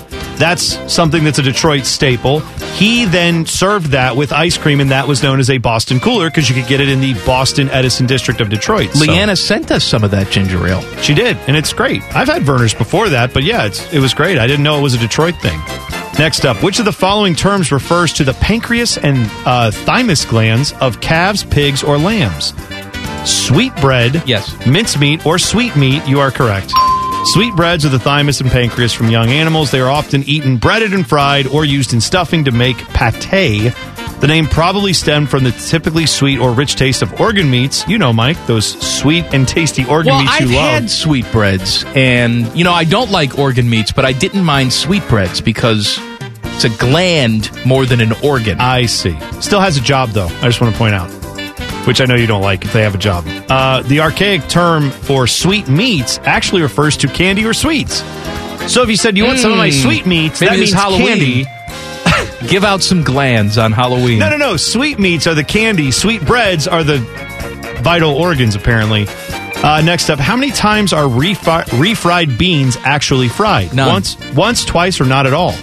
That's 0.43 0.93
something 0.93 1.23
that's 1.23 1.39
a 1.39 1.43
Detroit 1.43 1.85
staple. 1.87 2.41
He 2.75 3.05
then 3.05 3.47
served 3.47 3.93
that 3.93 4.17
with 4.17 4.33
ice 4.33 4.59
cream, 4.59 4.81
and 4.81 4.91
that 4.91 5.07
was 5.07 5.23
known 5.23 5.39
as 5.39 5.49
a 5.51 5.59
Boston 5.59 6.01
Cooler 6.01 6.29
because 6.31 6.49
you 6.49 6.57
could 6.57 6.67
get 6.69 6.81
it 6.81 6.89
in 6.89 7.01
the 7.01 7.15
Boston 7.25 7.69
Edison 7.69 8.07
district 8.09 8.41
of 8.41 8.51
Detroit. 8.51 8.91
So- 8.91 9.05
Leanna 9.05 9.37
sent 9.37 9.71
us 9.71 9.85
some 9.85 10.03
of 10.03 10.11
that 10.11 10.31
ginger 10.33 10.67
ale. 10.67 10.81
she 11.01 11.15
did, 11.15 11.37
and 11.47 11.57
it's 11.57 11.73
great. 11.73 12.03
I've 12.13 12.27
had 12.27 12.43
Vernor's 12.43 12.75
before 12.75 13.09
that, 13.11 13.33
but 13.33 13.45
yeah, 13.45 13.67
it's, 13.67 13.93
it 13.93 14.01
was 14.01 14.15
great. 14.15 14.37
I 14.37 14.49
didn't 14.49 14.65
know 14.65 14.77
it 14.81 14.83
was 14.83 14.95
a 14.95 14.99
Detroit 14.99 15.37
thing. 15.37 15.61
Next 16.19 16.45
up, 16.45 16.61
which 16.61 16.81
of 16.81 16.87
the 16.87 16.93
following 16.93 17.37
terms 17.37 17.71
refers 17.71 18.13
to 18.15 18.25
the 18.25 18.35
pancreas 18.35 18.99
and 18.99 19.31
uh, 19.47 19.71
thymus 19.71 20.25
glands 20.25 20.73
of 20.81 21.01
calves, 21.01 21.45
pigs, 21.45 21.85
or 21.85 21.99
lambs? 21.99 22.53
Sweetbread, 23.31 24.25
Yes. 24.27 24.57
mincemeat, 24.67 25.25
or 25.25 25.39
sweet 25.39 25.77
meat. 25.77 26.05
You 26.09 26.19
are 26.19 26.33
correct. 26.33 26.73
Sweetbreads 27.25 27.85
are 27.85 27.89
the 27.89 27.99
thymus 28.01 28.41
and 28.41 28.51
pancreas 28.51 28.93
from 28.93 29.09
young 29.09 29.29
animals. 29.29 29.71
They 29.71 29.81
are 29.81 29.89
often 29.89 30.23
eaten 30.25 30.57
breaded 30.57 30.93
and 30.93 31.07
fried 31.07 31.47
or 31.47 31.65
used 31.65 31.93
in 31.95 32.01
stuffing 32.01 32.45
to 32.45 32.51
make 32.51 32.77
pate. 32.89 33.73
The 34.21 34.27
name 34.27 34.47
probably 34.47 34.93
stemmed 34.93 35.31
from 35.31 35.45
the 35.45 35.53
typically 35.53 36.07
sweet 36.07 36.39
or 36.39 36.51
rich 36.53 36.75
taste 36.77 37.01
of 37.01 37.21
organ 37.21 37.49
meats. 37.51 37.87
You 37.89 37.97
know, 37.99 38.13
Mike, 38.13 38.45
those 38.47 38.67
sweet 38.81 39.25
and 39.33 39.47
tasty 39.49 39.85
organ 39.85 40.13
Well, 40.13 40.23
meats 40.23 40.33
I've 40.35 40.51
you 40.51 40.57
love. 40.57 40.71
had 40.73 40.91
sweetbreads, 40.91 41.85
and 41.95 42.55
you 42.57 42.65
know 42.65 42.73
I 42.73 42.85
don't 42.85 43.11
like 43.11 43.39
organ 43.39 43.69
meats, 43.71 43.93
but 43.93 44.05
I 44.05 44.13
didn't 44.13 44.45
mind 44.45 44.73
sweetbreads 44.73 45.41
because 45.41 45.99
it's 46.45 46.65
a 46.65 46.69
gland 46.71 47.51
more 47.65 47.87
than 47.87 48.01
an 48.01 48.13
organ. 48.23 48.61
I 48.61 48.87
see. 48.87 49.17
Still 49.41 49.61
has 49.61 49.77
a 49.77 49.81
job, 49.81 50.11
though. 50.11 50.27
I 50.27 50.43
just 50.49 50.61
want 50.61 50.73
to 50.75 50.79
point 50.79 50.95
out, 50.95 51.09
which 51.85 52.01
I 52.01 52.05
know 52.05 52.15
you 52.15 52.27
don't 52.27 52.43
like 52.43 52.65
if 52.65 52.73
they 52.73 52.83
have 52.83 52.95
a 52.95 52.99
job. 52.99 53.25
Uh, 53.49 53.83
the 53.83 54.01
archaic 54.01 54.49
term 54.49 54.91
for 54.91 55.27
sweet 55.27 55.69
meats 55.69 56.19
actually 56.25 56.63
refers 56.63 56.97
to 56.99 57.09
candy 57.09 57.45
or 57.45 57.53
sweets. 57.55 58.03
So 58.73 58.83
if 58.83 58.89
you 58.89 58.97
said 58.97 59.17
you 59.17 59.25
want 59.25 59.39
some 59.41 59.51
of 59.53 59.59
my 59.59 59.71
Mm. 59.71 59.83
sweet 59.83 60.07
meats, 60.07 60.41
Maybe 60.41 60.51
that 60.51 60.59
means 60.59 60.73
Halloween. 60.73 61.07
candy. 61.07 61.47
Give 62.49 62.65
out 62.65 62.83
some 62.83 63.03
glands 63.03 63.59
on 63.59 63.73
Halloween. 63.73 64.19
No, 64.21 64.29
no, 64.31 64.37
no. 64.37 64.57
Sweet 64.57 64.99
meats 64.99 65.27
are 65.27 65.35
the 65.35 65.45
candy. 65.45 65.91
Sweet 65.91 66.25
breads 66.25 66.69
are 66.69 66.85
the 66.85 66.99
vital 67.83 68.13
organs, 68.15 68.55
apparently. 68.55 69.07
Uh, 69.63 69.81
next 69.81 70.11
up, 70.11 70.19
how 70.19 70.37
many 70.37 70.51
times 70.53 70.93
are 70.93 71.05
refri- 71.05 71.65
refried 71.67 72.37
beans 72.39 72.77
actually 72.85 73.29
fried? 73.29 73.73
None. 73.75 73.89
Once, 73.89 74.17
once, 74.35 74.65
twice, 74.65 75.01
or 75.01 75.05
not 75.05 75.27
at 75.27 75.33
all? 75.33 75.55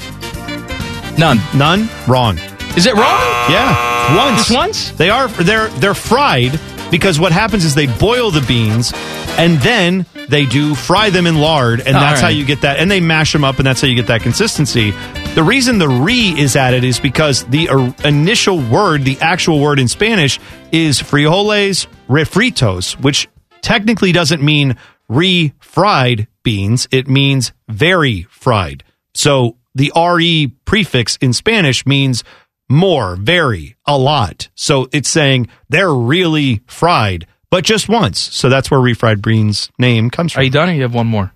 None. 1.18 1.40
None. 1.54 1.90
Wrong. 2.08 2.38
Is 2.78 2.86
it 2.86 2.94
wrong? 2.94 3.20
Yeah, 3.52 3.76
once. 4.16 4.38
Just 4.38 4.56
once? 4.56 4.92
They 4.92 5.10
are 5.10 5.28
they're 5.28 5.70
they're 5.70 5.94
fried 5.94 6.60
because 6.92 7.20
what 7.20 7.32
happens 7.32 7.66
is 7.66 7.76
they 7.76 7.88
boil 7.88 8.32
the 8.32 8.42
beans 8.42 8.92
and 9.38 9.60
then 9.60 10.06
they 10.28 10.46
do 10.46 10.76
fry 10.76 11.10
them 11.10 11.28
in 11.28 11.40
lard 11.40 11.80
and 11.80 11.96
that's 11.96 12.22
all 12.22 12.26
how 12.26 12.30
you 12.30 12.46
get 12.46 12.62
that 12.62 12.80
and 12.80 12.90
they 12.90 13.00
mash 13.00 13.32
them 13.32 13.44
up 13.44 13.58
and 13.58 13.66
that's 13.66 13.82
how 13.82 13.88
you 13.88 13.96
get 13.96 14.08
that 14.08 14.22
consistency. 14.22 14.92
The 15.36 15.44
reason 15.44 15.78
the 15.78 15.90
re 15.90 16.34
is 16.38 16.56
added 16.56 16.84
is 16.84 17.00
because 17.00 17.46
the 17.46 17.70
uh, 17.70 17.92
initial 18.04 18.60
word, 18.60 19.06
the 19.06 19.18
actual 19.22 19.60
word 19.60 19.80
in 19.80 19.88
Spanish 19.88 20.40
is 20.72 21.00
frijoles 21.00 21.88
refritos, 22.10 23.00
which 23.00 23.30
technically 23.62 24.12
doesn't 24.12 24.42
mean 24.42 24.76
re-fried 25.08 26.28
beans, 26.44 26.88
it 26.92 27.08
means 27.08 27.52
very 27.68 28.24
fried. 28.30 28.84
So 29.14 29.58
the 29.76 29.92
re 29.96 30.48
prefix 30.66 31.18
in 31.18 31.34
Spanish 31.34 31.86
means 31.86 32.24
more, 32.70 33.16
very, 33.16 33.76
a 33.86 33.98
lot. 33.98 34.50
So 34.56 34.88
it's 34.94 35.10
saying 35.10 35.48
they're 35.70 35.94
really 35.94 36.62
fried, 36.68 37.26
but 37.50 37.64
just 37.64 37.90
once. 37.90 38.20
So 38.20 38.48
that's 38.50 38.70
where 38.70 38.80
refried 38.80 39.22
beans 39.24 39.70
name 39.80 40.10
comes 40.10 40.34
from. 40.34 40.42
Are 40.42 40.44
you 40.44 40.52
done, 40.52 40.70
or 40.70 40.74
you 40.74 40.84
have 40.84 40.94
one 40.94 41.08
more? 41.08 41.34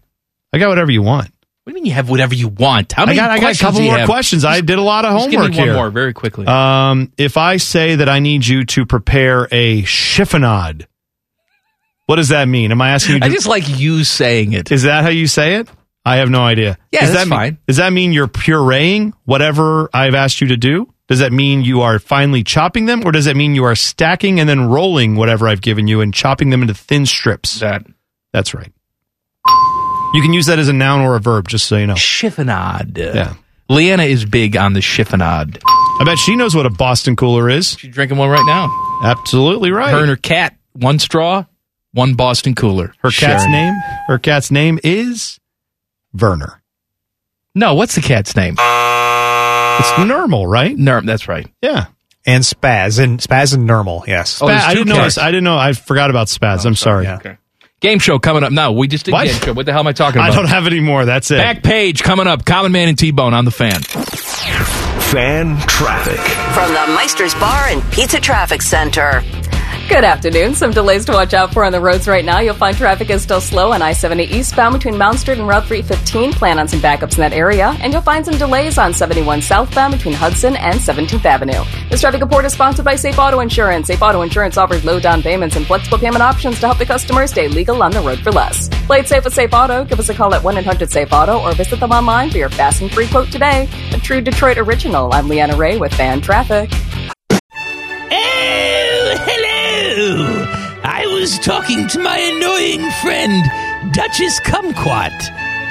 I 0.53 0.59
got 0.59 0.69
whatever 0.69 0.91
you 0.91 1.01
want. 1.01 1.31
What 1.63 1.71
do 1.71 1.77
you 1.77 1.83
mean 1.83 1.85
you 1.85 1.93
have 1.93 2.09
whatever 2.09 2.35
you 2.35 2.49
want? 2.49 2.91
How 2.91 3.05
I 3.05 3.15
got, 3.15 3.31
I 3.31 3.39
got 3.39 3.55
a 3.55 3.57
couple 3.57 3.81
more 3.81 3.97
have? 3.97 4.07
questions. 4.07 4.43
I 4.43 4.59
did 4.61 4.77
a 4.77 4.81
lot 4.81 5.05
of 5.05 5.13
Just 5.13 5.31
give 5.31 5.39
me 5.39 5.45
homework 5.45 5.57
one 5.57 5.67
here. 5.67 5.73
more, 5.75 5.89
very 5.89 6.13
quickly. 6.13 6.45
Um, 6.45 7.11
if 7.17 7.37
I 7.37 7.55
say 7.57 7.95
that 7.95 8.09
I 8.09 8.19
need 8.19 8.45
you 8.45 8.65
to 8.65 8.85
prepare 8.85 9.47
a 9.49 9.81
chiffonade, 9.83 10.85
what 12.05 12.17
does 12.17 12.29
that 12.29 12.49
mean? 12.49 12.71
Am 12.71 12.81
I 12.81 12.89
asking 12.89 13.15
you? 13.15 13.19
To, 13.21 13.25
I 13.25 13.29
just 13.29 13.47
like 13.47 13.63
you 13.79 14.03
saying 14.03 14.51
it. 14.51 14.71
is 14.73 14.83
that 14.83 15.03
how 15.05 15.09
you 15.09 15.25
say 15.25 15.55
it? 15.55 15.69
I 16.05 16.17
have 16.17 16.29
no 16.29 16.41
idea. 16.41 16.77
Yeah, 16.91 16.99
does 16.99 17.13
that's 17.13 17.23
that 17.23 17.29
mean- 17.29 17.39
fine. 17.39 17.57
does 17.65 17.77
that 17.77 17.93
mean 17.93 18.11
you're 18.11 18.27
pureeing 18.27 19.13
whatever 19.23 19.89
I've 19.93 20.15
asked 20.15 20.41
you 20.41 20.47
to 20.47 20.57
do? 20.57 20.93
Does 21.13 21.19
that 21.19 21.31
mean 21.31 21.61
you 21.63 21.81
are 21.81 21.99
finely 21.99 22.43
chopping 22.43 22.87
them, 22.87 23.05
or 23.05 23.11
does 23.11 23.25
that 23.25 23.35
mean 23.35 23.53
you 23.53 23.65
are 23.65 23.75
stacking 23.75 24.39
and 24.39 24.49
then 24.49 24.67
rolling 24.67 25.15
whatever 25.15 25.47
I've 25.47 25.61
given 25.61 25.87
you 25.87 26.01
and 26.01 26.11
chopping 26.11 26.49
them 26.49 26.63
into 26.63 26.73
thin 26.73 27.05
strips? 27.05 27.59
That 27.59 27.85
that's 28.31 28.55
right. 28.55 28.71
You 30.15 30.21
can 30.23 30.33
use 30.33 30.47
that 30.47 30.57
as 30.57 30.69
a 30.69 30.73
noun 30.73 31.01
or 31.01 31.15
a 31.15 31.19
verb, 31.19 31.49
just 31.49 31.67
so 31.67 31.77
you 31.77 31.85
know. 31.85 31.93
Chiffonade. 31.93 32.97
Yeah. 32.97 33.35
Leanna 33.69 34.01
is 34.01 34.25
big 34.25 34.57
on 34.57 34.73
the 34.73 34.79
chiffonade. 34.79 35.61
I 35.63 36.03
bet 36.03 36.17
she 36.17 36.35
knows 36.35 36.55
what 36.55 36.65
a 36.65 36.71
Boston 36.71 37.15
cooler 37.15 37.47
is. 37.47 37.77
She's 37.77 37.93
drinking 37.93 38.17
one 38.17 38.29
right 38.29 38.45
now. 38.47 38.71
Absolutely 39.03 39.69
right. 39.69 39.91
Her 39.91 39.99
and 39.99 40.09
her 40.09 40.15
cat, 40.15 40.57
one 40.71 40.97
straw, 40.97 41.45
one 41.91 42.15
Boston 42.15 42.55
cooler. 42.55 42.91
Her 43.03 43.11
cat's 43.11 43.45
name. 43.45 43.75
Her 44.07 44.17
cat's 44.17 44.49
name 44.49 44.79
is 44.83 45.39
Werner. 46.19 46.63
No, 47.53 47.75
what's 47.75 47.93
the 47.93 48.01
cat's 48.01 48.35
name? 48.35 48.55
It's 49.79 49.91
uh, 49.97 50.03
normal, 50.05 50.47
right? 50.47 50.75
Nerm. 50.75 51.05
That's 51.05 51.27
right. 51.27 51.47
Yeah. 51.61 51.85
And 52.25 52.43
Spaz 52.43 53.03
and 53.03 53.19
Spaz 53.19 53.53
and 53.53 53.65
Normal. 53.65 54.05
Yes. 54.07 54.41
Oh, 54.41 54.47
I 54.47 54.73
didn't 54.73 54.87
know. 54.89 55.07
I 55.21 55.29
didn't 55.31 55.43
know. 55.43 55.57
I 55.57 55.73
forgot 55.73 56.09
about 56.09 56.27
Spaz. 56.27 56.63
Oh, 56.63 56.69
I'm 56.69 56.75
sorry. 56.75 57.05
Okay. 57.07 57.37
Game 57.81 57.99
show 57.99 58.17
coming 58.17 58.43
up. 58.43 58.53
No, 58.53 58.71
we 58.71 58.87
just 58.87 59.03
did 59.03 59.11
What? 59.11 59.27
game 59.27 59.35
show. 59.41 59.51
What 59.53 59.65
the 59.65 59.73
hell 59.73 59.81
am 59.81 59.87
I 59.87 59.91
talking 59.91 60.21
about? 60.21 60.31
I 60.31 60.35
don't 60.35 60.47
have 60.47 60.65
any 60.67 60.79
more. 60.79 61.03
That's 61.03 61.29
it. 61.31 61.37
Back 61.37 61.63
page 61.63 62.01
coming 62.01 62.27
up. 62.27 62.45
Common 62.45 62.71
Man 62.71 62.87
and 62.87 62.97
T 62.97 63.11
Bone 63.11 63.33
on 63.33 63.43
the 63.43 63.51
fan. 63.51 63.81
Fan 63.81 65.57
traffic. 65.67 66.19
From 66.53 66.69
the 66.73 66.95
Meister's 66.95 67.33
Bar 67.35 67.67
and 67.67 67.83
Pizza 67.91 68.19
Traffic 68.21 68.61
Center. 68.61 69.21
Good 69.93 70.05
afternoon. 70.05 70.55
Some 70.55 70.71
delays 70.71 71.05
to 71.05 71.11
watch 71.11 71.35
out 71.35 71.53
for 71.53 71.63
on 71.63 71.71
the 71.71 71.79
roads 71.79 72.07
right 72.07 72.25
now. 72.25 72.39
You'll 72.39 72.55
find 72.55 72.75
traffic 72.75 73.11
is 73.11 73.21
still 73.21 73.39
slow 73.39 73.73
on 73.73 73.83
I 73.83 73.93
70 73.93 74.23
eastbound 74.23 74.73
between 74.73 74.97
Mound 74.97 75.19
Street 75.19 75.37
and 75.37 75.47
Route 75.47 75.67
315. 75.67 76.33
Plan 76.33 76.57
on 76.57 76.67
some 76.67 76.79
backups 76.79 77.13
in 77.13 77.19
that 77.19 77.31
area. 77.31 77.77
And 77.79 77.93
you'll 77.93 78.01
find 78.01 78.25
some 78.25 78.35
delays 78.35 78.79
on 78.79 78.91
71 78.91 79.43
southbound 79.43 79.93
between 79.93 80.15
Hudson 80.15 80.55
and 80.55 80.79
17th 80.79 81.25
Avenue. 81.25 81.63
This 81.91 82.01
traffic 82.01 82.21
report 82.21 82.43
is 82.43 82.53
sponsored 82.53 82.85
by 82.85 82.95
Safe 82.95 83.19
Auto 83.19 83.39
Insurance. 83.41 83.85
Safe 83.85 84.01
Auto 84.01 84.23
Insurance 84.23 84.57
offers 84.57 84.83
low 84.83 84.99
down 84.99 85.21
payments 85.21 85.57
and 85.57 85.67
flexible 85.67 85.99
payment 85.99 86.23
options 86.23 86.59
to 86.61 86.65
help 86.65 86.79
the 86.79 86.85
customer 86.87 87.27
stay 87.27 87.47
legal 87.47 87.83
on 87.83 87.91
the 87.91 88.01
road 88.01 88.17
for 88.17 88.31
less. 88.31 88.69
Play 88.87 89.01
it 89.01 89.07
safe 89.07 89.23
with 89.23 89.35
Safe 89.35 89.53
Auto. 89.53 89.85
Give 89.85 89.99
us 89.99 90.09
a 90.09 90.15
call 90.15 90.33
at 90.33 90.43
1 90.43 90.57
800 90.57 90.89
Safe 90.89 91.13
Auto 91.13 91.39
or 91.39 91.53
visit 91.53 91.79
them 91.79 91.91
online 91.91 92.31
for 92.31 92.39
your 92.39 92.49
fast 92.49 92.81
and 92.81 92.91
free 92.91 93.07
quote 93.07 93.31
today. 93.31 93.69
A 93.91 93.99
true 93.99 94.21
Detroit 94.21 94.57
original. 94.57 95.13
I'm 95.13 95.29
Leanna 95.29 95.55
Ray 95.55 95.77
with 95.77 95.93
Fan 95.93 96.19
Traffic. 96.19 96.71
Oh, 98.11 98.72
I 100.05 101.05
was 101.13 101.39
talking 101.39 101.87
to 101.87 101.99
my 101.99 102.17
annoying 102.17 102.91
friend, 103.01 103.93
Duchess 103.93 104.39
Kumquat. 104.41 105.13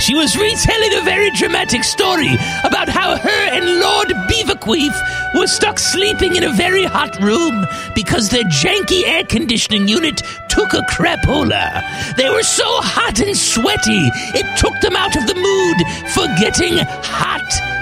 She 0.00 0.14
was 0.14 0.36
retelling 0.36 0.94
a 0.94 1.04
very 1.04 1.30
dramatic 1.32 1.84
story 1.84 2.32
about 2.64 2.88
how 2.88 3.16
her 3.18 3.28
and 3.28 3.80
Lord 3.80 4.08
Beaverqueef 4.30 5.34
were 5.34 5.46
stuck 5.46 5.78
sleeping 5.78 6.34
in 6.36 6.44
a 6.44 6.52
very 6.54 6.84
hot 6.84 7.20
room 7.20 7.66
because 7.94 8.30
their 8.30 8.44
janky 8.44 9.06
air 9.06 9.24
conditioning 9.24 9.86
unit 9.86 10.22
took 10.52 10.74
a 10.74 10.82
crapola. 10.84 11.80
They 12.16 12.28
were 12.28 12.42
so 12.42 12.66
hot 12.84 13.18
and 13.20 13.34
sweaty, 13.34 14.10
it 14.36 14.44
took 14.60 14.78
them 14.84 14.94
out 14.94 15.16
of 15.16 15.26
the 15.26 15.34
mood 15.34 15.78
for 16.12 16.26
getting 16.36 16.76
hot 17.00 17.40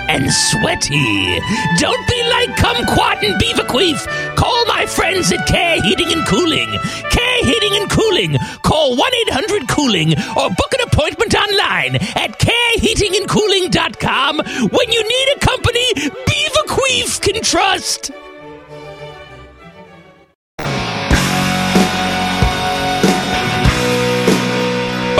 and 0.08 0.30
sweaty. 0.30 1.40
Don't 1.82 2.06
be 2.06 2.22
like 2.30 2.54
Kumquat 2.54 3.26
and 3.26 3.34
Beaverqueef. 3.42 4.06
Call 4.36 4.64
my 4.66 4.86
friends 4.86 5.32
at 5.32 5.44
Care 5.46 5.82
Heating 5.82 6.12
and 6.12 6.24
Cooling. 6.26 6.68
Care 7.10 7.44
Heating 7.44 7.74
and 7.74 7.90
Cooling. 7.90 8.38
Call 8.62 8.96
1 8.96 9.12
800 9.28 9.66
Cooling 9.68 10.14
or 10.38 10.48
book 10.50 10.72
an 10.72 10.82
appointment 10.86 11.34
online 11.34 11.96
at 12.14 12.38
careheatingandcooling.com 12.38 14.38
when 14.70 14.92
you 14.92 15.02
need 15.02 15.28
a 15.36 15.40
company 15.40 15.92
Beaverqueef 16.22 17.20
can 17.20 17.42
trust. 17.42 18.12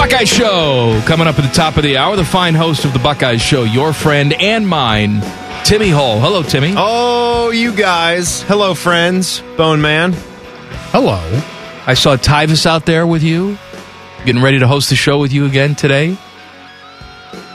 Buckeye 0.01 0.25
Show 0.25 0.99
coming 1.05 1.27
up 1.27 1.39
at 1.39 1.43
the 1.47 1.55
top 1.55 1.77
of 1.77 1.83
the 1.83 1.99
hour. 1.99 2.17
The 2.17 2.25
fine 2.25 2.55
host 2.55 2.87
of 2.87 2.95
the 2.95 2.99
Buckeye 2.99 3.37
Show, 3.37 3.65
your 3.65 3.93
friend 3.93 4.33
and 4.33 4.67
mine, 4.67 5.21
Timmy 5.63 5.91
Hall. 5.91 6.19
Hello, 6.19 6.43
Timmy. 6.43 6.73
Oh, 6.75 7.51
you 7.51 7.71
guys. 7.77 8.41
Hello, 8.45 8.73
friends. 8.73 9.43
Bone 9.59 9.83
Man. 9.83 10.15
Hello. 10.93 11.19
I 11.87 11.93
saw 11.93 12.17
Tyvis 12.17 12.65
out 12.65 12.87
there 12.87 13.07
with 13.07 13.23
you, 13.23 13.59
getting 14.25 14.41
ready 14.41 14.61
to 14.61 14.67
host 14.67 14.89
the 14.89 14.97
show 14.97 15.19
with 15.19 15.35
you 15.35 15.45
again 15.45 15.75
today. 15.75 16.17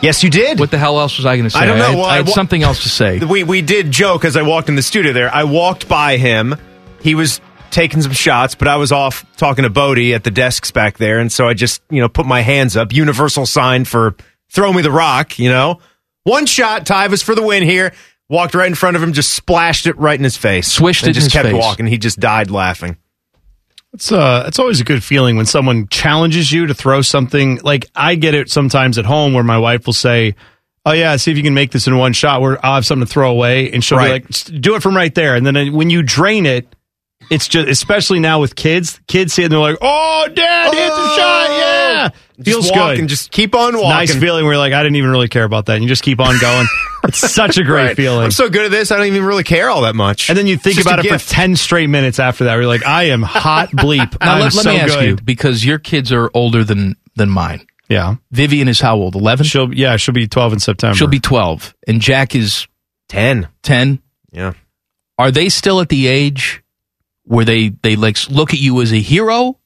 Yes, 0.03 0.23
you 0.23 0.29
did. 0.29 0.59
What 0.59 0.69
the 0.69 0.77
hell 0.77 0.99
else 0.99 1.17
was 1.17 1.25
I 1.25 1.37
going 1.37 1.45
to 1.45 1.49
say? 1.49 1.57
I 1.57 1.65
don't 1.65 1.79
know. 1.79 1.87
had, 1.87 1.95
Well, 1.95 2.05
I 2.05 2.17
had 2.17 2.25
I 2.25 2.29
wa- 2.29 2.35
something 2.35 2.61
else 2.61 2.83
to 2.83 2.89
say. 2.89 3.17
We 3.25 3.43
we 3.43 3.63
did 3.63 3.89
joke 3.89 4.23
as 4.23 4.37
I 4.37 4.43
walked 4.43 4.69
in 4.69 4.75
the 4.75 4.83
studio 4.83 5.13
there. 5.13 5.33
I 5.33 5.45
walked 5.45 5.87
by 5.89 6.17
him. 6.17 6.55
He 7.01 7.15
was 7.15 7.41
taking 7.75 8.01
some 8.01 8.13
shots, 8.13 8.55
but 8.55 8.67
I 8.67 8.77
was 8.77 8.91
off 8.91 9.23
talking 9.37 9.63
to 9.63 9.69
Bodie 9.69 10.13
at 10.15 10.23
the 10.23 10.31
desks 10.31 10.71
back 10.71 10.97
there, 10.97 11.19
and 11.19 11.31
so 11.31 11.47
I 11.47 11.53
just 11.53 11.81
you 11.91 12.01
know 12.01 12.09
put 12.09 12.25
my 12.25 12.41
hands 12.41 12.75
up, 12.75 12.91
universal 12.93 13.45
sign 13.45 13.85
for 13.85 14.15
throw 14.49 14.73
me 14.73 14.81
the 14.81 14.91
rock. 14.91 15.37
You 15.37 15.49
know, 15.49 15.79
one 16.23 16.45
shot, 16.47 16.85
Tyvis 16.85 17.23
for 17.23 17.35
the 17.35 17.43
win 17.43 17.61
here. 17.63 17.93
Walked 18.27 18.55
right 18.55 18.65
in 18.65 18.73
front 18.73 18.95
of 18.95 19.03
him, 19.03 19.13
just 19.13 19.35
splashed 19.35 19.85
it 19.85 19.95
right 19.99 20.17
in 20.17 20.23
his 20.23 20.35
face, 20.35 20.67
Swished 20.71 21.03
and 21.03 21.09
it 21.09 21.11
in 21.11 21.13
just 21.13 21.25
his 21.27 21.33
kept 21.33 21.45
face. 21.49 21.53
walking. 21.61 21.85
He 21.85 21.99
just 21.99 22.19
died 22.19 22.49
laughing. 22.49 22.97
It's 23.93 24.11
uh, 24.11 24.45
it's 24.47 24.57
always 24.59 24.81
a 24.81 24.83
good 24.83 25.03
feeling 25.03 25.37
when 25.37 25.45
someone 25.45 25.87
challenges 25.89 26.51
you 26.51 26.65
to 26.65 26.73
throw 26.73 27.01
something. 27.03 27.57
Like 27.63 27.85
I 27.95 28.15
get 28.15 28.33
it 28.33 28.49
sometimes 28.49 28.97
at 28.97 29.05
home 29.05 29.33
where 29.33 29.43
my 29.43 29.57
wife 29.59 29.85
will 29.85 29.93
say, 29.93 30.35
"Oh 30.85 30.91
yeah, 30.91 31.15
see 31.17 31.29
if 31.31 31.37
you 31.37 31.43
can 31.43 31.53
make 31.53 31.71
this 31.71 31.85
in 31.87 31.95
one 31.97 32.13
shot." 32.13 32.41
Where 32.41 32.63
I'll 32.65 32.75
have 32.75 32.85
something 32.85 33.05
to 33.07 33.13
throw 33.13 33.29
away, 33.31 33.71
and 33.71 33.83
she'll 33.83 33.97
Right. 33.99 34.21
be 34.27 34.33
like, 34.51 34.61
"Do 34.61 34.75
it 34.75 34.81
from 34.81 34.97
right 34.97 35.13
there." 35.13 35.35
And 35.35 35.45
then 35.45 35.55
uh, 35.55 35.65
when 35.67 35.89
you 35.91 36.01
drain 36.01 36.45
it, 36.45 36.75
it's 37.29 37.47
just 37.47 37.67
especially 37.67 38.19
now 38.19 38.39
with 38.39 38.55
kids. 38.55 38.99
Kids 39.07 39.33
see 39.33 39.41
it 39.41 39.45
and 39.45 39.51
they're 39.53 39.59
like, 39.59 39.77
"Oh, 39.81 40.27
dad, 40.33 40.73
hit 40.73 40.89
the 40.89 41.15
shot!" 41.15 41.47
Oh! 41.49 41.57
Yeah, 41.57 42.09
Just 42.37 42.45
feels 42.45 42.65
walk 42.71 42.89
good. 42.91 42.99
and 42.99 43.09
just 43.09 43.31
keep 43.31 43.55
on 43.55 43.73
walking. 43.75 43.89
Nice 43.89 44.13
feeling 44.15 44.43
where 44.43 44.53
you're 44.53 44.59
like, 44.59 44.73
I 44.73 44.83
didn't 44.83 44.97
even 44.97 45.09
really 45.09 45.29
care 45.29 45.45
about 45.45 45.67
that. 45.67 45.75
And 45.75 45.83
you 45.83 45.87
just 45.87 46.03
keep 46.03 46.19
on 46.19 46.37
going. 46.39 46.67
it's 47.05 47.17
such 47.19 47.57
a 47.57 47.63
great 47.63 47.85
Right. 47.87 47.95
feeling. 47.95 48.25
I'm 48.25 48.31
so 48.31 48.49
good 48.49 48.65
at 48.65 48.71
this, 48.71 48.91
I 48.91 48.97
don't 48.97 49.07
even 49.07 49.23
really 49.23 49.43
care 49.45 49.69
all 49.69 49.83
that 49.83 49.95
much. 49.95 50.27
and 50.29 50.37
then 50.37 50.45
you 50.45 50.57
think 50.57 50.75
It's 50.77 50.83
just 50.83 50.87
about 50.87 50.99
a 50.99 51.07
it 51.07 51.11
gift. 51.11 51.27
for 51.29 51.33
10 51.33 51.55
straight 51.55 51.87
minutes 51.87 52.19
after 52.19 52.43
that. 52.43 52.51
Where 52.53 52.61
you're 52.63 52.67
like, 52.69 52.85
I 52.85 53.03
am 53.05 53.21
hot 53.21 53.69
bleep. 53.71 54.19
Now 54.19 54.33
I'm 54.33 54.41
let, 54.41 54.53
let 54.53 54.63
so 54.63 54.71
me 54.71 54.79
ask 54.79 54.93
good. 54.93 55.03
you 55.05 55.15
because 55.23 55.63
your 55.65 55.79
kids 55.79 56.11
are 56.11 56.29
older 56.33 56.63
than 56.65 56.95
than 57.15 57.29
mine. 57.29 57.65
Yeah. 57.87 58.15
Vivian 58.31 58.67
is 58.67 58.81
how 58.81 58.97
old? 58.97 59.15
Eleven. 59.15 59.45
She'll 59.45 59.73
yeah, 59.73 59.95
she'll 59.95 60.13
be 60.13 60.27
12 60.27 60.53
in 60.53 60.59
September. 60.59 60.95
She'll 60.97 61.07
be 61.07 61.19
twelve, 61.21 61.73
and 61.87 62.01
Jack 62.01 62.35
is 62.35 62.67
ten. 63.07 63.47
Ten. 63.63 63.99
Yeah. 64.33 64.53
Are 65.17 65.31
they 65.31 65.47
still 65.47 65.79
at 65.79 65.87
the 65.89 66.07
age 66.07 66.61
where 67.25 67.45
they 67.45 67.69
they 67.69 67.95
like 67.95 68.17
look 68.29 68.53
at 68.53 68.59
you 68.59 68.81
as 68.81 68.91
a 68.93 68.99
hero, 68.99 69.59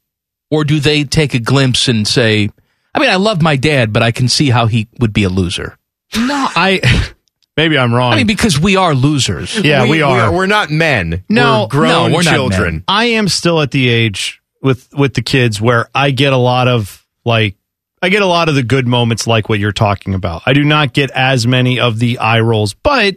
or 0.49 0.64
do 0.64 0.80
they 0.80 1.03
take 1.03 1.34
a 1.34 1.40
glimpse 1.40 1.88
and 1.88 2.07
say, 2.07 2.49
"I 2.94 2.99
mean, 2.99 3.10
I 3.10 3.15
love 3.15 3.41
my 3.41 3.56
dad, 3.56 3.94
but 3.94 4.03
I 4.03 4.11
can 4.11 4.27
see 4.27 4.49
how 4.49 4.65
he 4.65 4.88
would 4.99 5.14
be 5.14 5.23
a 5.23 5.30
loser." 5.30 5.77
No, 6.15 6.48
I 6.56 7.11
maybe 7.56 7.77
I'm 7.77 7.94
wrong. 7.94 8.14
I 8.14 8.18
mean, 8.18 8.27
because 8.27 8.60
we 8.60 8.76
are 8.76 8.95
losers. 8.95 9.57
Yeah, 9.60 9.88
we, 9.88 10.02
are. 10.02 10.31
We're 10.31 10.48
not 10.48 10.72
men. 10.72 11.23
No, 11.30 11.64
we're 11.64 11.68
grown 11.68 12.11
no, 12.11 12.15
we're 12.15 12.23
not 12.23 12.34
children. 12.34 12.73
men. 12.76 12.84
I 12.88 13.06
am 13.06 13.27
still 13.27 13.61
at 13.61 13.72
the 13.72 13.90
age 13.90 14.41
with 14.61 14.91
with 14.94 15.14
the 15.14 15.22
kids 15.22 15.61
where 15.61 15.90
I 15.94 16.11
get 16.11 16.34
a 16.34 16.38
lot 16.38 16.68
of 16.68 17.06
like 17.26 17.56
I 18.02 18.10
get 18.10 18.22
a 18.22 18.27
lot 18.27 18.49
of 18.49 18.56
the 18.56 18.64
good 18.64 18.88
moments 18.88 19.27
like 19.27 19.49
what 19.49 19.60
you're 19.60 19.72
talking 19.72 20.14
about. 20.14 20.44
I 20.45 20.53
do 20.53 20.64
not 20.64 20.94
get 20.94 21.11
as 21.11 21.45
many 21.45 21.80
of 21.80 21.99
the 21.99 22.19
eye 22.19 22.40
rolls, 22.40 22.73
but 22.73 23.15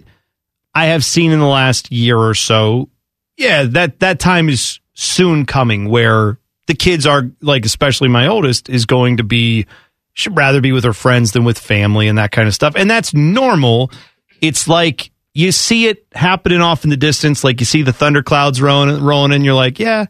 I 0.74 0.86
have 0.86 1.04
seen 1.04 1.32
in 1.32 1.38
the 1.38 1.46
last 1.46 1.92
year 1.92 2.18
or 2.18 2.34
so, 2.34 2.88
yeah, 3.36 3.64
that 3.64 4.00
that 4.00 4.20
time 4.20 4.48
is 4.48 4.80
soon 4.94 5.46
coming 5.46 5.88
where 5.88 6.38
the 6.66 6.74
kids 6.74 7.06
are 7.06 7.30
like 7.40 7.64
especially 7.64 8.08
my 8.08 8.26
oldest 8.26 8.68
is 8.68 8.86
going 8.86 9.16
to 9.16 9.24
be 9.24 9.66
should 10.14 10.36
rather 10.36 10.60
be 10.60 10.72
with 10.72 10.84
her 10.84 10.92
friends 10.92 11.32
than 11.32 11.44
with 11.44 11.58
family 11.58 12.08
and 12.08 12.18
that 12.18 12.30
kind 12.30 12.46
of 12.46 12.54
stuff. 12.54 12.74
And 12.76 12.90
that's 12.90 13.14
normal. 13.14 13.90
It's 14.40 14.68
like 14.68 15.10
you 15.34 15.52
see 15.52 15.86
it 15.86 16.06
happening 16.12 16.60
off 16.60 16.84
in 16.84 16.90
the 16.90 16.96
distance, 16.96 17.42
like 17.42 17.60
you 17.60 17.66
see 17.66 17.82
the 17.82 17.92
thunderclouds 17.92 18.60
rolling, 18.60 19.02
rolling 19.02 19.32
in. 19.32 19.44
You're 19.44 19.54
like, 19.54 19.78
yeah, 19.78 20.06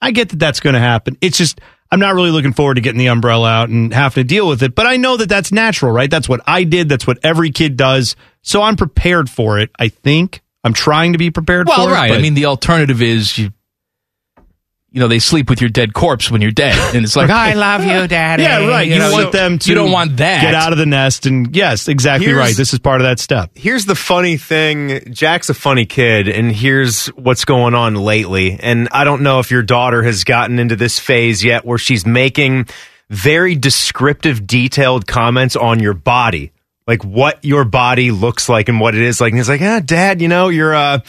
I 0.00 0.12
get 0.12 0.30
that 0.30 0.38
that's 0.38 0.60
going 0.60 0.74
to 0.74 0.80
happen. 0.80 1.18
It's 1.20 1.36
just 1.36 1.60
I'm 1.90 2.00
not 2.00 2.14
really 2.14 2.30
looking 2.30 2.54
forward 2.54 2.74
to 2.74 2.80
getting 2.80 2.98
the 2.98 3.08
umbrella 3.08 3.48
out 3.48 3.68
and 3.68 3.92
having 3.92 4.24
to 4.24 4.26
deal 4.26 4.48
with 4.48 4.62
it. 4.62 4.74
But 4.74 4.86
I 4.86 4.96
know 4.96 5.16
that 5.16 5.28
that's 5.28 5.52
natural, 5.52 5.92
right? 5.92 6.10
That's 6.10 6.28
what 6.28 6.40
I 6.46 6.64
did. 6.64 6.88
That's 6.88 7.06
what 7.06 7.18
every 7.22 7.50
kid 7.50 7.76
does. 7.76 8.16
So 8.42 8.62
I'm 8.62 8.76
prepared 8.76 9.28
for 9.28 9.58
it. 9.58 9.70
I 9.78 9.88
think 9.88 10.42
I'm 10.64 10.72
trying 10.72 11.12
to 11.12 11.18
be 11.18 11.30
prepared. 11.30 11.66
For 11.68 11.74
that. 11.74 11.78
Well, 11.78 11.88
for 11.88 11.94
right. 11.94 12.10
It, 12.10 12.18
I 12.18 12.20
mean, 12.22 12.34
the 12.34 12.46
alternative 12.46 13.02
is 13.02 13.36
you. 13.38 13.52
You 14.90 15.00
know, 15.00 15.08
they 15.08 15.18
sleep 15.18 15.50
with 15.50 15.60
your 15.60 15.70
dead 15.70 15.92
corpse 15.92 16.30
when 16.30 16.40
you're 16.40 16.52
dead, 16.52 16.94
and 16.94 17.04
it's 17.04 17.16
like, 17.16 17.28
I 17.48 17.54
love 17.54 17.82
you, 17.84 18.06
Daddy. 18.06 18.44
yeah, 18.44 18.64
right. 18.68 18.86
You, 18.86 19.00
know, 19.00 19.10
want 19.10 19.32
them 19.32 19.58
to. 19.58 19.68
You 19.68 19.74
don't 19.74 19.90
want 19.90 20.18
that. 20.18 20.40
Get 20.42 20.54
out 20.54 20.70
of 20.70 20.78
the 20.78 20.86
nest, 20.86 21.26
and 21.26 21.54
yes, 21.54 21.88
exactly 21.88 22.26
Here's- 22.28 22.38
right. 22.38 22.56
This 22.56 22.72
is 22.72 22.78
part 22.78 23.00
of 23.00 23.04
that 23.04 23.18
step. 23.18 23.50
Here's 23.56 23.86
the 23.86 23.96
funny 23.96 24.36
thing 24.36 25.12
Jack's 25.12 25.50
a 25.50 25.54
funny 25.54 25.84
kid, 25.84 26.28
and 26.28 26.52
here's 26.52 27.08
what's 27.08 27.44
going 27.44 27.74
on 27.74 27.96
lately. 27.96 28.56
And 28.60 28.88
I 28.92 29.02
don't 29.02 29.22
know 29.22 29.40
if 29.40 29.50
your 29.50 29.64
daughter 29.64 30.04
has 30.04 30.22
gotten 30.22 30.60
into 30.60 30.76
this 30.76 31.00
phase 31.00 31.42
yet 31.42 31.64
where 31.64 31.76
she's 31.78 32.06
making 32.06 32.68
very 33.10 33.56
descriptive, 33.56 34.46
detailed 34.46 35.08
comments 35.08 35.56
on 35.56 35.80
your 35.80 35.94
body, 35.94 36.52
like 36.86 37.04
what 37.04 37.44
your 37.44 37.64
body 37.64 38.10
looks 38.10 38.48
like 38.48 38.68
and 38.68 38.80
what 38.80 38.94
it 38.94 39.02
is 39.02 39.20
like. 39.20 39.30
And 39.30 39.38
he's 39.38 39.48
like, 39.48 39.62
ah, 39.62 39.80
Dad, 39.80 40.20
you 40.20 40.28
know, 40.28 40.48
you're 40.48 40.74
uh, 40.74 41.00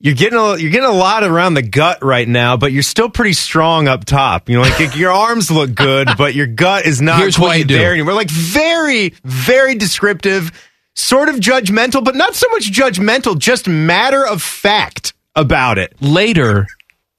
you're 0.00 0.14
getting 0.14 0.38
a 0.38 0.56
you're 0.56 0.70
getting 0.70 0.88
a 0.88 0.92
lot 0.92 1.24
around 1.24 1.54
the 1.54 1.62
gut 1.62 2.02
right 2.02 2.26
now, 2.28 2.56
but 2.56 2.72
you're 2.72 2.82
still 2.82 3.08
pretty 3.08 3.32
strong 3.32 3.88
up 3.88 4.04
top. 4.04 4.48
You 4.48 4.56
know, 4.56 4.62
like 4.62 4.96
your 4.96 5.12
arms 5.12 5.50
look 5.50 5.74
good, 5.74 6.08
but 6.18 6.34
your 6.34 6.46
gut 6.46 6.84
is 6.84 7.00
not 7.00 7.20
Here's 7.20 7.36
quite 7.36 7.58
you 7.58 7.64
do. 7.64 7.78
there 7.78 7.92
anymore. 7.92 8.14
Like 8.14 8.30
very, 8.30 9.14
very 9.24 9.76
descriptive, 9.76 10.52
sort 10.94 11.28
of 11.28 11.36
judgmental, 11.36 12.04
but 12.04 12.16
not 12.16 12.34
so 12.34 12.48
much 12.50 12.70
judgmental, 12.70 13.38
just 13.38 13.68
matter 13.68 14.26
of 14.26 14.42
fact 14.42 15.14
about 15.34 15.78
it. 15.78 15.94
Later, 16.00 16.66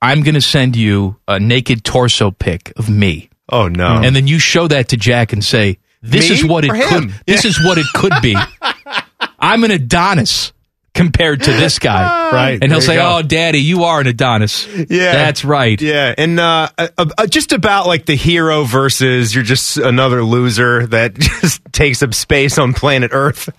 I'm 0.02 0.22
going 0.22 0.36
to 0.36 0.42
send 0.42 0.76
you 0.76 1.18
a 1.28 1.40
naked 1.40 1.84
torso 1.84 2.30
pic 2.30 2.72
of 2.78 2.90
me. 2.90 3.30
Oh 3.50 3.68
no! 3.68 4.02
And 4.04 4.16
then 4.16 4.28
you 4.28 4.38
show 4.40 4.68
that 4.68 4.90
to 4.90 4.98
Jack 4.98 5.32
and 5.34 5.44
say, 5.44 5.78
"This 6.06 6.30
Me 6.30 6.36
is 6.38 6.46
what 6.46 6.66
it 6.66 6.72
could. 6.72 7.04
him? 7.04 7.14
This 7.26 7.44
Yeah. 7.44 7.50
is 7.50 7.64
what 7.64 7.78
it 7.78 7.86
could 7.94 8.14
be." 8.22 8.36
I'm 9.40 9.64
an 9.64 9.72
Adonis 9.72 10.52
compared 10.94 11.44
to 11.44 11.52
this 11.52 11.78
guy, 11.78 12.32
Right, 12.34 12.58
And 12.62 12.72
he'll 12.72 12.82
say, 12.82 12.96
go. 12.96 13.18
"Oh, 13.18 13.22
Daddy, 13.22 13.60
you 13.60 13.84
are 13.84 14.00
an 14.00 14.08
Adonis." 14.08 14.66
Yeah, 14.90 15.12
that's 15.14 15.44
right. 15.44 15.80
Yeah, 15.82 16.16
and 16.18 16.40
uh, 16.40 16.70
uh, 16.78 16.88
uh, 16.98 17.28
just 17.28 17.52
about 17.52 17.86
like 17.86 18.06
the 18.06 18.16
hero 18.16 18.64
versus 18.64 19.36
you're 19.36 19.44
just 19.44 19.78
another 19.78 20.24
loser 20.24 20.88
that 20.88 21.14
just 21.20 21.62
takes 21.74 22.02
up 22.02 22.14
space 22.14 22.58
on 22.58 22.74
planet 22.74 23.12
Earth. 23.14 23.50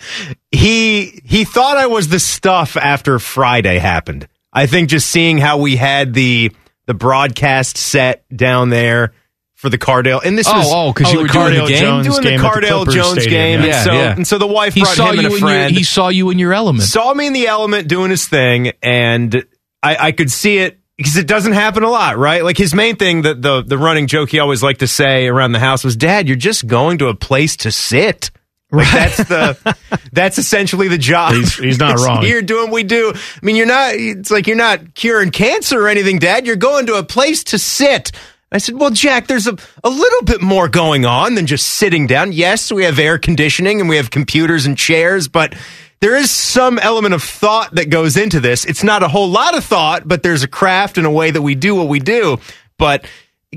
He 0.50 1.20
he 1.24 1.44
thought 1.44 1.76
I 1.76 1.86
was 1.86 2.08
the 2.08 2.20
stuff 2.20 2.76
after 2.76 3.18
Friday 3.18 3.78
happened. 3.78 4.28
I 4.52 4.66
think 4.66 4.88
just 4.88 5.08
seeing 5.10 5.36
how 5.38 5.58
we 5.58 5.76
had 5.76 6.14
the 6.14 6.52
the 6.86 6.94
broadcast 6.94 7.76
set 7.76 8.24
down 8.34 8.70
there 8.70 9.12
for 9.56 9.68
the 9.70 9.78
Cardale, 9.78 10.20
and 10.24 10.38
this 10.38 10.46
Oh, 10.48 10.56
was 10.58 10.66
oh, 10.70 10.92
'cause 10.92 11.10
you 11.12 11.18
the 11.18 11.22
were 11.22 11.28
doing 11.28 11.54
the 11.54 11.60
Cardale 11.60 11.68
game? 11.68 11.80
Jones 11.80 12.06
doing 12.06 12.22
game 12.22 12.40
the 12.40 12.46
at 12.46 12.84
the 12.84 12.92
Jones 12.92 13.10
Stadium, 13.22 13.30
game, 13.32 13.60
yeah. 13.62 13.66
and 13.76 13.84
so 13.84 13.92
Yeah, 13.92 13.98
yeah. 14.02 14.12
and 14.14 14.26
so 14.26 14.38
the 14.38 14.46
wife 14.46 14.74
He 14.74 14.82
brought 14.82 14.96
saw 14.96 15.10
him 15.10 15.18
and 15.18 15.22
you 15.22 15.28
a 15.28 15.34
in 15.34 15.38
your- 15.40 15.48
friend. 15.48 15.74
he 15.74 15.82
saw 15.82 16.08
you 16.08 16.30
in 16.30 16.38
your 16.38 16.52
element. 16.52 16.84
Saw 16.88 17.12
me 17.14 17.26
in 17.26 17.32
the 17.32 17.46
element 17.48 17.88
doing 17.88 18.10
his 18.10 18.26
thing, 18.26 18.72
and 18.82 19.44
I, 19.82 19.96
I 20.08 20.12
could 20.12 20.30
see 20.30 20.58
it 20.58 20.78
because 20.98 21.16
it 21.16 21.26
doesn't 21.26 21.52
happen 21.52 21.82
a 21.82 21.90
lot, 21.90 22.16
right? 22.18 22.44
Like 22.44 22.56
his 22.58 22.74
main 22.74 22.96
thing, 22.96 23.22
that 23.22 23.40
the 23.42 23.62
the 23.62 23.78
running 23.78 24.06
joke 24.06 24.28
he 24.30 24.38
always 24.38 24.62
liked 24.62 24.80
to 24.80 24.86
say 24.86 25.26
around 25.26 25.52
the 25.52 25.58
house 25.58 25.82
was, 25.84 25.96
"Dad, 25.96 26.26
you're 26.28 26.36
just 26.36 26.66
going 26.66 26.98
to 26.98 27.06
a 27.08 27.14
place 27.14 27.56
to 27.58 27.70
sit." 27.72 28.30
Like 28.72 28.90
that's 28.92 29.16
the 29.18 29.76
that's 30.12 30.38
essentially 30.38 30.88
the 30.88 30.98
job. 30.98 31.32
He's- 31.34 31.54
he's 31.56 31.78
not 31.78 31.92
It's 31.94 32.04
wrong. 32.04 32.22
Here 32.22 32.42
doing 32.42 32.64
what 32.70 32.72
we 32.74 32.82
do. 32.82 33.12
I 33.14 33.38
mean, 33.46 33.56
you're 33.56 33.64
not. 33.66 33.94
It's 33.94 34.30
like 34.30 34.46
you're 34.46 34.56
not 34.56 34.94
curing 34.94 35.30
cancer 35.30 35.80
or 35.80 35.88
anything, 35.88 36.18
Dad. 36.18 36.46
You're 36.46 36.56
going 36.56 36.86
to 36.86 36.94
a 36.96 37.02
place 37.02 37.42
to 37.44 37.58
sit. 37.58 38.12
I 38.52 38.58
said, 38.58 38.76
well, 38.76 38.90
Jack, 38.90 39.26
there's 39.26 39.48
a, 39.48 39.56
a 39.82 39.90
little 39.90 40.22
bit 40.22 40.40
more 40.40 40.68
going 40.68 41.04
on 41.04 41.34
than 41.34 41.46
just 41.46 41.66
sitting 41.66 42.06
down. 42.06 42.32
Yes, 42.32 42.70
we 42.70 42.84
have 42.84 42.98
air 42.98 43.18
conditioning 43.18 43.80
and 43.80 43.88
we 43.88 43.96
have 43.96 44.10
computers 44.10 44.66
and 44.66 44.78
chairs, 44.78 45.26
but 45.26 45.54
there 46.00 46.14
is 46.14 46.30
some 46.30 46.78
element 46.78 47.14
of 47.14 47.22
thought 47.22 47.74
that 47.74 47.90
goes 47.90 48.16
into 48.16 48.38
this. 48.38 48.64
It's 48.64 48.84
not 48.84 49.02
a 49.02 49.08
whole 49.08 49.28
lot 49.28 49.56
of 49.56 49.64
thought, 49.64 50.06
but 50.06 50.22
there's 50.22 50.44
a 50.44 50.48
craft 50.48 50.96
and 50.96 51.06
a 51.06 51.10
way 51.10 51.30
that 51.30 51.42
we 51.42 51.54
do 51.54 51.74
what 51.74 51.88
we 51.88 51.98
do. 51.98 52.38
But 52.78 53.06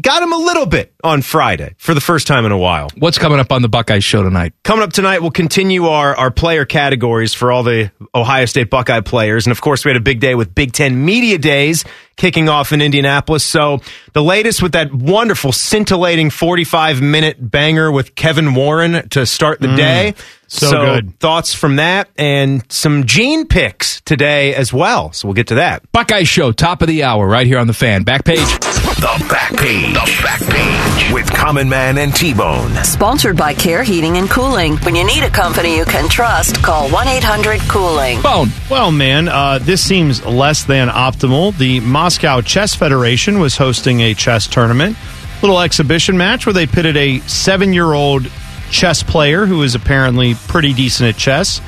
got 0.01 0.21
him 0.23 0.31
a 0.31 0.37
little 0.37 0.65
bit 0.65 0.93
on 1.03 1.21
Friday 1.21 1.73
for 1.77 1.93
the 1.93 2.01
first 2.01 2.27
time 2.27 2.45
in 2.45 2.51
a 2.51 2.57
while. 2.57 2.89
What's 2.97 3.17
coming 3.17 3.39
up 3.39 3.51
on 3.51 3.61
the 3.61 3.69
Buckeye 3.69 3.99
show 3.99 4.23
tonight? 4.23 4.53
Coming 4.63 4.83
up 4.83 4.93
tonight, 4.93 5.19
we'll 5.21 5.31
continue 5.31 5.85
our, 5.87 6.15
our 6.15 6.31
player 6.31 6.63
categories 6.65 7.33
for 7.33 7.51
all 7.51 7.63
the 7.63 7.91
Ohio 8.13 8.45
State 8.45 8.69
Buckeye 8.69 9.01
players. 9.01 9.45
And 9.45 9.51
of 9.51 9.61
course, 9.61 9.83
we 9.83 9.89
had 9.89 9.97
a 9.97 10.01
big 10.03 10.19
day 10.19 10.35
with 10.35 10.53
Big 10.53 10.73
Ten 10.73 11.03
Media 11.03 11.37
Days 11.37 11.85
kicking 12.17 12.49
off 12.49 12.71
in 12.71 12.81
Indianapolis. 12.81 13.43
So 13.43 13.79
the 14.13 14.21
latest 14.23 14.61
with 14.61 14.73
that 14.73 14.93
wonderful, 14.93 15.51
scintillating 15.51 16.29
45 16.29 17.01
minute 17.01 17.37
banger 17.39 17.91
with 17.91 18.13
Kevin 18.15 18.53
Warren 18.53 19.07
to 19.09 19.25
start 19.25 19.59
the 19.59 19.67
Mm, 19.67 19.77
day. 19.77 20.13
So 20.49 20.71
good. 20.71 21.19
Thoughts 21.19 21.53
from 21.53 21.77
that 21.77 22.09
and 22.17 22.63
some 22.71 23.05
gene 23.05 23.45
picks 23.47 24.01
today 24.01 24.53
as 24.55 24.73
well. 24.73 25.11
So 25.13 25.27
we'll 25.27 25.35
get 25.35 25.47
to 25.47 25.55
that. 25.55 25.89
Buckeye 25.91 26.23
show, 26.23 26.51
top 26.51 26.81
of 26.81 26.87
the 26.87 27.03
hour, 27.03 27.27
right 27.27 27.45
here 27.47 27.59
on 27.59 27.67
the 27.67 27.73
fan. 27.73 28.03
Back 28.03 28.25
page. 28.25 28.39
The 28.39 29.25
back 29.29 29.55
page. 29.55 29.93
The 29.93 30.19
back 30.23 30.41
page 30.41 31.13
with 31.13 31.31
Common 31.31 31.69
Man 31.69 31.97
and 31.97 32.13
T 32.13 32.33
Bone. 32.33 32.75
Sponsored 32.83 33.37
by 33.37 33.53
Care 33.53 33.83
Heating 33.83 34.17
and 34.17 34.29
Cooling. 34.29 34.77
When 34.77 34.95
you 34.95 35.05
need 35.05 35.23
a 35.23 35.29
company 35.29 35.77
you 35.77 35.85
can 35.85 36.09
trust, 36.09 36.61
call 36.63 36.89
1 36.89 37.07
800 37.07 37.61
Cooling. 37.61 38.19
Phone. 38.19 38.47
Well, 38.69 38.91
man, 38.91 39.27
uh, 39.27 39.59
this 39.59 39.81
seems 39.81 40.25
less 40.25 40.65
than 40.65 40.89
optimal. 40.89 41.57
The 41.57 41.79
Moscow 41.79 42.41
Chess 42.41 42.75
Federation 42.75 43.39
was 43.39 43.55
hosting 43.55 44.01
a 44.01 44.13
chess 44.13 44.47
tournament, 44.47 44.97
little 45.41 45.61
exhibition 45.61 46.17
match 46.17 46.45
where 46.45 46.53
they 46.53 46.65
pitted 46.67 46.97
a 46.97 47.19
seven-year-old 47.19 48.25
chess 48.69 49.03
player 49.03 49.45
who 49.45 49.63
is 49.63 49.75
apparently 49.75 50.35
pretty 50.47 50.73
decent 50.73 51.09
at 51.09 51.17
chess 51.19 51.61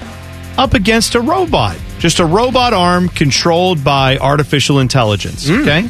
up 0.57 0.73
against 0.73 1.15
a 1.15 1.21
robot, 1.21 1.77
just 1.99 2.19
a 2.19 2.25
robot 2.25 2.73
arm 2.73 3.09
controlled 3.09 3.83
by 3.83 4.17
artificial 4.17 4.79
intelligence. 4.79 5.49
Okay. 5.49 5.89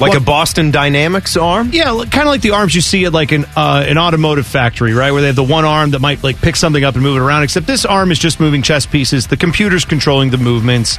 Like 0.00 0.14
a 0.14 0.20
Boston 0.20 0.70
Dynamics 0.70 1.36
arm? 1.36 1.70
Yeah, 1.72 1.84
kind 2.10 2.22
of 2.22 2.28
like 2.28 2.40
the 2.40 2.52
arms 2.52 2.74
you 2.74 2.80
see 2.80 3.04
at 3.04 3.12
like 3.12 3.32
an 3.32 3.44
uh, 3.54 3.84
an 3.86 3.98
automotive 3.98 4.46
factory, 4.46 4.94
right? 4.94 5.12
Where 5.12 5.20
they 5.20 5.26
have 5.26 5.36
the 5.36 5.44
one 5.44 5.66
arm 5.66 5.90
that 5.90 5.98
might 5.98 6.22
like 6.22 6.40
pick 6.40 6.56
something 6.56 6.82
up 6.82 6.94
and 6.94 7.02
move 7.02 7.18
it 7.18 7.20
around. 7.20 7.42
Except 7.42 7.66
this 7.66 7.84
arm 7.84 8.10
is 8.10 8.18
just 8.18 8.40
moving 8.40 8.62
chess 8.62 8.86
pieces. 8.86 9.26
The 9.26 9.36
computer's 9.36 9.84
controlling 9.84 10.30
the 10.30 10.38
movements. 10.38 10.98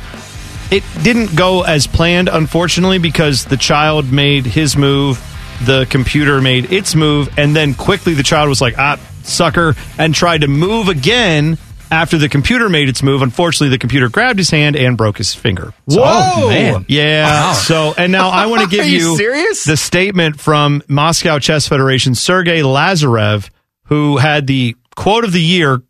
It 0.72 0.84
didn't 1.02 1.36
go 1.36 1.64
as 1.64 1.88
planned, 1.88 2.30
unfortunately, 2.30 3.00
because 3.00 3.46
the 3.46 3.58
child 3.58 4.12
made 4.12 4.46
his 4.46 4.78
move, 4.78 5.18
the 5.66 5.86
computer 5.90 6.40
made 6.40 6.72
its 6.72 6.94
move, 6.94 7.28
and 7.40 7.56
then 7.56 7.74
quickly 7.74 8.14
the 8.14 8.24
child 8.24 8.50
was 8.50 8.62
like, 8.62 8.76
"Ah, 8.78 9.00
sucker," 9.26 9.76
and 9.98 10.14
tried 10.16 10.42
to 10.42 10.48
move 10.48 10.88
again. 10.88 11.58
After 11.94 12.18
the 12.18 12.30
computer 12.30 12.70
made 12.70 12.88
its 12.88 13.04
move, 13.04 13.22
unfortunately, 13.22 13.68
the 13.68 13.78
computer 13.78 14.08
grabbed 14.08 14.40
his 14.40 14.50
hand 14.50 14.78
and 14.78 14.96
broke 14.96 15.18
his 15.18 15.34
finger. 15.34 15.74
So- 15.90 16.00
Whoa! 16.02 16.32
Oh, 16.46 16.50
man. 16.50 16.86
Yeah. 16.88 17.26
Wow. 17.50 17.52
So, 17.54 17.94
and 17.98 18.14
now 18.14 18.30
I 18.30 18.46
want 18.46 18.62
to 18.62 18.70
give 18.78 18.86
you 18.88 19.18
serious? 19.18 19.66
the 19.66 19.76
statement 19.76 20.40
from 20.40 20.82
Moscow 20.88 21.38
Chess 21.40 21.68
Federation, 21.68 22.16
Sergey 22.16 22.62
Lazarev, 22.62 23.50
who 23.88 24.16
had 24.18 24.48
the 24.48 24.78
quote 24.96 25.26
of 25.26 25.34
the 25.34 25.42
year 25.42 25.82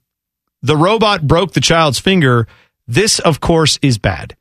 The 0.64 0.76
robot 0.76 1.28
broke 1.28 1.54
the 1.54 1.62
child's 1.62 2.00
finger. 2.00 2.48
This, 2.88 3.20
of 3.20 3.40
course, 3.40 3.78
is 3.84 4.00
bad. 4.00 4.36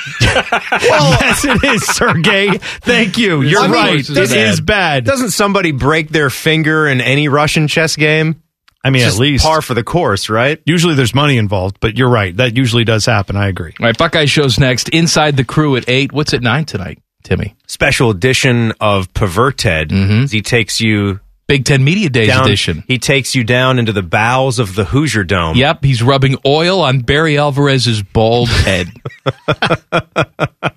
yes, 0.20 1.44
it 1.44 1.64
is, 1.64 1.82
Sergey. 1.86 2.58
Thank 2.80 3.18
you. 3.18 3.42
You're 3.42 3.60
I 3.60 3.66
mean, 3.68 3.72
right. 3.74 4.00
It 4.00 4.14
doesn't- 4.14 4.38
is 4.38 4.60
bad. 4.60 5.04
Doesn't 5.04 5.30
somebody 5.30 5.72
break 5.72 6.08
their 6.08 6.30
finger 6.30 6.86
in 6.88 7.00
any 7.00 7.28
Russian 7.28 7.68
chess 7.68 7.96
game? 7.96 8.42
I 8.84 8.90
mean, 8.90 9.02
It's 9.06 9.14
at 9.14 9.20
least 9.20 9.44
par 9.44 9.62
for 9.62 9.74
the 9.74 9.84
course, 9.84 10.28
right? 10.28 10.60
Usually 10.66 10.94
there's 10.94 11.14
money 11.14 11.36
involved, 11.36 11.78
but 11.78 11.96
you're 11.96 12.08
right. 12.10 12.36
That 12.36 12.56
usually 12.56 12.82
does 12.82 13.06
happen. 13.06 13.36
I 13.36 13.46
agree. 13.46 13.72
All 13.78 13.86
right, 13.86 13.96
Buckeye 13.96 14.24
show's 14.24 14.58
next. 14.58 14.88
Inside 14.88 15.36
the 15.36 15.44
crew 15.44 15.76
at 15.76 15.88
8. 15.88 16.12
What's 16.12 16.34
at 16.34 16.42
9 16.42 16.64
tonight, 16.64 16.98
Timmy? 17.22 17.54
Special 17.68 18.10
edition 18.10 18.72
of 18.80 19.12
Perverted. 19.14 19.90
Mm-hmm. 19.90 20.24
He 20.34 20.42
takes 20.42 20.80
you 20.80 21.20
Big 21.52 21.66
Ten 21.66 21.84
Media 21.84 22.08
Days 22.08 22.28
down, 22.28 22.46
edition. 22.46 22.82
He 22.88 22.96
takes 22.98 23.34
you 23.34 23.44
down 23.44 23.78
into 23.78 23.92
the 23.92 24.00
bowels 24.02 24.58
of 24.58 24.74
the 24.74 24.86
Hoosier 24.86 25.22
Dome. 25.22 25.54
Yep, 25.54 25.84
he's 25.84 26.02
rubbing 26.02 26.38
oil 26.46 26.80
on 26.80 27.00
Barry 27.00 27.36
Alvarez's 27.36 28.02
bald 28.02 28.48
head. 28.48 28.90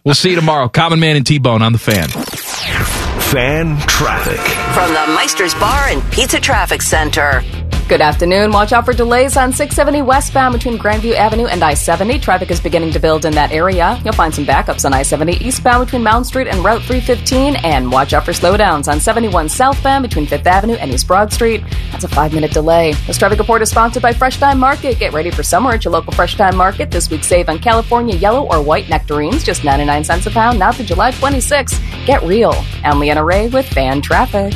we'll 0.04 0.16
see 0.16 0.32
you 0.32 0.36
tomorrow. 0.36 0.68
Common 0.68 1.00
Man 1.00 1.16
and 1.16 1.26
T 1.26 1.38
Bone 1.40 1.62
on 1.62 1.72
the 1.72 1.78
fan. 1.80 2.10
Fan 2.10 3.78
traffic. 3.88 4.38
From 4.76 4.90
the 4.94 5.14
Meister's 5.16 5.54
Bar 5.54 5.88
and 5.88 6.04
Pizza 6.12 6.42
Traffic 6.42 6.82
Center. 6.82 7.42
Good 7.88 8.02
afternoon. 8.02 8.52
Watch 8.52 8.74
out 8.74 8.84
for 8.84 8.94
delays 8.94 9.38
on 9.38 9.54
670 9.54 10.02
westbound 10.02 10.54
between 10.54 10.80
Grandview 10.80 11.14
Avenue 11.14 11.46
and 11.46 11.64
I 11.64 11.76
70. 11.76 12.18
Traffic 12.18 12.50
is 12.50 12.60
beginning 12.60 12.92
to 12.94 13.00
build 13.00 13.26
in 13.26 13.34
that 13.34 13.52
area. 13.52 14.02
You'll 14.04 14.16
find 14.16 14.34
some 14.34 14.44
backups 14.44 14.86
on 14.86 14.94
I 14.94 15.04
70 15.04 15.34
eastbound 15.34 15.86
between 15.86 16.02
Mound 16.02 16.26
Street 16.26 16.48
and 16.48 16.66
Route 16.66 16.82
315. 16.82 17.58
And 17.58 17.92
watch 17.92 18.14
out 18.14 18.26
for 18.26 18.32
slowdowns 18.32 18.88
on 18.88 19.00
71 19.00 19.50
southbound 19.50 20.02
between 20.02 20.26
5th 20.26 20.48
Avenue 20.48 20.74
and 20.74 20.90
East 20.90 21.06
Broad 21.06 21.32
Street. 21.32 21.64
That's 21.92 22.04
a 22.04 22.08
five 22.08 22.34
minute 22.34 22.52
delay. 22.52 22.94
This 23.06 23.20
traffic 23.20 23.38
report 23.38 23.62
is 23.62 23.70
sponsored 23.70 24.02
by 24.02 24.14
Fresh 24.14 24.38
Thyme 24.38 24.60
Market. 24.60 24.98
Get 24.98 25.14
ready 25.14 25.30
for 25.30 25.44
summer 25.44 25.70
at 25.74 25.86
your 25.86 25.92
local 25.92 26.12
Fresh 26.12 26.38
Thyme 26.38 26.58
Market. 26.58 26.90
This 26.90 27.12
week, 27.12 27.24
save 27.24 27.50
on 27.50 27.60
California 27.60 28.16
yellow 28.16 28.48
or 28.48 28.64
white 28.64 28.90
nectarines, 28.90 29.44
just 29.44 29.64
99 29.64 30.04
cents 30.04 30.26
a 30.26 30.32
pound, 30.32 30.58
now 30.58 30.72
through 30.72 30.86
July 30.86 31.12
26. 31.12 31.80
Get 32.08 32.24
real. 32.24 32.56
I'm 32.84 33.00
Leanna 33.00 33.24
Ray 33.24 33.48
with 33.50 33.68
Fan 33.68 34.02
Traffic. 34.02 34.56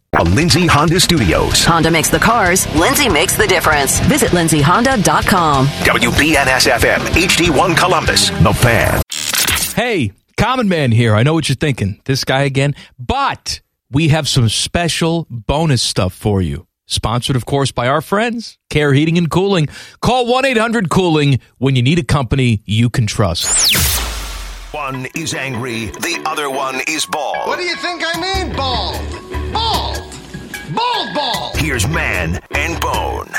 A 0.19 0.23
Lindsay 0.23 0.67
Honda 0.67 0.99
Studios. 0.99 1.63
Honda 1.63 1.89
makes 1.89 2.09
the 2.09 2.19
cars, 2.19 2.67
Lindsay 2.75 3.07
makes 3.07 3.37
the 3.37 3.47
difference. 3.47 4.01
Visit 4.01 4.31
lindsayhonda.com. 4.31 5.67
WBNS 5.67 6.69
FM, 6.69 6.99
HD1 7.13 7.77
Columbus, 7.77 8.29
The 8.43 8.51
Fan. 8.51 9.01
Hey, 9.73 10.11
Common 10.35 10.67
Man 10.67 10.91
here. 10.91 11.15
I 11.15 11.23
know 11.23 11.33
what 11.33 11.47
you're 11.47 11.55
thinking. 11.55 12.01
This 12.03 12.25
guy 12.25 12.41
again. 12.41 12.75
But 12.99 13.61
we 13.89 14.09
have 14.09 14.27
some 14.27 14.49
special 14.49 15.27
bonus 15.29 15.81
stuff 15.81 16.13
for 16.13 16.41
you. 16.41 16.67
Sponsored, 16.87 17.37
of 17.37 17.45
course, 17.45 17.71
by 17.71 17.87
our 17.87 18.01
friends, 18.01 18.57
Care 18.69 18.91
Heating 18.91 19.17
and 19.17 19.31
Cooling. 19.31 19.69
Call 20.01 20.25
1 20.27 20.43
800 20.43 20.89
Cooling 20.89 21.39
when 21.57 21.77
you 21.77 21.81
need 21.81 21.99
a 21.99 22.03
company 22.03 22.63
you 22.65 22.89
can 22.89 23.07
trust. 23.07 23.90
One 24.71 25.05
is 25.15 25.33
angry, 25.33 25.87
the 25.87 26.23
other 26.25 26.49
one 26.49 26.79
is 26.87 27.05
bald. 27.05 27.45
What 27.45 27.57
do 27.57 27.65
you 27.65 27.75
think 27.75 28.01
I 28.05 28.21
mean, 28.21 28.55
bald? 28.55 29.01
Bald! 29.51 29.97
Bald 30.73 31.13
ball! 31.13 31.51
Here's 31.55 31.85
Man 31.89 32.41
and 32.51 32.79
Bone. 32.79 33.29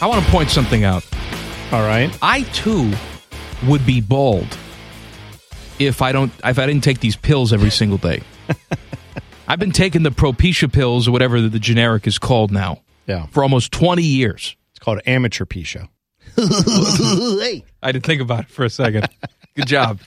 I 0.00 0.06
want 0.06 0.24
to 0.24 0.30
point 0.30 0.50
something 0.50 0.84
out. 0.84 1.04
All 1.72 1.82
right. 1.82 2.16
I 2.22 2.42
too 2.52 2.92
would 3.66 3.84
be 3.84 4.00
bald 4.00 4.46
if 5.80 6.02
I 6.02 6.12
don't 6.12 6.30
if 6.44 6.60
I 6.60 6.66
didn't 6.66 6.84
take 6.84 7.00
these 7.00 7.16
pills 7.16 7.52
every 7.52 7.70
single 7.70 7.98
day. 7.98 8.22
I've 9.48 9.58
been 9.58 9.72
taking 9.72 10.04
the 10.04 10.10
Propecia 10.10 10.72
pills 10.72 11.08
or 11.08 11.10
whatever 11.10 11.40
the 11.40 11.58
generic 11.58 12.06
is 12.06 12.20
called 12.20 12.52
now. 12.52 12.82
Yeah. 13.08 13.26
For 13.26 13.42
almost 13.42 13.72
20 13.72 14.04
years. 14.04 14.54
It's 14.70 14.78
called 14.78 15.00
amateur 15.04 15.46
Pisha. 15.46 15.88
I 17.82 17.92
didn't 17.92 18.04
think 18.06 18.20
about 18.22 18.40
it 18.44 18.50
for 18.50 18.64
a 18.64 18.70
second. 18.70 19.08
Good 19.56 19.66
job. 19.66 20.00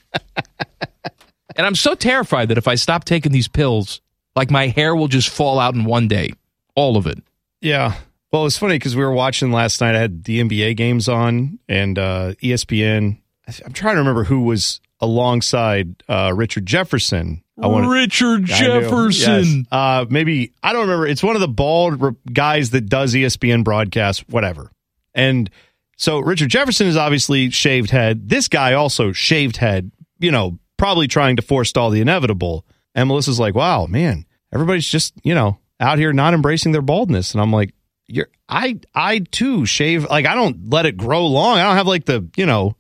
And 1.56 1.68
I'm 1.68 1.76
so 1.76 1.94
terrified 1.96 2.50
that 2.50 2.58
if 2.58 2.68
I 2.68 2.76
stop 2.76 3.04
taking 3.06 3.32
these 3.32 3.48
pills, 3.48 4.02
like 4.36 4.50
my 4.50 4.68
hair 4.68 4.96
will 4.96 5.08
just 5.08 5.30
fall 5.30 5.60
out 5.60 5.76
in 5.76 5.86
one 5.86 6.08
day. 6.08 6.32
All 6.76 6.98
of 6.98 7.06
it. 7.06 7.20
Yeah. 7.62 7.94
Well, 8.32 8.42
it 8.42 8.46
was 8.46 8.58
funny 8.58 8.76
because 8.76 8.96
we 8.96 9.04
were 9.04 9.12
watching 9.12 9.52
last 9.52 9.80
night. 9.80 9.96
I 9.96 10.00
had 10.00 10.24
the 10.24 10.42
NBA 10.42 10.76
games 10.76 11.08
on 11.08 11.60
and 11.70 12.00
uh, 12.00 12.34
ESPN. 12.42 13.20
I 13.48 13.52
th- 13.52 13.62
I'm 13.66 13.74
trying 13.74 13.96
to 13.96 14.00
remember 14.00 14.24
who 14.24 14.42
was 14.42 14.82
alongside 15.00 16.02
uh, 16.10 16.32
Richard 16.36 16.66
Jefferson. 16.66 17.44
I 17.62 17.68
wanna- 17.68 17.90
Richard 17.90 18.50
I. 18.50 18.58
Jefferson. 18.60 19.44
Yes. 19.60 19.66
Uh, 19.72 20.06
maybe 20.10 20.54
I 20.64 20.74
don't 20.74 20.84
remember. 20.84 21.06
It's 21.06 21.22
one 21.22 21.36
of 21.36 21.42
the 21.42 21.48
bald 21.48 22.02
re- 22.02 22.12
guys 22.32 22.72
that 22.72 22.88
does 22.90 23.14
ESPN 23.14 23.64
broadcasts, 23.64 24.24
whatever. 24.28 24.72
And 25.14 25.52
so 25.98 26.20
Richard 26.20 26.50
Jefferson 26.50 26.88
is 26.88 26.98
obviously 26.98 27.50
shaved 27.50 27.90
head. 27.92 28.30
This 28.30 28.48
guy 28.48 28.74
also 28.74 29.12
shaved 29.12 29.58
head. 29.58 29.92
You 30.20 30.32
know, 30.32 30.60
probably 30.78 31.08
trying 31.08 31.36
to 31.38 31.42
forestall 31.42 31.90
the 31.90 32.02
inevitable. 32.02 32.66
And 32.96 33.08
Melissa's 33.08 33.40
like, 33.40 33.56
"Wow, 33.56 33.88
man, 33.88 34.26
everybody's 34.54 34.88
just 34.88 35.14
you 35.24 35.34
know 35.36 35.58
out 35.80 35.98
here 35.98 36.14
not 36.14 36.34
embracing 36.34 36.72
their 36.72 36.82
baldness." 36.82 37.34
And 37.34 37.42
I'm 37.42 37.52
like, 37.52 37.74
"You're 38.08 38.30
I 38.48 38.80
I 38.94 39.20
too 39.20 39.66
shave 39.66 40.06
like 40.10 40.26
I 40.26 40.36
don't 40.36 40.70
let 40.70 40.86
it 40.86 40.98
grow 40.98 41.26
long. 41.26 41.58
I 41.58 41.64
don't 41.64 41.76
have 41.78 41.88
like 41.88 42.06
the 42.06 42.28
you 42.38 42.46
know 42.46 42.76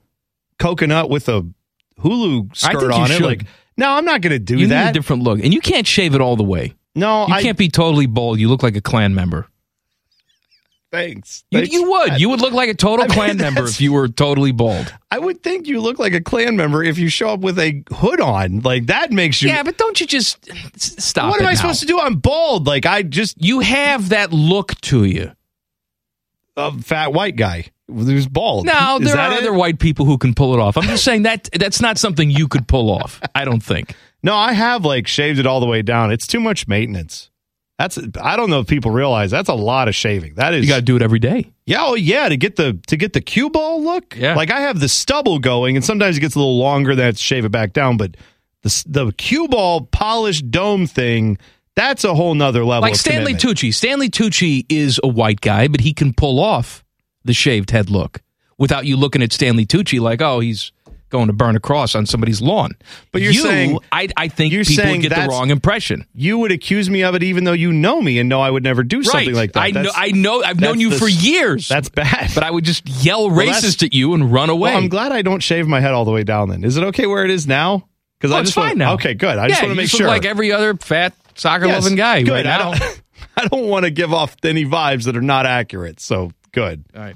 coconut 0.59 1.09
with 1.09 1.29
a 1.29 1.45
Hulu 1.99 2.55
skirt 2.55 2.91
on 2.91 3.11
it. 3.11 3.15
should. 3.15 3.21
Like, 3.25 3.45
no, 3.77 3.91
I'm 3.91 4.05
not 4.05 4.21
going 4.21 4.31
to 4.33 4.39
do 4.39 4.57
you 4.57 4.67
that. 4.67 4.83
need 4.85 4.89
a 4.91 4.93
different 4.93 5.23
look. 5.23 5.39
And 5.39 5.53
you 5.53 5.61
can't 5.61 5.87
shave 5.87 6.15
it 6.15 6.21
all 6.21 6.35
the 6.35 6.43
way. 6.43 6.73
No, 6.95 7.27
You 7.27 7.33
I 7.33 7.41
can't 7.41 7.57
be 7.57 7.69
totally 7.69 8.05
bald. 8.05 8.39
You 8.39 8.49
look 8.49 8.61
like 8.61 8.75
a 8.75 8.81
Klan 8.81 9.15
member. 9.15 9.47
Thanks. 10.93 11.43
You, 11.49 11.61
Thanks. 11.61 11.73
you 11.73 11.89
would. 11.89 12.21
You 12.21 12.29
would 12.29 12.39
look 12.39 12.53
like 12.53 12.69
a 12.69 12.75
total 12.75 13.05
I 13.05 13.07
mean, 13.07 13.15
Klan 13.15 13.37
member 13.37 13.63
if 13.63 13.81
you 13.81 13.91
were 13.93 14.07
totally 14.07 14.51
bald. 14.51 14.93
I 15.09 15.17
would 15.17 15.41
think 15.41 15.65
you 15.65 15.81
look 15.81 15.97
like 15.97 16.13
a 16.13 16.21
Klan 16.21 16.55
member 16.55 16.83
if 16.83 16.99
you 16.99 17.09
show 17.09 17.29
up 17.29 17.39
with 17.39 17.57
a 17.57 17.83
hood 17.91 18.21
on. 18.21 18.59
Like 18.59 18.85
that 18.85 19.11
makes 19.11 19.41
you. 19.41 19.49
Yeah, 19.49 19.63
but 19.63 19.79
don't 19.79 19.99
you 19.99 20.05
just 20.05 20.47
stop? 20.77 21.31
what 21.31 21.41
am 21.41 21.47
I 21.47 21.53
now. 21.53 21.55
supposed 21.55 21.79
to 21.79 21.87
do? 21.87 21.99
I'm 21.99 22.17
bald. 22.17 22.67
Like 22.67 22.85
I 22.85 23.01
just 23.01 23.43
You 23.43 23.61
have 23.61 24.09
that 24.09 24.31
look 24.31 24.79
to 24.81 25.03
you. 25.03 25.31
a 26.55 26.71
fat 26.79 27.11
white 27.11 27.37
guy 27.37 27.65
who's 27.87 28.27
bald. 28.27 28.67
No, 28.67 28.99
there 29.01 29.17
are 29.17 29.33
it? 29.33 29.39
other 29.39 29.51
white 29.53 29.79
people 29.79 30.05
who 30.05 30.19
can 30.19 30.35
pull 30.35 30.53
it 30.53 30.59
off. 30.59 30.77
I'm 30.77 30.83
just 30.83 31.03
saying 31.03 31.23
that 31.23 31.49
that's 31.53 31.81
not 31.81 31.97
something 31.97 32.29
you 32.29 32.47
could 32.47 32.67
pull 32.67 32.91
off. 32.91 33.19
I 33.33 33.45
don't 33.45 33.63
think. 33.63 33.95
No, 34.21 34.35
I 34.35 34.53
have 34.53 34.85
like 34.85 35.07
shaved 35.07 35.39
it 35.39 35.47
all 35.47 35.59
the 35.59 35.65
way 35.65 35.81
down. 35.81 36.11
It's 36.11 36.27
too 36.27 36.39
much 36.39 36.67
maintenance. 36.67 37.31
That's 37.83 37.99
I 38.21 38.37
don't 38.37 38.49
know 38.49 38.61
if 38.61 38.67
people 38.67 38.91
realize 38.91 39.29
that's 39.29 39.49
a 39.49 39.53
lot 39.53 39.89
of 39.89 39.95
shaving. 39.95 40.35
That 40.35 40.53
is 40.53 40.63
You 40.63 40.69
got 40.69 40.77
to 40.77 40.81
do 40.83 40.95
it 40.95 41.01
every 41.01 41.19
day. 41.19 41.51
Yeah, 41.65 41.79
oh 41.81 41.95
yeah, 41.95 42.29
to 42.29 42.37
get 42.37 42.55
the 42.55 42.79
to 42.87 42.95
get 42.95 43.11
the 43.11 43.19
cue 43.19 43.49
ball 43.49 43.83
look. 43.83 44.15
Yeah. 44.15 44.35
like 44.35 44.51
I 44.51 44.61
have 44.61 44.79
the 44.79 44.87
stubble 44.87 45.39
going, 45.39 45.75
and 45.75 45.83
sometimes 45.83 46.15
it 46.15 46.21
gets 46.21 46.35
a 46.35 46.39
little 46.39 46.57
longer. 46.57 46.95
Then 46.95 47.03
I 47.03 47.05
have 47.07 47.17
to 47.17 47.21
shave 47.21 47.43
it 47.43 47.49
back 47.49 47.73
down. 47.73 47.97
But 47.97 48.15
the 48.61 48.83
the 48.87 49.11
cue 49.11 49.49
ball 49.49 49.81
polished 49.81 50.49
dome 50.49 50.87
thing, 50.87 51.37
that's 51.75 52.05
a 52.05 52.13
whole 52.13 52.35
nother 52.35 52.63
level. 52.63 52.83
Like 52.83 52.95
Stanley 52.95 53.33
commitment. 53.33 53.59
Tucci. 53.59 53.73
Stanley 53.73 54.09
Tucci 54.09 54.65
is 54.69 55.01
a 55.03 55.09
white 55.09 55.41
guy, 55.41 55.67
but 55.67 55.81
he 55.81 55.93
can 55.93 56.13
pull 56.13 56.39
off 56.39 56.85
the 57.25 57.33
shaved 57.33 57.71
head 57.71 57.89
look 57.89 58.21
without 58.57 58.85
you 58.85 58.95
looking 58.95 59.21
at 59.21 59.33
Stanley 59.33 59.65
Tucci 59.65 59.99
like, 59.99 60.21
oh, 60.21 60.39
he's 60.39 60.71
going 61.13 61.27
to 61.27 61.33
burn 61.33 61.55
a 61.55 61.59
cross 61.61 61.95
on 61.95 62.05
somebody's 62.05 62.41
lawn. 62.41 62.71
But 63.13 63.21
you're 63.21 63.31
You, 63.31 63.41
saying- 63.43 63.79
I, 63.93 64.09
I 64.17 64.27
think 64.27 64.51
you're 64.51 64.65
people 64.65 64.83
saying 64.83 65.01
get 65.01 65.15
the 65.15 65.27
wrong 65.29 65.49
impression. 65.49 66.05
You 66.13 66.39
would 66.39 66.51
accuse 66.51 66.89
me 66.89 67.03
of 67.03 67.15
it, 67.15 67.23
even 67.23 67.45
though 67.45 67.53
you 67.53 67.71
know 67.71 68.01
me 68.01 68.19
and 68.19 68.27
know 68.27 68.41
I 68.41 68.49
would 68.49 68.63
never 68.63 68.83
do 68.83 69.01
something 69.03 69.33
like 69.33 69.53
that. 69.53 69.61
I 69.61 69.69
know. 69.71 69.91
I 69.95 70.11
know. 70.11 70.43
I've 70.43 70.59
known 70.59 70.79
you 70.81 70.89
the 70.89 70.97
for 70.97 71.07
years. 71.07 71.69
That's 71.69 71.87
bad. 71.87 72.31
But 72.35 72.43
I 72.43 72.51
would 72.51 72.65
just 72.65 72.89
yell 72.89 73.29
Well, 73.29 73.47
racist 73.47 73.83
at 73.83 73.93
you 73.93 74.13
and 74.13 74.33
run 74.33 74.49
away. 74.49 74.71
Well, 74.71 74.77
I'm 74.77 74.89
glad 74.89 75.11
I 75.13 75.21
don't 75.21 75.41
shave 75.41 75.67
my 75.67 75.79
head 75.79 75.93
all 75.93 76.03
the 76.03 76.11
way 76.11 76.23
down. 76.25 76.49
Then 76.49 76.63
is 76.65 76.75
it 76.75 76.83
okay 76.85 77.05
where 77.05 77.23
it 77.23 77.31
is 77.31 77.47
now? 77.47 77.87
Because 78.19 78.31
Oh, 78.33 78.37
I 78.37 78.39
it's 78.41 78.47
just 78.49 78.55
fine 78.55 78.65
want, 78.69 78.77
now. 78.79 78.93
Okay, 78.95 79.13
good. 79.13 79.37
I 79.37 79.43
yeah, 79.43 79.47
just 79.49 79.61
want 79.61 79.71
to 79.71 79.75
make 79.75 79.89
sure. 79.89 80.07
like 80.07 80.25
every 80.25 80.51
other 80.51 80.75
fat 80.75 81.13
soccer 81.35 81.65
Yes, 81.67 81.83
loving 81.83 81.95
guy 81.97 82.23
good. 82.23 82.31
right 82.31 82.47
I 82.47 82.57
now. 82.57 82.73
don't, 82.73 83.01
I 83.37 83.47
don't 83.47 83.67
want 83.67 83.85
to 83.85 83.91
give 83.91 84.13
off 84.13 84.35
any 84.43 84.65
vibes 84.65 85.05
that 85.05 85.15
are 85.17 85.21
not 85.21 85.45
accurate. 85.45 85.99
So 85.99 86.31
good. 86.51 86.83
All 86.95 87.01
right. 87.01 87.15